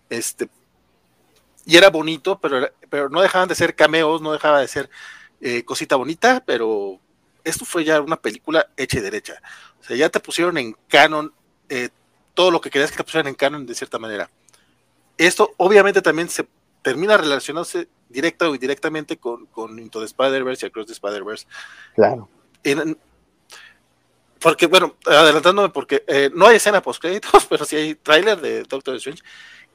este, 0.10 0.48
y 1.66 1.78
era 1.78 1.90
bonito, 1.90 2.40
pero, 2.40 2.70
pero 2.90 3.10
no 3.10 3.22
dejaban 3.22 3.48
de 3.48 3.56
ser 3.56 3.76
cameos, 3.76 4.22
no 4.22 4.32
dejaba 4.32 4.62
de 4.62 4.68
ser 4.68 4.90
eh, 5.40 5.64
cosita 5.64 5.96
bonita, 5.96 6.44
pero 6.46 7.00
esto 7.44 7.66
fue 7.66 7.84
ya 7.84 8.02
una 8.02 8.18
película 8.18 8.70
hecha 8.78 8.98
y 8.98 9.02
derecha. 9.02 9.42
O 9.80 9.84
sea, 9.84 9.96
ya 9.96 10.10
te 10.10 10.20
pusieron 10.20 10.58
en 10.58 10.76
canon 10.88 11.34
eh, 11.70 11.90
todo 12.34 12.52
lo 12.52 12.62
que 12.62 12.70
querías 12.70 12.92
que 12.92 12.98
te 12.98 13.04
pusieran 13.04 13.28
en 13.28 13.36
canon 13.36 13.66
de 13.66 13.76
cierta 13.76 14.00
manera. 14.00 14.30
Esto 15.18 15.54
obviamente 15.58 16.02
también 16.02 16.30
se 16.30 16.48
termina 16.82 17.18
relacionándose 17.18 17.88
directa 18.10 18.50
o 18.50 18.56
indirectamente 18.56 19.18
con, 19.18 19.46
con 19.48 19.78
Into 19.80 20.00
the 20.00 20.06
Spider-Verse 20.06 20.66
y 20.66 20.70
Across 20.70 20.88
the 20.88 20.94
Spider-Verse. 20.94 21.48
Claro. 21.96 22.28
En, 22.64 22.98
porque, 24.42 24.66
bueno, 24.66 24.96
adelantándome, 25.06 25.70
porque 25.70 26.04
eh, 26.08 26.32
no 26.34 26.48
hay 26.48 26.56
escena 26.56 26.82
post 26.82 27.00
créditos, 27.00 27.46
pero 27.50 27.64
sí 27.64 27.76
hay 27.76 27.96
tráiler 27.96 28.42
de 28.42 28.64
Doctor 28.64 28.96
Strange. 28.96 29.24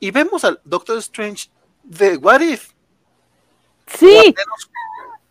Y 0.00 0.10
vemos 0.10 0.44
al 0.44 0.60
Doctor 0.64 0.98
Strange 0.98 1.48
de 1.84 2.16
What 2.16 2.40
If. 2.40 2.70
Sí. 3.86 4.06
O, 4.06 4.22
menos, 4.22 4.70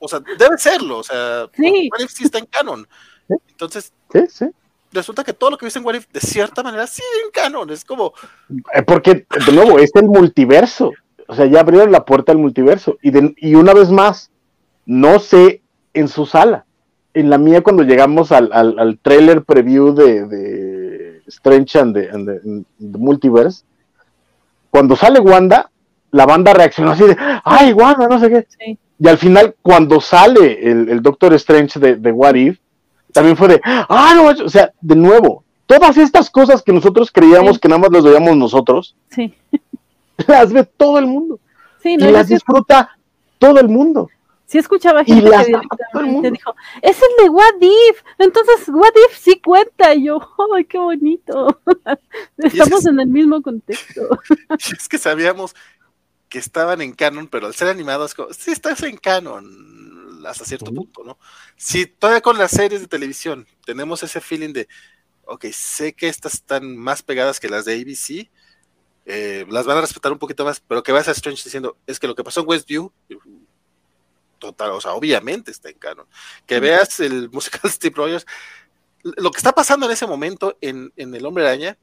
o 0.06 0.08
sea, 0.08 0.20
debe 0.38 0.58
serlo. 0.58 1.00
O 1.00 1.04
sea, 1.04 1.48
sí. 1.54 1.90
What 1.92 2.06
If 2.06 2.12
sí 2.12 2.24
está 2.24 2.40
en 2.40 2.46
canon. 2.46 2.88
Entonces, 3.50 3.92
sí, 4.12 4.20
sí. 4.30 4.46
resulta 4.92 5.24
que 5.24 5.34
todo 5.34 5.52
lo 5.52 5.58
que 5.58 5.66
viste 5.66 5.80
en 5.80 5.86
What 5.86 5.96
If, 5.96 6.08
de 6.12 6.20
cierta 6.20 6.64
manera, 6.64 6.88
sí 6.88 7.02
en 7.24 7.32
canon. 7.32 7.70
Es 7.70 7.84
como. 7.84 8.14
Eh, 8.74 8.82
porque, 8.84 9.26
de 9.46 9.52
nuevo, 9.52 9.80
es 9.80 9.92
el 9.96 10.06
multiverso. 10.06 10.92
O 11.28 11.36
sea, 11.36 11.46
ya 11.46 11.62
abrieron 11.62 11.92
la 11.92 12.06
puerta 12.06 12.32
al 12.32 12.38
multiverso. 12.38 12.98
Y, 13.02 13.12
de, 13.12 13.34
y 13.38 13.56
una 13.56 13.74
vez 13.74 13.90
más, 13.90 14.32
no 14.86 15.20
sé 15.20 15.62
en 15.94 16.08
su 16.08 16.26
sala. 16.26 16.66
En 17.14 17.30
la 17.30 17.38
mía, 17.38 17.64
cuando 17.64 17.84
llegamos 17.84 18.32
al, 18.32 18.52
al, 18.54 18.78
al 18.78 19.00
trailer 19.00 19.44
preview 19.44 19.94
de, 19.94 20.26
de 20.26 21.22
Strange 21.28 21.80
and 21.80 21.96
the, 21.96 22.10
and 22.10 22.28
the, 22.28 22.42
and 22.44 22.66
the 22.78 22.98
Multiverse, 22.98 23.64
cuando 24.70 24.96
sale 24.96 25.20
Wanda, 25.20 25.72
la 26.12 26.26
banda 26.26 26.54
reaccionó 26.54 26.92
así 26.92 27.06
de, 27.06 27.16
ay, 27.44 27.74
Wanda, 27.74 28.08
no 28.08 28.20
sé 28.20 28.30
qué. 28.30 28.48
Sí. 28.50 28.78
Y 29.00 29.08
al 29.08 29.18
final, 29.18 29.56
cuando 29.62 30.00
sale 30.00 30.70
el, 30.70 30.90
el 30.90 31.02
Doctor 31.02 31.34
Strange 31.34 31.80
de, 31.80 31.96
de, 31.98 32.12
What 32.12 32.36
If, 32.36 32.60
también 33.12 33.36
fue 33.38 33.48
de, 33.50 33.62
ah, 33.64 34.14
no, 34.16 34.46
o 34.46 34.50
sea, 34.50 34.72
de 34.82 34.96
nuevo, 34.96 35.44
todas 35.66 35.98
estas 35.98 36.30
cosas 36.30 36.62
que 36.62 36.72
nosotros 36.74 37.12
creíamos 37.12 37.56
Sí. 37.56 37.60
que 37.62 37.68
nada 37.68 37.80
más 37.82 37.92
las 37.92 38.04
veíamos 38.04 38.36
nosotros, 38.38 38.96
Sí. 39.10 39.34
las 40.28 40.52
ve 40.54 40.64
todo 40.64 40.98
el 41.00 41.08
mundo. 41.08 41.40
Sí, 41.82 41.98
no, 41.98 42.08
y 42.10 42.12
las 42.12 42.28
sí, 42.28 42.34
disfruta 42.36 42.98
todo 43.38 43.60
el 43.60 43.68
mundo. 43.70 44.10
sí 44.48 44.58
escuchaba 44.60 45.02
y 45.02 45.06
gente 45.06 45.30
las 45.30 45.46
que 45.46 45.54
ama 45.56 45.64
todo 45.92 46.02
el 46.02 46.08
mundo. 46.08 46.22
directamente 46.30 46.38
dijo, 46.38 46.56
es 46.82 46.98
el 47.02 47.24
de 47.26 47.30
What 47.30 47.62
If, 47.62 48.02
entonces 48.20 48.70
What 48.70 48.94
If 49.10 49.18
sí 49.18 49.42
cuenta, 49.44 49.94
y 49.94 50.04
yo, 50.06 50.20
ay, 50.56 50.66
qué 50.66 50.78
bonito. 50.78 51.60
Estamos 52.38 52.84
que- 52.84 52.90
en 52.90 53.00
el 53.02 53.08
mismo 53.08 53.42
contexto. 53.42 54.02
Y 54.50 54.74
es 54.74 54.88
que 54.88 54.98
sabíamos 54.98 55.54
que 56.30 56.40
estaban 56.40 56.82
en 56.82 56.94
canon, 56.94 57.28
pero 57.28 57.48
al 57.48 57.56
ser 57.56 57.68
animados, 57.68 58.14
como, 58.14 58.34
sí 58.34 58.52
estás 58.52 58.82
en 58.84 58.98
canon 58.98 60.26
hasta 60.26 60.46
cierto 60.46 60.74
punto, 60.74 61.04
¿no? 61.04 61.20
Si 61.56 61.86
todavía 61.86 62.22
con 62.22 62.38
las 62.38 62.52
series 62.52 62.82
de 62.82 62.88
televisión 62.88 63.48
tenemos 63.66 64.02
ese 64.04 64.22
feeling 64.22 64.54
de, 64.54 64.68
ok, 65.26 65.46
sé 65.52 65.94
que 65.94 66.08
estas 66.08 66.36
están 66.36 66.76
más 66.76 67.04
pegadas 67.04 67.40
que 67.40 67.50
las 67.50 67.66
de 67.66 67.74
ABC, 67.74 68.30
eh, 69.06 69.46
las 69.50 69.66
van 69.66 69.78
a 69.78 69.82
respetar 69.82 70.12
un 70.12 70.18
poquito 70.18 70.44
más, 70.44 70.62
pero 70.68 70.82
que 70.82 70.92
vas 70.92 71.08
a 71.08 71.12
Strange 71.12 71.44
diciendo, 71.44 71.78
es 71.86 72.00
que 72.00 72.08
lo 72.08 72.16
que 72.16 72.24
pasó 72.24 72.42
en 72.42 72.48
Westview, 72.48 72.92
total, 74.40 74.72
o 74.72 74.82
sea, 74.82 74.94
obviamente 74.94 75.52
está 75.52 75.70
en 75.70 75.78
canon. 75.78 76.08
Que 76.46 76.60
veas 76.60 77.00
el 77.00 77.30
musical 77.32 77.70
Steve 77.72 77.96
Rogers, 77.96 78.26
lo 79.04 79.30
que 79.32 79.38
está 79.38 79.52
pasando 79.52 79.86
en 79.86 79.92
ese 79.92 80.08
momento 80.08 80.58
en, 80.62 80.92
en 80.96 81.14
El 81.14 81.26
Hombre 81.26 81.46
Araña 81.46 81.78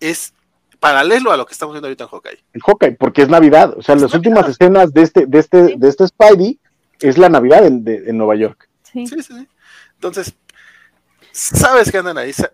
es 0.00 0.32
paralelo 0.80 1.32
a 1.32 1.36
lo 1.36 1.44
que 1.46 1.52
estamos 1.52 1.74
viendo 1.74 1.86
ahorita 1.88 2.04
en 2.04 2.10
Hawkeye. 2.10 2.44
En 2.54 2.60
Hawkeye, 2.60 2.92
porque 2.92 3.22
es 3.22 3.28
Navidad. 3.28 3.74
O 3.76 3.82
sea, 3.82 3.94
Es 3.96 4.02
las 4.02 4.12
Navidad. 4.12 4.14
últimas 4.34 4.48
escenas 4.50 4.92
de 4.92 5.02
este, 5.02 5.26
de 5.26 5.38
este, 5.38 5.66
Sí. 5.68 5.74
de 5.76 5.88
este 5.88 6.06
Spidey 6.06 6.60
es 7.00 7.18
la 7.18 7.28
Navidad 7.28 7.64
en, 7.66 7.84
de, 7.84 8.08
en 8.10 8.16
Nueva 8.18 8.36
York. 8.36 8.68
Sí. 8.82 9.06
Sí, 9.06 9.22
sí, 9.22 9.34
sí. 9.34 9.48
Entonces, 9.94 10.34
sabes 11.32 11.90
que 11.90 11.98
andan 11.98 12.18
ahí, 12.18 12.32
sa- 12.32 12.52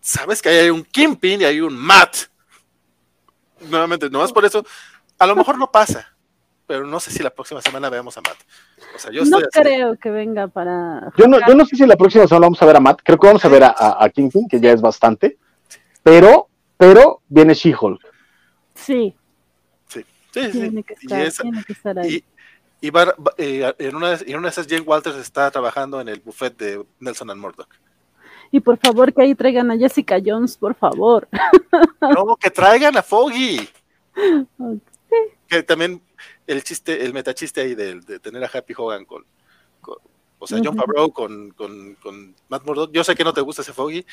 sabes 0.00 0.40
que 0.42 0.48
ahí 0.50 0.56
hay 0.58 0.70
un 0.70 0.84
Kingpin 0.84 1.40
y 1.40 1.44
hay 1.44 1.60
un 1.60 1.76
Matt. 1.76 2.16
Nuevamente, 3.70 4.10
nomás 4.10 4.32
por 4.32 4.44
eso, 4.44 4.64
a 5.18 5.26
lo 5.26 5.34
mejor 5.34 5.58
no 5.58 5.70
pasa, 5.72 6.14
pero 6.66 6.86
no 6.86 7.00
sé 7.00 7.10
si 7.10 7.22
la 7.22 7.30
próxima 7.30 7.62
semana 7.62 7.88
veamos 7.88 8.16
a 8.18 8.20
Matt. 8.20 8.36
O 8.94 8.98
sea, 8.98 9.10
yo 9.10 9.24
no 9.24 9.38
estoy 9.38 9.42
así 9.62 9.68
de- 9.70 9.74
creo 9.76 9.96
que 9.98 10.10
venga 10.10 10.46
para. 10.48 11.10
Yo 11.16 11.26
no, 11.26 11.38
yo 11.46 11.54
no 11.54 11.64
sé 11.64 11.74
si 11.76 11.86
la 11.86 11.96
próxima 11.96 12.26
semana 12.26 12.46
vamos 12.46 12.60
a 12.62 12.66
ver 12.66 12.76
a 12.76 12.80
Matt. 12.80 13.00
Creo 13.02 13.18
que 13.18 13.26
vamos 13.26 13.44
a 13.44 13.48
ver 13.48 13.64
a, 13.64 13.68
a, 13.76 14.04
a 14.04 14.10
Kingpin, 14.10 14.46
que 14.48 14.60
ya 14.60 14.72
es 14.72 14.80
bastante. 14.82 15.38
Pero, 16.02 16.48
pero 16.76 17.20
viene 17.28 17.54
She-Hulk. 17.54 18.00
Sí, 18.74 19.14
Sí, 19.88 20.04
sí, 20.32 20.44
sí. 20.44 20.50
tiene 20.60 20.82
que 20.82 20.94
Y 21.00 21.06
estar, 21.06 21.20
esa- 21.22 21.42
tiene 21.42 21.64
que 21.64 21.72
estar 21.72 21.98
ahí. 21.98 22.24
Y, 22.80 22.86
y 22.88 22.90
va- 22.90 23.04
va- 23.06 23.34
eh, 23.38 23.72
en, 23.78 23.96
una, 23.96 24.16
de- 24.16 24.30
en 24.30 24.36
una 24.38 24.48
de 24.48 24.50
esas, 24.52 24.66
Jane 24.66 24.82
Walters 24.82 25.16
está 25.16 25.50
trabajando 25.50 26.00
en 26.00 26.08
el 26.08 26.20
buffet 26.20 26.56
de 26.58 26.84
Nelson 27.00 27.30
and 27.30 27.40
Murdoch. 27.40 27.68
Y 28.52 28.60
por 28.60 28.76
favor 28.78 29.12
que 29.12 29.22
ahí 29.22 29.34
traigan 29.34 29.70
a 29.70 29.76
Jessica 29.78 30.18
Jones, 30.24 30.56
por 30.56 30.74
favor. 30.74 31.28
No, 32.00 32.36
que 32.36 32.50
traigan 32.50 32.96
a 32.96 33.02
Foggy. 33.02 33.68
Ok. 34.58 34.82
Que 35.48 35.62
también 35.62 36.00
el 36.46 36.62
chiste, 36.62 37.04
el 37.04 37.12
metachiste 37.12 37.60
ahí 37.62 37.74
de, 37.74 38.00
de 38.00 38.18
tener 38.20 38.44
a 38.44 38.50
Happy 38.52 38.74
Hogan 38.76 39.04
con, 39.04 39.24
con- 39.80 39.96
o 40.38 40.46
sea, 40.46 40.60
John. 40.62 40.76
Favreau 40.76 41.10
con, 41.12 41.50
con, 41.52 41.94
con 41.96 42.34
Matt 42.48 42.64
Murdock. 42.64 42.92
Yo 42.92 43.02
sé 43.02 43.14
que 43.14 43.24
no 43.24 43.32
te 43.32 43.40
gusta 43.40 43.62
ese 43.62 43.72
Foggy. 43.72 44.04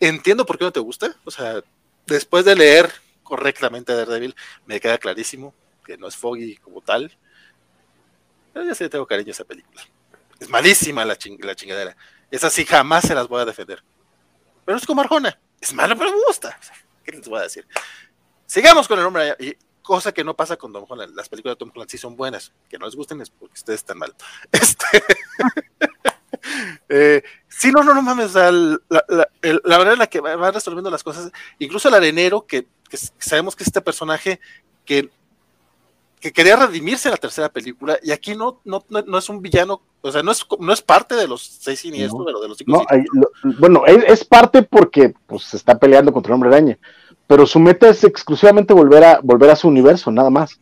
Entiendo 0.00 0.44
por 0.46 0.58
qué 0.58 0.64
no 0.64 0.72
te 0.72 0.80
gusta. 0.80 1.14
O 1.24 1.30
sea, 1.30 1.60
después 2.06 2.44
de 2.44 2.54
leer 2.56 2.92
correctamente 3.22 3.92
Daredevil, 3.94 4.34
me 4.66 4.80
queda 4.80 4.98
clarísimo 4.98 5.54
que 5.84 5.96
no 5.96 6.06
es 6.08 6.16
Foggy 6.16 6.56
como 6.56 6.80
tal. 6.80 7.16
Pero 8.52 8.74
sí 8.74 8.84
le 8.84 8.90
tengo 8.90 9.06
cariño 9.06 9.28
a 9.28 9.32
esa 9.32 9.44
película. 9.44 9.82
Es 10.40 10.48
malísima 10.48 11.04
la, 11.04 11.16
ching- 11.16 11.42
la 11.44 11.54
chingadera. 11.54 11.96
Esa 12.30 12.50
sí 12.50 12.64
jamás 12.64 13.04
se 13.06 13.14
las 13.14 13.28
voy 13.28 13.40
a 13.40 13.44
defender. 13.44 13.82
Pero 14.64 14.78
es 14.78 14.86
como 14.86 15.00
Arjona. 15.00 15.38
Es 15.60 15.72
mala, 15.72 15.94
pero 15.94 16.10
me 16.10 16.18
gusta. 16.26 16.58
¿Qué 17.04 17.12
les 17.12 17.28
voy 17.28 17.38
a 17.38 17.42
decir? 17.42 17.66
Sigamos 18.46 18.88
con 18.88 18.98
el 18.98 19.06
hombre. 19.06 19.36
Y 19.38 19.56
cosa 19.82 20.12
que 20.12 20.24
no 20.24 20.34
pasa 20.34 20.56
con 20.56 20.72
Tom 20.72 20.84
Holland. 20.88 21.14
Las 21.14 21.28
películas 21.28 21.54
de 21.54 21.58
Tom 21.60 21.70
Holland 21.74 21.90
sí 21.90 21.98
son 21.98 22.16
buenas. 22.16 22.52
Que 22.68 22.78
no 22.78 22.86
les 22.86 22.96
gusten 22.96 23.20
es 23.20 23.30
porque 23.30 23.54
ustedes 23.54 23.80
están 23.80 23.98
mal. 23.98 24.14
Este. 24.52 25.02
eh, 26.88 27.22
sí, 27.48 27.70
no, 27.72 27.82
no, 27.82 27.94
no 27.94 28.02
mames. 28.02 28.34
la, 28.34 28.50
la- 28.50 29.28
el- 29.42 29.60
la 29.64 29.78
manera 29.78 29.92
en 29.94 29.98
la 30.00 30.06
que 30.06 30.20
va- 30.20 30.36
van 30.36 30.54
resolviendo 30.54 30.90
las 30.90 31.02
cosas, 31.02 31.30
incluso 31.58 31.88
el 31.88 31.94
arenero, 31.94 32.46
que, 32.46 32.66
que 32.88 32.96
sabemos 33.18 33.54
que 33.56 33.62
es 33.64 33.68
este 33.68 33.80
personaje 33.80 34.40
que, 34.84 35.10
que 36.20 36.32
quería 36.32 36.56
redimirse 36.56 37.08
en 37.08 37.12
la 37.12 37.18
tercera 37.18 37.48
película, 37.50 37.98
y 38.02 38.10
aquí 38.10 38.34
no, 38.34 38.60
no, 38.64 38.84
no, 38.88 39.02
no 39.02 39.18
es 39.18 39.28
un 39.28 39.42
villano, 39.42 39.82
o 40.00 40.10
sea, 40.10 40.22
no 40.22 40.32
es, 40.32 40.46
no 40.58 40.72
es 40.72 40.80
parte 40.82 41.14
de 41.14 41.28
los 41.28 41.42
seis 41.42 41.80
siniestros, 41.80 42.20
No. 42.20 42.24
pero 42.24 42.40
de 42.40 42.48
los 42.48 42.56
cinco 42.58 42.84
lo- 43.12 43.30
bueno, 43.58 43.84
es, 43.86 44.04
es 44.06 44.24
parte 44.24 44.62
porque 44.62 45.12
pues, 45.26 45.44
se 45.44 45.56
está 45.56 45.78
peleando 45.78 46.12
contra 46.12 46.30
el 46.30 46.34
hombre 46.34 46.50
araña. 46.50 46.78
Pero 47.28 47.44
su 47.44 47.58
meta 47.58 47.88
es 47.88 48.04
exclusivamente 48.04 48.72
volver 48.72 49.02
a, 49.02 49.20
volver 49.20 49.50
a 49.50 49.56
su 49.56 49.66
universo, 49.66 50.12
nada 50.12 50.30
más. 50.30 50.60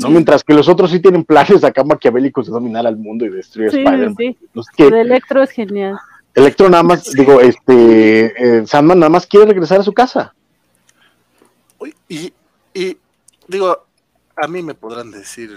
¿No? 0.00 0.06
Sí. 0.08 0.12
Mientras 0.12 0.42
que 0.44 0.54
los 0.54 0.68
otros 0.68 0.90
sí 0.90 1.00
tienen 1.00 1.24
planes 1.24 1.62
acá 1.64 1.84
maquiavélicos 1.84 2.46
de 2.46 2.52
dominar 2.52 2.86
al 2.86 2.96
mundo 2.96 3.24
y 3.24 3.28
destruir 3.30 3.70
Sí, 3.70 3.78
Spider-Man. 3.78 4.16
sí. 4.16 4.36
Qué. 4.76 4.86
El 4.88 4.94
Electro 4.94 5.42
es 5.42 5.50
genial. 5.50 5.98
Electro 6.34 6.68
nada 6.68 6.82
más, 6.82 7.12
digo, 7.12 7.40
este, 7.40 8.58
eh, 8.58 8.66
Sandman 8.66 9.00
nada 9.00 9.10
más 9.10 9.26
quiere 9.26 9.46
regresar 9.46 9.80
a 9.80 9.82
su 9.82 9.92
casa. 9.92 10.34
Y, 12.08 12.32
y 12.74 12.96
digo, 13.48 13.86
a 14.36 14.46
mí 14.48 14.62
me 14.62 14.74
podrán 14.74 15.10
decir 15.10 15.56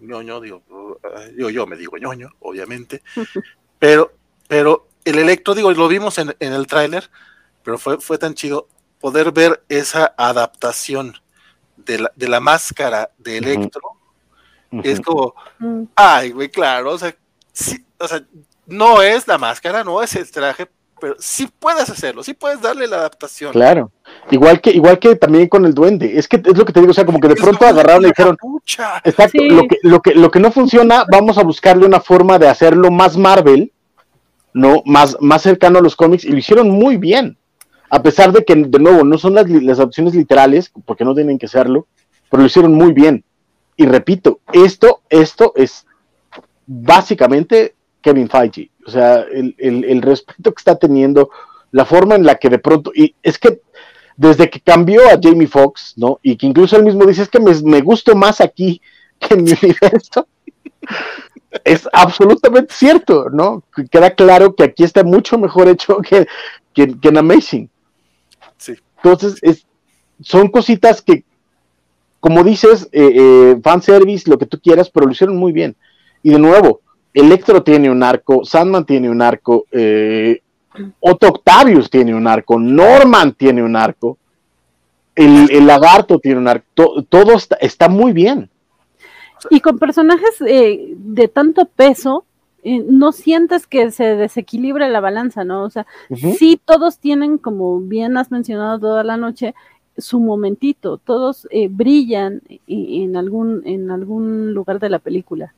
ñoño, 0.00 0.40
digo, 0.40 0.62
yo, 1.36 1.50
yo 1.50 1.66
me 1.66 1.76
digo 1.76 1.96
ñoño, 1.96 2.30
obviamente, 2.40 3.02
pero, 3.78 4.12
pero 4.48 4.88
el 5.04 5.18
electro, 5.18 5.54
digo, 5.54 5.72
lo 5.72 5.88
vimos 5.88 6.18
en, 6.18 6.34
en 6.40 6.52
el 6.52 6.66
tráiler, 6.66 7.10
pero 7.62 7.78
fue, 7.78 8.00
fue 8.00 8.18
tan 8.18 8.34
chido 8.34 8.68
poder 9.00 9.32
ver 9.32 9.62
esa 9.68 10.14
adaptación 10.16 11.14
de 11.76 11.98
la, 11.98 12.12
de 12.14 12.28
la 12.28 12.40
máscara 12.40 13.10
de 13.18 13.38
electro. 13.38 13.82
Es 14.82 15.00
como, 15.00 15.34
mm. 15.58 15.84
ay, 15.94 16.32
güey, 16.32 16.48
claro, 16.48 16.92
o 16.92 16.98
sea, 16.98 17.14
sí, 17.52 17.84
o 17.98 18.08
sea, 18.08 18.24
no 18.66 19.02
es 19.02 19.28
la 19.28 19.38
máscara, 19.38 19.84
no 19.84 20.02
es 20.02 20.16
el 20.16 20.28
traje, 20.30 20.68
pero 21.00 21.16
sí 21.18 21.48
puedes 21.58 21.88
hacerlo, 21.90 22.22
sí 22.22 22.34
puedes 22.34 22.60
darle 22.60 22.86
la 22.86 22.96
adaptación. 22.96 23.52
Claro. 23.52 23.92
Igual 24.30 24.60
que, 24.60 24.70
igual 24.70 24.98
que 24.98 25.16
también 25.16 25.48
con 25.48 25.64
el 25.64 25.74
duende. 25.74 26.18
Es 26.18 26.26
que 26.26 26.36
es 26.36 26.56
lo 26.56 26.64
que 26.64 26.72
te 26.72 26.80
digo, 26.80 26.90
o 26.90 26.94
sea, 26.94 27.06
como 27.06 27.20
que 27.20 27.28
de 27.28 27.36
pronto 27.36 27.66
agarraron 27.66 28.04
y 28.04 28.08
dijeron, 28.08 28.36
exacto, 29.04 29.42
lo, 29.42 29.68
que, 29.68 29.76
lo, 29.82 30.00
que, 30.00 30.14
lo 30.14 30.30
que 30.30 30.40
no 30.40 30.50
funciona, 30.50 31.04
vamos 31.10 31.38
a 31.38 31.42
buscarle 31.42 31.86
una 31.86 32.00
forma 32.00 32.38
de 32.38 32.48
hacerlo 32.48 32.90
más 32.90 33.16
Marvel, 33.16 33.70
¿no? 34.52 34.82
Más, 34.86 35.16
más 35.20 35.42
cercano 35.42 35.78
a 35.78 35.82
los 35.82 35.94
cómics, 35.94 36.24
y 36.24 36.30
lo 36.30 36.38
hicieron 36.38 36.70
muy 36.70 36.96
bien. 36.96 37.36
A 37.94 38.02
pesar 38.02 38.32
de 38.32 38.44
que, 38.44 38.56
de 38.56 38.78
nuevo, 38.80 39.04
no 39.04 39.18
son 39.18 39.34
las, 39.34 39.78
opciones 39.78 40.16
literales, 40.16 40.72
porque 40.84 41.04
no 41.04 41.14
tienen 41.14 41.38
que 41.38 41.46
serlo, 41.46 41.86
pero 42.28 42.40
lo 42.40 42.48
hicieron 42.48 42.74
muy 42.74 42.92
bien. 42.92 43.22
Y 43.76 43.86
repito, 43.86 44.40
esto, 44.52 45.02
esto 45.08 45.52
es 45.54 45.86
básicamente 46.66 47.76
Kevin 48.02 48.28
Feige. 48.28 48.72
O 48.84 48.90
sea, 48.90 49.24
el, 49.30 50.02
respeto 50.02 50.52
que 50.52 50.58
está 50.60 50.74
teniendo, 50.74 51.30
la 51.70 51.84
forma 51.84 52.16
en 52.16 52.24
la 52.24 52.34
que 52.34 52.50
de 52.50 52.58
pronto, 52.58 52.90
y 52.92 53.14
es 53.22 53.38
que 53.38 53.60
desde 54.16 54.50
que 54.50 54.58
cambió 54.58 55.02
a 55.08 55.20
Jamie 55.22 55.46
Foxx, 55.46 55.94
¿no? 55.96 56.18
Y 56.20 56.34
que 56.34 56.46
incluso 56.46 56.76
él 56.76 56.82
mismo 56.82 57.06
dice, 57.06 57.22
es 57.22 57.28
que 57.28 57.38
me, 57.38 57.52
me 57.62 57.84
más 58.16 58.40
aquí 58.40 58.82
que 59.20 59.34
en 59.34 59.44
mi 59.44 59.52
universo. 59.62 60.26
es 61.62 61.88
absolutamente 61.92 62.74
cierto, 62.74 63.30
¿no? 63.30 63.62
Queda 63.88 64.10
claro 64.10 64.56
que 64.56 64.64
aquí 64.64 64.82
está 64.82 65.04
mucho 65.04 65.38
mejor 65.38 65.68
hecho 65.68 65.98
que, 65.98 66.26
en 66.74 67.16
Amazing. 67.16 67.70
Entonces, 69.04 69.38
es, 69.42 69.66
son 70.22 70.48
cositas 70.48 71.02
que, 71.02 71.24
como 72.20 72.42
dices, 72.42 72.88
eh, 72.90 73.12
eh, 73.14 73.60
fanservice, 73.62 74.30
lo 74.30 74.38
que 74.38 74.46
tú 74.46 74.58
quieras, 74.58 74.88
pero 74.88 75.04
lo 75.06 75.12
hicieron 75.12 75.36
muy 75.36 75.52
bien. 75.52 75.76
Y 76.22 76.30
de 76.30 76.38
nuevo, 76.38 76.80
Electro 77.12 77.62
tiene 77.62 77.90
un 77.90 78.02
arco, 78.02 78.44
Sandman 78.44 78.86
tiene 78.86 79.10
un 79.10 79.20
arco, 79.20 79.66
eh, 79.70 80.40
Otto 81.00 81.28
Octavius 81.28 81.90
tiene 81.90 82.14
un 82.14 82.26
arco, 82.26 82.58
Norman 82.58 83.34
tiene 83.34 83.62
un 83.62 83.76
arco, 83.76 84.16
el, 85.14 85.66
lagarto 85.66 86.18
tiene 86.18 86.38
un 86.38 86.48
arco, 86.48 87.04
todo 87.08 87.34
está, 87.60 87.88
muy 87.88 88.12
bien. 88.12 88.48
Y 89.50 89.60
con 89.60 89.78
personajes 89.78 90.40
eh, 90.46 90.94
de 90.96 91.28
tanto 91.28 91.66
peso, 91.66 92.24
no 92.64 93.12
sientes 93.12 93.66
que 93.66 93.90
se 93.90 94.16
desequilibre 94.16 94.88
la 94.88 95.00
balanza, 95.00 95.44
¿no? 95.44 95.64
O 95.64 95.70
sea, 95.70 95.86
sí 96.38 96.60
todos 96.64 96.98
tienen, 96.98 97.38
como 97.38 97.80
bien 97.80 98.16
has 98.16 98.30
mencionado 98.30 98.78
toda 98.80 99.04
la 99.04 99.16
noche, 99.16 99.54
su 99.96 100.18
momentito, 100.18 100.98
todos 100.98 101.46
brillan 101.70 102.42
en 102.66 103.16
algún, 103.16 103.62
en 103.66 103.90
algún 103.90 104.54
lugar 104.54 104.80
de 104.80 104.90
la 104.90 104.98
película 104.98 105.54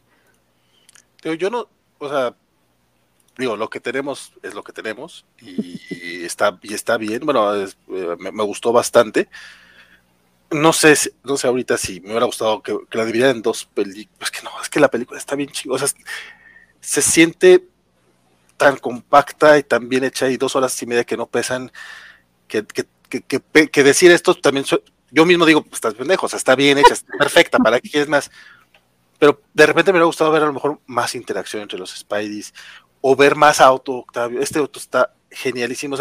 yo 1.34 1.50
no, 1.50 1.68
o 1.98 2.08
sea, 2.08 2.34
digo, 3.36 3.56
lo 3.56 3.68
que 3.68 3.80
tenemos 3.80 4.32
es 4.42 4.54
lo 4.54 4.62
que 4.62 4.72
tenemos 4.72 5.26
y, 5.40 6.24
está, 6.24 6.58
y 6.62 6.74
está 6.74 6.96
bien. 6.96 7.24
Bueno, 7.24 7.54
eh, 7.54 7.66
me, 8.18 8.44
gustó 8.44 8.72
bastante. 8.72 9.28
No 10.50 10.72
sé, 10.72 10.94
no 11.24 11.36
sé 11.36 11.48
ahorita 11.48 11.76
si 11.76 12.00
me 12.00 12.10
hubiera 12.10 12.26
gustado 12.26 12.62
que, 12.62 12.76
la 12.92 13.04
dividieran 13.04 13.36
en 13.36 13.42
dos 13.42 13.64
películas. 13.66 14.20
Es 14.20 14.30
que 14.30 14.44
no, 14.44 14.50
es 14.62 14.68
que 14.68 14.80
la 14.80 14.88
película 14.88 15.18
está 15.18 15.34
bien 15.34 15.50
chingada. 15.50 15.84
O 15.84 15.86
sea, 15.86 15.98
se 16.80 17.02
siente 17.02 17.64
tan 18.56 18.76
compacta 18.76 19.58
y 19.58 19.62
tan 19.62 19.88
bien 19.88 20.04
hecha 20.04 20.28
y 20.30 20.36
dos 20.36 20.56
horas 20.56 20.80
y 20.82 20.86
media 20.86 21.04
que 21.04 21.16
no 21.16 21.26
pesan, 21.26 21.70
que, 22.48 22.64
que, 22.64 23.84
decir 23.84 24.10
esto 24.10 24.34
también, 24.34 24.64
yo 25.10 25.26
mismo 25.26 25.44
digo, 25.44 25.62
pues 25.62 25.74
estás 25.74 25.94
pendejo, 25.94 26.26
o 26.26 26.36
está 26.36 26.56
bien 26.56 26.78
hecha, 26.78 26.94
está 26.94 27.12
perfecta, 27.18 27.58
¿para 27.58 27.80
qué 27.80 27.90
quieres 27.90 28.08
más? 28.08 28.30
pero 29.18 29.40
de 29.54 29.66
repente 29.66 29.92
me 29.92 29.96
hubiera 29.96 30.06
gustado 30.06 30.30
ver 30.30 30.42
a 30.42 30.46
lo 30.46 30.52
mejor 30.52 30.80
más 30.86 31.14
interacción 31.14 31.62
entre 31.62 31.78
los 31.78 31.90
Spideys 31.90 32.52
o 33.00 33.16
ver 33.16 33.36
más 33.36 33.60
auto 33.60 33.92
Octavio. 33.92 34.40
Este 34.40 34.58
auto 34.58 34.78
está 34.78 35.14
genialísimo. 35.30 35.96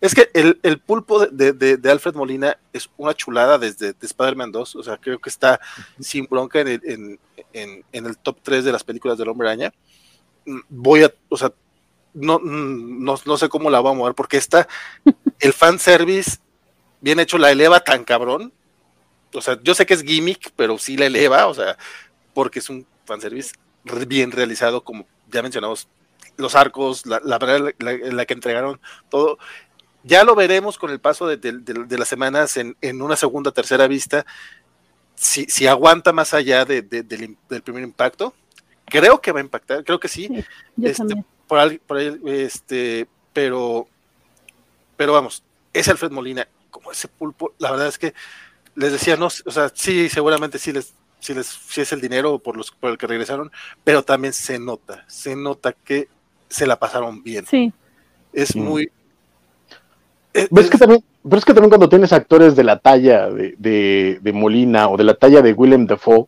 Es 0.00 0.14
que 0.14 0.30
el, 0.34 0.58
el 0.62 0.78
pulpo 0.78 1.26
de, 1.26 1.52
de, 1.52 1.76
de, 1.76 1.90
Alfred 1.90 2.14
Molina 2.14 2.58
es 2.72 2.90
una 2.96 3.14
chulada 3.14 3.58
desde 3.58 3.92
de 3.92 4.06
Spider-Man 4.06 4.52
2. 4.52 4.76
O 4.76 4.82
sea, 4.82 4.96
creo 4.98 5.18
que 5.18 5.30
está 5.30 5.60
sin 5.98 6.26
bronca 6.26 6.60
en 6.60 6.68
el, 6.68 6.80
en, 6.84 7.20
en, 7.52 7.84
en 7.92 8.06
el 8.06 8.18
top 8.18 8.38
3 8.42 8.64
de 8.64 8.72
las 8.72 8.84
películas 8.84 9.18
del 9.18 9.28
Hombre 9.28 9.48
Araña. 9.48 9.72
Voy 10.68 11.04
a, 11.04 11.12
o 11.28 11.36
sea, 11.36 11.52
no, 12.12 12.38
no, 12.38 13.16
no 13.24 13.36
sé 13.36 13.48
cómo 13.48 13.70
la 13.70 13.80
voy 13.80 13.92
a 13.92 13.94
mover 13.94 14.14
porque 14.14 14.36
está 14.36 14.66
el 15.38 15.52
fanservice 15.52 16.38
bien 17.00 17.20
hecho, 17.20 17.38
la 17.38 17.50
eleva 17.50 17.80
tan 17.80 18.04
cabrón. 18.04 18.52
O 19.32 19.40
sea, 19.40 19.58
yo 19.62 19.74
sé 19.74 19.86
que 19.86 19.94
es 19.94 20.02
gimmick, 20.02 20.52
pero 20.56 20.78
sí 20.78 20.96
la 20.96 21.06
eleva. 21.06 21.46
O 21.46 21.54
sea, 21.54 21.76
porque 22.34 22.58
es 22.58 22.68
un 22.68 22.86
fanservice 23.04 23.54
bien 24.06 24.30
realizado, 24.30 24.82
como 24.82 25.06
ya 25.30 25.42
mencionamos, 25.42 25.88
los 26.36 26.54
arcos, 26.54 27.06
la, 27.06 27.20
la 27.24 27.72
en 27.78 28.16
la, 28.16 28.26
que 28.26 28.34
entregaron 28.34 28.80
todo. 29.08 29.38
Ya 30.02 30.24
lo 30.24 30.34
veremos 30.34 30.78
con 30.78 30.90
el 30.90 31.00
paso 31.00 31.26
de, 31.26 31.38
las 31.90 32.08
semanas 32.08 32.56
en, 32.56 33.02
una 33.02 33.16
segunda, 33.16 33.52
tercera 33.52 33.86
vista, 33.86 34.24
si, 35.14 35.44
si 35.44 35.66
aguanta 35.66 36.12
más 36.12 36.32
allá 36.32 36.64
del, 36.64 36.86
primer 37.62 37.82
impacto. 37.82 38.34
Creo 38.90 39.20
que 39.20 39.32
va 39.32 39.40
a 39.40 39.42
impactar, 39.44 39.84
creo 39.84 39.98
que 39.98 40.08
sí. 40.08 40.28
este, 40.82 41.24
por, 41.46 41.58
este, 42.26 43.06
pero, 43.32 43.86
pero 44.96 45.12
vamos, 45.12 45.42
es 45.72 45.88
Alfred 45.88 46.10
Molina, 46.10 46.46
como 46.70 46.92
ese 46.92 47.08
pulpo, 47.08 47.54
la 47.58 47.70
verdad 47.70 47.86
es 47.88 47.98
que 47.98 48.12
les 48.74 48.92
decía, 48.92 49.16
no, 49.16 49.26
o 49.26 49.50
sea, 49.50 49.70
sí, 49.74 50.08
seguramente 50.08 50.58
sí 50.58 50.72
les 50.72 50.94
si, 51.20 51.34
les, 51.34 51.46
si 51.46 51.82
es 51.82 51.92
el 51.92 52.00
dinero 52.00 52.38
por, 52.38 52.56
los, 52.56 52.70
por 52.72 52.90
el 52.90 52.98
que 52.98 53.06
regresaron, 53.06 53.52
pero 53.84 54.02
también 54.02 54.32
se 54.32 54.58
nota, 54.58 55.04
se 55.06 55.36
nota 55.36 55.72
que 55.72 56.08
se 56.48 56.66
la 56.66 56.78
pasaron 56.78 57.22
bien. 57.22 57.46
Sí. 57.46 57.72
Es 58.32 58.56
mm. 58.56 58.60
muy... 58.60 58.90
pero 60.32 60.62
es 60.62 60.70
que 60.70 60.78
también 61.54 61.68
cuando 61.68 61.88
tienes 61.88 62.12
actores 62.12 62.56
de 62.56 62.64
la 62.64 62.78
talla 62.78 63.30
de, 63.30 64.18
de, 64.20 64.32
Molina 64.32 64.88
o 64.88 64.96
de 64.96 65.04
la 65.04 65.14
talla 65.14 65.42
de 65.42 65.52
Willem 65.52 65.86
Dafoe, 65.86 66.26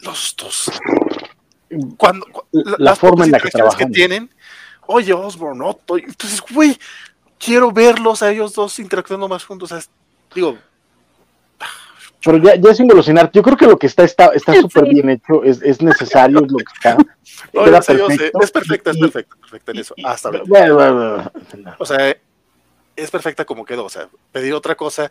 los 0.00 0.34
dos. 0.38 0.70
Cuando, 1.96 2.26
la, 2.52 2.94
forma 2.94 3.24
en 3.24 3.32
la 3.32 3.40
que 3.40 3.50
trabajan. 3.50 3.88
que 3.88 3.94
tienen, 3.94 4.30
oye, 4.86 5.12
Osborne, 5.12 5.64
Otto, 5.64 5.98
entonces, 5.98 6.42
güey, 6.52 6.78
quiero 7.38 7.72
verlos 7.72 8.22
a 8.22 8.30
ellos 8.30 8.54
dos 8.54 8.78
interactuando 8.78 9.28
más 9.28 9.44
juntos. 9.44 9.72
digo, 10.34 10.58
pero 12.26 12.38
ya, 12.38 12.56
ya 12.56 12.70
es 12.70 12.80
involucionar. 12.80 13.30
Yo 13.32 13.42
creo 13.42 13.56
que 13.56 13.66
lo 13.66 13.78
que 13.78 13.86
está 13.86 14.02
está 14.02 14.26
está 14.34 14.54
súper 14.54 14.88
bien 14.88 15.08
hecho, 15.10 15.44
es, 15.44 15.62
es, 15.62 15.80
necesario, 15.80 16.44
es 16.44 16.50
lo 16.50 16.58
que 16.58 16.72
está. 16.74 16.96
Es 18.40 18.50
perfecta, 18.50 18.90
es 18.90 18.98
perfecta, 18.98 19.36
perfecta 19.36 19.72
en 19.72 19.78
eso. 19.78 19.94
Hasta 20.04 20.30
ahora. 20.30 21.32
O 21.78 21.86
sea, 21.86 22.16
es 22.96 23.10
perfecta 23.10 23.44
como 23.44 23.64
quedó. 23.64 23.84
O 23.84 23.88
sea, 23.88 24.08
pedir 24.32 24.54
otra 24.54 24.74
cosa 24.74 25.10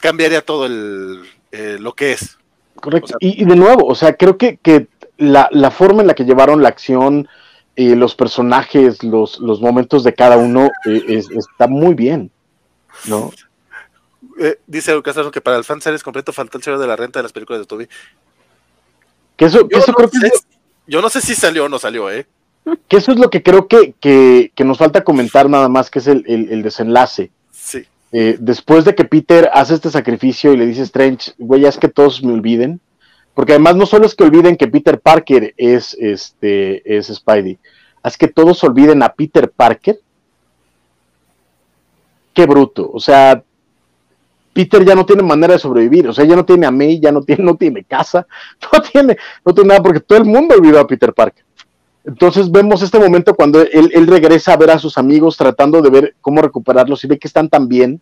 cambiaría 0.00 0.44
todo 0.44 0.66
el, 0.66 1.24
eh, 1.50 1.76
lo 1.80 1.94
que 1.94 2.12
es. 2.12 2.38
Correcto. 2.76 3.16
y, 3.18 3.44
de 3.44 3.56
nuevo, 3.56 3.88
o 3.88 3.94
sea, 3.96 4.14
creo 4.14 4.38
que, 4.38 4.58
que 4.58 4.86
la, 5.18 5.48
la, 5.52 5.70
forma 5.70 6.00
en 6.00 6.08
la 6.08 6.14
que 6.14 6.24
llevaron 6.24 6.62
la 6.62 6.68
acción, 6.70 7.28
eh, 7.76 7.94
los 7.94 8.14
personajes, 8.14 9.02
los, 9.04 9.38
los 9.40 9.60
momentos 9.60 10.02
de 10.04 10.14
cada 10.14 10.36
uno, 10.36 10.70
eh, 10.86 11.22
está 11.36 11.66
muy 11.66 11.94
bien. 11.94 12.30
¿No? 13.06 13.30
eh, 14.38 14.58
dice 14.66 14.94
Lucas 14.94 15.16
que 15.32 15.40
para 15.40 15.56
el 15.56 15.64
fanservice 15.64 16.04
completo 16.04 16.32
falta 16.32 16.58
el 16.58 16.78
de 16.78 16.86
la 16.86 16.96
renta 16.96 17.18
de 17.18 17.24
las 17.24 17.32
películas 17.32 17.60
de 17.60 17.66
Toby. 17.66 17.88
Que 19.36 19.44
eso, 19.44 19.68
yo, 19.68 19.78
no 19.78 19.94
creo 19.94 20.08
sé, 20.08 20.30
yo 20.86 21.00
no 21.00 21.08
sé 21.08 21.20
si 21.20 21.34
salió 21.34 21.66
o 21.66 21.68
no 21.68 21.78
salió, 21.78 22.10
¿eh? 22.10 22.26
Que 22.88 22.96
eso 22.96 23.12
es 23.12 23.18
lo 23.18 23.30
que 23.30 23.42
creo 23.42 23.68
que, 23.68 23.94
que, 24.00 24.52
que 24.54 24.64
nos 24.64 24.78
falta 24.78 25.04
comentar 25.04 25.48
nada 25.48 25.68
más, 25.68 25.90
que 25.90 26.00
es 26.00 26.06
el, 26.06 26.24
el, 26.26 26.62
desenlace. 26.62 27.30
Sí. 27.50 27.86
Eh, 28.12 28.36
después 28.40 28.84
de 28.84 28.94
que 28.94 29.04
Peter 29.04 29.48
hace 29.52 29.74
este 29.74 29.90
sacrificio 29.90 30.52
y 30.52 30.56
le 30.56 30.66
dice 30.66 30.82
Strange, 30.82 31.32
güey, 31.38 31.62
ya 31.62 31.68
es 31.68 31.78
que 31.78 31.88
todos 31.88 32.22
me 32.22 32.32
olviden. 32.32 32.80
Porque 33.38 33.52
además 33.52 33.76
no 33.76 33.86
solo 33.86 34.04
es 34.04 34.16
que 34.16 34.24
olviden 34.24 34.56
que 34.56 34.66
Peter 34.66 34.98
Parker 34.98 35.54
es, 35.56 35.96
este, 36.00 36.96
es 36.96 37.06
Spidey, 37.06 37.56
es 38.02 38.16
que 38.16 38.26
todos 38.26 38.64
olviden 38.64 39.00
a 39.00 39.10
Peter 39.10 39.48
Parker. 39.48 40.00
Qué 42.34 42.46
bruto. 42.46 42.90
O 42.92 42.98
sea, 42.98 43.40
Peter 44.52 44.84
ya 44.84 44.96
no 44.96 45.06
tiene 45.06 45.22
manera 45.22 45.52
de 45.52 45.60
sobrevivir, 45.60 46.08
o 46.08 46.12
sea, 46.12 46.24
ya 46.24 46.34
no 46.34 46.44
tiene 46.44 46.66
a 46.66 46.72
May, 46.72 46.98
ya 46.98 47.12
no 47.12 47.22
tiene, 47.22 47.44
no 47.44 47.54
tiene 47.54 47.84
casa, 47.84 48.26
no 48.72 48.82
tiene, 48.82 49.16
no 49.44 49.54
tiene 49.54 49.68
nada, 49.68 49.84
porque 49.84 50.00
todo 50.00 50.18
el 50.18 50.24
mundo 50.24 50.56
olvidó 50.56 50.80
a 50.80 50.86
Peter 50.88 51.14
Parker. 51.14 51.44
Entonces 52.04 52.50
vemos 52.50 52.82
este 52.82 52.98
momento 52.98 53.36
cuando 53.36 53.62
él, 53.62 54.06
regresa 54.08 54.54
a 54.54 54.56
ver 54.56 54.72
a 54.72 54.80
sus 54.80 54.98
amigos 54.98 55.36
tratando 55.36 55.80
de 55.80 55.90
ver 55.90 56.16
cómo 56.20 56.42
recuperarlos 56.42 57.04
y 57.04 57.06
ve 57.06 57.20
que 57.20 57.28
están 57.28 57.48
tan 57.48 57.68
bien 57.68 58.00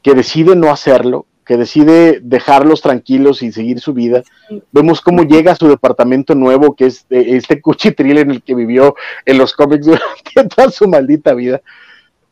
que 0.00 0.14
decide 0.14 0.56
no 0.56 0.70
hacerlo, 0.70 1.26
que 1.48 1.56
decide 1.56 2.20
dejarlos 2.22 2.82
tranquilos 2.82 3.42
y 3.42 3.52
seguir 3.52 3.80
su 3.80 3.94
vida. 3.94 4.22
Vemos 4.70 5.00
cómo 5.00 5.22
llega 5.22 5.52
a 5.52 5.56
su 5.56 5.66
departamento 5.66 6.34
nuevo, 6.34 6.76
que 6.76 6.84
es 6.84 7.06
eh, 7.08 7.24
este 7.28 7.62
cuchitril 7.62 8.18
en 8.18 8.30
el 8.32 8.42
que 8.42 8.54
vivió 8.54 8.94
en 9.24 9.38
los 9.38 9.54
cómics 9.54 9.86
durante 9.86 10.54
toda 10.54 10.70
su 10.70 10.86
maldita 10.86 11.32
vida. 11.32 11.62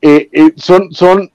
Eh, 0.02 0.28
eh, 0.30 0.52
son, 0.56 0.92
son, 0.92 1.30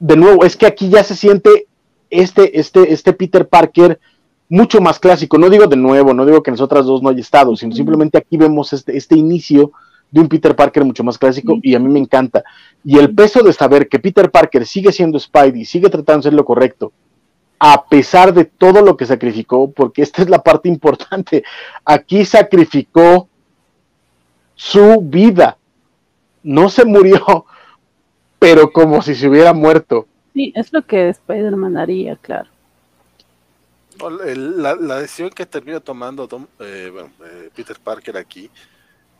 de 0.00 0.16
nuevo, 0.16 0.44
es 0.44 0.56
que 0.56 0.66
aquí 0.66 0.88
ya 0.88 1.04
se 1.04 1.14
siente 1.14 1.68
este, 2.10 2.58
este, 2.58 2.92
este 2.92 3.12
Peter 3.12 3.48
Parker 3.48 4.00
mucho 4.48 4.80
más 4.80 4.98
clásico. 4.98 5.38
No 5.38 5.48
digo 5.48 5.68
de 5.68 5.76
nuevo, 5.76 6.14
no 6.14 6.26
digo 6.26 6.42
que 6.42 6.50
en 6.50 6.54
las 6.54 6.62
otras 6.62 6.84
dos 6.84 7.00
no 7.00 7.10
haya 7.10 7.20
estado, 7.20 7.54
sino 7.54 7.76
simplemente 7.76 8.18
aquí 8.18 8.36
vemos 8.36 8.72
este, 8.72 8.96
este 8.96 9.16
inicio 9.16 9.70
de 10.14 10.20
un 10.20 10.28
Peter 10.28 10.54
Parker 10.54 10.84
mucho 10.84 11.02
más 11.02 11.18
clásico 11.18 11.58
y 11.60 11.74
a 11.74 11.80
mí 11.80 11.88
me 11.88 11.98
encanta. 11.98 12.44
Y 12.84 12.98
el 12.98 13.12
peso 13.12 13.42
de 13.42 13.52
saber 13.52 13.88
que 13.88 13.98
Peter 13.98 14.30
Parker 14.30 14.64
sigue 14.64 14.92
siendo 14.92 15.18
Spidey, 15.18 15.64
sigue 15.64 15.90
tratando 15.90 16.12
de 16.12 16.28
hacer 16.28 16.34
lo 16.34 16.44
correcto, 16.44 16.92
a 17.58 17.84
pesar 17.86 18.32
de 18.32 18.44
todo 18.44 18.80
lo 18.80 18.96
que 18.96 19.06
sacrificó, 19.06 19.72
porque 19.72 20.02
esta 20.02 20.22
es 20.22 20.30
la 20.30 20.40
parte 20.40 20.68
importante, 20.68 21.42
aquí 21.84 22.24
sacrificó 22.24 23.28
su 24.54 25.00
vida, 25.02 25.58
no 26.44 26.68
se 26.68 26.84
murió, 26.84 27.44
pero 28.38 28.70
como 28.70 29.02
si 29.02 29.16
se 29.16 29.28
hubiera 29.28 29.52
muerto. 29.52 30.06
Sí, 30.32 30.52
es 30.54 30.72
lo 30.72 30.82
que 30.86 31.08
Spider-Man 31.08 31.76
haría, 31.76 32.14
claro. 32.14 32.50
La, 33.98 34.76
decisión 35.00 35.30
que 35.30 35.44
termina 35.44 35.80
tomando 35.80 36.28
eh, 36.60 36.92
eh, 37.00 37.50
Peter 37.52 37.76
Parker 37.82 38.16
aquí 38.16 38.48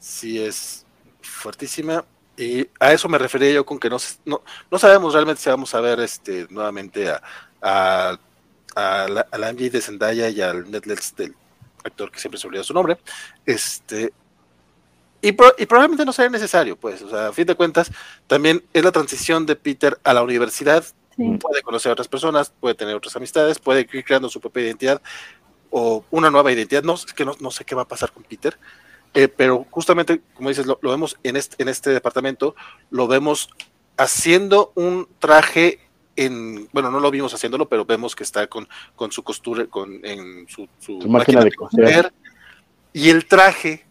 sí 0.04 0.38
es 0.38 0.83
fuertísima. 1.24 2.04
Y 2.36 2.68
a 2.80 2.92
eso 2.92 3.08
me 3.08 3.18
refería 3.18 3.52
yo 3.52 3.64
con 3.64 3.78
que 3.78 3.88
no, 3.88 3.98
no, 4.24 4.78
sabemos 4.78 5.14
realmente 5.14 5.40
si 5.40 5.50
vamos 5.50 5.72
a 5.74 5.80
ver 5.80 6.00
este 6.00 6.46
nuevamente 6.50 7.08
a, 7.08 7.22
a, 7.62 8.18
a, 8.74 9.08
la, 9.08 9.26
a 9.30 9.52
de 9.52 9.80
Zendaya 9.80 10.28
y 10.28 10.40
al 10.40 10.68
Netflix 10.68 11.14
del 11.14 11.34
actor 11.84 12.10
que 12.10 12.18
siempre 12.18 12.38
se 12.40 12.46
olvida 12.46 12.64
su 12.64 12.74
nombre. 12.74 12.98
Este, 13.46 14.12
y, 15.22 15.28
y, 15.28 15.32
probablemente 15.66 16.04
no 16.04 16.12
sea 16.12 16.28
necesario, 16.28 16.76
pues, 16.76 17.00
o 17.02 17.08
sea, 17.08 17.28
a 17.28 17.32
fin 17.32 17.46
de 17.46 17.54
cuentas, 17.54 17.90
también 18.26 18.62
es 18.72 18.84
la 18.84 18.92
transición 18.92 19.46
de 19.46 19.56
Peter 19.56 19.98
a 20.04 20.12
la 20.12 20.22
universidad. 20.22 20.84
Puede 21.16 21.62
conocer 21.62 21.90
a 21.90 21.92
otras 21.92 22.08
personas, 22.08 22.52
puede 22.60 22.74
tener 22.74 22.96
otras 22.96 23.14
amistades, 23.14 23.60
puede 23.60 23.88
ir 23.90 24.04
creando 24.04 24.28
su 24.28 24.40
propia 24.40 24.64
identidad 24.64 25.00
o 25.70 26.04
una 26.10 26.30
nueva 26.30 26.52
identidad. 26.52 26.82
No, 26.82 26.94
es 26.94 27.06
que 27.06 27.24
no, 27.24 27.36
no 27.40 27.50
sé 27.52 27.64
qué 27.64 27.74
va 27.74 27.82
a 27.82 27.88
pasar 27.88 28.10
con 28.10 28.24
Peter, 28.24 28.58
eh, 29.14 29.28
pero 29.28 29.64
justamente, 29.70 30.20
como 30.34 30.48
dices, 30.48 30.66
lo, 30.66 30.78
vemos 30.82 31.16
en 31.22 31.36
este, 31.36 31.62
en 31.62 31.68
este 31.68 31.90
departamento, 31.90 32.56
lo 32.90 33.06
vemos 33.06 33.48
haciendo 33.96 34.72
un 34.74 35.08
traje 35.20 35.78
en, 36.16 36.68
bueno, 36.72 36.90
no 36.90 36.98
lo 36.98 37.10
vimos 37.12 37.32
haciéndolo, 37.32 37.68
pero 37.68 37.84
vemos 37.84 38.16
que 38.16 38.24
está 38.24 38.46
con, 38.48 38.68
con 38.96 39.12
su 39.12 39.22
costura, 39.22 39.66
con, 39.66 40.04
en 40.04 40.46
su, 40.48 40.68
máquina, 41.08 41.44
de 41.44 41.52
coser. 41.52 42.12
Y 42.92 43.08
el 43.10 43.26
traje, 43.26 43.84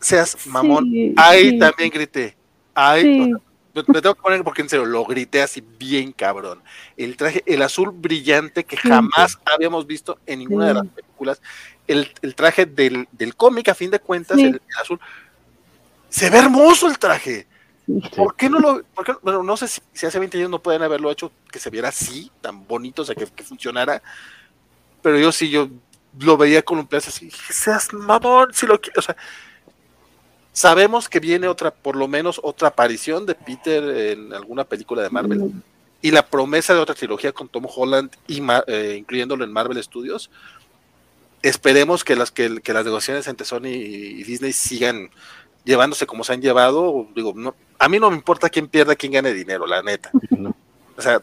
seas 0.00 0.46
mamón, 0.46 1.14
ahí 1.16 1.58
también 1.58 1.90
grité, 1.90 2.36
ahí, 2.74 3.32
me, 3.74 4.00
tengo 4.00 4.14
que 4.14 4.22
poner 4.22 4.42
porque 4.44 4.62
en 4.62 4.68
serio, 4.68 4.84
lo 4.84 5.04
grité 5.04 5.42
así 5.42 5.62
bien 5.78 6.12
cabrón. 6.12 6.62
El 6.96 7.16
traje, 7.16 7.42
el 7.46 7.62
azul 7.62 7.90
brillante 7.90 8.64
que 8.64 8.76
jamás 8.76 9.38
habíamos 9.44 9.86
visto 9.86 10.18
en 10.26 10.40
ninguna 10.40 10.68
de 10.68 10.74
las 10.74 10.86
películas 10.88 11.42
el, 11.90 12.34
traje 12.34 12.66
del, 12.66 13.06
cómic, 13.36 13.68
a 13.68 13.74
fin 13.74 13.90
de 13.90 13.98
cuentas, 13.98 14.38
el, 14.38 14.60
azul. 14.80 15.00
Se 16.08 16.30
ve 16.30 16.38
hermoso 16.38 16.86
el 16.86 16.98
traje. 16.98 17.46
¿Por 18.16 18.36
qué 18.36 18.48
no 18.48 18.60
lo.? 18.60 18.82
bueno, 19.22 19.42
no 19.42 19.56
sé 19.56 19.66
si, 19.66 20.06
hace 20.06 20.18
20 20.18 20.38
años 20.38 20.50
no 20.50 20.62
pueden 20.62 20.82
haberlo 20.82 21.10
hecho 21.10 21.32
que 21.50 21.58
se 21.58 21.70
viera 21.70 21.88
así, 21.88 22.30
tan 22.40 22.66
bonito, 22.66 23.02
o 23.02 23.04
sea, 23.04 23.14
que, 23.14 23.26
funcionara. 23.42 24.02
Pero 25.02 25.18
yo 25.18 25.32
sí, 25.32 25.50
yo 25.50 25.68
lo 26.18 26.36
veía 26.36 26.62
con 26.62 26.78
un 26.78 26.86
plazo 26.86 27.10
así. 27.10 27.30
Seas 27.50 27.92
mamón, 27.92 28.52
si 28.52 28.66
lo 28.66 28.80
O 28.96 29.02
sea, 29.02 29.16
sabemos 30.52 31.08
que 31.08 31.18
viene 31.18 31.48
otra, 31.48 31.72
por 31.72 31.96
lo 31.96 32.06
menos 32.06 32.40
otra 32.42 32.68
aparición 32.68 33.26
de 33.26 33.34
Peter 33.34 33.82
en 33.82 34.32
alguna 34.32 34.64
película 34.64 35.02
de 35.02 35.10
Marvel. 35.10 35.52
Y 36.02 36.12
la 36.12 36.24
promesa 36.24 36.72
de 36.72 36.80
otra 36.80 36.94
trilogía 36.94 37.32
con 37.32 37.48
Tom 37.48 37.66
Holland, 37.68 38.10
y 38.26 38.40
eh, 38.66 38.96
incluyéndolo 38.98 39.44
en 39.44 39.52
Marvel 39.52 39.82
Studios 39.82 40.30
esperemos 41.42 42.04
que 42.04 42.16
las, 42.16 42.30
que, 42.30 42.48
las 42.48 42.84
negociaciones 42.84 43.26
entre 43.28 43.46
Sony 43.46 43.66
y 43.66 44.22
Disney 44.24 44.52
sigan 44.52 45.10
llevándose 45.64 46.06
como 46.06 46.24
se 46.24 46.32
han 46.32 46.42
llevado. 46.42 47.08
Digo, 47.14 47.32
no, 47.34 47.54
a 47.78 47.88
mí 47.88 47.98
no 47.98 48.10
me 48.10 48.16
importa 48.16 48.50
quién 48.50 48.68
pierda, 48.68 48.96
quién 48.96 49.12
gane 49.12 49.32
dinero, 49.32 49.66
la 49.66 49.82
neta. 49.82 50.10
O 50.96 51.02
sea, 51.02 51.22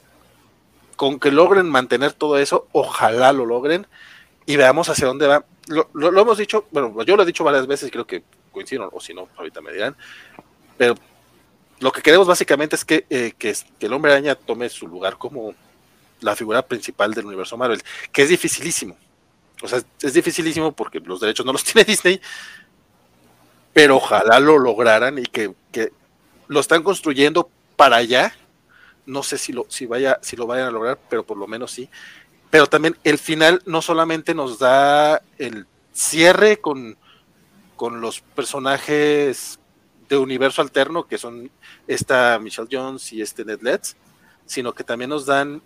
con 0.95 1.19
que 1.19 1.31
logren 1.31 1.69
mantener 1.69 2.13
todo 2.13 2.37
eso, 2.37 2.67
ojalá 2.71 3.31
lo 3.31 3.45
logren 3.45 3.85
y 4.45 4.55
veamos 4.55 4.89
hacia 4.89 5.07
dónde 5.07 5.27
va. 5.27 5.45
Lo, 5.67 5.89
lo, 5.93 6.21
hemos 6.21 6.37
dicho, 6.37 6.65
bueno, 6.71 7.03
yo 7.03 7.15
lo 7.15 7.23
he 7.23 7.25
dicho 7.25 7.43
varias 7.43 7.67
veces, 7.67 7.91
creo 7.91 8.07
que 8.07 8.23
coinciden, 8.51 8.87
o 8.91 8.99
si 8.99 9.13
no, 9.13 9.27
ahorita 9.37 9.61
me 9.61 9.73
dirán, 9.73 9.95
pero 10.77 10.95
lo 11.79 11.91
que 11.91 12.01
queremos 12.01 12.25
básicamente 12.25 12.75
es 12.75 12.85
que, 12.85 13.05
eh, 13.09 13.33
que, 13.37 13.53
que 13.77 13.85
el 13.85 13.93
hombre 13.93 14.13
araña 14.13 14.35
tome 14.35 14.69
su 14.69 14.87
lugar 14.87 15.17
como 15.17 15.53
la 16.21 16.35
figura 16.35 16.63
principal 16.63 17.13
del 17.13 17.25
universo 17.25 17.57
Marvel, 17.57 17.83
que 18.11 18.23
es 18.23 18.29
dificilísimo 18.29 18.97
o 19.61 19.67
sea, 19.67 19.81
es 20.01 20.13
dificilísimo 20.13 20.71
porque 20.71 20.99
los 20.99 21.19
derechos 21.19 21.45
no 21.45 21.53
los 21.53 21.63
tiene 21.65 21.83
Disney, 21.83 22.21
pero 23.73 23.97
ojalá 23.97 24.39
lo 24.39 24.57
lograran 24.57 25.17
y 25.19 25.23
que, 25.23 25.53
lo 26.47 26.61
están 26.61 26.81
construyendo 26.81 27.49
para 27.75 27.97
allá. 27.97 28.33
No 29.05 29.21
sé 29.21 29.37
si 29.37 29.51
lo, 29.51 29.65
si, 29.67 29.85
vaya, 29.85 30.17
si 30.21 30.37
lo 30.37 30.47
vayan 30.47 30.67
a 30.67 30.71
lograr, 30.71 30.97
pero 31.09 31.25
por 31.25 31.37
lo 31.37 31.45
menos 31.45 31.71
sí. 31.71 31.89
Pero 32.49 32.67
también 32.67 32.97
el 33.03 33.17
final 33.17 33.61
no 33.65 33.81
solamente 33.81 34.33
nos 34.33 34.57
da 34.57 35.21
el 35.37 35.67
cierre 35.91 36.57
con, 36.61 36.97
con 37.75 37.99
los 37.99 38.21
personajes 38.21 39.59
de 40.07 40.17
universo 40.17 40.61
alterno, 40.61 41.05
que 41.05 41.17
son 41.17 41.51
esta 41.85 42.39
Michelle 42.39 42.69
Jones 42.71 43.11
y 43.11 43.21
este 43.21 43.43
Ned 43.43 43.61
Letts, 43.61 43.97
sino 44.45 44.73
que 44.73 44.85
también 44.85 45.09
nos 45.09 45.25
dan 45.25 45.61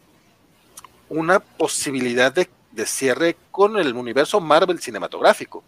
una 1.09 1.39
posibilidad 1.39 2.33
de 2.33 2.49
de 2.71 2.85
cierre 2.85 3.37
con 3.51 3.77
el 3.77 3.95
universo 3.95 4.39
Marvel 4.39 4.79
cinematográfico. 4.79 5.63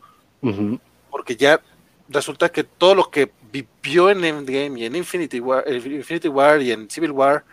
Porque 1.10 1.36
ya 1.36 1.62
resulta 2.10 2.50
que 2.50 2.64
todo 2.64 2.96
lo 2.96 3.10
que 3.10 3.32
vivió 3.52 4.10
en 4.10 4.24
Endgame 4.26 4.80
y 4.80 4.86
en 4.86 4.96
Infinity 4.96 5.40
War, 5.40 5.64
eh, 5.66 5.78
Infinity 5.78 6.28
War 6.28 6.62
y 6.62 6.72
en 6.72 6.90
Civil 6.90 7.12
War, 7.12 7.44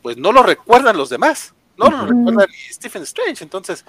pues 0.00 0.16
no 0.16 0.32
lo 0.32 0.42
recuerdan 0.42 0.96
los 0.96 1.10
demás. 1.10 1.54
No 1.76 1.90
lo 1.90 2.06
recuerdan 2.06 2.48
ni 2.50 2.72
Stephen 2.72 3.02
Strange. 3.02 3.42
Entonces, 3.42 3.84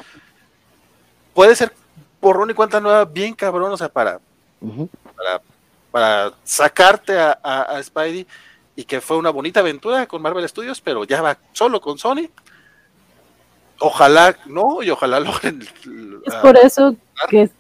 puede 1.34 1.56
ser 1.56 1.74
por 2.20 2.50
y 2.50 2.54
cuenta 2.54 2.80
nueva 2.80 3.06
bien 3.06 3.34
cabrón, 3.34 3.72
o 3.72 3.78
sea, 3.78 3.90
para, 3.90 4.20
para, 5.92 6.34
sacarte 6.44 7.20
a, 7.20 7.32
a 7.42 7.84
Spidey 7.84 8.26
y 8.76 8.86
que 8.86 9.02
fue 9.02 9.18
una 9.18 9.30
bonita 9.30 9.60
aventura 9.60 10.08
con 10.08 10.22
Marvel 10.22 10.48
Studios, 10.48 10.80
pero 10.80 11.04
ya 11.04 11.22
va 11.22 11.38
solo 11.52 11.82
con 11.82 11.98
Sony 11.98 12.30
Ojalá, 13.80 14.38
no, 14.46 14.82
y 14.82 14.90
ojalá 14.90 15.20
logren. 15.20 15.62
Es 16.26 16.36
por 16.36 16.58
eso 16.58 16.96
que 17.30 17.44
es 17.44 17.52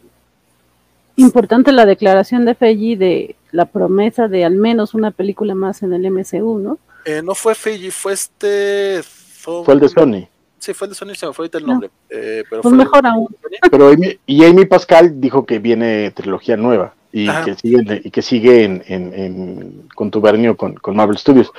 importante 1.16 1.72
la 1.72 1.85
declaración 1.85 2.45
de 2.45 2.56
Feiji 2.56 2.95
de 2.95 3.35
la 3.51 3.66
promesa 3.66 4.27
de 4.27 4.45
al 4.45 4.56
menos 4.56 4.93
una 4.93 5.11
película 5.11 5.53
más 5.53 5.83
en 5.83 5.93
el 5.93 6.09
MCU, 6.09 6.59
¿no? 6.59 6.80
Eh, 7.06 7.22
no 7.24 7.35
fue 7.35 7.56
Feiji, 7.56 7.92
fue 7.92 8.14
este. 8.14 9.01
Fue, 9.03 9.74
el 9.74 9.80
de 9.80 9.90
Sony. 9.90 10.27
Sí, 10.59 10.74
fue 10.74 10.88
el 10.88 10.92
de 10.92 10.95
Sony, 10.95 11.14
se 11.16 11.27
me 11.27 11.33
fue 11.33 11.43
ahorita 11.43 11.58
el 11.58 11.66
nombre. 11.66 11.90
Eh, 12.09 12.43
pero 12.50 12.61
pues 12.61 12.74
mejor 12.74 13.06
aún. 13.06 13.27
Pero 13.69 13.92
y 14.25 14.45
Amy 14.45 14.66
Pascal 14.66 15.19
dijo 15.19 15.45
que 15.45 15.59
viene 15.59 16.11
trilogía 16.11 16.56
nueva 16.56 16.93
y 17.11 17.27
que 17.27 17.56
sigue, 17.56 18.01
y 18.03 18.09
que 18.09 18.22
sigue 18.22 18.64
en, 18.64 18.83
en, 18.88 19.14
en 19.14 19.88
contubernio 19.93 20.58
con, 20.58 20.74
con 20.75 20.95
Marvel 20.95 21.17
Studios. 21.17 21.51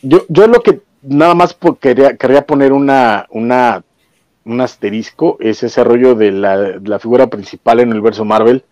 Yo, 0.00 0.24
yo 0.28 0.46
lo 0.46 0.62
que 0.62 0.80
nada 1.02 1.34
más 1.34 1.56
quería, 1.80 2.16
quería 2.16 2.46
poner 2.46 2.72
una, 2.72 3.26
una, 3.30 3.84
un 4.44 4.60
asterisco, 4.60 5.36
es 5.40 5.62
ese 5.62 5.84
rollo 5.84 6.14
de 6.14 6.32
la, 6.32 6.98
figura 6.98 7.28
principal 7.28 7.80
en 7.80 7.92
el 7.92 8.00
verso 8.00 8.24
Marvel, 8.24 8.64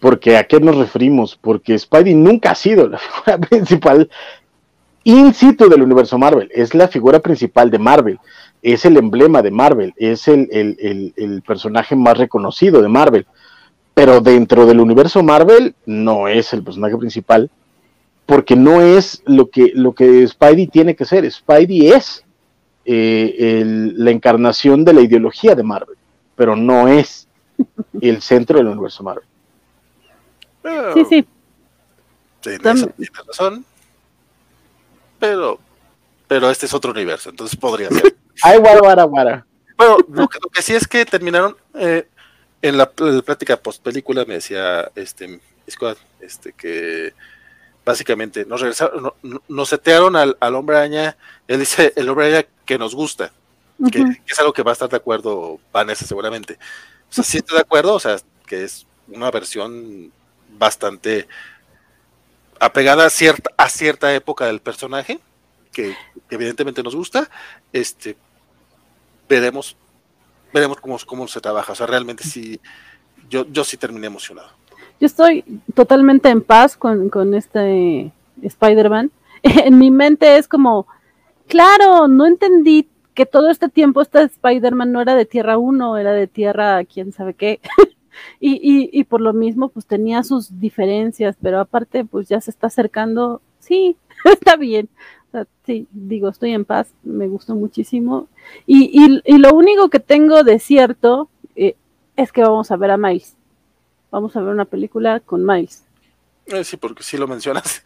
porque 0.00 0.36
a 0.36 0.44
qué 0.44 0.60
nos 0.60 0.76
referimos, 0.76 1.38
porque 1.40 1.78
Spidey 1.78 2.14
nunca 2.14 2.52
ha 2.52 2.54
sido 2.54 2.88
la 2.88 2.98
figura 3.24 3.38
principal 3.38 4.10
in 5.04 5.34
situ 5.34 5.68
del 5.68 5.82
universo 5.82 6.18
Marvel, 6.18 6.50
es 6.54 6.74
la 6.74 6.88
figura 6.88 7.20
principal 7.20 7.70
de 7.70 7.78
Marvel, 7.78 8.20
es 8.62 8.84
el 8.84 8.96
emblema 8.96 9.42
de 9.42 9.50
Marvel, 9.50 9.92
es 9.96 10.28
el, 10.28 10.48
el 11.16 11.42
personaje 11.42 11.96
más 11.96 12.18
reconocido 12.18 12.80
de 12.82 12.88
Marvel, 12.88 13.26
pero 13.94 14.20
dentro 14.20 14.64
del 14.64 14.80
universo 14.80 15.22
Marvel 15.22 15.74
no 15.86 16.28
es 16.28 16.52
el 16.52 16.62
personaje 16.62 16.96
principal, 16.96 17.50
porque 18.32 18.56
no 18.56 18.80
es 18.80 19.22
lo 19.26 19.50
que, 19.50 19.72
lo 19.74 19.94
que 19.94 20.26
Spidey 20.26 20.66
tiene 20.66 20.96
que 20.96 21.04
ser. 21.04 21.30
Spidey 21.30 21.90
es 21.90 22.24
eh, 22.86 23.62
la 23.94 24.10
encarnación 24.10 24.86
de 24.86 24.94
la 24.94 25.02
ideología 25.02 25.54
de 25.54 25.62
Marvel, 25.62 25.98
pero 26.34 26.56
no 26.56 26.88
es 26.88 27.28
el 28.00 28.22
centro 28.22 28.56
del 28.56 28.68
universo 28.68 29.02
Marvel. 29.02 29.24
sí, 30.94 31.04
sí. 31.10 31.26
Tienes 32.40 32.88
razón. 33.26 33.66
Pero 35.18 35.60
pero 36.26 36.50
este 36.50 36.64
es 36.64 36.72
otro 36.72 36.92
universo, 36.92 37.28
entonces 37.28 37.54
podría 37.58 37.90
ser. 37.90 38.16
Ay, 38.42 38.56
guara, 38.56 38.80
guara, 38.80 39.02
guara. 39.02 39.46
Bueno, 39.76 39.98
lo 40.08 40.26
que, 40.26 40.62
sí 40.62 40.74
es 40.74 40.88
que 40.88 41.04
terminaron 41.04 41.54
eh, 41.74 42.08
en 42.62 42.78
la, 42.78 42.90
plática 42.90 43.58
post 43.58 43.82
película, 43.82 44.24
me 44.24 44.34
decía 44.34 44.90
este 44.94 45.38
Squad, 45.68 45.98
este 46.22 46.54
que 46.54 47.12
básicamente 47.84 48.44
nos 48.44 48.60
regresaron, 48.60 49.12
nos 49.48 49.68
setearon 49.68 50.16
al, 50.16 50.54
hombre 50.54 50.76
araña, 50.76 51.16
él 51.48 51.60
dice 51.60 51.92
el 51.96 52.08
hombre 52.08 52.26
araña 52.26 52.48
que 52.64 52.78
nos 52.78 52.94
gusta, 52.94 53.32
que, 53.90 54.04
es 54.26 54.38
algo 54.38 54.52
que 54.52 54.62
va 54.62 54.72
a 54.72 54.74
estar 54.74 54.88
de 54.88 54.96
acuerdo 54.96 55.58
Vanessa 55.72 56.06
seguramente. 56.06 56.58
O 57.10 57.12
sea, 57.12 57.24
sí 57.24 57.38
estoy 57.38 57.56
de 57.56 57.62
acuerdo, 57.62 57.94
o 57.94 58.00
sea, 58.00 58.16
que 58.46 58.64
es 58.64 58.86
una 59.08 59.30
versión 59.30 60.12
bastante 60.50 61.26
apegada 62.60 63.06
a 63.06 63.10
cierta, 63.10 63.50
a 63.56 63.68
cierta 63.68 64.14
época 64.14 64.46
del 64.46 64.60
personaje, 64.60 65.20
que, 65.72 65.96
evidentemente 66.30 66.82
nos 66.82 66.94
gusta, 66.94 67.28
este, 67.72 68.16
veremos, 69.28 69.76
veremos 70.52 70.80
cómo, 70.80 70.98
cómo 71.04 71.26
se 71.26 71.40
trabaja. 71.40 71.72
O 71.72 71.74
sea, 71.74 71.86
realmente 71.86 72.24
sí, 72.24 72.60
yo, 73.28 73.46
yo 73.50 73.64
sí 73.64 73.76
terminé 73.76 74.06
emocionado. 74.06 74.61
Yo 75.02 75.06
estoy 75.06 75.42
totalmente 75.74 76.28
en 76.28 76.42
paz 76.42 76.76
con, 76.76 77.08
con 77.10 77.34
este 77.34 78.12
Spider-Man. 78.40 79.10
En 79.42 79.76
mi 79.76 79.90
mente 79.90 80.36
es 80.36 80.46
como, 80.46 80.86
claro, 81.48 82.06
no 82.06 82.24
entendí 82.24 82.88
que 83.12 83.26
todo 83.26 83.50
este 83.50 83.68
tiempo 83.68 84.00
este 84.00 84.22
Spider-Man 84.22 84.92
no 84.92 85.00
era 85.00 85.16
de 85.16 85.26
Tierra 85.26 85.58
1, 85.58 85.96
era 85.96 86.12
de 86.12 86.28
Tierra 86.28 86.84
quién 86.84 87.12
sabe 87.12 87.34
qué. 87.34 87.58
y, 88.40 88.52
y, 88.62 88.90
y, 88.92 89.02
por 89.02 89.20
lo 89.20 89.32
mismo, 89.32 89.70
pues 89.70 89.86
tenía 89.86 90.22
sus 90.22 90.60
diferencias, 90.60 91.36
pero 91.42 91.58
aparte, 91.58 92.04
pues 92.04 92.28
ya 92.28 92.40
se 92.40 92.52
está 92.52 92.68
acercando. 92.68 93.42
Sí, 93.58 93.96
está 94.24 94.54
bien. 94.54 94.88
sí, 95.66 95.88
digo, 95.90 96.28
estoy 96.28 96.52
en 96.52 96.64
paz, 96.64 96.94
me 97.02 97.26
gustó 97.26 97.56
muchísimo. 97.56 98.28
Y, 98.68 98.84
y, 98.92 99.20
y 99.24 99.38
lo 99.38 99.52
único 99.52 99.90
que 99.90 99.98
tengo 99.98 100.44
de 100.44 100.60
cierto 100.60 101.28
eh, 101.56 101.74
es 102.14 102.30
que 102.30 102.42
vamos 102.42 102.70
a 102.70 102.76
ver 102.76 102.92
a 102.92 102.96
Miles. 102.96 103.34
Vamos 104.12 104.36
a 104.36 104.40
ver 104.42 104.50
una 104.50 104.66
película 104.66 105.20
con 105.20 105.44
Miles. 105.44 105.82
Eh, 106.46 106.64
sí, 106.64 106.76
porque 106.76 107.02
si 107.02 107.16
lo 107.16 107.26
mencionas. 107.26 107.82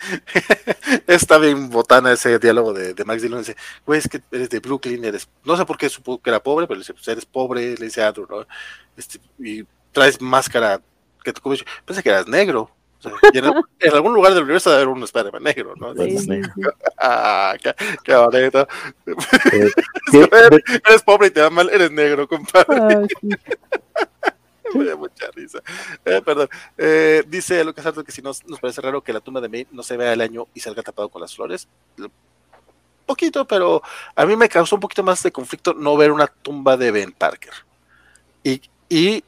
Está 1.07 1.39
bien 1.39 1.71
botana 1.71 2.13
ese 2.13 2.39
diálogo 2.41 2.73
de, 2.73 2.95
de 2.95 3.05
Max 3.05 3.23
Dillon. 3.23 3.39
Dice, 3.39 3.57
güey, 3.87 4.01
es 4.01 4.09
que 4.09 4.21
eres 4.33 4.51
de 4.51 4.59
Brooklyn, 4.59 5.05
eres. 5.05 5.29
No 5.45 5.57
sé 5.57 5.65
por 5.65 5.79
qué 5.79 5.89
supo 5.89 6.21
que 6.21 6.31
era 6.31 6.43
pobre, 6.43 6.67
pero 6.67 6.77
le 6.77 6.81
dice, 6.81 6.95
pues 6.95 7.07
eres 7.07 7.25
pobre, 7.25 7.77
le 7.77 7.87
dice 7.87 8.03
a 8.03 8.09
Andrew, 8.09 8.27
¿no? 8.29 8.45
Este, 8.97 9.21
y 9.39 9.65
traes 9.93 10.21
máscara 10.21 10.81
que 11.23 11.33
te 11.33 11.41
Pensé 11.85 12.03
que 12.03 12.09
eras 12.09 12.27
negro. 12.27 12.71
en, 13.35 13.95
algún 13.95 14.15
lugar 14.15 14.35
del 14.35 14.43
universo 14.43 14.71
debe 14.71 14.83
haber 14.83 14.95
un 14.97 15.05
Spider-Man 15.05 15.45
negro, 15.45 15.75
¿no? 15.77 15.95
ah, 16.99 17.55
qué, 17.63 17.75
qué 18.03 18.17
bonito. 18.17 18.67
Eh, 19.07 19.71
eres, 20.89 21.03
pobre 21.05 21.29
y 21.29 21.31
te 21.31 21.41
da 21.41 21.51
mal, 21.51 21.71
eres 21.71 21.93
negro, 21.93 22.27
compadre. 22.27 23.07
me 24.79 24.85
da 24.85 24.97
mucha 24.97 25.31
risa. 25.35 25.61
Eh, 26.05 26.23
perdón. 26.25 26.49
Eh, 26.77 27.25
dice 27.27 27.65
Lucas 27.65 27.87
Arto 27.87 28.05
que 28.05 28.13
si 28.13 28.23
nos, 28.23 28.45
nos 28.47 28.61
parece 28.61 28.81
raro 28.81 29.03
que 29.03 29.13
la 29.13 29.21
tumba 29.21 29.41
de 29.41 29.49
May 29.49 29.67
no 29.71 29.83
se 29.83 29.97
vea 29.97 30.13
el 30.13 30.21
año 30.21 30.47
y 30.55 30.61
salga 30.61 30.83
tapado 30.83 31.09
con 31.09 31.23
las 31.23 31.35
flores. 31.35 31.69
Poquito, 33.05 33.47
pero 33.47 33.83
a 34.15 34.27
mí 34.27 34.37
me 34.37 34.49
causó 34.49 34.77
un 34.77 34.81
poquito 34.81 35.03
más 35.03 35.23
de 35.23 35.33
conflicto 35.33 35.75
no 35.75 35.97
ver 35.97 36.11
una 36.11 36.27
tumba 36.27 36.77
de 36.77 36.91
Ben 36.91 37.13
Parker. 37.13 37.53
Y, 38.43 38.61
y 38.89 39.25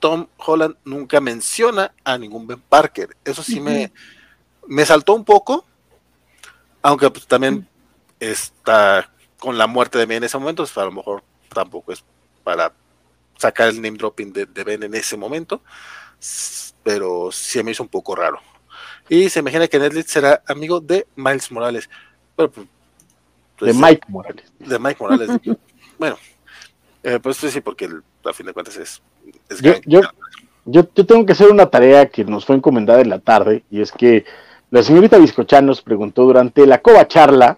Tom 0.00 0.26
Holland 0.36 0.76
nunca 0.84 1.20
menciona 1.20 1.92
a 2.04 2.18
ningún 2.18 2.46
Ben 2.46 2.60
Parker. 2.60 3.16
Eso 3.24 3.42
sí 3.42 3.60
me, 3.60 3.92
me 4.66 4.84
saltó 4.84 5.14
un 5.14 5.24
poco, 5.24 5.64
aunque 6.82 7.10
pues, 7.10 7.26
también 7.26 7.66
está 8.20 9.10
con 9.38 9.56
la 9.56 9.66
muerte 9.66 9.98
de 9.98 10.06
Ben 10.06 10.18
en 10.18 10.24
ese 10.24 10.38
momento, 10.38 10.62
pues, 10.62 10.76
a 10.76 10.84
lo 10.84 10.92
mejor 10.92 11.22
tampoco 11.48 11.92
es 11.92 12.04
para 12.44 12.72
sacar 13.38 13.68
el 13.68 13.76
name 13.76 13.96
dropping 13.96 14.32
de, 14.32 14.64
Ben 14.64 14.82
en 14.82 14.94
ese 14.94 15.16
momento, 15.16 15.62
pero 16.82 17.30
sí 17.32 17.62
me 17.62 17.70
hizo 17.70 17.82
un 17.82 17.88
poco 17.88 18.14
raro. 18.14 18.40
Y 19.08 19.30
se 19.30 19.40
imagina 19.40 19.66
que 19.68 19.78
Netflix 19.78 20.10
será 20.10 20.42
amigo 20.46 20.80
de 20.80 21.06
Miles 21.16 21.50
Morales. 21.50 21.88
Pues, 22.36 22.50
de 23.60 23.72
Mike 23.72 24.06
Morales. 24.08 24.44
De 24.58 24.78
Mike 24.78 24.96
Morales. 25.00 25.30
bueno, 25.98 26.18
eh, 27.02 27.18
pues 27.22 27.38
sí, 27.38 27.60
porque 27.60 27.88
a 28.24 28.32
fin 28.32 28.46
de 28.46 28.52
cuentas 28.52 28.76
es... 28.76 29.00
yo, 29.62 29.74
yo, 29.86 30.00
yo, 30.66 30.84
tengo 30.84 31.24
que 31.24 31.32
hacer 31.32 31.48
una 31.48 31.66
tarea 31.66 32.08
que 32.08 32.24
nos 32.24 32.44
fue 32.44 32.56
encomendada 32.56 33.00
en 33.00 33.08
la 33.08 33.20
tarde, 33.20 33.62
y 33.70 33.80
es 33.80 33.90
que 33.90 34.26
la 34.70 34.82
señorita 34.82 35.16
Biscochan 35.16 35.64
nos 35.64 35.80
preguntó 35.80 36.24
durante 36.24 36.66
la 36.66 36.82
coba 36.82 37.08
charla 37.08 37.56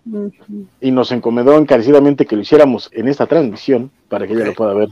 y 0.80 0.92
nos 0.92 1.10
encomendó 1.10 1.56
encarecidamente 1.58 2.24
que 2.24 2.36
lo 2.36 2.42
hiciéramos 2.42 2.88
en 2.92 3.08
esta 3.08 3.26
transmisión 3.26 3.90
para 4.08 4.28
que 4.28 4.34
ella 4.34 4.44
lo 4.44 4.54
pueda 4.54 4.74
ver 4.74 4.90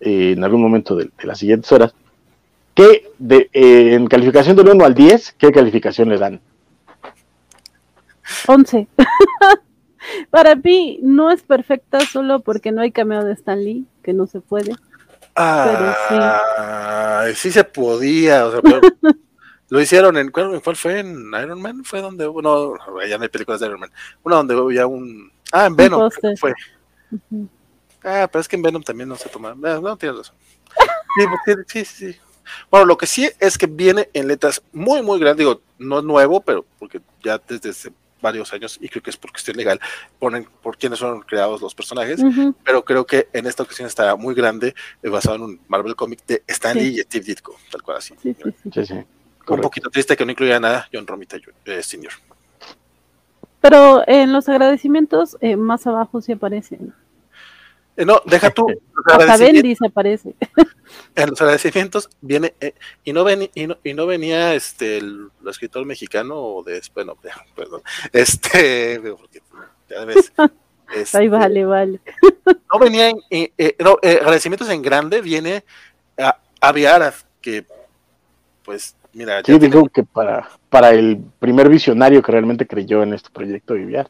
eh, 0.00 0.32
en 0.36 0.44
algún 0.44 0.62
momento 0.62 0.96
de, 0.96 1.10
las 1.22 1.38
siguientes 1.38 1.70
horas, 1.72 1.94
que 2.74 3.10
de, 3.18 3.50
eh, 3.52 3.94
en 3.94 4.06
calificación 4.06 4.56
del 4.56 4.68
1 4.68 4.84
al 4.84 4.94
10, 4.94 5.34
¿qué 5.38 5.52
calificación 5.52 6.08
le 6.08 6.18
dan? 6.18 6.40
11. 8.46 8.86
Para 10.30 10.54
mí 10.54 10.98
no 11.02 11.30
es 11.30 11.42
perfecta 11.42 12.00
solo 12.00 12.40
porque 12.40 12.72
no 12.72 12.80
hay 12.80 12.90
cameo 12.90 13.24
de 13.24 13.32
Stan 13.32 13.62
Lee, 13.62 13.86
que 14.02 14.12
no 14.12 14.26
se 14.26 14.40
puede. 14.40 14.74
Ah, 15.36 17.26
sí. 17.34 17.50
se 17.50 17.64
podía, 17.64 18.44
lo 19.68 19.80
hicieron 19.80 20.16
en 20.16 20.30
¿cuál, 20.30 20.60
fue? 20.76 21.00
En 21.00 21.30
Iron 21.42 21.62
Man, 21.62 21.84
fue 21.84 22.00
donde 22.00 22.24
no, 22.24 22.74
ya 23.08 23.16
no 23.16 23.22
hay 23.22 23.28
películas 23.28 23.60
de 23.60 23.66
Iron 23.66 23.80
Man, 23.80 23.90
una 24.22 24.36
donde 24.36 24.54
había 24.54 24.86
un 24.86 25.30
ah 25.52 25.66
en 25.66 25.76
Venom 25.76 26.10
fue. 26.36 26.52
Ah, 28.02 28.28
pero 28.30 28.40
es 28.40 28.48
que 28.48 28.56
en 28.56 28.62
Venom 28.62 28.82
también 28.82 29.08
no 29.08 29.16
se 29.16 29.28
toma. 29.28 29.54
No, 29.54 29.80
no 29.80 29.96
tienes 29.96 30.18
razón. 30.18 30.36
Sí, 31.66 31.84
sí, 31.84 32.12
sí, 32.12 32.16
Bueno, 32.70 32.86
lo 32.86 32.96
que 32.96 33.06
sí 33.06 33.28
es 33.40 33.58
que 33.58 33.66
viene 33.66 34.08
en 34.12 34.28
letras 34.28 34.62
muy, 34.72 35.02
muy 35.02 35.18
grandes. 35.18 35.38
Digo, 35.38 35.60
no 35.78 35.98
es 35.98 36.04
nuevo, 36.04 36.40
pero 36.40 36.64
porque 36.78 37.00
ya 37.20 37.40
desde 37.48 37.92
varios 38.20 38.52
años, 38.52 38.78
y 38.80 38.88
creo 38.88 39.02
que 39.02 39.10
es 39.10 39.16
por 39.16 39.32
cuestión 39.32 39.56
legal, 39.56 39.80
ponen 40.18 40.46
por 40.62 40.76
quiénes 40.76 40.98
son 40.98 41.20
creados 41.22 41.60
los 41.60 41.74
personajes. 41.74 42.20
Pero 42.64 42.84
creo 42.84 43.04
que 43.04 43.28
en 43.32 43.46
esta 43.46 43.62
ocasión 43.62 43.88
está 43.88 44.14
muy 44.16 44.34
grande, 44.34 44.74
eh, 45.02 45.08
basado 45.08 45.36
en 45.36 45.42
un 45.42 45.60
Marvel 45.68 45.96
Comic 45.96 46.24
de 46.26 46.42
Stan 46.46 46.76
Lee 46.76 46.98
y 46.98 47.00
Steve 47.00 47.24
Ditko, 47.24 47.56
tal 47.70 47.82
cual 47.82 47.96
así. 47.98 48.14
Sí, 48.22 48.36
sí, 48.84 48.94
un 49.48 49.60
poquito 49.60 49.90
triste 49.90 50.16
que 50.16 50.24
no 50.24 50.30
incluya 50.30 50.60
nada 50.60 50.88
John 50.92 51.06
Romita 51.06 51.36
eh, 51.64 51.82
Sr. 51.82 52.12
Pero 53.60 54.02
en 54.06 54.32
los 54.32 54.48
agradecimientos, 54.48 55.36
eh, 55.40 55.56
más 55.56 55.86
abajo 55.86 56.20
sí 56.20 56.32
aparecen. 56.32 56.94
Eh, 58.00 58.06
no, 58.06 58.22
deja 58.24 58.50
tú. 58.50 58.66
Hasta 59.04 59.36
Bendy 59.36 59.76
se 59.76 59.86
aparece. 59.86 60.34
En 61.14 61.28
los 61.28 61.40
agradecimientos 61.42 62.08
viene, 62.22 62.54
eh, 62.58 62.72
y, 63.04 63.12
no 63.12 63.24
ven, 63.24 63.50
y, 63.54 63.66
no, 63.66 63.76
y 63.84 63.92
no 63.92 64.06
venía 64.06 64.54
este 64.54 64.96
el, 64.96 65.28
escritor 65.46 65.84
mexicano 65.84 66.62
de, 66.64 66.80
bueno, 66.94 67.16
perdón, 67.54 67.82
este, 68.12 69.00
porque 69.18 69.42
ya 69.90 70.04
ves. 70.06 70.32
Este, 70.94 71.18
Ay, 71.18 71.28
vale, 71.28 71.64
vale. 71.66 72.00
No 72.72 72.78
venía 72.80 73.10
en, 73.10 73.18
eh, 73.30 73.76
no, 73.78 73.98
agradecimientos 74.02 74.70
en 74.70 74.80
grande, 74.80 75.20
viene 75.20 75.62
a, 76.18 76.38
a 76.60 77.12
que 77.42 77.66
pues 78.64 78.96
mira. 79.12 79.42
Sí, 79.44 79.58
digo 79.58 79.88
que 79.88 80.04
para, 80.04 80.48
para 80.70 80.90
el 80.90 81.22
primer 81.38 81.68
visionario 81.68 82.22
que 82.22 82.32
realmente 82.32 82.66
creyó 82.66 83.02
en 83.02 83.12
este 83.12 83.28
proyecto 83.28 83.74
Viviar. 83.74 84.08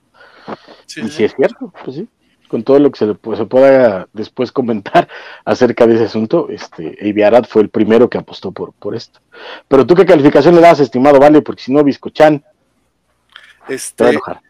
Sí, 0.87 1.03
y 1.03 1.11
si 1.11 1.25
es 1.25 1.35
cierto, 1.35 1.73
pues 1.85 1.97
sí 1.97 2.09
con 2.51 2.65
todo 2.65 2.81
lo 2.81 2.91
que 2.91 2.99
se, 2.99 3.07
le, 3.07 3.17
se 3.37 3.47
pueda 3.47 4.09
después 4.13 4.51
comentar 4.51 5.09
acerca 5.45 5.87
de 5.87 5.95
ese 5.95 6.05
asunto, 6.05 6.49
este, 6.51 6.99
Aviarat 7.01 7.47
fue 7.47 7.63
el 7.63 7.69
primero 7.69 8.11
que 8.11 8.19
apostó 8.19 8.51
por, 8.51 8.73
por 8.73 8.97
esto. 8.97 9.21
Pero 9.69 9.87
tú 9.87 9.95
qué 9.95 10.05
calificación 10.05 10.57
le 10.57 10.61
das, 10.61 10.81
estimado 10.81 11.21
Vale, 11.21 11.43
porque 11.43 11.63
si 11.63 11.73
no, 11.73 11.85
Biscochan 11.85 12.45
este, 13.69 14.03
va 14.03 14.11
a 14.11 14.13
enojar. 14.13 14.41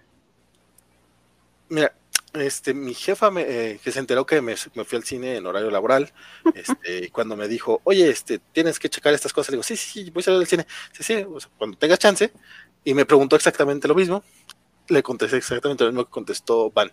Mira, 1.68 1.92
este, 2.32 2.72
mi 2.72 2.94
jefa 2.94 3.30
me, 3.30 3.42
eh, 3.42 3.80
que 3.84 3.92
se 3.92 3.98
enteró 3.98 4.24
que 4.24 4.40
me, 4.40 4.56
fui 4.56 4.96
al 4.96 5.04
cine 5.04 5.36
en 5.36 5.46
horario 5.46 5.70
laboral, 5.70 6.10
este, 6.54 7.10
cuando 7.10 7.36
me 7.36 7.48
dijo, 7.48 7.82
oye, 7.84 8.08
este, 8.08 8.38
tienes 8.38 8.78
que 8.78 8.88
checar 8.88 9.12
estas 9.12 9.34
cosas, 9.34 9.50
le 9.50 9.56
digo, 9.56 9.62
sí, 9.62 9.76
sí, 9.76 10.04
sí, 10.04 10.10
voy 10.10 10.22
a 10.22 10.24
salir 10.24 10.38
del 10.38 10.48
cine, 10.48 10.66
sí, 10.92 11.02
sí, 11.02 11.26
cuando 11.58 11.76
tengas 11.76 11.98
chance, 11.98 12.32
y 12.82 12.94
me 12.94 13.04
preguntó 13.04 13.36
exactamente 13.36 13.86
lo 13.86 13.94
mismo, 13.94 14.24
le 14.88 15.02
contesté 15.02 15.36
exactamente 15.36 15.84
lo 15.84 15.90
mismo 15.90 16.06
que 16.06 16.10
contestó 16.10 16.70
Van 16.70 16.90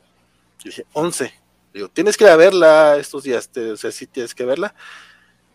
dije, 0.64 0.86
11. 0.94 1.34
Digo, 1.74 1.90
tienes 1.90 2.18
que 2.18 2.24
ir 2.24 2.30
a 2.30 2.36
verla 2.36 2.98
estos 2.98 3.24
días, 3.24 3.50
o 3.56 3.77
sea, 3.77 3.92
sí 3.92 4.08
tienes 4.08 4.34
que 4.34 4.45
verla. 4.45 4.74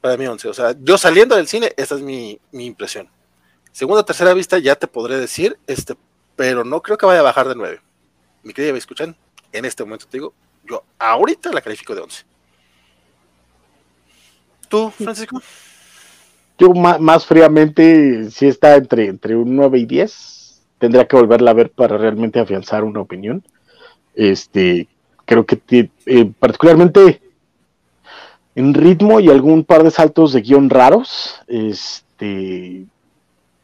Para 0.00 0.16
mí 0.16 0.26
11. 0.26 0.48
O 0.48 0.54
sea, 0.54 0.74
yo 0.80 0.98
saliendo 0.98 1.36
del 1.36 1.48
cine, 1.48 1.72
esa 1.76 1.94
es 1.94 2.00
mi, 2.00 2.40
impresión. 2.52 3.08
Segunda, 3.72 4.04
tercera 4.04 4.34
vista 4.34 4.58
ya 4.58 4.76
te 4.76 4.86
podré 4.86 5.18
decir, 5.18 5.58
este, 5.66 5.94
pero 6.36 6.64
no 6.64 6.82
creo 6.82 6.98
que 6.98 7.06
vaya 7.06 7.20
a 7.20 7.24
bajar 7.24 7.48
de 7.48 7.54
9. 7.54 7.80
Mi 8.42 8.52
querida, 8.52 8.72
¿me 8.72 8.78
escuchan? 8.78 9.16
En 9.52 9.64
este 9.64 9.84
momento 9.84 10.06
te 10.06 10.18
digo, 10.18 10.34
yo 10.64 10.84
ahorita 10.98 11.52
la 11.52 11.60
califico 11.60 11.94
de 11.94 12.02
11. 12.02 12.24
¿Tú, 14.68 14.90
Francisco? 14.90 15.40
Yo 16.58 16.70
más, 16.70 17.26
fríamente, 17.26 18.30
si 18.30 18.46
está 18.46 18.76
entre, 18.76 19.06
entre 19.06 19.36
un 19.36 19.56
9 19.56 19.80
y 19.80 19.86
10. 19.86 20.62
Tendría 20.78 21.06
que 21.06 21.16
volverla 21.16 21.50
a 21.50 21.54
ver 21.54 21.70
para 21.70 21.98
realmente 21.98 22.40
afianzar 22.40 22.82
una 22.82 23.00
opinión 23.00 23.44
Este, 24.14 24.88
creo 25.24 25.46
que 25.46 25.60
eh, 26.06 26.32
particularmente 26.38 27.20
en 28.54 28.74
ritmo 28.74 29.20
y 29.20 29.30
algún 29.30 29.64
par 29.64 29.82
de 29.82 29.90
saltos 29.90 30.32
de 30.32 30.42
guion 30.42 30.68
raros, 30.68 31.40
este, 31.46 32.86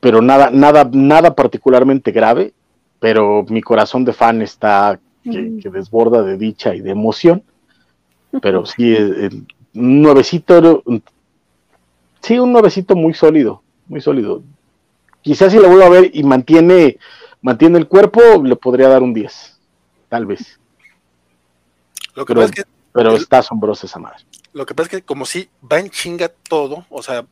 pero 0.01 0.23
nada, 0.23 0.51
nada, 0.51 0.89
nada 0.93 1.35
particularmente 1.35 2.11
grave, 2.11 2.53
pero 3.01 3.45
mi 3.49 3.61
corazón 3.61 4.05
de 4.05 4.13
fan 4.13 4.43
está 4.43 4.99
que, 5.23 5.61
desborda 5.71 6.23
de 6.23 6.39
dicha 6.39 6.75
y 6.75 6.81
de 6.81 6.91
emoción, 6.91 7.43
pero 8.41 8.65
sí, 8.65 8.95
el, 8.95 9.47
un 9.75 10.03
nuevecito, 10.03 10.83
sí, 12.21 12.39
un 12.39 12.53
nuevecito 12.53 12.97
muy 12.97 13.15
sólido, 13.15 13.63
muy 13.87 14.01
sólido. 14.01 14.43
Quizás 15.21 15.53
si 15.53 15.59
lo 15.59 15.69
vuelvo 15.69 15.85
a 15.85 15.91
ver 15.91 16.11
y 16.15 16.23
mantiene, 16.23 16.99
mantiene 17.43 17.79
el 17.79 17.89
cuerpo, 17.89 18.21
le 18.43 18.57
podría 18.57 18.89
dar 18.89 19.03
un 19.03 19.13
10, 19.13 19.59
tal 20.09 20.27
vez. 20.27 20.59
Lo 22.19 22.25
que 22.25 22.35
pero, 22.35 22.47
pasa 22.47 22.53
es 22.57 22.65
que 22.65 22.71
pero 22.93 23.15
está 23.15 23.39
asombrosa 23.39 23.87
esa 23.87 24.01
madre. 24.01 24.25
Lo 24.53 24.67
que 24.67 24.75
pasa 24.75 24.87
es 24.87 24.91
que 24.91 25.03
como 25.03 25.25
si 25.25 25.49
va 25.71 25.79
en 25.79 25.89
chinga 25.89 26.29
todo, 26.29 26.85
o 26.91 27.01
sea, 27.01 27.25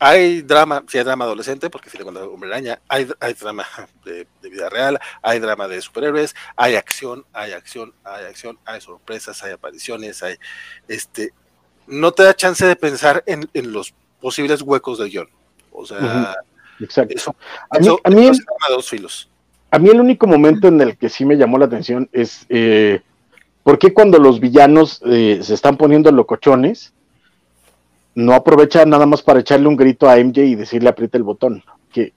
hay 0.00 0.42
drama, 0.42 0.82
si 0.88 0.98
hay 0.98 1.04
drama 1.04 1.24
adolescente, 1.24 1.70
porque 1.70 1.88
si 1.88 1.96
le 1.96 2.02
cuento 2.02 2.28
Hombre 2.32 2.50
Araña, 2.50 2.80
hay, 2.88 3.06
hay 3.20 3.34
drama 3.34 3.64
de, 4.04 4.26
vida 4.42 4.68
real, 4.68 4.98
hay 5.22 5.38
drama 5.38 5.68
de 5.68 5.80
superhéroes, 5.80 6.34
hay 6.56 6.74
acción, 6.74 7.24
hay 7.32 7.52
acción, 7.52 7.94
hay 8.02 8.24
acción, 8.24 8.58
hay 8.64 8.80
sorpresas, 8.80 9.40
hay 9.44 9.52
apariciones, 9.52 10.20
hay 10.24 10.34
este, 10.88 11.32
no 11.86 12.10
te 12.10 12.24
da 12.24 12.34
chance 12.34 12.66
de 12.66 12.74
pensar 12.74 13.22
en, 13.26 13.48
los 13.72 13.94
posibles 14.20 14.62
huecos 14.62 14.98
del 14.98 15.10
guion. 15.10 15.28
O 15.70 15.86
sea, 15.86 16.34
Exacto. 16.80 17.36
a, 17.70 17.78
mí, 17.78 17.88
a, 18.02 18.10
mí, 18.10 18.30
dos 18.68 18.88
filos. 18.88 19.30
a 19.70 19.78
mí 19.78 19.90
el 19.90 20.00
único 20.00 20.26
momento 20.26 20.66
en 20.66 20.80
el 20.80 20.96
que 20.96 21.08
sí 21.08 21.24
me 21.24 21.36
llamó 21.36 21.56
la 21.56 21.66
atención 21.66 22.08
es 22.12 22.46
eh, 22.48 23.00
por 23.64 23.78
qué 23.78 23.92
cuando 23.92 24.18
los 24.18 24.38
villanos 24.38 25.02
eh, 25.06 25.40
se 25.42 25.54
están 25.54 25.76
poniendo 25.76 26.12
locochones, 26.12 26.92
no 28.14 28.34
aprovecha 28.34 28.84
nada 28.84 29.06
más 29.06 29.22
para 29.22 29.40
echarle 29.40 29.66
un 29.66 29.74
grito 29.74 30.08
a 30.08 30.16
MJ 30.16 30.42
y 30.42 30.54
decirle 30.54 30.90
aprieta 30.90 31.18
el 31.18 31.24
botón. 31.24 31.64
Que 31.90 32.12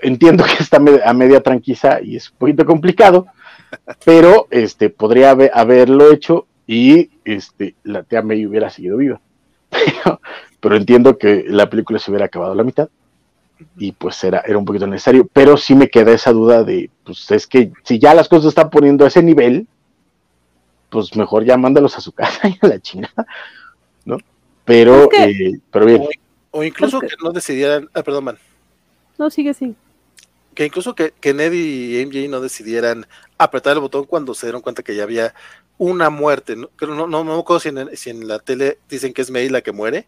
entiendo 0.00 0.44
que 0.44 0.62
está 0.62 0.78
a 0.78 1.12
media 1.12 1.42
tranquila 1.42 2.00
y 2.02 2.16
es 2.16 2.30
un 2.30 2.38
poquito 2.38 2.64
complicado, 2.64 3.26
pero 4.04 4.48
este 4.50 4.90
podría 4.90 5.30
haberlo 5.30 6.10
hecho 6.10 6.46
y 6.66 7.10
este 7.24 7.74
la 7.84 8.02
tía 8.02 8.22
May 8.22 8.46
hubiera 8.46 8.70
seguido 8.70 8.96
viva. 8.96 9.20
Pero, 10.58 10.76
entiendo 10.76 11.16
que 11.18 11.44
la 11.46 11.68
película 11.70 11.98
se 11.98 12.10
hubiera 12.10 12.26
acabado 12.26 12.52
a 12.52 12.56
la 12.56 12.64
mitad 12.64 12.88
y 13.76 13.92
pues 13.92 14.24
era, 14.24 14.40
era 14.40 14.58
un 14.58 14.64
poquito 14.64 14.86
necesario, 14.86 15.28
pero 15.32 15.56
sí 15.56 15.74
me 15.74 15.88
queda 15.88 16.12
esa 16.12 16.32
duda 16.32 16.64
de, 16.64 16.90
pues 17.04 17.30
es 17.30 17.46
que 17.46 17.72
si 17.84 17.98
ya 17.98 18.14
las 18.14 18.28
cosas 18.28 18.48
están 18.48 18.70
poniendo 18.70 19.04
a 19.04 19.08
ese 19.08 19.22
nivel, 19.22 19.68
pues 20.88 21.14
mejor 21.16 21.44
ya 21.44 21.56
mándalos 21.56 21.96
a 21.96 22.00
su 22.00 22.12
casa 22.12 22.48
y 22.48 22.58
a 22.60 22.66
la 22.66 22.80
chingada, 22.80 23.26
¿no? 24.04 24.18
Pero, 24.64 25.08
eh, 25.12 25.60
pero 25.70 25.86
bien. 25.86 26.02
O, 26.50 26.64
incluso 26.64 27.00
que, 27.00 27.08
no 27.22 27.32
decidieran, 27.32 27.88
ah, 27.94 28.02
perdón, 28.02 28.24
man. 28.24 28.38
No, 29.18 29.30
sigue, 29.30 29.54
sí. 29.54 29.74
Que 30.54 30.64
incluso 30.64 30.94
que, 30.94 31.12
que 31.20 31.34
Ned 31.34 31.52
y 31.52 32.04
MJ 32.04 32.28
no 32.28 32.40
decidieran 32.40 33.06
apretar 33.38 33.74
el 33.74 33.80
botón 33.80 34.04
cuando 34.04 34.34
se 34.34 34.46
dieron 34.46 34.62
cuenta 34.62 34.82
que 34.82 34.96
ya 34.96 35.02
había 35.02 35.34
una 35.78 36.10
muerte. 36.10 36.56
No, 36.56 36.68
no, 36.80 37.06
no, 37.06 37.24
me 37.24 37.38
acuerdo 37.38 37.60
si 37.60 37.68
en, 37.68 37.96
si 37.96 38.10
en 38.10 38.26
la 38.26 38.38
tele 38.38 38.78
dicen 38.88 39.12
que 39.12 39.22
es 39.22 39.30
May 39.30 39.48
la 39.48 39.60
que 39.60 39.72
muere, 39.72 40.06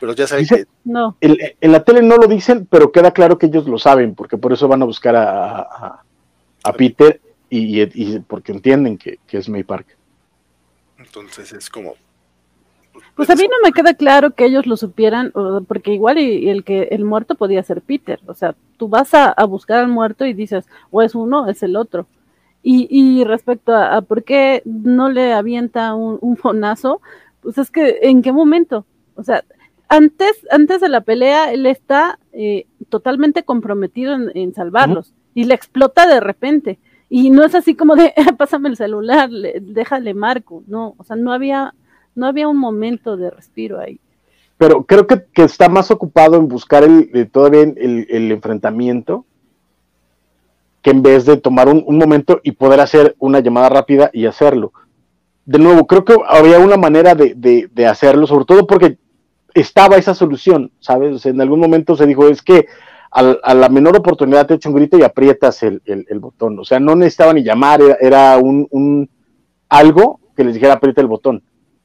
pero 0.00 0.14
ya 0.14 0.26
saben 0.26 0.46
que. 0.46 0.66
No. 0.84 1.16
en 1.20 1.72
la 1.72 1.84
tele 1.84 2.02
no 2.02 2.16
lo 2.16 2.26
dicen, 2.26 2.66
pero 2.70 2.90
queda 2.90 3.12
claro 3.12 3.38
que 3.38 3.46
ellos 3.46 3.66
lo 3.66 3.78
saben, 3.78 4.14
porque 4.14 4.38
por 4.38 4.52
eso 4.52 4.68
van 4.68 4.82
a 4.82 4.86
buscar 4.86 5.14
a, 5.16 6.02
a, 6.64 6.72
Peter 6.72 7.20
y, 7.50 7.82
y, 7.82 8.18
porque 8.20 8.52
entienden 8.52 8.98
que, 8.98 9.18
que 9.26 9.38
es 9.38 9.48
May 9.48 9.64
Park. 9.64 9.86
Entonces 11.04 11.52
es 11.52 11.68
como, 11.68 11.96
pues 13.14 13.30
a 13.30 13.34
mí 13.34 13.42
no 13.42 13.56
me 13.62 13.72
queda 13.72 13.94
claro 13.94 14.32
que 14.32 14.44
ellos 14.44 14.66
lo 14.66 14.76
supieran, 14.76 15.32
porque 15.66 15.92
igual 15.92 16.18
y, 16.18 16.48
el 16.48 16.64
que 16.64 16.88
el 16.90 17.04
muerto 17.04 17.34
podía 17.34 17.62
ser 17.62 17.82
Peter. 17.82 18.20
O 18.26 18.34
sea, 18.34 18.54
tú 18.76 18.88
vas 18.88 19.14
a, 19.14 19.34
buscar 19.44 19.78
al 19.78 19.88
muerto 19.88 20.26
y 20.26 20.32
dices, 20.32 20.66
o 20.90 21.02
es 21.02 21.14
uno, 21.14 21.48
es 21.48 21.62
el 21.62 21.76
otro. 21.76 22.06
Y, 22.62 22.86
y 22.90 23.24
respecto 23.24 23.74
a, 23.74 24.02
por 24.02 24.24
qué 24.24 24.62
no 24.64 25.08
le 25.08 25.32
avienta 25.32 25.94
un, 25.94 26.18
un, 26.20 26.36
fonazo, 26.36 27.00
pues 27.40 27.58
es 27.58 27.70
que 27.70 27.98
en 28.02 28.22
qué 28.22 28.32
momento. 28.32 28.86
O 29.14 29.24
sea, 29.24 29.44
antes, 29.88 30.46
antes 30.50 30.80
de 30.80 30.88
la 30.88 31.02
pelea, 31.02 31.52
él 31.52 31.66
está 31.66 32.18
eh, 32.32 32.66
totalmente 32.88 33.42
comprometido 33.42 34.14
en, 34.34 34.54
salvarlos 34.54 35.12
y 35.34 35.44
le 35.44 35.54
explota 35.54 36.06
de 36.06 36.20
repente. 36.20 36.78
Y 37.14 37.28
no 37.28 37.44
es 37.44 37.54
así 37.54 37.74
como 37.74 37.94
de, 37.94 38.14
pásame 38.38 38.70
el 38.70 38.76
celular, 38.78 39.28
déjale 39.28 40.14
marco. 40.14 40.62
No, 40.66 40.94
o 40.96 41.04
sea, 41.04 41.14
no 41.14 41.30
había 41.30 41.74
no 42.14 42.26
había 42.26 42.48
un 42.48 42.56
momento 42.56 43.18
de 43.18 43.28
respiro 43.28 43.78
ahí. 43.78 44.00
Pero 44.56 44.84
creo 44.84 45.06
que, 45.06 45.26
está 45.36 45.68
más 45.68 45.90
ocupado 45.90 46.36
en 46.36 46.48
buscar 46.48 46.84
el, 46.84 47.10
eh, 47.12 47.26
todavía 47.26 47.62
el, 47.62 48.32
enfrentamiento 48.32 49.26
que 50.80 50.90
en 50.90 51.02
vez 51.02 51.26
de 51.26 51.36
tomar 51.36 51.68
un, 51.68 51.98
momento 51.98 52.40
y 52.42 52.52
poder 52.52 52.80
hacer 52.80 53.14
una 53.18 53.40
llamada 53.40 53.68
rápida 53.68 54.08
y 54.14 54.24
hacerlo. 54.24 54.72
De 55.44 55.58
nuevo, 55.58 55.86
creo 55.86 56.06
que 56.06 56.16
había 56.26 56.60
una 56.60 56.78
manera 56.78 57.14
de, 57.14 57.86
hacerlo, 57.86 58.26
sobre 58.26 58.46
todo 58.46 58.66
porque 58.66 58.96
estaba 59.52 59.96
esa 59.96 60.14
solución, 60.14 60.72
¿sabes? 60.80 61.26
en 61.26 61.42
algún 61.42 61.60
momento 61.60 61.94
se 61.94 62.06
dijo, 62.06 62.26
es 62.28 62.40
que 62.40 62.68
a, 63.12 63.54
la 63.54 63.68
menor 63.68 63.96
oportunidad 63.96 64.46
te 64.46 64.54
echo 64.54 64.70
un 64.70 64.76
grito 64.76 64.96
y 64.96 65.02
aprietas 65.02 65.62
el, 65.62 65.80
botón. 66.18 66.58
O 66.58 66.64
sea, 66.64 66.80
no 66.80 66.96
necesitaba 66.96 67.34
ni 67.34 67.42
llamar, 67.42 67.80
era, 68.00 68.38
un, 68.38 69.08
algo 69.68 70.20
que 70.34 70.44
les 70.44 70.54
dijera 70.54 70.74
aprieta 70.74 71.00
el 71.00 71.06
botón 71.06 71.42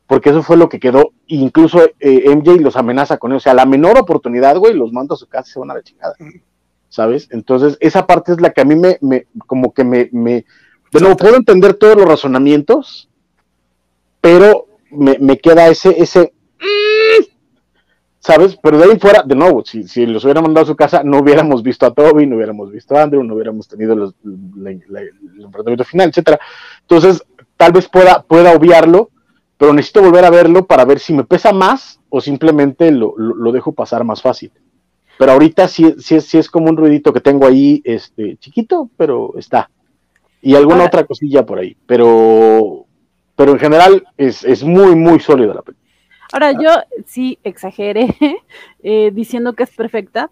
porque 0.08 0.30
eso 0.30 0.42
fue 0.42 0.56
lo 0.56 0.70
que 0.70 0.80
quedó. 0.80 1.12
Incluso 1.28 1.82
eh, 2.00 2.34
MJ 2.34 2.62
los 2.62 2.78
amenaza 2.78 3.18
con 3.18 3.32
eso. 3.32 3.38
O 3.38 3.42
sea, 3.42 3.54
la 3.54 3.66
menor 3.66 4.00
oportunidad, 4.00 4.58
güey, 4.58 4.74
los 4.74 4.94
mando 4.94 5.14
a 5.14 5.18
su 5.18 5.28
casa 5.28 5.50
y 5.50 5.52
se 5.52 5.60
van 5.60 5.72
a 5.72 5.76
la 5.76 5.84
chingada. 5.84 6.16
¿Sabes? 6.88 7.28
Entonces, 7.32 7.78
esa 7.82 8.08
parte 8.08 8.32
es 8.32 8.40
la 8.40 8.52
que 8.52 8.62
a 8.62 8.66
mí 8.66 8.76
me, 8.76 8.98
como 9.46 9.74
que 9.74 9.84
me, 9.84 10.10
me, 10.14 10.46
puedo 10.92 11.36
entender 11.36 11.74
todos 11.74 11.98
los 11.98 12.08
razonamientos, 12.08 13.10
pero 14.22 14.68
me, 14.90 15.18
me 15.20 15.38
queda 15.38 15.68
ese, 15.68 16.02
ese, 16.02 16.32
¿sabes? 18.28 18.58
Pero 18.62 18.78
de 18.78 18.84
ahí 18.84 19.00
fuera, 19.00 19.24
de 19.24 19.36
nuevo, 19.36 19.64
si, 19.64 19.88
si 19.88 20.06
los 20.06 20.26
hubiera 20.26 20.42
mandado 20.42 20.66
a 20.66 20.68
su 20.68 20.76
casa, 20.76 21.02
no 21.02 21.20
hubiéramos 21.20 21.64
visto 21.64 21.86
a 21.86 21.94
Toby, 21.94 22.28
no 22.28 22.36
hubiéramos 22.36 22.70
visto 22.70 22.94
a 22.94 23.04
Andrew, 23.04 23.24
no 23.24 23.36
hubiéramos 23.36 23.70
tenido 23.70 23.94
el 23.94 24.14
enfrentamiento 25.42 25.86
final, 25.86 26.10
etcétera. 26.10 26.38
Entonces, 26.82 27.24
tal 27.56 27.72
vez 27.72 27.88
pueda, 27.88 28.24
pueda 28.24 28.52
obviarlo, 28.52 29.12
pero 29.58 29.72
necesito 29.72 30.02
volver 30.02 30.26
a 30.26 30.30
verlo 30.30 30.66
para 30.66 30.84
ver 30.84 31.00
si 31.00 31.14
me 31.14 31.24
pesa 31.24 31.54
más 31.54 32.02
o 32.10 32.20
simplemente 32.20 32.92
lo, 32.92 33.16
dejo 33.54 33.72
pasar 33.72 34.04
más 34.04 34.22
fácil. 34.22 34.52
Pero 35.18 35.32
ahorita 35.32 35.70
sí, 35.70 35.96
sí, 35.98 36.20
sí, 36.20 36.38
es 36.38 36.50
como 36.50 36.70
un 36.70 36.76
ruidito 36.76 37.14
que 37.14 37.22
tengo 37.22 37.48
ahí, 37.48 37.82
este, 37.86 38.36
chiquito, 38.42 38.90
pero 38.98 39.36
está. 39.38 39.70
Y 40.42 40.54
alguna 40.56 40.84
otra 40.84 41.06
cosilla 41.06 41.46
por 41.46 41.60
ahí. 41.60 41.78
Pero, 41.86 42.86
pero 43.38 43.54
en 43.54 43.60
general 43.60 44.06
es, 44.18 44.66
muy, 44.66 44.98
muy 44.98 45.22
sólida 45.22 45.54
la 45.54 45.62
película. 45.62 45.87
Ahora, 46.32 46.52
yo 46.52 46.70
sí 47.06 47.40
exageré 47.44 48.16
eh, 48.84 49.12
diciendo 49.14 49.54
que 49.54 49.64
es 49.64 49.76
perfecta, 49.76 50.30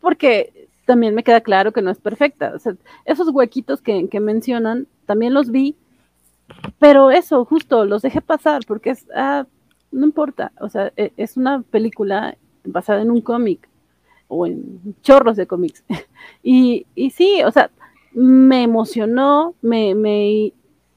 porque 0.00 0.68
también 0.86 1.14
me 1.14 1.22
queda 1.22 1.40
claro 1.40 1.72
que 1.72 1.82
no 1.82 1.90
es 1.90 1.98
perfecta. 1.98 2.52
O 2.54 2.58
sea, 2.58 2.74
esos 3.04 3.28
huequitos 3.28 3.80
que, 3.80 4.08
que 4.08 4.20
mencionan, 4.20 4.86
también 5.06 5.34
los 5.34 5.50
vi, 5.50 5.76
pero 6.78 7.10
eso, 7.10 7.44
justo, 7.44 7.84
los 7.84 8.02
dejé 8.02 8.20
pasar 8.20 8.62
porque 8.66 8.90
es, 8.90 9.06
ah, 9.14 9.46
no 9.92 10.04
importa, 10.04 10.52
o 10.60 10.68
sea, 10.68 10.92
e, 10.96 11.12
es 11.16 11.36
una 11.36 11.62
película 11.62 12.36
basada 12.64 13.02
en 13.02 13.10
un 13.10 13.20
cómic 13.20 13.68
o 14.28 14.46
en 14.46 14.94
chorros 15.02 15.36
de 15.36 15.46
cómics. 15.46 15.84
y, 16.42 16.86
y 16.94 17.10
sí, 17.10 17.42
o 17.44 17.50
sea, 17.50 17.70
me 18.12 18.62
emocionó, 18.62 19.54
me, 19.62 19.94
me, 19.94 20.52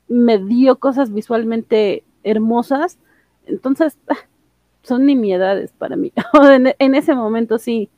me 0.07 0.37
dio 0.39 0.77
cosas 0.77 1.13
visualmente 1.13 2.03
hermosas, 2.23 2.97
entonces 3.45 3.97
ah, 4.07 4.17
son 4.83 5.05
nimiedades 5.05 5.71
para 5.71 5.95
mí. 5.95 6.11
en, 6.79 6.95
ese 6.95 7.15
momento 7.15 7.57
sí, 7.57 7.89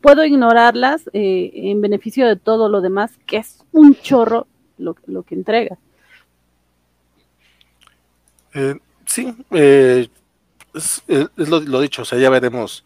puedo 0.00 0.24
ignorarlas 0.24 1.08
eh, 1.12 1.50
en 1.54 1.80
beneficio 1.80 2.26
de 2.26 2.36
todo 2.36 2.68
lo 2.68 2.80
demás, 2.80 3.12
que 3.26 3.38
es 3.38 3.64
un 3.72 3.94
chorro 3.94 4.46
lo, 4.78 4.96
lo 5.06 5.22
que 5.22 5.34
entrega. 5.34 5.78
Eh, 8.54 8.78
sí, 9.06 9.34
eh, 9.50 10.08
es, 10.74 11.02
lo, 11.36 11.80
dicho, 11.80 12.02
o 12.02 12.04
sea, 12.04 12.18
ya 12.18 12.30
veremos 12.30 12.84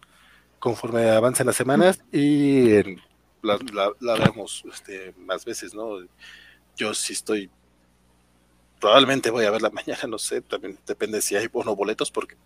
conforme 0.58 1.08
avancen 1.10 1.46
las 1.46 1.56
semanas 1.56 2.00
y 2.12 2.84
la, 3.42 3.58
la, 4.00 4.14
vemos 4.14 4.64
este, 4.72 5.14
más 5.18 5.44
veces, 5.44 5.74
¿no? 5.74 5.98
Yo 6.76 6.94
sí 6.94 7.12
estoy, 7.12 7.50
probablemente 8.86 9.30
voy 9.30 9.44
a 9.44 9.50
verla 9.50 9.68
mañana, 9.72 10.04
no 10.06 10.16
sé, 10.16 10.40
también 10.42 10.78
depende 10.86 11.20
si 11.20 11.34
hay 11.34 11.48
o 11.52 11.64
no 11.64 11.74
boletos, 11.74 12.12
porque 12.12 12.36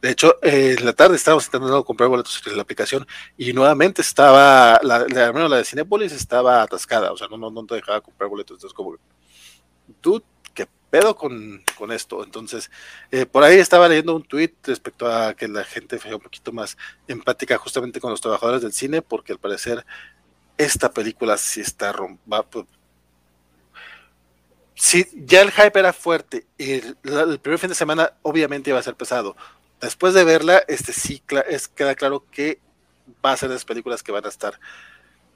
de 0.00 0.10
hecho, 0.10 0.36
en 0.40 0.84
la 0.84 0.92
tarde 0.92 1.16
estábamos 1.16 1.46
intentando 1.46 1.84
comprar 1.84 2.08
boletos 2.08 2.40
en 2.46 2.54
la 2.54 2.62
aplicación 2.62 3.04
y 3.36 3.52
nuevamente 3.52 4.00
estaba, 4.00 4.78
la, 4.84 5.04
la, 5.08 5.32
la 5.32 5.56
de 5.56 5.64
Cinepolis 5.64 6.12
estaba 6.12 6.62
atascada, 6.62 7.10
o 7.10 7.16
sea, 7.16 7.26
no, 7.26 7.36
no, 7.36 7.50
no 7.50 7.66
te 7.66 7.74
dejaba 7.74 8.00
comprar 8.00 8.30
boletos, 8.30 8.54
entonces 8.54 8.72
como 8.72 8.96
dude, 10.00 10.24
¿qué 10.54 10.68
pedo 10.90 11.16
con, 11.16 11.64
esto? 11.90 12.22
Entonces, 12.22 12.70
eh, 13.10 13.26
por 13.26 13.42
ahí 13.42 13.58
estaba 13.58 13.88
leyendo 13.88 14.14
un 14.14 14.22
tweet 14.22 14.54
respecto 14.62 15.12
a 15.12 15.34
que 15.34 15.48
la 15.48 15.64
gente 15.64 15.98
fue 15.98 16.14
un 16.14 16.20
poquito 16.20 16.52
más 16.52 16.78
empática 17.08 17.58
justamente 17.58 17.98
con 17.98 18.12
los 18.12 18.20
trabajadores 18.20 18.62
del 18.62 18.72
cine, 18.72 19.02
porque 19.02 19.32
al 19.32 19.40
parecer 19.40 19.84
esta 20.56 20.92
película 20.92 21.36
sí 21.36 21.60
está 21.62 21.90
rompa. 21.90 22.46
Si 24.78 25.04
ya 25.26 25.42
el 25.42 25.50
hype 25.50 25.76
era 25.76 25.92
fuerte 25.92 26.46
y 26.56 26.74
el, 26.74 26.96
primer 27.42 27.58
fin 27.58 27.68
de 27.68 27.74
semana 27.74 28.12
obviamente 28.22 28.70
iba 28.70 28.78
a 28.78 28.82
ser 28.82 28.94
pesado. 28.94 29.34
Después 29.80 30.14
de 30.14 30.22
verla, 30.22 30.62
este 30.68 30.92
sí 30.92 31.20
es, 31.48 31.66
queda 31.66 31.96
claro 31.96 32.24
que 32.30 32.60
va 33.24 33.32
a 33.32 33.36
ser 33.36 33.48
de 33.48 33.56
las 33.56 33.64
películas 33.64 34.04
que 34.04 34.12
van 34.12 34.24
a 34.24 34.28
estar 34.28 34.54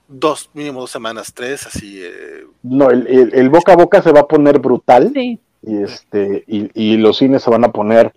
dos, 0.07 0.49
mínimo 0.55 0.81
dos 0.81 0.93
semanas, 0.93 1.35
tres, 1.35 1.67
así. 1.67 2.01
Eh, 2.05 2.47
no, 2.63 2.91
el, 2.91 3.49
boca 3.49 3.73
a 3.73 3.77
boca 3.77 4.01
se 4.01 4.13
va 4.13 4.21
a 4.21 4.29
poner 4.29 4.61
brutal. 4.61 5.13
Y, 5.15 5.39
este, 5.83 6.45
y, 6.47 6.97
los 6.99 7.19
cines 7.19 7.43
se 7.43 7.51
van 7.51 7.65
a 7.65 7.73
poner 7.73 8.13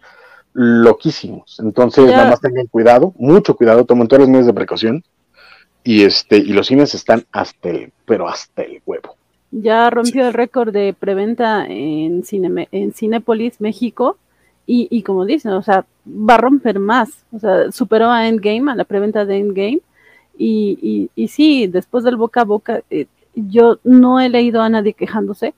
loquísimos. 0.54 1.60
Entonces, 1.60 2.06
nada 2.06 2.30
más 2.30 2.40
tengan 2.40 2.68
cuidado, 2.68 3.16
mucho 3.18 3.56
cuidado, 3.56 3.84
tomen 3.86 4.08
todas 4.08 4.22
las 4.22 4.30
medidas 4.30 4.48
de 4.48 4.54
precaución. 4.54 5.04
Y 5.84 6.04
este, 6.04 6.38
y 6.38 6.54
los 6.54 6.68
cines 6.68 6.94
están 6.94 7.26
hasta 7.32 7.70
el, 7.70 7.92
pero 8.06 8.28
hasta 8.28 8.62
el 8.62 8.84
huevo. 8.86 9.18
Ya 9.58 9.90
rompió 9.90 10.28
el 10.28 10.34
récord 10.34 10.74
de 10.74 10.94
preventa 10.94 11.66
en, 11.68 12.24
Cine, 12.24 12.68
en 12.72 12.94
Cinepolis, 12.94 13.62
México. 13.62 14.18
Y, 14.68 14.88
y 14.90 15.04
como 15.04 15.26
dicen, 15.26 15.52
o 15.52 15.62
sea, 15.62 15.86
va 16.08 16.36
a 16.36 16.40
romper 16.40 16.80
más. 16.80 17.24
O 17.32 17.40
sea, 17.40 17.72
superó 17.72 18.10
a 18.10 18.28
Endgame, 18.28 18.72
a 18.72 18.76
la 18.76 18.84
preventa 18.84 19.26
de 19.26 19.38
Endgame 19.38 19.82
y, 20.38 21.10
y, 21.16 21.28
sí, 21.28 21.68
después 21.68 22.04
del 22.04 22.18
boca 22.18 22.42
a 22.42 22.46
boca, 22.46 22.82
eh, 22.90 23.08
yo 23.34 23.80
no 23.84 24.20
he 24.20 24.30
leído 24.30 24.62
a 24.62 24.70
nadie 24.70 24.94
quejándose, 24.94 25.54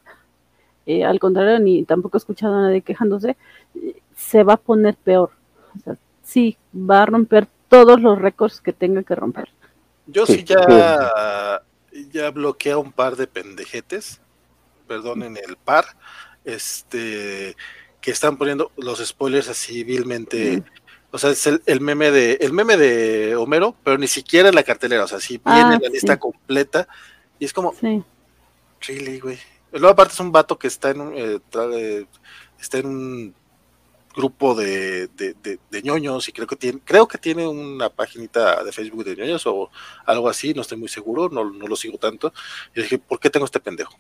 eh, 0.86 1.04
al 1.04 1.20
contrario, 1.20 1.60
ni 1.60 1.84
tampoco 1.84 2.18
he 2.18 2.20
escuchado 2.20 2.56
a 2.56 2.62
nadie 2.62 2.82
quejándose, 2.82 3.36
se 4.16 4.44
va 4.44 4.54
a 4.54 4.58
poner 4.58 4.96
peor. 4.96 5.32
O 5.76 5.80
sea, 5.80 5.98
sí, 6.24 6.58
va 6.74 7.04
a 7.04 7.06
romper 7.06 7.48
todos 7.70 8.00
los 8.00 8.20
récords 8.20 8.62
que 8.62 8.74
tenga 8.74 9.04
que 9.04 9.16
romper. 9.16 9.50
Yo 10.06 10.26
sí, 10.26 10.44
ya, 10.44 11.62
ya 12.12 12.32
bloqueé 12.32 12.76
un 12.76 12.92
par 12.92 13.16
de 13.16 13.28
pendejetes, 13.28 14.22
perdonen 14.88 15.38
el 15.38 15.58
par, 15.58 15.86
este 16.46 17.56
que 18.02 18.12
están 18.12 18.38
poniendo 18.38 18.72
los 18.78 19.06
spoilers 19.06 19.50
así 19.50 19.84
vilmente 19.84 20.64
o 21.12 21.18
sea, 21.18 21.32
es 21.32 21.48
el, 21.48 21.82
meme 21.82 22.12
de 22.12 22.34
el 22.42 22.54
meme 22.54 22.78
de 22.78 23.36
Homero, 23.36 23.76
pero 23.84 23.98
ni 23.98 24.08
siquiera 24.08 24.50
en 24.50 24.56
la 24.56 24.64
cartelera, 24.64 25.06
o 25.06 25.08
sea, 25.08 25.20
sí 25.20 25.42
viene 25.44 25.76
ah, 25.76 25.80
la 25.82 25.90
lista 25.90 26.18
completa 26.18 26.88
y 27.40 27.46
es 27.46 27.54
como 27.54 27.74
sí. 27.74 28.04
really, 28.82 29.20
güey. 29.20 29.40
Luego 29.72 29.90
aparte 29.90 30.14
es 30.14 30.20
un 30.20 30.32
vato 30.32 30.60
que 30.60 30.68
está 30.68 30.92
en 30.92 31.02
un 31.02 31.14
eh, 31.16 31.40
eh, 31.74 32.06
está 32.60 32.80
en 32.80 32.88
un 32.88 33.36
grupo 34.18 34.56
de, 34.56 35.08
de, 35.10 35.36
de, 35.70 35.82
ñoños 35.84 36.28
y 36.28 36.32
creo 36.32 36.48
que 36.48 36.56
tiene 36.56 36.80
creo 36.84 37.08
que 37.08 37.20
tiene 37.20 37.48
una 37.48 37.90
paginita 37.90 38.64
de 38.64 38.72
Facebook 38.72 39.06
de 39.06 39.16
ñoños 39.16 39.46
o 39.46 39.70
algo 40.06 40.28
así, 40.28 40.56
no 40.56 40.64
estoy 40.64 40.80
muy 40.80 40.90
seguro, 40.90 41.30
no, 41.30 41.46
no 41.46 41.68
lo 41.68 41.76
sigo 41.76 42.00
tanto. 42.00 42.34
Y 42.76 42.82
dije, 42.82 42.98
¿por 42.98 43.20
qué 43.20 43.30
tengo 43.30 43.46
este 43.46 43.60
pendejo? 43.60 43.94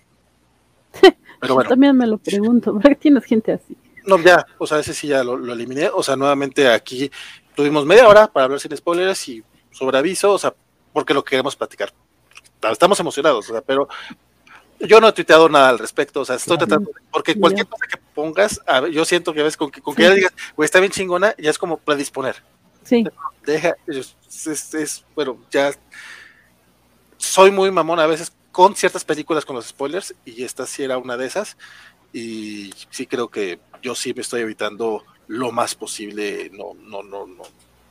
Pero 1.39 1.53
bueno. 1.53 1.69
También 1.69 1.95
me 1.95 2.07
lo 2.07 2.17
pregunto, 2.17 2.73
¿por 2.73 2.81
qué 2.81 2.95
tienes 2.95 3.25
gente 3.25 3.51
así? 3.51 3.77
No, 4.07 4.17
ya, 4.19 4.43
o 4.57 4.65
sea, 4.65 4.79
ese 4.79 4.93
sí 4.93 5.07
ya 5.07 5.23
lo, 5.23 5.35
eliminé. 5.53 5.89
O 5.93 6.01
sea, 6.01 6.15
nuevamente 6.15 6.67
aquí 6.67 7.11
tuvimos 7.55 7.85
media 7.85 8.07
hora 8.07 8.27
para 8.27 8.45
hablar 8.45 8.59
sin 8.59 8.75
spoilers 8.75 9.27
y 9.27 9.43
sobre 9.69 9.99
aviso, 9.99 10.33
o 10.33 10.39
sea, 10.39 10.53
porque 10.93 11.13
lo 11.13 11.23
queremos 11.23 11.55
platicar. 11.55 11.93
Estamos 12.71 12.99
emocionados, 12.99 13.47
o 13.49 13.53
sea, 13.53 13.61
pero 13.61 13.87
yo 14.79 15.01
no 15.01 15.07
he 15.07 15.13
tuiteado 15.13 15.49
nada 15.49 15.69
al 15.69 15.79
respecto, 15.79 16.21
o 16.21 16.25
sea, 16.25 16.35
estoy 16.35 16.57
tratando, 16.57 16.91
porque 17.11 17.35
cualquier 17.35 17.67
cosa 17.67 17.85
que 17.87 17.97
pongas, 18.13 18.61
yo 18.91 19.05
siento 19.05 19.33
que 19.33 19.41
a 19.41 19.43
veces 19.43 19.57
con 19.57 19.71
que, 19.71 19.81
con 19.81 19.95
que 19.95 20.03
ya 20.03 20.13
digas, 20.13 20.33
güey, 20.55 20.65
está 20.65 20.79
bien 20.79 20.91
chingona, 20.91 21.35
ya 21.37 21.49
es 21.49 21.57
como 21.57 21.77
predisponer. 21.77 22.43
Sí. 22.83 23.03
Deja, 23.45 23.75
es, 23.87 24.15
es, 24.73 25.05
bueno, 25.15 25.37
ya 25.51 25.71
soy 27.17 27.51
muy 27.51 27.71
mamón 27.71 27.99
a 27.99 28.07
veces 28.07 28.31
con 28.51 28.75
ciertas 28.75 29.03
películas 29.03 29.45
con 29.45 29.55
los 29.55 29.67
spoilers, 29.67 30.13
y 30.25 30.43
esta 30.43 30.65
sí 30.65 30.83
era 30.83 30.97
una 30.97 31.17
de 31.17 31.25
esas, 31.25 31.57
y 32.13 32.71
sí 32.89 33.07
creo 33.07 33.29
que 33.29 33.59
yo 33.81 33.95
sí 33.95 34.13
me 34.13 34.21
estoy 34.21 34.41
evitando 34.41 35.03
lo 35.27 35.51
más 35.51 35.75
posible 35.75 36.49
no, 36.53 36.73
no, 36.75 37.03
no, 37.03 37.27
no, 37.27 37.43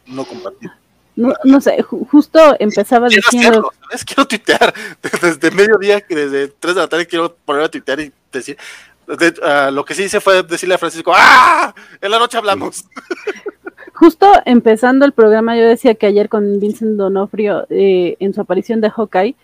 no 0.07 0.25
compartir. 0.25 0.71
No, 1.17 1.33
no 1.45 1.61
sé, 1.63 1.83
justo 1.83 2.39
empezaba 2.59 3.09
quiero 3.09 3.23
diciendo. 3.31 3.73
¿sabes? 3.83 4.05
Quiero 4.05 4.27
tuitear 4.27 4.75
desde 5.23 5.51
mediodía, 5.51 6.05
desde 6.09 6.49
3 6.49 6.75
de 6.75 6.81
la 6.81 6.89
tarde 6.89 7.07
quiero 7.07 7.35
poner 7.45 7.63
a 7.63 7.69
tuitear 7.71 8.01
y 8.01 8.13
decir. 8.31 8.57
Ah, 9.43 9.71
lo 9.73 9.85
que 9.85 9.95
sí 9.95 10.05
hice 10.05 10.21
fue 10.21 10.43
decirle 10.43 10.75
a 10.75 10.79
Francisco, 10.79 11.13
¡ah! 11.15 11.75
En 12.01 12.11
la 12.11 12.19
noche 12.19 12.39
hablamos. 12.39 12.85
Justo 13.95 14.31
empezando 14.45 15.07
el 15.07 15.13
programa, 15.13 15.57
yo 15.57 15.65
decía 15.65 15.95
que 15.95 16.07
ayer 16.07 16.29
con 16.29 16.61
Vincent 16.61 16.99
Donofrio, 16.99 17.67
eh, 17.71 18.17
en 18.21 18.35
su 18.35 18.43
aparición 18.43 18.83
de 18.83 18.91
Hawkeye, 18.91 19.37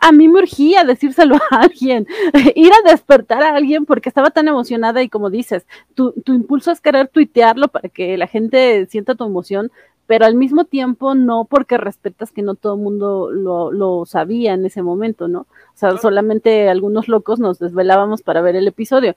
a 0.00 0.12
mí 0.12 0.28
me 0.28 0.40
urgía 0.40 0.82
decírselo 0.82 1.36
a 1.36 1.60
alguien, 1.60 2.06
ir 2.56 2.72
a 2.72 2.90
despertar 2.90 3.42
a 3.42 3.54
alguien 3.54 3.84
porque 3.84 4.08
estaba 4.08 4.30
tan 4.30 4.48
emocionada 4.48 5.02
y 5.02 5.08
como 5.08 5.30
dices, 5.30 5.66
tu, 5.94 6.12
tu 6.24 6.32
impulso 6.32 6.72
es 6.72 6.80
querer 6.80 7.08
tuitearlo 7.08 7.68
para 7.68 7.88
que 7.88 8.16
la 8.16 8.26
gente 8.26 8.86
sienta 8.86 9.14
tu 9.14 9.24
emoción, 9.24 9.70
pero 10.10 10.26
al 10.26 10.34
mismo 10.34 10.64
tiempo 10.64 11.14
no 11.14 11.44
porque 11.44 11.78
respetas 11.78 12.32
que 12.32 12.42
no 12.42 12.56
todo 12.56 12.74
el 12.74 12.80
mundo 12.80 13.30
lo, 13.30 13.70
lo, 13.70 14.04
sabía 14.06 14.54
en 14.54 14.66
ese 14.66 14.82
momento, 14.82 15.28
¿no? 15.28 15.42
O 15.42 15.76
sea, 15.76 15.96
solamente 15.98 16.68
algunos 16.68 17.06
locos 17.06 17.38
nos 17.38 17.60
desvelábamos 17.60 18.20
para 18.20 18.40
ver 18.40 18.56
el 18.56 18.66
episodio. 18.66 19.14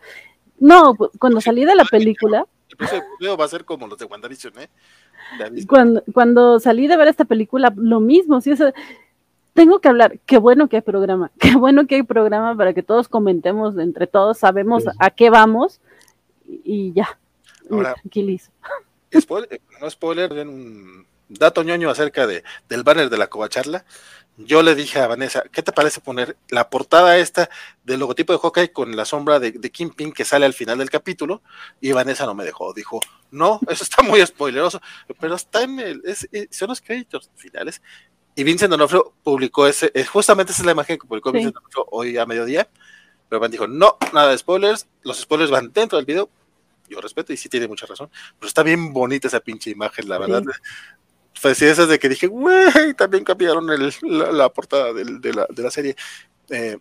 No, 0.59 0.95
cuando 1.17 1.41
salí 1.41 1.65
de 1.65 1.73
la 1.73 1.85
película... 1.85 2.45
El 3.19 3.39
va 3.39 3.43
a 3.43 3.47
ser 3.47 3.65
como 3.65 3.87
los 3.87 3.97
de 3.97 4.05
WandaVision, 4.05 4.53
¿eh? 4.59 4.69
Cuando, 5.67 6.03
cuando 6.13 6.59
salí 6.59 6.85
de 6.85 6.95
ver 6.95 7.07
esta 7.07 7.25
película, 7.25 7.73
lo 7.75 7.99
mismo, 7.99 8.39
sí, 8.39 8.51
o 8.51 8.55
sea, 8.55 8.71
tengo 9.53 9.79
que 9.79 9.87
hablar, 9.87 10.19
qué 10.27 10.37
bueno 10.37 10.69
que 10.69 10.75
hay 10.75 10.83
programa, 10.83 11.31
qué 11.39 11.55
bueno 11.55 11.87
que 11.87 11.95
hay 11.95 12.03
programa 12.03 12.55
para 12.55 12.75
que 12.75 12.83
todos 12.83 13.09
comentemos 13.09 13.79
entre 13.79 14.05
todos, 14.05 14.37
sabemos 14.37 14.83
a 14.99 15.09
qué 15.09 15.31
vamos 15.31 15.81
y 16.45 16.93
ya, 16.93 17.17
Ahora, 17.71 17.95
tranquilizo. 17.95 18.51
Spoiler, 19.19 19.61
no 19.79 19.89
spoiler, 19.89 20.31
un 20.47 21.05
dato 21.29 21.63
ñoño 21.63 21.89
acerca 21.89 22.27
de, 22.27 22.43
del 22.69 22.83
banner 22.83 23.09
de 23.09 23.17
la 23.17 23.27
covacharla. 23.27 23.85
Yo 24.37 24.63
le 24.63 24.73
dije 24.73 24.99
a 24.99 25.07
Vanessa, 25.07 25.43
¿qué 25.51 25.61
te 25.61 25.71
parece 25.71 26.01
poner 26.01 26.37
la 26.49 26.69
portada 26.69 27.17
esta 27.17 27.49
del 27.83 27.99
logotipo 27.99 28.33
de 28.33 28.39
Hawkeye 28.39 28.71
con 28.71 28.95
la 28.95 29.05
sombra 29.05 29.39
de, 29.39 29.51
de 29.51 29.71
Kingpin 29.71 30.11
que 30.11 30.25
sale 30.25 30.45
al 30.45 30.53
final 30.53 30.79
del 30.79 30.89
capítulo? 30.89 31.43
Y 31.79 31.91
Vanessa 31.91 32.25
no 32.25 32.33
me 32.33 32.43
dejó, 32.43 32.73
dijo, 32.73 32.99
no, 33.29 33.59
eso 33.69 33.83
está 33.83 34.01
muy 34.01 34.25
spoileroso, 34.25 34.81
pero 35.19 35.35
está 35.35 35.63
en 35.63 35.79
el, 35.79 36.01
es, 36.05 36.27
son 36.49 36.69
los 36.69 36.81
créditos 36.81 37.29
finales 37.35 37.81
y 38.35 38.43
Vincent 38.43 38.71
Donofrio 38.71 39.13
publicó 39.23 39.67
ese, 39.67 39.91
eh, 39.93 40.05
justamente 40.05 40.51
esa 40.51 40.63
es 40.63 40.65
la 40.65 40.71
imagen 40.71 40.97
que 40.97 41.07
publicó 41.07 41.31
Vincent 41.31 41.53
Donofrio 41.53 41.87
hoy 41.91 42.17
a 42.17 42.25
mediodía. 42.25 42.67
Pero 43.29 43.39
Van 43.39 43.51
dijo, 43.51 43.67
no, 43.67 43.97
nada 44.11 44.31
de 44.31 44.37
spoilers, 44.37 44.87
los 45.03 45.19
spoilers 45.19 45.51
van 45.51 45.71
dentro 45.71 45.97
del 45.97 46.05
video. 46.05 46.29
Yo 46.89 46.99
respeto 47.01 47.33
y 47.33 47.37
sí 47.37 47.49
tiene 47.49 47.67
mucha 47.67 47.85
razón, 47.85 48.09
pero 48.39 48.47
está 48.47 48.63
bien 48.63 48.93
bonita 48.93 49.27
esa 49.27 49.39
pinche 49.39 49.69
imagen, 49.69 50.07
la 50.09 50.17
verdad. 50.17 50.43
Pues 51.41 51.57
sí, 51.57 51.65
esas 51.65 51.87
de 51.87 51.99
que 51.99 52.09
dije, 52.09 52.27
güey, 52.27 52.93
también 52.97 53.23
cambiaron 53.23 53.67
la, 54.01 54.49
portada 54.49 54.93
de, 54.93 55.33
la, 55.33 55.71
serie. 55.71 55.95
Eh, 56.49 56.77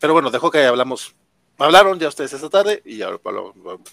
pero 0.00 0.12
bueno, 0.12 0.30
dejo 0.30 0.50
que 0.50 0.64
hablamos 0.64 1.14
hablaron 1.58 1.98
ya 1.98 2.08
ustedes 2.08 2.32
esta 2.32 2.50
tarde 2.50 2.82
y 2.84 3.02
ahora, 3.02 3.18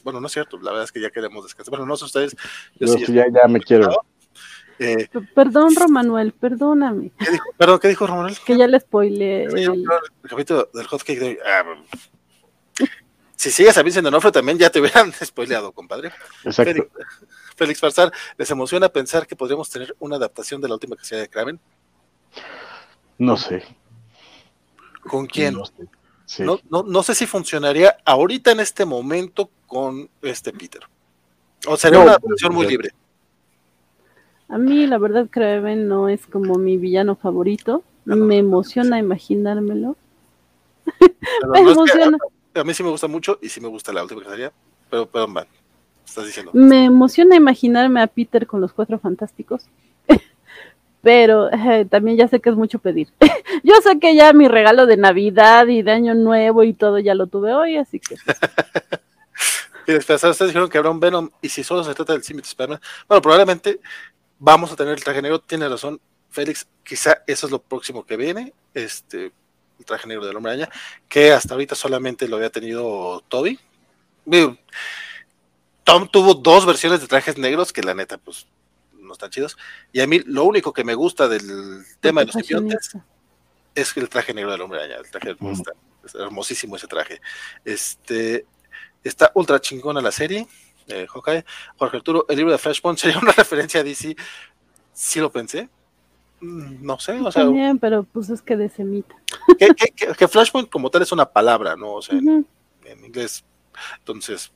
bueno, 0.03 0.19
no 0.19 0.27
es 0.27 0.33
cierto, 0.33 0.58
la 0.58 0.72
verdad 0.72 0.85
es 0.85 0.92
que 0.92 1.01
ya 1.01 1.09
queremos 1.09 1.43
descansar. 1.43 1.72
Bueno, 1.72 1.85
no 1.85 1.95
sé 1.95 2.06
ustedes. 2.06 2.35
Yo, 2.80 2.88
sí, 2.88 3.06
ya, 3.14 3.25
ya 3.32 3.48
me 3.48 3.59
quiero. 3.59 4.06
Eh, 4.80 5.08
Perdón, 5.35 5.75
Romanuel, 5.75 6.33
perdóname. 6.33 7.11
¿Qué 7.17 7.32
dijo? 7.32 7.45
Perdón, 7.58 7.80
¿qué 7.80 7.88
dijo 7.90 8.08
Romanuel? 8.08 8.35
Que 8.45 8.58
ya 8.58 8.67
le 8.67 8.80
spoileé. 8.80 9.45
El... 9.45 9.85
capítulo 10.27 10.69
del 10.74 10.88
hotcake 10.88 11.19
de 11.19 11.40
ah, 11.45 11.64
si 13.43 13.51
sigues 13.51 13.77
a 13.77 13.83
Vincent 13.83 14.05
Donofrio 14.05 14.31
también 14.31 14.57
ya 14.57 14.69
te 14.69 14.80
hubieran 14.80 15.11
spoileado, 15.25 15.73
compadre. 15.73 16.11
Exacto. 16.45 16.88
Félix, 17.57 17.80
Farsar, 17.81 18.11
¿les 18.38 18.49
emociona 18.49 18.88
pensar 18.88 19.27
que 19.27 19.35
podríamos 19.35 19.69
tener 19.69 19.93
una 19.99 20.15
adaptación 20.15 20.61
de 20.61 20.69
la 20.69 20.75
última 20.75 20.95
casilla 20.95 21.22
de 21.22 21.27
Kraven? 21.27 21.59
No 23.17 23.35
sé. 23.35 23.63
¿Con 25.01 25.27
quién? 25.27 25.55
No, 26.39 26.59
no, 26.69 26.83
no, 26.83 27.03
sé 27.03 27.13
si 27.15 27.27
funcionaría 27.27 27.97
ahorita 28.05 28.51
en 28.51 28.61
este 28.61 28.85
momento 28.85 29.49
con 29.67 30.09
este 30.22 30.53
Peter. 30.53 30.81
O 31.67 31.75
sería 31.75 31.99
una 31.99 32.11
adaptación 32.11 32.55
muy 32.55 32.65
libre. 32.65 32.91
A 34.47 34.57
mí, 34.57 34.88
la 34.88 34.97
verdad, 34.97 35.27
Kraven 35.30 35.89
no 35.89 36.07
es 36.07 36.25
como 36.27 36.55
mi 36.55 36.77
villano 36.77 37.17
favorito. 37.17 37.83
me 38.05 38.38
emociona 38.38 38.99
imaginármelo. 38.99 39.97
me 41.51 41.59
emociona. 41.59 42.17
A, 42.56 42.64
mí 42.64 42.73
sí 42.73 42.83
me 42.83 42.90
gusta 42.90 43.07
mucho 43.07 43.40
y 43.41 43.49
sí 43.49 43.61
me 43.61 43.67
gusta 43.67 43.93
la 43.93 44.03
última 44.03 44.22
que 44.22 44.51
pero, 44.90 45.07
pero, 45.07 45.27
man, 45.27 45.48
estás 46.06 46.25
diciendo. 46.25 46.51
Me 46.53 46.85
emociona 46.85 47.35
imaginarme 47.35 48.01
a 48.01 48.07
Peter 48.07 48.45
con 48.45 48.61
los 48.61 48.73
cuatro 48.73 48.99
fantásticos. 48.99 49.65
pero 51.01 51.51
eh, 51.51 51.85
también 51.90 52.17
ya 52.17 52.27
sé 52.27 52.40
que 52.40 52.49
es 52.49 52.56
mucho 52.56 52.80
pedir. 52.80 53.09
Yo 53.64 53.73
sé 53.82 53.99
que 53.99 54.15
ya 54.15 54.33
mi 54.33 54.48
regalo 54.48 54.85
de 54.85 54.98
Navidad 54.98 55.67
y 55.67 55.82
de 55.82 55.91
Año 55.91 56.15
Nuevo 56.15 56.64
y 56.64 56.73
todo 56.73 56.99
ya 56.99 57.15
lo 57.15 57.27
tuve 57.27 57.53
hoy, 57.53 57.77
así 57.77 57.99
que. 57.99 58.15
y 59.88 59.91
después 59.93 60.23
ustedes 60.23 60.49
dijeron 60.49 60.69
que 60.69 60.77
habrá 60.77 60.91
un 60.91 60.99
Venom 60.99 61.30
y 61.41 61.49
si 61.49 61.64
solo 61.64 61.83
se 61.83 61.93
trata 61.93 62.14
del 62.14 62.23
Simit 62.23 62.45
Spider-Man, 62.45 62.80
bueno, 63.07 63.22
probablemente 63.22 63.80
vamos 64.40 64.72
a 64.72 64.75
tener 64.75 64.93
el 64.93 65.03
traje 65.03 65.22
negro, 65.22 65.40
tiene 65.40 65.67
razón 65.67 65.99
Félix, 66.30 66.67
quizá 66.83 67.23
eso 67.27 67.45
es 67.45 67.51
lo 67.51 67.61
próximo 67.61 68.06
que 68.06 68.17
viene, 68.17 68.53
este, 68.73 69.32
el 69.79 69.85
traje 69.85 70.07
negro 70.07 70.25
del 70.25 70.35
hombre 70.35 70.53
araña, 70.53 70.69
que 71.09 71.31
hasta 71.31 71.53
ahorita 71.53 71.75
solamente 71.75 72.27
lo 72.27 72.37
había 72.37 72.49
tenido 72.49 73.23
Toby. 73.27 73.59
Tom 75.83 76.07
tuvo 76.07 76.33
dos 76.33 76.65
versiones 76.65 77.01
de 77.01 77.07
trajes 77.07 77.37
negros 77.37 77.73
que 77.73 77.83
la 77.83 77.93
neta, 77.93 78.17
pues, 78.17 78.47
no 78.93 79.13
están 79.13 79.29
chidos. 79.29 79.57
Y 79.91 79.99
a 79.99 80.07
mí 80.07 80.19
lo 80.25 80.45
único 80.45 80.73
que 80.73 80.83
me 80.83 80.95
gusta 80.95 81.27
del 81.27 81.83
tema 81.99 82.21
de 82.21 82.27
los 82.27 82.35
simbiontes 82.35 82.97
es 83.75 83.97
el 83.97 84.09
traje 84.09 84.33
negro 84.33 84.51
del 84.51 84.61
hombre 84.61 84.79
araña. 84.79 84.97
El 84.97 85.09
traje 85.09 85.31
está, 85.31 85.73
es 86.05 86.15
hermosísimo 86.15 86.75
ese 86.75 86.87
traje. 86.87 87.21
Este 87.65 88.45
está 89.03 89.31
ultra 89.35 89.59
chingona 89.59 90.01
la 90.01 90.11
serie. 90.11 90.47
Eh, 90.87 91.05
Jorge 91.07 91.43
Arturo, 91.79 92.25
el 92.29 92.37
libro 92.37 92.51
de 92.51 92.57
Flashpoint 92.57 92.99
sería 92.99 93.19
una 93.19 93.31
referencia 93.31 93.81
a 93.81 93.83
DC. 93.83 94.15
Sí 94.93 95.19
lo 95.19 95.31
pensé. 95.31 95.69
Mm, 96.43 96.85
no 96.85 96.99
sé, 96.99 97.19
o 97.22 97.31
sea. 97.31 97.43
También, 97.43 97.80
pero 97.80 98.03
pues 98.03 98.30
es 98.30 98.41
que 98.41 98.57
de 98.57 98.67
semita. 98.67 99.15
Que, 100.17 100.27
Flashpoint 100.27 100.69
como 100.69 100.89
tal 100.89 101.01
es 101.01 101.11
una 101.13 101.25
palabra, 101.25 101.77
¿no? 101.77 101.93
O 101.93 102.01
sea, 102.01 102.17
en, 102.17 102.45
inglés. 103.05 103.45
Entonces, 103.99 104.51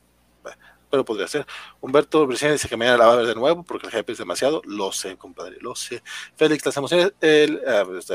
pero 0.90 1.04
podría 1.04 1.26
ser. 1.26 1.46
Humberto 1.80 2.26
Briceña 2.26 2.52
dice 2.52 2.68
que 2.68 2.76
mañana 2.76 2.98
la 2.98 3.06
va 3.06 3.12
a 3.14 3.16
ver 3.16 3.26
de 3.26 3.34
nuevo 3.34 3.62
porque 3.62 3.86
el 3.86 3.92
jefe 3.92 4.12
es 4.12 4.18
demasiado. 4.18 4.60
Lo 4.66 4.92
sé, 4.92 5.16
compadre, 5.16 5.56
lo 5.62 5.74
sé. 5.74 6.02
Félix, 6.36 6.66
las 6.66 6.76
emociones, 6.76 7.06
ah, 7.66 7.84
pues, 7.86 8.10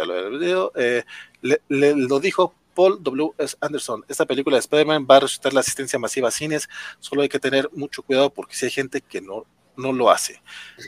eh, 0.76 1.04
le, 1.42 1.60
lo 1.96 2.20
dijo 2.20 2.54
Paul 2.76 3.02
W. 3.02 3.32
S. 3.40 3.58
Anderson. 3.60 4.06
Esta 4.08 4.26
película 4.26 4.56
de 4.56 4.62
Spider-Man 4.62 5.08
va 5.10 5.18
a 5.18 5.22
resultar 5.22 5.52
la 5.54 5.62
asistencia 5.62 5.98
masiva 5.98 6.28
a 6.28 6.32
cines. 6.32 6.70
Solo 7.00 7.24
hay 7.24 7.30
que 7.30 7.40
tener 7.40 7.70
mucho 7.74 8.04
cuidado 8.04 8.32
porque 8.32 8.56
si 8.56 8.66
hay 8.66 8.72
gente 8.72 9.02
que 9.02 9.20
no, 9.20 9.46
no 9.78 9.94
lo 9.94 10.10
hace. 10.10 10.42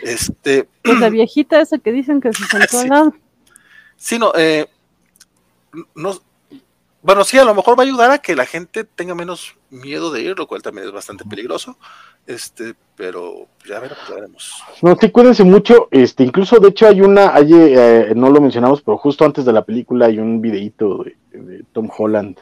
Este, 0.03 0.67
pues 0.81 0.99
la 0.99 1.09
viejita 1.11 1.59
esa 1.59 1.77
que 1.77 1.91
dicen 1.91 2.22
que 2.22 2.33
se 2.33 2.43
sentó 2.45 2.80
al 2.80 2.89
lado. 2.89 3.14
Sí, 3.97 4.19
no, 4.19 4.31
eh, 4.35 4.67
no, 5.95 6.19
bueno, 7.05 7.23
sí, 7.23 7.38
a 7.38 7.45
lo 7.45 7.53
mejor 7.53 7.77
va 7.77 7.83
a 7.83 7.85
ayudar 7.85 8.09
a 8.09 8.17
que 8.17 8.35
la 8.35 8.47
gente 8.47 8.83
tenga 8.83 9.14
menos 9.14 9.53
miedo 9.69 10.11
de 10.11 10.23
ir, 10.23 10.39
lo 10.39 10.47
cual 10.47 10.64
también 10.64 10.88
es 10.88 10.91
bastante 10.91 11.23
peligroso. 11.23 11.77
Este, 12.25 12.73
pero 12.95 13.45
ya 13.64 13.80
veremos, 13.80 14.09
ya 14.09 14.15
veremos. 14.15 14.64
No, 14.81 14.97
sí, 14.99 15.11
cuídense 15.11 15.43
mucho. 15.43 15.88
Este, 15.91 16.23
incluso, 16.23 16.57
de 16.59 16.69
hecho, 16.69 16.88
hay 16.88 17.01
una, 17.01 17.35
hay, 17.35 17.51
eh, 17.53 18.14
no 18.15 18.31
lo 18.31 18.41
mencionamos, 18.41 18.81
pero 18.81 18.97
justo 18.97 19.23
antes 19.23 19.45
de 19.45 19.53
la 19.53 19.64
película 19.64 20.07
hay 20.07 20.17
un 20.17 20.41
videíto 20.41 21.03
de, 21.03 21.64
Tom 21.73 21.91
Holland 21.95 22.39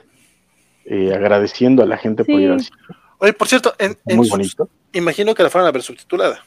eh, 0.86 1.14
agradeciendo 1.14 1.84
a 1.84 1.86
la 1.86 1.98
gente 1.98 2.24
por 2.24 2.40
ir 2.40 2.52
al 2.52 2.62
cine. 2.62 2.78
Oye, 3.18 3.34
por 3.34 3.50
cierto, 3.50 3.74
en, 3.78 3.98
muy 4.16 4.30
bonito. 4.30 4.70
Imagino 4.94 5.36
que 5.36 5.44
la 5.44 5.50
fueron 5.50 5.68
a 5.68 5.72
ver 5.72 5.84
subtitulada. 5.84 6.44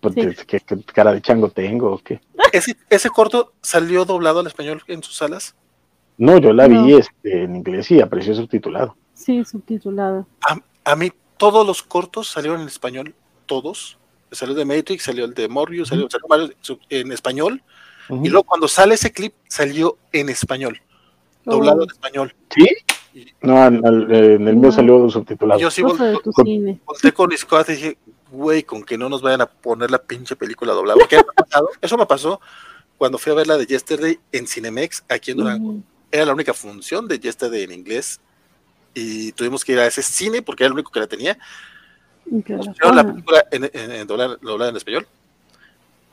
Pues, 0.00 0.14
¿qué, 0.46 0.60
cara 0.92 1.12
de 1.12 1.22
chango 1.22 1.48
tengo 1.50 1.92
o 1.92 1.98
qué? 1.98 2.20
¿Ese, 2.52 2.76
¿Ese 2.90 3.08
corto 3.08 3.52
salió 3.62 4.04
doblado 4.04 4.40
al 4.40 4.46
español 4.48 4.82
en 4.88 5.02
sus 5.02 5.16
salas? 5.16 5.54
No, 6.18 6.38
yo 6.38 6.52
la 6.52 6.68
vi 6.68 6.94
este, 6.94 7.44
en 7.44 7.56
inglés 7.56 7.90
y 7.90 8.00
apareció 8.00 8.34
subtitulado. 8.34 8.96
Sí, 9.14 9.44
subtitulado. 9.44 10.26
A, 10.84 10.96
mí 10.96 11.12
todos 11.36 11.66
los 11.66 11.82
cortos 11.82 12.28
salieron 12.28 12.60
en 12.60 12.66
español, 12.66 13.14
todos. 13.46 13.98
Salió 14.30 14.54
de 14.54 14.64
Matrix, 14.64 15.04
salió 15.04 15.24
el 15.24 15.34
de 15.34 15.48
Morbius, 15.48 15.88
salió, 15.88 16.08
en 16.88 17.12
español. 17.12 17.62
Y 18.08 18.28
luego 18.28 18.44
cuando 18.44 18.68
sale 18.68 18.94
ese 18.94 19.12
clip, 19.12 19.34
salió 19.48 19.98
en 20.12 20.28
español, 20.28 20.80
doblado 21.44 21.80
oh. 21.80 21.84
en 21.84 21.90
español. 21.90 22.34
¿Sí? 22.50 22.66
No, 23.42 23.66
en, 23.66 23.84
el, 23.84 24.56
mío 24.56 24.72
salió 24.72 25.08
subtitulado. 25.10 25.60
Yo 25.60 25.70
sí 25.70 25.82
volteé 25.82 27.12
con, 27.12 27.28
mis 27.28 27.44
cosas 27.44 27.70
y 27.70 27.72
dije, 27.72 27.98
güey, 28.30 28.62
con 28.62 28.82
que 28.82 28.96
no 28.96 29.08
nos 29.08 29.20
vayan 29.20 29.42
a 29.42 29.46
poner 29.46 29.90
la 29.90 29.98
pinche 29.98 30.36
película 30.36 30.72
doblada. 30.72 30.98
Eso 31.80 31.98
me 31.98 32.06
pasó 32.06 32.40
cuando 32.96 33.18
fui 33.18 33.32
a 33.32 33.34
ver 33.34 33.46
la 33.46 33.56
de 33.58 33.66
Yesterday 33.66 34.18
en 34.30 34.46
Cinemex, 34.46 35.04
aquí 35.08 35.32
en 35.32 35.38
Durango. 35.38 35.76
Era 36.10 36.26
la 36.26 36.32
única 36.32 36.54
función 36.54 37.08
de 37.08 37.18
Yesterday 37.18 37.64
en 37.64 37.72
inglés 37.72 38.20
y 38.94 39.32
tuvimos 39.32 39.64
que 39.64 39.72
ir 39.72 39.78
a 39.78 39.86
ese 39.86 40.02
cine 40.02 40.42
porque 40.42 40.64
era 40.64 40.68
el 40.68 40.74
único 40.74 40.90
que 40.90 41.00
la 41.00 41.06
tenía. 41.06 41.38
Nos 42.24 42.94
la 42.94 43.04
película 43.04 43.44
en, 43.50 43.64
en, 43.64 43.90
en 43.90 44.76
español. 44.76 45.06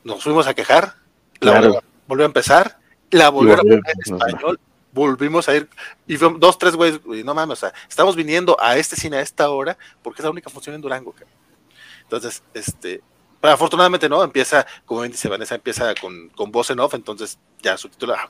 Nos 0.02 0.22
fuimos 0.22 0.46
a 0.46 0.54
quejar, 0.54 0.94
la 1.40 1.82
volvió, 2.06 2.24
a 2.24 2.26
empezar, 2.26 2.78
la 3.10 3.28
volvieron 3.28 3.60
a 3.60 3.62
poner 3.62 3.82
en 3.86 4.14
español, 4.14 4.60
volvimos 4.92 5.48
a 5.48 5.56
ir, 5.56 5.68
y 6.06 6.16
dos, 6.16 6.58
tres 6.58 6.74
güeyes, 6.74 7.00
no 7.24 7.34
mames, 7.34 7.58
o 7.58 7.60
sea, 7.60 7.72
estamos 7.88 8.16
viniendo 8.16 8.56
a 8.60 8.76
este 8.76 8.96
cine 8.96 9.18
a 9.18 9.20
esta 9.20 9.50
hora 9.50 9.76
porque 10.02 10.22
es 10.22 10.24
la 10.24 10.30
única 10.30 10.50
función 10.50 10.74
en 10.74 10.80
Durango. 10.80 11.14
Entonces, 12.02 12.42
este, 12.54 13.02
afortunadamente 13.42 14.08
no, 14.08 14.22
empieza, 14.22 14.66
como 14.84 15.02
dice 15.02 15.28
Vanessa, 15.28 15.54
empieza 15.54 15.94
con, 16.00 16.28
con 16.30 16.50
voz 16.50 16.70
en 16.70 16.80
off, 16.80 16.94
entonces 16.94 17.38
ya 17.62 17.76
subtitula, 17.76 18.16
ah, 18.18 18.28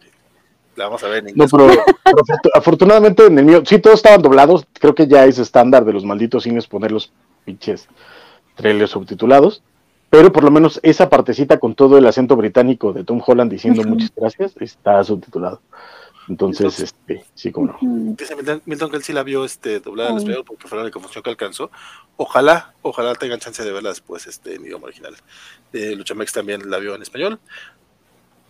vamos 0.76 1.02
a 1.02 1.08
ver 1.08 1.18
en 1.18 1.30
inglés. 1.30 1.50
afortunadamente 2.54 3.26
en 3.26 3.38
el 3.38 3.44
mío, 3.44 3.62
sí, 3.64 3.78
todos 3.78 3.96
estaban 3.96 4.22
doblados. 4.22 4.66
Creo 4.74 4.94
que 4.94 5.06
ya 5.06 5.24
es 5.24 5.38
estándar 5.38 5.84
de 5.84 5.92
los 5.92 6.04
malditos 6.04 6.44
cines 6.44 6.66
poner 6.66 6.92
los 6.92 7.12
pinches 7.44 7.88
trailers 8.54 8.90
subtitulados. 8.90 9.62
Pero 10.08 10.32
por 10.32 10.42
lo 10.42 10.50
menos 10.50 10.80
esa 10.82 11.08
partecita 11.08 11.58
con 11.58 11.76
todo 11.76 11.96
el 11.96 12.06
acento 12.06 12.34
británico 12.34 12.92
de 12.92 13.04
Tom 13.04 13.22
Holland 13.24 13.50
diciendo 13.50 13.82
muchas 13.86 14.12
gracias 14.14 14.54
está 14.58 15.02
subtitulado. 15.04 15.60
Entonces, 16.30 16.78
este, 16.78 17.24
sí, 17.34 17.50
como 17.50 17.72
no. 17.72 18.14
Dice 18.16 18.36
Milton, 18.64 18.88
que 18.88 18.96
él 18.96 19.02
sí 19.02 19.12
la 19.12 19.24
vio 19.24 19.44
este, 19.44 19.80
doblada 19.80 20.10
en 20.10 20.18
español 20.18 20.44
porque 20.46 20.68
fue 20.68 20.78
la 20.78 20.84
única 20.84 21.00
función 21.00 21.24
que 21.24 21.30
alcanzó. 21.30 21.72
Ojalá, 22.16 22.72
ojalá 22.82 23.16
tengan 23.16 23.40
chance 23.40 23.64
de 23.64 23.72
verla 23.72 23.88
después 23.88 24.28
este, 24.28 24.54
en 24.54 24.64
idioma 24.64 24.86
original. 24.86 25.16
Eh, 25.72 25.96
Luchamex 25.96 26.32
también 26.32 26.70
la 26.70 26.78
vio 26.78 26.94
en 26.94 27.02
español. 27.02 27.40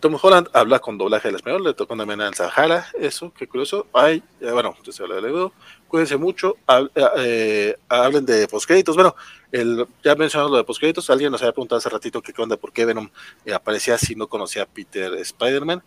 Tom 0.01 0.17
Holland 0.19 0.49
habla 0.51 0.79
con 0.79 0.97
doblaje 0.97 1.27
del 1.27 1.35
español, 1.35 1.63
le 1.63 1.75
tocó 1.75 1.95
también 1.95 2.21
a 2.21 2.33
Sahara, 2.33 2.87
eso, 2.99 3.31
qué 3.37 3.47
curioso. 3.47 3.85
Ay, 3.93 4.23
bueno, 4.41 4.73
entonces 4.75 4.99
habla 4.99 5.21
de 5.21 5.51
Cuídense 5.87 6.17
mucho, 6.17 6.57
eh, 6.67 7.05
eh, 7.17 7.75
hablen 7.87 8.25
de 8.25 8.47
postcréditos. 8.47 8.95
Bueno, 8.95 9.15
el, 9.51 9.85
ya 10.03 10.15
mencionamos 10.15 10.51
lo 10.51 10.57
de 10.57 10.63
postcréditos, 10.63 11.09
alguien 11.11 11.31
nos 11.31 11.41
había 11.41 11.51
preguntado 11.51 11.77
hace 11.77 11.89
ratito 11.89 12.19
qué 12.21 12.33
onda, 12.41 12.57
por 12.57 12.73
qué 12.73 12.85
Venom 12.85 13.09
eh, 13.45 13.53
aparecía 13.53 13.97
si 13.99 14.15
no 14.15 14.27
conocía 14.27 14.63
a 14.63 14.65
Peter 14.65 15.13
Spider-Man. 15.13 15.83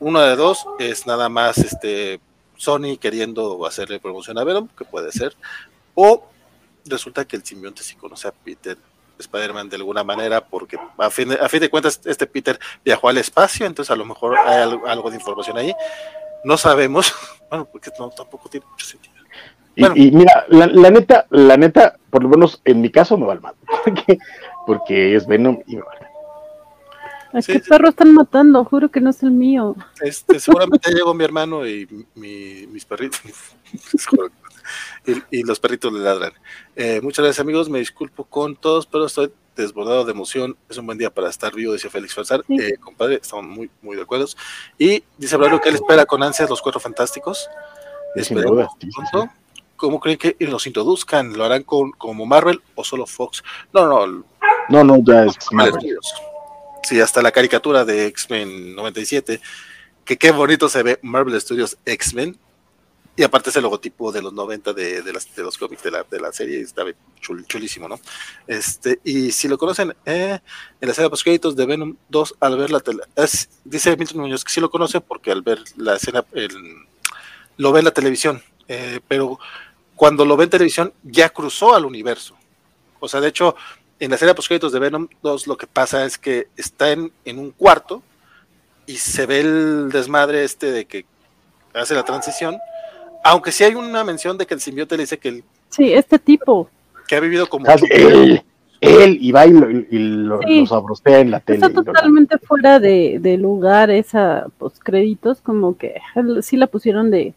uno 0.00 0.20
de 0.20 0.34
dos 0.34 0.66
es 0.80 1.06
nada 1.06 1.28
más 1.28 1.58
este 1.58 2.20
Sony 2.56 2.98
queriendo 3.00 3.64
hacerle 3.66 4.00
promoción 4.00 4.36
a 4.38 4.44
Venom, 4.44 4.66
que 4.76 4.84
puede 4.84 5.12
ser, 5.12 5.36
o 5.94 6.28
resulta 6.86 7.24
que 7.24 7.36
el 7.36 7.44
simbionte 7.44 7.84
sí 7.84 7.94
conoce 7.94 8.26
a 8.26 8.32
Peter 8.32 8.76
Spider-Man 9.18 9.68
de 9.68 9.76
alguna 9.76 10.04
manera, 10.04 10.44
porque 10.44 10.78
a 10.96 11.10
fin, 11.10 11.30
de, 11.30 11.34
a 11.36 11.48
fin 11.48 11.60
de 11.60 11.70
cuentas 11.70 12.00
este 12.04 12.26
Peter 12.26 12.58
viajó 12.84 13.08
al 13.08 13.18
espacio, 13.18 13.66
entonces 13.66 13.90
a 13.90 13.96
lo 13.96 14.04
mejor 14.04 14.36
hay 14.38 14.62
algo, 14.86 15.10
de 15.10 15.16
información 15.16 15.58
ahí. 15.58 15.74
No 16.44 16.56
sabemos, 16.56 17.12
bueno, 17.50 17.66
porque 17.66 17.90
no, 17.98 18.10
tampoco 18.10 18.48
tiene 18.48 18.66
mucho 18.70 18.86
sentido. 18.86 19.14
Y, 19.76 20.10
mira, 20.10 20.44
la, 20.48 20.90
neta, 20.90 21.26
la 21.30 21.56
neta, 21.56 21.96
por 22.10 22.24
lo 22.24 22.28
menos 22.28 22.60
en 22.64 22.80
mi 22.80 22.90
caso 22.90 23.16
me 23.16 23.26
va 23.26 23.36
mal, 23.36 23.54
porque, 23.84 24.18
porque 24.66 25.14
es 25.14 25.26
Venom 25.26 25.62
y 25.66 25.76
me 25.76 25.82
va 25.82 25.88
mal. 26.00 26.08
¿A 27.32 27.42
qué 27.42 27.60
perro 27.60 27.90
están 27.90 28.14
matando? 28.14 28.64
Juro 28.64 28.90
que 28.90 29.00
no 29.00 29.10
es 29.10 29.22
el 29.22 29.30
mío. 29.30 29.76
Este, 30.00 30.40
seguramente 30.40 30.90
llegó 30.94 31.14
mi 31.14 31.24
hermano 31.24 31.66
y 31.66 31.86
mis 32.14 32.84
perritos. 32.84 33.20
Y, 35.30 35.42
los 35.42 35.60
perritos 35.60 35.92
le 35.92 36.00
ladran. 36.00 36.32
Eh, 36.76 37.00
muchas 37.02 37.24
gracias 37.24 37.40
amigos, 37.40 37.68
me 37.68 37.78
disculpo 37.78 38.24
con 38.24 38.56
todos, 38.56 38.86
pero 38.86 39.06
estoy 39.06 39.32
desbordado 39.56 40.04
de 40.04 40.12
emoción. 40.12 40.56
Es 40.68 40.78
un 40.78 40.86
buen 40.86 40.98
día 40.98 41.10
para 41.10 41.28
estar 41.28 41.54
vivo, 41.54 41.72
dice 41.72 41.90
Félix 41.90 42.14
Farsar. 42.14 42.44
Eh, 42.48 42.76
compadre, 42.78 43.16
estamos 43.16 43.44
muy, 43.44 43.70
muy 43.82 43.96
de 43.96 44.02
acuerdo. 44.02 44.26
Y 44.78 45.02
dice 45.16 45.36
Braulio 45.36 45.60
que 45.60 45.68
él 45.68 45.74
espera 45.74 46.06
con 46.06 46.22
ansias 46.22 46.48
los 46.48 46.62
cuatro 46.62 46.80
fantásticos. 46.80 47.48
Espero 48.14 48.68
¿Cómo 49.76 50.00
creen 50.00 50.18
que 50.18 50.36
los 50.40 50.66
introduzcan? 50.66 51.34
¿Lo 51.34 51.44
harán 51.44 51.62
con, 51.62 51.92
como 51.92 52.26
Marvel 52.26 52.60
o 52.74 52.82
solo 52.82 53.06
Fox? 53.06 53.44
No, 53.72 53.86
no. 53.86 54.24
No, 54.68 54.82
no, 54.82 54.98
ya 55.04 55.24
es 55.24 55.36
Marvel. 55.52 55.96
Sí, 56.82 57.00
hasta 57.00 57.22
la 57.22 57.30
caricatura 57.30 57.84
de 57.84 58.06
X-Men 58.06 58.74
97, 58.74 59.40
que 60.04 60.16
qué 60.16 60.32
bonito 60.32 60.68
se 60.68 60.82
ve 60.82 60.98
Marvel 61.02 61.40
Studios 61.40 61.78
X-Men, 61.84 62.36
y 63.18 63.24
aparte 63.24 63.50
ese 63.50 63.60
logotipo 63.60 64.12
de 64.12 64.22
los 64.22 64.32
90 64.32 64.72
de, 64.74 65.02
de, 65.02 65.12
las, 65.12 65.34
de 65.34 65.42
los 65.42 65.58
cómics 65.58 65.82
de 65.82 65.90
la, 65.90 66.06
de 66.08 66.20
la 66.20 66.32
serie 66.32 66.60
está 66.60 66.84
chulísimo, 67.20 67.88
¿no? 67.88 67.98
Este, 68.46 69.00
y 69.02 69.32
si 69.32 69.48
lo 69.48 69.58
conocen, 69.58 69.92
eh, 70.06 70.38
en 70.80 70.88
la 70.88 70.94
de 70.94 71.10
post 71.10 71.24
créditos 71.24 71.56
de 71.56 71.66
Venom 71.66 71.96
2, 72.10 72.36
al 72.38 72.56
ver 72.56 72.70
la 72.70 72.78
tele, 72.78 73.02
dice 73.64 73.96
Milton 73.96 74.20
Muñoz 74.20 74.44
que 74.44 74.52
sí 74.52 74.60
lo 74.60 74.70
conoce 74.70 75.00
porque 75.00 75.32
al 75.32 75.42
ver 75.42 75.58
la 75.76 75.96
escena, 75.96 76.24
lo 77.56 77.72
ve 77.72 77.80
en 77.80 77.86
la 77.86 77.90
televisión, 77.90 78.40
eh, 78.68 79.00
pero 79.08 79.40
cuando 79.96 80.24
lo 80.24 80.36
ve 80.36 80.44
en 80.44 80.50
televisión 80.50 80.92
ya 81.02 81.28
cruzó 81.30 81.74
al 81.74 81.86
universo. 81.86 82.36
O 83.00 83.08
sea, 83.08 83.20
de 83.20 83.30
hecho, 83.30 83.56
en 83.98 84.10
la 84.10 84.14
escena 84.14 84.36
post 84.36 84.46
créditos 84.46 84.70
de 84.70 84.78
Venom 84.78 85.08
2 85.24 85.48
lo 85.48 85.56
que 85.56 85.66
pasa 85.66 86.04
es 86.04 86.18
que 86.18 86.46
está 86.56 86.92
en, 86.92 87.12
en 87.24 87.40
un 87.40 87.50
cuarto 87.50 88.00
y 88.86 88.98
se 88.98 89.26
ve 89.26 89.40
el 89.40 89.88
desmadre 89.90 90.44
este 90.44 90.70
de 90.70 90.84
que 90.84 91.04
hace 91.74 91.96
la 91.96 92.04
transición, 92.04 92.58
aunque 93.24 93.52
sí 93.52 93.64
hay 93.64 93.74
una 93.74 94.04
mención 94.04 94.38
de 94.38 94.46
que 94.46 94.54
el 94.54 94.60
simbionte 94.60 94.96
le 94.96 95.02
dice 95.02 95.18
que 95.18 95.28
el... 95.28 95.44
Sí, 95.68 95.92
este 95.92 96.18
tipo. 96.18 96.68
Que 97.06 97.16
ha 97.16 97.20
vivido 97.20 97.48
como... 97.48 97.66
Él, 97.90 98.42
él 98.80 99.18
y 99.20 99.32
va 99.32 99.46
y, 99.46 99.52
lo, 99.52 100.40
sabrostea 100.66 101.20
en 101.20 101.30
la 101.30 101.40
tele. 101.40 101.66
Está 101.66 101.82
totalmente 101.82 102.38
fuera 102.38 102.78
de, 102.78 103.36
lugar 103.38 103.90
esa 103.90 104.46
postcréditos, 104.58 105.40
como 105.40 105.76
que 105.76 106.00
sí 106.42 106.56
la 106.56 106.66
pusieron 106.66 107.10
de... 107.10 107.34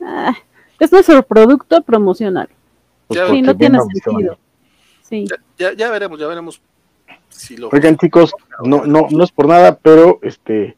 Ah, 0.00 0.34
es 0.80 0.90
nuestro 0.90 1.22
producto 1.22 1.82
promocional. 1.82 2.48
Pues 3.06 3.20
sí, 3.30 3.42
no 3.42 3.56
tiene 3.56 3.78
sentido. 3.80 4.38
Sí. 5.02 5.26
Ya, 5.58 5.72
ya, 5.74 5.90
veremos, 5.90 6.18
ya 6.18 6.26
veremos 6.26 6.60
si 7.28 7.56
lo... 7.56 7.68
Oigan 7.68 7.96
chicos, 7.96 8.32
no, 8.64 8.84
no, 8.84 9.06
no 9.10 9.24
es 9.24 9.30
por 9.30 9.46
nada, 9.46 9.78
pero 9.78 10.18
este 10.22 10.76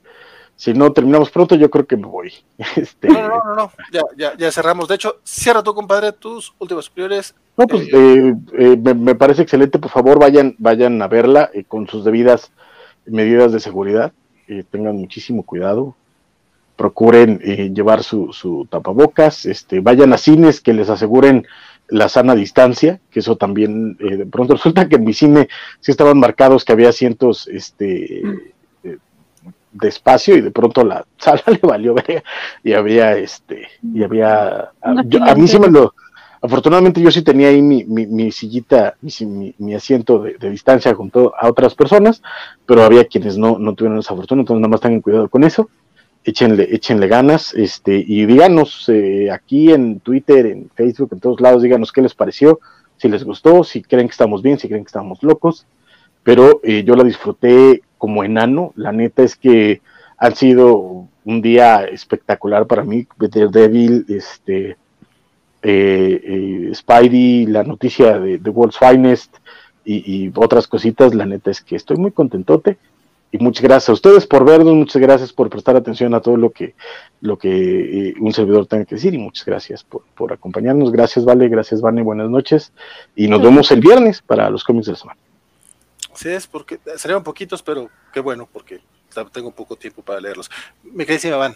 si 0.56 0.72
no 0.72 0.92
terminamos 0.92 1.30
pronto, 1.30 1.56
yo 1.56 1.70
creo 1.70 1.86
que 1.86 1.96
me 1.96 2.06
voy. 2.06 2.32
Este... 2.76 3.08
No, 3.08 3.28
no, 3.28 3.44
no, 3.44 3.54
no, 3.54 3.72
Ya, 3.92 4.02
ya, 4.16 4.36
ya, 4.36 4.52
cerramos. 4.52 4.88
De 4.88 4.94
hecho, 4.94 5.16
cierra 5.24 5.62
tu 5.62 5.74
compadre 5.74 6.12
tus 6.12 6.54
últimos 6.58 6.84
superiores. 6.86 7.34
No, 7.56 7.66
pues 7.66 7.88
eh, 7.92 8.34
eh, 8.58 8.76
me, 8.76 9.14
parece 9.14 9.42
excelente. 9.42 9.78
Por 9.78 9.90
favor, 9.90 10.18
vayan, 10.18 10.54
vayan 10.58 11.00
a 11.02 11.08
verla 11.08 11.50
eh, 11.52 11.64
con 11.64 11.88
sus 11.88 12.04
debidas 12.04 12.52
medidas 13.06 13.52
de 13.52 13.60
seguridad. 13.60 14.12
tengan 14.70 14.96
muchísimo 14.96 15.42
cuidado. 15.42 15.96
Procuren 16.76 17.38
llevar 17.38 18.02
su, 18.02 18.32
su, 18.32 18.66
tapabocas. 18.70 19.46
Este, 19.46 19.80
vayan 19.80 20.12
a 20.12 20.18
cines 20.18 20.60
que 20.60 20.72
les 20.72 20.88
aseguren 20.88 21.46
la 21.88 22.08
sana 22.08 22.34
distancia, 22.34 23.00
que 23.10 23.20
eso 23.20 23.36
también 23.36 23.96
de 23.98 24.24
pronto 24.26 24.54
resulta 24.54 24.88
que 24.88 24.96
en 24.96 25.04
mi 25.04 25.12
cine 25.12 25.48
sí 25.80 25.90
estaban 25.90 26.18
marcados 26.18 26.64
que 26.64 26.72
había 26.72 26.92
cientos 26.92 27.46
este, 27.46 28.22
espacio 29.82 30.36
y 30.36 30.40
de 30.40 30.50
pronto 30.50 30.84
la 30.84 31.04
sala 31.18 31.42
le 31.46 31.58
valió 31.62 31.94
y 32.62 32.72
había 32.72 33.16
este 33.16 33.68
y 33.82 34.02
había 34.02 34.70
a, 34.80 35.34
mí 35.34 35.48
sí 35.48 35.58
me 35.58 35.68
lo 35.68 35.94
afortunadamente 36.40 37.00
yo 37.00 37.10
sí 37.10 37.22
tenía 37.22 37.48
ahí 37.48 37.62
mi, 37.62 37.84
mi, 37.84 38.30
sillita 38.30 38.96
mi, 39.00 39.54
mi 39.58 39.74
asiento 39.74 40.18
de, 40.20 40.50
distancia 40.50 40.94
junto 40.94 41.32
a 41.38 41.48
otras 41.48 41.74
personas 41.74 42.22
pero 42.66 42.82
había 42.82 43.06
quienes 43.06 43.38
no, 43.38 43.58
no 43.58 43.74
tuvieron 43.74 43.98
esa 43.98 44.14
fortuna 44.14 44.42
entonces 44.42 44.60
nada 44.60 44.70
más 44.70 44.80
tengan 44.80 45.00
cuidado 45.00 45.28
con 45.28 45.44
eso 45.44 45.68
échenle 46.24 46.68
échenle 46.70 47.08
ganas 47.08 47.54
este 47.54 47.96
y 48.06 48.26
díganos 48.26 48.88
eh, 48.88 49.30
aquí 49.30 49.72
en 49.72 50.00
Twitter 50.00 50.46
en 50.46 50.70
Facebook 50.74 51.10
en 51.12 51.20
todos 51.20 51.40
lados 51.40 51.62
díganos 51.62 51.92
qué 51.92 52.02
les 52.02 52.14
pareció 52.14 52.60
si 52.96 53.08
les 53.08 53.24
gustó 53.24 53.64
si 53.64 53.82
creen 53.82 54.08
que 54.08 54.12
estamos 54.12 54.42
bien 54.42 54.58
si 54.58 54.68
creen 54.68 54.84
que 54.84 54.88
estamos 54.88 55.22
locos 55.22 55.66
pero 56.22 56.60
eh, 56.62 56.82
yo 56.84 56.96
la 56.96 57.04
disfruté 57.04 57.82
como 58.04 58.22
enano. 58.22 58.74
La 58.76 58.92
neta 58.92 59.22
es 59.22 59.34
que 59.34 59.80
han 60.18 60.36
sido 60.36 61.08
un 61.24 61.40
día 61.40 61.84
espectacular 61.84 62.66
para 62.66 62.84
mí. 62.84 63.06
Devil, 63.18 64.04
este, 64.10 64.76
eh, 65.62 66.20
eh, 66.22 66.70
Spidey, 66.74 67.46
la 67.46 67.62
noticia 67.62 68.18
de 68.18 68.38
The 68.38 68.50
World's 68.50 68.76
Finest 68.76 69.34
y, 69.86 70.30
otras 70.34 70.68
cositas. 70.68 71.14
La 71.14 71.24
neta 71.24 71.50
es 71.50 71.62
que 71.62 71.76
estoy 71.76 71.96
muy 71.96 72.12
contentote. 72.12 72.76
Y 73.32 73.38
muchas 73.38 73.62
gracias 73.62 73.88
a 73.88 73.94
ustedes 73.94 74.26
por 74.26 74.44
vernos, 74.44 74.74
muchas 74.74 75.00
gracias 75.00 75.32
por 75.32 75.48
prestar 75.48 75.74
atención 75.74 76.12
a 76.12 76.20
todo 76.20 76.36
lo 76.36 76.50
que, 76.50 76.74
lo 77.22 77.38
que 77.38 78.10
eh, 78.10 78.14
un 78.20 78.34
servidor 78.34 78.66
tenga 78.66 78.84
que 78.84 78.96
decir 78.96 79.14
y 79.14 79.18
muchas 79.18 79.46
gracias 79.46 79.82
por, 79.82 80.02
por 80.14 80.30
acompañarnos. 80.30 80.92
Gracias, 80.92 81.24
Vale, 81.24 81.48
gracias, 81.48 81.80
Vane, 81.80 82.02
buenas 82.02 82.28
noches 82.28 82.70
y 83.16 83.28
nos 83.28 83.40
vemos 83.40 83.70
el 83.70 83.80
viernes 83.80 84.20
para 84.20 84.50
los 84.50 84.62
cómics 84.62 84.86
de 84.86 84.92
la 84.92 84.98
semana. 84.98 85.23
Sí, 86.14 86.28
es 86.28 86.46
porque 86.46 86.78
serían 86.96 87.22
poquitos, 87.22 87.62
pero 87.62 87.90
qué 88.12 88.20
bueno, 88.20 88.48
porque 88.52 88.80
tengo 89.32 89.50
poco 89.50 89.76
tiempo 89.76 90.02
para 90.02 90.20
leerlos. 90.20 90.50
Me 90.82 91.06
quedé 91.06 91.30
me 91.30 91.36
van. 91.36 91.54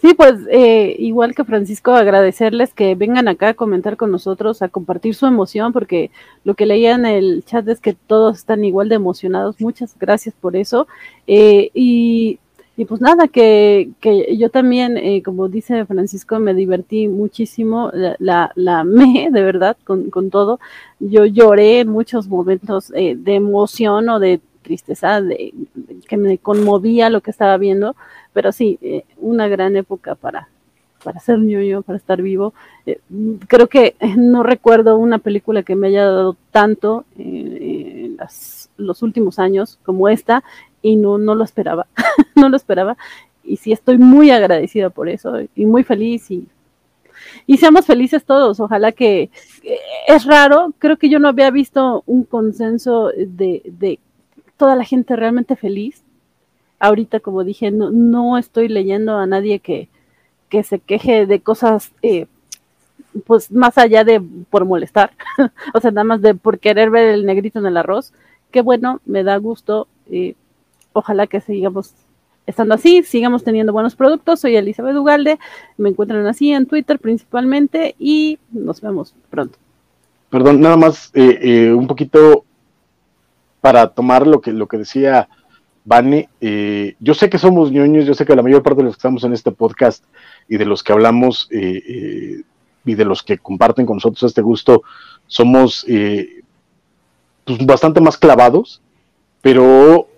Sí, 0.00 0.14
pues 0.14 0.34
eh, 0.50 0.96
igual 0.98 1.34
que 1.34 1.44
Francisco, 1.44 1.92
agradecerles 1.92 2.72
que 2.72 2.94
vengan 2.94 3.28
acá 3.28 3.50
a 3.50 3.54
comentar 3.54 3.98
con 3.98 4.10
nosotros, 4.10 4.62
a 4.62 4.68
compartir 4.70 5.14
su 5.14 5.26
emoción, 5.26 5.74
porque 5.74 6.10
lo 6.42 6.54
que 6.54 6.64
leía 6.64 6.94
en 6.94 7.04
el 7.04 7.44
chat 7.44 7.68
es 7.68 7.80
que 7.80 7.92
todos 7.92 8.38
están 8.38 8.64
igual 8.64 8.88
de 8.88 8.94
emocionados. 8.94 9.60
Muchas 9.60 9.94
gracias 9.98 10.34
por 10.34 10.56
eso. 10.56 10.88
Eh, 11.26 11.70
y 11.74 12.38
y 12.80 12.86
pues 12.86 13.02
nada, 13.02 13.28
que, 13.28 13.90
que 14.00 14.38
yo 14.38 14.48
también, 14.48 14.96
eh, 14.96 15.22
como 15.22 15.48
dice 15.48 15.84
Francisco, 15.84 16.38
me 16.38 16.54
divertí 16.54 17.08
muchísimo, 17.08 17.90
la, 17.92 18.52
la, 18.54 18.84
me, 18.84 19.28
de 19.30 19.42
verdad, 19.42 19.76
con, 19.84 20.08
con, 20.08 20.30
todo. 20.30 20.58
Yo 20.98 21.26
lloré 21.26 21.80
en 21.80 21.90
muchos 21.90 22.26
momentos 22.26 22.90
eh, 22.96 23.16
de 23.18 23.34
emoción 23.34 24.08
o 24.08 24.18
de 24.18 24.40
tristeza, 24.62 25.20
de, 25.20 25.52
que 26.08 26.16
me 26.16 26.38
conmovía 26.38 27.10
lo 27.10 27.20
que 27.20 27.30
estaba 27.30 27.58
viendo, 27.58 27.96
pero 28.32 28.50
sí, 28.50 28.78
eh, 28.80 29.04
una 29.18 29.46
gran 29.46 29.76
época 29.76 30.14
para, 30.14 30.48
para 31.04 31.20
ser 31.20 31.38
ñoño, 31.38 31.82
para 31.82 31.98
estar 31.98 32.22
vivo. 32.22 32.54
creo 33.46 33.66
que 33.66 33.94
no 34.16 34.42
recuerdo 34.42 34.96
una 34.96 35.18
película 35.18 35.62
que 35.64 35.76
me 35.76 35.88
haya 35.88 36.06
dado 36.06 36.34
tanto 36.50 37.04
en 37.18 38.16
los 38.78 39.02
últimos 39.02 39.38
años 39.38 39.78
como 39.84 40.08
esta 40.08 40.42
y 40.82 40.96
no, 40.96 41.18
no 41.18 41.34
lo 41.34 41.44
esperaba, 41.44 41.86
no 42.34 42.48
lo 42.48 42.56
esperaba. 42.56 42.96
Y 43.44 43.56
sí 43.56 43.72
estoy 43.72 43.98
muy 43.98 44.30
agradecida 44.30 44.90
por 44.90 45.08
eso 45.08 45.38
y 45.54 45.66
muy 45.66 45.82
feliz 45.82 46.30
y, 46.30 46.46
y 47.46 47.56
seamos 47.58 47.86
felices 47.86 48.24
todos. 48.24 48.60
Ojalá 48.60 48.92
que 48.92 49.30
es 50.06 50.24
raro, 50.24 50.72
creo 50.78 50.96
que 50.96 51.08
yo 51.08 51.18
no 51.18 51.28
había 51.28 51.50
visto 51.50 52.02
un 52.06 52.24
consenso 52.24 53.08
de, 53.16 53.62
de 53.64 53.98
toda 54.56 54.76
la 54.76 54.84
gente 54.84 55.16
realmente 55.16 55.56
feliz. 55.56 56.02
Ahorita, 56.78 57.20
como 57.20 57.44
dije, 57.44 57.70
no, 57.70 57.90
no 57.90 58.38
estoy 58.38 58.68
leyendo 58.68 59.16
a 59.16 59.26
nadie 59.26 59.58
que, 59.60 59.88
que 60.48 60.62
se 60.62 60.78
queje 60.78 61.26
de 61.26 61.40
cosas, 61.40 61.92
eh, 62.02 62.26
pues 63.26 63.50
más 63.50 63.78
allá 63.78 64.04
de 64.04 64.22
por 64.50 64.64
molestar, 64.64 65.12
o 65.74 65.80
sea, 65.80 65.90
nada 65.90 66.04
más 66.04 66.20
de 66.20 66.34
por 66.34 66.58
querer 66.58 66.90
ver 66.90 67.08
el 67.08 67.26
negrito 67.26 67.58
en 67.58 67.66
el 67.66 67.76
arroz. 67.76 68.12
Qué 68.50 68.60
bueno, 68.62 69.00
me 69.06 69.22
da 69.22 69.36
gusto. 69.36 69.88
Eh, 70.10 70.34
ojalá 70.92 71.26
que 71.26 71.40
sigamos 71.40 71.94
estando 72.46 72.74
así, 72.74 73.02
sigamos 73.02 73.44
teniendo 73.44 73.72
buenos 73.72 73.94
productos. 73.94 74.40
Soy 74.40 74.56
Elizabeth 74.56 74.96
Ugalde, 74.96 75.38
me 75.76 75.88
encuentran 75.88 76.26
así 76.26 76.52
en 76.52 76.66
Twitter 76.66 76.98
principalmente 76.98 77.94
y 77.98 78.38
nos 78.50 78.80
vemos 78.80 79.14
pronto. 79.30 79.58
Perdón, 80.28 80.60
nada 80.60 80.76
más 80.76 81.10
eh, 81.14 81.38
eh, 81.42 81.72
un 81.72 81.86
poquito 81.86 82.44
para 83.60 83.88
tomar 83.88 84.26
lo 84.26 84.40
que, 84.40 84.52
lo 84.52 84.68
que 84.68 84.78
decía 84.78 85.28
Vane. 85.84 86.28
Eh, 86.40 86.94
yo 87.00 87.14
sé 87.14 87.28
que 87.28 87.38
somos 87.38 87.72
ñoños, 87.72 88.06
yo 88.06 88.14
sé 88.14 88.24
que 88.24 88.36
la 88.36 88.42
mayor 88.42 88.62
parte 88.62 88.78
de 88.78 88.84
los 88.84 88.94
que 88.94 88.98
estamos 88.98 89.24
en 89.24 89.32
este 89.32 89.50
podcast 89.50 90.04
y 90.48 90.56
de 90.56 90.66
los 90.66 90.82
que 90.82 90.92
hablamos 90.92 91.48
y 91.50 92.94
de 92.94 93.04
los 93.04 93.22
que 93.22 93.38
comparten 93.38 93.86
con 93.86 93.96
nosotros 93.96 94.22
este 94.22 94.42
gusto, 94.42 94.82
somos 95.26 95.84
pues, 97.44 97.66
bastante 97.66 98.00
más 98.00 98.16
clavados, 98.16 98.80
pero 99.42 100.09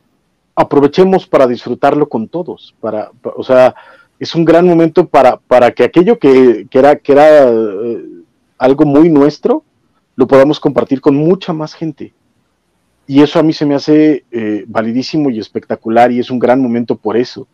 aprovechemos 0.54 1.26
para 1.26 1.46
disfrutarlo 1.46 2.08
con 2.08 2.28
todos, 2.28 2.74
para, 2.80 3.10
o 3.36 3.42
sea, 3.42 3.74
es 4.18 4.34
un 4.34 4.44
gran 4.44 4.66
momento 4.66 5.08
para, 5.08 5.36
para 5.36 5.72
que 5.72 5.82
aquello 5.82 6.18
que, 6.18 6.66
era, 6.70 6.96
que 6.96 7.12
era 7.12 7.48
eh, 7.48 8.04
algo 8.58 8.84
muy 8.84 9.08
nuestro, 9.08 9.64
lo 10.14 10.26
podamos 10.26 10.60
compartir 10.60 11.00
con 11.00 11.16
mucha 11.16 11.52
más 11.52 11.74
gente. 11.74 12.12
Y 13.06 13.22
eso 13.22 13.38
a 13.38 13.42
mí 13.42 13.52
se 13.52 13.66
me 13.66 13.74
hace 13.74 14.24
eh, 14.30 14.64
validísimo 14.68 15.30
y 15.30 15.40
espectacular 15.40 16.12
y 16.12 16.20
es 16.20 16.30
un 16.30 16.38
gran 16.38 16.60
momento 16.60 16.96
por 16.96 17.16
eso. 17.16 17.48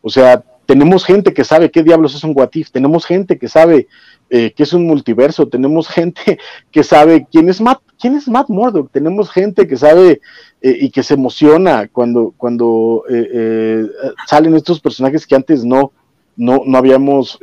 O 0.00 0.08
sea, 0.08 0.42
tenemos 0.64 1.04
gente 1.04 1.34
que 1.34 1.44
sabe 1.44 1.70
qué 1.70 1.82
diablos 1.82 2.14
es 2.14 2.24
un 2.24 2.32
Watif, 2.34 2.70
tenemos 2.70 3.04
gente 3.04 3.38
que 3.38 3.48
sabe 3.48 3.86
eh, 4.36 4.52
qué 4.52 4.64
es 4.64 4.72
un 4.72 4.84
multiverso, 4.84 5.46
tenemos 5.46 5.86
gente 5.86 6.40
que 6.72 6.82
sabe 6.82 7.24
quién 7.30 7.48
es 7.48 7.60
Matt, 7.60 7.80
quién 8.00 8.16
es 8.16 8.26
Matt 8.26 8.48
Murdock, 8.48 8.90
tenemos 8.90 9.30
gente 9.30 9.68
que 9.68 9.76
sabe 9.76 10.20
eh, 10.60 10.76
y 10.80 10.90
que 10.90 11.04
se 11.04 11.14
emociona 11.14 11.86
cuando, 11.86 12.34
cuando 12.36 13.04
eh, 13.08 13.86
salen 14.26 14.56
estos 14.56 14.80
personajes 14.80 15.24
que 15.24 15.36
antes 15.36 15.64
no, 15.64 15.92
no, 16.34 16.62
no 16.66 16.78
habíamos, 16.78 17.38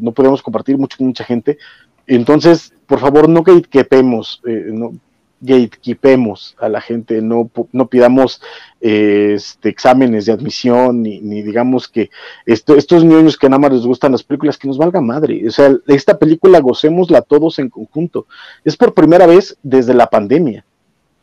no 0.00 0.12
podíamos 0.12 0.40
compartir 0.40 0.78
mucho 0.78 0.98
con 0.98 1.08
mucha 1.08 1.24
gente. 1.24 1.58
Entonces, 2.06 2.72
por 2.86 3.00
favor, 3.00 3.28
no 3.28 3.42
que 3.42 3.60
quepemos, 3.62 4.40
no, 4.44 4.92
gatekeepemos 5.40 6.56
a 6.58 6.68
la 6.68 6.80
gente, 6.80 7.22
no, 7.22 7.50
no 7.72 7.86
pidamos 7.86 8.42
este, 8.80 9.68
exámenes 9.68 10.26
de 10.26 10.32
admisión, 10.32 11.02
ni, 11.02 11.42
digamos 11.42 11.88
que 11.88 12.10
esto, 12.46 12.76
estos 12.76 13.04
niños 13.04 13.36
que 13.36 13.48
nada 13.48 13.60
más 13.60 13.72
les 13.72 13.86
gustan 13.86 14.12
las 14.12 14.22
películas, 14.22 14.58
que 14.58 14.68
nos 14.68 14.78
valga 14.78 15.00
madre. 15.00 15.46
O 15.46 15.50
sea, 15.50 15.74
esta 15.86 16.18
película 16.18 16.60
gocémosla 16.60 17.22
todos 17.22 17.58
en 17.58 17.68
conjunto. 17.68 18.26
Es 18.64 18.76
por 18.76 18.94
primera 18.94 19.26
vez 19.26 19.56
desde 19.62 19.94
la 19.94 20.08
pandemia 20.08 20.64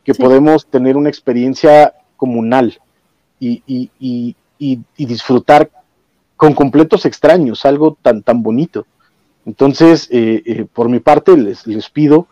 que 0.04 0.14
podemos 0.14 0.66
tener 0.66 0.96
una 0.96 1.08
experiencia 1.08 1.92
comunal 2.16 2.78
y, 3.40 3.62
y, 3.66 3.90
y, 3.98 4.36
y, 4.96 5.06
disfrutar 5.06 5.68
con 6.36 6.54
completos 6.54 7.04
extraños, 7.04 7.64
algo 7.64 7.98
tan, 8.00 8.22
tan 8.22 8.42
bonito. 8.42 8.86
Entonces, 9.44 10.08
eh, 10.10 10.42
eh, 10.46 10.66
por 10.72 10.88
mi 10.88 11.00
parte, 11.00 11.36
les, 11.36 11.66
les 11.66 11.90
pido 11.90 12.28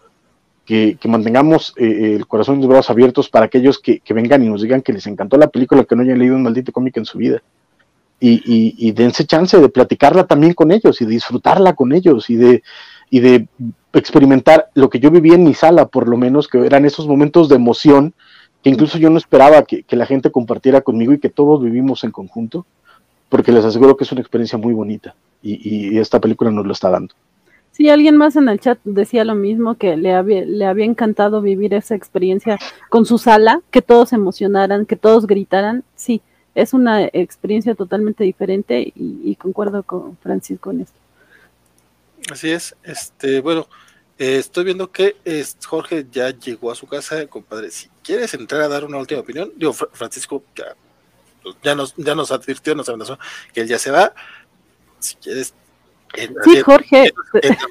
que, 0.64 0.98
mantengamos 1.04 1.74
eh, 1.76 2.14
el 2.16 2.26
corazón 2.26 2.56
y 2.56 2.60
los 2.60 2.68
brazos 2.68 2.90
abiertos 2.90 3.28
para 3.28 3.46
aquellos 3.46 3.78
que, 3.78 4.00
vengan 4.10 4.42
y 4.42 4.48
nos 4.48 4.62
digan 4.62 4.82
que 4.82 4.92
les 4.92 5.06
encantó 5.06 5.36
la 5.36 5.48
película, 5.48 5.84
que 5.84 5.94
no 5.94 6.02
hayan 6.02 6.18
leído 6.18 6.36
un 6.36 6.42
maldito 6.42 6.72
cómic 6.72 6.96
en 6.96 7.04
su 7.04 7.18
vida. 7.18 7.42
Y, 8.20 8.92
dense 8.92 9.26
chance 9.26 9.58
de 9.58 9.68
platicarla 9.68 10.26
también 10.26 10.54
con 10.54 10.72
ellos 10.72 10.98
y 11.02 11.04
de 11.04 11.10
disfrutarla 11.10 11.74
con 11.74 11.92
ellos 11.92 12.30
y 12.30 12.36
de, 12.36 12.62
y 13.10 13.20
de 13.20 13.48
experimentar 13.92 14.70
lo 14.72 14.88
que 14.88 14.98
yo 14.98 15.10
viví 15.10 15.34
en 15.34 15.44
mi 15.44 15.52
sala, 15.52 15.86
por 15.86 16.08
lo 16.08 16.16
menos, 16.16 16.48
que 16.48 16.64
eran 16.64 16.86
esos 16.86 17.06
momentos 17.06 17.50
de 17.50 17.56
emoción 17.56 18.14
que 18.62 18.70
incluso 18.70 18.96
yo 18.96 19.10
no 19.10 19.18
esperaba 19.18 19.64
que, 19.64 19.82
que 19.82 19.96
la 19.96 20.06
gente 20.06 20.32
compartiera 20.32 20.80
conmigo 20.80 21.12
y 21.12 21.18
que 21.18 21.28
todos 21.28 21.62
vivimos 21.62 22.02
en 22.02 22.12
conjunto, 22.12 22.64
porque 23.28 23.52
les 23.52 23.62
aseguro 23.62 23.94
que 23.94 24.04
es 24.04 24.12
una 24.12 24.22
experiencia 24.22 24.56
muy 24.56 24.72
bonita 24.72 25.14
y, 25.42 25.90
y 25.94 25.98
esta 25.98 26.18
película 26.18 26.50
nos 26.50 26.64
lo 26.64 26.72
está 26.72 26.88
dando. 26.88 27.14
Sí, 27.76 27.88
alguien 27.90 28.16
más 28.16 28.36
en 28.36 28.48
el 28.48 28.60
chat 28.60 28.78
decía 28.84 29.24
lo 29.24 29.34
mismo, 29.34 29.76
que 29.76 29.96
le 29.96 30.14
había, 30.14 30.44
le 30.44 30.64
había 30.64 30.84
encantado 30.84 31.42
vivir 31.42 31.74
esa 31.74 31.96
experiencia 31.96 32.56
con 32.88 33.04
su 33.04 33.18
sala, 33.18 33.62
que 33.72 33.82
todos 33.82 34.10
se 34.10 34.14
emocionaran, 34.14 34.86
que 34.86 34.94
todos 34.94 35.26
gritaran. 35.26 35.82
Sí, 35.96 36.22
es 36.54 36.72
una 36.72 37.02
experiencia 37.02 37.74
totalmente 37.74 38.22
diferente 38.22 38.92
y, 38.94 39.34
concuerdo 39.34 39.82
con 39.82 40.16
Francisco 40.18 40.70
en 40.70 40.82
esto. 40.82 40.96
Así 42.30 42.52
es, 42.52 42.76
este, 42.84 43.40
bueno, 43.40 43.66
eh, 44.18 44.36
estoy 44.36 44.64
viendo 44.64 44.92
que 44.92 45.16
Jorge 45.66 46.06
ya 46.12 46.30
llegó 46.30 46.70
a 46.70 46.76
su 46.76 46.86
casa, 46.86 47.26
compadre. 47.26 47.72
Si 47.72 47.88
quieres 48.04 48.32
entrar 48.34 48.62
a 48.62 48.68
dar 48.68 48.84
una 48.84 48.98
última 48.98 49.20
opinión, 49.20 49.50
digo, 49.56 49.72
Francisco 49.72 50.44
ya, 50.54 50.76
ya, 51.60 51.74
nos, 51.74 51.92
ya 51.96 52.14
nos 52.14 52.30
advirtió, 52.30 52.76
nos 52.76 52.88
amenazó 52.88 53.18
que 53.52 53.62
él 53.62 53.66
ya 53.66 53.80
se 53.80 53.90
va. 53.90 54.14
Si 55.00 55.16
quieres 55.16 55.52
sí, 56.44 56.60
Jorge. 56.60 57.12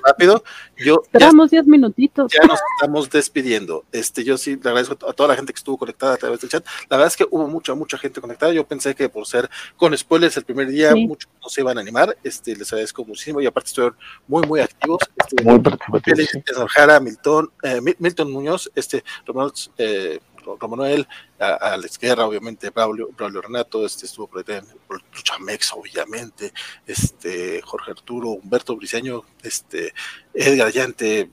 rápido. 0.05 0.43
Yo 0.77 1.01
Esperamos 1.03 1.51
diez 1.51 1.65
minutitos. 1.65 2.31
Ya 2.31 2.47
nos 2.47 2.59
estamos 2.75 3.09
despidiendo. 3.09 3.85
Este, 3.91 4.23
yo 4.23 4.38
sí 4.38 4.59
le 4.61 4.69
agradezco 4.69 4.93
a 5.07 5.13
toda 5.13 5.30
la 5.30 5.35
gente 5.35 5.53
que 5.53 5.57
estuvo 5.57 5.77
conectada 5.77 6.15
a 6.15 6.17
través 6.17 6.41
del 6.41 6.49
chat. 6.49 6.65
La 6.89 6.97
verdad 6.97 7.07
es 7.07 7.17
que 7.17 7.25
hubo 7.30 7.47
mucha, 7.47 7.73
mucha 7.75 7.97
gente 7.97 8.22
conectada. 8.22 8.51
Yo 8.53 8.65
pensé 8.65 8.95
que 8.95 9.09
por 9.09 9.25
ser 9.25 9.49
con 9.77 9.95
spoilers 9.97 10.38
el 10.38 10.45
primer 10.45 10.67
día, 10.67 10.95
muchos 10.95 11.30
no 11.41 11.49
se 11.49 11.61
iban 11.61 11.77
a 11.77 11.81
animar. 11.81 12.17
Este, 12.23 12.55
les 12.55 12.72
agradezco 12.72 13.05
muchísimo 13.05 13.41
y 13.41 13.45
aparte 13.45 13.67
estuvieron 13.67 13.97
muy, 14.27 14.45
muy 14.47 14.59
activos. 14.59 14.99
Este, 15.15 15.43
muy 15.43 15.59
participativos. 15.59 16.30
Jara, 16.69 16.99
Milton, 16.99 17.51
eh, 17.61 17.80
Milton 17.99 18.31
Muñoz, 18.31 18.72
este, 18.75 19.03
Romano, 19.25 19.51
eh, 19.77 20.19
Romanuel, 20.43 21.07
a, 21.39 21.53
Alex 21.73 21.97
Guerra, 21.97 22.25
obviamente, 22.25 22.69
Braulio, 22.69 23.09
Braulio 23.15 23.41
Renato, 23.41 23.85
este 23.85 24.05
estuvo 24.05 24.27
por, 24.27 24.43
por 24.88 25.01
Chamex, 25.23 25.73
obviamente, 25.73 26.53
este, 26.85 27.61
Jorge 27.61 27.91
Arturo, 27.91 28.30
Humberto 28.30 28.75
Briceño, 28.75 29.23
este, 29.41 29.93
Edgar 30.33 30.72
Llante, 30.72 31.30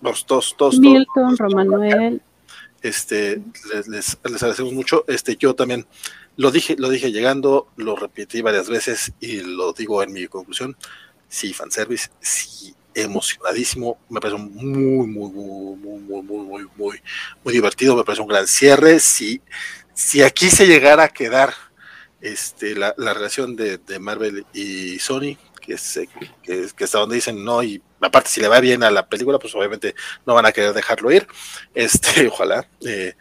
los 0.00 0.26
todos, 0.26 0.54
todos, 0.56 0.78
Milton, 0.78 1.36
Romanuel. 1.36 2.22
Este, 2.82 3.42
les, 3.72 3.88
les, 3.88 4.18
agradecemos 4.22 4.72
mucho. 4.72 5.04
Este, 5.08 5.36
yo 5.36 5.54
también 5.54 5.86
lo 6.36 6.50
dije, 6.50 6.76
lo 6.78 6.88
dije 6.88 7.10
llegando, 7.10 7.68
lo 7.76 7.96
repetí 7.96 8.42
varias 8.42 8.68
veces 8.68 9.12
y 9.20 9.40
lo 9.40 9.72
digo 9.72 10.02
en 10.02 10.12
mi 10.12 10.26
conclusión. 10.26 10.76
Sí, 11.28 11.52
fanservice, 11.52 12.10
sí, 12.20 12.74
emocionadísimo, 12.96 13.98
me 14.08 14.20
parece 14.20 14.38
muy, 14.40 15.06
muy, 15.06 15.30
muy, 15.30 15.76
muy, 15.76 16.22
muy, 16.22 16.22
muy, 16.22 16.66
muy, 16.76 17.02
muy 17.44 17.52
divertido, 17.52 17.94
me 17.94 18.04
parece 18.04 18.22
un 18.22 18.28
gran 18.28 18.46
cierre. 18.46 18.98
Si, 19.00 19.42
si 19.94 20.22
aquí 20.22 20.48
se 20.50 20.66
llegara 20.66 21.04
a 21.04 21.08
quedar 21.08 21.52
este, 22.20 22.74
la, 22.74 22.94
la 22.96 23.12
relación 23.12 23.54
de, 23.54 23.78
de, 23.78 23.98
Marvel 23.98 24.46
y 24.54 24.98
Sony, 24.98 25.36
que 25.60 25.74
es, 25.74 26.00
que, 26.42 26.68
que 26.74 26.84
hasta 26.84 26.98
donde 26.98 27.16
dicen 27.16 27.44
no, 27.44 27.62
y 27.62 27.82
aparte 28.00 28.30
si 28.30 28.40
le 28.40 28.48
va 28.48 28.60
bien 28.60 28.82
a 28.82 28.90
la 28.90 29.06
película, 29.06 29.38
pues 29.38 29.54
obviamente 29.54 29.94
no 30.24 30.34
van 30.34 30.46
a 30.46 30.52
querer 30.52 30.72
dejarlo 30.72 31.12
ir. 31.12 31.26
Este, 31.74 32.26
ojalá 32.32 32.66
eh, 32.86 33.14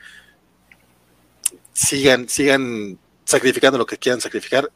sigan, 1.74 2.30
sigan 2.30 2.98
sacrificando 3.26 3.78
lo 3.78 3.86
que 3.86 3.98
quieran 3.98 4.22
sacrificar 4.22 4.72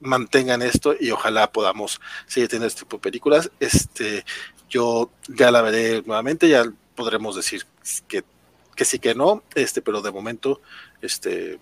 mantengan 0.00 0.62
esto 0.62 0.94
y 0.98 1.10
ojalá 1.10 1.50
podamos 1.50 2.00
seguir 2.26 2.48
teniendo 2.48 2.68
este 2.68 2.80
tipo 2.80 2.96
de 2.96 3.02
películas. 3.02 3.50
Este, 3.60 4.24
yo 4.68 5.10
ya 5.28 5.50
la 5.50 5.62
veré 5.62 6.02
nuevamente, 6.02 6.48
ya 6.48 6.64
podremos 6.94 7.36
decir 7.36 7.64
que, 8.06 8.24
que 8.74 8.84
sí 8.84 8.98
que 8.98 9.14
no, 9.14 9.42
este, 9.54 9.82
pero 9.82 10.02
de 10.02 10.10
momento, 10.10 10.60
este, 11.00 11.58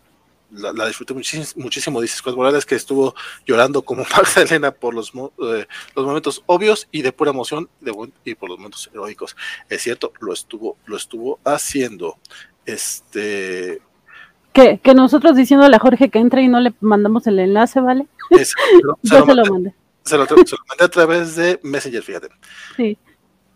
la, 0.50 0.86
disfruté 0.86 1.15
muchísimo, 1.15 1.62
muchísimo, 1.62 2.00
dice 2.00 2.16
Scott 2.16 2.36
Morales, 2.36 2.66
que 2.66 2.74
estuvo 2.74 3.15
llorando 3.47 3.82
como 3.82 4.05
Magdalena 4.16 4.70
por 4.73 4.94
los, 4.94 5.12
eh, 5.15 5.66
los 5.94 6.06
momentos 6.06 6.42
obvios 6.47 6.89
y 6.92 7.02
de 7.02 7.12
pura 7.12 7.31
emoción 7.31 7.68
y 8.24 8.34
por 8.34 8.48
los 8.48 8.58
momentos 8.58 8.90
heroicos. 8.92 9.36
Es 9.68 9.82
cierto, 9.82 10.12
lo 10.20 10.32
estuvo, 10.32 10.76
lo 10.86 10.97
estuvo 10.97 11.39
haciendo. 11.44 12.18
Este, 12.65 13.81
que, 14.52 14.78
que 14.78 14.94
nosotros 14.94 15.36
diciéndole 15.36 15.76
a 15.76 15.81
Jorge 15.81 16.08
que 16.08 16.18
entre 16.18 16.42
y 16.42 16.48
no 16.48 16.60
le 16.60 16.73
mandamos 16.81 17.26
el 17.26 17.39
enlace, 17.39 17.81
¿vale? 17.81 18.06
se, 19.02 19.18
lo, 19.18 19.26
mandé. 19.26 19.74
Se 20.05 20.16
lo, 20.16 20.26
mandé 20.26 20.84
a 20.84 20.88
través 20.88 21.36
de 21.36 21.60
Messenger, 21.62 22.02
fíjate. 22.02 22.28
Sí. 22.76 22.98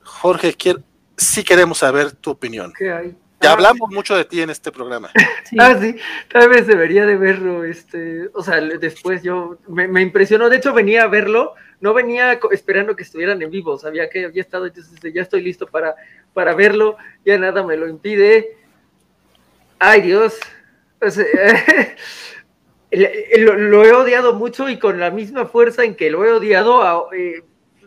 Jorge, 0.03 0.55
quiero, 0.55 0.83
sí 1.17 1.45
queremos 1.45 1.79
saber 1.79 2.13
tu 2.13 2.31
opinión. 2.31 2.73
¿Qué 2.77 2.93
hay? 2.93 3.17
Ya 3.43 3.51
ah, 3.51 3.53
hablamos 3.55 3.89
mucho 3.91 4.15
de 4.17 4.27
ti 4.27 4.43
en 4.43 4.51
este 4.51 4.71
programa. 4.71 5.11
Ah, 5.59 5.77
sí, 5.81 5.97
tal 6.29 6.49
vez 6.49 6.69
debería 6.69 7.05
de 7.07 7.17
verlo, 7.17 7.65
este, 7.65 8.29
o 8.35 8.43
sea, 8.43 8.61
después 8.61 9.21
yo, 9.25 9.59
me, 9.67 9.89
me, 9.89 10.01
impresionó, 10.01 10.49
de 10.49 10.59
hecho 10.59 10.73
venía 10.73 11.03
a 11.03 11.09
verlo, 11.09 11.55
no 11.81 11.93
venía 11.93 12.39
esperando 12.53 12.95
que 12.95 13.03
estuvieran 13.03 13.43
en 13.43 13.51
vivo, 13.51 13.77
sabía 13.77 14.09
que 14.09 14.27
había 14.27 14.43
estado, 14.43 14.67
entonces 14.67 15.01
ya 15.13 15.23
estoy 15.23 15.43
listo 15.43 15.67
para, 15.67 15.97
para 16.33 16.55
verlo, 16.55 16.97
ya 17.25 17.37
nada 17.37 17.65
me 17.65 17.77
lo 17.77 17.89
impide. 17.89 18.57
Ay 19.81 20.03
Dios, 20.03 20.39
lo, 22.91 23.85
he 23.85 23.93
odiado 23.93 24.35
mucho 24.35 24.69
y 24.69 24.79
con 24.79 24.99
la 24.99 25.11
misma 25.11 25.47
fuerza 25.47 25.85
en 25.85 25.95
que 25.95 26.11
lo 26.11 26.25
he 26.25 26.33
odiado, 26.33 27.13
eh, 27.13 27.45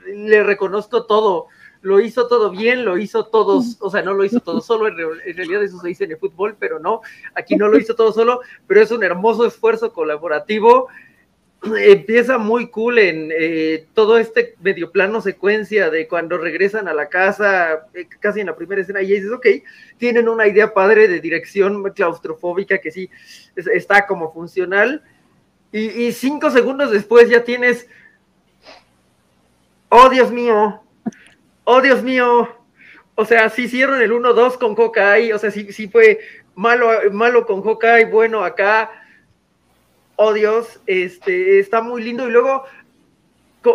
le 0.08 0.44
reconozco 0.44 1.06
todo. 1.06 1.48
Lo 1.82 2.00
hizo 2.00 2.28
todo 2.28 2.50
bien, 2.50 2.86
lo 2.86 2.98
hizo 2.98 3.26
todos, 3.26 3.78
o 3.82 3.90
sea, 3.90 4.02
no 4.02 4.14
lo 4.14 4.24
hizo 4.24 4.40
todo 4.40 4.62
solo, 4.62 4.88
en, 4.88 4.96
en, 5.26 5.36
realidad 5.36 5.64
eso 5.64 5.80
se 5.80 5.90
dice 5.90 6.06
en 6.06 6.12
el 6.12 6.18
fútbol, 6.18 6.56
pero 6.58 6.80
no, 6.80 7.02
aquí 7.36 7.58
no 7.58 7.68
lo 7.68 7.78
hizo 7.78 7.94
todo 7.94 8.14
solo, 8.14 8.40
pero 8.68 8.82
es 8.82 8.92
un 8.92 9.04
hermoso 9.04 9.46
esfuerzo 9.46 9.92
colaborativo 9.92 10.88
empieza 11.64 12.38
muy 12.38 12.68
cool 12.68 13.00
en 13.00 13.30
eh, 13.32 13.86
todo 13.94 14.18
este 14.18 14.56
medio 14.62 14.92
plano 14.92 15.22
secuencia 15.22 15.90
de 15.90 16.08
cuando 16.08 16.38
regresan 16.38 16.88
a 16.88 16.94
la 16.94 17.08
casa, 17.08 17.88
eh, 17.94 18.08
casi 18.20 18.42
en 18.42 18.48
la 18.48 18.56
primera 18.56 18.82
escena, 18.82 19.02
y 19.02 19.08
dices, 19.08 19.32
ok, 19.32 19.48
tienen 19.98 20.28
una 20.28 20.48
idea 20.48 20.74
padre 20.74 21.08
de 21.08 21.22
dirección 21.22 21.84
claustrofóbica 21.94 22.80
que 22.80 22.92
sí 22.92 23.10
está 23.56 24.06
como 24.06 24.32
funcional, 24.32 25.04
y, 25.72 26.12
cinco 26.12 26.52
segundos 26.52 26.92
después 26.92 27.28
ya 27.30 27.44
tienes, 27.44 27.88
oh 29.90 30.08
Dios 30.10 30.32
mío, 30.32 30.84
oh 31.64 31.82
Dios 31.82 32.04
mío, 32.04 32.48
o 33.16 33.26
sea, 33.26 33.50
sí 33.50 33.64
hicieron 33.64 34.00
el 34.00 34.12
1-2 34.12 34.60
con 34.60 34.76
Hawkeye, 34.76 35.34
o 35.34 35.40
sea, 35.40 35.50
sí, 35.50 35.72
sí 35.74 35.88
fue 35.88 36.20
malo, 36.54 36.92
malo 37.12 37.48
con 37.48 37.64
Hawkeye, 37.64 38.06
bueno, 38.06 38.44
acá 38.44 38.92
oh 40.16 40.34
Dios, 40.34 40.80
este, 40.86 41.60
está 41.60 41.82
muy 41.82 42.04
lindo. 42.04 42.28
Y 42.28 42.32
luego, 42.32 42.64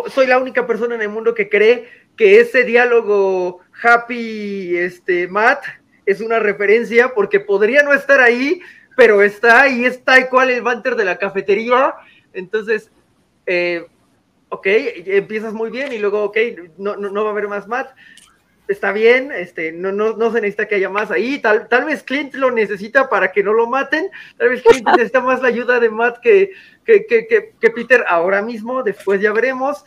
soy 0.09 0.27
la 0.27 0.39
única 0.39 0.67
persona 0.67 0.95
en 0.95 1.01
el 1.01 1.09
mundo 1.09 1.33
que 1.33 1.49
cree 1.49 1.89
que 2.15 2.39
ese 2.39 2.63
diálogo 2.63 3.61
happy, 3.81 4.77
este, 4.77 5.27
Matt, 5.27 5.63
es 6.05 6.21
una 6.21 6.39
referencia 6.39 7.13
porque 7.13 7.39
podría 7.39 7.83
no 7.83 7.93
estar 7.93 8.19
ahí, 8.19 8.61
pero 8.95 9.21
está 9.21 9.67
y 9.67 9.85
está 9.85 10.15
tal 10.15 10.29
cual 10.29 10.49
el 10.49 10.61
banter 10.61 10.95
de 10.95 11.05
la 11.05 11.17
cafetería. 11.17 11.95
Entonces, 12.33 12.91
eh, 13.45 13.85
ok, 14.49 14.67
empiezas 15.05 15.53
muy 15.53 15.69
bien 15.69 15.93
y 15.93 15.99
luego, 15.99 16.23
ok, 16.23 16.37
no, 16.77 16.95
no, 16.95 17.09
no 17.09 17.23
va 17.23 17.29
a 17.29 17.31
haber 17.31 17.47
más 17.47 17.67
Matt 17.67 17.91
está 18.69 18.91
bien, 18.91 19.31
este, 19.31 19.71
no, 19.71 19.91
no, 19.91 20.15
no 20.15 20.31
se 20.31 20.41
necesita 20.41 20.67
que 20.67 20.75
haya 20.75 20.89
más 20.89 21.09
ahí, 21.09 21.39
tal, 21.39 21.67
tal 21.67 21.85
vez 21.85 22.03
Clint 22.03 22.35
lo 22.35 22.51
necesita 22.51 23.09
para 23.09 23.31
que 23.31 23.43
no 23.43 23.51
lo 23.51 23.67
maten, 23.67 24.09
tal 24.37 24.49
vez 24.49 24.61
Clint 24.61 24.87
necesita 24.87 25.21
más 25.21 25.41
la 25.41 25.47
ayuda 25.47 25.79
de 25.79 25.89
Matt 25.89 26.19
que, 26.19 26.51
que, 26.85 27.05
que, 27.07 27.53
que, 27.59 27.69
Peter 27.71 28.05
ahora 28.07 28.43
mismo, 28.43 28.83
después 28.83 29.19
ya 29.21 29.33
veremos. 29.33 29.83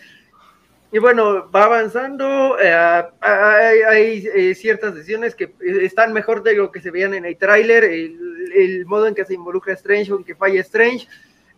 Y 0.91 0.99
bueno, 0.99 1.49
va 1.51 1.65
avanzando, 1.65 2.59
eh, 2.61 2.75
hay, 3.20 4.28
eh, 4.35 4.55
ciertas 4.55 4.94
decisiones 4.94 5.35
que 5.35 5.55
están 5.61 6.12
mejor 6.12 6.43
de 6.43 6.55
lo 6.55 6.70
que 6.70 6.83
se 6.83 6.91
veían 6.91 7.15
en 7.15 7.25
el 7.25 7.39
tráiler, 7.39 7.85
el, 7.85 8.52
el, 8.55 8.85
modo 8.85 9.07
en 9.07 9.15
que 9.15 9.25
se 9.25 9.33
involucra 9.33 9.73
Strange 9.73 10.12
o 10.12 10.19
en 10.19 10.25
que 10.25 10.35
falla 10.35 10.61
Strange. 10.61 11.07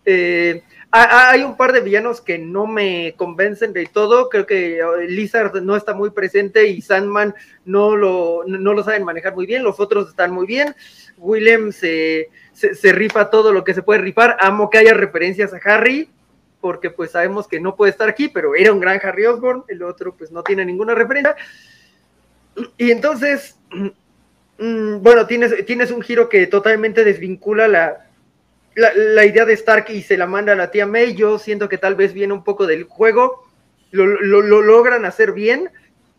Eh, 0.05 0.63
hay 0.97 1.43
un 1.43 1.57
par 1.57 1.73
de 1.73 1.81
villanos 1.81 2.21
que 2.21 2.39
no 2.39 2.69
me 2.69 3.15
convencen 3.17 3.73
de 3.73 3.87
todo. 3.87 4.29
Creo 4.29 4.47
que 4.47 4.79
eh, 4.79 5.09
Lizard 5.09 5.61
no 5.61 5.75
está 5.75 5.93
muy 5.93 6.11
presente 6.11 6.69
y 6.69 6.83
Sandman 6.83 7.35
no 7.65 7.97
lo, 7.97 8.45
no 8.47 8.73
lo 8.73 8.85
saben 8.85 9.03
manejar 9.03 9.35
muy 9.35 9.45
bien. 9.45 9.65
Los 9.65 9.81
otros 9.81 10.09
están 10.09 10.31
muy 10.31 10.47
bien. 10.47 10.77
Willem 11.17 11.73
se, 11.73 12.29
se, 12.53 12.93
rifa 12.93 13.29
todo 13.29 13.53
lo 13.53 13.65
que 13.65 13.75
se 13.75 13.83
puede 13.83 14.03
rifar. 14.03 14.37
Amo 14.39 14.71
que 14.71 14.79
haya 14.79 14.95
referencias 14.95 15.53
a 15.53 15.59
Harry, 15.65 16.11
porque 16.61 16.91
pues 16.91 17.11
sabemos 17.11 17.49
que 17.49 17.59
no 17.59 17.75
puede 17.75 17.91
estar 17.91 18.09
aquí, 18.09 18.29
pero 18.29 18.55
era 18.55 18.73
un 18.73 18.79
gran 18.79 19.01
Harry 19.03 19.27
Osborn. 19.27 19.65
El 19.67 19.83
otro 19.83 20.15
pues 20.17 20.31
no 20.31 20.45
tiene 20.45 20.65
ninguna 20.65 20.95
referencia. 20.95 21.35
y 22.79 22.93
entonces, 22.93 23.59
mm, 24.59 24.99
bueno, 25.03 25.27
tienes, 25.27 25.67
tienes 25.67 25.91
un 25.91 26.03
giro 26.03 26.29
que 26.29 26.47
totalmente 26.47 27.03
desvincula 27.03 27.67
la, 27.67 28.04
la, 28.75 29.25
idea 29.25 29.45
de 29.45 29.55
Stark 29.55 29.87
y 29.91 30.03
se 30.03 30.17
la 30.17 30.27
manda 30.27 30.53
a 30.53 30.57
la 30.57 30.71
tía 30.71 30.87
May. 30.87 31.15
Yo 31.15 31.39
siento 31.39 31.69
que 31.69 31.79
tal 31.79 31.95
vez 31.95 32.13
viene 32.13 32.33
un 32.33 32.45
poco 32.45 32.67
del 32.67 32.85
juego, 32.85 33.45
lo, 33.91 34.07
lo, 34.07 34.63
logran 34.63 35.05
hacer 35.05 35.33
bien. 35.33 35.71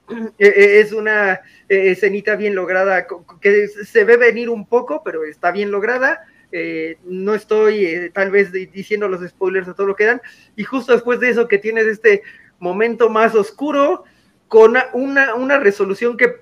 E, 0.37 0.45
e, 0.45 0.79
es 0.81 0.91
una 0.91 1.41
e, 1.67 1.89
escenita 1.89 2.35
bien 2.35 2.53
lograda, 2.53 3.07
que 3.41 3.67
se 3.67 4.03
ve 4.03 4.17
venir 4.17 4.51
un 4.51 4.67
poco, 4.67 5.01
pero 5.03 5.25
está 5.25 5.51
bien 5.51 5.71
lograda. 5.71 6.25
Eh, 6.51 6.99
no 7.05 7.33
estoy 7.33 7.85
eh, 7.85 8.11
tal 8.13 8.29
vez 8.29 8.51
diciendo 8.51 9.07
los 9.07 9.27
spoilers 9.27 9.67
a 9.67 9.73
todo 9.73 9.87
lo 9.87 9.95
que 9.95 10.05
dan. 10.05 10.21
Y 10.55 10.63
justo 10.63 10.93
después 10.93 11.19
de 11.19 11.29
eso 11.29 11.47
que 11.47 11.57
tienes 11.57 11.87
este 11.87 12.21
momento 12.59 13.09
más 13.09 13.33
oscuro, 13.33 14.03
con 14.47 14.75
una, 14.93 15.33
una 15.33 15.57
resolución 15.57 16.17
que 16.17 16.35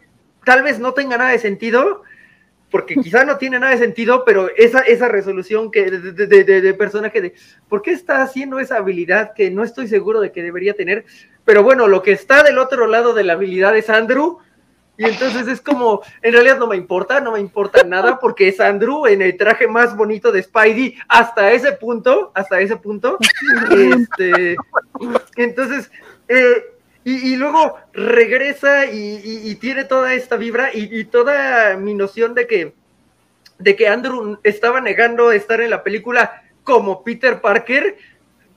tal 0.43 0.61
vez 0.61 0.79
no 0.79 0.93
tenga 0.93 1.17
nada 1.17 1.31
de 1.31 1.39
sentido, 1.39 2.03
porque 2.73 2.95
quizá 2.95 3.23
no 3.23 3.37
tiene 3.37 3.59
nada 3.59 3.73
de 3.73 3.77
sentido, 3.77 4.25
pero 4.25 4.49
esa, 4.57 4.79
esa 4.79 5.07
resolución 5.07 5.69
que 5.69 5.91
de, 5.91 6.25
de, 6.25 6.43
de, 6.43 6.73
personaje 6.73 7.21
de 7.21 7.35
por 7.69 7.83
qué 7.83 7.91
está 7.91 8.23
haciendo 8.23 8.57
esa 8.57 8.77
habilidad 8.77 9.33
que 9.35 9.51
no 9.51 9.63
estoy 9.63 9.87
seguro 9.87 10.19
de 10.19 10.31
que 10.31 10.41
debería 10.41 10.73
tener, 10.73 11.05
pero 11.45 11.61
bueno, 11.61 11.87
lo 11.87 12.01
que 12.01 12.13
está 12.13 12.41
del 12.41 12.57
otro 12.57 12.87
lado 12.87 13.13
de 13.13 13.25
la 13.25 13.33
habilidad 13.33 13.77
es 13.77 13.91
Andrew, 13.91 14.39
y 14.97 15.05
entonces 15.05 15.47
es 15.47 15.61
como, 15.61 16.01
en 16.23 16.33
realidad 16.33 16.57
no 16.57 16.65
me 16.65 16.75
importa, 16.75 17.19
no 17.19 17.33
me 17.33 17.39
importa 17.39 17.83
nada, 17.83 18.19
porque 18.19 18.47
es 18.47 18.59
Andrew 18.59 19.05
en 19.05 19.21
el 19.21 19.37
traje 19.37 19.67
más 19.67 19.95
bonito 19.95 20.31
de 20.31 20.41
Spidey, 20.41 20.95
hasta 21.07 21.51
ese 21.51 21.73
punto, 21.73 22.31
hasta 22.33 22.59
ese 22.59 22.77
punto. 22.77 23.19
Este, 23.69 24.55
entonces, 25.35 25.91
eh, 26.27 26.72
y, 27.05 27.35
luego 27.35 27.77
regresa 27.93 28.85
y, 28.85 29.55
tiene 29.55 29.83
toda 29.83 30.13
esta 30.13 30.37
vibra 30.37 30.69
y, 30.73 31.03
toda 31.05 31.75
mi 31.77 31.93
noción 31.93 32.33
de 32.33 32.47
que, 32.47 32.73
de 33.59 33.75
que 33.75 33.87
Andrew 33.87 34.39
estaba 34.43 34.81
negando 34.81 35.31
estar 35.31 35.61
en 35.61 35.69
la 35.69 35.83
película 35.83 36.43
como 36.63 37.03
Peter 37.03 37.41
Parker 37.41 37.97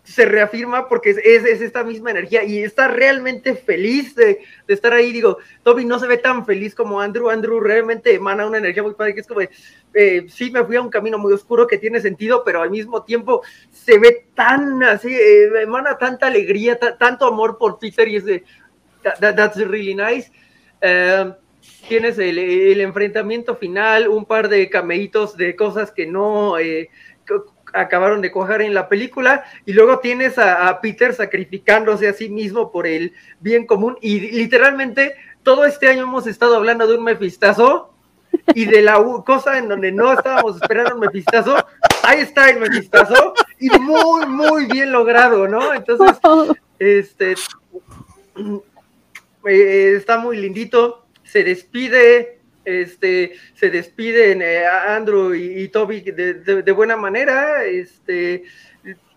se 0.07 0.25
reafirma 0.25 0.89
porque 0.89 1.11
es, 1.11 1.19
es, 1.19 1.61
esta 1.61 1.83
misma 1.83 2.13
energía 2.13 2.45
y 2.45 2.63
está 2.63 2.87
realmente 2.87 3.57
feliz 3.57 4.15
de, 4.15 4.39
de, 4.67 4.75
estar 4.75 4.93
ahí. 4.93 5.11
Digo, 5.11 5.39
Toby 5.65 5.85
no 5.85 5.99
se 5.99 6.07
ve 6.07 6.17
tan 6.17 6.47
feliz 6.47 6.77
como 6.77 7.01
Andrew. 7.01 7.29
Andrew 7.29 7.59
realmente 7.59 8.15
emana 8.15 8.47
una 8.47 8.59
energía 8.59 8.85
muy 8.85 8.95
padre 8.95 9.15
que 9.15 9.21
es 9.21 9.27
como, 9.27 9.41
eh, 9.41 10.27
sí 10.29 10.53
me 10.53 10.65
fui 10.65 10.77
a 10.77 10.81
un 10.81 10.91
camino 10.91 11.19
muy 11.19 11.33
oscuro 11.33 11.67
que 11.67 11.79
tiene 11.79 12.01
sentido, 12.01 12.45
pero 12.45 12.63
al 12.63 12.71
mismo 12.71 13.03
tiempo 13.03 13.43
se 13.73 13.99
ve 13.99 14.29
tan 14.35 14.85
así, 14.85 15.13
eh, 15.13 15.51
emana 15.61 15.99
tanta 15.99 16.29
alegría, 16.29 16.79
tanto 16.79 17.27
amor 17.27 17.59
por 17.59 17.81
Peter 17.81 18.07
y 18.07 18.17
es 18.17 18.25
de, 18.25 18.45
that's 19.19 19.57
really 19.57 19.97
nice. 19.97 20.31
Eh, 20.83 21.33
tienes 21.89 22.17
el, 22.19 22.39
el, 22.39 22.81
enfrentamiento 22.81 23.57
final, 23.57 24.07
un 24.07 24.25
par 24.25 24.49
de 24.49 24.71
cameitos 24.71 25.37
de 25.37 25.57
cosas 25.57 25.91
que 25.91 26.07
no 26.07 26.57
acabaron 27.73 28.21
de 28.21 28.31
coger 28.31 28.63
en 28.63 28.75
la 28.75 28.89
película, 28.89 29.45
y 29.65 29.73
luego 29.73 29.99
tienes 29.99 30.39
a, 30.39 30.81
Peter 30.81 31.15
sacrificándose 31.15 32.09
a 32.09 32.13
sí 32.13 32.29
mismo 32.29 32.71
por 32.71 32.87
el 32.87 33.15
bien 33.41 33.67
común, 33.67 33.99
y 34.01 34.21
literalmente 34.21 35.15
todo 35.43 35.65
este 35.65 35.89
año 35.89 36.05
hemos 36.05 36.27
estado 36.27 36.57
hablando 36.57 36.87
de 36.87 36.97
un 36.97 37.05
mefistazo, 37.05 37.93
y 38.55 38.67
de 38.67 38.83
la 38.83 39.03
cosa 39.25 39.59
en 39.59 39.69
donde 39.69 39.93
no 39.93 40.13
estábamos 40.13 40.57
esperando 40.57 40.95
un 40.95 41.01
mefistazo, 41.01 41.57
ahí 42.03 42.21
está 42.21 42.51
el 42.51 42.61
mefistazo, 42.61 43.35
y 43.59 43.71
muy, 43.71 44.27
muy 44.27 44.67
bien 44.67 44.93
logrado, 44.93 45.49
¿no? 45.49 45.75
Entonces, 45.75 46.19
este, 46.79 47.35
eh, 49.47 49.95
está 49.97 50.19
muy 50.19 50.37
lindito, 50.37 51.07
se 51.25 51.45
despide, 51.45 52.41
este, 52.67 53.33
se 53.55 53.71
despiden 53.71 54.43
eh, 54.43 54.67
Andrew 54.67 55.35
y, 55.35 55.69
Toby 55.69 56.01
de, 56.01 56.73
buena 56.73 56.97
manera, 56.97 57.65
este, 57.65 58.43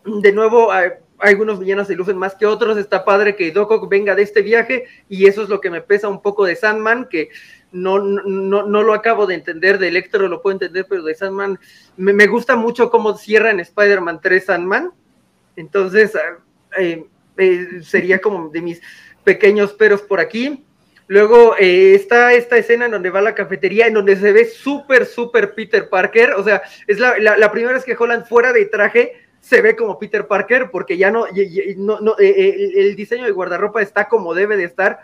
de 0.06 0.32
nuevo 0.32 0.72
algunos 1.20 1.60
villanos 1.60 1.88
se 1.88 1.96
lucen 1.96 2.18
más 2.18 2.36
que 2.36 2.46
otros, 2.46 2.78
está 2.78 3.04
padre 3.04 3.36
que 3.36 3.52
Doc 3.52 3.90
venga 3.90 4.16
de 4.16 4.22
este 4.22 4.42
viaje 4.42 4.86
y 5.10 5.26
eso 5.26 5.44
es 5.44 5.50
lo 5.50 5.60
que 5.60 5.70
me 5.70 5.82
pesa 5.82 6.08
un 6.08 6.22
poco 6.22 6.46
de 6.46 6.56
Sandman, 6.56 7.08
que 7.10 7.30
no, 7.72 8.00
no, 8.00 8.66
no 8.66 8.84
lo 8.84 8.94
acabo 8.94 9.28
de 9.28 9.36
entender, 9.36 9.78
de 9.78 9.90
Electro 9.90 10.28
lo 10.28 10.42
puedo 10.42 10.54
entender, 10.54 10.86
pero 10.90 11.04
de 11.04 11.16
Sandman 11.16 11.60
me, 11.98 12.28
gusta 12.28 12.56
mucho 12.56 12.90
cómo 12.90 13.18
cierra 13.18 13.52
en 13.52 13.60
Spider-Man 13.60 14.22
3 14.22 14.46
Sandman, 14.46 14.92
entonces 15.56 16.14
eh, 16.78 17.06
eh, 17.38 17.82
sería 17.82 18.20
como 18.20 18.50
de 18.50 18.62
mis 18.62 18.82
pequeños 19.24 19.74
peros 19.74 20.02
por 20.02 20.20
aquí. 20.20 20.66
Luego 21.10 21.56
eh, 21.58 21.96
está 21.96 22.34
esta 22.34 22.56
escena 22.56 22.86
en 22.86 22.92
donde 22.92 23.10
va 23.10 23.18
a 23.18 23.24
la 23.24 23.34
cafetería, 23.34 23.88
en 23.88 23.96
donde 23.96 24.16
se 24.16 24.32
ve 24.32 24.46
súper, 24.46 25.08
súper 25.08 25.56
Peter 25.56 25.90
Parker. 25.90 26.34
O 26.34 26.44
sea, 26.44 26.62
es 26.86 27.00
la, 27.00 27.18
la, 27.18 27.52
primera 27.52 27.74
vez 27.74 27.84
que 27.84 27.96
Holland 27.98 28.28
fuera 28.28 28.54
de 28.54 28.66
traje 28.66 29.14
se 29.42 29.60
ve 29.64 29.76
como 29.76 29.98
Peter 29.98 30.28
Parker, 30.28 30.70
porque 30.72 31.00
ya 31.00 31.10
no, 31.10 31.26
no, 31.78 32.00
no 32.00 32.12
eh, 32.20 32.30
eh, 32.30 32.72
el 32.76 32.96
diseño 32.96 33.26
de 33.26 33.32
guardarropa 33.32 33.82
está 33.82 34.08
como 34.08 34.36
debe 34.36 34.56
de 34.56 34.66
estar. 34.66 35.00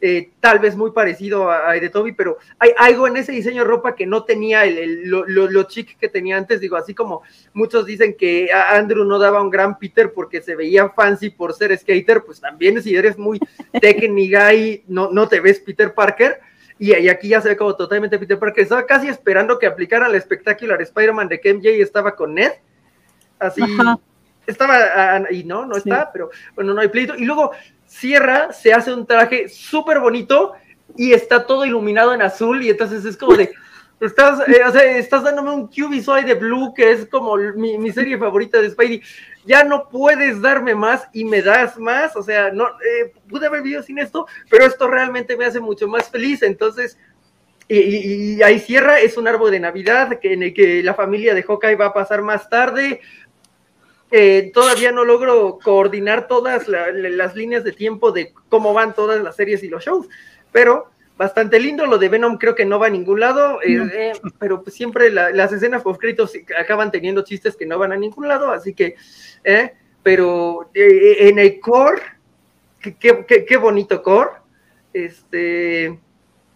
Eh, 0.00 0.30
tal 0.38 0.60
vez 0.60 0.76
muy 0.76 0.92
parecido 0.92 1.50
a, 1.50 1.70
a, 1.70 1.72
de 1.72 1.88
Toby, 1.88 2.12
pero 2.12 2.38
hay 2.60 2.70
algo 2.78 3.08
en 3.08 3.16
ese 3.16 3.32
diseño 3.32 3.64
de 3.64 3.68
ropa 3.68 3.96
que 3.96 4.06
no 4.06 4.22
tenía 4.22 4.64
el, 4.64 5.08
lo, 5.08 5.26
lo, 5.26 5.62
chic 5.64 5.98
que 5.98 6.08
tenía 6.08 6.36
antes, 6.36 6.60
digo, 6.60 6.76
así 6.76 6.94
como 6.94 7.22
muchos 7.52 7.84
dicen 7.84 8.14
que 8.16 8.48
Andrew 8.52 9.04
no 9.04 9.18
daba 9.18 9.42
un 9.42 9.50
gran 9.50 9.76
Peter 9.76 10.12
porque 10.12 10.40
se 10.40 10.54
veía 10.54 10.88
fancy 10.90 11.30
por 11.30 11.52
ser 11.52 11.76
skater, 11.76 12.22
pues 12.22 12.40
también 12.40 12.80
si 12.80 12.94
eres 12.94 13.18
muy 13.18 13.40
técnica 13.80 14.52
guy, 14.52 14.84
no, 14.86 15.10
no 15.10 15.26
te 15.26 15.40
ves 15.40 15.58
Peter 15.58 15.92
Parker, 15.92 16.38
y, 16.78 16.92
aquí 17.08 17.26
ya 17.26 17.40
se 17.40 17.48
ve 17.48 17.56
como 17.56 17.74
totalmente 17.74 18.20
Peter 18.20 18.38
Parker, 18.38 18.62
estaba 18.62 18.86
casi 18.86 19.08
esperando 19.08 19.58
que 19.58 19.66
aplicaran 19.66 20.10
el 20.10 20.16
espectacular 20.16 20.80
Spider-Man 20.80 21.26
de 21.26 21.40
que 21.40 21.52
MJ 21.52 21.70
estaba 21.82 22.14
con 22.14 22.34
Ned, 22.34 22.52
así... 23.40 23.62
Estaba, 24.46 25.30
y 25.30 25.44
no, 25.44 25.66
no 25.66 25.76
está, 25.76 26.10
pero 26.10 26.30
bueno, 26.54 26.72
no 26.72 26.80
hay 26.80 26.88
pleito. 26.88 27.14
Y 27.14 27.26
luego 27.26 27.52
cierra, 27.88 28.52
se 28.52 28.72
hace 28.72 28.92
un 28.92 29.06
traje 29.06 29.48
súper 29.48 29.98
bonito 29.98 30.52
y 30.96 31.12
está 31.12 31.46
todo 31.46 31.64
iluminado 31.64 32.14
en 32.14 32.22
azul 32.22 32.62
y 32.62 32.70
entonces 32.70 33.04
es 33.04 33.16
como 33.16 33.34
de, 33.34 33.50
estás, 34.00 34.46
eh, 34.46 34.62
o 34.64 34.70
sea, 34.70 34.82
estás 34.96 35.24
dándome 35.24 35.50
un 35.50 35.66
Q 35.66 35.88
visual 35.88 36.24
de 36.24 36.34
Blue 36.34 36.72
que 36.74 36.92
es 36.92 37.06
como 37.06 37.36
mi, 37.36 37.90
serie 37.90 38.18
favorita 38.18 38.60
de 38.60 38.70
Spidey, 38.70 39.02
ya 39.46 39.64
no 39.64 39.88
puedes 39.88 40.40
darme 40.40 40.74
más 40.74 41.08
y 41.12 41.24
me 41.24 41.42
das 41.42 41.78
más, 41.78 42.14
o 42.14 42.22
sea, 42.22 42.52
no, 42.52 42.66
eh, 42.66 43.12
pude 43.28 43.46
haber 43.46 43.62
vivido 43.62 43.82
sin 43.82 43.98
esto, 43.98 44.26
pero 44.50 44.66
esto 44.66 44.86
realmente 44.86 45.36
me 45.36 45.46
hace 45.46 45.60
mucho 45.60 45.88
más 45.88 46.10
feliz, 46.10 46.42
entonces... 46.42 46.98
Y, 47.70 48.40
ahí 48.40 48.60
cierra, 48.60 48.98
es 48.98 49.18
un 49.18 49.28
árbol 49.28 49.50
de 49.50 49.60
Navidad 49.60 50.18
que, 50.20 50.32
en 50.32 50.42
el 50.42 50.54
que 50.54 50.82
la 50.82 50.94
familia 50.94 51.34
de 51.34 51.42
Hawkeye 51.42 51.76
va 51.76 51.88
a 51.88 51.92
pasar 51.92 52.22
más 52.22 52.48
tarde, 52.48 53.02
eh, 54.10 54.50
todavía 54.54 54.90
no 54.90 55.04
logro 55.04 55.58
coordinar 55.62 56.28
todas 56.28 56.66
las 56.66 57.34
líneas 57.34 57.62
de 57.62 57.72
tiempo 57.72 58.10
de 58.10 58.32
cómo 58.48 58.72
van 58.72 58.94
todas 58.94 59.22
las 59.22 59.36
series 59.36 59.62
y 59.62 59.68
los 59.68 59.84
shows, 59.84 60.08
pero 60.50 60.90
bastante 61.18 61.60
lindo. 61.60 61.84
Lo 61.84 61.98
de 61.98 62.08
Venom 62.08 62.38
creo 62.38 62.54
que 62.54 62.64
no 62.64 62.78
va 62.78 62.86
a 62.86 62.90
ningún 62.90 63.20
lado, 63.20 63.60
eh, 63.62 63.76
eh, 63.92 64.12
pero 64.38 64.62
pues 64.62 64.74
siempre 64.74 65.10
las 65.10 65.52
escenas 65.52 65.82
post 65.82 66.00
créditos 66.00 66.32
acaban 66.58 66.90
teniendo 66.90 67.22
chistes 67.22 67.54
que 67.54 67.66
no 67.66 67.78
van 67.78 67.92
a 67.92 67.96
ningún 67.96 68.28
lado, 68.28 68.50
así 68.50 68.72
que, 68.72 68.94
pero 70.02 70.70
en 70.72 71.38
el 71.38 71.60
core, 71.60 72.02
qué, 72.80 73.56
bonito 73.58 74.02
core, 74.02 74.30
este, 74.94 75.98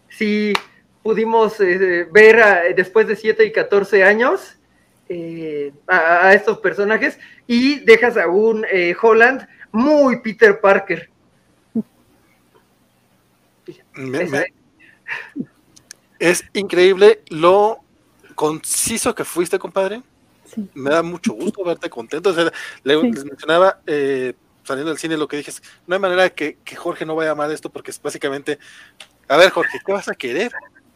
sí 0.08 0.55
pudimos 1.02 1.58
ver 1.58 2.74
después 2.74 3.06
de 3.06 3.16
7 3.16 3.44
y 3.44 3.52
14 3.52 4.05
años. 4.05 4.56
A, 5.86 6.32
estos 6.34 6.58
personajes 6.58 7.18
y 7.47 7.81
dejas 7.81 8.16
a 8.16 8.28
un 8.28 8.65
eh, 8.70 8.94
Holland 9.00 9.47
muy 9.73 10.20
Peter 10.20 10.60
Parker. 10.60 11.10
es 16.18 16.44
increíble 16.52 17.23
lo 17.28 17.81
conciso 18.34 19.15
que 19.15 19.24
fuiste, 19.24 19.58
compadre. 19.58 20.02
Me 20.74 20.91
da 20.91 21.02
mucho 21.02 21.32
gusto 21.32 21.65
verte 21.65 21.89
contento. 21.89 22.32
le, 22.84 23.02
Les 23.02 23.24
mencionaba 23.24 23.81
eh, 23.86 24.34
saliendo 24.65 24.91
del 24.91 24.99
cine 24.99 25.16
lo 25.16 25.28
que 25.28 25.39
dije, 25.39 25.52
no 25.86 25.94
hay 25.94 26.00
manera 26.00 26.23
de 26.23 26.34
que, 26.34 26.58
Jorge 26.76 27.05
no 27.05 27.15
vaya 27.15 27.31
a 27.31 27.32
amar 27.32 27.50
esto 27.50 27.70
porque 27.70 27.91
es 27.91 28.00
básicamente, 28.00 28.58
a 29.28 29.36
ver 29.36 29.50
Jorge, 29.50 29.78
¿qué 29.84 29.92
vas 29.92 30.08
a 30.08 30.15
querer? 30.15 30.52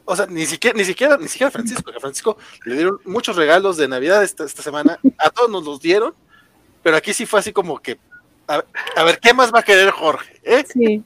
O 0.09 0.15
sea, 0.15 0.27
ni 0.27 0.47
siquiera, 0.47 0.77
ni 0.79 0.85
siquiera, 0.85 1.17
ni 1.17 1.27
siquiera 1.27 1.51
Francisco, 1.51 1.91
a 1.91 2.01
Francisco 2.01 2.39
le 2.65 2.77
dieron 2.77 3.01
muchos 3.05 3.35
regalos 3.35 3.77
de 3.77 3.89
Navidad 3.89 4.23
esta, 4.23 4.45
esta 4.45 4.63
semana, 4.63 4.99
a 5.19 5.31
todos 5.31 5.51
nos 5.51 5.65
los 5.65 5.81
dieron, 5.81 6.15
pero 6.83 6.97
aquí 6.97 7.13
sí 7.13 7.27
fue 7.27 7.41
así 7.41 7.53
como 7.53 7.81
que, 7.81 7.99
a, 8.47 9.03
ver, 9.03 9.19
¿qué 9.19 9.35
más 9.35 9.53
va 9.53 9.59
a 9.59 9.65
querer 9.65 9.91
Jorge? 9.91 10.41
¿Eh? 10.45 10.65
Sí. 10.73 11.03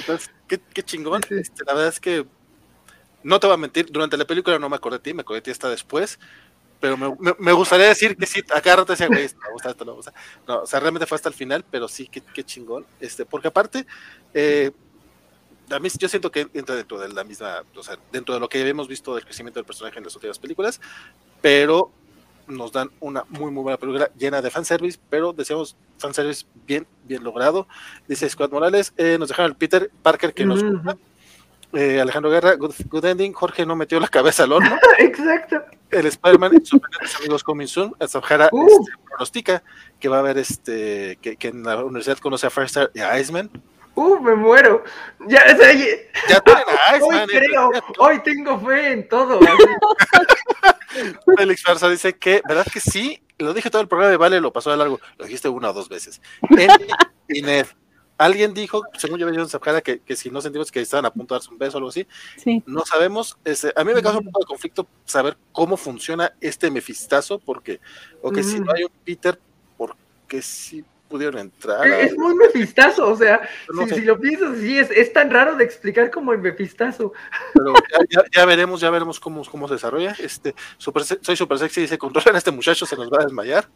Entonces, 0.00 0.30
qué, 0.46 0.82
chingón. 0.82 1.22
Este, 1.30 1.64
la 1.64 1.72
verdad 1.72 1.88
es 1.88 1.98
que, 1.98 2.26
no 3.22 3.40
te 3.40 3.46
voy 3.46 3.54
a 3.54 3.58
mentir, 3.58 3.86
durante 3.90 4.18
la 4.18 4.26
película 4.26 4.58
no 4.58 4.68
me 4.68 4.76
acordé 4.76 4.98
de 4.98 5.02
ti, 5.02 5.14
me 5.14 5.22
acordé 5.22 5.38
de 5.38 5.44
ti 5.44 5.50
hasta 5.52 5.70
después, 5.70 6.18
pero 6.78 6.98
me, 6.98 7.52
gustaría 7.52 7.86
decir 7.86 8.14
que 8.14 8.26
sí, 8.26 8.42
acá 8.54 8.76
rato 8.76 8.92
decía, 8.92 9.06
güey, 9.06 9.24
esto 9.24 9.40
me 9.42 9.52
gusta, 9.52 9.70
esto 9.70 9.86
me 9.86 9.92
gusta. 9.92 10.12
No, 10.46 10.60
o 10.60 10.66
sea, 10.66 10.80
realmente 10.80 11.06
fue 11.06 11.16
hasta 11.16 11.30
el 11.30 11.34
final, 11.34 11.64
pero 11.70 11.88
sí, 11.88 12.06
qué, 12.06 12.20
qué 12.20 12.44
chingón. 12.44 12.84
Este, 13.00 13.24
porque 13.24 13.48
aparte, 13.48 13.86
eh, 14.34 14.72
mí 15.80 15.88
yo 15.98 16.08
siento 16.08 16.30
que 16.30 16.48
entra 16.54 16.74
dentro 16.74 16.98
de 16.98 17.08
la 17.08 17.24
misma, 17.24 17.62
o 17.74 17.82
sea, 17.82 17.98
dentro 18.12 18.34
de 18.34 18.40
lo 18.40 18.48
que 18.48 18.60
habíamos 18.60 18.88
visto 18.88 19.14
del 19.14 19.24
crecimiento 19.24 19.58
del 19.58 19.66
personaje 19.66 19.98
en 19.98 20.04
las 20.04 20.14
últimas 20.14 20.38
películas, 20.38 20.80
pero 21.40 21.90
nos 22.46 22.72
dan 22.72 22.90
una 23.00 23.24
muy 23.28 23.50
muy 23.50 23.62
buena 23.64 23.76
película 23.76 24.10
llena 24.16 24.40
de 24.40 24.50
fanservice, 24.50 24.98
pero 25.10 25.32
decíamos 25.32 25.76
fanservice 25.98 26.46
bien, 26.66 26.86
bien 27.04 27.24
logrado. 27.24 27.66
Dice 28.06 28.28
Scott 28.28 28.52
Morales, 28.52 28.92
eh, 28.96 29.16
nos 29.18 29.28
dejaron 29.28 29.50
el 29.50 29.56
Peter 29.56 29.90
Parker 30.02 30.32
que 30.32 30.46
nos 30.46 30.62
gusta. 30.62 30.96
Eh, 31.72 32.00
Alejandro 32.00 32.30
Guerra, 32.30 32.54
good, 32.54 33.04
ending. 33.04 33.32
Jorge 33.32 33.66
no 33.66 33.76
metió 33.76 33.98
la 34.00 34.08
cabeza 34.08 34.44
al 34.44 34.52
horno. 34.52 34.78
Exacto. 34.98 35.62
El 35.90 36.06
Spider-Man 36.06 36.64
sus 36.64 36.80
amigos 37.18 37.42
coming 37.42 37.66
soon. 37.66 37.94
Sahara 38.06 38.48
uh. 38.52 38.66
este, 38.66 38.92
pronostica 39.04 39.62
que 39.98 40.08
va 40.08 40.16
a 40.16 40.20
haber 40.20 40.38
este 40.38 41.18
que, 41.20 41.36
que, 41.36 41.48
en 41.48 41.64
la 41.64 41.84
universidad 41.84 42.18
conoce 42.18 42.46
a 42.46 42.50
Firestar 42.50 42.90
y 42.94 43.00
a 43.00 43.18
Iceman. 43.18 43.50
Uh, 43.96 44.20
me 44.20 44.34
muero. 44.34 44.84
Ya, 45.26 45.42
o 45.52 45.56
sea, 45.56 45.72
ya. 45.72 46.42
Hoy, 47.02 47.26
creo, 47.26 47.70
hoy 47.98 48.22
tengo 48.22 48.60
fe 48.60 48.92
en 48.92 49.08
todo. 49.08 49.40
Félix 51.36 51.62
Farsa 51.62 51.88
dice 51.88 52.14
que, 52.14 52.42
¿verdad 52.46 52.66
que 52.70 52.80
sí? 52.80 53.22
Lo 53.38 53.54
dije 53.54 53.70
todo 53.70 53.82
el 53.82 53.88
programa 53.88 54.10
de 54.10 54.16
Vale, 54.18 54.40
lo 54.40 54.52
pasó 54.52 54.70
de 54.70 54.76
largo. 54.76 55.00
Lo 55.16 55.24
dijiste 55.24 55.48
una 55.48 55.70
o 55.70 55.72
dos 55.72 55.88
veces. 55.88 56.20
y 57.28 57.42
Ned. 57.42 57.66
Alguien 58.18 58.54
dijo, 58.54 58.82
según 58.96 59.18
yo 59.18 59.26
veía 59.26 59.40
en 59.40 59.80
que, 59.82 60.00
que 60.00 60.16
si 60.16 60.30
no 60.30 60.40
sentimos 60.40 60.70
que 60.70 60.80
estaban 60.80 61.04
a 61.04 61.12
punto 61.12 61.34
de 61.34 61.38
darse 61.38 61.50
un 61.50 61.58
beso 61.58 61.76
o 61.76 61.78
algo 61.78 61.90
así, 61.90 62.06
sí. 62.36 62.62
no 62.66 62.84
sabemos. 62.84 63.38
Este, 63.44 63.72
a 63.76 63.84
mí 63.84 63.92
me 63.92 64.02
causa 64.02 64.18
un 64.18 64.26
poco 64.26 64.40
de 64.40 64.46
conflicto 64.46 64.86
saber 65.04 65.36
cómo 65.52 65.76
funciona 65.76 66.32
este 66.40 66.70
mefistazo, 66.70 67.38
porque, 67.38 67.80
o 68.22 68.30
que 68.30 68.42
si 68.42 68.60
no 68.60 68.72
hay 68.72 68.84
un 68.84 68.92
Peter, 69.04 69.38
porque 69.76 70.40
sí 70.40 70.82
pudieron 71.08 71.38
entrar. 71.38 71.86
Es 71.86 72.16
muy 72.16 72.34
mefistazo, 72.34 73.08
o 73.10 73.16
sea, 73.16 73.40
si, 73.94 74.00
lo 74.02 74.18
piensas 74.18 74.56
así, 74.56 74.78
es, 74.78 74.90
es, 74.90 75.12
tan 75.12 75.30
raro 75.30 75.56
de 75.56 75.64
explicar 75.64 76.10
como 76.10 76.32
el 76.32 76.38
mefistazo. 76.38 77.12
Pero 77.54 77.74
ya, 78.34 78.44
veremos, 78.44 78.80
ya 78.80 78.90
veremos 78.90 79.20
cómo, 79.20 79.42
cómo 79.44 79.68
se 79.68 79.74
desarrolla. 79.74 80.14
Este, 80.18 80.54
super, 80.78 81.04
soy 81.04 81.36
súper 81.36 81.58
sexy, 81.58 81.82
dice, 81.82 81.98
controlan 81.98 82.34
a 82.34 82.38
este 82.38 82.50
muchacho, 82.50 82.86
se 82.86 82.96
nos 82.96 83.10
va 83.10 83.18
a 83.20 83.24
desmayar. 83.24 83.68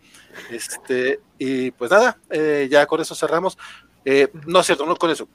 Este, 0.50 1.20
y 1.39 1.70
pues 1.73 1.91
nada, 1.91 2.18
eh, 2.31 2.68
ya 2.70 2.86
con 2.86 3.00
eso 3.00 3.15
cerramos. 3.15 3.57
Eh, 4.05 4.28
no 4.47 4.60
es 4.60 4.67
cierto, 4.67 4.86
no 4.86 4.97
con 4.97 5.10
eso. 5.10 5.28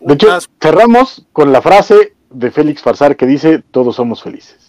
De 0.00 0.14
hecho, 0.14 0.38
cerramos 0.60 1.26
con 1.32 1.52
la 1.52 1.62
frase 1.62 2.14
de 2.30 2.50
Félix 2.50 2.82
Farsar 2.82 3.16
que 3.16 3.26
dice, 3.26 3.62
todos 3.70 3.96
somos 3.96 4.22
felices. 4.22 4.65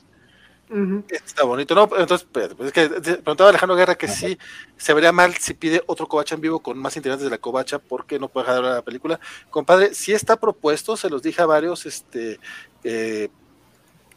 Está 1.10 1.44
bonito, 1.44 1.74
¿no? 1.76 1.90
Entonces, 1.98 2.28
pues 2.32 2.52
es 2.60 2.72
que 2.74 2.90
preguntaba 2.90 3.50
Alejandro 3.50 3.78
Guerra 3.78 3.96
que 3.96 4.08
sí 4.08 4.38
se 4.76 4.94
vería 4.94 5.12
mal 5.12 5.34
si 5.36 5.54
pide 5.54 5.82
otro 5.86 6.08
covacha 6.08 6.36
en 6.36 6.42
vivo 6.42 6.60
con 6.60 6.78
más 6.78 6.96
integrantes 6.98 7.24
de 7.24 7.32
la 7.32 7.38
covacha, 7.38 7.80
porque 7.80 8.20
no 8.20 8.28
puede 8.28 8.48
dejar 8.48 8.64
la 8.64 8.82
película. 8.82 9.20
Compadre, 9.50 9.94
si 9.94 10.14
está 10.14 10.36
propuesto, 10.36 10.98
se 10.98 11.10
los 11.10 11.22
dije 11.22 11.42
a 11.42 11.46
varios, 11.46 11.86
este, 11.86 12.40
eh, 12.84 13.30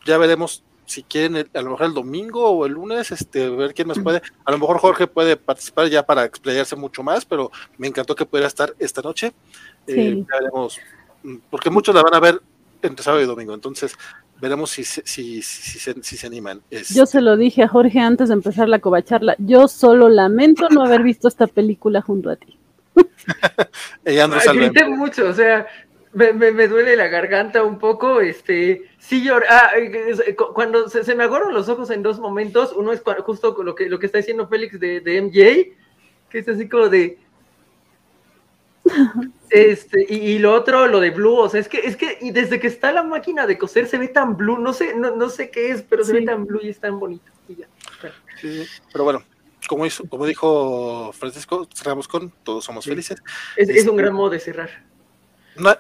ya 0.04 0.18
veremos 0.18 0.64
si 0.86 1.04
quieren, 1.04 1.48
a 1.54 1.62
lo 1.62 1.70
mejor 1.70 1.86
el 1.86 1.94
domingo 1.94 2.50
o 2.50 2.66
el 2.66 2.72
lunes, 2.72 3.12
este, 3.12 3.48
ver 3.48 3.74
quién 3.74 3.86
más 3.86 4.00
puede. 4.00 4.22
A 4.44 4.50
lo 4.50 4.58
mejor 4.58 4.78
Jorge 4.78 5.06
puede 5.06 5.36
participar 5.36 5.88
ya 5.88 6.04
para 6.04 6.24
explayarse 6.24 6.74
mucho 6.74 7.04
más, 7.04 7.24
pero 7.24 7.52
me 7.78 7.86
encantó 7.86 8.16
que 8.16 8.26
pudiera 8.26 8.48
estar 8.48 8.74
esta 8.76 9.00
noche. 9.00 9.32
Eh, 9.86 10.24
ya 10.28 10.38
veremos, 10.40 10.80
mm, 11.22 11.36
porque 11.48 11.70
muchos 11.70 11.94
la 11.94 12.02
van 12.02 12.14
a 12.14 12.18
ver 12.18 12.42
entre 12.82 13.04
sábado 13.04 13.22
y 13.22 13.26
domingo, 13.26 13.54
entonces 13.54 13.96
veremos 14.40 14.70
si, 14.70 14.84
si, 14.84 15.02
si, 15.04 15.42
si 15.42 16.16
se, 16.16 16.26
animan. 16.26 16.62
Yo 16.94 17.06
se 17.06 17.20
lo 17.20 17.36
dije 17.36 17.62
a 17.62 17.68
Jorge 17.68 18.00
antes 18.00 18.28
de 18.28 18.34
empezar 18.34 18.68
la 18.68 18.78
covacharla. 18.78 19.36
Yo 19.38 19.68
solo 19.68 20.08
lamento 20.08 20.68
no 20.70 20.82
haber 20.82 21.02
visto 21.02 21.28
esta 21.28 21.46
película 21.46 22.00
junto 22.00 22.30
a 22.30 22.36
ti. 22.36 22.56
Ella 24.04 24.26
Grité 24.26 24.86
mucho, 24.86 25.28
o 25.28 25.32
sea, 25.32 25.66
me, 26.12 26.32
me, 26.32 26.68
duele 26.68 26.96
la 26.96 27.08
garganta 27.08 27.62
un 27.62 27.78
poco, 27.78 28.20
este, 28.20 28.82
sí 28.98 29.22
lloré, 29.22 29.46
ah, 29.48 29.70
cuando 30.54 30.88
se, 30.88 31.14
me 31.14 31.24
agarran 31.24 31.54
los 31.54 31.68
ojos 31.68 31.90
en 31.90 32.02
dos 32.02 32.18
momentos, 32.18 32.72
uno 32.72 32.92
es 32.92 33.02
justo 33.24 33.56
lo 33.62 33.74
que, 33.74 33.88
lo 33.88 33.98
que 33.98 34.06
está 34.06 34.18
diciendo 34.18 34.48
Félix 34.48 34.80
de, 34.80 35.00
de 35.00 35.22
MJ, 35.22 35.76
que 36.28 36.38
es 36.38 36.48
así 36.48 36.68
como 36.68 36.88
de, 36.88 37.18
este, 39.50 40.06
y, 40.08 40.38
lo 40.38 40.54
otro, 40.54 40.86
lo 40.86 41.00
de 41.00 41.10
Blue, 41.10 41.36
o 41.36 41.48
sea, 41.48 41.60
es 41.60 41.68
que, 41.68 41.78
es 41.78 41.96
que 41.96 42.18
y 42.20 42.30
desde 42.30 42.60
que 42.60 42.66
está 42.66 42.92
la 42.92 43.02
máquina 43.02 43.46
de 43.46 43.58
coser 43.58 43.86
se 43.86 43.98
ve 43.98 44.08
tan 44.08 44.36
blue, 44.36 44.58
no 44.58 44.72
sé, 44.72 44.94
no, 44.94 45.16
no 45.16 45.28
sé 45.28 45.50
qué 45.50 45.70
es, 45.70 45.82
pero 45.82 46.04
se 46.04 46.12
ve 46.12 46.22
tan 46.22 46.46
blue 46.46 46.60
y 46.62 46.68
es 46.68 46.78
tan 46.78 46.98
bonito. 46.98 47.30
pero 48.92 49.04
bueno, 49.04 49.22
como, 49.68 49.86
hizo, 49.86 50.04
como 50.08 50.26
dijo 50.26 51.12
Francisco, 51.12 51.68
cerramos 51.74 52.08
con 52.08 52.30
Todos 52.42 52.64
somos 52.64 52.84
felices. 52.84 53.22
Es, 53.56 53.68
es, 53.68 53.86
un 53.86 53.96
gran 53.96 54.14
modo 54.14 54.30
de 54.30 54.40
cerrar. 54.40 54.70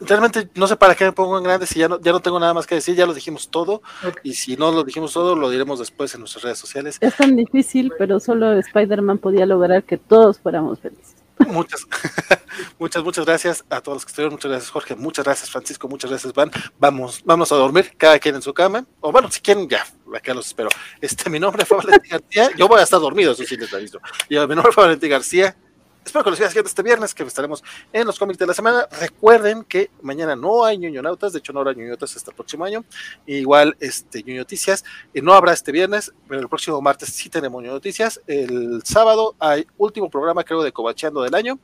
realmente 0.00 0.48
no 0.54 0.66
sé 0.66 0.76
para 0.76 0.94
qué 0.94 1.04
me 1.04 1.12
pongo 1.12 1.38
en 1.38 1.44
grande 1.44 1.66
si 1.66 1.78
ya 1.78 1.88
no, 1.88 2.00
ya 2.00 2.12
no 2.12 2.20
tengo 2.20 2.38
nada 2.40 2.54
más 2.54 2.66
que 2.66 2.74
decir, 2.74 2.96
ya 2.96 3.06
lo 3.06 3.14
dijimos 3.14 3.50
todo 3.50 3.82
y 4.22 4.34
si 4.34 4.56
no 4.56 4.72
lo 4.72 4.84
dijimos 4.84 5.12
todo 5.12 5.36
lo 5.36 5.48
diremos 5.48 5.78
después 5.78 6.12
en 6.14 6.20
nuestras 6.20 6.44
redes 6.44 6.58
sociales. 6.58 6.98
Es 7.00 7.16
tan 7.16 7.36
difícil, 7.36 7.92
pero 7.98 8.20
solo 8.20 8.52
Spider-Man 8.52 9.18
podía 9.18 9.46
lograr 9.46 9.84
que 9.84 9.96
todos 9.96 10.38
fuéramos 10.38 10.80
felices. 10.80 11.19
Muchas, 11.46 11.86
muchas, 12.78 13.02
muchas 13.02 13.24
gracias 13.24 13.64
a 13.70 13.80
todos 13.80 13.96
los 13.96 14.04
que 14.04 14.10
estuvieron. 14.10 14.34
Muchas 14.34 14.50
gracias, 14.50 14.70
Jorge. 14.70 14.96
Muchas 14.96 15.24
gracias, 15.24 15.50
Francisco. 15.50 15.88
Muchas 15.88 16.10
gracias, 16.10 16.32
Van. 16.32 16.50
Vamos, 16.78 17.22
vamos 17.24 17.50
a 17.52 17.56
dormir, 17.56 17.92
cada 17.96 18.18
quien 18.18 18.34
en 18.34 18.42
su 18.42 18.52
cama. 18.54 18.84
O 19.00 19.12
bueno, 19.12 19.30
si 19.30 19.40
quieren, 19.40 19.68
ya, 19.68 19.84
acá 20.14 20.34
los 20.34 20.46
espero. 20.46 20.68
Este, 21.00 21.30
mi 21.30 21.38
nombre 21.38 21.64
fue 21.64 21.78
Valentín 21.78 22.10
García. 22.10 22.50
Yo 22.56 22.68
voy 22.68 22.80
a 22.80 22.84
estar 22.84 23.00
dormido, 23.00 23.32
eso 23.32 23.44
sí 23.44 23.56
les 23.56 23.72
aviso. 23.72 24.00
Yo, 24.28 24.46
mi 24.46 24.54
nombre 24.54 24.72
fue 24.72 24.84
Valentín 24.84 25.10
García. 25.10 25.56
Espero 26.04 26.24
que 26.24 26.30
los 26.30 26.38
sigan 26.38 26.66
este 26.66 26.82
viernes, 26.82 27.14
que 27.14 27.22
estaremos 27.22 27.62
en 27.92 28.06
los 28.06 28.18
cómics 28.18 28.38
de 28.38 28.46
la 28.46 28.54
semana. 28.54 28.86
Recuerden 29.00 29.64
que 29.64 29.90
mañana 30.02 30.34
no 30.34 30.64
hay 30.64 30.78
ñoño 30.78 31.02
nautas, 31.02 31.32
de 31.32 31.40
hecho 31.40 31.52
no 31.52 31.60
habrá 31.60 31.74
ñoño 31.74 31.94
hasta 32.00 32.30
el 32.30 32.34
próximo 32.34 32.64
año. 32.64 32.84
Igual, 33.26 33.76
este, 33.80 34.24
noticias, 34.24 34.84
eh, 35.12 35.20
no 35.20 35.34
habrá 35.34 35.52
este 35.52 35.72
viernes, 35.72 36.12
pero 36.26 36.40
el 36.40 36.48
próximo 36.48 36.80
martes 36.80 37.10
sí 37.10 37.28
tenemos 37.28 37.62
ñoño 37.62 37.74
noticias. 37.74 38.20
El 38.26 38.82
sábado 38.84 39.34
hay 39.38 39.66
último 39.76 40.08
programa, 40.08 40.42
creo, 40.42 40.62
de 40.62 40.72
Cobacheando 40.72 41.22
del 41.22 41.34
año. 41.34 41.58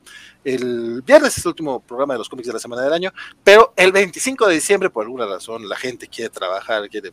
El 0.44 1.02
viernes 1.02 1.38
es 1.38 1.44
el 1.44 1.48
último 1.48 1.80
programa 1.80 2.14
de 2.14 2.18
los 2.18 2.28
cómics 2.28 2.46
de 2.46 2.52
la 2.52 2.60
semana 2.60 2.82
del 2.82 2.92
año, 2.92 3.12
pero 3.42 3.72
el 3.74 3.90
25 3.90 4.46
de 4.46 4.54
diciembre, 4.54 4.90
por 4.90 5.04
alguna 5.04 5.26
razón, 5.26 5.68
la 5.68 5.76
gente 5.76 6.08
quiere 6.08 6.30
trabajar, 6.30 6.88
quiere 6.90 7.12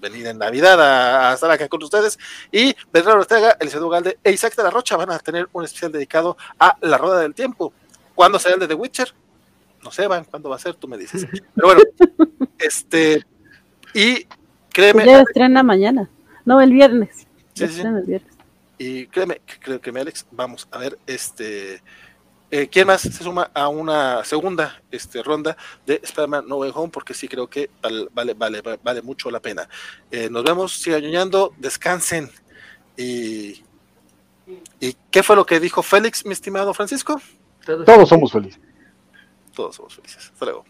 venir 0.00 0.26
en 0.26 0.38
Navidad 0.38 0.80
a, 0.80 1.34
estar 1.34 1.50
acá 1.50 1.68
con 1.68 1.82
ustedes. 1.82 2.18
Y 2.50 2.74
Pedro 2.90 3.14
Ortega, 3.14 3.52
el 3.52 3.68
Eliseo 3.68 3.88
Galde 3.88 4.18
e 4.22 4.32
Isaac 4.32 4.56
de 4.56 4.62
la 4.62 4.70
Rocha 4.70 4.96
van 4.96 5.10
a 5.10 5.18
tener 5.18 5.48
un 5.52 5.64
especial 5.64 5.92
dedicado 5.92 6.36
a 6.58 6.76
la 6.80 6.98
Rueda 6.98 7.20
del 7.20 7.34
Tiempo. 7.34 7.72
¿Cuándo 8.14 8.38
será 8.38 8.54
el 8.54 8.60
de 8.60 8.68
The 8.68 8.74
Witcher? 8.74 9.12
No 9.82 9.90
sé, 9.90 10.06
Van, 10.06 10.24
¿cuándo 10.24 10.48
va 10.48 10.56
a 10.56 10.58
ser? 10.58 10.74
Tú 10.74 10.88
me 10.88 10.96
dices. 10.96 11.26
Pero 11.54 11.68
bueno, 11.68 11.80
este. 12.58 13.24
Y 13.92 14.26
créeme. 14.70 15.04
Ya 15.04 15.20
estrena 15.20 15.62
mañana. 15.62 16.08
No, 16.44 16.60
el 16.60 16.72
viernes. 16.72 17.26
Sí, 17.54 17.68
sí. 17.68 17.80
El 17.80 18.02
viernes. 18.02 18.34
Y 18.78 19.06
créeme, 19.06 19.40
creo 19.60 19.80
que 19.80 19.92
me 19.92 20.00
Alex, 20.00 20.26
vamos 20.30 20.66
a 20.70 20.78
ver 20.78 20.98
este 21.06 21.80
eh, 22.56 22.68
¿Quién 22.68 22.86
más 22.86 23.00
se 23.00 23.10
suma 23.12 23.50
a 23.52 23.66
una 23.66 24.22
segunda 24.22 24.80
este, 24.92 25.24
ronda 25.24 25.56
de 25.84 26.00
Spider-Man 26.04 26.46
No 26.46 26.58
Way 26.58 26.70
Home? 26.72 26.92
Porque 26.92 27.12
sí 27.12 27.26
creo 27.26 27.48
que 27.48 27.68
vale, 28.12 28.34
vale, 28.34 28.62
vale, 28.80 29.02
mucho 29.02 29.28
la 29.28 29.40
pena. 29.40 29.68
Eh, 30.08 30.28
nos 30.30 30.44
vemos, 30.44 30.72
sigan 30.72 31.02
ñoñando, 31.02 31.52
descansen. 31.58 32.30
Y, 32.96 33.64
¿Y 34.78 34.96
qué 35.10 35.24
fue 35.24 35.34
lo 35.34 35.44
que 35.44 35.58
dijo 35.58 35.82
Félix, 35.82 36.24
mi 36.24 36.32
estimado 36.32 36.72
Francisco? 36.74 37.20
Todos 37.66 38.08
somos 38.08 38.30
felices. 38.30 38.60
Todos 39.52 39.74
somos 39.74 39.96
felices. 39.96 40.30
Hasta 40.32 40.44
luego. 40.44 40.64